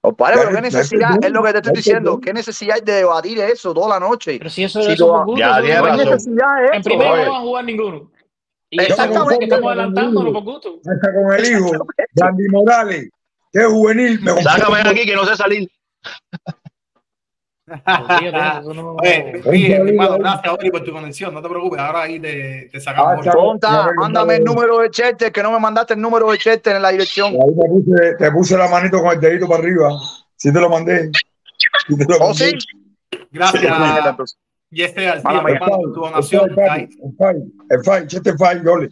Compadre, 0.00 0.34
pero 0.36 0.42
Ya, 0.42 0.48
qué 0.48 0.54
ya 0.54 0.60
necesidad, 0.60 1.24
es 1.24 1.30
lo 1.32 1.42
que 1.42 1.52
te 1.52 1.58
estoy 1.58 1.72
ya 1.72 1.76
diciendo, 1.76 2.20
qué 2.20 2.32
necesidad 2.32 2.76
hay 2.76 2.80
de 2.82 2.92
debatir 2.92 3.38
eso 3.40 3.74
toda 3.74 3.88
la 3.98 4.00
noche. 4.00 4.36
Pero 4.38 4.50
si 4.50 4.64
eso, 4.64 4.80
gusto, 5.24 5.36
Ya, 5.40 5.56
no 5.56 5.62
¿Qué 5.64 5.72
es- 6.02 6.06
necesidad 6.06 6.64
es 6.64 6.70
En 6.74 6.82
Oye. 6.82 7.24
no 7.26 7.32
van 7.32 7.34
a 7.36 7.40
jugar 7.40 7.64
ninguno. 7.64 8.10
Y 8.70 8.80
Exactamente. 8.82 9.44
estamos, 9.44 9.70
adelantándolo 9.72 10.32
por 10.32 10.42
gusto. 10.44 10.80
Hasta 10.88 11.12
con 11.14 11.32
el 11.32 11.44
hijo 11.44 11.70
de 12.14 12.24
Andy 12.24 12.48
Morales, 12.50 13.08
que 13.52 13.58
es 13.60 13.66
juvenil, 13.66 14.20
me 14.20 14.42
Sácame 14.42 14.80
aquí 14.80 15.06
que 15.06 15.14
no 15.16 15.24
sé 15.24 15.36
salir. 15.36 15.68
Olvídate, 16.44 16.44
eso 16.44 16.44
no- 16.44 16.44
Oye, 16.44 16.84
Miguel, 17.14 17.54
mi 17.54 17.55
hermano, 19.72 20.18
gracias 20.18 20.54
Oli, 20.58 20.70
por 20.70 20.84
tu 20.84 20.92
conexión, 20.92 21.34
no 21.34 21.42
te 21.42 21.48
preocupes, 21.48 21.80
ahora 21.80 22.02
ahí 22.02 22.20
te, 22.20 22.68
te 22.70 22.78
Ah, 22.78 22.80
sacamos. 22.80 23.26
Ponta, 23.26 23.88
mándame 23.96 24.36
el 24.36 24.44
número 24.44 24.78
de 24.78 24.90
Chester, 24.90 25.32
que 25.32 25.42
no 25.42 25.50
me 25.50 25.58
mandaste 25.58 25.94
el 25.94 26.00
número 26.00 26.30
de 26.30 26.38
Chester 26.38 26.76
en 26.76 26.82
la 26.82 26.90
dirección. 26.90 27.32
Ahí 27.32 27.56
te 27.58 27.68
puse, 27.68 28.14
te 28.18 28.30
puse 28.32 28.56
la 28.56 28.68
manito 28.68 29.00
con 29.02 29.12
el 29.12 29.20
dedito 29.20 29.48
para 29.48 29.60
arriba. 29.62 29.90
Sí 30.36 30.52
te 30.52 30.60
lo 30.60 30.70
mandé. 30.70 31.10
Sí 31.88 31.96
te 31.96 32.04
lo 32.04 32.16
¿Oh, 32.18 32.28
mandé. 32.28 32.50
sí? 32.50 32.58
Gracias, 33.32 33.64
hermano, 33.64 34.16
por 35.58 35.68
tu 35.68 35.86
El 35.86 35.92
donación. 35.92 36.50
El 36.50 36.56
dole. 38.62 38.88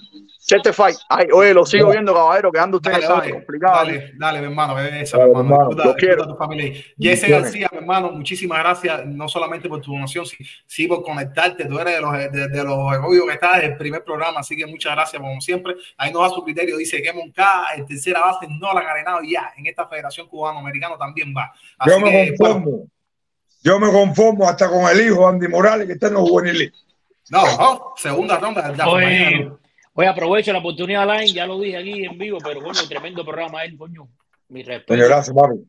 Fight. 0.75 0.99
Ay, 1.09 1.27
oye, 1.33 1.55
lo 1.55 1.65
sigo 1.65 1.91
viendo, 1.91 2.13
caballero, 2.13 2.53
que 2.53 2.59
ando 2.59 2.77
ustedes 2.77 3.01
Dale, 3.01 3.15
dale, 3.21 3.33
complicado. 3.33 3.77
dale, 3.77 4.13
dale, 4.19 4.41
mi 4.41 4.45
hermano, 4.47 4.75
Dale, 4.75 4.91
mi 4.93 4.99
hermano. 4.99 5.39
hermano, 5.41 5.69
Disfruta- 5.71 5.85
lo 5.85 5.95
quiero. 5.95 6.15
disfruta 6.17 6.33
tu 6.33 6.37
familia. 6.45 6.65
ahí. 6.73 6.85
Jesse. 7.01 7.29
García, 7.31 7.69
mi 7.73 7.79
hermano, 7.79 8.11
muchísimas 8.13 8.59
gracias, 8.59 9.07
no 9.07 9.27
solamente 9.27 9.69
por 9.71 9.81
tu 9.81 9.93
donación, 9.93 10.27
sí, 10.27 10.37
sí 10.67 10.87
por 10.87 11.03
conectarte. 11.03 11.65
Tú 11.65 11.79
eres 11.79 11.95
de 11.95 12.01
los, 12.03 12.13
de, 12.13 12.49
de 12.49 12.63
los 12.65 13.27
que 13.27 13.33
estás 13.33 13.63
en 13.63 13.71
el 13.73 13.77
primer 13.79 14.05
programa, 14.05 14.41
así 14.41 14.55
que 14.55 14.67
muchas 14.67 14.93
gracias, 14.95 15.23
como 15.23 15.41
siempre. 15.41 15.77
Ahí 15.97 16.13
nos 16.13 16.23
da 16.29 16.29
su 16.35 16.45
criterio, 16.45 16.77
dice 16.77 17.01
que 17.01 17.11
Monca, 17.15 17.69
el 17.75 17.87
tercera 17.87 18.21
base, 18.21 18.47
no 18.49 18.71
la 18.75 18.81
han 18.81 18.87
arenado 18.87 19.21
ya. 19.27 19.51
En 19.57 19.65
esta 19.67 19.87
Federación 19.89 20.29
Cubano-Americano 20.29 20.99
también 20.99 21.33
va. 21.35 21.53
Así 21.79 21.91
Yo 21.91 22.01
me 22.01 22.11
que, 22.11 22.35
bueno, 22.39 22.55
conformo. 22.57 22.87
Yo 23.63 23.79
me 23.81 23.91
conformo 23.91 24.47
hasta 24.47 24.69
con 24.69 24.87
el 24.91 25.07
hijo 25.07 25.27
Andy 25.27 25.49
Morales, 25.49 25.87
que 25.87 25.95
está 25.95 26.09
en 26.09 26.15
los 26.15 26.29
juveniles. 26.29 26.71
no, 27.31 27.43
no, 27.57 27.93
segunda 27.97 28.37
ronda. 28.37 28.75
ya, 28.77 28.87
Oye. 28.87 29.51
Oye, 29.95 30.07
aprovecho 30.09 30.53
la 30.53 30.59
oportunidad, 30.59 31.07
Line, 31.07 31.33
ya 31.33 31.47
lo 31.47 31.59
dije 31.59 31.77
aquí 31.79 32.05
en 32.05 32.19
vivo, 32.19 32.39
pero 32.45 32.61
coño, 32.61 32.81
tremendo 32.89 33.25
programa 33.25 33.65
él, 33.65 33.77
coño. 33.77 34.09
Mi 34.49 34.63
respeto. 34.63 35.03
Gracias, 35.07 35.35
papi. 35.35 35.61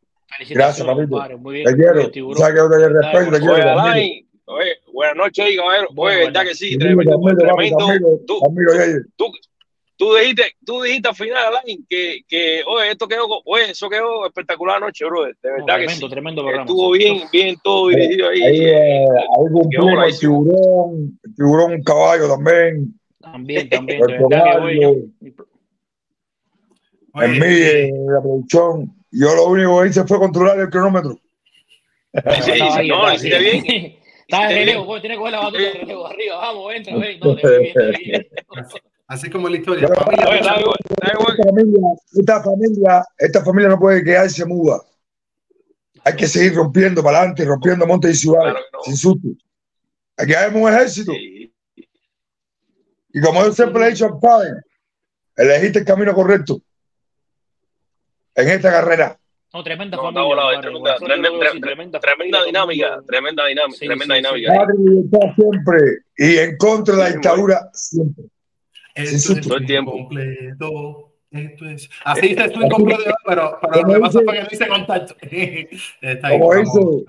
Gracias, 0.50 0.86
papito. 0.86 1.10
compadre, 1.12 1.38
Muy 1.38 1.54
bien. 1.56 1.66
Te 1.66 1.76
quiero. 1.76 2.12
Tiburón. 2.12 2.38
Sabes 2.38 2.54
que 2.56 2.60
yo 2.60 2.70
te 2.70 2.90
respeto, 2.90 3.32
te 3.32 3.40
quiero. 3.40 4.26
Oye, 4.48 4.78
buenas 4.94 5.16
noches 5.16 5.44
ahí, 5.46 5.56
caballero. 5.56 5.88
Bueno, 5.94 6.18
Oye, 6.18 6.26
verdad 6.26 6.44
que 6.44 6.54
sí, 6.54 6.78
tremendo, 6.78 7.18
te 7.18 7.36
tremendo. 7.36 7.80
admiro, 7.80 8.08
Tú, 8.28 8.40
Yayer. 8.78 9.02
tú, 9.16 9.32
tú 9.98 10.14
dijiste, 10.16 10.44
tú 10.64 10.82
dijiste 10.84 11.10
al 11.10 11.16
final, 11.16 11.46
Alain, 11.48 11.84
que, 11.90 12.20
que, 12.28 12.62
oye, 12.68 12.92
esto 12.92 13.08
quedó, 13.08 13.26
oye, 13.46 13.72
eso 13.72 13.90
quedó 13.90 14.28
espectacular 14.28 14.78
anoche, 14.78 15.04
brother. 15.06 15.36
De 15.42 15.50
No, 15.50 15.56
verdad 15.56 15.66
que 15.80 15.86
tremendo, 15.86 16.06
sí. 16.08 16.12
tremendo 16.14 16.42
programa. 16.44 16.66
Estuvo 16.66 16.92
bien, 16.92 17.22
bien 17.32 17.56
todo 17.64 17.88
dirigido 17.88 18.30
ahí. 18.30 18.44
Ahí, 18.44 18.66
eh, 18.66 19.06
ahí 19.08 19.52
cumplimos 19.52 20.06
el 20.06 20.20
tiburón, 20.20 21.20
el 21.24 21.36
tiburón 21.36 21.72
un 21.74 21.84
caballo 21.84 22.28
también, 22.28 23.00
También, 23.32 23.70
también. 23.70 24.00
En 27.16 27.32
mí, 27.32 27.46
en 27.48 28.06
la 28.08 28.22
producción. 28.22 28.94
Yo 29.12 29.34
lo 29.36 29.48
único 29.48 29.82
que 29.82 29.90
hice 29.90 30.04
fue 30.06 30.20
controlar 30.20 30.60
el 30.60 30.70
cronómetro. 30.70 31.18
Sí, 32.14 32.52
sí, 32.54 32.88
no, 32.88 33.06
ahí. 33.06 33.20
bien. 33.22 33.42
De 33.42 33.56
Hiciste 33.56 34.00
relevo, 34.50 34.86
coño, 34.86 35.02
tiene 35.02 35.16
que 35.16 35.20
coger 35.20 35.32
la 35.34 35.40
batuta 35.40 35.62
de 35.62 35.74
relevo 35.74 36.08
arriba, 36.08 36.38
vamos, 36.38 36.74
entra, 36.74 36.98
ven, 36.98 37.20
no, 37.20 37.36
así 39.08 39.30
como 39.30 39.48
en 39.48 39.54
la 39.54 39.60
historia. 39.60 39.88
Pero, 39.88 40.02
Familia, 40.02 40.36
está 40.36 40.60
igual, 40.60 40.76
está 40.90 41.14
igual. 41.14 41.36
Esta 41.38 41.44
familia, 41.46 41.88
esta 42.14 42.44
familia, 42.44 43.06
esta 43.18 43.46
familia 43.46 43.70
no 43.70 43.80
puede 43.80 44.04
quedarse 44.04 44.46
muda. 44.46 44.82
Hay 46.04 46.16
que 46.16 46.28
seguir 46.28 46.56
rompiendo 46.56 47.04
para 47.04 47.20
adelante, 47.20 47.46
rompiendo 47.46 47.86
montes 47.88 48.12
y 48.12 48.20
ciudades, 48.22 48.54
Claro 48.54 48.66
no. 48.74 48.80
sin 48.84 48.98
susto. 48.98 49.28
Aquí 50.18 50.34
hay 50.34 50.54
un 50.54 50.70
ejército. 50.70 51.12
Sí. 51.14 51.54
Y 53.16 53.22
como 53.22 53.42
yo 53.46 53.54
siempre 53.54 53.80
le 53.82 53.88
he 53.88 53.92
dicho 53.92 54.08
al 54.08 54.20
padre, 54.20 54.50
elegiste 55.38 55.80
el 55.80 55.86
camino 55.86 56.14
correcto 56.14 56.60
en 58.36 58.50
esta 58.50 58.70
carrera. 58.72 59.18
No, 59.54 59.64
tremenda 59.64 59.96
No, 59.96 60.04
familia, 60.04 60.24
volado, 60.24 60.60
tremenda, 60.60 60.96
tremenda, 60.98 61.50
tremenda 61.62 62.00
tremenda 62.02 62.44
dinámica, 62.44 63.02
tremenda 63.08 63.46
dinámica, 63.46 63.78
Sí, 63.80 63.86
tremenda 63.86 64.16
sí, 64.16 64.22
sí. 64.22 64.36
dinámica. 64.42 64.74
libertad 64.78 65.34
siempre. 65.38 65.78
Y 66.18 66.38
en 66.40 66.58
contra 66.58 66.96
de 66.98 67.02
la 67.04 67.10
dictadura 67.12 67.70
siempre. 67.72 68.26
Esto 68.96 69.32
es. 69.32 69.48
Todo 69.48 69.58
el 69.60 69.66
tiempo. 69.66 69.96
incompleto. 69.96 71.14
Esto 71.32 71.66
es. 71.70 71.90
Así 72.04 72.28
dice 72.28 72.44
esto 72.48 72.62
incompleto, 72.62 73.16
pero, 73.26 73.58
pero 73.62 73.82
lo 73.88 73.94
que 73.94 74.00
pasa 74.02 74.20
fue 74.26 74.34
que 74.34 74.42
no 74.42 74.48
hice 74.52 74.68
contacto. 74.68 75.16
Está 76.02 76.28
ahí, 76.28 76.38
Como 76.38 76.54
dice, 76.54 77.06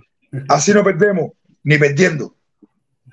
así 0.50 0.72
no 0.72 0.84
perdemos, 0.84 1.32
ni 1.64 1.78
perdiendo. 1.78 2.32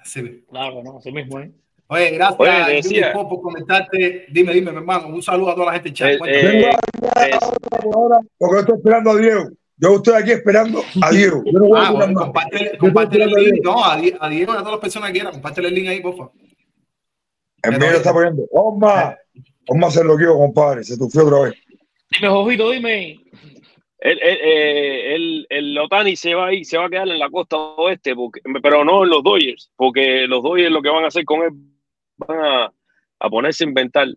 Sí. 0.04 0.46
Claro, 0.48 0.84
no, 0.84 1.00
así 1.00 1.12
mismo, 1.12 1.40
¿eh? 1.40 1.52
Oye, 1.94 2.10
gracias 2.10 2.40
Oye, 2.40 2.74
decía- 2.74 3.14
por 3.14 3.40
comentarte. 3.40 4.26
Dime, 4.30 4.52
dime, 4.52 4.72
mi 4.72 4.78
hermano. 4.78 5.10
Un 5.10 5.22
saludo 5.22 5.52
a 5.52 5.54
toda 5.54 5.68
la 5.68 5.74
gente 5.74 5.90
en 5.90 5.94
chat. 5.94 6.10
Eh, 6.10 6.18
eh, 6.26 6.70
eh, 6.72 7.38
porque 8.40 8.56
yo 8.56 8.60
estoy 8.62 8.76
esperando 8.78 9.12
a 9.12 9.18
Diego. 9.18 9.50
Yo 9.78 9.96
estoy 9.98 10.16
aquí 10.16 10.32
esperando 10.32 10.82
a 11.04 11.12
Diego. 11.12 11.44
Yo 11.46 11.60
no 11.60 11.68
voy 11.68 11.80
a 11.80 11.84
ah, 11.84 11.90
opinar 11.92 12.08
bueno, 12.08 12.22
comparte, 12.22 12.78
comparte 12.80 13.22
el 13.22 13.30
link. 13.30 13.64
No, 13.64 13.84
a, 13.86 13.94
a 13.94 13.98
Diego 14.00 14.54
y 14.54 14.56
a 14.56 14.60
todas 14.60 14.72
las 14.72 14.80
personas 14.80 15.10
que 15.10 15.14
quieran. 15.14 15.34
Comparte 15.34 15.62
el 15.62 15.76
link 15.76 15.88
ahí, 15.88 16.02
por 16.02 16.18
favor. 16.18 16.32
El 17.62 17.78
mío 17.78 17.92
lo 17.92 17.98
está 17.98 18.12
poniendo. 18.12 18.44
Omar, 18.52 19.20
Omar 19.68 19.92
se 19.92 20.04
lo 20.04 20.16
quiero, 20.16 20.36
compadre. 20.36 20.84
Se 20.84 20.98
tufió 20.98 21.28
otra 21.28 21.42
vez. 21.42 21.54
Dime, 22.10 22.28
Jojito, 22.28 22.72
dime. 22.72 23.20
el, 24.00 24.20
el, 24.20 24.38
eh, 24.42 25.16
el, 25.16 25.48
el 25.48 25.78
Otani 25.78 26.16
se 26.16 26.34
va 26.34 26.48
a 26.48 26.54
ir, 26.54 26.66
se 26.66 26.80
va 26.80 26.88
a 26.88 26.90
quedar 26.90 27.08
en 27.08 27.20
la 27.20 27.30
costa 27.30 27.56
oeste, 27.56 28.16
porque, 28.16 28.42
pero 28.64 28.84
no 28.84 29.04
en 29.04 29.12
los 29.12 29.24
Dodgers, 29.24 29.70
porque 29.76 30.26
los 30.28 30.42
Dodgers 30.42 30.72
lo 30.72 30.82
que 30.82 30.90
van 30.90 31.04
a 31.04 31.08
hacer 31.08 31.24
con 31.24 31.44
él 31.44 31.52
van 32.28 32.40
a, 32.46 32.74
a 33.20 33.30
ponerse 33.30 33.64
a 33.64 33.68
inventar. 33.68 34.08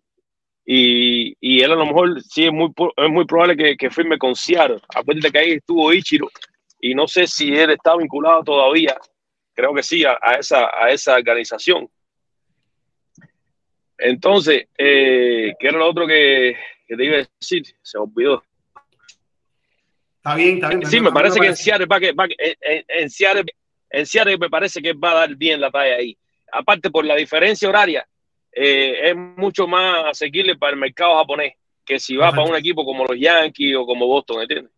Y, 0.64 1.36
y 1.40 1.60
él 1.62 1.70
a 1.72 1.76
lo 1.76 1.86
mejor 1.86 2.20
sí 2.22 2.44
es 2.46 2.52
muy, 2.52 2.72
es 2.96 3.08
muy 3.10 3.24
probable 3.24 3.56
que, 3.56 3.76
que 3.76 3.88
firme 3.90 4.18
con 4.18 4.34
Seattle. 4.34 4.80
Acuérdate 4.94 5.30
que 5.30 5.38
ahí 5.38 5.50
estuvo 5.52 5.92
Ichiro 5.92 6.28
y 6.80 6.94
no 6.94 7.06
sé 7.06 7.26
si 7.26 7.54
él 7.56 7.70
está 7.70 7.96
vinculado 7.96 8.42
todavía, 8.42 8.96
creo 9.54 9.72
que 9.72 9.82
sí, 9.82 10.04
a, 10.04 10.18
a 10.20 10.34
esa, 10.34 10.66
a 10.76 10.90
esa 10.90 11.14
organización. 11.14 11.88
Entonces, 13.98 14.66
eh, 14.76 15.54
¿qué 15.58 15.68
era 15.68 15.78
lo 15.78 15.88
otro 15.88 16.06
que, 16.06 16.54
que 16.86 16.96
te 16.96 17.04
iba 17.04 17.16
a 17.18 17.28
decir? 17.40 17.62
Se 17.82 17.96
olvidó. 17.96 18.42
Está 20.16 20.34
bien, 20.34 20.56
está 20.56 20.68
bien. 20.68 20.84
Sí, 20.86 21.00
me 21.00 21.12
parece 21.12 21.38
que 21.40 21.46
en. 21.46 21.56
Seattle, 21.56 21.86
va 21.86 22.00
que, 22.00 22.12
va 22.12 22.28
que- 22.28 22.34
en, 22.38 22.54
en- 22.60 22.84
en 22.88 23.10
Seattle, 23.10 23.44
en 23.90 24.04
Seattle 24.06 24.36
me 24.38 24.50
parece 24.50 24.82
que 24.82 24.92
va 24.92 25.12
a 25.12 25.14
dar 25.14 25.34
bien 25.36 25.60
la 25.60 25.70
talla 25.70 25.94
ahí. 25.96 26.18
Aparte, 26.52 26.90
por 26.90 27.04
la 27.04 27.14
diferencia 27.16 27.68
horaria, 27.68 28.06
eh, 28.52 29.10
es 29.10 29.16
mucho 29.16 29.66
más 29.66 30.06
asequible 30.06 30.56
para 30.56 30.72
el 30.72 30.78
mercado 30.78 31.16
japonés 31.16 31.54
que 31.84 31.98
si 32.00 32.16
va 32.16 32.30
para 32.36 32.48
un 32.50 32.56
equipo 32.56 32.84
como 32.84 33.04
los 33.04 33.18
Yankees 33.18 33.76
o 33.76 33.86
como 33.86 34.06
Boston, 34.06 34.42
¿entiendes? 34.42 34.72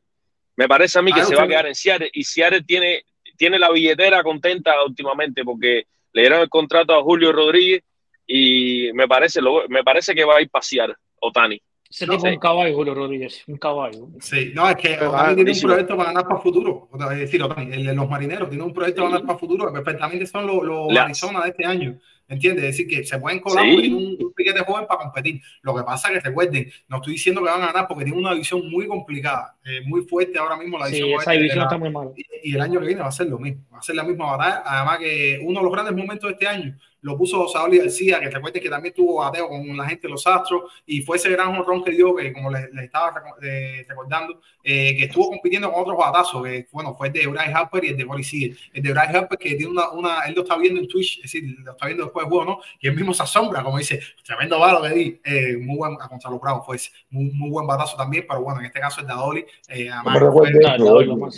Me 0.56 0.66
parece 0.68 0.98
a 0.98 1.02
mí 1.02 1.12
que 1.12 1.20
Ah, 1.20 1.24
se 1.24 1.34
va 1.36 1.42
a 1.42 1.48
quedar 1.48 1.66
en 1.66 1.74
Seattle 1.74 2.10
y 2.12 2.24
Seattle 2.24 2.62
tiene, 2.64 3.04
tiene 3.36 3.58
la 3.58 3.70
billetera 3.70 4.22
contenta 4.22 4.74
últimamente 4.84 5.44
porque 5.44 5.86
le 6.12 6.20
dieron 6.22 6.40
el 6.40 6.48
contrato 6.48 6.94
a 6.94 7.02
Julio 7.02 7.32
Rodríguez 7.32 7.82
y 8.26 8.90
me 8.92 9.06
parece, 9.08 9.40
lo- 9.40 9.66
me 9.68 9.82
parece 9.84 10.14
que 10.14 10.24
va 10.24 10.36
a 10.36 10.42
ir 10.42 10.50
para 10.50 10.62
Seattle, 10.62 10.96
Otani. 11.20 11.60
Ese 11.90 12.06
No, 12.06 12.12
tipo 12.14 12.26
es 12.26 12.30
sí. 12.32 12.34
un 12.34 12.40
caballo, 12.40 12.74
Julio 12.76 12.94
Rodríguez, 12.94 13.44
un 13.46 13.56
caballo. 13.56 14.08
Sí, 14.20 14.52
no, 14.54 14.68
es 14.68 14.76
que 14.76 14.98
Otani 15.02 15.36
tiene 15.36 15.52
un 15.52 15.60
proyecto 15.60 15.96
para 15.96 16.08
ganar 16.10 16.28
para 16.28 16.40
futuro. 16.40 16.88
Es 17.12 17.18
decir, 17.18 17.42
Otani, 17.42 17.72
el 17.74 17.86
de 17.86 17.94
los 17.94 18.08
marineros 18.10 18.48
tiene 18.50 18.62
un 18.64 18.74
proyecto 18.74 19.00
para 19.02 19.12
ganar 19.12 19.26
para 19.26 19.38
futuro 19.38 19.66
que 19.66 19.72
perfectamente 19.80 20.26
son 20.26 20.46
los, 20.46 20.62
los 20.64 20.92
La- 20.92 21.04
Arizona 21.04 21.40
de 21.42 21.48
este 21.48 21.64
año. 21.64 21.98
¿Entiendes? 22.30 22.64
Es 22.64 22.70
decir, 22.76 22.86
que 22.88 23.04
se 23.06 23.18
pueden 23.18 23.40
colar 23.40 23.64
Sí. 23.64 23.70
porque 23.70 23.88
tienen 23.88 24.06
un, 24.06 24.26
un 24.26 24.32
piquete 24.34 24.60
joven 24.60 24.86
para 24.86 25.00
competir. 25.00 25.40
Lo 25.62 25.74
que 25.74 25.82
pasa 25.82 26.08
es 26.12 26.14
que 26.22 26.28
recuerden, 26.28 26.70
no 26.88 26.96
estoy 26.98 27.14
diciendo 27.14 27.40
que 27.42 27.48
van 27.48 27.62
a 27.62 27.68
ganar 27.68 27.88
porque 27.88 28.04
tienen 28.04 28.20
una 28.22 28.32
división 28.34 28.70
muy 28.70 28.86
complicada, 28.86 29.56
eh, 29.64 29.80
muy 29.86 30.02
fuerte 30.02 30.38
ahora 30.38 30.58
mismo 30.58 30.78
la 30.78 30.88
Sí, 30.88 30.96
división. 30.96 31.20
esa 31.22 31.62
está 31.62 31.78
muy 31.78 31.88
mala. 31.90 32.10
y, 32.14 32.50
y 32.50 32.54
el 32.54 32.60
año 32.60 32.80
que 32.80 32.86
viene 32.86 33.00
va 33.00 33.08
a 33.08 33.12
ser 33.12 33.28
lo 33.28 33.38
mismo, 33.38 33.62
va 33.72 33.78
a 33.78 33.82
ser 33.82 33.96
la 33.96 34.04
misma 34.04 34.36
batalla. 34.36 34.62
Además 34.66 34.98
que 34.98 35.40
uno 35.42 35.60
de 35.60 35.64
los 35.64 35.72
grandes 35.72 35.96
momentos 35.96 36.28
de 36.28 36.32
este 36.34 36.46
año 36.46 36.76
lo 37.02 37.16
puso 37.16 37.46
Saúl 37.48 37.78
García, 37.78 38.20
que 38.20 38.30
recuerden 38.30 38.62
que 38.62 38.68
también 38.68 38.94
tuvo 38.94 39.16
bateo 39.16 39.48
con 39.48 39.76
la 39.76 39.86
gente 39.86 40.06
de 40.06 40.12
los 40.12 40.26
Astros, 40.26 40.64
y 40.86 41.02
fue 41.02 41.16
ese 41.16 41.30
gran 41.30 41.48
honrón 41.48 41.84
que 41.84 41.92
dio, 41.92 42.14
que 42.14 42.32
como 42.32 42.50
les, 42.50 42.72
les 42.72 42.84
estaba 42.84 43.12
eh, 43.42 43.84
recordando, 43.88 44.40
eh, 44.62 44.96
que 44.96 45.04
estuvo 45.04 45.28
compitiendo 45.28 45.72
con 45.72 45.82
otros 45.82 45.96
batazos, 45.96 46.42
que 46.42 46.66
bueno, 46.72 46.94
fue 46.96 47.08
el 47.08 47.12
de 47.12 47.26
Bryce 47.26 47.52
Harper 47.52 47.84
y 47.84 47.88
el 47.88 47.96
de 47.96 48.06
Corey 48.06 48.24
Seager. 48.24 48.56
El 48.72 48.82
de 48.82 48.92
Bryce 48.92 49.16
Harper 49.16 49.38
que 49.38 49.54
tiene 49.54 49.72
una, 49.72 49.90
una, 49.90 50.20
él 50.26 50.34
lo 50.34 50.42
está 50.42 50.56
viendo 50.56 50.80
en 50.80 50.88
Twitch, 50.88 51.16
es 51.18 51.22
decir, 51.22 51.56
lo 51.60 51.72
está 51.72 51.86
viendo 51.86 52.04
después 52.04 52.24
del 52.24 52.30
juego, 52.30 52.44
¿no? 52.44 52.60
Y 52.80 52.88
él 52.88 52.94
mismo 52.94 53.14
se 53.14 53.22
asombra, 53.22 53.62
como 53.62 53.78
dice, 53.78 54.00
tremendo 54.24 54.58
balo 54.58 54.82
que 54.82 54.90
di, 54.90 55.20
eh, 55.24 55.56
muy 55.58 55.76
buen, 55.76 55.96
a 56.00 56.06
Gonzalo 56.06 56.38
Bravo 56.38 56.62
fue 56.64 56.76
ese, 56.76 56.90
muy, 57.10 57.30
muy 57.30 57.50
buen 57.50 57.66
batazo 57.66 57.96
también, 57.96 58.24
pero 58.28 58.42
bueno, 58.42 58.60
en 58.60 58.66
este 58.66 58.80
caso 58.80 59.00
el 59.00 59.06
de 59.06 59.12
Adoli, 59.12 59.46
eh, 59.68 59.88
No 59.88 61.30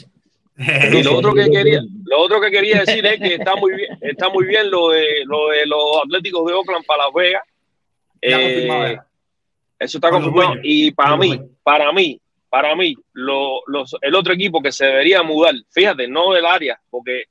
Y 0.92 1.02
lo 1.02 1.16
otro 1.18 1.32
que 1.34 1.50
quería, 1.50 1.80
lo 2.04 2.20
otro 2.20 2.40
que 2.40 2.50
quería 2.50 2.80
decir 2.80 3.04
es 3.06 3.18
que 3.18 3.34
está 3.36 3.56
muy 3.56 3.72
bien, 3.74 3.98
está 4.02 4.28
muy 4.28 4.44
bien 4.46 4.70
lo 4.70 4.90
de, 4.90 5.24
lo 5.24 5.48
de 5.48 5.66
los 5.66 5.98
Atléticos 6.04 6.46
de 6.46 6.52
Oakland 6.52 6.84
para 6.84 7.04
Las 7.04 7.14
Vegas. 7.14 7.42
Eh, 8.20 8.66
eso 9.78 9.96
está 9.98 10.10
confirmado. 10.10 10.54
Y 10.62 10.90
para 10.92 11.16
mí, 11.16 11.40
para 11.62 11.92
mí, 11.92 12.20
para 12.50 12.76
mí, 12.76 12.94
lo- 13.14 13.62
los, 13.66 13.96
el 14.02 14.14
otro 14.14 14.34
equipo 14.34 14.60
que 14.60 14.72
se 14.72 14.84
debería 14.84 15.22
mudar, 15.22 15.54
fíjate, 15.70 16.06
no 16.08 16.32
del 16.32 16.44
área, 16.44 16.78
porque 16.90 17.24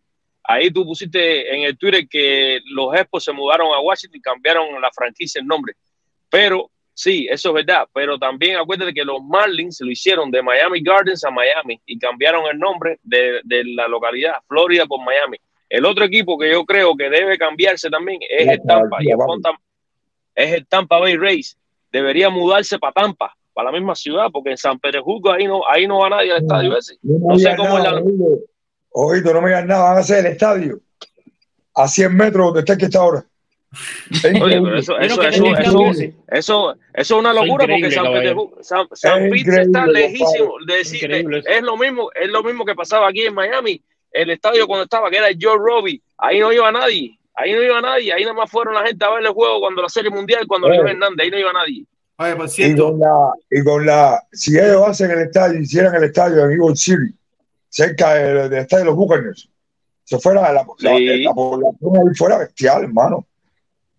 ahí 0.43 0.71
tú 0.71 0.83
pusiste 0.85 1.53
en 1.55 1.63
el 1.63 1.77
Twitter 1.77 2.07
que 2.09 2.59
los 2.71 2.95
Expos 2.95 3.23
se 3.25 3.31
mudaron 3.33 3.71
a 3.73 3.79
Washington 3.79 4.17
y 4.17 4.21
cambiaron 4.21 4.81
la 4.81 4.89
franquicia, 4.91 5.39
el 5.41 5.45
nombre. 5.47 5.73
Pero 6.31 6.71
sí, 7.01 7.27
eso 7.29 7.49
es 7.49 7.65
verdad. 7.65 7.87
Pero 7.93 8.17
también 8.19 8.57
acuérdate 8.57 8.93
que 8.93 9.05
los 9.05 9.21
Marlins 9.23 9.79
lo 9.81 9.89
hicieron 9.91 10.29
de 10.31 10.41
Miami 10.41 10.81
Gardens 10.81 11.23
a 11.23 11.31
Miami 11.31 11.79
y 11.85 11.97
cambiaron 11.97 12.45
el 12.51 12.59
nombre 12.59 12.99
de, 13.03 13.39
de 13.43 13.63
la 13.65 13.87
localidad, 13.87 14.33
Florida 14.47 14.85
por 14.85 14.99
Miami. 15.03 15.37
El 15.69 15.85
otro 15.85 16.03
equipo 16.05 16.37
que 16.37 16.51
yo 16.51 16.65
creo 16.65 16.95
que 16.97 17.09
debe 17.09 17.37
cambiarse 17.37 17.89
también 17.89 18.19
es 18.29 18.47
el 18.47 18.59
Tampa. 18.67 18.97
Y 19.01 19.11
el 19.11 19.17
Tampa- 19.43 19.61
es 20.35 20.53
el 20.53 20.67
Tampa 20.67 20.99
Bay 20.99 21.15
Rays. 21.15 21.57
Debería 21.91 22.29
mudarse 22.29 22.77
para 22.79 22.93
Tampa, 22.93 23.35
para 23.53 23.71
la 23.71 23.77
misma 23.77 23.95
ciudad, 23.95 24.27
porque 24.31 24.51
en 24.51 24.57
San 24.57 24.77
Petersburgo 24.79 25.31
ahí 25.31 25.45
no, 25.47 25.61
ahí 25.69 25.87
no 25.87 25.99
va 25.99 26.09
nadie 26.09 26.31
al 26.31 26.41
estadio 26.43 26.77
ese. 26.77 26.95
No 27.03 27.37
sé 27.39 27.55
cómo 27.57 27.77
es 27.77 27.83
la. 27.83 27.91
Oído, 28.91 29.33
no 29.33 29.41
me 29.41 29.49
digas 29.49 29.65
nada, 29.65 29.83
van 29.83 29.97
a 29.97 29.99
hacer 29.99 30.25
el 30.25 30.31
estadio 30.33 30.79
a 31.75 31.87
100 31.87 32.15
metros 32.15 32.45
donde 32.47 32.59
está 32.61 32.75
que 32.77 32.85
está 32.85 32.99
ahora. 32.99 33.23
Oye, 34.41 34.61
pero 34.61 34.77
eso, 34.77 34.97
eso, 34.99 36.75
es 36.93 37.11
una 37.11 37.33
locura 37.33 37.67
porque 37.67 37.91
San 37.91 38.05
San, 38.61 38.87
San 38.93 39.25
Es 39.25 39.31
Pete 39.31 39.61
está 39.61 39.85
lejísimo. 39.85 40.53
De 40.65 40.75
decir, 40.77 41.11
es 41.11 41.61
lo 41.61 41.77
mismo, 41.77 42.09
es 42.19 42.29
lo 42.29 42.43
mismo 42.43 42.65
que 42.65 42.75
pasaba 42.75 43.09
aquí 43.09 43.21
en 43.21 43.33
Miami. 43.35 43.81
El 44.11 44.31
estadio 44.31 44.65
cuando 44.65 44.85
estaba, 44.85 45.09
que 45.11 45.17
era 45.17 45.29
el 45.29 45.37
Joe 45.39 45.57
Robbie, 45.57 46.01
ahí 46.17 46.39
no 46.39 46.51
iba 46.51 46.71
nadie. 46.71 47.19
Ahí 47.35 47.53
no 47.53 47.61
iba 47.63 47.79
nadie, 47.79 48.11
ahí 48.11 48.23
nada 48.23 48.33
más 48.33 48.51
fueron 48.51 48.73
la 48.73 48.85
gente 48.85 49.05
a 49.05 49.11
ver 49.11 49.25
el 49.25 49.31
juego 49.31 49.61
cuando 49.61 49.81
la 49.81 49.87
serie 49.87 50.09
mundial, 50.09 50.45
cuando. 50.45 50.67
Leo 50.67 50.85
Hernández, 50.85 51.23
ahí 51.23 51.31
no 51.31 51.39
iba 51.39 51.53
nadie. 51.53 51.85
Oye, 52.17 52.35
por 52.35 52.49
Y 52.57 52.75
con 52.75 52.99
la, 52.99 53.31
y 53.49 53.63
con 53.63 53.85
la, 53.85 54.23
si 54.33 54.57
ellos 54.57 54.83
hacen 54.85 55.11
el 55.11 55.19
estadio, 55.19 55.57
hicieran 55.57 55.95
el 55.95 56.03
estadio 56.03 56.43
en 56.43 56.51
Eagle 56.51 56.75
City, 56.75 57.15
cerca 57.69 58.15
del, 58.15 58.49
del 58.49 58.59
estadio 58.59 58.83
de 58.83 58.89
los 58.89 58.97
Buccaneers, 58.97 59.47
se 60.03 60.19
fuera 60.19 60.41
la, 60.41 60.51
la, 60.51 60.65
Sí. 60.97 61.23
la 61.23 61.33
población 61.33 61.95
ahí 61.95 62.15
fuera 62.17 62.39
bestial, 62.39 62.83
hermano. 62.83 63.25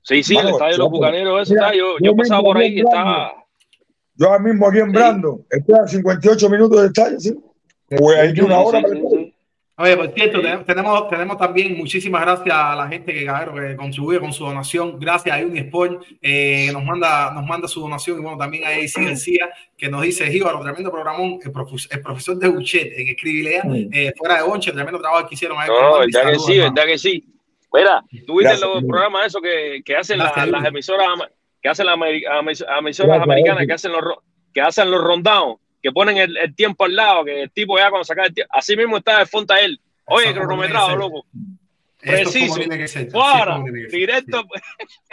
Sí, 0.03 0.23
sí, 0.23 0.37
el 0.37 0.45
Mano, 0.45 0.57
estadio 0.57 0.73
de 0.73 0.79
los 0.79 0.91
bucaneros, 0.91 1.43
ese 1.43 1.55
mira, 1.55 1.67
está, 1.67 1.77
yo, 1.79 1.87
yo 1.99 2.05
yo 2.11 2.17
pasaba 2.17 2.43
por 2.43 2.57
ahí 2.59 2.75
y 2.75 2.81
estaba. 2.81 3.33
Yo 4.17 4.27
ahora 4.27 4.39
mismo 4.41 4.67
aquí 4.67 4.79
en 4.79 4.87
Sí. 4.87 4.93
Brandon, 4.93 5.47
estoy 5.51 5.75
a 5.79 5.87
58 5.87 6.51
minutos 6.51 6.79
del 6.79 6.87
estadio, 6.89 7.21
¿sí? 7.21 7.35
Voy 7.99 8.15
a 8.17 8.25
ir 8.27 8.35
de 8.35 8.43
una 8.43 8.57
Sí, 8.57 8.63
hora 8.67 8.79
sí, 8.79 8.83
para 8.85 8.95
el. 8.97 9.35
Oye, 9.83 9.97
por 9.97 10.13
cierto, 10.13 10.41
tenemos, 10.67 11.09
tenemos, 11.09 11.39
también 11.39 11.75
muchísimas 11.79 12.21
gracias 12.21 12.55
a 12.55 12.77
la 12.77 12.87
gente 12.87 13.15
que, 13.15 13.25
cabrón, 13.25 13.67
que 13.67 13.77
contribuye 13.77 14.21
con 14.21 14.31
su 14.31 14.45
donación. 14.45 15.01
Gracias 15.01 15.35
a 15.35 15.43
Unisport, 15.43 16.03
eh, 16.21 16.67
que 16.67 16.73
nos 16.75 16.85
manda, 16.85 17.33
nos 17.33 17.47
manda 17.47 17.67
su 17.67 17.81
donación. 17.81 18.19
Y 18.19 18.23
bueno, 18.23 18.37
también 18.37 18.65
a 18.65 18.69
AC 18.69 19.03
García, 19.03 19.49
que 19.79 19.89
nos 19.89 20.03
dice, 20.03 20.31
Jíbaro, 20.31 20.61
tremendo 20.61 20.91
programón, 20.91 21.39
el, 21.43 21.51
profe- 21.51 21.89
el 21.91 22.03
profesor 22.03 22.37
de 22.39 22.49
Buchet 22.49 22.93
en 22.95 23.09
Escribilea, 23.09 23.63
eh, 23.91 24.13
fuera 24.19 24.37
de 24.37 24.43
Onche, 24.43 24.71
tremendo 24.71 25.01
trabajo 25.01 25.27
que 25.27 25.35
hicieron 25.35 25.57
ahí. 25.59 25.69
No, 25.69 25.99
verdad 26.01 26.31
que 26.33 26.39
sí, 26.39 26.59
verdad 26.59 26.85
que 26.85 26.99
sí. 26.99 27.25
Mira, 27.73 28.03
tú 28.27 28.39
viste 28.39 28.51
Gracias, 28.51 28.61
los 28.61 28.85
programas 28.85 29.27
esos 29.27 29.43
que, 29.43 29.83
que 29.85 29.97
hacen 29.97 30.19
Gracias, 30.19 30.49
las, 30.49 30.65
emisoras 30.65 31.09
que 31.63 31.69
hacen 31.69 31.87
las 31.87 31.97
emisoras 31.97 33.23
americanas 33.23 33.67
que 33.67 33.73
hacen 33.73 33.93
los 33.93 34.03
que 34.53 34.61
hacen 34.61 34.91
los 34.91 35.01
rundowns, 35.03 35.61
que 35.81 35.93
ponen 35.93 36.17
el, 36.17 36.37
el 36.37 36.55
tiempo 36.55 36.85
al 36.85 36.97
lado, 36.97 37.25
que 37.25 37.43
el 37.43 37.51
tipo 37.53 37.79
ya 37.79 37.91
cuando 37.91 38.05
saca 38.05 38.25
el 38.25 38.35
tiempo, 38.35 38.53
así 38.57 38.77
mismo 38.77 38.97
está 38.97 39.21
de 39.21 39.27
fonta 39.27 39.61
él. 39.61 39.81
Oye, 40.07 40.31
Eso 40.31 40.35
cronometrado, 40.35 40.97
loco. 40.97 41.27
Preciso. 42.01 42.61
es 42.61 43.93
directo. 43.93 44.45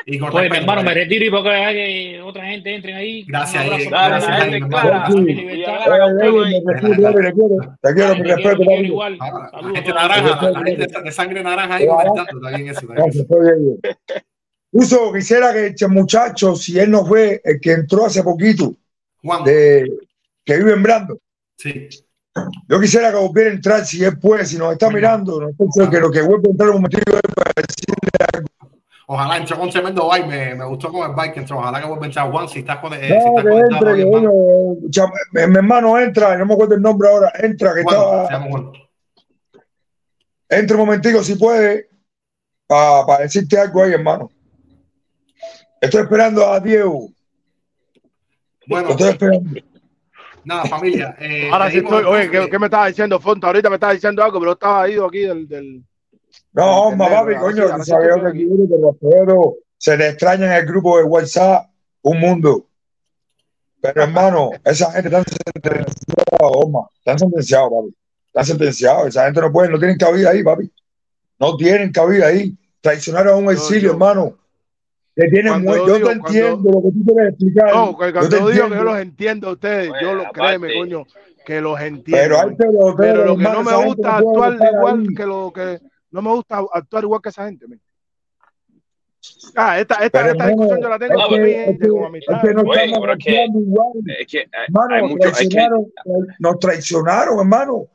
Mi 0.06 0.20
respeto, 0.20 0.56
hermano, 0.56 0.84
me 0.84 0.94
retiro 0.94 1.26
y 1.26 1.30
porque 1.30 1.50
hay 1.50 1.76
que 1.76 2.22
otra 2.22 2.46
gente 2.46 2.76
entre 2.76 2.94
ahí. 2.94 3.26
Gracias, 3.28 3.66
eh, 3.66 3.88
gracias, 3.90 4.30
ahí, 4.30 4.42
gente 4.42 4.52
gente 4.52 4.70
clara. 4.70 5.08
Sí. 5.08 5.26
te 5.26 5.34
quiero, 5.34 6.54
te 6.64 6.80
quiero, 6.80 7.02
Dale, 7.02 7.20
mi 7.20 7.34
te 7.82 7.94
quiero, 7.94 8.14
respeto, 8.14 8.24
te 8.26 8.34
quiero 8.36 8.56
David. 8.56 8.86
igual. 8.86 9.18
La 9.18 9.72
gente 9.76 9.94
naranja, 9.94 10.52
la, 10.52 10.64
gente 10.64 10.88
de 11.04 11.12
sangre 11.12 11.44
naranja 11.44 11.76
ahí 11.76 11.88
comentando 11.88 12.42
también 12.42 12.70
eso. 12.70 12.88
también 12.88 13.10
eso. 13.10 13.26
Gracias. 13.30 14.26
Uso, 14.72 15.14
quisiera 15.14 15.54
que 15.54 15.68
este 15.68 15.88
muchacho, 15.88 16.56
si 16.56 16.80
él 16.80 16.92
nos 16.92 17.10
ve, 17.10 17.42
el 17.44 17.60
que 17.60 17.72
entró 17.72 18.06
hace 18.06 18.24
poquito, 18.24 18.76
Juan, 19.24 19.44
de, 19.44 19.92
que 20.46 20.58
vive 20.58 20.74
en 20.74 20.84
Brando, 20.84 21.20
sí. 21.58 21.90
Yo 22.68 22.80
quisiera 22.80 23.12
que 23.12 23.18
volviera 23.18 23.50
a 23.50 23.54
entrar, 23.54 23.86
si 23.86 24.04
él 24.04 24.18
puede, 24.20 24.46
si 24.46 24.58
nos 24.58 24.74
está 24.74 24.90
mirando, 24.90 25.40
no 25.42 25.72
sé, 25.72 25.90
que 25.90 26.00
lo 26.00 26.12
que 26.12 26.22
vuelva 26.22 26.44
a 26.48 26.52
entrar 26.52 26.70
un 26.70 26.76
momentito 26.76 27.04
para 27.36 27.52
decirle 27.56 28.10
algo. 28.34 28.48
Ojalá 29.10 29.38
entró 29.38 29.58
con 29.58 29.70
tremendo 29.70 30.08
bike, 30.10 30.28
me, 30.28 30.56
me 30.56 30.66
gustó 30.66 30.92
con 30.92 31.10
el 31.10 31.16
bike 31.16 31.34
que 31.34 31.40
entró. 31.40 31.60
Ojalá 31.60 31.80
que 31.80 31.88
vuelva 31.88 32.04
a 32.04 32.08
entrar 32.08 32.30
Juan 32.32 32.50
si 32.50 32.60
estás, 32.60 32.78
con, 32.80 32.94
eh, 32.94 33.00
si 33.22 33.30
No, 33.30 33.38
estás 33.40 33.44
conectado 33.46 33.90
entre, 33.96 34.02
hermano. 34.02 34.32
cham- 34.90 35.12
mi, 35.32 35.48
mi 35.48 35.56
hermano 35.56 35.98
entra, 36.00 36.38
no 36.38 36.46
me 36.46 36.54
acuerdo 36.54 36.76
el 36.76 36.82
nombre 36.82 37.08
ahora, 37.10 37.32
entra, 37.40 37.70
que 37.74 37.84
se 37.84 37.88
estaba, 37.90 38.28
Juan. 38.50 38.72
entre 40.50 40.76
un 40.76 40.80
momentico 40.86 41.24
si 41.24 41.36
puede, 41.36 41.88
para 42.68 43.20
decirte 43.20 43.58
algo 43.58 43.82
ahí, 43.84 43.94
hermano. 43.94 44.30
Estoy 45.80 46.02
esperando 46.02 46.46
a 46.46 46.60
Diego, 46.60 47.08
Bueno, 48.68 48.90
estoy 48.90 49.10
esperando. 49.10 49.50
Nada, 50.48 50.66
familia. 50.66 51.16
Eh, 51.20 51.50
Ahora 51.52 51.70
sí 51.70 51.78
estoy. 51.78 52.04
Oye, 52.04 52.30
¿qué, 52.32 52.50
qué 52.50 52.60
me 52.60 52.66
estaba 52.68 52.88
diciendo 52.88 53.20
Fonta? 53.20 53.48
Ahorita 53.48 53.70
me 53.70 53.76
estaba 53.76 53.94
diciendo 53.94 54.24
algo, 54.24 54.40
pero 54.40 54.52
estaba 54.54 54.90
ido 54.90 55.06
aquí 55.06 55.20
del. 55.20 55.48
del 55.48 55.84
No, 56.54 56.64
del 56.64 56.74
hombre, 57.02 57.08
papi, 57.10 57.36
coño, 57.36 57.76
tú 57.78 57.84
sabes 57.84 58.16
que 58.22 58.28
aquí. 58.28 58.48
quiero, 58.48 58.68
te 58.68 59.08
respeto. 59.10 59.56
Se 59.78 59.96
le 59.98 60.08
extraña 60.10 60.46
en 60.48 60.52
el 60.54 60.66
grupo 60.66 60.98
de 60.98 61.04
WhatsApp 61.04 61.70
un 62.02 62.20
mundo. 62.20 62.66
Pero 63.80 64.04
hermano, 64.04 64.50
esa 64.66 64.92
gente 64.92 65.08
está 65.10 65.24
sentenciada, 65.24 66.38
Oma. 66.40 66.88
Están 66.98 67.20
sentenciados, 67.20 67.70
papi. 67.72 67.96
Están 68.28 68.46
sentenciados. 68.46 69.08
Esa 69.08 69.26
gente 69.26 69.42
no 69.42 69.52
puede, 69.52 69.70
no 69.70 69.78
tienen 69.78 69.98
cabida 69.98 70.32
ahí, 70.32 70.44
papi. 70.44 70.72
No 71.40 71.56
tienen 71.58 71.92
cabida 71.92 72.28
ahí. 72.28 72.58
Traicionaron 72.82 73.34
a 73.34 73.38
un 73.38 73.52
exilio, 73.52 73.82
yo- 73.90 73.92
hermano. 73.92 74.36
Que 75.20 75.28
tienen 75.30 75.52
Cuando 75.54 75.72
muy- 75.72 75.80
yo 75.80 75.88
Yo 75.88 75.96
digo- 75.96 76.08
te 76.10 76.14
entiendo 76.14 76.72
lo 76.72 76.82
que 76.84 76.90
tú 76.92 77.06
quieres 77.06 77.30
explicar. 77.30 77.74
No, 77.74 77.98
que 77.98 78.06
Yo 78.06 78.12
te 78.12 78.14
cuando 78.20 78.38
digo 78.52 78.70
que 78.70 78.76
yo 78.76 78.84
los 78.84 78.98
entiendo 79.00 79.48
a 79.50 79.52
ustedes, 79.54 79.90
Oye, 79.90 80.00
yo 80.02 80.14
lo 80.14 80.22
aparte- 80.28 80.40
créeme, 80.40 80.78
coño, 80.78 81.04
que 81.46 81.62
los 81.62 81.82
entiendo. 81.82 82.22
Pero 82.24 82.40
hay 82.40 82.56
peloteros, 82.56 82.96
Pero 82.98 83.26
lo 83.26 83.38
que 83.38 83.44
no 83.44 83.64
me 83.64 83.86
gusta 83.86 84.10
no 84.22 84.30
actuar 84.30 84.54
igual 84.54 85.00
ahí. 85.02 85.16
que 85.16 85.26
lo 85.26 85.52
que 85.54 85.80
no 86.12 86.22
me 86.22 86.30
gusta 86.32 86.62
actuar 86.72 87.04
igual 87.04 87.22
que 87.24 87.30
esa 87.30 87.46
gente. 87.46 87.68
men. 87.68 87.82
Ah, 89.56 89.80
esta, 89.80 89.96
esta, 89.96 90.20
Pero 90.20 90.32
esta 90.34 90.44
hermano, 90.46 90.50
discusión 90.52 90.82
yo 90.82 90.90
la 90.90 91.00
tengo 91.00 91.14
es 91.20 91.26
con 91.26 91.36
que, 91.36 91.42
mi 91.44 91.52
es 91.52 91.66
gente, 91.66 91.80
que, 91.86 91.90
con 91.90 92.00
es 92.00 92.06
amistad. 92.08 92.42
que 92.42 92.54
no 92.54 92.62
Oye, 92.62 92.80
pero 93.02 93.18
que, 93.18 93.46
igual. 93.46 93.92
es 94.20 94.28
que 94.28 94.38
hay, 94.38 94.44
hay 94.46 94.66
Hermano, 94.68 95.08
mucho, 95.08 95.28
es 95.28 95.38
que, 95.40 95.48
traicionaron, 95.48 95.86
nos 96.40 96.60
traicionaron, 96.60 97.40
hermano. 97.40 97.86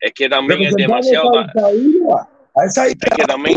es 0.00 0.12
que 0.14 0.28
también 0.28 0.62
es 0.62 0.74
demasiado, 0.76 1.36
a 1.36 1.42
esa 1.42 1.68
dictadura, 1.72 2.28
a 2.54 2.64
esa 2.64 2.86
es 2.86 2.94
que 2.94 3.24
también, 3.24 3.56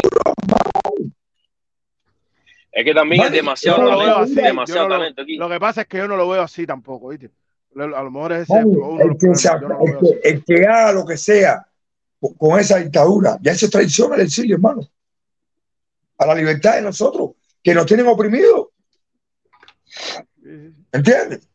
es 2.75 2.83
que 2.85 2.93
también 2.93 3.23
es 3.25 3.31
demasiado 3.31 3.83
no 3.83 3.89
talento, 3.97 4.17
así. 4.19 4.35
demasiado 4.35 4.87
lo, 4.89 4.95
talento 4.95 5.21
aquí. 5.21 5.35
lo 5.37 5.47
que 5.49 5.59
pasa 5.59 5.81
es 5.81 5.87
que 5.87 5.97
yo 5.99 6.07
no 6.07 6.15
lo 6.17 6.27
veo 6.27 6.41
así 6.41 6.65
tampoco, 6.65 7.09
¿viste? 7.09 7.29
A 7.75 7.85
lo 8.03 8.11
mejor 8.11 8.33
es 8.33 8.41
ese 8.49 8.65
uno 8.65 8.99
el 9.01 9.17
que, 9.17 9.35
se- 9.35 9.49
problemas. 9.49 9.61
Yo 9.61 9.67
no 9.69 9.79
lo 9.79 9.85
el 9.85 9.91
veo 9.91 9.99
que- 9.99 10.07
así. 10.07 10.19
el 10.23 10.43
que 10.43 10.67
haga 10.67 10.91
lo 10.91 11.05
que 11.05 11.17
sea 11.17 11.67
con- 12.37 12.59
esa 12.59 12.77
dictadura, 12.79 13.37
ya 13.41 13.51
eso 13.51 13.65
es 13.65 13.71
traición 13.71 14.13
al 14.13 14.21
exilio, 14.21 14.55
hermano. 14.55 14.81
A 16.17 16.25
la 16.25 16.35
libertad 16.35 16.75
de 16.75 16.81
nosotros, 16.81 17.31
que 17.61 17.73
nos 17.73 17.85
tienen 17.85 18.07
oprimidos. 18.07 18.67
¿entiendes? 20.91 21.47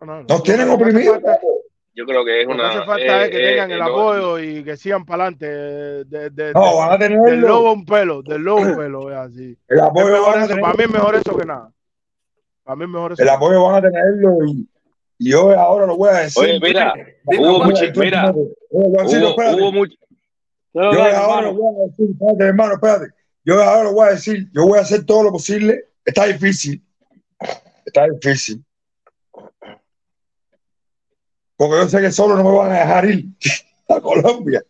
No, 0.00 0.06
no, 0.06 0.16
no. 0.22 0.26
Nos 0.28 0.42
tienen 0.42 0.68
oprimidos. 0.70 1.20
Yo 1.96 2.04
creo 2.04 2.26
que 2.26 2.42
es 2.42 2.46
lo 2.46 2.52
que 2.52 2.58
una, 2.60 2.68
hace 2.68 2.84
falta 2.84 3.22
es 3.22 3.28
eh, 3.28 3.30
que 3.30 3.36
eh, 3.38 3.50
tengan 3.52 3.70
eh, 3.70 3.74
el 3.74 3.82
apoyo 3.82 4.38
y 4.38 4.62
que 4.62 4.76
sigan 4.76 5.06
para 5.06 5.24
adelante. 5.24 5.46
De, 6.04 6.28
de- 6.30 6.52
No, 6.52 6.76
van 6.76 6.90
a 6.92 6.96
del 6.98 7.08
tenerlo. 7.12 7.48
lobo 7.48 7.72
un 7.72 7.86
pelo, 7.86 8.22
del 8.22 8.42
lobo 8.42 8.60
un 8.60 8.76
pelo, 8.76 9.10
es 9.10 9.16
así. 9.16 9.56
El 9.66 9.78
Es 9.78 9.82
apoyo 9.82 10.06
mejor 10.12 10.26
van 10.34 10.42
a 10.42 10.44
eso, 10.44 10.56
para 10.60 10.74
mí 10.74 10.84
es 10.84 10.90
mejor 10.90 11.14
eso 11.16 11.36
que 11.38 11.46
nada. 11.46 11.72
Para 12.64 12.76
mí 12.76 12.84
es 12.84 12.90
mejor 12.90 13.12
eso 13.12 13.22
El 13.22 13.28
apoyo 13.30 13.64
van 13.64 13.74
a 13.76 13.80
tenerlo 13.90 14.44
y, 14.46 14.68
y 15.18 15.30
yo 15.30 15.58
ahora 15.58 15.86
lo 15.86 15.96
voy 15.96 16.10
a 16.10 16.18
decir. 16.18 16.42
Oye, 16.42 16.60
mira, 16.60 16.92
Dime, 17.24 17.48
hubo 17.48 17.64
mucho, 17.64 17.84
mira, 17.96 18.30
hubo, 18.70 19.72
mucho. 19.72 19.96
Pero, 20.74 20.92
Yo 20.92 21.02
ahora 21.02 21.42
lo 21.46 21.54
voy 21.54 21.74
a 21.80 21.86
decir, 21.86 22.10
espérate, 22.10 22.44
hermano, 22.44 22.74
espérate. 22.74 23.06
yo 23.42 23.62
ahora 23.62 23.84
lo 23.84 23.92
voy 23.94 24.08
a 24.08 24.10
decir, 24.10 24.48
yo 24.52 24.66
voy 24.66 24.78
a 24.78 24.82
hacer 24.82 25.06
todo 25.06 25.22
lo 25.22 25.32
posible. 25.32 25.86
Está 26.04 26.26
difícil, 26.26 26.82
está 27.86 28.06
difícil. 28.06 28.62
Porque 31.56 31.76
yo 31.76 31.88
sé 31.88 32.00
que 32.00 32.12
solo 32.12 32.36
no 32.36 32.44
me 32.44 32.56
van 32.56 32.72
a 32.72 32.80
dejar 32.80 33.10
ir 33.10 33.24
a 33.88 34.00
Colombia. 34.00 34.62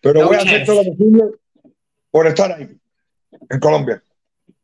Pero 0.00 0.20
No 0.20 0.26
voy 0.28 0.36
a 0.36 0.40
hacer 0.40 0.64
todo 0.64 0.82
lo 0.82 0.90
posible 0.90 1.24
por 2.10 2.26
estar 2.26 2.52
ahí, 2.52 2.68
en 3.48 3.60
Colombia. 3.60 4.02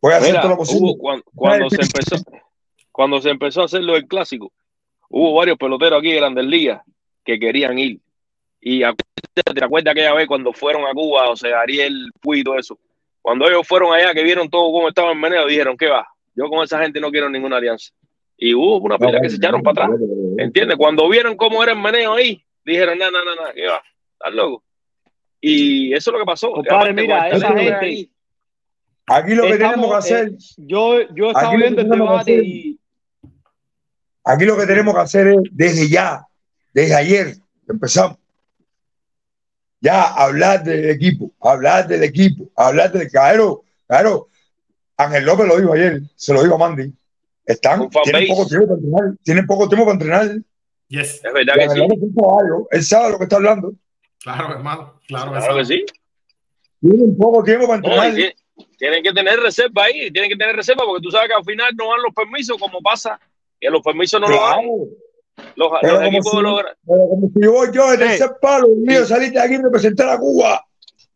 Voy 0.00 0.12
a 0.12 0.16
hacer 0.16 0.30
Mira, 0.30 0.40
todo 0.40 0.50
lo 0.52 0.56
posible. 0.58 0.80
hubo 0.82 0.98
cuando, 0.98 1.24
cuando 1.34 1.70
se 1.70 1.82
empezó, 1.82 2.16
cuando 2.90 3.20
se 3.20 3.30
empezó 3.30 3.62
a 3.62 3.64
hacer 3.66 3.82
lo 3.82 3.94
del 3.94 4.06
clásico, 4.06 4.52
hubo 5.08 5.34
varios 5.34 5.58
peloteros 5.58 5.98
aquí 5.98 6.10
de 6.10 6.16
Grandes 6.16 6.44
Ligas 6.44 6.82
que 7.24 7.38
querían 7.38 7.78
ir. 7.78 8.00
Y 8.60 8.80
¿te 8.80 9.64
acuerdas 9.64 9.92
aquella 9.92 10.14
vez 10.14 10.26
cuando 10.26 10.52
fueron 10.52 10.84
a 10.86 10.92
Cuba, 10.92 11.30
o 11.30 11.36
sea, 11.36 11.60
Ariel 11.60 12.10
Puy 12.20 12.40
y 12.40 12.44
todo 12.44 12.58
eso? 12.58 12.78
Cuando 13.22 13.46
ellos 13.48 13.66
fueron 13.66 13.92
allá, 13.92 14.14
que 14.14 14.22
vieron 14.22 14.48
todo 14.48 14.72
cómo 14.72 14.88
estaba 14.88 15.12
el 15.12 15.18
meneo, 15.18 15.46
dijeron, 15.46 15.76
¿qué 15.76 15.86
va? 15.86 16.06
Yo 16.36 16.48
con 16.48 16.62
esa 16.62 16.80
gente 16.80 17.00
no 17.00 17.10
quiero 17.10 17.28
ninguna 17.28 17.56
alianza. 17.56 17.92
Y 18.36 18.54
hubo 18.54 18.76
una 18.78 18.98
pila 18.98 19.20
que 19.20 19.30
se 19.30 19.36
echaron 19.36 19.62
para 19.62 19.86
atrás. 19.86 20.00
¿Entiendes? 20.38 20.76
Cuando 20.76 21.08
vieron 21.08 21.36
cómo 21.36 21.62
era 21.62 21.72
el 21.72 21.78
meneo 21.78 22.14
ahí, 22.14 22.44
dijeron, 22.64 22.98
no, 22.98 23.10
no, 23.10 23.24
no, 23.24 23.34
no, 23.34 23.42
¿qué 23.54 23.66
va? 23.66 23.82
Estás 24.12 24.34
loco. 24.34 24.62
Y 25.40 25.94
eso 25.94 26.10
es 26.10 26.12
lo 26.12 26.18
que 26.18 26.26
pasó. 26.26 26.52
Compadre, 26.52 26.92
mira, 26.92 27.28
esa 27.30 27.48
gente. 27.48 27.74
ahí, 27.74 28.10
Aquí 29.06 29.34
lo 29.34 29.44
que 29.44 29.50
Estamos, 29.50 29.74
tenemos 29.74 29.90
que 29.90 29.96
hacer, 29.96 30.28
eh, 30.28 30.36
yo, 30.56 31.00
yo 31.14 31.28
estaba 31.28 31.50
que 31.52 31.56
viendo 31.56 31.80
el 31.80 31.88
que 31.88 31.96
debate 31.96 32.20
hacer, 32.20 32.44
y 32.44 32.80
aquí 34.24 34.44
lo 34.44 34.56
que 34.56 34.66
tenemos 34.66 34.94
que 34.94 35.00
hacer 35.00 35.26
es 35.28 35.38
desde 35.52 35.88
ya, 35.88 36.26
desde 36.74 36.94
ayer 36.96 37.34
que 37.34 37.72
empezamos, 37.72 38.18
ya 39.80 40.02
hablar 40.12 40.64
del 40.64 40.90
equipo, 40.90 41.30
hablar 41.40 41.86
del 41.86 42.02
equipo, 42.02 42.50
hablar 42.56 42.90
del 42.90 43.08
claro, 43.08 43.62
claro. 43.86 44.28
Ángel 44.98 45.24
López 45.24 45.47
lo 45.47 45.56
dijo 45.59 45.73
ayer, 45.74 46.01
se 46.14 46.32
lo 46.32 46.43
dijo 46.43 46.55
a 46.55 46.59
Mandy. 46.59 46.93
Están, 47.44 47.89
tienen 48.02 48.23
base. 48.23 48.27
poco 48.35 48.47
tiempo 48.48 48.66
para 48.66 48.78
entrenar, 48.81 49.16
tienen 49.23 49.47
poco 49.47 49.68
tiempo 49.68 49.85
para 49.85 49.94
entrenar. 49.94 50.36
Yes. 50.89 51.24
es 51.24 51.32
verdad 51.32 51.55
Y 51.56 51.59
que 51.60 51.74
sí. 51.74 51.86
Él 52.70 52.82
sabe 52.85 53.10
lo 53.12 53.18
que 53.18 53.24
está 53.24 53.36
hablando. 53.36 53.73
Claro, 54.23 54.52
hermano. 54.55 55.01
Claro, 55.06 55.32
que 55.32 55.39
Claro 55.39 55.56
que 55.56 55.64
sí. 55.64 55.85
sí. 55.89 56.01
Tienen 56.81 57.16
poco 57.16 57.43
tiempo 57.44 57.66
para 57.66 57.77
entrenar. 57.78 58.14
tiene- 58.14 58.35
tienen 58.78 59.02
que 59.02 59.12
tener 59.12 59.39
reserva 59.39 59.85
ahí, 59.85 60.10
tienen 60.10 60.31
que 60.31 60.36
tener 60.36 60.56
reserva 60.56 60.85
porque 60.86 61.02
tú 61.02 61.10
sabes 61.10 61.28
que 61.28 61.35
al 61.35 61.44
final 61.44 61.74
no 61.77 61.90
dan 61.90 62.02
los 62.02 62.14
permisos 62.14 62.56
como 62.59 62.81
pasa, 62.81 63.18
que 63.60 63.68
los 63.70 63.82
permisos 63.82 64.18
no 64.20 64.28
los 64.28 64.39
dan 64.40 64.60
Claro, 64.60 64.86
los, 65.56 65.70
pero 65.82 65.93
los 65.93 66.02
como, 66.05 66.09
equipos 66.09 66.31
si, 66.31 66.36
de 66.39 66.43
los... 66.43 66.62
pero 66.86 67.09
como 67.09 67.28
si 67.28 67.40
yo 67.43 67.52
voy 67.52 67.68
yo 67.73 67.90
de 67.90 67.97
Sí. 67.97 68.02
tercer 68.02 68.31
palo, 68.40 68.66
el 68.68 68.77
mío, 68.78 69.05
salir 69.05 69.32
de 69.32 69.40
aquí 69.40 69.55
y 69.55 69.62
representar 69.62 70.09
a 70.09 70.18
Cuba. 70.18 70.65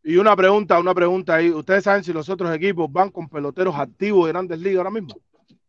Y 0.02 0.16
una 0.16 0.34
pregunta, 0.34 0.78
una 0.78 0.94
pregunta 0.94 1.34
ahí. 1.34 1.50
¿Ustedes 1.50 1.84
saben 1.84 2.02
si 2.02 2.12
los 2.12 2.28
otros 2.28 2.54
equipos 2.54 2.90
van 2.90 3.10
con 3.10 3.28
peloteros 3.28 3.74
activos 3.76 4.26
de 4.26 4.32
grandes 4.32 4.58
ligas 4.58 4.78
ahora 4.78 4.90
mismo? 4.90 5.14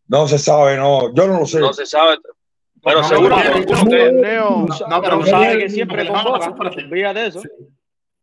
No 0.07 0.27
se 0.27 0.37
sabe, 0.37 0.77
no, 0.77 1.13
yo 1.13 1.27
no 1.27 1.39
lo 1.39 1.45
sé. 1.45 1.59
No 1.59 1.73
se 1.73 1.85
sabe, 1.85 2.17
pero 2.83 3.01
No, 3.01 3.07
seguro 3.07 3.37
no, 3.37 3.43
que 3.43 3.59
no. 3.59 3.65
Torneo, 3.65 4.65
pero 5.01 5.19
tú 5.19 5.25
que 5.59 5.69
siempre 5.69 6.07
convocan. 6.07 6.55
de 7.13 7.27
eso. 7.27 7.41
Sí. 7.41 7.47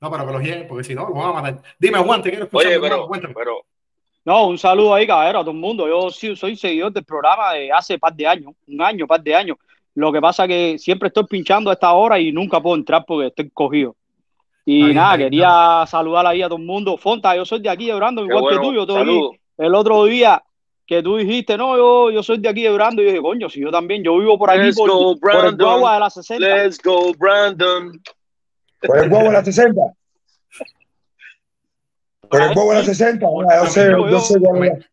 No, 0.00 0.10
pero 0.10 0.26
que 0.26 0.32
los 0.32 0.42
lleguen, 0.42 0.68
porque 0.68 0.84
si 0.84 0.94
no, 0.94 1.08
los 1.08 1.14
van 1.14 1.28
a 1.30 1.32
matar. 1.32 1.62
Dime, 1.78 1.98
Juan, 1.98 2.22
te 2.22 2.30
quiero 2.30 2.44
escuchar. 2.44 2.68
Oye, 2.68 2.80
pero, 2.80 3.06
cuéntame. 3.06 3.34
pero 3.34 3.62
No, 4.24 4.46
un 4.46 4.58
saludo 4.58 4.94
ahí, 4.94 5.06
caballero, 5.06 5.40
a 5.40 5.42
todo 5.42 5.50
el 5.52 5.56
mundo. 5.58 5.88
Yo 5.88 6.10
sí 6.10 6.36
soy 6.36 6.56
seguidor 6.56 6.92
del 6.92 7.04
programa 7.04 7.52
de 7.54 7.72
hace 7.72 7.98
par 7.98 8.14
de 8.14 8.26
años, 8.26 8.52
un 8.66 8.82
año, 8.82 9.06
par 9.06 9.22
de 9.22 9.34
años. 9.34 9.56
Lo 9.94 10.12
que 10.12 10.20
pasa 10.20 10.46
que 10.46 10.78
siempre 10.78 11.08
estoy 11.08 11.24
pinchando 11.24 11.70
a 11.70 11.72
esta 11.72 11.92
hora 11.92 12.20
y 12.20 12.30
nunca 12.30 12.60
puedo 12.60 12.76
entrar 12.76 13.04
porque 13.06 13.28
estoy 13.28 13.50
cogido. 13.50 13.96
Y 14.70 14.92
nada, 14.92 15.16
quería 15.16 15.84
saludar 15.86 16.26
ahí 16.26 16.42
a 16.42 16.46
todo 16.46 16.58
el 16.58 16.64
mundo. 16.66 16.98
Fonta, 16.98 17.34
yo 17.34 17.46
soy 17.46 17.60
de 17.60 17.70
aquí 17.70 17.86
de 17.86 17.94
Brandon, 17.94 18.26
qué 18.28 18.34
igual 18.34 18.42
bueno, 18.42 18.60
que 18.60 18.66
tú. 18.66 18.74
Yo 18.74 18.86
te 18.86 18.92
oí 18.92 19.40
el 19.56 19.74
otro 19.74 20.04
día 20.04 20.44
que 20.86 21.02
tú 21.02 21.16
dijiste, 21.16 21.56
no, 21.56 21.74
yo, 21.74 22.10
yo 22.10 22.22
soy 22.22 22.36
de 22.36 22.50
aquí 22.50 22.64
de 22.64 22.70
Brandon. 22.70 23.02
Y 23.02 23.06
yo 23.06 23.10
dije, 23.12 23.22
coño, 23.22 23.48
si 23.48 23.62
yo 23.62 23.70
también, 23.70 24.04
yo 24.04 24.18
vivo 24.18 24.36
por 24.36 24.50
aquí, 24.50 24.64
Let's 24.64 24.76
por, 24.76 24.90
go, 24.90 25.18
por 25.18 25.30
el 25.30 25.38
Brandon. 25.40 25.66
Guagua 25.66 25.94
de 25.94 26.00
la 26.00 26.10
60. 26.10 26.46
Let's 26.46 26.78
go, 26.84 27.14
Brandon. 27.14 27.98
Por 28.82 28.98
el 28.98 29.10
huevo 29.10 29.24
de 29.24 29.32
la 29.32 29.42
60. 29.42 29.80
Por 32.28 32.42
el 32.42 32.48
huevo 32.48 32.72
de 32.72 32.78
la 32.80 32.84
60. 32.84 33.26
ah, 33.26 33.60
Yo 33.64 33.70
sé, 33.70 33.90
yo 33.90 34.20
sé 34.20 34.38
cuál 34.38 34.64
es. 34.64 34.86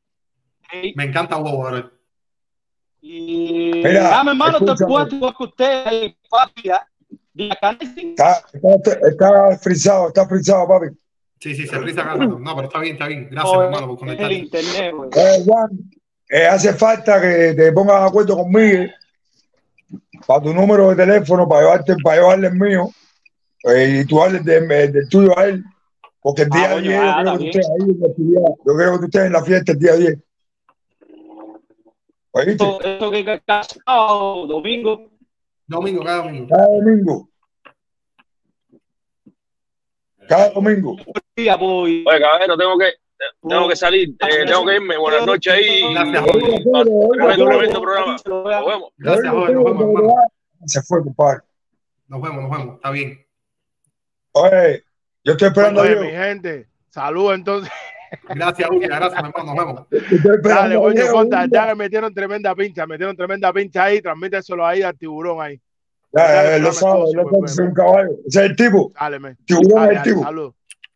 Ey, 0.71 0.93
Me 0.95 1.03
encanta 1.03 1.37
brother. 1.37 1.91
Y 3.01 3.71
Mira, 3.73 4.03
nada, 4.03 4.23
mi 4.23 4.29
hermano, 4.29 4.57
escúchame. 4.57 4.87
puesto 4.87 5.15
igual 5.17 5.35
que 5.37 5.43
usted, 5.43 5.85
ahí, 5.85 6.15
papi, 6.29 6.69
acá, 6.69 6.87
Está, 7.37 7.77
está, 8.53 9.07
está 9.07 9.57
frisado, 9.57 10.07
está 10.07 10.27
frisado, 10.27 10.67
papi. 10.67 10.87
Sí, 11.39 11.53
sí, 11.53 11.67
se 11.67 11.77
frisa 11.79 12.03
cada 12.03 12.15
rato. 12.15 12.39
No, 12.39 12.55
pero 12.55 12.67
está 12.67 12.79
bien, 12.79 12.93
está 12.93 13.07
bien. 13.07 13.27
Gracias, 13.29 13.53
hermano, 13.61 13.87
por 13.87 13.91
el 13.91 13.99
conectarte. 13.99 14.33
internet, 14.35 14.93
güey. 14.95 15.09
Eh, 15.15 15.43
Juan, 15.45 15.69
eh, 16.29 16.45
hace 16.47 16.73
falta 16.73 17.21
que 17.21 17.53
te 17.55 17.71
pongas 17.73 18.01
de 18.01 18.07
acuerdo 18.07 18.37
conmigo 18.37 18.85
para 20.25 20.41
tu 20.41 20.53
número 20.53 20.89
de 20.89 20.95
teléfono, 20.95 21.47
para 21.47 21.61
llevarte, 21.61 21.95
para 22.03 22.17
llevarle 22.21 22.47
el 22.47 22.55
mío, 22.55 22.89
eh, 23.65 24.01
y 24.01 24.05
tú 24.07 24.21
hables 24.23 24.43
de- 24.45 24.57
eh, 24.57 24.87
del 24.87 25.09
tuyo 25.09 25.37
a 25.37 25.45
él, 25.45 25.63
porque 26.21 26.43
el 26.43 26.49
Ah, 26.53 26.57
día 26.57 26.69
coño, 26.71 26.81
10 26.81 27.01
yo 27.01 27.09
ah, 27.11 27.21
creo 27.21 27.33
que 27.33 27.37
tú 27.39 27.45
estés 27.45 27.67
ahí. 27.69 27.97
Yo 28.65 28.75
creo 28.75 28.91
que 28.93 28.99
tú 28.99 29.05
estés 29.05 29.25
en 29.25 29.33
la 29.33 29.43
fiesta 29.43 29.71
el 29.73 29.79
día 29.79 29.93
10. 29.97 30.17
¿Oíste? 32.31 32.51
Esto, 32.51 32.81
esto 32.81 33.11
que 33.11 33.41
sábado, 33.85 34.47
domingo. 34.47 35.09
Domingo, 35.67 36.03
cada 36.03 36.23
domingo. 36.23 36.47
Cada 36.49 36.67
domingo. 36.67 37.29
Cada 40.27 40.49
domingo. 40.51 40.95
Oye, 41.35 41.45
caballero, 42.19 42.57
tengo 42.57 42.77
que, 42.77 42.93
tengo 43.47 43.69
que 43.69 43.75
salir, 43.75 44.09
eh, 44.09 44.45
tengo 44.45 44.65
que 44.65 44.75
irme. 44.75 44.97
Buenas 44.97 45.25
noches 45.25 45.53
ahí. 45.53 45.93
Gracias, 45.93 46.21
Jorge. 46.21 46.63
Tremendo, 46.63 47.45
tremendo 47.45 47.81
programa. 47.81 48.15
Nos 48.25 48.65
vemos. 48.65 48.93
Gracias, 48.97 49.33
Jorge. 49.33 49.53
Nos 49.53 49.63
vemos, 49.65 49.81
hermano. 49.81 50.13
Se 50.65 50.81
fue, 50.81 51.03
compadre. 51.03 51.41
Nos 52.07 52.21
vemos, 52.21 52.43
nos 52.43 52.51
vemos. 52.51 52.75
Está 52.75 52.91
bien. 52.91 53.25
Oye, 54.31 54.83
yo 55.23 55.31
estoy 55.33 55.47
esperando 55.47 55.81
a 55.81 55.83
Oye, 55.83 55.91
Dios. 55.91 56.05
mi 56.05 56.11
gente, 56.11 56.67
saludos 56.89 57.35
entonces. 57.35 57.71
Gracias, 58.29 58.67
Jorge. 58.69 58.87
Gracias, 58.87 59.23
mi 59.23 59.29
hermano. 59.29 59.53
Nos 59.55 59.65
vemos. 59.89 60.41
Dale, 60.43 60.75
coño. 60.75 61.05
Fonta, 61.07 61.45
ya 61.51 61.67
que 61.69 61.75
metieron 61.75 62.13
tremenda 62.13 62.55
pincha, 62.55 62.85
metieron 62.85 63.15
tremenda 63.15 63.51
pincha 63.53 63.83
ahí, 63.85 64.01
transmíteselo 64.01 64.65
ahí 64.65 64.81
al 64.81 64.97
tiburón 64.97 65.41
ahí. 65.41 65.59
Ya, 66.13 66.31
Dale, 66.31 66.55
él 66.57 66.61
lo 66.63 66.71
sabe, 66.71 66.99
él 67.09 67.17
lo 67.17 67.23
sabe, 67.23 67.37
puede, 67.39 67.47
soy 67.49 67.65
un 67.67 67.73
caballo. 67.73 68.09
Ese 68.27 68.39
es 68.43 68.49
el 68.51 68.55
tipo. 68.55 68.91
Dale, 68.99 69.19
me. 69.19 69.35
Tiburón 69.45 69.67
es 69.69 69.73
Dale, 69.75 69.89
el 69.89 69.95
dale, 69.97 70.09
tipo. 70.11 70.23
salud. 70.23 70.53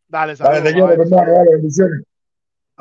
Dale, 0.07 0.35
Dale, 0.35 0.35
saludos, 0.37 0.63
te 0.63 0.71
quiero, 0.73 0.85
caballero, 0.87 1.03
hermano. 1.03 1.23
saludos. 1.25 1.37
Dale, 1.45 1.51
bendiciones. 1.55 2.03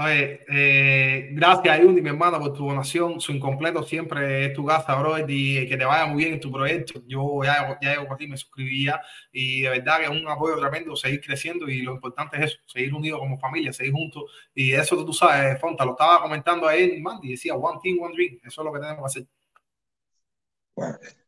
Oye, 0.01 0.45
eh, 0.49 1.31
gracias 1.33 1.77
Ayundi, 1.77 2.01
mi 2.01 2.11
hermano, 2.11 2.39
por 2.39 2.53
tu 2.53 2.69
donación. 2.69 3.21
Su 3.21 3.33
incompleto 3.33 3.83
siempre 3.83 4.47
es 4.47 4.55
tu 4.55 4.65
casa, 4.65 4.95
bro. 4.95 5.19
Y 5.27 5.69
que 5.69 5.77
te 5.77 5.85
vaya 5.85 6.07
muy 6.07 6.23
bien 6.23 6.35
en 6.35 6.41
tu 6.41 6.53
proyecto. 6.53 7.03
Yo 7.09 7.41
ya, 7.43 7.77
ya 7.83 7.95
llego 7.95 8.07
por 8.07 8.17
ti, 8.17 8.29
me 8.29 8.37
suscribí 8.37 8.85
ya. 8.85 9.01
Y 9.33 9.63
de 9.63 9.71
verdad 9.71 9.99
que 9.99 10.05
es 10.05 10.11
un 10.11 10.29
apoyo 10.29 10.57
tremendo 10.57 10.95
seguir 10.95 11.21
creciendo. 11.21 11.69
Y 11.69 11.83
lo 11.83 11.95
importante 11.95 12.37
es 12.37 12.45
eso, 12.45 12.59
seguir 12.67 12.95
unidos 12.95 13.19
como 13.19 13.41
familia, 13.41 13.73
seguir 13.73 13.93
juntos. 13.93 14.23
Y 14.55 14.73
eso 14.73 15.05
tú 15.05 15.13
sabes, 15.13 15.61
Fonta, 15.61 15.85
lo 15.85 15.93
estaba 15.93 16.23
comentando 16.23 16.69
ahí, 16.69 17.01
Mandy. 17.01 17.31
Decía 17.31 17.57
One 17.57 17.81
Team, 17.83 17.99
One 18.01 18.15
Dream. 18.15 18.39
Eso 18.45 18.61
es 18.61 18.65
lo 18.65 18.73
que 18.73 18.79
tenemos 18.79 19.01
que 19.01 19.21
hacer. 19.21 19.29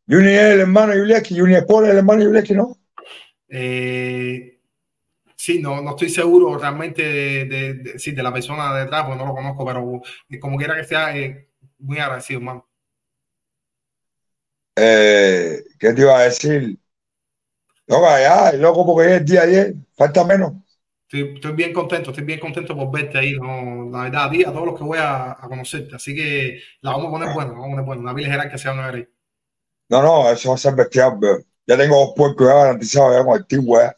Juni 0.06 0.28
es 0.28 0.42
el 0.42 0.60
hermano 0.60 0.92
de 0.92 0.98
Yuleski, 0.98 1.36
Juni 1.36 1.54
es 1.54 1.64
el 1.68 1.96
hermano 1.96 2.24
de 2.24 2.54
¿no? 2.54 2.76
Eh, 3.48 4.49
sí, 5.40 5.60
no, 5.60 5.80
no 5.82 5.90
estoy 5.90 6.08
seguro 6.10 6.58
realmente 6.58 7.02
de, 7.02 7.44
de, 7.46 7.74
de- 7.74 7.98
sí, 7.98 8.12
de 8.12 8.22
la 8.22 8.32
persona 8.32 8.74
detrás, 8.74 9.04
porque 9.04 9.18
no 9.18 9.26
lo 9.28 9.34
conozco, 9.34 9.64
pero 9.66 10.02
eh, 10.30 10.38
como 10.40 10.56
quiera 10.58 10.76
que 10.76 10.84
sea, 10.84 11.16
eh, 11.16 11.50
muy 11.78 11.98
agradecido, 11.98 12.40
hermano. 12.40 12.68
Eh, 14.76 15.62
¿Qué 15.78 15.92
te 15.92 16.00
iba 16.02 16.18
a 16.18 16.22
decir? 16.24 16.78
Loca, 17.86 18.20
ya, 18.20 18.52
loco, 18.52 18.86
porque 18.86 19.10
es 19.10 19.20
el 19.20 19.24
día 19.26 19.44
10, 19.46 19.74
falta 19.96 20.24
menos. 20.24 20.52
Estoy, 21.08 21.34
estoy 21.34 21.52
bien 21.52 21.72
contento, 21.72 22.10
estoy 22.10 22.24
bien 22.24 22.38
contento 22.40 22.76
por 22.76 22.90
verte 22.92 23.18
ahí, 23.18 23.32
¿no? 23.34 23.90
La 23.90 24.04
verdad, 24.04 24.24
a 24.26 24.30
ti, 24.30 24.44
a 24.44 24.52
todos 24.52 24.66
los 24.66 24.78
que 24.78 24.84
voy 24.84 24.98
a, 24.98 25.32
a 25.32 25.48
conocerte. 25.48 25.96
Así 25.96 26.14
que 26.14 26.60
la 26.82 26.92
vamos 26.92 27.08
a 27.08 27.10
poner 27.10 27.34
buena, 27.34 27.52
la 27.52 27.58
vamos 27.58 27.68
a 27.68 27.70
poner 27.72 27.84
buena. 27.86 28.02
Una 28.02 28.12
vil 28.14 28.26
general 28.26 28.50
que 28.50 28.58
se 28.58 28.68
van 28.68 28.78
a 28.80 28.86
ver 28.86 28.94
ahí. 28.96 29.08
No, 29.94 29.98
no, 30.04 30.12
eso 30.30 30.50
va 30.50 30.54
a 30.54 30.58
ser 30.58 30.74
bestial, 30.74 31.16
bro. 31.18 31.38
Ya 31.66 31.76
tengo 31.76 31.96
dos 31.96 32.12
puercos 32.16 32.46
ya 32.48 32.54
garantizados 32.54 33.14
ya 33.16 33.24
con 33.24 33.36
el 33.38 33.46
team, 33.46 33.64
weá. 33.68 33.94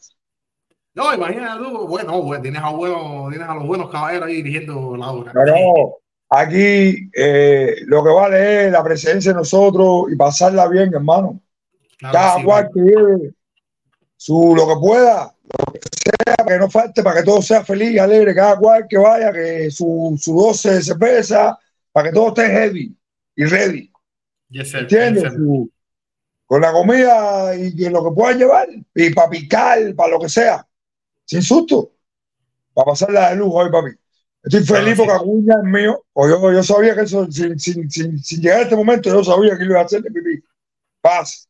No, 0.94 1.14
imagínate 1.14 1.58
tú, 1.62 1.86
bueno, 1.88 2.22
bueno, 2.22 2.42
tienes 2.42 2.62
a, 2.62 2.68
bueno, 2.70 3.26
tienes 3.30 3.48
a 3.48 3.54
los 3.54 3.66
buenos 3.66 3.90
caballeros 3.90 4.28
ahí 4.28 4.36
dirigiendo 4.42 4.96
la 4.96 5.10
obra. 5.10 5.32
No. 5.32 5.96
Aquí 6.28 7.10
eh, 7.14 7.76
lo 7.86 8.02
que 8.02 8.10
vale 8.10 8.66
es 8.66 8.72
la 8.72 8.82
presencia 8.82 9.32
de 9.32 9.38
nosotros 9.38 10.06
y 10.12 10.16
pasarla 10.16 10.66
bien, 10.68 10.92
hermano. 10.94 11.40
Claro 11.98 12.12
Cada 12.12 12.36
sí, 12.38 12.44
cual 12.44 12.70
que 12.74 12.80
lleve 12.80 13.34
su 14.16 14.54
lo 14.56 14.66
que 14.68 14.74
pueda, 14.80 15.34
lo 15.58 15.72
que 15.72 15.80
sea, 15.92 16.36
que 16.46 16.58
no 16.58 16.70
falte, 16.70 17.02
para 17.02 17.20
que 17.20 17.26
todo 17.26 17.42
sea 17.42 17.64
feliz, 17.64 17.98
alegre, 18.00 18.34
cada 18.34 18.56
cual 18.56 18.86
que 18.88 18.96
vaya, 18.98 19.32
que 19.32 19.70
su, 19.70 20.16
su 20.20 20.34
12 20.34 20.74
de 20.74 20.82
cerveza, 20.82 21.58
para 21.90 22.08
que 22.08 22.14
todo 22.14 22.28
esté 22.28 22.46
heavy 22.46 22.96
y 23.36 23.44
ready. 23.44 23.92
Yes. 24.48 24.74
¿Entiendes? 24.74 25.24
Yes. 25.24 25.32
Su- 25.34 25.70
con 26.46 26.60
la 26.60 26.70
comida 26.72 27.56
y, 27.56 27.72
y 27.76 27.88
lo 27.88 28.04
que 28.04 28.10
puedan 28.14 28.38
llevar, 28.38 28.68
y 28.94 29.10
para 29.14 29.30
picar, 29.30 29.78
para 29.94 30.10
lo 30.10 30.20
que 30.20 30.28
sea, 30.28 30.66
sin 31.24 31.42
susto, 31.42 31.92
para 32.74 32.86
pasarla 32.86 33.30
de 33.30 33.36
lujo 33.36 33.58
hoy, 33.58 33.70
papi. 33.70 33.90
Estoy 34.42 34.64
feliz 34.64 34.96
porque 34.96 35.12
Acuña 35.12 35.54
es 35.62 35.70
mío, 35.70 36.04
yo, 36.16 36.52
yo 36.52 36.62
sabía 36.64 36.94
que 36.94 37.02
eso, 37.02 37.30
sin, 37.30 37.58
sin, 37.58 37.88
sin, 37.90 38.18
sin 38.22 38.40
llegar 38.40 38.60
a 38.60 38.62
este 38.62 38.76
momento, 38.76 39.08
yo 39.08 39.22
sabía 39.22 39.56
que 39.56 39.64
lo 39.64 39.72
iba 39.72 39.80
a 39.80 39.84
hacer 39.84 40.02
de 40.02 40.10
pipí. 40.10 40.42
Paz, 41.00 41.48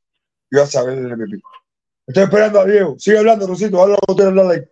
iba 0.51 0.63
a 0.63 0.67
saber 0.67 1.01
de 1.01 1.17
pipí. 1.25 1.43
Estoy 2.07 2.25
esperando 2.25 2.61
a 2.61 2.67
Diego. 2.67 2.99
Sigue 2.99 3.19
hablando, 3.19 3.47
Rosito, 3.47 3.81
habla 3.81 3.95
lo 3.95 4.07
que 4.07 4.13
usted 4.13 4.27
habla 4.27 4.51
ahí. 4.51 4.63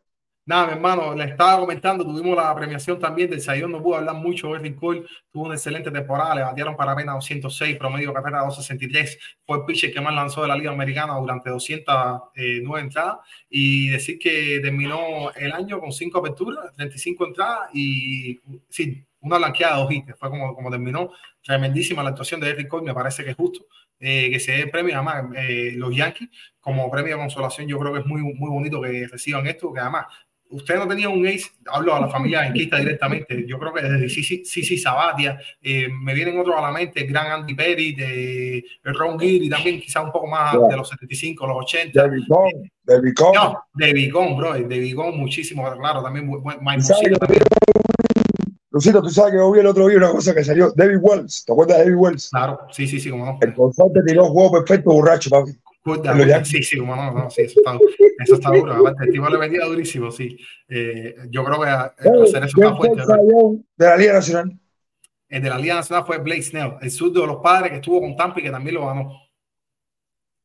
Nada, 0.50 0.66
mi 0.66 0.72
hermano, 0.72 1.14
le 1.14 1.26
estaba 1.26 1.60
comentando, 1.60 2.02
tuvimos 2.02 2.36
la 2.36 2.52
premiación 2.56 2.98
también 2.98 3.30
del 3.30 3.40
Sayón, 3.40 3.70
no 3.70 3.80
pudo 3.80 3.98
hablar 3.98 4.16
mucho, 4.16 4.56
Erwin 4.56 4.74
Cole. 4.74 5.04
Tuvo 5.30 5.44
una 5.44 5.54
excelente 5.54 5.92
temporada, 5.92 6.34
le 6.34 6.42
batieron 6.42 6.76
para 6.76 6.90
apenas 6.90 7.14
206, 7.14 7.76
promedio 7.76 8.12
carrera 8.12 8.40
263, 8.40 9.16
fue 9.46 9.58
el 9.58 9.64
pitcher 9.64 9.92
que 9.92 10.00
más 10.00 10.12
lanzó 10.12 10.42
de 10.42 10.48
la 10.48 10.56
Liga 10.56 10.72
Americana 10.72 11.14
durante 11.14 11.50
209 11.50 12.80
entradas. 12.80 13.18
Y 13.48 13.90
decir 13.90 14.18
que 14.18 14.58
terminó 14.60 15.30
el 15.36 15.52
año 15.52 15.78
con 15.78 15.92
5 15.92 16.18
aperturas, 16.18 16.74
35 16.74 17.26
entradas 17.28 17.70
y 17.72 18.40
sí, 18.68 19.06
una 19.20 19.38
blanqueada 19.38 19.86
de 19.86 20.02
dos 20.02 20.18
fue 20.18 20.30
como, 20.30 20.52
como 20.56 20.68
terminó, 20.68 21.12
tremendísima 21.44 22.02
la 22.02 22.08
actuación 22.08 22.40
de 22.40 22.50
Erwin 22.50 22.66
Cole, 22.66 22.86
me 22.86 22.94
parece 22.94 23.22
que 23.22 23.30
es 23.30 23.36
justo. 23.36 23.66
Eh, 24.00 24.30
que 24.30 24.40
se 24.40 24.52
dé 24.52 24.66
premio, 24.66 24.94
además, 24.96 25.26
eh, 25.36 25.74
los 25.76 25.94
Yankees, 25.94 26.28
como 26.58 26.90
premio 26.90 27.14
de 27.16 27.20
consolación, 27.20 27.68
yo 27.68 27.78
creo 27.78 27.92
que 27.92 28.00
es 28.00 28.06
muy, 28.06 28.22
muy 28.22 28.50
bonito 28.50 28.80
que 28.80 29.06
reciban 29.06 29.46
esto, 29.46 29.72
que 29.74 29.80
además 29.80 30.06
usted 30.50 30.76
no 30.76 30.86
tenía 30.88 31.08
un 31.08 31.26
ace, 31.26 31.50
hablo 31.66 31.94
a 31.94 32.00
la 32.00 32.08
familia 32.08 32.46
enquista 32.46 32.76
directamente, 32.78 33.44
yo 33.46 33.58
creo 33.58 33.72
que 33.72 33.82
desde 33.82 34.08
Sisi, 34.08 34.44
Sisi 34.44 34.76
Sabatia, 34.78 35.38
eh, 35.62 35.88
me 36.02 36.12
vienen 36.14 36.38
otros 36.38 36.56
a 36.56 36.62
la 36.62 36.72
mente, 36.72 37.00
el 37.00 37.06
gran 37.08 37.30
Andy 37.30 37.54
Perry, 37.54 37.94
de 37.94 38.64
Ron 38.84 39.18
Giri, 39.18 39.48
también 39.48 39.80
quizás 39.80 40.04
un 40.04 40.12
poco 40.12 40.26
más 40.26 40.52
Yeah. 40.52 40.68
de 40.68 40.76
los 40.76 40.88
75, 40.88 41.46
los 41.46 41.56
80. 41.58 42.02
De 42.02 42.10
Vicón, 42.10 42.50
de 42.84 43.00
Vicón. 43.00 43.32
No, 43.34 43.64
de 43.74 43.92
Vigón, 43.92 44.36
bro, 44.36 44.54
de 44.54 44.78
Vigón 44.78 45.16
muchísimo, 45.18 45.62
claro, 45.78 46.02
también 46.02 46.26
muy 46.26 46.40
buen- 46.40 46.58
Mike 46.60 46.78
¿Y 46.80 46.82
sabes 46.82 47.00
Mussina 47.02 47.14
que 47.14 47.18
también. 47.20 47.42
Lucito, 48.72 49.02
tú 49.02 49.10
sabes 49.10 49.32
que 49.32 49.38
yo 49.38 49.50
vi 49.50 49.58
el 49.60 49.66
otro 49.66 49.88
día 49.88 49.98
una 49.98 50.10
cosa 50.12 50.32
que 50.32 50.44
salió. 50.44 50.72
David 50.76 50.98
Wells, 51.00 51.44
¿te 51.44 51.52
acuerdas 51.52 51.78
de 51.78 51.84
David 51.84 51.96
Wells? 51.98 52.28
Claro, 52.30 52.60
sí, 52.70 52.86
sí, 52.86 53.00
sí, 53.00 53.10
como 53.10 53.26
no. 53.26 53.38
El 53.40 53.52
consorte 53.52 54.00
tiró 54.06 54.26
juego 54.26 54.52
perfecto 54.64 54.90
borracho, 54.92 55.28
papi. 55.28 55.50
Yankees. 55.84 56.48
sí, 56.48 56.62
sí, 56.62 56.78
como 56.78 56.94
no, 56.94 57.12
no, 57.12 57.30
sí, 57.30 57.42
eso 57.42 57.60
está, 57.60 57.78
eso 58.22 58.34
está 58.34 58.50
duro. 58.50 58.72
Aparte, 58.74 59.04
el 59.04 59.12
tipo 59.12 59.28
le 59.28 59.38
venía 59.38 59.64
durísimo, 59.64 60.10
sí. 60.10 60.36
Eh, 60.68 61.14
yo 61.30 61.44
creo 61.44 61.60
que 61.60 61.68
eh, 61.68 62.22
hacer 62.22 62.44
eso 62.44 62.54
¿Quién 62.54 62.66
está 62.66 62.76
fue 62.76 62.88
fuerte, 62.88 63.12
de 63.76 63.86
la 63.86 63.96
Liga 63.96 64.12
Nacional? 64.14 64.60
El 65.28 65.42
de 65.42 65.48
la 65.48 65.58
Liga 65.58 65.74
Nacional 65.76 66.04
fue 66.04 66.18
Blake 66.18 66.42
Snell, 66.42 66.74
el 66.80 66.90
surdo 66.90 67.22
de 67.22 67.26
los 67.28 67.36
padres 67.36 67.70
que 67.70 67.76
estuvo 67.76 68.00
con 68.00 68.16
Tampa 68.16 68.40
y 68.40 68.42
que 68.42 68.50
también 68.50 68.74
lo 68.74 68.86
ganó. 68.86 69.10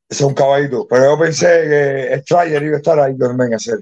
Ese 0.07 0.23
es 0.23 0.27
un 0.29 0.35
caballito. 0.35 0.87
Pero 0.87 1.05
yo 1.05 1.19
pensé 1.19 1.47
que 1.47 2.17
Strider 2.21 2.63
iba 2.63 2.75
a 2.75 2.77
estar 2.77 2.99
ahí 2.99 3.17
también 3.17 3.53
a 3.53 3.55
hacer. 3.55 3.79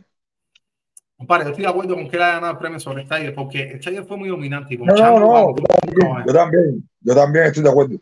Compadre, 1.18 1.44
yo 1.46 1.50
estoy 1.52 1.64
de 1.66 1.70
acuerdo 1.70 1.96
con 1.96 2.10
que 2.10 2.16
él 2.16 2.22
haya 2.22 2.34
ganado 2.34 2.54
el 2.54 2.58
premio 2.58 2.80
sobre 2.80 3.06
Steyer, 3.06 3.36
porque 3.36 3.78
Steyer 3.80 4.04
fue 4.06 4.18
muy 4.18 4.30
dominante 4.30 4.74
y 4.74 4.78
No, 4.78 4.94
no, 4.96 5.20
no. 5.20 5.56
también, 5.56 6.26
yo 6.26 6.34
también, 6.34 6.90
yo 7.02 7.16
también 7.16 7.46
estoy 7.46 7.64
de 7.64 7.70
acuerdo. 7.70 7.98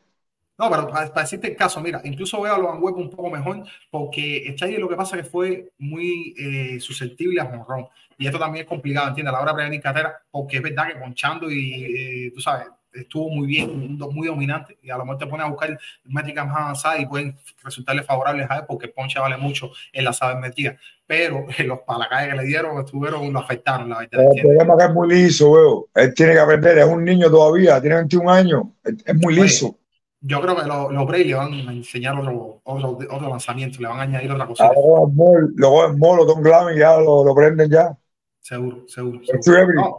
No, 0.62 0.70
pero 0.70 0.88
para, 0.88 1.08
para 1.12 1.24
decirte 1.24 1.48
el 1.48 1.56
caso, 1.56 1.82
mira, 1.82 2.02
incluso 2.04 2.40
veo 2.40 2.54
a 2.54 2.60
los 2.60 2.80
Web 2.80 2.96
un 2.96 3.10
poco 3.10 3.32
mejor, 3.32 3.64
porque 3.90 4.54
Steyer 4.56 4.80
lo 4.80 4.88
que 4.88 4.96
pasa 4.96 5.18
es 5.18 5.24
que 5.24 5.30
fue 5.30 5.72
muy 5.80 6.36
eh, 6.38 6.80
susceptible 6.80 7.42
a 7.42 7.46
jonrón. 7.46 7.88
Y 8.16 8.28
esto 8.28 8.38
también 8.38 8.66
es 8.66 8.70
complicado, 8.70 9.08
¿entiendes? 9.08 9.34
A 9.34 9.38
la 9.38 9.42
hora 9.42 9.54
de 9.54 9.56
prevenir 9.56 9.82
carrera, 9.82 10.22
porque 10.30 10.58
es 10.58 10.62
verdad 10.62 10.90
que 10.90 11.00
ponchando 11.00 11.50
y, 11.50 12.28
eh, 12.28 12.32
tú 12.32 12.42
sabes, 12.42 12.68
estuvo 12.94 13.32
muy 13.32 13.48
bien, 13.48 13.98
muy 13.98 14.28
dominante, 14.28 14.78
y 14.84 14.92
a 14.92 14.98
lo 14.98 15.06
mejor 15.06 15.18
te 15.18 15.26
pones 15.26 15.48
a 15.48 15.50
buscar 15.50 15.80
métricas 16.04 16.46
más 16.46 16.58
avanzadas 16.58 17.00
y 17.00 17.06
pueden 17.08 17.36
resultarle 17.64 18.04
favorables 18.04 18.46
a 18.52 18.58
él, 18.58 18.64
porque 18.68 18.86
el 18.86 18.92
ponche 18.92 19.20
vale 19.20 19.38
mucho 19.38 19.72
en 19.92 20.04
la 20.04 20.14
sabermetría. 20.14 20.78
Pero 21.08 21.48
eh, 21.58 21.64
los 21.64 21.80
palacayes 21.80 22.36
que 22.36 22.40
le 22.40 22.46
dieron 22.48 22.80
estuvieron, 22.80 23.34
lo 23.34 23.40
afectaron, 23.40 23.90
la 23.90 23.98
verdad, 23.98 24.26
el 24.36 24.42
problema 24.44 24.74
es 24.76 24.78
que 24.78 24.86
es 24.86 24.94
muy 24.94 25.10
liso, 25.10 25.54
veo. 25.54 25.88
Él 25.96 26.14
tiene 26.14 26.34
que 26.34 26.40
aprender, 26.40 26.78
es 26.78 26.86
un 26.86 27.04
niño 27.04 27.32
todavía, 27.32 27.82
tiene 27.82 27.96
21 27.96 28.30
años, 28.30 28.64
es 28.84 29.16
muy 29.16 29.34
liso. 29.34 29.76
Yo 30.22 30.40
creo 30.42 30.56
que 30.56 30.66
los, 30.68 30.92
los 30.94 31.06
Braves 31.08 31.28
le 31.28 31.34
van 31.34 31.54
a 31.54 31.74
enseñar 31.74 32.18
otro, 32.18 32.62
otro, 32.64 32.98
otro 33.10 33.30
lanzamiento, 33.30 33.82
le 33.82 33.88
van 33.88 34.00
a 34.00 34.04
añadir 34.04 34.32
otra 34.32 34.46
cosita. 34.48 34.68
Ahora 34.68 35.10
el 35.10 35.16
mall, 35.16 35.52
luego 35.56 35.86
el 35.88 35.98
mall, 35.98 36.28
Tom 36.28 36.42
Glam 36.42 36.76
y 36.76 36.80
ya 36.80 36.98
lo, 36.98 37.24
lo 37.26 37.36
prenden 37.36 37.70
ya. 37.70 37.98
Seguro, 38.40 38.88
seguro. 38.88 39.20
Es 39.22 39.44
seguro. 39.46 39.74
No, 39.74 39.98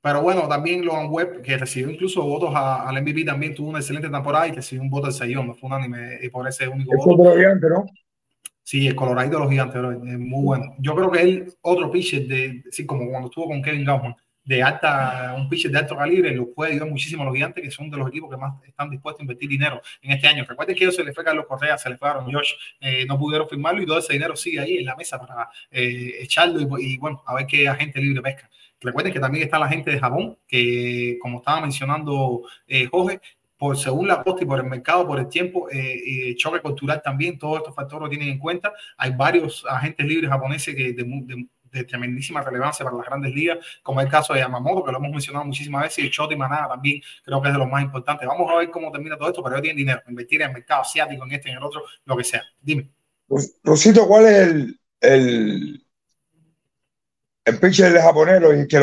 pero 0.00 0.22
bueno, 0.22 0.48
también 0.48 0.84
Logan 0.84 1.08
Webb, 1.10 1.42
que 1.42 1.56
recibió 1.58 1.90
incluso 1.90 2.22
votos 2.24 2.50
a- 2.54 2.88
al 2.88 2.96
MVP, 2.98 3.24
también 3.24 3.54
tuvo 3.54 3.68
una 3.70 3.80
excelente 3.80 4.08
temporada 4.08 4.46
y 4.48 4.52
recibió 4.52 4.82
un 4.82 4.90
voto 4.90 5.06
al 5.06 5.12
sayón, 5.12 5.46
no 5.48 5.54
fue 5.54 5.66
unánime 5.68 6.18
y 6.22 6.28
por 6.30 6.46
ese 6.48 6.68
único 6.68 6.92
Es 6.94 7.04
voto. 7.04 7.36
gigante, 7.36 7.68
¿no? 7.68 7.84
Sí, 8.62 8.86
el 8.86 8.94
coloradito 8.94 9.36
de 9.38 9.42
los 9.42 9.50
gigantes, 9.50 9.80
bro, 9.80 9.92
es 9.92 10.18
muy 10.18 10.44
bueno. 10.44 10.74
Yo 10.78 10.94
creo 10.94 11.10
que 11.10 11.22
él, 11.22 11.52
otro 11.62 11.90
pitcher 11.90 12.26
de, 12.28 12.62
sí, 12.70 12.86
como 12.86 13.08
cuando 13.10 13.28
estuvo 13.28 13.46
con 13.46 13.62
Kevin 13.62 13.84
Gausman, 13.84 14.14
de 14.48 14.62
alta, 14.62 15.34
un 15.36 15.46
pitcher 15.48 15.70
de 15.70 15.78
alto 15.78 15.94
calibre, 15.94 16.34
lo 16.34 16.50
puede 16.54 16.70
ayudar 16.72 16.88
muchísimo 16.88 17.22
a 17.22 17.26
los 17.26 17.34
gigantes, 17.34 17.62
que 17.62 17.70
son 17.70 17.90
de 17.90 17.98
los 17.98 18.08
equipos 18.08 18.30
que 18.30 18.36
más 18.38 18.54
están 18.66 18.88
dispuestos 18.88 19.20
a 19.20 19.24
invertir 19.24 19.48
dinero 19.48 19.82
en 20.00 20.12
este 20.12 20.26
año. 20.26 20.44
Recuerden 20.48 20.74
que 20.74 20.84
ellos 20.84 20.96
se 20.96 21.04
les 21.04 21.14
fue 21.14 21.22
a 21.22 21.26
Carlos 21.26 21.44
Correa, 21.46 21.76
se 21.76 21.90
les 21.90 21.98
fue 21.98 22.08
a 22.08 22.12
Aaron 22.12 22.32
Josh, 22.32 22.52
eh, 22.80 23.04
no 23.06 23.18
pudieron 23.18 23.46
firmarlo 23.46 23.82
y 23.82 23.86
todo 23.86 23.98
ese 23.98 24.14
dinero 24.14 24.34
sigue 24.36 24.58
ahí 24.60 24.78
en 24.78 24.86
la 24.86 24.96
mesa 24.96 25.18
para 25.20 25.50
eh, 25.70 26.14
echarlo 26.22 26.60
y, 26.78 26.94
y, 26.94 26.96
bueno, 26.96 27.22
a 27.26 27.34
ver 27.34 27.46
qué 27.46 27.68
agente 27.68 28.00
libre 28.00 28.22
pesca. 28.22 28.48
Recuerden 28.80 29.12
que 29.12 29.20
también 29.20 29.44
está 29.44 29.58
la 29.58 29.68
gente 29.68 29.90
de 29.90 29.98
Japón, 29.98 30.38
que 30.46 31.18
como 31.20 31.38
estaba 31.38 31.60
mencionando 31.60 32.42
eh, 32.66 32.86
Jorge, 32.86 33.20
por 33.58 33.76
según 33.76 34.06
la 34.06 34.22
costa 34.22 34.44
y 34.44 34.46
por 34.46 34.60
el 34.60 34.66
mercado, 34.66 35.04
por 35.06 35.18
el 35.18 35.28
tiempo, 35.28 35.68
eh, 35.68 36.30
eh, 36.30 36.34
choque 36.36 36.60
cultural 36.60 37.02
también, 37.04 37.36
todos 37.38 37.58
estos 37.58 37.74
factores 37.74 38.02
lo 38.04 38.08
tienen 38.08 38.28
en 38.28 38.38
cuenta. 38.38 38.72
Hay 38.96 39.10
varios 39.16 39.66
agentes 39.68 40.06
libres 40.06 40.30
japoneses 40.30 40.74
que 40.76 40.92
de, 40.92 41.02
de- 41.04 41.46
de 41.70 41.84
tremendísima 41.84 42.40
relevancia 42.42 42.84
para 42.84 42.96
las 42.96 43.06
grandes 43.06 43.34
ligas, 43.34 43.58
como 43.82 44.00
es 44.00 44.06
el 44.06 44.10
caso 44.10 44.34
de 44.34 44.40
Yamamoto, 44.40 44.84
que 44.84 44.92
lo 44.92 44.98
hemos 44.98 45.10
mencionado 45.10 45.44
muchísimas 45.44 45.82
veces, 45.82 46.04
y 46.04 46.10
Choti 46.10 46.36
Manada 46.36 46.68
también 46.68 47.00
creo 47.24 47.40
que 47.40 47.48
es 47.48 47.54
de 47.54 47.58
los 47.58 47.68
más 47.68 47.82
importantes. 47.82 48.26
Vamos 48.26 48.50
a 48.50 48.56
ver 48.58 48.70
cómo 48.70 48.90
termina 48.92 49.16
todo 49.16 49.28
esto, 49.28 49.42
pero 49.42 49.56
ellos 49.56 49.62
tienen 49.62 49.76
dinero, 49.76 50.02
invertir 50.08 50.42
en 50.42 50.48
el 50.48 50.54
mercado 50.54 50.82
asiático, 50.82 51.24
en 51.24 51.32
este, 51.32 51.50
en 51.50 51.56
el 51.56 51.62
otro, 51.62 51.82
lo 52.04 52.16
que 52.16 52.24
sea. 52.24 52.42
Dime. 52.60 52.90
Ros- 53.28 53.56
Rosito, 53.62 54.06
¿cuál 54.06 54.26
es 54.26 54.48
el, 54.48 54.80
el, 55.00 55.86
el 57.44 57.60
pitcher 57.60 57.92
de 57.92 58.02
japonés 58.02 58.66
que 58.68 58.78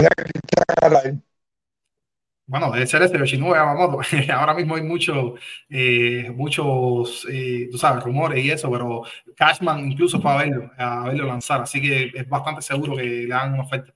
Bueno, 2.48 2.72
debe 2.72 2.86
ser 2.86 3.02
este 3.02 3.18
Yoshinobu 3.18 3.56
Yamamoto. 3.56 4.00
Ahora 4.34 4.54
mismo 4.54 4.76
hay 4.76 4.84
muchos, 4.84 5.34
eh, 5.70 6.30
muchos, 6.36 7.26
eh, 7.32 7.68
tú 7.72 7.78
sabes, 7.78 8.04
rumores 8.04 8.44
y 8.44 8.52
eso, 8.52 8.70
pero 8.72 9.02
Cashman 9.36 9.92
incluso 9.92 10.22
fue 10.22 10.32
a 10.32 10.38
verlo, 10.38 10.72
a 10.78 11.06
verlo 11.06 11.26
lanzar, 11.26 11.62
así 11.62 11.82
que 11.82 12.12
es 12.14 12.30
bastante 12.30 12.62
seguro 12.62 12.96
que 12.98 13.04
le 13.04 13.28
dan 13.28 13.54
una 13.54 13.64
oferta. 13.64 13.94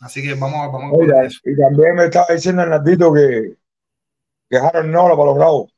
Así 0.00 0.22
que 0.22 0.34
vamos, 0.34 0.60
a- 0.60 0.68
vamos 0.68 0.94
a 0.94 0.96
Oiga, 0.96 1.16
poner 1.16 1.24
eso. 1.24 1.40
y 1.44 1.54
también 1.56 1.94
me 1.94 2.04
estaba 2.06 2.26
diciendo 2.32 2.62
Hernandito 2.62 3.12
que, 3.12 3.56
que 4.50 4.58
Harold 4.58 4.90
Nola 4.90 5.16
para 5.16 5.26
los 5.26 5.36
Bravos. 5.36 5.72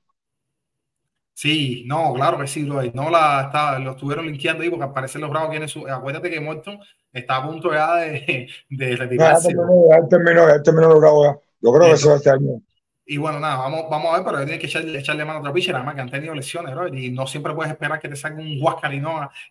Sí, 1.35 1.85
no, 1.87 2.15
claro 2.15 2.39
que 2.39 2.47
sí, 2.47 2.65
bro. 2.65 2.83
No 2.95 3.11
la 3.11 3.43
está, 3.47 3.79
lo 3.79 3.91
estuvieron 3.93 4.27
linkeando 4.27 4.63
ahí 4.63 4.71
porque 4.71 4.85
al 4.85 4.93
parecer 4.95 5.21
los 5.21 5.29
Bravos 5.31 5.51
tienen 5.51 5.69
su. 5.69 5.87
Acuérdate 5.87 6.31
que 6.31 6.41
Morton 6.41 6.79
está 7.13 7.37
a 7.37 7.47
punto 7.47 7.73
ya 7.73 7.97
de, 7.97 8.49
de 8.71 8.97
No, 9.17 9.27
ya 9.31 9.41
retirarse. 9.41 9.43
terminó, 9.43 9.89
ya 9.91 10.09
terminó, 10.09 10.49
ya 10.49 10.63
terminó 10.63 10.89
los 10.89 11.01
Bravos 11.01 11.27
ya. 11.29 11.46
Yo 11.61 11.73
creo 11.73 11.91
que 11.91 11.97
se 11.97 12.09
va 12.09 12.17
este 12.17 12.31
año. 12.31 12.61
Y 13.09 13.19
bueno, 13.19 13.39
nada, 13.39 13.57
vamos, 13.59 13.85
vamos 13.89 14.13
a 14.13 14.17
ver, 14.17 14.27
pero 14.27 14.39
tienen 14.39 14.59
que 14.59 14.67
echarle, 14.67 14.99
echarle 14.99 15.25
mano 15.25 15.39
a 15.39 15.41
otro 15.41 15.53
pitcher, 15.53 15.77
además 15.77 15.95
que 15.95 16.01
han 16.01 16.11
tenido 16.11 16.35
lesiones, 16.35 16.75
bro. 16.75 16.89
Y 16.89 17.11
no 17.11 17.25
siempre 17.29 17.55
puedes 17.55 17.71
esperar 17.71 18.01
que 18.01 18.09
te 18.09 18.17
salga 18.17 18.41
un 18.41 18.61
Huáscar 18.61 18.93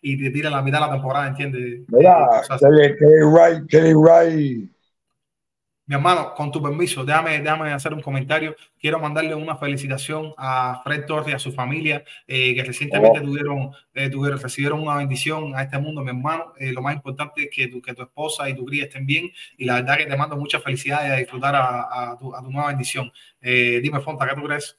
y 0.02 0.22
te 0.22 0.30
tire 0.30 0.50
la 0.50 0.60
mitad 0.60 0.80
de 0.80 0.86
la 0.86 0.92
temporada, 0.92 1.28
¿entiendes? 1.28 1.80
Mira, 1.88 2.42
Kelly 2.60 3.22
Wright, 3.22 3.66
Kelly 3.70 3.94
Wright, 3.94 4.70
Mi 5.88 5.94
hermano, 5.94 6.34
con 6.34 6.50
tu 6.50 6.60
permiso, 6.60 7.04
déjame, 7.04 7.40
déjame 7.40 7.72
hacer 7.72 7.94
un 7.94 8.02
comentario. 8.02 8.56
Quiero 8.80 8.98
mandarle 8.98 9.36
una 9.36 9.56
felicitación 9.56 10.34
a 10.36 10.80
Fred 10.82 11.06
Torres 11.06 11.28
y 11.28 11.32
a 11.32 11.38
su 11.38 11.52
familia, 11.52 12.02
eh, 12.26 12.56
que 12.56 12.64
recientemente 12.64 13.20
Oh. 13.20 13.22
tuvieron, 13.22 13.70
eh, 13.94 14.10
tuvieron, 14.10 14.40
recibieron 14.40 14.80
una 14.80 14.96
bendición 14.96 15.54
a 15.54 15.62
este 15.62 15.78
mundo, 15.78 16.02
mi 16.02 16.08
hermano. 16.08 16.54
Eh, 16.58 16.72
lo 16.72 16.82
más 16.82 16.92
importante 16.94 17.44
es 17.44 17.50
que 17.54 17.68
tu, 17.68 17.80
que 17.80 17.94
tu 17.94 18.02
esposa 18.02 18.48
y 18.48 18.56
tu 18.56 18.64
cría 18.64 18.84
estén 18.86 19.06
bien. 19.06 19.30
Y 19.58 19.64
la 19.64 19.74
verdad 19.76 19.96
que 19.98 20.06
te 20.06 20.16
mando 20.16 20.36
muchas 20.36 20.60
felicidades 20.60 21.12
a 21.12 21.16
disfrutar 21.16 21.54
a, 21.54 22.10
a 22.12 22.16
tu, 22.18 22.34
a 22.34 22.42
tu 22.42 22.50
nueva 22.50 22.68
bendición. 22.68 23.12
Dime, 23.40 24.00
Fonta, 24.00 24.26
¿qué 24.28 24.34
tú 24.34 24.42
crees? 24.44 24.76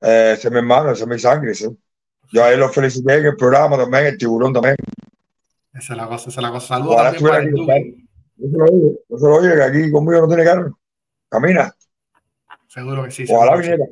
ese 0.00 0.48
es 0.48 0.50
mi 0.50 0.58
hermano, 0.58 0.90
ese 0.90 1.02
es 1.04 1.08
mi 1.08 1.18
sangre. 1.20 1.52
ese. 1.52 1.70
Yo 2.32 2.42
a 2.42 2.52
él 2.52 2.58
lo 2.58 2.68
felicité 2.68 3.14
en 3.18 3.26
el 3.26 3.36
programa 3.36 3.76
también, 3.76 4.06
el 4.06 4.18
tiburón 4.18 4.52
también. 4.52 4.74
Esa 5.72 5.92
es 5.92 5.96
la 5.96 6.06
cosa, 6.08 6.30
esa 6.30 6.40
es 6.40 6.42
la 6.44 6.50
cosa. 6.50 6.66
Saludos 6.66 6.94
Ojalá 6.94 7.12
también 7.12 7.28
para 7.30 7.44
estuviera 7.44 7.78
el 7.78 8.09
Yo 8.40 8.48
se 8.50 8.56
lo 8.58 8.64
digo, 8.66 8.92
yo 9.08 9.18
se 9.18 9.26
lo 9.28 9.42
digo, 9.42 9.54
que 9.54 9.62
aquí 9.62 9.90
conmigo 9.90 10.20
no 10.22 10.28
tiene 10.28 10.44
carro. 10.44 10.78
Camina, 11.28 11.74
Seguro 12.68 13.04
que 13.04 13.10
sí. 13.10 13.24
ojalá 13.28 13.56
que 13.56 13.62
sí. 13.64 13.70
viniera. 13.70 13.90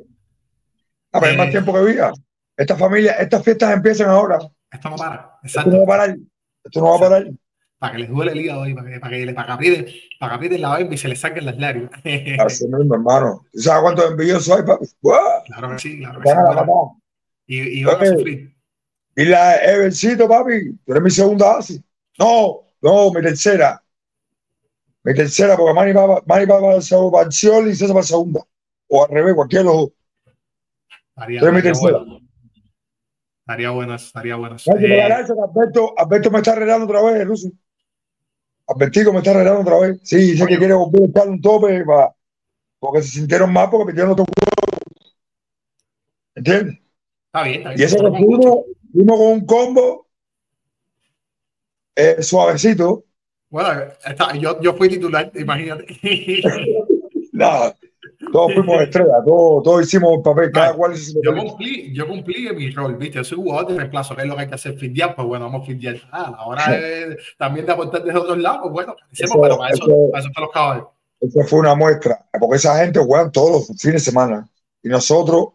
A 1.11 1.19
ver, 1.19 1.37
más 1.37 1.47
Eh, 1.47 1.51
tiempo 1.51 1.73
que 1.73 1.83
viva. 1.85 2.11
Esta 2.55 2.75
familia, 2.75 3.13
estas 3.13 3.43
fiestas 3.43 3.73
empiezan 3.73 4.09
ahora. 4.09 4.39
esto 4.71 4.89
no 4.89 4.95
para. 4.95 5.39
Esto 5.43 5.61
no 5.65 5.67
va 5.69 5.71
a 5.71 5.75
Exacto. 5.77 5.85
parar. 5.85 6.17
Esto 6.63 6.79
no 6.79 6.85
va 6.85 6.91
a 6.91 6.95
Exacto. 6.95 7.09
parar. 7.25 7.33
Para 7.79 7.91
que 7.93 7.99
les 7.99 8.09
duele 8.09 8.31
el 8.33 8.41
hígado 8.41 8.67
y 8.67 8.73
para 8.73 8.89
que, 8.89 8.99
para 8.99 9.17
que, 9.17 9.33
para 9.33 9.47
que 9.47 9.53
aprieten, 9.53 9.85
para 10.19 10.31
que 10.31 10.35
aprieten 10.35 10.61
la 10.61 10.77
verba 10.77 10.93
y 10.93 10.97
se 10.97 11.07
les 11.07 11.19
saquen 11.19 11.45
las 11.45 11.57
lágrimas. 11.57 11.91
Así 12.45 12.67
mismo, 12.67 12.93
hermano. 12.95 13.45
¿Tú 13.53 13.59
sabes 13.59 13.81
cuántos 13.83 14.11
envidiosos 14.11 14.57
hay, 14.57 14.63
papi? 14.65 14.85
¡Buah! 15.01 15.43
Claro 15.45 15.69
que 15.71 15.79
sí, 15.79 15.97
claro 15.99 16.19
que 16.21 16.27
sí. 16.29 16.35
Van 16.35 16.39
a 16.39 16.43
la 16.43 16.49
Bueno, 16.63 16.65
patada. 16.65 16.99
Y, 17.47 17.79
y 17.79 17.83
van 17.85 17.95
a 17.95 17.99
Oye, 17.99 18.09
sufrir. 18.09 18.55
y 19.15 19.25
la 19.25 19.55
Evercito, 19.57 20.27
papi, 20.27 20.73
tú 20.85 20.91
eres 20.91 21.03
mi 21.03 21.09
segunda 21.11 21.55
base. 21.55 21.81
No, 22.19 22.59
no, 22.81 23.11
mi 23.13 23.21
tercera. 23.21 23.81
Mi 25.03 25.13
tercera, 25.13 25.55
porque 25.55 25.73
Manny 25.73 25.93
va, 25.93 26.21
Manny 26.25 26.45
va 26.45 26.81
segundo, 26.81 27.11
para 27.11 27.25
el 27.25 27.31
Scioli 27.31 27.71
y 27.71 27.75
César 27.75 27.89
para 27.89 28.01
el 28.01 28.07
segunda. 28.07 28.41
O 28.87 29.05
al 29.05 29.11
revés, 29.11 29.35
cualquiera 29.35 29.63
de 29.63 29.69
los 29.69 29.77
dos. 29.77 29.89
Estaría, 31.15 31.41
mi 31.41 31.47
estaría 31.47 31.61
tercera. 31.61 31.97
bueno. 31.99 32.19
Estaría 33.49 33.71
bueno, 33.71 33.95
estaría 33.95 34.35
Eh, 34.35 35.01
Alberto, 35.01 35.93
Alberto 35.97 36.29
me 36.29 36.37
está 36.37 36.51
arreglando 36.51 36.85
otra 36.85 37.01
vez, 37.01 37.25
Ruso. 37.25 37.49
Albertico 38.67 39.11
me 39.11 39.19
está 39.19 39.31
arreglando 39.31 39.61
otra 39.61 39.79
vez. 39.79 39.99
Sí, 40.03 40.17
dice 40.17 40.45
que 40.45 40.57
quiere 40.57 40.75
volver 40.75 41.01
a 41.01 41.05
estar 41.05 41.27
un 41.27 41.41
tope 41.41 41.83
para, 41.83 42.13
porque 42.77 43.01
se 43.01 43.09
sintieron 43.09 43.51
mal 43.51 43.69
porque 43.71 43.85
metieron 43.85 44.11
otro 44.11 44.25
juego. 44.25 44.79
¿Entiendes? 46.35 46.79
está 47.25 47.43
bien, 47.43 47.57
está 47.57 47.69
bien. 47.69 47.79
Y 47.79 47.83
eso 47.83 47.97
que 47.97 48.17
fuimos, 48.17 48.65
fuimos 48.93 49.17
con 49.17 49.27
un 49.27 49.45
combo 49.47 50.07
eh, 51.95 52.21
suavecito. 52.21 53.05
Bueno, 53.49 53.69
está- 54.05 54.33
yo, 54.35 54.59
yo 54.61 54.73
fui 54.75 54.89
titular, 54.89 55.31
imagínate. 55.35 55.85
Nada, 57.31 57.75
todos 58.31 58.53
fuimos 58.53 58.81
estrellas, 58.81 59.17
todos, 59.25 59.63
todos 59.63 59.81
hicimos 59.87 60.13
el 60.17 60.21
papel, 60.21 60.51
cada 60.51 60.69
Ay, 60.71 60.75
cual 60.75 60.93
hizo 60.93 61.11
su 61.13 61.21
yo 61.23 61.31
papel. 61.31 61.47
cumplí, 61.47 61.93
yo 61.93 62.07
cumplí 62.07 62.49
mi 62.55 62.69
rol, 62.71 62.95
¿viste? 62.97 63.15
Yo 63.17 63.23
soy 63.23 63.37
jugador 63.37 63.71
de 63.71 63.77
reemplazo, 63.77 64.15
que 64.15 64.21
es 64.23 64.27
lo 64.27 64.35
que 64.35 64.41
hay 64.41 64.47
que 64.47 64.55
hacer, 64.55 64.77
fildear, 64.77 65.15
pues 65.15 65.27
bueno, 65.27 65.45
vamos 65.45 65.63
a 65.63 65.65
fildear. 65.65 65.95
Ah, 66.11 66.25
a 66.27 66.31
la 66.31 66.45
hora 66.45 66.69
de- 66.71 67.17
también 67.37 67.65
de 67.65 67.71
aportar 67.71 68.03
desde 68.03 68.19
otros 68.19 68.37
lados, 68.37 68.59
pues 68.63 68.73
bueno, 68.73 68.95
hacemos, 69.11 69.31
Eso- 69.31 69.41
pero 69.41 69.57
para 69.57 69.73
eso, 69.73 69.83
eso- 69.83 70.11
para 70.11 70.19
eso 70.19 70.27
están 70.27 70.43
los 70.43 70.51
caballos. 70.51 70.85
Esa 71.21 71.43
fue 71.45 71.59
una 71.59 71.75
muestra, 71.75 72.25
porque 72.39 72.55
esa 72.57 72.77
gente 72.77 72.99
juegan 72.99 73.31
todos 73.31 73.51
los 73.69 73.81
fines 73.81 74.05
de 74.05 74.11
semana 74.11 74.47
y 74.83 74.87
nosotros 74.89 75.49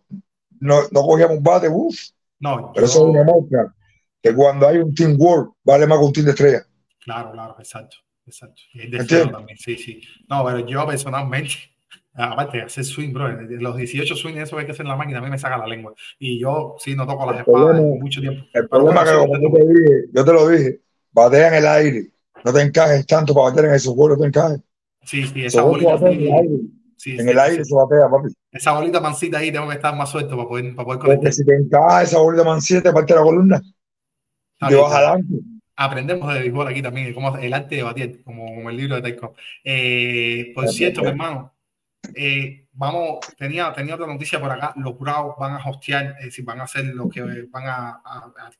no, 0.61 0.81
no 0.91 1.03
cogíamos 1.03 1.39
un 1.39 1.43
bate, 1.43 1.69
uff, 1.69 1.97
No, 2.41 2.71
pero 2.75 2.87
eso 2.87 2.99
es 2.99 3.05
yo, 3.05 3.11
una 3.11 3.25
muestra 3.25 3.75
que 4.23 4.35
cuando 4.35 4.69
hay 4.69 4.79
un 4.79 4.95
teamwork 4.95 5.53
vale 5.65 5.87
más 5.87 5.99
que 5.99 6.05
un 6.05 6.13
team 6.13 6.25
de 6.27 6.31
estrellas. 6.33 6.67
Claro, 7.05 7.33
claro, 7.33 7.57
exacto, 7.59 7.97
exacto. 8.27 8.63
Y 8.73 8.83
el 8.83 8.91
¿Me 8.91 8.99
deseo 8.99 9.31
también, 9.31 9.59
sí, 9.59 9.77
sí. 9.77 10.01
No, 10.29 10.45
pero 10.45 10.67
yo 10.67 10.87
personalmente, 10.87 11.55
aparte 12.15 12.59
de 12.59 12.65
hacer 12.65 12.85
swing, 12.85 13.13
bro, 13.13 13.29
los 13.43 13.77
18 13.77 14.17
swing, 14.17 14.37
eso 14.37 14.59
hay 14.59 14.67
que 14.67 14.73
hacer 14.73 14.87
en 14.87 14.91
la 14.91 14.97
máquina, 14.97 15.19
a 15.19 15.23
mí 15.23 15.31
me 15.31 15.39
saca 15.39 15.59
la 15.59 15.67
lengua. 15.67 15.95
Y 16.19 16.39
yo 16.41 16.77
sí 16.79 16.95
no 16.95 17.07
toco 17.07 17.27
las 17.27 17.37
El 17.37 17.41
espadas 17.41 17.77
problema, 17.77 17.97
mucho 18.01 18.21
tiempo. 18.21 18.45
el 18.53 18.69
problema 18.69 19.03
es 19.03 19.11
que 19.11 19.17
como 19.19 19.53
te 19.55 19.67
dije, 19.67 20.05
yo 20.13 20.25
te 20.25 20.33
lo 20.33 20.49
dije, 20.49 20.81
batea 21.13 21.49
en 21.49 21.55
el 21.55 21.67
aire, 21.67 22.13
no 22.45 22.53
te 22.53 22.63
encajes 22.63 23.07
tanto 23.07 23.35
para 23.35 23.49
batear 23.49 23.67
en 23.67 23.75
esos 23.75 23.95
juegos, 23.95 24.19
no 24.19 24.23
te 24.23 24.29
encajes. 24.29 24.61
Sí, 25.03 25.27
sí, 25.27 25.45
esa 25.45 25.63
bolita 25.63 25.95
en 25.97 26.21
el 26.23 26.33
aire, 26.33 26.61
sí, 26.97 27.19
en 27.19 27.29
sí, 27.29 27.31
el 27.31 27.39
aire 27.39 27.65
sí. 27.65 27.65
se 27.65 27.75
batea, 27.75 28.09
papi. 28.09 28.29
Esa 28.53 28.73
bolita 28.73 29.01
mansita 29.01 29.39
ahí 29.39 29.53
tengo 29.53 29.69
que 29.69 29.75
estar 29.75 29.95
más 29.97 30.11
suelto 30.11 30.37
para 30.37 30.49
poder, 30.49 30.75
para 30.75 30.87
poder 30.87 31.01
Porque 31.03 31.17
conectar. 31.19 31.33
si 31.33 31.45
te 31.45 31.55
encaja 31.57 32.03
esa 32.03 32.19
bolita 32.19 32.45
mancita, 32.45 32.83
te 32.83 32.93
parte 32.93 33.15
la 33.15 33.23
columna 33.23 33.63
te 34.67 34.75
vas 34.75 34.93
adelante. 34.93 35.35
Aprendemos 35.77 36.33
de 36.33 36.41
béisbol 36.41 36.69
aquí 36.69 36.83
también, 36.83 37.07
de 37.09 37.15
cómo 37.15 37.37
el 37.37 37.53
arte 37.53 37.77
de 37.77 37.83
batir, 37.83 38.23
como, 38.23 38.47
como 38.47 38.71
el 38.71 38.77
libro 38.77 38.97
de 38.97 39.03
Taekwondo. 39.03 39.37
Eh, 39.65 40.53
por 40.55 40.65
cierto, 40.69 41.01
mi 41.03 41.09
hermano, 41.09 41.53
eh, 42.15 42.67
vamos, 42.73 43.19
tenía, 43.37 43.73
tenía 43.73 43.95
otra 43.95 44.07
noticia 44.07 44.41
por 44.41 44.51
acá. 44.51 44.73
Los 44.77 44.99
Bravos 44.99 45.37
van 45.39 45.53
a 45.55 45.69
hostear, 45.69 46.17
es 46.19 46.27
decir, 46.27 46.45
van 46.45 46.61
a 46.61 46.65
hacer 46.65 46.85
lo 46.87 47.09
que 47.09 47.23
van 47.23 47.67
a, 47.67 47.89
a, 48.05 48.33
a- 48.37 48.51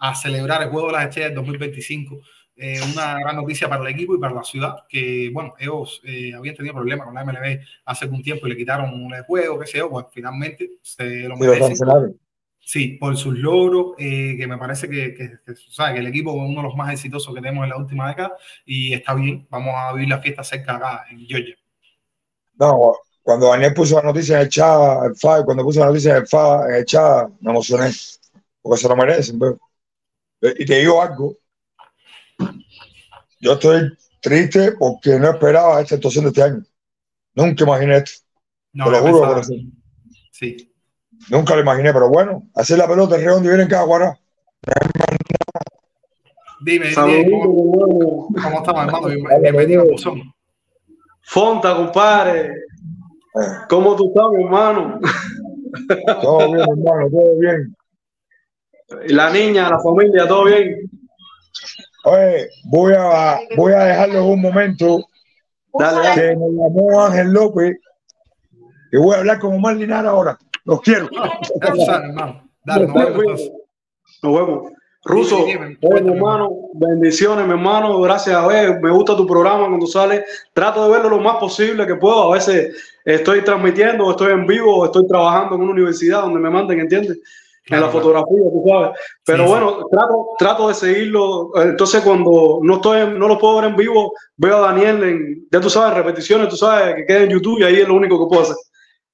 a 0.00 0.14
celebrar 0.14 0.62
el 0.62 0.68
Juego 0.68 0.86
de 0.88 0.92
las 0.94 1.04
Estrellas 1.08 1.34
2025. 1.34 2.20
Eh, 2.60 2.80
una 2.92 3.18
gran 3.20 3.36
noticia 3.36 3.68
para 3.68 3.82
el 3.82 3.88
equipo 3.88 4.14
y 4.16 4.18
para 4.18 4.34
la 4.34 4.42
ciudad, 4.42 4.84
que 4.88 5.30
bueno, 5.32 5.54
ellos 5.60 6.00
eh, 6.04 6.32
habían 6.34 6.56
tenido 6.56 6.74
problemas 6.74 7.06
con 7.06 7.14
la 7.14 7.24
MLB 7.24 7.60
hace 7.84 8.04
algún 8.04 8.20
tiempo 8.22 8.46
y 8.46 8.50
le 8.50 8.56
quitaron 8.56 9.12
el 9.14 9.22
juego, 9.24 9.58
qué 9.60 9.66
sé 9.66 9.78
yo, 9.78 9.88
pues 9.90 10.06
finalmente 10.12 10.70
se 10.82 11.20
lo 11.22 11.28
lo 11.30 11.36
merecen. 11.36 11.68
cancelaron. 11.68 12.18
Sí, 12.68 12.98
por 13.00 13.16
sus 13.16 13.34
logros, 13.38 13.94
eh, 13.96 14.36
que 14.36 14.46
me 14.46 14.58
parece 14.58 14.90
que, 14.90 15.14
que, 15.14 15.38
que, 15.42 15.98
el 15.98 16.06
equipo 16.06 16.32
es 16.32 16.50
uno 16.50 16.60
de 16.60 16.68
los 16.68 16.76
más 16.76 16.92
exitosos 16.92 17.34
que 17.34 17.40
tenemos 17.40 17.64
en 17.64 17.70
la 17.70 17.78
última 17.78 18.06
década 18.10 18.36
y 18.66 18.92
está 18.92 19.14
bien. 19.14 19.46
Vamos 19.48 19.72
a 19.74 19.94
vivir 19.94 20.10
la 20.10 20.20
fiesta 20.20 20.44
cerca 20.44 20.76
acá 20.76 21.06
en 21.10 21.20
Georgia. 21.20 21.56
No, 22.60 22.94
cuando 23.22 23.48
Daniel 23.48 23.72
puso 23.72 23.96
la 23.96 24.02
noticia 24.02 24.36
en 24.36 24.42
el 24.42 24.48
chat, 24.50 25.02
el 25.02 25.12
FA, 25.16 25.46
cuando 25.46 25.64
puso 25.64 25.80
la 25.80 25.86
noticia 25.86 26.10
en 26.10 26.16
el, 26.18 26.26
FA, 26.26 26.68
en 26.68 26.74
el 26.74 26.84
chat, 26.84 27.30
me 27.40 27.52
emocioné, 27.52 27.90
porque 28.60 28.82
se 28.82 28.88
lo 28.90 28.96
merecen. 28.96 29.38
bro. 29.38 29.58
Y 30.42 30.66
te 30.66 30.80
digo 30.80 31.00
algo, 31.00 31.38
yo 33.40 33.52
estoy 33.54 33.96
triste 34.20 34.72
porque 34.72 35.18
no 35.18 35.30
esperaba 35.30 35.80
esta 35.80 35.94
actuación 35.94 36.24
de 36.24 36.28
este 36.32 36.42
año. 36.42 36.62
Nunca 37.32 37.64
imaginé 37.64 37.96
esto, 37.96 38.26
No, 38.74 38.84
te 38.84 38.90
lo 38.90 39.00
juro, 39.00 39.18
corazón. 39.20 39.72
sí. 40.32 40.70
Nunca 41.30 41.54
lo 41.54 41.60
imaginé, 41.60 41.92
pero 41.92 42.08
bueno, 42.08 42.44
hacer 42.54 42.78
la 42.78 42.88
pelota, 42.88 43.16
el 43.16 43.22
redondo 43.24 43.46
y 43.46 43.48
viene 43.48 43.64
en 43.64 43.68
cada 43.68 43.84
guará. 43.84 44.18
Dime, 46.60 46.88
dime, 46.88 47.30
¿cómo, 47.30 48.28
cómo 48.32 48.58
estamos, 48.58 48.84
hermano? 48.86 49.06
Bien- 49.08 49.42
Bienvenido, 49.42 49.84
Buzón. 49.84 50.22
Fonta, 51.22 51.76
compadre. 51.76 52.52
¿Cómo 53.68 53.94
tú 53.94 54.08
estás, 54.08 54.24
hermano? 54.40 54.98
Todo 56.22 56.38
bien, 56.52 56.60
hermano, 56.68 57.10
todo 57.10 57.38
bien. 57.38 57.76
Y 59.06 59.12
La 59.12 59.30
niña, 59.30 59.68
la 59.68 59.78
familia, 59.80 60.26
todo 60.26 60.44
bien. 60.44 60.90
Oye, 62.04 62.48
voy 62.64 62.94
a, 62.96 63.38
voy 63.56 63.72
a 63.72 63.84
dejarlo 63.84 64.18
en 64.20 64.24
un 64.24 64.40
momento 64.40 65.04
Dale, 65.78 66.08
dale. 66.08 66.20
que 66.22 66.36
me 66.36 66.46
llamó 66.48 67.04
Ángel 67.04 67.32
López 67.32 67.76
y 68.90 68.96
voy 68.96 69.14
a 69.14 69.18
hablar 69.18 69.38
con 69.38 69.54
Omar 69.54 69.76
Linares 69.76 70.08
ahora. 70.10 70.38
Los 70.68 70.82
quiero. 70.82 71.08
Dale, 72.64 72.86
nos 72.86 72.94
vemos 72.94 73.18
entonces. 73.18 73.52
Nos 74.22 74.34
vemos. 74.34 74.72
Ruso, 75.04 75.46
mi 75.46 75.52
hermano, 75.52 76.50
bendiciones, 76.74 77.46
mi 77.46 77.52
hermano, 77.52 77.98
gracias 78.02 78.36
a 78.36 78.46
ver, 78.46 78.78
me 78.80 78.90
gusta 78.90 79.16
tu 79.16 79.26
programa 79.26 79.68
cuando 79.68 79.86
sale, 79.86 80.24
trato 80.52 80.84
de 80.84 80.90
verlo 80.90 81.08
lo 81.08 81.20
más 81.20 81.36
posible 81.36 81.86
que 81.86 81.94
puedo, 81.94 82.30
a 82.30 82.34
veces 82.34 82.76
estoy 83.04 83.42
transmitiendo, 83.42 84.10
estoy 84.10 84.32
en 84.32 84.46
vivo, 84.46 84.84
estoy 84.84 85.06
trabajando 85.06 85.54
en 85.54 85.62
una 85.62 85.70
universidad 85.70 86.22
donde 86.22 86.40
me 86.40 86.50
manden, 86.50 86.80
¿entiendes? 86.80 87.18
En 87.70 87.80
la 87.80 87.88
fotografía, 87.88 88.50
tú 88.50 88.64
sabes. 88.66 88.98
Pero 89.24 89.46
bueno, 89.46 89.86
Trato, 89.90 90.26
trato 90.38 90.68
de 90.68 90.74
seguirlo. 90.74 91.50
Entonces, 91.62 92.02
cuando 92.02 92.60
no 92.62 92.74
estoy, 92.76 93.06
no 93.16 93.28
lo 93.28 93.38
puedo 93.38 93.56
ver 93.60 93.70
en 93.70 93.76
vivo, 93.76 94.12
veo 94.36 94.56
a 94.56 94.72
Daniel 94.72 95.02
en, 95.04 95.48
ya 95.50 95.60
tú 95.60 95.70
sabes, 95.70 95.94
repeticiones, 95.94 96.48
tú 96.48 96.56
sabes, 96.56 96.96
que 96.96 97.06
queda 97.06 97.22
en 97.22 97.30
YouTube 97.30 97.60
y 97.60 97.64
ahí 97.64 97.76
es 97.76 97.88
lo 97.88 97.94
único 97.94 98.18
que 98.18 98.28
puedo 98.28 98.42
hacer. 98.42 98.56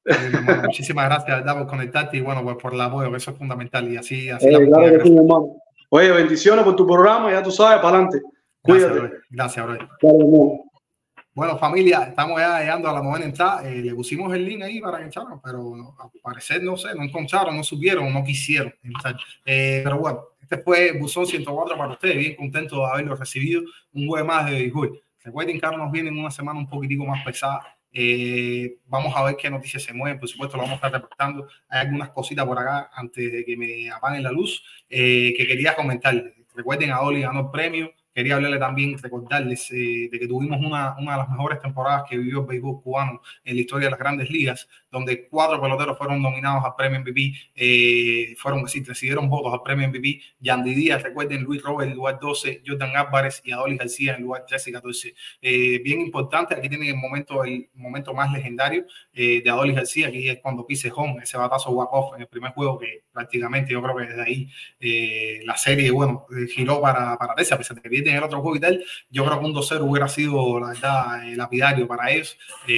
Hermano, 0.05 0.63
Muchísimas 0.65 1.07
gracias, 1.07 1.55
por 1.55 1.67
conectarte 1.67 2.17
y 2.17 2.21
bueno, 2.21 2.43
pues 2.43 2.57
por 2.57 2.81
apoyo, 2.81 3.11
que 3.11 3.17
eso 3.17 3.31
es 3.31 3.39
fundamental 3.39 3.91
y 3.91 3.97
así, 3.97 4.31
así 4.31 4.47
Eh, 4.49 4.53
la 4.53 4.67
claro 4.67 4.99
que 4.99 5.05
sí, 5.05 5.17
hermano. 5.17 5.57
Oye, 5.91 6.11
bendiciones 6.11 6.65
por 6.65 6.77
tu 6.77 6.87
programa, 6.87 7.31
ya 7.31 7.43
tú 7.43 7.51
sabes, 7.51 7.79
para 7.79 7.99
adelante. 7.99 8.21
Cuídate. 8.61 8.93
brother. 8.93 9.23
Gracias. 9.31 9.67
Dale, 9.67 10.19
hermano. 10.19 10.65
Bueno, 11.35 11.59
familia, 11.59 12.05
estamos 12.05 12.39
ya 12.39 12.61
llegando 12.61 12.89
a 12.89 12.93
la 12.93 13.03
novena 13.03 13.25
entrada. 13.25 13.69
Eh, 13.69 13.83
le 13.83 13.93
pusimos 13.95 14.33
el 14.33 14.45
link 14.45 14.63
ahí 14.63 14.81
para 14.81 14.99
que 14.99 15.05
entraran, 15.05 15.41
pero 15.43 15.75
no, 15.77 15.97
al 15.99 16.09
parecer 16.23 16.63
no 16.63 16.77
sé, 16.77 16.95
no 16.95 17.03
encontraron, 17.03 17.57
no 17.57 17.65
subieron, 17.65 18.13
no 18.13 18.23
quisieron 18.23 18.73
entrar. 18.85 19.17
Eh, 19.45 19.81
pero 19.83 19.99
bueno, 19.99 20.21
este 20.41 20.59
fue 20.59 20.93
Buzón 20.93 21.27
104 21.27 21.77
para 21.77 21.93
ustedes. 21.95 22.19
Bien 22.19 22.37
contento 22.37 22.77
de 22.77 22.87
haberlo 22.87 23.17
recibido. 23.17 23.63
Un 23.95 24.07
jueves 24.07 24.29
más 24.29 24.47
de 24.47 24.53
béisbol. 24.53 25.01
Recuerden 25.25 25.59
que 25.59 25.67
ahora 25.67 25.79
nos 25.79 25.91
viene 25.91 26.11
una 26.11 26.31
semana 26.31 26.59
un 26.59 26.69
poquitico 26.69 27.05
más 27.05 27.25
pesada. 27.25 27.77
Eh, 27.97 28.79
vamos 28.87 29.15
a 29.17 29.23
ver 29.23 29.37
qué 29.37 29.49
noticias 29.49 29.85
se 29.85 29.95
mueven. 29.95 30.19
Por 30.19 30.29
supuesto, 30.29 30.57
lo 30.57 30.65
vamos 30.65 30.75
a 30.83 30.87
estar 30.87 30.93
reportando. 30.93 31.47
Hay 31.69 31.81
algunas 31.83 32.11
cositas 32.11 32.45
por 32.45 32.59
acá 32.59 32.91
antes 32.93 33.33
de 33.33 33.45
que 33.45 33.57
me 33.57 33.89
apaguen 33.89 34.25
la 34.25 34.33
luz 34.33 34.65
eh, 34.91 35.33
que 35.37 35.47
quería 35.47 35.77
comentarles. 35.77 36.35
Recuerden, 36.55 36.91
a 36.91 37.01
Oli 37.01 37.21
ganó 37.23 37.41
el 37.41 37.51
premio. 37.51 37.93
Quería 38.13 38.37
hablarle 38.37 38.59
también, 38.59 38.97
recordarles 38.99 39.71
eh, 39.73 40.09
de 40.11 40.19
que 40.21 40.29
tuvimos 40.29 40.61
una, 40.61 40.97
una 40.99 41.13
de 41.13 41.19
las 41.19 41.29
mejores 41.29 41.61
temporadas 41.61 42.05
que 42.09 42.17
vivió 42.17 42.41
el 42.41 42.47
béisbol 42.47 42.81
cubano 42.81 43.21
en 43.45 43.57
la 43.57 43.61
historia 43.61 43.87
de 43.87 43.91
las 43.91 43.99
grandes 43.99 44.31
ligas, 44.31 44.69
donde 44.95 45.27
cuatro 45.29 45.61
peloteros 45.61 45.99
fueron 45.99 46.23
nominados 46.23 46.65
al 46.65 46.77
premio 46.77 47.01
MVP, 47.01 47.33
eh, 47.57 48.35
fueron, 48.39 48.67
sí, 48.69 48.83
recibieron 48.85 49.29
votos 49.29 49.53
al 49.53 49.61
premio 49.61 49.89
MVP. 49.89 50.21
Yandy 50.39 50.73
Díaz, 50.73 51.03
recuerden, 51.03 51.43
Luis 51.43 51.61
Robert 51.61 51.91
en 51.91 51.97
lugar 51.97 52.19
12, 52.21 52.63
Jordan 52.65 52.97
Álvarez 52.97 53.43
y 53.45 53.51
Adolis 53.51 53.77
García 53.77 54.15
en 54.15 54.23
lugar 54.23 54.45
13 54.47 54.71
y 54.71 54.73
14. 54.73 55.15
Eh, 55.43 55.81
bien 55.83 56.01
importante, 56.01 56.55
aquí 56.55 56.69
tienen 56.69 56.89
el 56.89 56.97
momento, 56.97 57.43
el 57.45 57.69
momento 57.75 58.15
más 58.15 58.33
legendario 58.33 58.87
eh, 59.13 59.43
de 59.43 59.51
Adolis 59.51 59.75
García, 59.75 60.09
aquí 60.09 60.29
es 60.29 60.39
cuando 60.39 60.65
pise 60.65 60.93
home, 60.95 61.21
ese 61.23 61.37
batazo 61.37 61.71
walk-off 61.73 62.15
en 62.15 62.23
el 62.23 62.29
primer 62.29 62.53
juego, 62.53 62.79
que 62.79 63.05
prácticamente 63.15 63.73
yo 63.73 63.83
creo 63.83 63.97
que 63.97 64.05
desde 64.05 64.23
ahí 64.23 64.51
eh, 64.81 65.41
la 65.45 65.57
serie, 65.57 65.91
bueno, 65.91 66.27
eh, 66.31 66.47
giró 66.49 66.81
para, 66.81 67.17
para 67.17 67.35
Texas, 67.35 67.53
a 67.53 67.59
pesar 67.59 67.77
de 67.77 67.83
que 67.83 67.89
pierden 67.89 68.17
el 68.17 68.23
otro 68.23 68.43
juego 68.43 68.57
y 68.57 68.61
tal, 68.61 68.85
yo 69.09 69.25
creo 69.25 69.39
que 69.39 69.47
un 69.47 69.55
2-0 69.55 69.81
hubiera 69.83 70.09
sido, 70.09 70.61
la 70.61 70.69
verdad, 70.69 71.29
eh, 71.29 71.37
lapidario 71.37 71.87
para 71.87 72.11
ellos, 72.11 72.37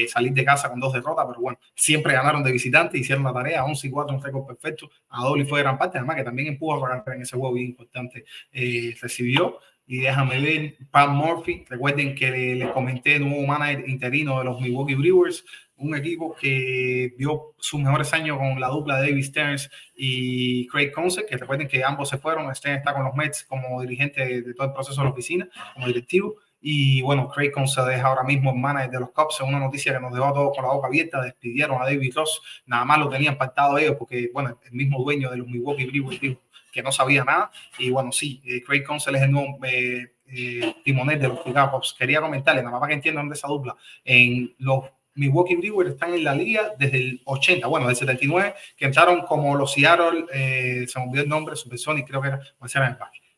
salir 0.09 0.33
de 0.33 0.45
casa 0.45 0.69
con 0.69 0.79
dos 0.79 0.93
derrotas, 0.93 1.25
pero 1.27 1.41
bueno, 1.41 1.59
siempre 1.75 2.06
ganaron 2.13 2.43
de 2.43 2.53
visitante, 2.53 2.99
hicieron 2.99 3.25
la 3.25 3.33
tarea, 3.33 3.65
11 3.65 3.87
y 3.87 3.91
4, 3.91 4.17
un 4.17 4.23
récord 4.23 4.47
perfecto, 4.47 4.91
Adolis 5.09 5.49
fue 5.49 5.59
de 5.59 5.65
gran 5.65 5.79
parte, 5.79 5.99
además 5.99 6.17
que 6.17 6.25
también 6.25 6.49
empuja 6.49 6.81
para 6.81 7.15
en 7.15 7.23
ese 7.23 7.37
juego 7.37 7.55
bien 7.55 7.69
importante, 7.69 8.25
eh, 8.53 8.95
recibió, 9.01 9.59
y 9.89 9.99
déjame 9.99 10.41
ver, 10.41 10.77
Pat 10.91 11.11
Murphy, 11.11 11.65
recuerden 11.69 12.15
que 12.17 12.31
les 12.57 12.71
comenté, 12.71 13.21
nuevo 13.21 13.47
manager 13.47 13.89
interino 13.89 14.39
de 14.41 14.45
los 14.45 14.61
Milwaukee 14.61 14.97
Brewers, 14.97 15.45
un 15.77 15.95
equipo 15.95 16.35
que 16.35 17.15
vio 17.19 17.55
sus 17.59 17.81
mejores 17.81 18.13
años 18.13 18.39
con 18.39 18.59
la 18.59 18.69
dupla 18.69 18.97
de 18.97 19.11
David 19.11 19.25
Stearns 19.25 19.71
y 19.95 20.67
Craig 20.69 20.91
Conce, 20.91 21.27
que 21.27 21.37
recuerden 21.37 21.69
que 21.69 21.85
ambos 21.85 22.09
se 22.09 22.19
fueron. 22.19 22.53
Stearns 22.55 22.81
está 22.81 22.95
con 22.95 23.05
los 23.05 23.15
Mets 23.15 23.45
como 23.45 23.81
dirigente 23.83 24.43
de 24.43 24.55
todo 24.55 24.69
el 24.69 24.73
proceso 24.73 25.01
de 25.01 25.05
la 25.05 25.13
oficina, 25.13 25.49
como 25.75 25.87
directivo. 25.87 26.37
Y 26.61 27.03
bueno, 27.03 27.29
Craig 27.29 27.51
Conce 27.51 27.81
deja 27.83 28.09
ahora 28.09 28.23
mismo 28.23 28.51
en 28.51 28.61
manager 28.61 28.91
de 28.91 29.01
los 29.01 29.11
Cubs. 29.11 29.37
Es 29.41 29.47
una 29.47 29.59
noticia 29.59 29.93
que 29.93 30.01
nos 30.01 30.13
dejó 30.13 30.27
a 30.27 30.35
todos 30.35 30.57
con 30.57 30.65
la 30.65 30.73
boca 30.73 30.89
abierta. 30.89 31.23
Despidieron 31.23 31.81
a 31.81 31.85
David 31.85 32.13
Ross. 32.15 32.41
Nada 32.67 32.85
más 32.85 32.99
lo 32.99 33.09
tenían 33.09 33.37
pactado 33.37 33.79
ellos 33.79 33.97
porque, 33.99 34.31
bueno, 34.33 34.59
el 34.65 34.73
mismo 34.73 35.03
dueño 35.03 35.31
de 35.31 35.39
los 35.39 35.47
Milwaukee 35.47 35.87
Brewers 35.87 36.21
dijo 36.21 36.41
que 36.73 36.83
no 36.83 36.93
sabía 36.93 37.25
nada. 37.25 37.51
Y 37.79 37.91
bueno, 37.91 38.13
sí, 38.13 38.43
eh, 38.45 38.63
Craig 38.63 38.83
Conce 38.85 39.11
es 39.11 39.23
el 39.23 39.31
nuevo 39.31 39.59
eh, 39.65 40.13
eh, 40.29 40.75
timonel 40.85 41.21
de 41.21 41.29
los 41.29 41.41
Cubs. 41.41 41.95
Quería 41.99 42.21
comentarle, 42.21 42.63
nada 42.63 42.79
más 42.79 42.89
que 42.89 42.95
entiendan 42.95 43.29
de 43.29 43.35
esa 43.35 43.49
dupla. 43.49 43.77
En 44.05 44.55
los 44.59 44.85
Milwaukee 45.17 45.57
Brewers 45.57 45.91
están 45.91 46.15
en 46.15 46.25
la 46.25 46.35
liga 46.35 46.75
desde 46.79 46.99
el 46.99 47.23
80, 47.25 47.67
bueno, 47.67 47.87
del 47.87 47.97
79, 47.97 48.55
que 48.77 48.85
entraron 48.85 49.23
como 49.23 49.57
los 49.57 49.73
Seattle, 49.73 50.27
eh, 50.33 50.87
se 50.87 50.99
me 50.99 51.07
olvidó 51.07 51.23
el 51.23 51.29
nombre, 51.29 51.57
Supersonic, 51.57 52.07
creo 52.07 52.21
que 52.21 52.29
era, 52.29 52.41
o 52.59 52.69
sea, 52.69 52.87
el 52.87 52.97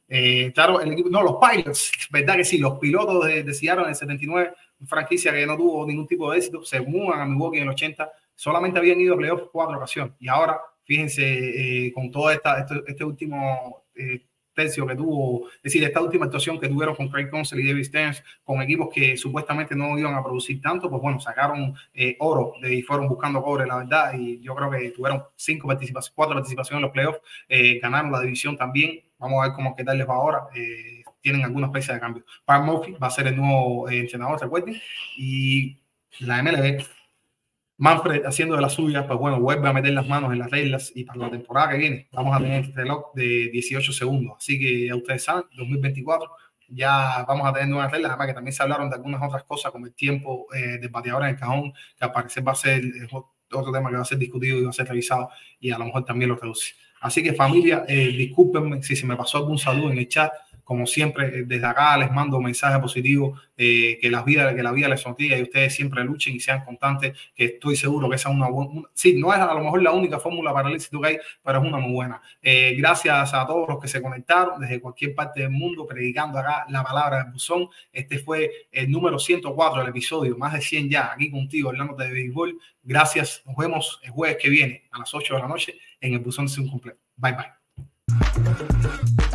eh, 0.09 0.53
claro, 0.55 0.81
el 0.81 0.93
equipo, 0.93 1.11
no, 1.11 1.23
los 1.23 1.37
Pilots, 1.37 1.93
verdad 2.11 2.37
que 2.37 2.45
sí, 2.45 2.59
los 2.59 2.79
pilotos 2.79 3.27
de, 3.27 3.43
de 3.43 3.55
Seattle 3.55 3.85
en 3.85 3.91
el 3.91 3.95
79, 3.95 4.53
franquicia 4.87 5.33
que 5.33 5.47
no 5.47 5.57
tuvo 5.57 5.87
ningún 5.87 6.07
tipo 6.07 6.31
de 6.31 6.39
éxito, 6.39 6.65
se 6.65 6.81
mudan 6.81 7.21
a 7.21 7.27
Milwaukee 7.27 7.59
en 7.59 7.65
el 7.65 7.71
80, 7.71 8.11
solamente 8.35 8.79
habían 8.79 9.01
ido 9.01 9.15
a 9.15 9.19
playoffs 9.19 9.49
cuatro 9.53 9.77
ocasiones, 9.77 10.15
y 10.19 10.29
ahora, 10.29 10.61
fíjense, 10.85 11.87
eh, 11.87 11.93
con 11.93 12.11
todo 12.11 12.31
esta, 12.31 12.61
este, 12.61 12.83
este 12.87 13.05
último 13.05 13.85
eh, 13.95 14.23
tercio 14.59 14.87
que 14.87 14.97
tuvo, 14.97 15.49
es 15.49 15.63
decir, 15.63 15.85
esta 15.85 16.01
última 16.01 16.25
actuación 16.25 16.59
que 16.59 16.69
tuvieron 16.69 16.97
con 16.97 17.09
Craig 17.09 17.31
Counsell 17.31 17.61
y 17.61 17.69
David 17.69 17.85
Stearns, 17.85 18.25
con 18.43 18.61
equipos 18.61 18.89
que 18.93 19.17
supuestamente 19.17 19.77
no 19.77 19.97
iban 19.97 20.15
a 20.15 20.23
producir 20.23 20.61
tanto, 20.61 20.91
pues 20.91 21.01
bueno, 21.01 21.21
sacaron 21.21 21.75
eh, 21.95 22.17
oro 22.19 22.55
y 22.69 22.83
fueron 22.83 23.09
buscando 23.09 23.41
cobre, 23.41 23.67
la 23.67 23.77
verdad, 23.77 24.15
y 24.19 24.41
yo 24.41 24.57
creo 24.57 24.69
que 24.71 24.91
tuvieron 24.91 25.23
cinco 25.37 25.69
participaciones, 25.69 26.13
cuatro 26.15 26.35
participaciones 26.35 26.79
en 26.79 26.83
los 26.83 26.91
playoffs, 26.91 27.21
eh, 27.49 27.79
ganaron 27.79 28.11
la 28.11 28.21
división 28.21 28.57
también, 28.57 29.01
vamos 29.19 29.43
a 29.43 29.49
ver 29.49 29.57
cómo 29.57 29.75
qué 29.77 29.85
tal 29.85 29.99
les 29.99 30.09
va 30.09 30.15
ahora, 30.15 30.49
eh, 30.55 31.03
tienen 31.21 31.45
alguna 31.45 31.67
especie 31.67 31.95
de 31.95 32.01
cambio. 32.01 32.25
Pat 32.45 32.65
Murphy 32.65 32.93
va 32.93 33.09
a 33.09 33.11
ser 33.11 33.27
el 33.27 33.37
nuevo 33.37 33.89
eh, 33.89 34.01
entrenador, 34.01 34.41
recuerden, 34.41 34.81
y 35.17 35.79
la 36.21 36.43
MLB 36.43 36.83
Manfred 37.79 38.27
haciendo 38.27 38.57
de 38.57 38.61
la 38.63 38.69
suya, 38.69 39.07
pues 39.07 39.19
bueno, 39.21 39.41
vuelve 39.41 39.69
a 39.69 39.73
meter 39.73 39.93
las 39.93 40.07
manos 40.07 40.33
en 40.33 40.41
las 40.41 40.51
reglas 40.51 40.91
y 40.97 41.05
para 41.05 41.21
la 41.21 41.31
temporada 41.31 41.71
que 41.71 41.79
viene 41.79 42.09
vamos 42.11 42.37
a 42.37 42.41
tener 42.41 42.65
este 42.65 42.77
reloj 42.77 43.13
de 43.15 43.51
18 43.53 43.93
segundos. 43.93 44.35
Así 44.39 44.59
que 44.59 44.89
ya 44.89 44.97
ustedes 44.97 45.23
saben, 45.23 45.45
2024 45.57 46.29
ya 46.71 47.25
vamos 47.27 47.47
a 47.49 47.53
tener 47.53 47.69
nuevas 47.69 47.93
reglas, 47.93 48.11
además 48.11 48.27
que 48.27 48.35
también 48.35 48.53
se 48.53 48.63
hablaron 48.65 48.91
de 48.91 48.97
algunas 48.97 49.23
otras 49.23 49.45
cosas 49.45 49.71
como 49.71 49.87
el 49.87 49.95
tiempo 49.95 50.47
eh, 50.53 50.79
de 50.79 50.89
bateador 50.89 51.23
en 51.23 51.29
el 51.31 51.37
cajón, 51.37 51.73
que 51.73 52.05
al 52.05 52.13
parecer 52.13 52.47
va 52.47 52.53
a 52.53 52.57
ser 52.57 52.85
eh, 52.85 53.09
otro 53.53 53.73
tema 53.73 53.91
que 53.91 53.97
va 53.97 54.03
a 54.03 54.05
ser 54.05 54.19
discutido 54.19 54.59
y 54.59 54.65
va 54.65 54.71
a 54.71 54.73
ser 54.73 54.89
revisado 54.89 55.31
y 55.61 55.71
a 55.71 55.79
lo 55.79 55.85
mejor 55.85 56.05
también 56.05 56.31
lo 56.31 56.37
reduce. 56.37 56.75
Así 57.01 57.23
que 57.23 57.33
familia, 57.33 57.85
eh, 57.89 58.09
discúlpenme 58.09 58.83
si 58.83 58.97
se 58.97 59.07
me 59.07 59.17
pasó 59.17 59.39
algún 59.39 59.59
saludo 59.59 59.91
en 59.91 59.99
el 59.99 60.09
chat 60.09 60.33
como 60.69 60.87
siempre, 60.87 61.45
desde 61.47 61.65
acá 61.65 61.97
les 61.97 62.13
mando 62.13 62.37
un 62.37 62.45
mensaje 62.45 62.79
positivo, 62.79 63.41
eh, 63.57 63.97
que, 64.03 64.11
la 64.11 64.23
vida, 64.23 64.55
que 64.55 64.63
la 64.63 64.71
vida 64.71 64.87
les 64.87 65.01
sonría 65.01 65.39
y 65.39 65.43
ustedes 65.43 65.75
siempre 65.75 66.05
luchen 66.05 66.37
y 66.37 66.41
sean 66.41 66.63
constantes, 66.63 67.17
que 67.35 67.47
estoy 67.47 67.75
seguro 67.75 68.07
que 68.11 68.17
esa 68.17 68.29
es 68.29 68.35
una 68.35 68.51
buena, 68.51 68.83
sí, 68.93 69.19
no 69.19 69.33
es 69.33 69.41
a 69.41 69.55
lo 69.55 69.61
mejor 69.61 69.83
la 69.83 69.93
única 69.93 70.21
fórmula 70.21 70.53
para 70.53 70.69
el 70.69 70.75
éxito 70.75 71.01
que 71.01 71.09
hay, 71.09 71.19
pero 71.43 71.63
es 71.63 71.65
una 71.67 71.79
muy 71.79 71.93
buena. 71.93 72.21
Eh, 72.43 72.75
gracias 72.77 73.33
a 73.33 73.47
todos 73.47 73.67
los 73.67 73.81
que 73.81 73.89
se 73.89 74.03
conectaron 74.03 74.61
desde 74.61 74.79
cualquier 74.79 75.15
parte 75.15 75.41
del 75.41 75.49
mundo, 75.49 75.87
predicando 75.87 76.39
acá 76.39 76.67
la 76.69 76.85
palabra 76.85 77.23
del 77.25 77.33
buzón. 77.33 77.71
Este 77.91 78.19
fue 78.19 78.69
el 78.71 78.91
número 78.91 79.19
104 79.19 79.81
del 79.81 79.89
episodio, 79.89 80.37
más 80.37 80.53
de 80.53 80.61
100 80.61 80.91
ya, 80.91 81.13
aquí 81.15 81.31
contigo, 81.31 81.71
hablando 81.71 81.95
de 81.95 82.13
béisbol. 82.13 82.59
Gracias, 82.83 83.43
nos 83.47 83.57
vemos 83.57 84.01
el 84.03 84.11
jueves 84.11 84.37
que 84.37 84.51
viene 84.51 84.83
a 84.93 84.99
las 84.99 85.15
8 85.15 85.35
de 85.35 85.41
la 85.41 85.49
noche 85.49 85.79
en 85.99 86.13
el 86.13 86.19
buzón 86.19 86.47
sin 86.47 86.69
completo. 86.69 86.99
Bye 87.17 87.33
bye. 87.33 89.28